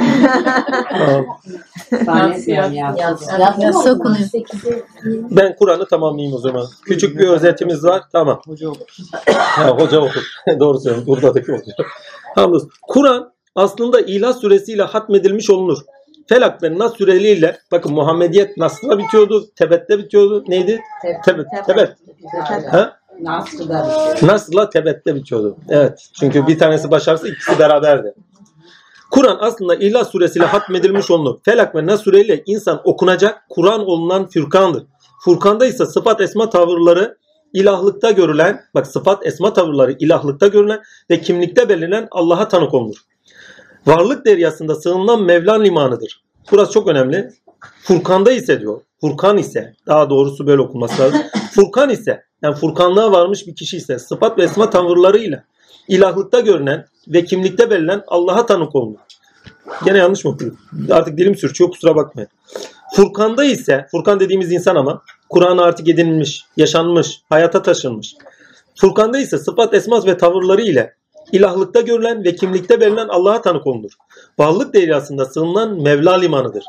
Tamam. 2.06 2.34
Yatsı 3.62 3.92
okunuyor. 3.92 4.28
ben 5.32 5.56
Kur'an'ı 5.56 5.88
tamamlayayım 5.88 6.36
o 6.36 6.40
zaman. 6.40 6.66
Küçük 6.86 7.20
bir 7.20 7.28
özetimiz 7.28 7.84
var. 7.84 8.02
Tamam. 8.12 8.42
Ha, 9.36 9.70
hoca 9.70 10.00
okur. 10.00 10.24
Doğru 10.60 10.80
söylüyorsun. 10.80 11.08
Buradaki 11.08 11.52
hoca. 11.52 11.74
Tamam. 12.36 12.62
Kur'an 12.82 13.34
aslında 13.56 14.02
İlah 14.02 14.34
suresiyle 14.34 14.84
hatmedilmiş 14.84 15.50
olunur. 15.50 15.78
Felak 16.30 16.64
ve 16.64 16.78
Nas 16.78 16.94
süreliyle 16.94 17.58
bakın 17.72 17.94
Muhammediyet 17.94 18.58
Nas'la 18.58 18.98
bitiyordu. 18.98 19.46
Tebet'te 19.56 19.98
bitiyordu. 20.00 20.44
Neydi? 20.48 20.82
Tebet. 21.26 21.46
Tebet. 21.68 21.90
Ha? 22.72 23.01
Nas'la 24.22 24.70
Tebet'te 24.70 25.16
bitiyordu. 25.16 25.58
Evet. 25.70 26.10
Çünkü 26.20 26.48
bir 26.48 26.60
tanesi 26.60 26.92
başarsa 26.92 27.28
ikisi 27.28 27.60
beraberdi. 27.60 28.14
Kur'an 29.12 29.38
aslında 29.40 29.76
İhlas 29.76 30.12
suresiyle 30.12 30.46
hatmedilmiş 30.46 31.12
olunur. 31.12 31.40
Felak 31.46 31.76
ve 31.76 31.86
Nas 31.86 32.02
sureyle 32.02 32.44
insan 32.46 32.82
okunacak 32.84 33.46
Kur'an 33.50 33.86
olunan 33.88 34.28
Fürkan'dır. 34.28 34.84
Furkan'da 35.24 35.66
ise 35.66 35.86
sıfat 35.86 36.22
esma 36.22 36.50
tavırları 36.50 37.18
ilahlıkta 37.54 38.12
görülen, 38.12 38.62
bak 38.74 38.88
sıfat 38.88 39.26
esma 39.26 39.54
tavırları 39.54 39.92
ilahlıkta 40.00 40.48
görülen 40.48 40.82
ve 41.10 41.22
kimlikte 41.22 41.70
belirlenen 41.70 42.08
Allah'a 42.12 42.48
tanık 42.48 42.74
olunur. 42.74 42.96
Varlık 43.86 44.26
deryasında 44.26 44.76
sığınılan 44.76 45.22
Mevlan 45.22 45.64
limanıdır. 45.64 46.24
Burası 46.52 46.72
çok 46.72 46.88
önemli. 46.88 47.30
Furkan'da 47.84 48.32
ise 48.32 48.62
diyor. 48.62 48.82
Furkan 49.02 49.38
ise 49.38 49.74
daha 49.88 50.10
doğrusu 50.10 50.48
böyle 50.48 50.62
okunması 50.62 51.02
lazım. 51.02 51.22
Furkan 51.56 51.90
ise 51.90 52.24
yani 52.42 52.56
Furkanlığa 52.56 53.12
varmış 53.12 53.48
bir 53.48 53.56
kişi 53.56 53.78
ise 53.78 54.00
sıfat 54.00 54.38
ve 54.38 54.44
esma 54.44 54.70
tavırlarıyla 54.70 55.44
ilahlıkta 55.88 56.40
görünen 56.40 56.86
ve 57.08 57.26
kimlikte 57.26 57.70
belirlenen 57.70 58.04
Allah'a 58.08 58.46
tanık 58.46 58.76
olunur. 58.76 59.00
Gene 59.86 59.98
yanlış 59.98 60.26
mı 60.26 60.32
okudum? 60.32 60.58
Artık 60.92 61.18
dilim 61.18 61.36
sürçüyor 61.36 61.72
kusura 61.72 61.96
bakmayın. 61.96 62.30
Furkan'da 62.96 63.44
ise 63.44 63.88
Furkan 63.92 64.20
dediğimiz 64.20 64.52
insan 64.52 64.76
ama 64.76 65.02
Kur'an'a 65.30 65.64
artık 65.64 65.90
edinilmiş, 65.90 66.46
yaşanmış, 66.58 67.22
hayata 67.30 67.62
taşınmış. 67.62 68.16
Furkan'da 68.76 69.20
ise 69.20 69.38
sıfat, 69.38 69.74
esmas 69.74 70.06
ve 70.06 70.18
tavırları 70.18 70.62
ile 70.62 70.94
ilahlıkta 71.32 71.82
görülen 71.82 72.24
ve 72.24 72.36
kimlikte 72.36 72.82
belirlenen 72.82 73.08
Allah'a 73.08 73.42
tanık 73.42 73.68
olunur. 73.68 73.92
Varlık 74.40 74.74
deryasında 74.74 75.26
sığınılan 75.26 75.82
Mevla 75.82 76.18
limanıdır. 76.18 76.64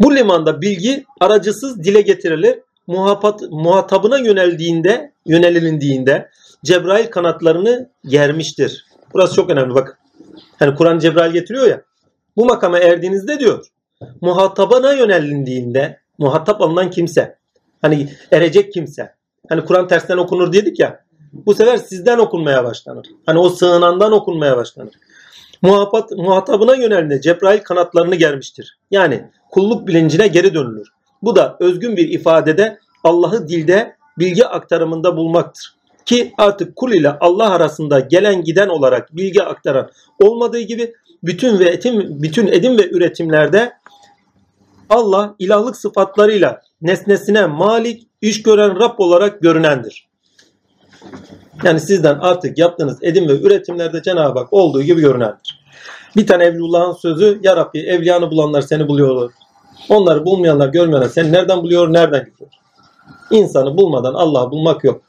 Bu 0.00 0.16
limanda 0.16 0.60
bilgi 0.60 1.04
aracısız 1.20 1.84
dile 1.84 2.00
getirilir. 2.00 2.58
Muhabat, 2.88 3.40
muhatabına 3.50 4.18
yöneldiğinde, 4.18 5.12
yönelindiğinde 5.26 6.30
Cebrail 6.64 7.10
kanatlarını 7.10 7.90
germiştir. 8.04 8.86
Burası 9.14 9.34
çok 9.34 9.50
önemli 9.50 9.74
bak. 9.74 9.98
Hani 10.58 10.74
Kur'an 10.74 10.98
Cebrail 10.98 11.32
getiriyor 11.32 11.66
ya. 11.66 11.82
Bu 12.36 12.44
makama 12.44 12.78
erdiğinizde 12.78 13.38
diyor. 13.38 13.66
Muhatabına 14.20 14.92
yönelindiğinde 14.92 16.00
muhatap 16.18 16.60
alınan 16.62 16.90
kimse. 16.90 17.38
Hani 17.82 18.08
erecek 18.32 18.72
kimse. 18.72 19.14
Hani 19.48 19.64
Kur'an 19.64 19.88
tersten 19.88 20.16
okunur 20.16 20.52
dedik 20.52 20.78
ya. 20.78 21.04
Bu 21.32 21.54
sefer 21.54 21.76
sizden 21.76 22.18
okunmaya 22.18 22.64
başlanır. 22.64 23.06
Hani 23.26 23.38
o 23.38 23.48
sığınandan 23.48 24.12
okunmaya 24.12 24.56
başlanır. 24.56 24.94
Muhabat, 25.62 26.10
muhatabına 26.10 26.74
yöneldiğinde 26.74 27.20
Cebrail 27.20 27.60
kanatlarını 27.60 28.14
germiştir. 28.14 28.78
Yani 28.90 29.24
kulluk 29.50 29.88
bilincine 29.88 30.28
geri 30.28 30.54
dönülür. 30.54 30.97
Bu 31.22 31.36
da 31.36 31.56
özgün 31.60 31.96
bir 31.96 32.08
ifadede 32.08 32.78
Allah'ı 33.04 33.48
dilde 33.48 33.96
bilgi 34.18 34.46
aktarımında 34.46 35.16
bulmaktır. 35.16 35.74
Ki 36.04 36.32
artık 36.38 36.76
kul 36.76 36.92
ile 36.92 37.18
Allah 37.20 37.50
arasında 37.50 38.00
gelen 38.00 38.44
giden 38.44 38.68
olarak 38.68 39.16
bilgi 39.16 39.42
aktaran 39.42 39.90
olmadığı 40.22 40.60
gibi 40.60 40.94
bütün 41.22 41.58
ve 41.58 41.64
etim, 41.64 42.22
bütün 42.22 42.46
edim 42.46 42.78
ve 42.78 42.90
üretimlerde 42.90 43.72
Allah 44.90 45.34
ilahlık 45.38 45.76
sıfatlarıyla 45.76 46.62
nesnesine 46.82 47.46
malik, 47.46 48.06
iş 48.22 48.42
gören 48.42 48.80
Rab 48.80 48.98
olarak 48.98 49.42
görünendir. 49.42 50.08
Yani 51.64 51.80
sizden 51.80 52.18
artık 52.18 52.58
yaptığınız 52.58 52.98
edim 53.02 53.28
ve 53.28 53.40
üretimlerde 53.40 54.02
Cenab-ı 54.02 54.38
Hak 54.38 54.52
olduğu 54.52 54.82
gibi 54.82 55.00
görünendir. 55.00 55.60
Bir 56.16 56.26
tane 56.26 56.44
Evlullah'ın 56.44 56.92
sözü 56.92 57.40
Ya 57.42 57.56
Rabbi 57.56 57.78
evliyanı 57.78 58.30
bulanlar 58.30 58.62
seni 58.62 58.88
buluyor. 58.88 59.32
Onları 59.88 60.24
bulmayanlar 60.24 60.68
görmeyenler 60.68 61.08
seni 61.08 61.32
nereden 61.32 61.62
buluyor 61.62 61.92
nereden 61.92 62.24
gidiyor. 62.24 62.50
İnsanı 63.30 63.76
bulmadan 63.76 64.14
Allah'ı 64.14 64.50
bulmak 64.50 64.84
yok. 64.84 65.02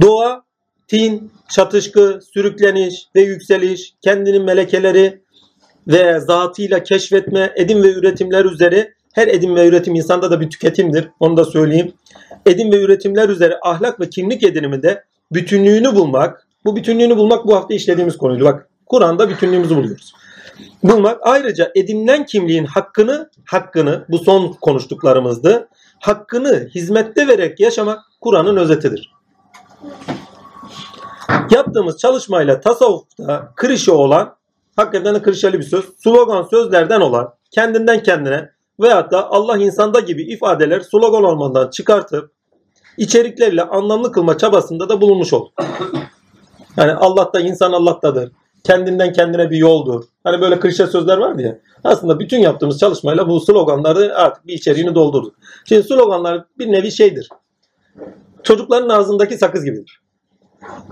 Doğa, 0.00 0.42
tin, 0.88 1.32
çatışkı, 1.48 2.20
sürükleniş 2.34 3.08
ve 3.16 3.20
yükseliş, 3.20 3.94
kendinin 4.00 4.42
melekeleri 4.42 5.20
ve 5.88 6.20
zatıyla 6.20 6.82
keşfetme, 6.82 7.52
edim 7.56 7.82
ve 7.82 7.92
üretimler 7.92 8.44
üzere 8.44 8.94
her 9.12 9.28
edim 9.28 9.56
ve 9.56 9.68
üretim 9.68 9.94
insanda 9.94 10.30
da 10.30 10.40
bir 10.40 10.50
tüketimdir. 10.50 11.08
Onu 11.20 11.36
da 11.36 11.44
söyleyeyim. 11.44 11.92
Edim 12.46 12.72
ve 12.72 12.82
üretimler 12.82 13.28
üzere 13.28 13.58
ahlak 13.62 14.00
ve 14.00 14.10
kimlik 14.10 14.42
ediniminde 14.42 15.04
bütünlüğünü 15.32 15.94
bulmak. 15.94 16.46
Bu 16.64 16.76
bütünlüğünü 16.76 17.16
bulmak 17.16 17.46
bu 17.46 17.56
hafta 17.56 17.74
işlediğimiz 17.74 18.16
konuydu. 18.16 18.44
Bak 18.44 18.68
Kur'an'da 18.86 19.28
bütünlüğümüzü 19.30 19.76
buluyoruz. 19.76 20.12
Bulmak 20.82 21.18
ayrıca 21.22 21.72
edinilen 21.74 22.26
kimliğin 22.26 22.64
hakkını, 22.64 23.30
hakkını 23.46 24.04
bu 24.08 24.18
son 24.18 24.52
konuştuklarımızdı. 24.52 25.68
Hakkını 26.00 26.68
hizmette 26.74 27.28
vererek 27.28 27.60
yaşamak 27.60 27.98
Kur'an'ın 28.20 28.56
özetidir. 28.56 29.14
Yaptığımız 31.50 31.98
çalışmayla 31.98 32.60
tasavvufta 32.60 33.52
kırışı 33.56 33.94
olan, 33.94 34.36
hakikaten 34.76 35.14
de 35.14 35.22
kırışalı 35.22 35.52
bir 35.52 35.62
söz, 35.62 35.84
slogan 35.98 36.42
sözlerden 36.42 37.00
olan, 37.00 37.34
kendinden 37.50 38.02
kendine 38.02 38.50
veyahut 38.80 39.12
da 39.12 39.30
Allah 39.30 39.58
insanda 39.58 40.00
gibi 40.00 40.22
ifadeler 40.22 40.80
slogan 40.80 41.24
olmadan 41.24 41.70
çıkartıp 41.70 42.32
içerikleriyle 42.98 43.62
anlamlı 43.62 44.12
kılma 44.12 44.38
çabasında 44.38 44.88
da 44.88 45.00
bulunmuş 45.00 45.32
olduk. 45.32 45.52
Yani 46.76 46.92
Allah'ta 46.92 47.40
insan 47.40 47.72
Allah'tadır. 47.72 48.32
Kendinden 48.64 49.12
kendine 49.12 49.50
bir 49.50 49.56
yoldur. 49.56 50.04
Hani 50.24 50.40
böyle 50.40 50.60
klişe 50.60 50.86
sözler 50.86 51.18
vardı 51.18 51.42
ya. 51.42 51.58
Aslında 51.84 52.20
bütün 52.20 52.38
yaptığımız 52.38 52.78
çalışmayla 52.78 53.28
bu 53.28 53.40
sloganları 53.40 54.16
artık 54.16 54.46
bir 54.46 54.52
içeriğini 54.52 54.94
doldurduk. 54.94 55.34
Şimdi 55.64 55.82
sloganlar 55.82 56.44
bir 56.58 56.72
nevi 56.72 56.92
şeydir. 56.92 57.28
Çocukların 58.42 58.88
ağzındaki 58.88 59.38
sakız 59.38 59.64
gibidir. 59.64 60.00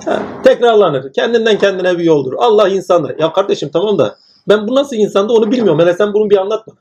Ha, 0.04 0.22
tekrarlanır. 0.44 1.12
Kendinden 1.12 1.58
kendine 1.58 1.98
bir 1.98 2.04
yoldur. 2.04 2.32
Allah 2.36 2.68
insandır. 2.68 3.18
Ya 3.18 3.32
kardeşim 3.32 3.70
tamam 3.72 3.98
da 3.98 4.16
ben 4.48 4.68
bu 4.68 4.74
nasıl 4.74 4.96
insanda 4.96 5.32
onu 5.32 5.50
bilmiyorum. 5.50 5.80
Hele 5.80 5.94
sen 5.94 6.14
bunu 6.14 6.30
bir 6.30 6.36
anlat 6.36 6.66
bana. 6.66 6.76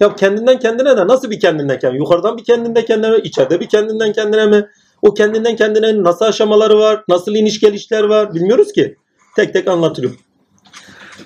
Ya 0.00 0.16
kendinden 0.16 0.58
kendine 0.58 0.96
de 0.96 1.06
nasıl 1.06 1.30
bir 1.30 1.40
kendinden 1.40 1.78
kendine? 1.78 1.98
Yukarıdan 1.98 2.38
bir 2.38 2.44
kendinden 2.44 2.84
kendine 2.84 3.10
mi? 3.10 3.18
İçeride 3.24 3.60
bir 3.60 3.68
kendinden 3.68 4.12
kendine 4.12 4.46
mi? 4.46 4.68
O 5.02 5.14
kendinden 5.14 5.56
kendine 5.56 6.02
nasıl 6.02 6.24
aşamaları 6.24 6.78
var? 6.78 7.04
Nasıl 7.08 7.34
iniş 7.34 7.60
gelişler 7.60 8.04
var? 8.04 8.34
Bilmiyoruz 8.34 8.72
ki. 8.72 8.96
Tek 9.36 9.52
tek 9.52 9.68
anlatılıyor. 9.68 10.29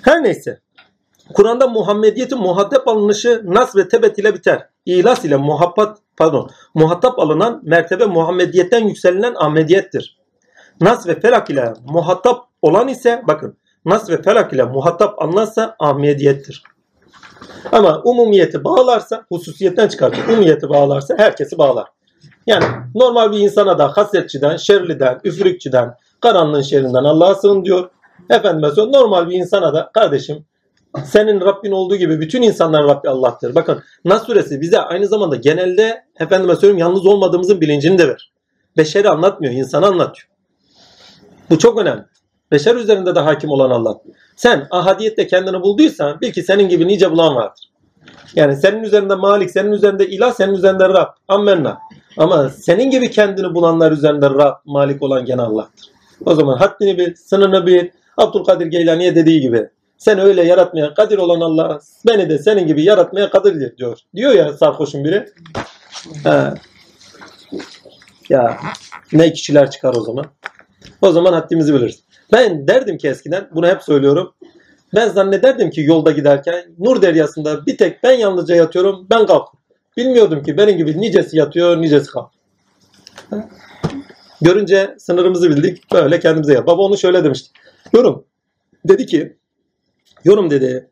Her 0.01 0.23
neyse. 0.23 0.59
Kur'an'da 1.33 1.67
Muhammediyetin 1.67 2.37
muhatap 2.37 2.87
alınışı 2.87 3.41
nas 3.45 3.75
ve 3.75 3.87
tebet 3.87 4.19
ile 4.19 4.33
biter. 4.33 4.69
İhlas 4.85 5.25
ile 5.25 5.35
muhabbat, 5.35 5.97
pardon, 6.17 6.49
muhatap 6.73 7.19
alınan 7.19 7.61
mertebe 7.63 8.05
Muhammediyetten 8.05 8.87
yükselilen 8.87 9.33
Ahmediyettir. 9.37 10.17
Nas 10.81 11.07
ve 11.07 11.19
felak 11.19 11.49
ile 11.49 11.73
muhatap 11.85 12.45
olan 12.61 12.87
ise 12.87 13.23
bakın 13.27 13.57
Nas 13.85 14.09
ve 14.09 14.21
felak 14.21 14.53
ile 14.53 14.63
muhatap 14.63 15.21
alınansa 15.21 15.75
Ahmediyettir. 15.79 16.63
Ama 17.71 18.01
umumiyeti 18.03 18.63
bağlarsa, 18.63 19.25
hususiyetten 19.29 19.87
çıkartır. 19.87 20.27
Umumiyeti 20.27 20.69
bağlarsa 20.69 21.17
herkesi 21.17 21.57
bağlar. 21.57 21.87
Yani 22.47 22.65
normal 22.95 23.31
bir 23.31 23.39
insana 23.39 23.77
da 23.77 23.97
hasetçiden, 23.97 24.57
şerliden, 24.57 25.19
üfürükçüden, 25.23 25.95
karanlığın 26.21 26.61
şerrinden 26.61 27.03
Allah'a 27.03 27.35
sığın 27.35 27.65
diyor. 27.65 27.89
Efendime 28.29 28.67
söyleyeyim 28.67 28.91
normal 28.91 29.29
bir 29.29 29.35
insana 29.35 29.73
da 29.73 29.89
kardeşim 29.93 30.45
senin 31.03 31.41
Rabbin 31.41 31.71
olduğu 31.71 31.95
gibi 31.95 32.21
bütün 32.21 32.41
insanların 32.41 32.87
Rabbi 32.87 33.09
Allah'tır. 33.09 33.55
Bakın 33.55 33.83
Nas 34.05 34.25
suresi 34.25 34.61
bize 34.61 34.79
aynı 34.79 35.07
zamanda 35.07 35.35
genelde 35.35 36.03
efendime 36.19 36.55
söyleyeyim 36.55 36.77
yalnız 36.77 37.05
olmadığımızın 37.05 37.61
bilincini 37.61 37.97
de 37.97 38.07
ver. 38.07 38.31
Beşeri 38.77 39.09
anlatmıyor, 39.09 39.53
insanı 39.53 39.85
anlatıyor. 39.85 40.27
Bu 41.49 41.59
çok 41.59 41.79
önemli. 41.79 42.03
Beşer 42.51 42.75
üzerinde 42.75 43.15
de 43.15 43.19
hakim 43.19 43.49
olan 43.49 43.69
Allah. 43.69 43.97
Sen 44.35 44.67
ahadiyette 44.71 45.27
kendini 45.27 45.61
bulduysan 45.61 46.21
bil 46.21 46.31
ki 46.31 46.43
senin 46.43 46.69
gibi 46.69 46.87
nice 46.87 47.11
bulan 47.11 47.35
vardır. 47.35 47.71
Yani 48.35 48.55
senin 48.55 48.83
üzerinde 48.83 49.15
Malik, 49.15 49.51
senin 49.51 49.71
üzerinde 49.71 50.07
ilah, 50.07 50.33
senin 50.33 50.53
üzerinde 50.53 50.89
Rab. 50.89 51.07
Ammenna. 51.27 51.79
Ama 52.17 52.49
senin 52.49 52.91
gibi 52.91 53.11
kendini 53.11 53.55
bulanlar 53.55 53.91
üzerinde 53.91 54.29
Rab, 54.29 54.55
Malik 54.65 55.03
olan 55.03 55.25
gene 55.25 55.41
Allah'tır. 55.41 55.89
O 56.25 56.35
zaman 56.35 56.57
haddini 56.57 56.97
bil, 56.97 57.15
sınırını 57.15 57.65
bil. 57.65 57.89
Abdülkadir 58.17 58.65
Geylani'ye 58.65 59.15
dediği 59.15 59.41
gibi. 59.41 59.69
Sen 59.97 60.19
öyle 60.19 60.43
yaratmaya 60.43 60.93
kadir 60.93 61.17
olan 61.17 61.41
Allah 61.41 61.79
beni 62.07 62.29
de 62.29 62.37
senin 62.39 62.67
gibi 62.67 62.83
yaratmaya 62.83 63.29
kadirdir 63.29 63.77
diyor. 63.77 63.99
Diyor 64.15 64.33
ya 64.33 64.53
sarhoşun 64.53 65.03
biri. 65.03 65.25
Ha. 66.23 66.53
Ya 68.29 68.57
ne 69.13 69.33
kişiler 69.33 69.71
çıkar 69.71 69.93
o 69.95 70.01
zaman. 70.01 70.25
O 71.01 71.11
zaman 71.11 71.33
haddimizi 71.33 71.73
biliriz. 71.73 72.03
Ben 72.33 72.67
derdim 72.67 72.97
ki 72.97 73.07
eskiden 73.07 73.49
bunu 73.55 73.67
hep 73.67 73.83
söylüyorum. 73.83 74.33
Ben 74.95 75.09
zannederdim 75.09 75.69
ki 75.69 75.81
yolda 75.81 76.11
giderken 76.11 76.65
Nur 76.79 77.01
Deryası'nda 77.01 77.65
bir 77.65 77.77
tek 77.77 78.03
ben 78.03 78.11
yalnızca 78.11 78.55
yatıyorum 78.55 79.07
ben 79.09 79.25
kalk. 79.25 79.47
Bilmiyordum 79.97 80.43
ki 80.43 80.57
benim 80.57 80.77
gibi 80.77 81.01
nicesi 81.01 81.37
yatıyor 81.37 81.81
nicesi 81.81 82.11
kalk. 82.11 82.31
Görünce 84.41 84.95
sınırımızı 84.99 85.49
bildik. 85.49 85.91
Böyle 85.93 86.19
kendimize 86.19 86.53
yap. 86.53 86.67
Baba 86.67 86.81
onu 86.81 86.97
şöyle 86.97 87.23
demişti. 87.23 87.49
Yorum. 87.93 88.25
Dedi 88.87 89.05
ki 89.05 89.37
yorum 90.23 90.49
dedi. 90.49 90.89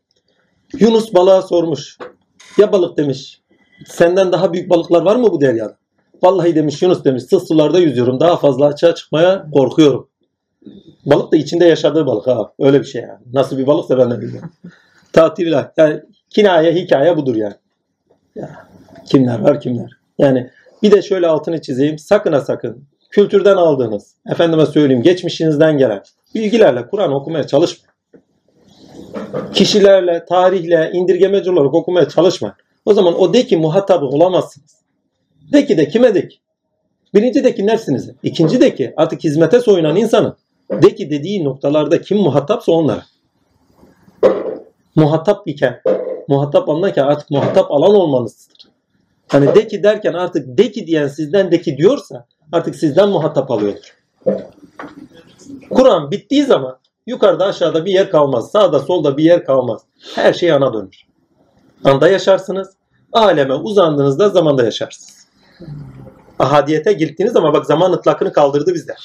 Yunus 0.79 1.13
balığa 1.13 1.41
sormuş. 1.41 1.97
Ya 2.57 2.71
balık 2.71 2.97
demiş. 2.97 3.41
Senden 3.85 4.31
daha 4.31 4.53
büyük 4.53 4.69
balıklar 4.69 5.01
var 5.01 5.15
mı 5.15 5.31
bu 5.31 5.41
deryada? 5.41 5.77
Vallahi 6.23 6.55
demiş 6.55 6.81
Yunus 6.81 7.03
demiş. 7.03 7.23
Sız 7.23 7.47
sularda 7.47 7.79
yüzüyorum. 7.79 8.19
Daha 8.19 8.37
fazla 8.37 8.65
açığa 8.65 8.95
çıkmaya 8.95 9.49
korkuyorum. 9.53 10.09
Balık 11.05 11.31
da 11.31 11.37
içinde 11.37 11.65
yaşadığı 11.65 12.05
balık 12.05 12.27
ha. 12.27 12.53
Öyle 12.59 12.79
bir 12.79 12.85
şey 12.85 13.01
yani. 13.01 13.19
Nasıl 13.33 13.57
bir 13.57 13.67
balıksa 13.67 13.97
ben 13.97 14.11
de 14.11 14.21
bilmiyorum. 14.21 14.51
Tatiller. 15.13 15.71
Yani 15.77 16.01
kinaye 16.29 16.73
hikaye 16.73 17.17
budur 17.17 17.35
yani. 17.35 17.53
Ya, 18.35 18.67
kimler 19.05 19.39
var 19.39 19.61
kimler. 19.61 19.97
Yani 20.17 20.49
bir 20.83 20.91
de 20.91 21.01
şöyle 21.01 21.27
altını 21.27 21.61
çizeyim. 21.61 21.99
Sakın 21.99 22.33
ha 22.33 22.41
sakın. 22.41 22.85
Kültürden 23.13 23.57
aldığınız, 23.57 24.15
efendime 24.29 24.65
söyleyeyim 24.65 25.03
geçmişinizden 25.03 25.77
gelen 25.77 26.03
bilgilerle 26.35 26.87
Kur'an 26.87 27.13
okumaya 27.13 27.47
çalışmayın. 27.47 27.93
Kişilerle, 29.53 30.25
tarihle, 30.25 30.91
indirgemeci 30.93 31.51
olarak 31.51 31.73
okumaya 31.73 32.09
çalışmayın. 32.09 32.55
O 32.85 32.93
zaman 32.93 33.19
o 33.19 33.33
de 33.33 33.45
ki 33.45 33.57
muhatabı 33.57 34.05
olamazsınız. 34.05 34.75
De 35.53 35.65
ki 35.65 35.77
de 35.77 35.87
kime 35.87 36.15
de 36.15 36.27
ki? 36.27 36.37
Birinci 37.13 37.43
de 37.43 37.55
ki 37.55 37.67
nefsinize. 37.67 38.15
İkinci 38.23 38.61
de 38.61 38.75
ki 38.75 38.93
artık 38.97 39.23
hizmete 39.23 39.59
soyunan 39.59 39.95
insanın 39.95 40.35
de 40.71 40.95
ki 40.95 41.09
dediği 41.09 41.43
noktalarda 41.43 42.01
kim 42.01 42.17
muhatapsa 42.17 42.71
onlara. 42.71 43.03
Muhatap 44.95 45.47
iken, 45.47 45.81
muhatap 46.27 46.69
alınırken 46.69 47.03
artık 47.03 47.29
muhatap 47.29 47.71
alan 47.71 47.95
olmanızdır. 47.95 48.53
Hani 49.27 49.55
de 49.55 49.67
ki 49.67 49.83
derken 49.83 50.13
artık 50.13 50.57
de 50.57 50.71
ki 50.71 50.87
diyen 50.87 51.07
sizden 51.07 51.51
de 51.51 51.61
ki 51.61 51.77
diyorsa 51.77 52.25
artık 52.51 52.75
sizden 52.75 53.09
muhatap 53.09 53.51
alıyordur. 53.51 53.97
Kur'an 55.69 56.11
bittiği 56.11 56.43
zaman 56.43 56.77
yukarıda 57.07 57.45
aşağıda 57.45 57.85
bir 57.85 57.91
yer 57.91 58.11
kalmaz. 58.11 58.51
Sağda 58.51 58.79
solda 58.79 59.17
bir 59.17 59.23
yer 59.23 59.45
kalmaz. 59.45 59.81
Her 60.15 60.33
şey 60.33 60.51
ana 60.51 60.73
dönür. 60.73 61.05
Anda 61.83 62.07
yaşarsınız. 62.07 62.69
Aleme 63.13 63.53
uzandığınızda 63.53 64.29
zamanda 64.29 64.63
yaşarsınız. 64.63 65.27
Ahadiyete 66.39 66.93
gittiğiniz 66.93 67.33
zaman 67.33 67.53
bak 67.53 67.65
zaman 67.65 67.91
ıtlakını 67.91 68.33
kaldırdı 68.33 68.73
bizde. 68.73 68.95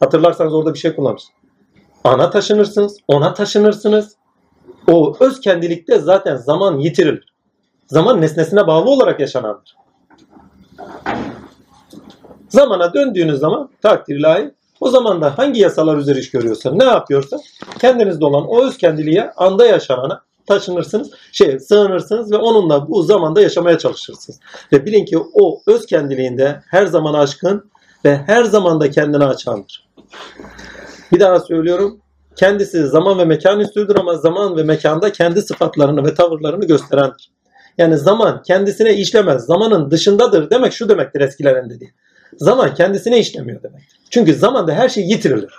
Hatırlarsanız 0.00 0.54
orada 0.54 0.74
bir 0.74 0.78
şey 0.78 0.94
kullanmış. 0.94 1.22
Ana 2.04 2.30
taşınırsınız, 2.30 2.96
ona 3.08 3.34
taşınırsınız. 3.34 4.16
O 4.90 5.16
öz 5.20 5.40
kendilikte 5.40 5.98
zaten 5.98 6.36
zaman 6.36 6.78
yitirilir. 6.78 7.34
Zaman 7.86 8.20
nesnesine 8.20 8.66
bağlı 8.66 8.90
olarak 8.90 9.20
yaşanandır. 9.20 9.76
Zamana 12.48 12.94
döndüğünüz 12.94 13.38
zaman 13.38 13.70
takdir 13.82 14.16
ilahi 14.16 14.50
o 14.80 14.90
zaman 14.90 15.20
da 15.20 15.38
hangi 15.38 15.60
yasalar 15.60 15.96
üzeri 15.96 16.18
iş 16.18 16.30
görüyorsa, 16.30 16.72
ne 16.72 16.84
yapıyorsa 16.84 17.36
kendinizde 17.80 18.24
olan 18.24 18.46
o 18.48 18.64
öz 18.64 18.78
kendiliğe 18.78 19.32
anda 19.36 19.66
yaşanana 19.66 20.22
taşınırsınız, 20.46 21.10
şey 21.32 21.60
sığınırsınız 21.60 22.32
ve 22.32 22.36
onunla 22.36 22.88
bu 22.88 23.02
zamanda 23.02 23.40
yaşamaya 23.40 23.78
çalışırsınız. 23.78 24.40
Ve 24.72 24.86
bilin 24.86 25.04
ki 25.04 25.18
o 25.34 25.60
öz 25.66 25.86
kendiliğinde 25.86 26.60
her 26.70 26.86
zaman 26.86 27.14
aşkın 27.14 27.70
ve 28.04 28.16
her 28.16 28.44
zaman 28.44 28.80
da 28.80 28.90
kendini 28.90 29.24
açandır. 29.24 29.88
Bir 31.12 31.20
daha 31.20 31.40
söylüyorum. 31.40 32.00
Kendisi 32.36 32.86
zaman 32.86 33.18
ve 33.18 33.24
mekan 33.24 33.60
üstüdür 33.60 33.96
ama 33.96 34.14
zaman 34.14 34.56
ve 34.56 34.62
mekanda 34.62 35.12
kendi 35.12 35.42
sıfatlarını 35.42 36.04
ve 36.04 36.14
tavırlarını 36.14 36.64
gösterendir. 36.64 37.30
Yani 37.78 37.98
zaman 37.98 38.42
kendisine 38.42 38.94
işlemez. 38.94 39.46
Zamanın 39.46 39.90
dışındadır 39.90 40.50
demek 40.50 40.72
şu 40.72 40.88
demektir 40.88 41.20
eskilerin 41.20 41.70
dediği. 41.70 41.92
Zaman 42.36 42.74
kendisine 42.74 43.18
işlemiyor 43.18 43.62
demektir. 43.62 44.00
Çünkü 44.10 44.34
zamanda 44.34 44.72
her 44.72 44.88
şey 44.88 45.04
yitirilir. 45.04 45.54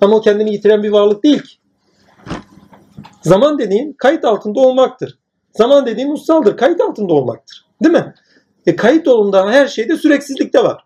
Ama 0.00 0.16
o 0.16 0.20
kendini 0.20 0.52
yitiren 0.52 0.82
bir 0.82 0.90
varlık 0.90 1.24
değil 1.24 1.42
ki. 1.42 1.54
Zaman 3.22 3.58
dediğin 3.58 3.92
kayıt 3.92 4.24
altında 4.24 4.60
olmaktır. 4.60 5.18
Zaman 5.52 5.86
dediğin 5.86 6.10
mussaldır. 6.10 6.56
Kayıt 6.56 6.80
altında 6.80 7.14
olmaktır. 7.14 7.66
Değil 7.82 7.94
mi? 7.94 8.14
E 8.66 8.76
kayıt 8.76 9.08
olduğunda 9.08 9.50
her 9.50 9.66
şeyde 9.66 9.96
süreksizlik 9.96 10.54
de 10.54 10.64
var. 10.64 10.84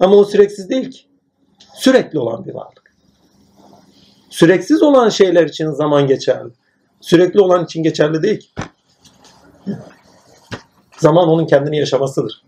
Ama 0.00 0.16
o 0.16 0.24
süreksiz 0.24 0.70
değil 0.70 0.90
ki. 0.90 1.00
Sürekli 1.74 2.18
olan 2.18 2.46
bir 2.46 2.54
varlık. 2.54 2.94
Süreksiz 4.30 4.82
olan 4.82 5.08
şeyler 5.08 5.46
için 5.46 5.70
zaman 5.70 6.06
geçerli. 6.06 6.50
Sürekli 7.00 7.40
olan 7.40 7.64
için 7.64 7.82
geçerli 7.82 8.22
değil 8.22 8.40
ki. 8.40 8.48
Zaman 10.98 11.28
onun 11.28 11.46
kendini 11.46 11.78
yaşamasıdır. 11.78 12.47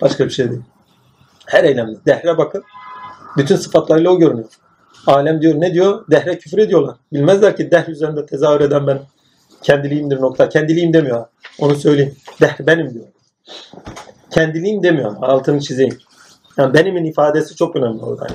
Başka 0.00 0.24
bir 0.24 0.30
şey 0.30 0.50
değil. 0.50 0.62
Her 1.46 1.64
eylemde. 1.64 1.98
Dehre 2.06 2.38
bakın. 2.38 2.64
Bütün 3.36 3.56
sıfatlarıyla 3.56 4.10
o 4.10 4.18
görünüyor. 4.18 4.48
Alem 5.06 5.42
diyor 5.42 5.60
ne 5.60 5.72
diyor? 5.74 6.04
Dehre 6.10 6.38
küfür 6.38 6.58
ediyorlar. 6.58 6.96
Bilmezler 7.12 7.56
ki 7.56 7.70
dehr 7.70 7.88
üzerinde 7.88 8.26
tezahür 8.26 8.60
eden 8.60 8.86
ben 8.86 9.00
kendiliğimdir 9.62 10.20
nokta. 10.20 10.48
Kendiliğim 10.48 10.92
demiyor. 10.92 11.26
Onu 11.58 11.74
söyleyeyim. 11.74 12.16
Dehr 12.40 12.66
benim 12.66 12.94
diyor. 12.94 13.04
Kendiliğim 14.30 14.82
demiyor. 14.82 15.16
Altını 15.22 15.60
çizeyim. 15.60 15.98
Yani 16.56 16.74
benimin 16.74 17.04
ifadesi 17.04 17.56
çok 17.56 17.76
önemli 17.76 18.02
orada. 18.02 18.26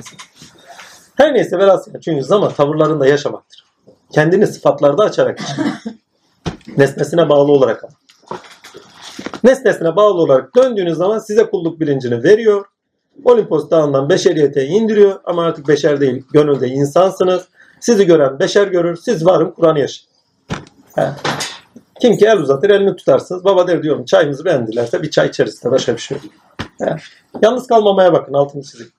Her 1.16 1.34
neyse 1.34 1.58
velhasıl. 1.58 1.92
Çünkü 2.02 2.24
zaman 2.24 2.54
tavırlarında 2.54 3.08
yaşamaktır. 3.08 3.66
Kendini 4.12 4.48
sıfatlarda 4.48 5.04
açarak 5.04 5.40
yaşamak. 5.40 5.84
Nesnesine 6.78 7.30
bağlı 7.30 7.52
olarak. 7.52 7.84
Nesnesine 9.44 9.96
bağlı 9.96 10.22
olarak 10.22 10.56
döndüğünüz 10.56 10.98
zaman 10.98 11.20
size 11.20 11.50
kulluk 11.50 11.80
bilincini 11.80 12.24
veriyor. 12.24 12.66
Olimpos 13.26 13.70
dağından 13.70 14.10
beşeriyete 14.10 14.66
indiriyor 14.66 15.20
ama 15.26 15.44
artık 15.44 15.68
beşer 15.68 16.02
değil, 16.02 16.24
gönülde 16.34 16.68
insansınız. 16.68 17.44
Sizi 17.80 18.06
gören 18.06 18.40
beşer 18.40 18.68
görür, 18.68 18.96
siz 18.96 19.26
varım 19.26 19.52
Kur'an'ı 19.52 19.80
yaşayın. 19.80 20.14
Kim 22.02 22.18
ki 22.18 22.26
el 22.26 22.38
uzatır 22.38 22.70
elini 22.70 22.96
tutarsınız. 22.96 23.46
Baba 23.46 23.68
der 23.68 23.84
diyorum 23.84 24.06
çayımızı 24.06 24.46
beğendilerse 24.46 25.02
bir 25.02 25.12
çay 25.12 25.28
içeriz 25.28 25.64
de 25.64 25.72
başka 25.72 25.96
bir 25.96 26.02
şey 26.02 26.18
yok. 26.18 26.26
Yalnız 27.42 27.68
kalmamaya 27.68 28.14
bakın 28.14 28.34
altını 28.34 28.64
çizeyim. 28.64 28.92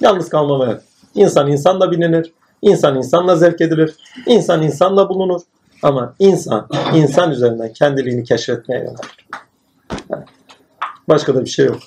Yalnız 0.00 0.28
kalmamaya. 0.28 0.80
İnsan 1.14 1.50
insanla 1.50 1.90
bilinir. 1.90 2.32
İnsan 2.62 2.96
insanla 2.96 3.36
zevk 3.36 3.60
edilir. 3.60 3.94
İnsan 4.26 4.62
insanla 4.62 5.08
bulunur. 5.08 5.40
Ama 5.82 6.14
insan, 6.18 6.68
insan 6.94 7.30
üzerinden 7.30 7.72
kendiliğini 7.72 8.24
keşfetmeye 8.24 8.80
yönelir. 8.80 9.28
Başka 11.08 11.34
da 11.34 11.44
bir 11.44 11.50
şey 11.50 11.66
yok. 11.66 11.78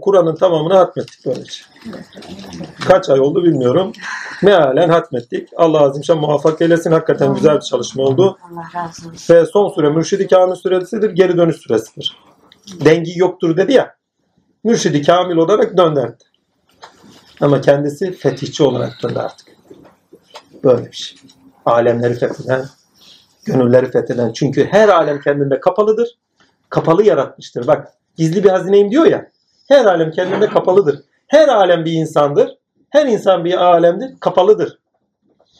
Kur'an'ın 0.00 0.36
tamamını 0.36 0.74
hatmettik 0.74 1.26
böylece. 1.26 1.62
Kaç 2.88 3.10
ay 3.10 3.20
oldu 3.20 3.44
bilmiyorum. 3.44 3.92
Mealen 4.42 4.88
hatmettik. 4.88 5.48
Allah 5.56 5.80
azimşan 5.80 6.18
muvaffak 6.18 6.62
eylesin. 6.62 6.92
Hakikaten 6.92 7.34
güzel 7.34 7.56
bir 7.56 7.60
çalışma 7.60 8.02
oldu. 8.02 8.38
Allah 8.52 8.82
razı 8.82 9.08
olsun. 9.08 9.34
Ve 9.34 9.46
son 9.46 9.68
sure 9.68 9.90
Mürşidi 9.90 10.28
Kamil 10.28 10.54
suresidir. 10.54 11.10
Geri 11.10 11.36
dönüş 11.36 11.56
suresidir. 11.56 12.16
Dengi 12.84 13.18
yoktur 13.18 13.56
dedi 13.56 13.72
ya. 13.72 13.94
Mürşidi 14.64 15.02
Kamil 15.02 15.36
olarak 15.36 15.76
döndü. 15.76 16.16
Ama 17.40 17.60
kendisi 17.60 18.12
fetihçi 18.12 18.62
olarak 18.62 19.02
döndü 19.02 19.18
artık. 19.18 19.46
Böyle 20.64 20.86
bir 20.86 20.96
şey. 20.96 21.18
Alemleri 21.66 22.14
fetheden, 22.14 22.64
Gönülleri 23.52 23.90
fetheden. 23.90 24.32
Çünkü 24.32 24.64
her 24.64 24.88
alem 24.88 25.20
kendinde 25.20 25.60
kapalıdır. 25.60 26.08
Kapalı 26.68 27.04
yaratmıştır. 27.04 27.66
Bak 27.66 27.88
gizli 28.16 28.44
bir 28.44 28.48
hazineyim 28.48 28.90
diyor 28.90 29.04
ya. 29.04 29.26
Her 29.68 29.84
alem 29.84 30.10
kendinde 30.10 30.46
kapalıdır. 30.46 31.00
Her 31.26 31.48
alem 31.48 31.84
bir 31.84 31.92
insandır. 31.92 32.56
Her 32.90 33.06
insan 33.06 33.44
bir 33.44 33.54
alemdir. 33.54 34.10
Kapalıdır. 34.20 34.78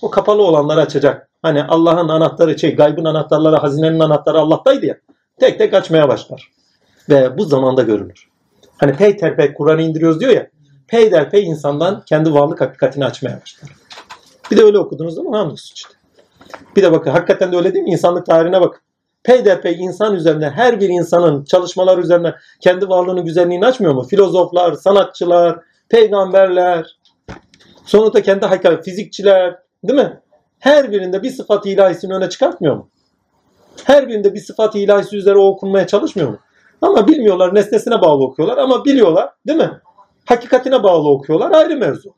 O 0.03 0.11
kapalı 0.11 0.43
olanları 0.43 0.81
açacak. 0.81 1.29
Hani 1.43 1.65
Allah'ın 1.65 2.09
anahtarı, 2.09 2.59
şey, 2.59 2.77
gaybın 2.77 3.05
anahtarları, 3.05 3.57
hazinenin 3.57 4.01
anahtarı 4.01 4.39
Allah'taydı 4.39 4.87
ya. 4.87 4.97
Tek 5.41 5.59
tek 5.59 5.75
açmaya 5.75 6.09
başlar. 6.09 6.51
Ve 7.09 7.39
bu 7.39 7.45
zamanda 7.45 7.83
görünür. 7.83 8.29
Hani 8.77 8.93
peyderpey 8.93 9.55
Kur'an'ı 9.55 9.83
indiriyoruz 9.83 10.21
diyor 10.21 10.33
ya. 10.33 10.47
Peyderpey 10.89 11.45
insandan 11.45 12.03
kendi 12.07 12.35
varlık 12.35 12.61
hakikatini 12.61 13.05
açmaya 13.05 13.41
başlar. 13.41 13.71
Bir 14.51 14.57
de 14.57 14.63
öyle 14.63 14.79
okudunuz 14.79 15.19
ama 15.19 15.39
hamdolsun 15.39 15.75
işte. 15.75 16.00
Bir 16.77 16.83
de 16.83 16.93
bakın 16.93 17.11
hakikaten 17.11 17.53
de 17.53 17.57
öyle 17.57 17.75
değil 17.75 17.85
mi? 17.85 17.91
İnsanlık 17.91 18.27
tarihine 18.27 18.61
bakın. 18.61 18.81
Peyderpey 19.23 19.77
insan 19.81 20.15
üzerine 20.15 20.51
her 20.51 20.81
bir 20.81 20.89
insanın 20.89 21.45
çalışmalar 21.45 21.99
üzerine 21.99 22.35
kendi 22.61 22.89
varlığının 22.89 23.25
güzelliğini 23.25 23.67
açmıyor 23.67 23.95
mu? 23.95 24.03
Filozoflar, 24.03 24.73
sanatçılar, 24.73 25.59
peygamberler, 25.89 26.97
sonra 27.85 28.15
da 28.15 28.23
kendi 28.23 28.47
hakikat, 28.47 28.85
fizikçiler, 28.85 29.57
değil 29.85 29.99
mi? 29.99 30.21
Her 30.59 30.93
birinde 30.93 31.23
bir 31.23 31.31
sıfat 31.31 31.67
ilahisini 31.67 32.15
öne 32.15 32.29
çıkartmıyor 32.29 32.77
mu? 32.77 32.89
Her 33.85 34.09
birinde 34.09 34.35
bir 34.35 34.41
sıfat 34.41 34.75
ilahisi 34.75 35.17
üzere 35.17 35.39
o 35.39 35.47
okunmaya 35.47 35.87
çalışmıyor 35.87 36.29
mu? 36.29 36.39
Ama 36.83 37.09
bilmiyorlar, 37.09 37.55
nesnesine 37.55 38.01
bağlı 38.01 38.25
okuyorlar 38.25 38.59
ama 38.59 38.85
biliyorlar, 38.85 39.31
değil 39.47 39.59
mi? 39.59 39.71
Hakikatine 40.25 40.83
bağlı 40.83 41.09
okuyorlar, 41.09 41.51
ayrı 41.51 41.77
mevzu. 41.77 42.15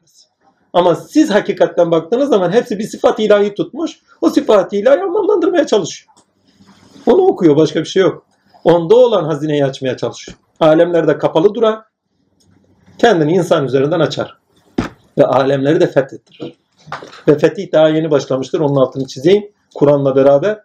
Ama 0.72 0.94
siz 0.94 1.30
hakikatten 1.30 1.90
baktığınız 1.90 2.28
zaman 2.28 2.52
hepsi 2.52 2.78
bir 2.78 2.84
sıfat 2.84 3.20
ilahi 3.20 3.54
tutmuş, 3.54 3.98
o 4.20 4.30
sıfat 4.30 4.72
ilahi 4.72 5.00
anlamlandırmaya 5.00 5.66
çalışıyor. 5.66 6.14
Onu 7.06 7.22
okuyor, 7.22 7.56
başka 7.56 7.80
bir 7.80 7.84
şey 7.84 8.02
yok. 8.02 8.26
Onda 8.64 8.96
olan 8.96 9.24
hazineyi 9.24 9.64
açmaya 9.64 9.96
çalışıyor. 9.96 10.38
Alemlerde 10.60 11.18
kapalı 11.18 11.54
duran, 11.54 11.84
kendini 12.98 13.32
insan 13.32 13.64
üzerinden 13.64 14.00
açar. 14.00 14.38
Ve 15.18 15.26
alemleri 15.26 15.80
de 15.80 15.86
fethettirir. 15.86 16.54
Ve 17.28 17.38
fetih 17.38 17.72
daha 17.72 17.88
yeni 17.88 18.10
başlamıştır. 18.10 18.60
Onun 18.60 18.76
altını 18.76 19.06
çizeyim. 19.06 19.44
Kur'an'la 19.74 20.16
beraber. 20.16 20.60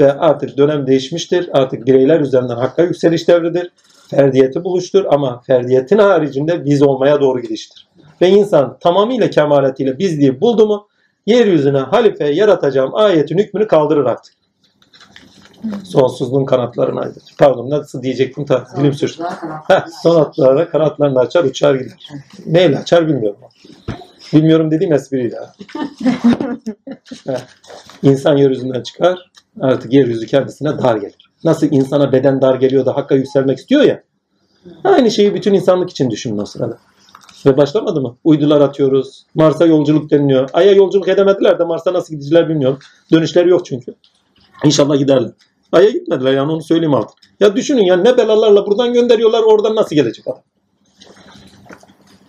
Ve 0.00 0.12
artık 0.12 0.56
dönem 0.56 0.86
değişmiştir. 0.86 1.50
Artık 1.52 1.86
bireyler 1.86 2.20
üzerinden 2.20 2.56
hakka 2.56 2.82
yükseliş 2.82 3.28
devridir. 3.28 3.72
Ferdiyeti 4.10 4.64
buluştur 4.64 5.04
ama 5.10 5.40
ferdiyetin 5.40 5.98
haricinde 5.98 6.64
biz 6.64 6.82
olmaya 6.82 7.20
doğru 7.20 7.40
gidiştir. 7.40 7.88
Ve 8.20 8.28
insan 8.28 8.78
tamamıyla 8.78 9.30
kemaletiyle 9.30 9.98
bizliği 9.98 10.40
buldu 10.40 10.66
mu 10.66 10.88
yeryüzüne 11.26 11.78
halife 11.78 12.24
yaratacağım 12.24 12.94
ayetin 12.94 13.38
hükmünü 13.38 13.66
kaldırır 13.66 14.04
artık. 14.04 14.34
Sonsuzluğun 15.84 16.44
kanatlarını 16.44 17.00
aydın. 17.00 17.22
Pardon 17.38 17.70
nasıl 17.70 18.02
diyecektim 18.02 18.44
ta 18.44 18.66
dilim 18.76 18.92
sürçtü. 18.92 19.24
Heh, 19.68 19.86
son 20.02 20.20
atlara 20.20 20.68
kanatlarını 20.68 21.18
açar 21.18 21.44
uçar 21.44 21.74
gider. 21.74 22.08
Neyle 22.46 22.78
açar 22.78 23.08
bilmiyorum. 23.08 23.38
Bilmiyorum 24.32 24.70
dediğim 24.70 24.92
espriyle. 24.92 25.36
İnsan 28.02 28.36
yeryüzünden 28.36 28.82
çıkar. 28.82 29.30
Artık 29.60 29.92
yeryüzü 29.92 30.26
kendisine 30.26 30.78
dar 30.78 30.96
gelir. 30.96 31.30
Nasıl 31.44 31.66
insana 31.70 32.12
beden 32.12 32.40
dar 32.40 32.54
geliyor 32.54 32.86
da 32.86 32.96
hakka 32.96 33.14
yükselmek 33.14 33.58
istiyor 33.58 33.82
ya. 33.82 34.02
Aynı 34.84 35.10
şeyi 35.10 35.34
bütün 35.34 35.54
insanlık 35.54 35.90
için 35.90 36.10
düşünün 36.10 36.38
o 36.38 36.46
sırada. 36.46 36.78
Ve 37.46 37.56
başlamadı 37.56 38.00
mı? 38.00 38.16
Uydular 38.24 38.60
atıyoruz. 38.60 39.26
Mars'a 39.34 39.66
yolculuk 39.66 40.10
deniliyor. 40.10 40.50
Ay'a 40.52 40.72
yolculuk 40.72 41.08
edemediler 41.08 41.58
de 41.58 41.64
Mars'a 41.64 41.92
nasıl 41.92 42.14
gidiciler 42.14 42.48
bilmiyorum. 42.48 42.78
Dönüşleri 43.12 43.48
yok 43.48 43.66
çünkü. 43.66 43.94
İnşallah 44.64 44.98
giderler. 44.98 45.30
Ay'a 45.72 45.90
gitmediler 45.90 46.32
yani 46.32 46.52
onu 46.52 46.62
söyleyeyim 46.62 46.94
artık. 46.94 47.18
Ya 47.40 47.56
düşünün 47.56 47.82
ya 47.82 47.96
ne 47.96 48.16
belalarla 48.16 48.66
buradan 48.66 48.92
gönderiyorlar 48.92 49.42
oradan 49.42 49.76
nasıl 49.76 49.96
gelecek 49.96 50.28
adam? 50.28 50.42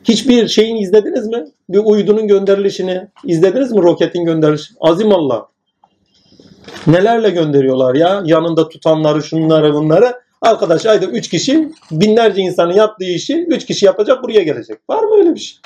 Hiçbir 0.03 0.47
şeyin 0.47 0.75
izlediniz 0.75 1.27
mi? 1.27 1.45
Bir 1.69 1.81
uydunun 1.85 2.27
gönderilişini 2.27 3.07
izlediniz 3.25 3.71
mi 3.71 3.81
roketin 3.81 4.25
gönderilişini? 4.25 4.77
Azim 4.81 5.11
Allah. 5.11 5.47
Nelerle 6.87 7.29
gönderiyorlar 7.29 7.95
ya? 7.95 8.21
Yanında 8.25 8.69
tutanları, 8.69 9.23
şunları, 9.23 9.73
bunları. 9.73 10.13
Arkadaş 10.41 10.85
ayda 10.85 11.05
3 11.05 11.29
kişi 11.29 11.71
binlerce 11.91 12.41
insanın 12.41 12.73
yaptığı 12.73 13.05
işi 13.05 13.45
3 13.45 13.65
kişi 13.65 13.85
yapacak 13.85 14.23
buraya 14.23 14.43
gelecek. 14.43 14.89
Var 14.89 15.03
mı 15.03 15.15
öyle 15.15 15.35
bir 15.35 15.39
şey? 15.39 15.59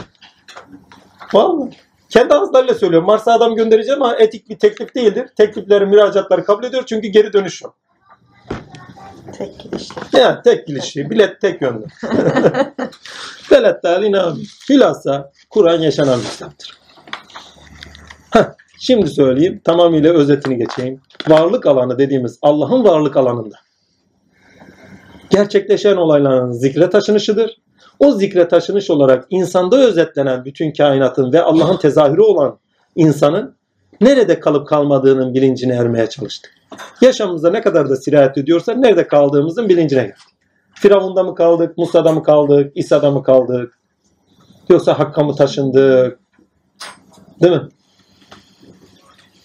Var 1.33 1.49
mı? 1.49 1.69
Kendi 2.09 2.33
ağızlarıyla 2.33 2.73
söylüyor. 2.73 3.03
Mars'a 3.03 3.33
adam 3.33 3.55
göndereceğim 3.55 4.03
ama 4.03 4.15
etik 4.15 4.49
bir 4.49 4.59
teklif 4.59 4.95
değildir. 4.95 5.27
Teklifleri, 5.37 5.85
müracaatları 5.85 6.45
kabul 6.45 6.63
ediyor 6.63 6.83
çünkü 6.85 7.07
geri 7.07 7.33
dönüş 7.33 7.61
yok. 7.61 7.75
Tek 9.37 9.59
gidiş. 9.59 9.89
Yani 10.13 10.37
tek 10.43 10.67
gidişli, 10.67 11.09
bilet 11.09 11.41
tek 11.41 11.61
yönlü. 11.61 11.85
Veletler 13.51 14.01
inan. 14.01 14.37
Bilhassa 14.69 15.31
Kur'an 15.49 15.81
yaşanan 15.81 16.19
kitaptır. 16.31 16.77
Heh, 18.31 18.45
şimdi 18.79 19.09
söyleyeyim, 19.09 19.61
tamamıyla 19.63 20.13
özetini 20.13 20.57
geçeyim. 20.57 21.01
Varlık 21.27 21.65
alanı 21.65 21.97
dediğimiz 21.97 22.39
Allah'ın 22.41 22.83
varlık 22.83 23.17
alanında 23.17 23.64
gerçekleşen 25.29 25.95
olayların 25.95 26.51
zikre 26.51 26.89
taşınışıdır. 26.89 27.57
O 27.99 28.11
zikre 28.11 28.47
taşınış 28.47 28.89
olarak 28.89 29.25
insanda 29.29 29.77
özetlenen 29.77 30.45
bütün 30.45 30.71
kainatın 30.71 31.33
ve 31.33 31.41
Allah'ın 31.41 31.77
tezahürü 31.77 32.21
olan 32.21 32.57
insanın 32.95 33.55
nerede 34.01 34.39
kalıp 34.39 34.67
kalmadığının 34.67 35.33
bilincine 35.33 35.75
ermeye 35.75 36.09
çalıştık. 36.09 36.51
Yaşamımızda 37.01 37.49
ne 37.51 37.61
kadar 37.61 37.89
da 37.89 37.95
sirayet 37.95 38.37
ediyorsa 38.37 38.73
nerede 38.73 39.07
kaldığımızın 39.07 39.69
bilincine 39.69 40.01
geldik. 40.01 40.15
Firavun'da 40.73 41.23
mı 41.23 41.35
kaldık, 41.35 41.77
Musa'da 41.77 42.11
mı 42.11 42.23
kaldık, 42.23 42.71
İsa'da 42.75 43.11
mı 43.11 43.23
kaldık? 43.23 43.79
Yoksa 44.69 44.99
Hakk'a 44.99 45.23
mı 45.23 45.35
taşındık? 45.35 46.19
Değil 47.41 47.53
mi? 47.53 47.69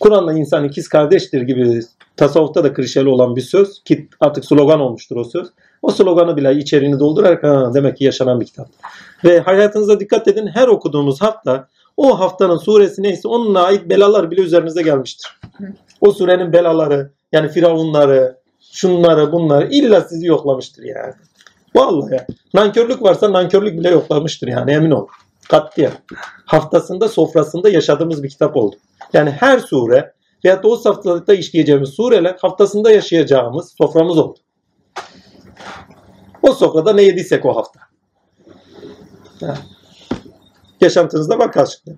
Kur'an'la 0.01 0.33
insan 0.33 0.65
ikiz 0.65 0.89
kardeştir 0.89 1.43
gibi 1.43 1.81
tasavvufta 2.17 2.65
da 2.65 2.75
klişeli 2.75 3.09
olan 3.09 3.37
bir 3.37 3.41
söz 3.41 3.83
ki 3.85 4.09
artık 4.21 4.45
slogan 4.45 4.81
olmuştur 4.81 5.17
o 5.17 5.25
söz. 5.25 5.49
O 5.83 5.91
sloganı 5.91 6.37
bile 6.37 6.55
içeriğini 6.55 6.99
doldurarak 6.99 7.43
ha, 7.43 7.71
demek 7.75 7.97
ki 7.97 8.05
yaşanan 8.05 8.41
bir 8.41 8.47
kitap. 8.47 8.69
Ve 9.25 9.41
hayatınıza 9.41 10.01
dikkat 10.01 10.29
edin 10.29 10.47
her 10.47 10.69
okuduğumuz 10.69 11.21
hafta 11.23 11.69
o 11.97 12.21
haftanın 12.21 12.57
suresi 12.57 13.03
neyse 13.03 13.29
onunla 13.29 13.63
ait 13.63 13.89
belalar 13.89 14.31
bile 14.31 14.41
üzerinize 14.41 14.83
gelmiştir. 14.83 15.39
O 16.01 16.13
surenin 16.13 16.53
belaları 16.53 17.11
yani 17.33 17.49
firavunları, 17.49 18.37
şunları 18.73 19.33
bunları 19.33 19.69
illa 19.71 20.01
sizi 20.01 20.27
yoklamıştır 20.27 20.83
yani. 20.83 21.15
Vallahi. 21.75 22.27
Nankörlük 22.55 23.03
varsa 23.03 23.33
nankörlük 23.33 23.79
bile 23.79 23.91
yoklamıştır 23.91 24.49
yani 24.49 24.73
emin 24.73 24.91
ol. 24.91 25.07
Katliam. 25.49 25.93
Haftasında 26.45 27.09
sofrasında 27.09 27.69
yaşadığımız 27.69 28.23
bir 28.23 28.29
kitap 28.29 28.57
oldu. 28.57 28.77
Yani 29.13 29.31
her 29.31 29.59
sure 29.59 30.13
veyahut 30.45 30.65
da 30.65 30.69
o 30.69 30.85
haftalıkta 30.85 31.35
işleyeceğimiz 31.35 31.89
sureler 31.89 32.37
haftasında 32.41 32.91
yaşayacağımız 32.91 33.75
soframız 33.79 34.19
oldu. 34.19 34.39
O 36.43 36.53
sofrada 36.53 36.93
ne 36.93 37.03
yediysek 37.03 37.45
o 37.45 37.57
hafta. 37.57 37.81
Ha. 39.41 39.59
Yaşantınızda 40.81 41.39
bak 41.39 41.55
karşılıklı. 41.55 41.93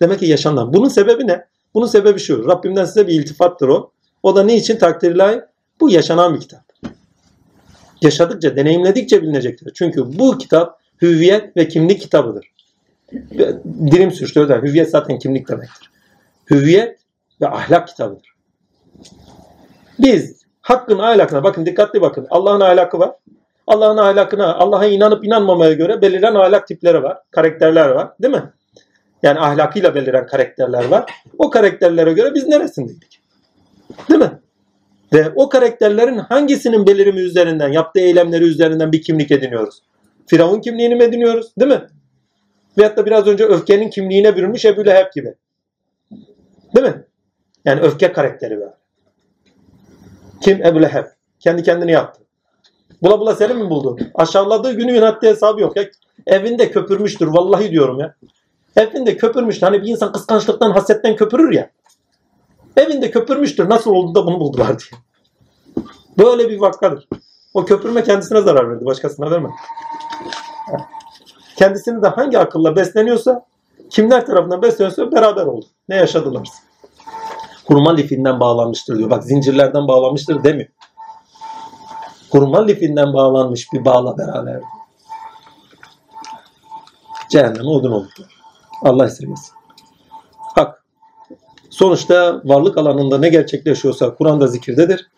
Demek 0.00 0.20
ki 0.20 0.26
yaşanan. 0.26 0.72
Bunun 0.72 0.88
sebebi 0.88 1.26
ne? 1.26 1.44
Bunun 1.74 1.86
sebebi 1.86 2.20
şu. 2.20 2.48
Rabbimden 2.48 2.84
size 2.84 3.06
bir 3.06 3.12
iltifattır 3.12 3.68
o. 3.68 3.90
O 4.22 4.36
da 4.36 4.42
ne 4.42 4.56
için 4.56 4.78
takdir 4.78 5.16
layık? 5.16 5.44
Bu 5.80 5.90
yaşanan 5.90 6.34
bir 6.34 6.40
kitap. 6.40 6.62
Yaşadıkça, 8.02 8.56
deneyimledikçe 8.56 9.22
bilinecektir. 9.22 9.72
Çünkü 9.74 10.18
bu 10.18 10.38
kitap 10.38 10.80
hüviyet 11.02 11.56
ve 11.56 11.68
kimlik 11.68 12.00
kitabıdır. 12.00 12.52
Dilim 13.64 14.10
sürçtü 14.10 14.40
özel. 14.40 14.62
Hüviyet 14.62 14.90
zaten 14.90 15.18
kimlik 15.18 15.48
demektir. 15.48 15.90
Hüviyet 16.50 16.98
ve 17.40 17.48
ahlak 17.48 17.88
kitabıdır. 17.88 18.34
Biz 19.98 20.42
hakkın 20.60 20.98
ahlakına 20.98 21.44
bakın 21.44 21.66
dikkatli 21.66 22.00
bakın. 22.00 22.26
Allah'ın 22.30 22.60
ahlakı 22.60 22.98
var. 22.98 23.12
Allah'ın 23.66 23.96
ahlakına, 23.96 24.54
Allah'a 24.54 24.86
inanıp 24.86 25.24
inanmamaya 25.24 25.72
göre 25.72 26.02
belirlen 26.02 26.34
ahlak 26.34 26.68
tipleri 26.68 27.02
var, 27.02 27.18
karakterler 27.30 27.88
var, 27.88 28.08
değil 28.22 28.34
mi? 28.34 28.52
Yani 29.22 29.40
ahlakıyla 29.40 29.94
beliren 29.94 30.26
karakterler 30.26 30.84
var. 30.84 31.12
O 31.38 31.50
karakterlere 31.50 32.12
göre 32.12 32.34
biz 32.34 32.48
neresindeydik? 32.48 33.20
Değil 34.10 34.20
mi? 34.20 34.40
Ve 35.12 35.32
o 35.34 35.48
karakterlerin 35.48 36.18
hangisinin 36.18 36.86
belirimi 36.86 37.20
üzerinden, 37.20 37.68
yaptığı 37.68 38.00
eylemleri 38.00 38.44
üzerinden 38.44 38.92
bir 38.92 39.02
kimlik 39.02 39.30
ediniyoruz? 39.30 39.82
Firavun 40.26 40.60
kimliğini 40.60 40.94
mi 40.94 41.02
ediniyoruz? 41.02 41.52
Değil 41.60 41.70
mi? 41.72 41.82
Veyahut 42.78 42.96
da 42.96 43.06
biraz 43.06 43.26
önce 43.26 43.44
öfkenin 43.44 43.90
kimliğine 43.90 44.36
bürünmüş 44.36 44.64
Ebu 44.64 44.86
Leheb 44.86 45.12
gibi. 45.14 45.34
Değil 46.74 46.86
mi? 46.86 47.04
Yani 47.64 47.80
öfke 47.80 48.12
karakteri 48.12 48.60
var. 48.60 48.74
Kim? 50.42 50.66
Ebu 50.66 50.82
Leheb. 50.82 51.04
Kendi 51.40 51.62
kendini 51.62 51.92
yaptı. 51.92 52.21
Bula 53.02 53.20
bula 53.20 53.34
seni 53.34 53.54
mi 53.54 53.70
buldu? 53.70 53.96
Aşağıladığı 54.14 54.72
günü 54.72 54.92
yönettiği 54.92 55.32
hesabı 55.32 55.60
yok 55.60 55.76
ya. 55.76 55.84
Evinde 56.26 56.70
köpürmüştür 56.70 57.26
vallahi 57.26 57.70
diyorum 57.70 58.00
ya. 58.00 58.14
Evinde 58.76 59.16
köpürmüş. 59.16 59.62
Hani 59.62 59.82
bir 59.82 59.88
insan 59.88 60.12
kıskançlıktan, 60.12 60.70
hasetten 60.70 61.16
köpürür 61.16 61.52
ya. 61.52 61.70
Evinde 62.76 63.10
köpürmüştür. 63.10 63.68
Nasıl 63.68 63.90
oldu 63.90 64.14
da 64.14 64.26
bunu 64.26 64.40
buldular 64.40 64.68
diye. 64.78 65.00
Böyle 66.18 66.50
bir 66.50 66.60
vakadır. 66.60 67.08
O 67.54 67.64
köpürme 67.64 68.02
kendisine 68.04 68.40
zarar 68.40 68.70
verdi. 68.70 68.84
Başkasına 68.84 69.30
vermedi. 69.30 69.52
Kendisini 71.56 72.02
de 72.02 72.08
hangi 72.08 72.38
akılla 72.38 72.76
besleniyorsa 72.76 73.46
kimler 73.90 74.26
tarafından 74.26 74.62
besleniyorsa 74.62 75.12
beraber 75.12 75.46
oldu. 75.46 75.66
Ne 75.88 75.96
yaşadılarsa. 75.96 76.54
Hurma 77.66 77.94
lifinden 77.94 78.40
bağlanmıştır 78.40 78.98
diyor. 78.98 79.10
Bak 79.10 79.24
zincirlerden 79.24 79.88
bağlanmıştır 79.88 80.44
demiyor. 80.44 80.68
Hurma 82.32 82.64
lifinden 82.64 83.14
bağlanmış 83.14 83.72
bir 83.72 83.84
bağla 83.84 84.18
beraber. 84.18 84.60
Cehennem 87.28 87.66
odun 87.66 87.90
oldu. 87.90 88.08
Allah 88.82 89.06
esirgesin. 89.06 89.54
Hak. 90.38 90.84
Sonuçta 91.70 92.40
varlık 92.44 92.78
alanında 92.78 93.18
ne 93.18 93.28
gerçekleşiyorsa 93.28 94.14
Kur'an'da 94.14 94.46
zikirdedir 94.46 95.10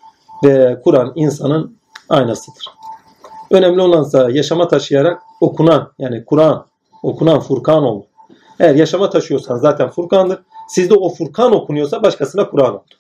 ve 0.45 0.81
Kur'an 0.85 1.13
insanın 1.15 1.79
aynasıdır. 2.09 2.67
Önemli 3.51 3.81
olansa 3.81 4.31
yaşama 4.31 4.69
taşıyarak 4.69 5.23
okunan 5.41 5.93
yani 5.99 6.25
Kur'an, 6.25 6.67
okunan 7.03 7.41
Furkan 7.41 7.83
oldu. 7.83 8.07
Eğer 8.61 8.75
yaşama 8.75 9.11
taşıyorsan 9.11 9.57
zaten 9.57 9.89
Furkan'dır. 9.89 10.43
Sizde 10.69 10.95
o 10.95 11.15
Furkan 11.15 11.53
okunuyorsa 11.53 12.03
başkasına 12.03 12.51
Kur'an 12.51 12.75
oldu. 12.75 12.95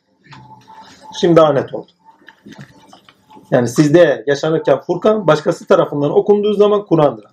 Şimdi 1.20 1.36
daha 1.36 1.52
net 1.52 1.74
oldu. 1.74 1.90
Yani 3.55 3.68
sizde 3.68 4.24
yaşanırken 4.26 4.81
Furkan 4.81 5.26
başkası 5.26 5.66
tarafından 5.66 6.10
okunduğu 6.10 6.55
zaman 6.55 6.86
Kur'an'dır. 6.86 7.24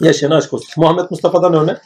Yaşayan 0.00 0.30
aşk 0.30 0.54
olsun. 0.54 0.68
Muhammed 0.76 1.04
Mustafa'dan 1.10 1.54
örnek. 1.54 1.76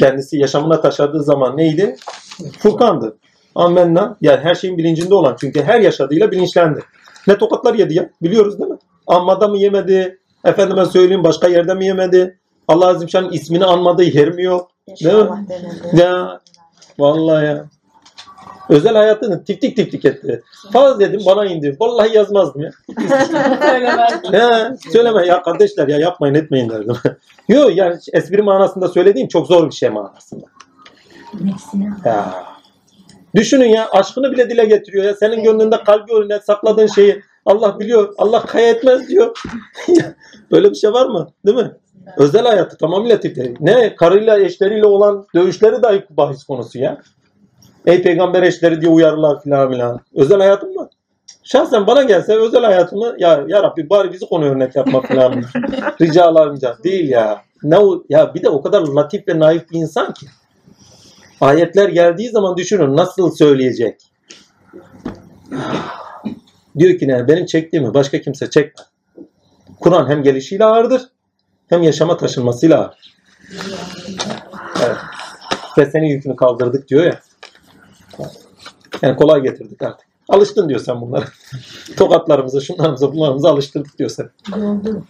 Kendisi 0.00 0.38
yaşamına 0.38 0.80
taşıdığı 0.80 1.22
zaman 1.22 1.56
neydi? 1.56 1.96
Furkan'dı. 2.58 3.16
Amenna. 3.54 4.16
Yani 4.20 4.40
her 4.40 4.54
şeyin 4.54 4.78
bilincinde 4.78 5.14
olan. 5.14 5.36
Çünkü 5.40 5.62
her 5.62 5.80
yaşadığıyla 5.80 6.30
bilinçlendi. 6.30 6.80
Ne 7.26 7.38
tokatlar 7.38 7.74
yedi 7.74 7.94
ya. 7.94 8.10
Biliyoruz 8.22 8.58
değil 8.58 8.70
mi? 8.70 8.78
Ammada 9.06 9.48
mı 9.48 9.58
yemedi? 9.58 10.18
Efendime 10.44 10.84
söyleyeyim 10.84 11.24
başka 11.24 11.48
yerde 11.48 11.74
mi 11.74 11.86
yemedi? 11.86 12.38
Allah 12.68 12.86
Azim 12.86 13.08
Şan'ın 13.08 13.32
ismini 13.32 13.64
anmadığı 13.64 14.04
yer 14.04 14.28
mi 14.30 14.42
yok? 14.42 14.70
Değil 15.04 15.16
mi? 15.16 15.46
Ya 15.92 16.40
vallahi 16.98 17.46
ya. 17.46 17.64
Özel 18.72 18.94
hayatını 18.94 19.44
tiftik 19.44 19.76
tiftik 19.76 20.04
etti. 20.04 20.42
Faz 20.72 21.00
dedim 21.00 21.20
bana 21.26 21.46
indi. 21.46 21.76
Vallahi 21.80 22.16
yazmazdım 22.16 22.62
ya. 22.62 22.70
He, 24.32 24.76
söyleme 24.92 25.26
ya 25.26 25.42
kardeşler 25.42 25.88
ya 25.88 25.98
yapmayın 25.98 26.34
etmeyin 26.34 26.70
derdim. 26.70 26.96
Yok 27.48 27.76
yani 27.76 27.98
espri 28.12 28.42
manasında 28.42 28.88
söylediğim 28.88 29.28
çok 29.28 29.46
zor 29.46 29.66
bir 29.66 29.74
şey 29.74 29.88
manasında. 29.88 30.46
Ya. 32.04 32.44
Düşünün 33.34 33.68
ya 33.68 33.88
aşkını 33.90 34.32
bile 34.32 34.50
dile 34.50 34.64
getiriyor 34.64 35.04
ya. 35.04 35.14
Senin 35.14 35.42
gönlünde 35.42 35.84
kalbi 35.84 36.12
önüne 36.12 36.40
sakladığın 36.40 36.86
şeyi 36.86 37.22
Allah 37.46 37.78
biliyor. 37.78 38.14
Allah 38.18 38.42
kaya 38.46 38.68
etmez 38.68 39.08
diyor. 39.08 39.38
Böyle 40.50 40.70
bir 40.70 40.76
şey 40.76 40.92
var 40.92 41.06
mı? 41.06 41.28
Değil 41.46 41.56
mi? 41.56 41.72
Özel 42.16 42.46
hayatı 42.46 42.76
tamamıyla 42.76 43.20
tiftik. 43.20 43.60
Ne? 43.60 43.96
Karıyla 43.96 44.38
eşleriyle 44.38 44.86
olan 44.86 45.26
dövüşleri 45.34 45.82
dahi 45.82 46.04
bahis 46.10 46.44
konusu 46.44 46.78
ya. 46.78 47.02
Ey 47.86 48.02
peygamber 48.02 48.42
eşleri 48.42 48.80
diye 48.80 48.90
uyarılar 48.90 49.42
filan 49.42 49.72
filan. 49.72 50.00
Özel 50.14 50.38
hayatım 50.38 50.74
mı? 50.74 50.88
Şahsen 51.44 51.86
bana 51.86 52.02
gelse 52.02 52.36
özel 52.36 52.64
hayatımı 52.64 53.14
ya 53.18 53.44
ya 53.48 53.62
Rabbi 53.62 53.90
bari 53.90 54.12
bizi 54.12 54.26
konu 54.26 54.44
örnek 54.44 54.76
yapma 54.76 55.00
filan. 55.00 55.44
Ricalar 56.00 56.52
rica. 56.56 56.76
Değil 56.84 57.08
ya. 57.08 57.42
Ne 57.62 57.78
o, 57.78 58.02
ya 58.08 58.34
bir 58.34 58.42
de 58.42 58.48
o 58.48 58.62
kadar 58.62 58.82
latif 58.82 59.28
ve 59.28 59.38
naif 59.38 59.70
bir 59.70 59.78
insan 59.78 60.12
ki. 60.12 60.26
Ayetler 61.40 61.88
geldiği 61.88 62.28
zaman 62.28 62.56
düşünün 62.56 62.96
nasıl 62.96 63.30
söyleyecek. 63.30 64.00
Diyor 66.78 66.98
ki 66.98 67.08
ne 67.08 67.28
benim 67.28 67.46
çektiğimi 67.46 67.94
başka 67.94 68.20
kimse 68.20 68.50
çekmez. 68.50 68.86
Kur'an 69.80 70.08
hem 70.08 70.22
gelişiyle 70.22 70.64
ağırdır 70.64 71.02
hem 71.68 71.82
yaşama 71.82 72.16
taşınmasıyla 72.16 72.78
ağır. 72.80 73.14
Evet. 74.86 74.96
Ve 75.78 75.86
senin 75.86 76.06
yükünü 76.06 76.36
kaldırdık 76.36 76.88
diyor 76.88 77.04
ya. 77.04 77.20
Yani 79.02 79.16
kolay 79.16 79.42
getirdik 79.42 79.82
artık. 79.82 80.06
Alıştın 80.28 80.68
diyor 80.68 80.80
sen 80.80 81.00
bunlara. 81.00 81.24
Tokatlarımıza, 81.96 82.60
şunlarımıza, 82.60 83.12
bunlarımıza 83.12 83.50
alıştırdık 83.50 83.98
diyor 83.98 84.10
sen. 84.10 84.30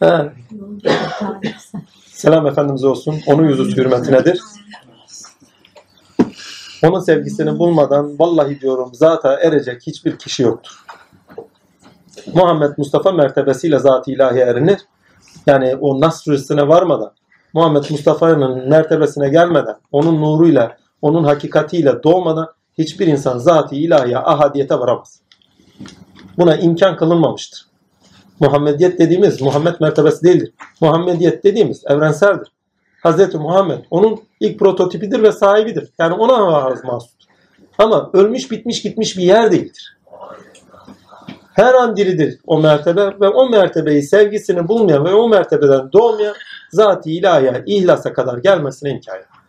Ha. 0.01 0.33
Selam 2.07 2.47
Efendimiz 2.47 2.85
olsun. 2.85 3.21
Onun 3.27 3.49
yüzü 3.49 3.77
hürmetinedir. 3.77 4.41
Onun 6.85 7.01
sevgisini 7.01 7.59
bulmadan 7.59 8.19
vallahi 8.19 8.61
diyorum 8.61 8.95
zata 8.95 9.41
erecek 9.41 9.83
hiçbir 9.87 10.19
kişi 10.19 10.43
yoktur. 10.43 10.85
Muhammed 12.35 12.71
Mustafa 12.77 13.13
mertebesiyle 13.13 13.79
zat-ı 13.79 14.11
ilahi 14.11 14.39
erinir. 14.39 14.81
Yani 15.47 15.77
o 15.81 16.01
nasrüsüne 16.01 16.69
varmadan, 16.69 17.13
Muhammed 17.53 17.85
Mustafa'nın 17.91 18.69
mertebesine 18.69 19.29
gelmeden, 19.29 19.77
onun 19.93 20.21
nuruyla, 20.21 20.77
onun 21.03 21.25
hakikatiyle 21.25 22.03
doğmadan 22.03 22.49
hiçbir 22.79 23.07
insan 23.07 23.39
zat-ı 23.39 23.75
ilahiye, 23.75 24.19
ahadiyete 24.19 24.79
varamaz. 24.79 25.21
Buna 26.39 26.57
imkan 26.57 26.97
kılınmamıştır. 26.97 27.67
Muhammediyet 28.41 28.99
dediğimiz 28.99 29.41
Muhammed 29.41 29.75
mertebesi 29.81 30.25
değildir. 30.25 30.53
Muhammediyet 30.81 31.45
dediğimiz 31.45 31.85
evrenseldir. 31.87 32.49
Hz. 33.05 33.35
Muhammed 33.35 33.79
onun 33.91 34.21
ilk 34.41 34.59
prototipidir 34.59 35.23
ve 35.23 35.33
sahibidir. 35.33 35.89
Yani 35.99 36.15
ona 36.15 36.47
varız 36.47 36.85
mahsus. 36.85 37.11
Ama 37.79 38.11
ölmüş 38.13 38.51
bitmiş 38.51 38.83
gitmiş 38.83 39.17
bir 39.17 39.23
yer 39.23 39.53
değildir. 39.53 39.97
Her 41.55 41.75
an 41.75 41.97
diridir 41.97 42.39
o 42.47 42.61
mertebe 42.61 43.21
ve 43.21 43.29
o 43.29 43.49
mertebeyi 43.49 44.03
sevgisini 44.03 44.69
bulmayan 44.69 45.05
ve 45.05 45.15
o 45.15 45.29
mertebeden 45.29 45.93
doğmayan 45.93 46.35
zat-ı 46.71 47.11
ilahiye, 47.11 47.63
ihlasa 47.67 48.13
kadar 48.13 48.39
gelmesine 48.39 48.91
imkan 48.91 49.17
yok. 49.17 49.42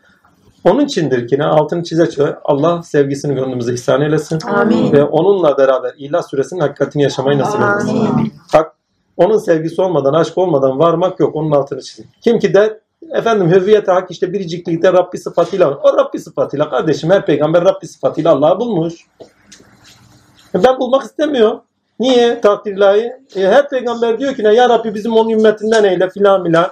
Onun 0.65 0.85
içindir 0.85 1.27
ki 1.27 1.39
ne 1.39 1.45
altını 1.45 1.83
çize 1.83 2.09
çize 2.09 2.37
Allah 2.43 2.83
sevgisini 2.83 3.35
gönlümüze 3.35 3.73
ihsan 3.73 4.01
eylesin. 4.01 4.39
Amin. 4.47 4.91
Ve 4.91 5.03
onunla 5.03 5.57
beraber 5.57 5.93
İhlas 5.97 6.29
suresinin 6.29 6.59
hakikatini 6.59 7.03
yaşamayı 7.03 7.39
nasip 7.39 7.61
eylesin. 7.61 8.05
Amin. 8.05 8.33
Bak 8.53 8.75
onun 9.17 9.37
sevgisi 9.37 9.81
olmadan, 9.81 10.13
aşk 10.13 10.37
olmadan 10.37 10.79
varmak 10.79 11.19
yok. 11.19 11.35
Onun 11.35 11.51
altını 11.51 11.81
çizin. 11.81 12.07
Kim 12.21 12.39
ki 12.39 12.53
der 12.53 12.77
efendim 13.11 13.51
hüviyete 13.51 13.91
hak 13.91 14.11
işte 14.11 14.33
biriciklikte 14.33 14.93
Rabbi 14.93 15.17
sıfatıyla 15.17 15.71
var. 15.71 15.77
O 15.83 15.97
Rabbi 15.97 16.19
sıfatıyla 16.19 16.69
kardeşim 16.69 17.09
her 17.09 17.25
peygamber 17.25 17.65
Rabbi 17.65 17.87
sıfatıyla 17.87 18.31
Allah'ı 18.31 18.59
bulmuş. 18.59 18.93
E 20.55 20.63
Ben 20.63 20.79
bulmak 20.79 21.03
istemiyorum. 21.03 21.61
Niye 21.99 22.41
takdir 22.41 22.77
ilahi? 22.77 23.11
E 23.35 23.47
her 23.47 23.69
peygamber 23.69 24.19
diyor 24.19 24.35
ki 24.35 24.43
ne 24.43 24.53
ya 24.53 24.69
Rabbi 24.69 24.95
bizim 24.95 25.15
onun 25.17 25.29
ümmetinden 25.29 25.83
eyle 25.83 26.09
filan 26.09 26.43
filan. 26.43 26.67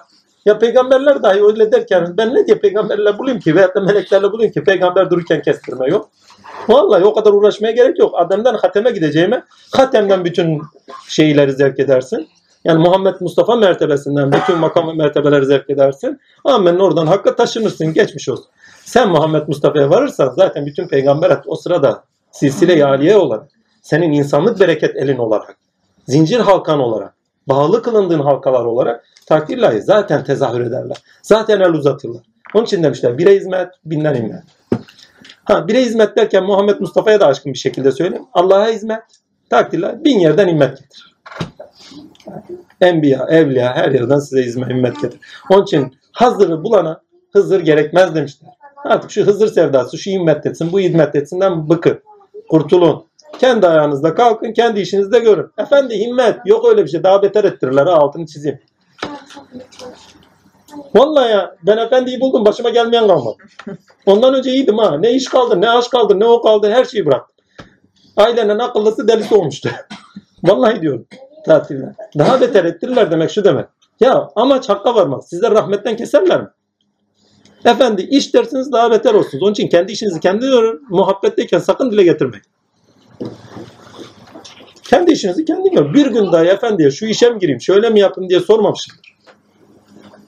Ya 0.46 0.60
peygamberler 0.60 1.24
dahi 1.24 1.44
öyle 1.44 1.72
derken 1.72 2.14
ben 2.18 2.36
ne 2.36 2.48
diye 2.48 2.58
peygamberle 2.58 3.18
bulayım 3.18 3.40
ki 3.40 3.56
veyahut 3.56 3.76
da 3.76 3.82
meleklerle 3.82 4.32
bulayım 4.32 4.52
ki 4.52 4.64
peygamber 4.64 5.10
dururken 5.10 5.42
kestirme 5.42 5.88
yok. 5.88 6.10
Vallahi 6.70 7.06
o 7.06 7.14
kadar 7.14 7.32
uğraşmaya 7.32 7.74
gerek 7.74 8.00
yok. 8.00 8.14
Adem'den 8.18 8.54
hateme 8.54 8.92
gideceğime 8.92 9.44
hatemden 9.72 10.26
bütün 10.26 10.62
şeyleri 11.08 11.54
zevk 11.54 11.80
edersin. 11.80 12.28
Yani 12.64 12.80
Muhammed 12.80 13.16
Mustafa 13.20 13.56
mertebesinden 13.56 14.32
bütün 14.32 14.58
makam 14.58 14.88
ve 14.88 14.94
mertebeleri 14.94 15.46
zevk 15.46 15.70
edersin. 15.70 16.20
Amenin 16.44 16.80
oradan 16.80 17.08
hakka 17.08 17.36
taşınırsın. 17.36 17.94
Geçmiş 17.94 18.30
olsun. 18.30 18.46
Sen 18.86 19.10
Muhammed 19.10 19.48
Mustafa'ya 19.48 19.90
varırsan 19.90 20.34
zaten 20.38 20.66
bütün 20.66 20.88
peygamber 20.88 21.42
o 21.46 21.56
sırada 21.56 22.04
silsile-i 22.32 22.86
aliye 22.86 23.18
olarak 23.18 23.50
senin 23.82 24.12
insanlık 24.12 24.60
bereket 24.60 24.96
elin 24.96 25.18
olarak 25.18 25.56
zincir 26.08 26.40
halkan 26.40 26.80
olarak 26.80 27.14
bağlı 27.48 27.82
kılındığın 27.82 28.20
halkalar 28.20 28.66
olarak 28.66 29.06
takdirlahi 29.32 29.82
zaten 29.82 30.24
tezahür 30.24 30.62
ederler. 30.62 30.98
Zaten 31.22 31.60
el 31.60 31.74
uzatırlar. 31.74 32.22
Onun 32.54 32.66
için 32.66 32.84
demişler 32.84 33.18
bire 33.18 33.36
hizmet 33.36 33.68
binden 33.86 34.16
himmet. 34.16 34.44
Ha 35.44 35.68
bire 35.68 35.82
hizmet 35.82 36.18
derken 36.18 36.44
Muhammed 36.44 36.80
Mustafa'ya 36.80 37.20
da 37.20 37.28
aşkın 37.28 37.54
bir 37.54 37.58
şekilde 37.58 37.92
söyleyeyim. 37.92 38.26
Allah'a 38.34 38.68
hizmet 38.68 39.02
takdirler 39.50 40.04
bin 40.04 40.20
yerden 40.20 40.48
himmet 40.48 40.78
getirir. 40.78 41.16
Enbiya, 42.82 43.28
evliya 43.30 43.76
her 43.76 43.92
yerden 43.92 44.20
size 44.20 44.44
hizmet, 44.44 44.70
himmet 44.70 45.02
getirir. 45.02 45.22
Onun 45.50 45.64
için 45.64 45.98
Hızır'ı 46.18 46.64
bulana 46.64 47.02
Hızır 47.34 47.60
gerekmez 47.60 48.16
demişler. 48.16 48.50
Artık 48.86 49.12
şu 49.12 49.26
Hızır 49.26 49.48
sevdası, 49.48 49.98
şu 49.98 50.12
himmet 50.12 50.46
etsin, 50.46 50.72
bu 50.72 50.80
hizmet 50.80 51.16
etsinden 51.16 51.70
bıkın. 51.70 52.00
Kurtulun. 52.50 53.06
Kendi 53.40 53.68
ayağınızda 53.68 54.16
kalkın, 54.16 54.54
kendi 54.54 54.80
işinizde 54.80 55.20
görün. 55.20 55.48
Efendi 55.58 56.00
himmet, 56.00 56.38
yok 56.46 56.66
öyle 56.66 56.84
bir 56.84 56.90
şey. 56.90 57.04
Daha 57.04 57.22
beter 57.22 57.44
ettirirler, 57.44 57.86
altını 57.86 58.26
çizeyim. 58.26 58.60
Vallahi 60.96 61.32
ya 61.32 61.56
ben 61.64 61.78
efendiyi 61.78 62.22
buldum 62.22 62.46
başıma 62.46 62.70
gelmeyen 62.70 63.08
kalmadı. 63.08 63.38
Ondan 64.06 64.34
önce 64.34 64.52
iyiydim 64.52 64.78
ha. 64.78 64.98
Ne 64.98 65.12
iş 65.12 65.26
kaldı, 65.28 65.62
ne 65.62 65.70
aş 65.70 65.88
kaldı, 65.88 66.20
ne 66.20 66.26
o 66.26 66.42
kaldı 66.42 66.72
her 66.72 66.86
şeyi 66.86 67.06
bıraktım. 67.06 67.36
Ailenin 68.18 68.60
akıllısı 68.60 69.08
delisi 69.08 69.36
olmuştu. 69.36 69.70
Vallahi 70.44 70.82
diyorum. 70.82 71.08
Tatiller. 71.46 71.94
Daha 72.18 72.42
beter 72.42 72.66
ettirirler 72.66 73.12
demek 73.12 73.32
şu 73.32 73.44
demek. 73.44 73.66
Ya 74.00 74.30
amaç 74.36 74.70
hakka 74.70 74.96
varmaz. 74.96 75.30
Sizler 75.30 75.52
rahmetten 75.52 75.98
keserler 75.98 76.42
mi? 76.42 76.48
Efendi 77.66 78.02
iş 78.02 78.34
dersiniz 78.34 78.72
daha 78.72 78.92
beter 78.92 79.14
olsunuz. 79.14 79.44
Onun 79.44 79.52
için 79.52 79.68
kendi 79.68 79.92
işinizi 79.92 80.20
kendi 80.20 80.46
görün. 80.46 80.82
Muhabbetteyken 80.90 81.60
sakın 81.60 81.92
dile 81.92 82.04
getirmeyin. 82.04 82.44
Kendi 84.84 85.12
işinizi 85.12 85.46
kendi 85.46 85.70
görün. 85.70 85.94
Bir 85.94 86.08
gün 86.08 86.32
dahi 86.32 86.48
efendiye 86.48 86.92
şu 86.92 87.06
işe 87.06 87.30
mi 87.30 87.40
gireyim, 87.40 87.62
şöyle 87.62 87.90
mi 87.90 88.00
yapayım 88.00 88.30
diye 88.30 88.40
sormamışımdır. 88.40 89.11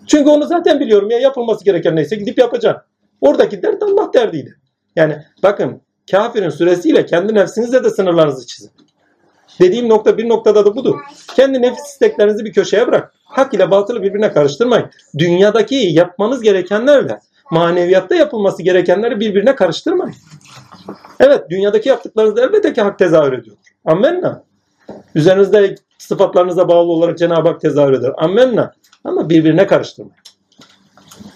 Çünkü 0.08 0.30
onu 0.30 0.46
zaten 0.46 0.80
biliyorum 0.80 1.10
ya 1.10 1.20
yapılması 1.20 1.66
gereken 1.66 1.96
neyse 1.96 2.16
gidip 2.16 2.38
yapacağım. 2.38 2.78
Oradaki 3.22 3.62
dert 3.62 3.84
Allah 3.84 4.14
derdiydi. 4.14 4.58
Yani 4.96 5.18
bakın 5.44 5.82
kafirin 6.12 6.50
süresiyle 6.50 7.06
kendi 7.06 7.36
nefsinizle 7.36 7.84
de 7.84 7.90
sınırlarınızı 7.90 8.48
çizin. 8.48 8.72
Dediğim 9.60 9.90
nokta 9.90 10.18
bir 10.18 10.30
noktada 10.30 10.66
da 10.66 10.76
budur. 10.76 11.00
Kendi 11.36 11.62
nefis 11.62 11.86
isteklerinizi 11.86 12.46
bir 12.46 12.54
köşeye 12.54 12.88
bırak. 12.88 13.14
Hak 13.24 13.54
ile 13.54 13.72
batılı 13.72 14.04
birbirine 14.04 14.34
karıştırmayın. 14.34 14.90
Dünyadaki 15.18 15.76
yapmanız 15.76 16.42
gerekenlerle 16.42 17.20
maneviyatta 17.52 18.16
yapılması 18.16 18.64
gerekenleri 18.64 19.20
birbirine 19.20 19.56
karıştırmayın. 19.56 20.16
Evet 21.20 21.50
dünyadaki 21.50 21.90
yaptıklarınızda 21.90 22.46
elbette 22.46 22.74
ki 22.74 22.82
hak 22.82 23.00
tezahür 23.00 23.34
ediyor. 23.34 23.58
Ammenna. 23.86 24.44
Üzerinizde 25.16 25.76
sıfatlarınıza 25.98 26.68
bağlı 26.68 26.92
olarak 26.92 27.18
Cenab-ı 27.18 27.50
Hak 27.50 27.62
tezahür 27.62 27.94
eder. 27.94 28.12
Ammenna. 28.18 28.74
Ama 29.04 29.30
birbirine 29.30 29.68
karıştırmayın. 29.68 30.24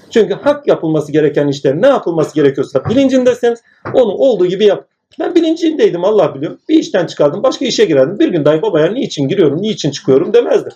Çünkü 0.10 0.34
hak 0.34 0.68
yapılması 0.68 1.12
gereken 1.12 1.48
işler 1.48 1.82
ne 1.82 1.88
yapılması 1.88 2.36
gerekiyorsa 2.36 2.86
bilincindesiniz. 2.90 3.60
Onu 3.94 4.12
olduğu 4.12 4.46
gibi 4.46 4.66
yap. 4.66 4.88
Ben 5.20 5.36
bilincindeydim 5.36 6.06
Allah 6.06 6.36
biliyor. 6.36 6.58
Bir 6.70 6.80
işten 6.80 7.06
çıkardım 7.06 7.44
başka 7.44 7.66
işe 7.66 7.86
girerdim. 7.86 8.20
Bir 8.20 8.30
gün 8.30 8.46
dahi 8.46 8.62
babaya 8.62 8.92
niçin 8.92 9.28
giriyorum, 9.28 9.62
niçin 9.62 9.92
çıkıyorum 9.92 10.34
demezdim. 10.34 10.74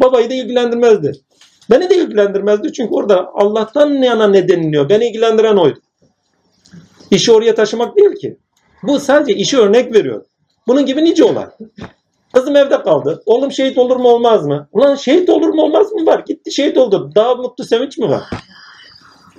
Babayı 0.00 0.30
da 0.30 0.34
ilgilendirmezdi. 0.34 1.12
Beni 1.70 1.90
de 1.90 1.96
ilgilendirmezdi 1.96 2.72
çünkü 2.72 2.94
orada 2.94 3.30
Allah'tan 3.34 3.90
yana 3.90 4.28
ne 4.28 4.48
deniliyor. 4.48 4.88
Beni 4.88 5.08
ilgilendiren 5.08 5.56
oydu. 5.56 5.78
İşi 7.10 7.32
oraya 7.32 7.54
taşımak 7.54 7.96
değil 7.96 8.14
ki. 8.14 8.36
Bu 8.82 9.00
sadece 9.00 9.34
işi 9.34 9.58
örnek 9.58 9.94
veriyor. 9.94 10.24
Bunun 10.66 10.86
gibi 10.86 11.04
nice 11.04 11.24
olay. 11.24 11.46
Kızım 12.36 12.56
evde 12.56 12.82
kaldı. 12.82 13.22
Oğlum 13.26 13.52
şehit 13.52 13.78
olur 13.78 13.96
mu 13.96 14.08
olmaz 14.08 14.46
mı? 14.46 14.68
Ulan 14.72 14.94
şehit 14.94 15.30
olur 15.30 15.48
mu 15.48 15.62
olmaz 15.62 15.92
mı 15.92 16.06
var? 16.06 16.18
Gitti 16.18 16.52
şehit 16.52 16.78
oldu. 16.78 17.10
Daha 17.14 17.34
mutlu 17.34 17.64
sevinç 17.64 17.98
mi 17.98 18.08
var? 18.08 18.22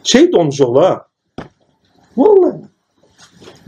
Şehit 0.03 0.35
olmuş 0.35 0.61
oğlu 0.61 0.81
ha. 0.81 1.05
Vallahi. 2.17 2.55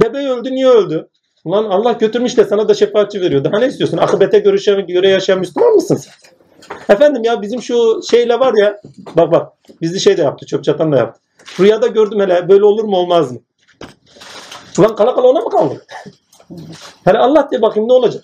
Bebe 0.04 0.18
öldü 0.18 0.52
niye 0.52 0.68
öldü? 0.68 1.10
Ulan 1.46 1.64
Allah 1.64 1.92
götürmüş 1.92 2.38
de 2.38 2.46
sana 2.46 2.70
da 2.70 2.74
şefaatçi 2.74 3.22
veriyor. 3.22 3.44
Daha 3.44 3.60
ne 3.60 3.68
istiyorsun? 3.68 3.98
Akıbete 3.98 4.40
görüşen, 4.40 4.88
göre 4.88 5.10
yaşayan 5.10 5.40
Müslüman 5.40 5.74
mısın 5.74 5.96
sen? 5.96 6.14
Efendim 6.90 7.24
ya 7.24 7.42
bizim 7.42 7.62
şu 7.62 8.02
şeyle 8.10 8.40
var 8.40 8.54
ya. 8.58 8.82
Bak 9.18 9.32
bak. 9.32 9.54
Bizi 9.82 10.00
şey 10.00 10.18
de 10.18 10.22
yaptı. 10.22 10.46
Çöp 10.46 10.64
çatan 10.64 10.92
da 10.92 10.98
yaptı. 10.98 11.22
Rüyada 11.60 11.88
gördüm 11.88 12.20
hele. 12.20 12.50
Böyle 12.50 12.66
olur 12.66 12.84
mu 12.84 12.98
olmaz 12.98 13.32
mı? 13.32 13.40
Ulan 14.80 14.96
kala 14.96 15.16
kala 15.16 15.28
ona 15.28 15.40
mı 15.40 15.50
kaldı? 15.50 15.86
Hele 17.06 17.18
Allah 17.18 17.50
de 17.52 17.62
bakayım 17.62 17.90
ne 17.90 17.94
olacak? 17.94 18.24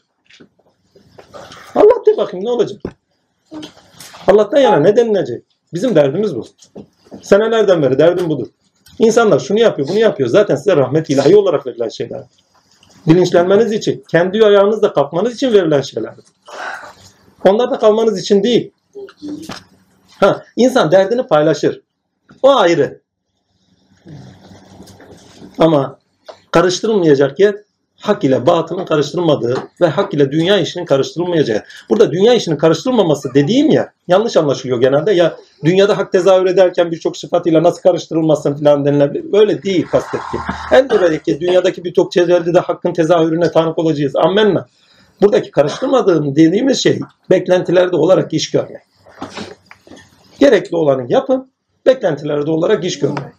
Allah 2.16 2.24
de 2.24 2.28
bakayım 2.28 2.46
ne 2.46 2.50
olacak? 2.50 2.82
Allah'tan 4.28 4.60
yana 4.60 4.78
ne 4.78 4.96
denilecek? 4.96 5.44
Bizim 5.74 5.96
derdimiz 5.96 6.36
bu. 6.36 6.46
Senelerden 7.22 7.82
beri 7.82 7.98
derdim 7.98 8.30
budur. 8.30 8.48
İnsanlar 9.00 9.40
şunu 9.40 9.60
yapıyor, 9.60 9.88
bunu 9.88 10.00
yapıyor. 10.00 10.30
Zaten 10.30 10.56
size 10.56 10.76
rahmet 10.76 11.10
ilahi 11.10 11.36
olarak 11.36 11.68
verilen 11.68 11.90
şeyler. 11.90 12.24
Bilinçlenmeniz 13.08 13.72
için, 13.72 14.04
kendi 14.12 14.46
ayağınızla 14.46 14.94
kapmanız 14.94 15.36
için 15.36 15.54
verilen 15.54 15.82
şeyler. 15.82 16.14
Onlarda 17.46 17.80
kalmanız 17.80 18.20
için 18.20 18.44
değil. 18.44 18.72
Ha, 20.20 20.46
insan 20.56 20.92
derdini 20.92 21.28
paylaşır. 21.28 21.82
O 22.44 22.56
ayrı. 22.56 23.02
Ama 25.60 26.00
karıştırılmayacak 26.52 27.40
yer 27.40 27.56
hak 28.08 28.24
ile 28.24 28.46
batılın 28.46 28.86
karıştırılmadığı 28.86 29.58
ve 29.82 29.88
hak 29.88 30.14
ile 30.14 30.32
dünya 30.32 30.60
işinin 30.60 30.86
karıştırılmayacağı. 30.86 31.64
Burada 31.90 32.12
dünya 32.12 32.34
işinin 32.34 32.58
karıştırılmaması 32.58 33.34
dediğim 33.34 33.72
ya 33.72 33.94
yanlış 34.08 34.38
anlaşılıyor 34.38 34.82
genelde. 34.82 35.12
Ya 35.12 35.38
dünyada 35.64 35.98
hak 35.98 36.12
tezahür 36.12 36.46
ederken 36.46 36.92
birçok 36.92 37.18
sıfatıyla 37.18 37.64
nasıl 37.64 37.82
karıştırılmasın 37.82 38.56
falan 38.56 38.86
denilebilir. 38.86 39.32
Böyle 39.32 39.64
değil 39.64 39.88
kastettiğim. 39.88 40.46
Elbette 40.72 41.22
ki 41.22 41.40
dünyadaki 41.42 41.84
birçok 41.84 42.12
çevrede 42.12 42.54
de 42.54 42.60
hakkın 42.60 42.94
tezahürüne 42.94 43.52
tanık 43.52 43.78
olacağız. 43.78 44.16
Ammenna. 44.16 44.68
Buradaki 45.22 45.52
karıştırmadığım 45.52 46.36
dediğimiz 46.36 46.84
şey 46.84 47.00
beklentilerde 47.30 47.96
olarak 47.96 48.34
iş 48.34 48.52
görmek. 48.52 48.82
Gerekli 50.40 50.76
olanı 50.76 51.06
yapın, 51.10 51.52
beklentilerde 51.86 52.52
olarak 52.52 52.86
iş 52.86 53.00
görmek. 53.00 53.34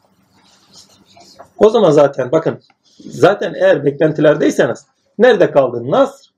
O 1.58 1.70
zaman 1.70 1.90
zaten 1.90 2.32
bakın 2.32 2.60
zaten 3.04 3.54
eğer 3.54 3.84
beklentilerdeyseniz 3.84 4.86
nerede 5.18 5.50
kaldı 5.50 5.90
Nasr? 5.90 6.30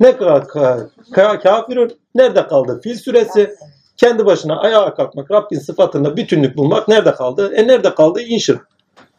Ne 0.00 0.08
ka- 0.10 0.46
ka-? 0.46 0.88
Nerede 2.14 2.46
kaldı 2.46 2.80
fil 2.82 2.94
süresi? 2.94 3.54
Kendi 3.96 4.26
başına 4.26 4.60
ayağa 4.60 4.94
kalkmak, 4.94 5.30
Rabbin 5.30 5.58
sıfatında 5.58 6.16
bütünlük 6.16 6.56
bulmak 6.56 6.88
nerede 6.88 7.14
kaldı? 7.14 7.52
E 7.54 7.66
nerede 7.66 7.94
kaldı 7.94 8.20
inşir? 8.20 8.58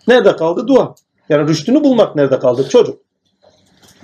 Nerede 0.08 0.36
kaldı 0.36 0.68
dua? 0.68 0.96
Yani 1.30 1.48
rüştünü 1.48 1.84
bulmak 1.84 2.16
nerede 2.16 2.40
kaldı 2.40 2.70
çocuk? 2.70 3.00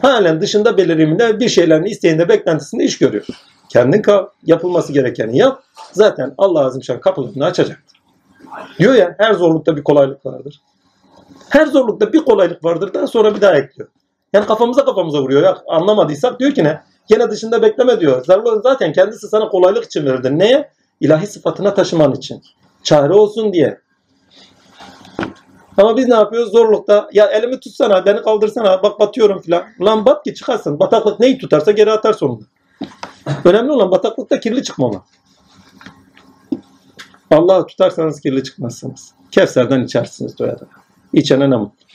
Halen 0.02 0.42
dışında 0.42 0.78
beliriminde 0.78 1.40
bir 1.40 1.50
şeylerin 1.50 1.84
isteğinde 1.84 2.30
beklentisinde 2.30 2.84
iş 2.84 2.98
görüyor. 2.98 3.26
Kendin 3.70 4.02
kal, 4.02 4.28
yapılması 4.46 4.94
gerekeni 4.94 5.38
yap. 5.38 5.64
Zaten 5.92 6.34
Allah 6.38 6.66
Azimşan 6.66 7.00
kapılarını 7.00 7.46
açacaktır. 7.46 8.00
Diyor 8.80 8.94
ya 8.94 9.16
her 9.18 9.34
zorlukta 9.34 9.78
bir 9.78 9.84
kolaylık 9.84 10.26
vardır. 10.26 10.62
Her 11.50 11.66
zorlukta 11.66 12.14
bir 12.14 12.20
kolaylık 12.20 12.64
vardır. 12.64 12.94
Daha 12.94 13.08
sonra 13.08 13.36
bir 13.36 13.42
daha 13.42 13.56
ekliyor. 13.56 13.90
Yani 14.34 14.46
kafamıza 14.46 14.86
kafamıza 14.86 15.22
vuruyor. 15.22 15.44
Ya 15.44 15.58
anlamadıysak 15.68 16.40
diyor 16.40 16.52
ki 16.52 16.64
ne? 16.64 16.82
Gene 17.08 17.32
dışında 17.32 17.62
bekleme 17.62 18.00
diyor. 18.00 18.26
Zaten 18.64 18.94
kendisi 18.94 19.28
sana 19.28 19.50
kolaylık 19.50 19.84
için 19.84 20.06
verdi. 20.06 20.40
Neye? 20.40 20.72
İlahi 21.00 21.28
sıfatına 21.28 21.74
taşıman 21.74 22.14
için. 22.14 22.44
Çare 22.84 23.14
olsun 23.14 23.54
diye. 23.54 23.80
Ama 25.78 25.98
biz 25.98 26.08
ne 26.08 26.14
yapıyoruz? 26.14 26.52
Zorlukta 26.52 27.10
ya 27.14 27.26
elimi 27.26 27.60
tutsana, 27.60 28.06
beni 28.06 28.22
kaldırsana, 28.22 28.84
bak 28.84 29.00
batıyorum 29.00 29.42
filan. 29.42 29.64
Ulan 29.80 30.06
bat 30.06 30.24
ki 30.24 30.34
çıkarsın. 30.34 30.80
Bataklık 30.80 31.20
neyi 31.20 31.38
tutarsa 31.38 31.72
geri 31.72 31.92
atar 31.92 32.14
sonunda. 32.14 32.44
Önemli 33.46 33.72
olan 33.72 33.92
bataklıkta 33.92 34.40
kirli 34.40 34.64
çıkmama. 34.64 35.06
Allah'ı 37.32 37.68
tutarsanız 37.68 38.22
kirli 38.22 38.44
çıkmazsınız. 38.44 39.14
Kevser'den 39.32 39.84
içersiniz 39.84 40.40
doya 40.40 40.60
doya. 40.60 40.79
İçene 41.14 41.50
ne 41.50 41.56
mutlu. 41.56 41.86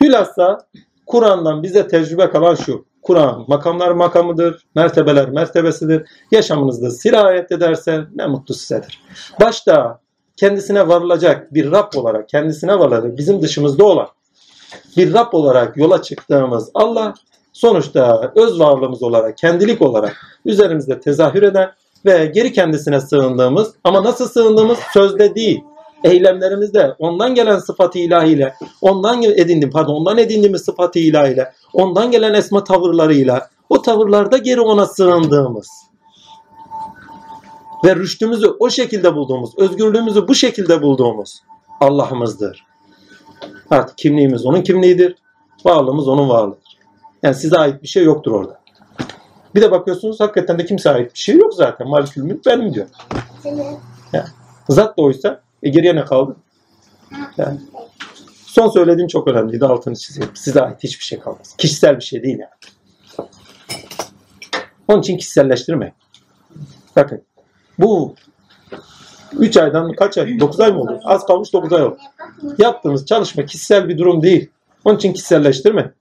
Hülasa 0.00 0.58
Kur'an'dan 1.06 1.62
bize 1.62 1.88
tecrübe 1.88 2.30
kalan 2.30 2.54
şu. 2.54 2.84
Kur'an 3.02 3.44
makamlar 3.48 3.90
makamıdır, 3.90 4.66
mertebeler 4.74 5.30
mertebesidir. 5.30 6.08
Yaşamınızda 6.30 6.90
sirayet 6.90 7.52
ederse 7.52 8.04
ne 8.14 8.26
mutlu 8.26 8.54
sizedir. 8.54 9.02
Başta 9.40 10.00
kendisine 10.36 10.88
varılacak 10.88 11.54
bir 11.54 11.72
Rab 11.72 11.92
olarak, 11.96 12.28
kendisine 12.28 12.78
varılacak 12.78 13.18
bizim 13.18 13.42
dışımızda 13.42 13.84
olan 13.84 14.08
bir 14.96 15.14
Rab 15.14 15.32
olarak 15.32 15.76
yola 15.76 16.02
çıktığımız 16.02 16.70
Allah 16.74 17.14
sonuçta 17.52 18.32
öz 18.36 18.60
varlığımız 18.60 19.02
olarak, 19.02 19.38
kendilik 19.38 19.82
olarak 19.82 20.16
üzerimizde 20.44 21.00
tezahür 21.00 21.42
eden 21.42 21.70
ve 22.06 22.26
geri 22.26 22.52
kendisine 22.52 23.00
sığındığımız 23.00 23.72
ama 23.84 24.04
nasıl 24.04 24.28
sığındığımız 24.28 24.78
sözde 24.92 25.34
değil, 25.34 25.64
eylemlerimizde 26.04 26.94
ondan 26.98 27.34
gelen 27.34 27.58
sıfatı 27.58 27.98
ilahiyle, 27.98 28.54
ondan 28.80 29.22
edindim 29.22 29.70
pardon, 29.70 29.94
ondan 29.94 30.18
edindiğimiz 30.18 30.62
sıfatı 30.62 30.98
ilahiyle, 30.98 31.52
ondan 31.72 32.10
gelen 32.10 32.34
esma 32.34 32.64
tavırlarıyla, 32.64 33.48
o 33.68 33.82
tavırlarda 33.82 34.38
geri 34.38 34.60
ona 34.60 34.86
sığındığımız 34.86 35.68
ve 37.84 37.96
rüştümüzü 37.96 38.46
o 38.58 38.70
şekilde 38.70 39.14
bulduğumuz, 39.14 39.58
özgürlüğümüzü 39.58 40.28
bu 40.28 40.34
şekilde 40.34 40.82
bulduğumuz 40.82 41.42
Allah'ımızdır. 41.80 42.66
Artık 43.70 43.98
kimliğimiz 43.98 44.46
onun 44.46 44.62
kimliğidir, 44.62 45.16
varlığımız 45.64 46.08
onun 46.08 46.28
varlığıdır. 46.28 46.78
Yani 47.22 47.34
size 47.34 47.58
ait 47.58 47.82
bir 47.82 47.88
şey 47.88 48.04
yoktur 48.04 48.32
orada. 48.32 48.60
Bir 49.54 49.62
de 49.62 49.70
bakıyorsunuz 49.70 50.20
hakikaten 50.20 50.58
de 50.58 50.66
kimse 50.66 50.90
ait 50.90 51.14
bir 51.14 51.18
şey 51.18 51.36
yok 51.36 51.54
zaten. 51.54 51.88
Malikül 51.88 52.22
mülk 52.22 52.46
benim 52.46 52.74
diyor. 52.74 52.86
Yani, 54.12 54.26
zat 54.68 54.98
da 54.98 55.02
oysa 55.02 55.40
e 55.62 55.68
geriye 55.68 55.96
ne 55.96 56.04
kaldı? 56.04 56.36
Yani, 57.36 57.60
son 58.46 58.70
söylediğim 58.70 59.08
çok 59.08 59.28
önemliydi. 59.28 59.64
Altını 59.64 59.96
çizeyim. 59.96 60.30
Size 60.34 60.62
ait 60.62 60.84
hiçbir 60.84 61.04
şey 61.04 61.18
kalmaz. 61.18 61.54
Kişisel 61.58 61.96
bir 61.96 62.04
şey 62.04 62.22
değil 62.22 62.38
yani. 62.38 63.28
Onun 64.88 65.00
için 65.00 65.16
kişiselleştirmeyin. 65.16 65.94
Bakın 66.96 67.22
bu 67.78 68.14
3 69.32 69.56
aydan 69.56 69.92
kaç 69.92 70.18
ay? 70.18 70.40
9 70.40 70.60
ay 70.60 70.72
mı 70.72 70.80
oldu? 70.80 71.00
Az 71.04 71.26
kalmış 71.26 71.52
9 71.52 71.72
ay 71.72 71.82
oldu. 71.82 71.98
Yaptığımız 72.58 73.06
çalışma 73.06 73.44
kişisel 73.44 73.88
bir 73.88 73.98
durum 73.98 74.22
değil. 74.22 74.50
Onun 74.84 74.96
için 74.96 75.12
kişiselleştirme. 75.12 75.92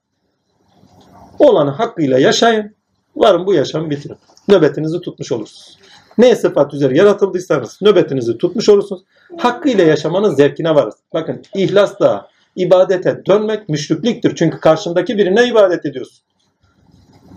Olanı 1.40 1.69
hakkıyla 1.69 2.19
yaşayın. 2.19 2.75
Varın 3.16 3.45
bu 3.45 3.53
yaşamı 3.53 3.90
bitirin. 3.90 4.17
Nöbetinizi 4.48 5.01
tutmuş 5.01 5.32
olursunuz. 5.32 5.77
Ne 6.18 6.35
sıfat 6.35 6.74
üzere 6.74 6.98
yaratıldıysanız 6.98 7.82
nöbetinizi 7.82 8.38
tutmuş 8.38 8.69
olursunuz. 8.69 9.03
Hakkıyla 9.38 9.84
yaşamanın 9.84 10.35
zevkine 10.35 10.76
varız. 10.76 10.95
Bakın 11.14 11.42
ihlasla 11.56 12.30
ibadete 12.56 13.22
dönmek 13.27 13.69
müşrikliktir. 13.69 14.35
Çünkü 14.35 14.60
karşındaki 14.60 15.18
birine 15.18 15.48
ibadet 15.48 15.85
ediyorsun. 15.85 16.26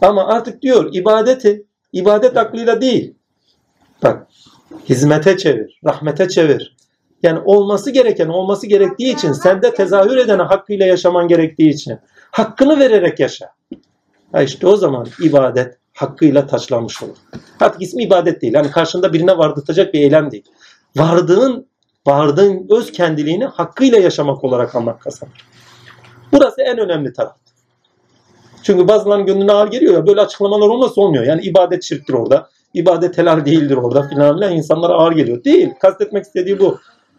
Ama 0.01 0.27
artık 0.27 0.63
diyor 0.63 0.91
ibadeti 0.93 1.67
ibadet 1.93 2.37
aklıyla 2.37 2.81
değil. 2.81 3.15
Bak 4.03 4.27
hizmete 4.89 5.37
çevir, 5.37 5.81
rahmete 5.85 6.29
çevir. 6.29 6.77
Yani 7.23 7.39
olması 7.45 7.91
gereken 7.91 8.29
olması 8.29 8.67
gerektiği 8.67 9.15
için 9.15 9.33
sende 9.33 9.75
tezahür 9.75 10.17
edene 10.17 10.43
hakkıyla 10.43 10.87
yaşaman 10.87 11.29
gerektiği 11.29 11.71
için 11.71 11.99
hakkını 12.31 12.79
vererek 12.79 13.21
yaşa. 13.21 13.53
Ha 14.33 14.43
işte 14.43 14.67
o 14.67 14.77
zaman 14.77 15.07
ibadet 15.23 15.78
hakkıyla 15.99 16.47
taçlanmış 16.47 17.03
olur. 17.03 17.17
Artık 17.61 17.83
ismi 17.83 18.03
ibadet 18.03 18.43
değil. 18.43 18.55
Yani 18.55 18.71
karşında 18.71 19.13
birine 19.13 19.39
vardırtacak 19.39 19.95
bir 19.95 20.01
eylem 20.01 20.31
değil. 20.31 20.45
Vardığın, 20.97 21.67
vardığın 22.07 22.67
öz 22.71 22.93
kendiliğini 22.93 23.45
hakkıyla 23.45 23.99
yaşamak 23.99 24.45
olarak 24.45 24.75
anlam 24.75 24.99
kazanır. 24.99 25.47
Burası 26.33 26.63
en 26.63 26.79
önemli 26.79 27.13
taraf. 27.13 27.37
Çünkü 28.63 28.89
bazılarının 28.89 29.27
gönlüne 29.27 29.53
ağır 29.53 29.71
geliyor 29.71 29.95
ya 29.95 30.07
böyle 30.07 30.21
açıklamalar 30.21 30.69
olmazsa 30.69 31.01
olmuyor. 31.01 31.25
Yani 31.25 31.43
ibadet 31.43 31.83
şirktir 31.83 32.15
orada. 32.15 32.49
ibadet 32.75 33.19
helal 33.19 33.45
değildir 33.45 33.77
orada 33.77 34.09
filan 34.09 34.37
filan 34.37 34.53
insanlara 34.53 34.93
ağır 34.93 35.13
geliyor. 35.13 35.45
Değil. 35.45 35.71
Kastetmek 35.81 36.25
istediği 36.25 36.59
bu. 36.59 36.79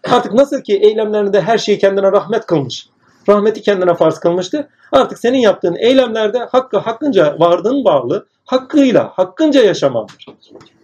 Artık 0.09 0.33
nasıl 0.33 0.61
ki 0.61 0.77
eylemlerinde 0.77 1.41
her 1.41 1.57
şeyi 1.57 1.79
kendine 1.79 2.11
rahmet 2.11 2.45
kılmış. 2.45 2.89
Rahmeti 3.29 3.61
kendine 3.61 3.95
farz 3.95 4.19
kılmıştı. 4.19 4.69
Artık 4.91 5.19
senin 5.19 5.37
yaptığın 5.37 5.75
eylemlerde 5.75 6.39
hakkı 6.39 6.77
hakkınca 6.77 7.35
vardığın 7.39 7.85
bağlı 7.85 8.27
hakkıyla 8.45 9.11
hakkınca 9.15 9.63
yaşamandır. 9.63 10.25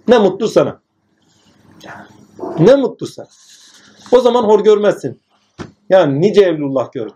Ne 0.07 0.17
mutlu 0.17 0.47
sana. 0.47 0.79
Ne 2.59 2.75
mutlu 2.75 3.07
sana. 3.07 3.27
O 4.11 4.19
zaman 4.19 4.43
hor 4.43 4.63
görmezsin. 4.63 5.21
Yani 5.89 6.21
nice 6.21 6.41
evlullah 6.41 6.91
gördüm. 6.91 7.15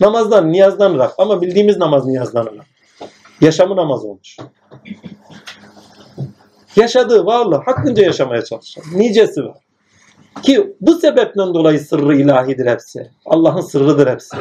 Namazdan, 0.00 0.52
niyazdan 0.52 0.94
ırak. 0.94 1.14
Ama 1.18 1.40
bildiğimiz 1.40 1.76
namaz 1.76 2.06
niyazdan 2.06 2.46
ırak. 2.46 2.66
Yaşamı 3.40 3.76
namaz 3.76 4.04
olmuş. 4.04 4.36
Yaşadığı 6.76 7.26
varlığı 7.26 7.56
hakkınca 7.56 8.02
yaşamaya 8.04 8.44
çalışan. 8.44 8.84
Nicesi 8.94 9.44
var. 9.44 9.56
Ki 10.42 10.76
bu 10.80 10.94
sebepten 10.94 11.54
dolayı 11.54 11.80
sırrı 11.80 12.16
ilahidir 12.16 12.66
hepsi. 12.66 13.10
Allah'ın 13.26 13.60
sırrıdır 13.60 14.06
hepsi. 14.06 14.36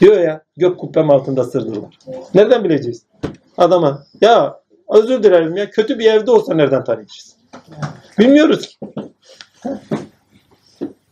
Diyor 0.00 0.20
ya 0.20 0.42
gök 0.56 0.78
kubbem 0.78 1.10
altında 1.10 1.44
sırdırlar. 1.44 1.98
Nereden 2.34 2.64
bileceğiz? 2.64 3.02
Adama 3.58 4.06
ya 4.20 4.60
özür 4.94 5.22
dilerim 5.22 5.56
ya 5.56 5.70
kötü 5.70 5.98
bir 5.98 6.04
evde 6.04 6.30
olsa 6.30 6.54
nereden 6.54 6.84
tanıyacağız? 6.84 7.36
Bilmiyoruz 8.18 8.68
ki. 8.68 8.76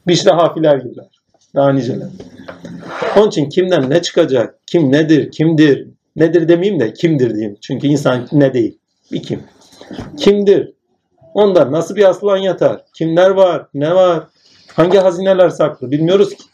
Bişra 0.07 0.37
hafiler 0.37 0.77
gibiler. 0.77 1.07
Daha 1.55 1.73
niceler. 1.73 2.09
Onun 3.17 3.29
için 3.29 3.49
kimden 3.49 3.91
ne 3.91 4.03
çıkacak? 4.03 4.59
Kim 4.67 4.93
nedir? 4.93 5.31
Kimdir? 5.31 5.89
Nedir 6.17 6.49
demeyeyim 6.49 6.81
de 6.81 6.93
kimdir 6.93 7.35
diyeyim. 7.35 7.57
Çünkü 7.61 7.87
insan 7.87 8.29
ne 8.33 8.55
değil. 8.55 8.79
Bir 9.13 9.23
kim. 9.23 9.43
Kimdir? 10.17 10.73
Onda 11.35 11.73
nasıl 11.73 11.97
bir 11.97 12.09
aslan 12.09 12.37
yatar? 12.37 12.85
Kimler 12.95 13.31
var? 13.31 13.67
Ne 13.75 13.95
var? 13.95 14.25
Hangi 14.75 14.99
hazineler 14.99 15.49
saklı? 15.49 15.91
Bilmiyoruz 15.91 16.35
ki. 16.35 16.45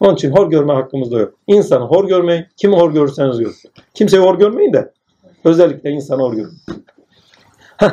Onun 0.00 0.14
için 0.14 0.30
hor 0.30 0.50
görme 0.50 0.72
hakkımız 0.72 1.12
da 1.12 1.18
yok. 1.18 1.34
İnsanı 1.46 1.84
hor 1.84 2.08
görmeyin. 2.08 2.46
Kimi 2.56 2.76
hor 2.76 2.92
görürseniz 2.92 3.38
görün. 3.38 3.54
Kimseyi 3.94 4.22
hor 4.22 4.38
görmeyin 4.38 4.72
de 4.72 4.92
özellikle 5.44 5.90
insanı 5.90 6.22
hor 6.22 6.34
görün. 6.34 6.58
Heh. 7.76 7.90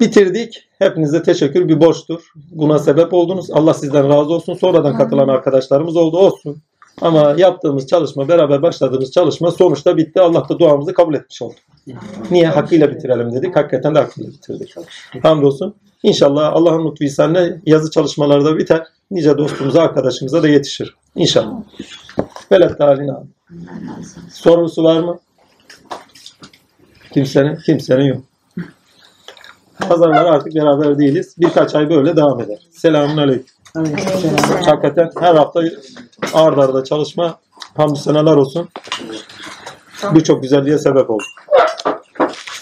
Bitirdik. 0.00 0.68
Hepinize 0.78 1.22
teşekkür 1.22 1.68
bir 1.68 1.80
borçtur. 1.80 2.32
Buna 2.50 2.78
sebep 2.78 3.12
oldunuz. 3.12 3.50
Allah 3.50 3.74
sizden 3.74 4.08
razı 4.08 4.32
olsun. 4.34 4.54
Sonradan 4.54 4.96
katılan 4.98 5.28
arkadaşlarımız 5.28 5.96
oldu. 5.96 6.18
Olsun. 6.18 6.62
Ama 7.00 7.34
yaptığımız 7.36 7.86
çalışma, 7.86 8.28
beraber 8.28 8.62
başladığımız 8.62 9.12
çalışma 9.12 9.50
sonuçta 9.50 9.96
bitti. 9.96 10.20
Allah 10.20 10.48
da 10.48 10.58
duamızı 10.58 10.94
kabul 10.94 11.14
etmiş 11.14 11.42
oldu. 11.42 11.54
Niye? 12.30 12.46
Hakkıyla 12.48 12.90
bitirelim 12.90 13.32
dedik. 13.32 13.56
Hakikaten 13.56 13.94
de 13.94 13.98
hakkıyla 13.98 14.30
bitirdik. 14.30 14.74
Hamdolsun. 15.22 15.74
İnşallah 16.02 16.52
Allah'ın 16.52 16.90
lütfu 16.90 17.04
ihsanıyla 17.04 17.56
yazı 17.66 17.90
çalışmaları 17.90 18.44
da 18.44 18.58
biter. 18.58 18.86
Nice 19.10 19.38
dostumuza, 19.38 19.82
arkadaşımıza 19.82 20.42
da 20.42 20.48
yetişir. 20.48 20.96
İnşallah. 21.16 21.62
Velet 22.52 22.80
halini 22.80 23.12
abi. 23.12 23.26
Sorusu 24.32 24.84
var 24.84 25.00
mı? 25.00 25.18
Kimsenin? 27.12 27.56
Kimsenin 27.56 28.04
yok. 28.04 28.22
Pazarlar 29.88 30.24
artık 30.24 30.54
beraber 30.54 30.98
değiliz. 30.98 31.34
Birkaç 31.38 31.74
ay 31.74 31.90
böyle 31.90 32.16
devam 32.16 32.40
eder. 32.40 32.58
Selamun 32.70 33.16
aleyküm. 33.16 33.54
Hakikaten 33.74 35.10
her 35.20 35.34
hafta 35.34 35.60
ard 36.34 36.58
arda 36.58 36.84
çalışma 36.84 37.38
hamdü 37.76 37.98
seneler 37.98 38.36
olsun. 38.36 38.68
Birçok 40.14 40.42
güzelliğe 40.42 40.78
sebep 40.78 41.10
oldu. 41.10 41.24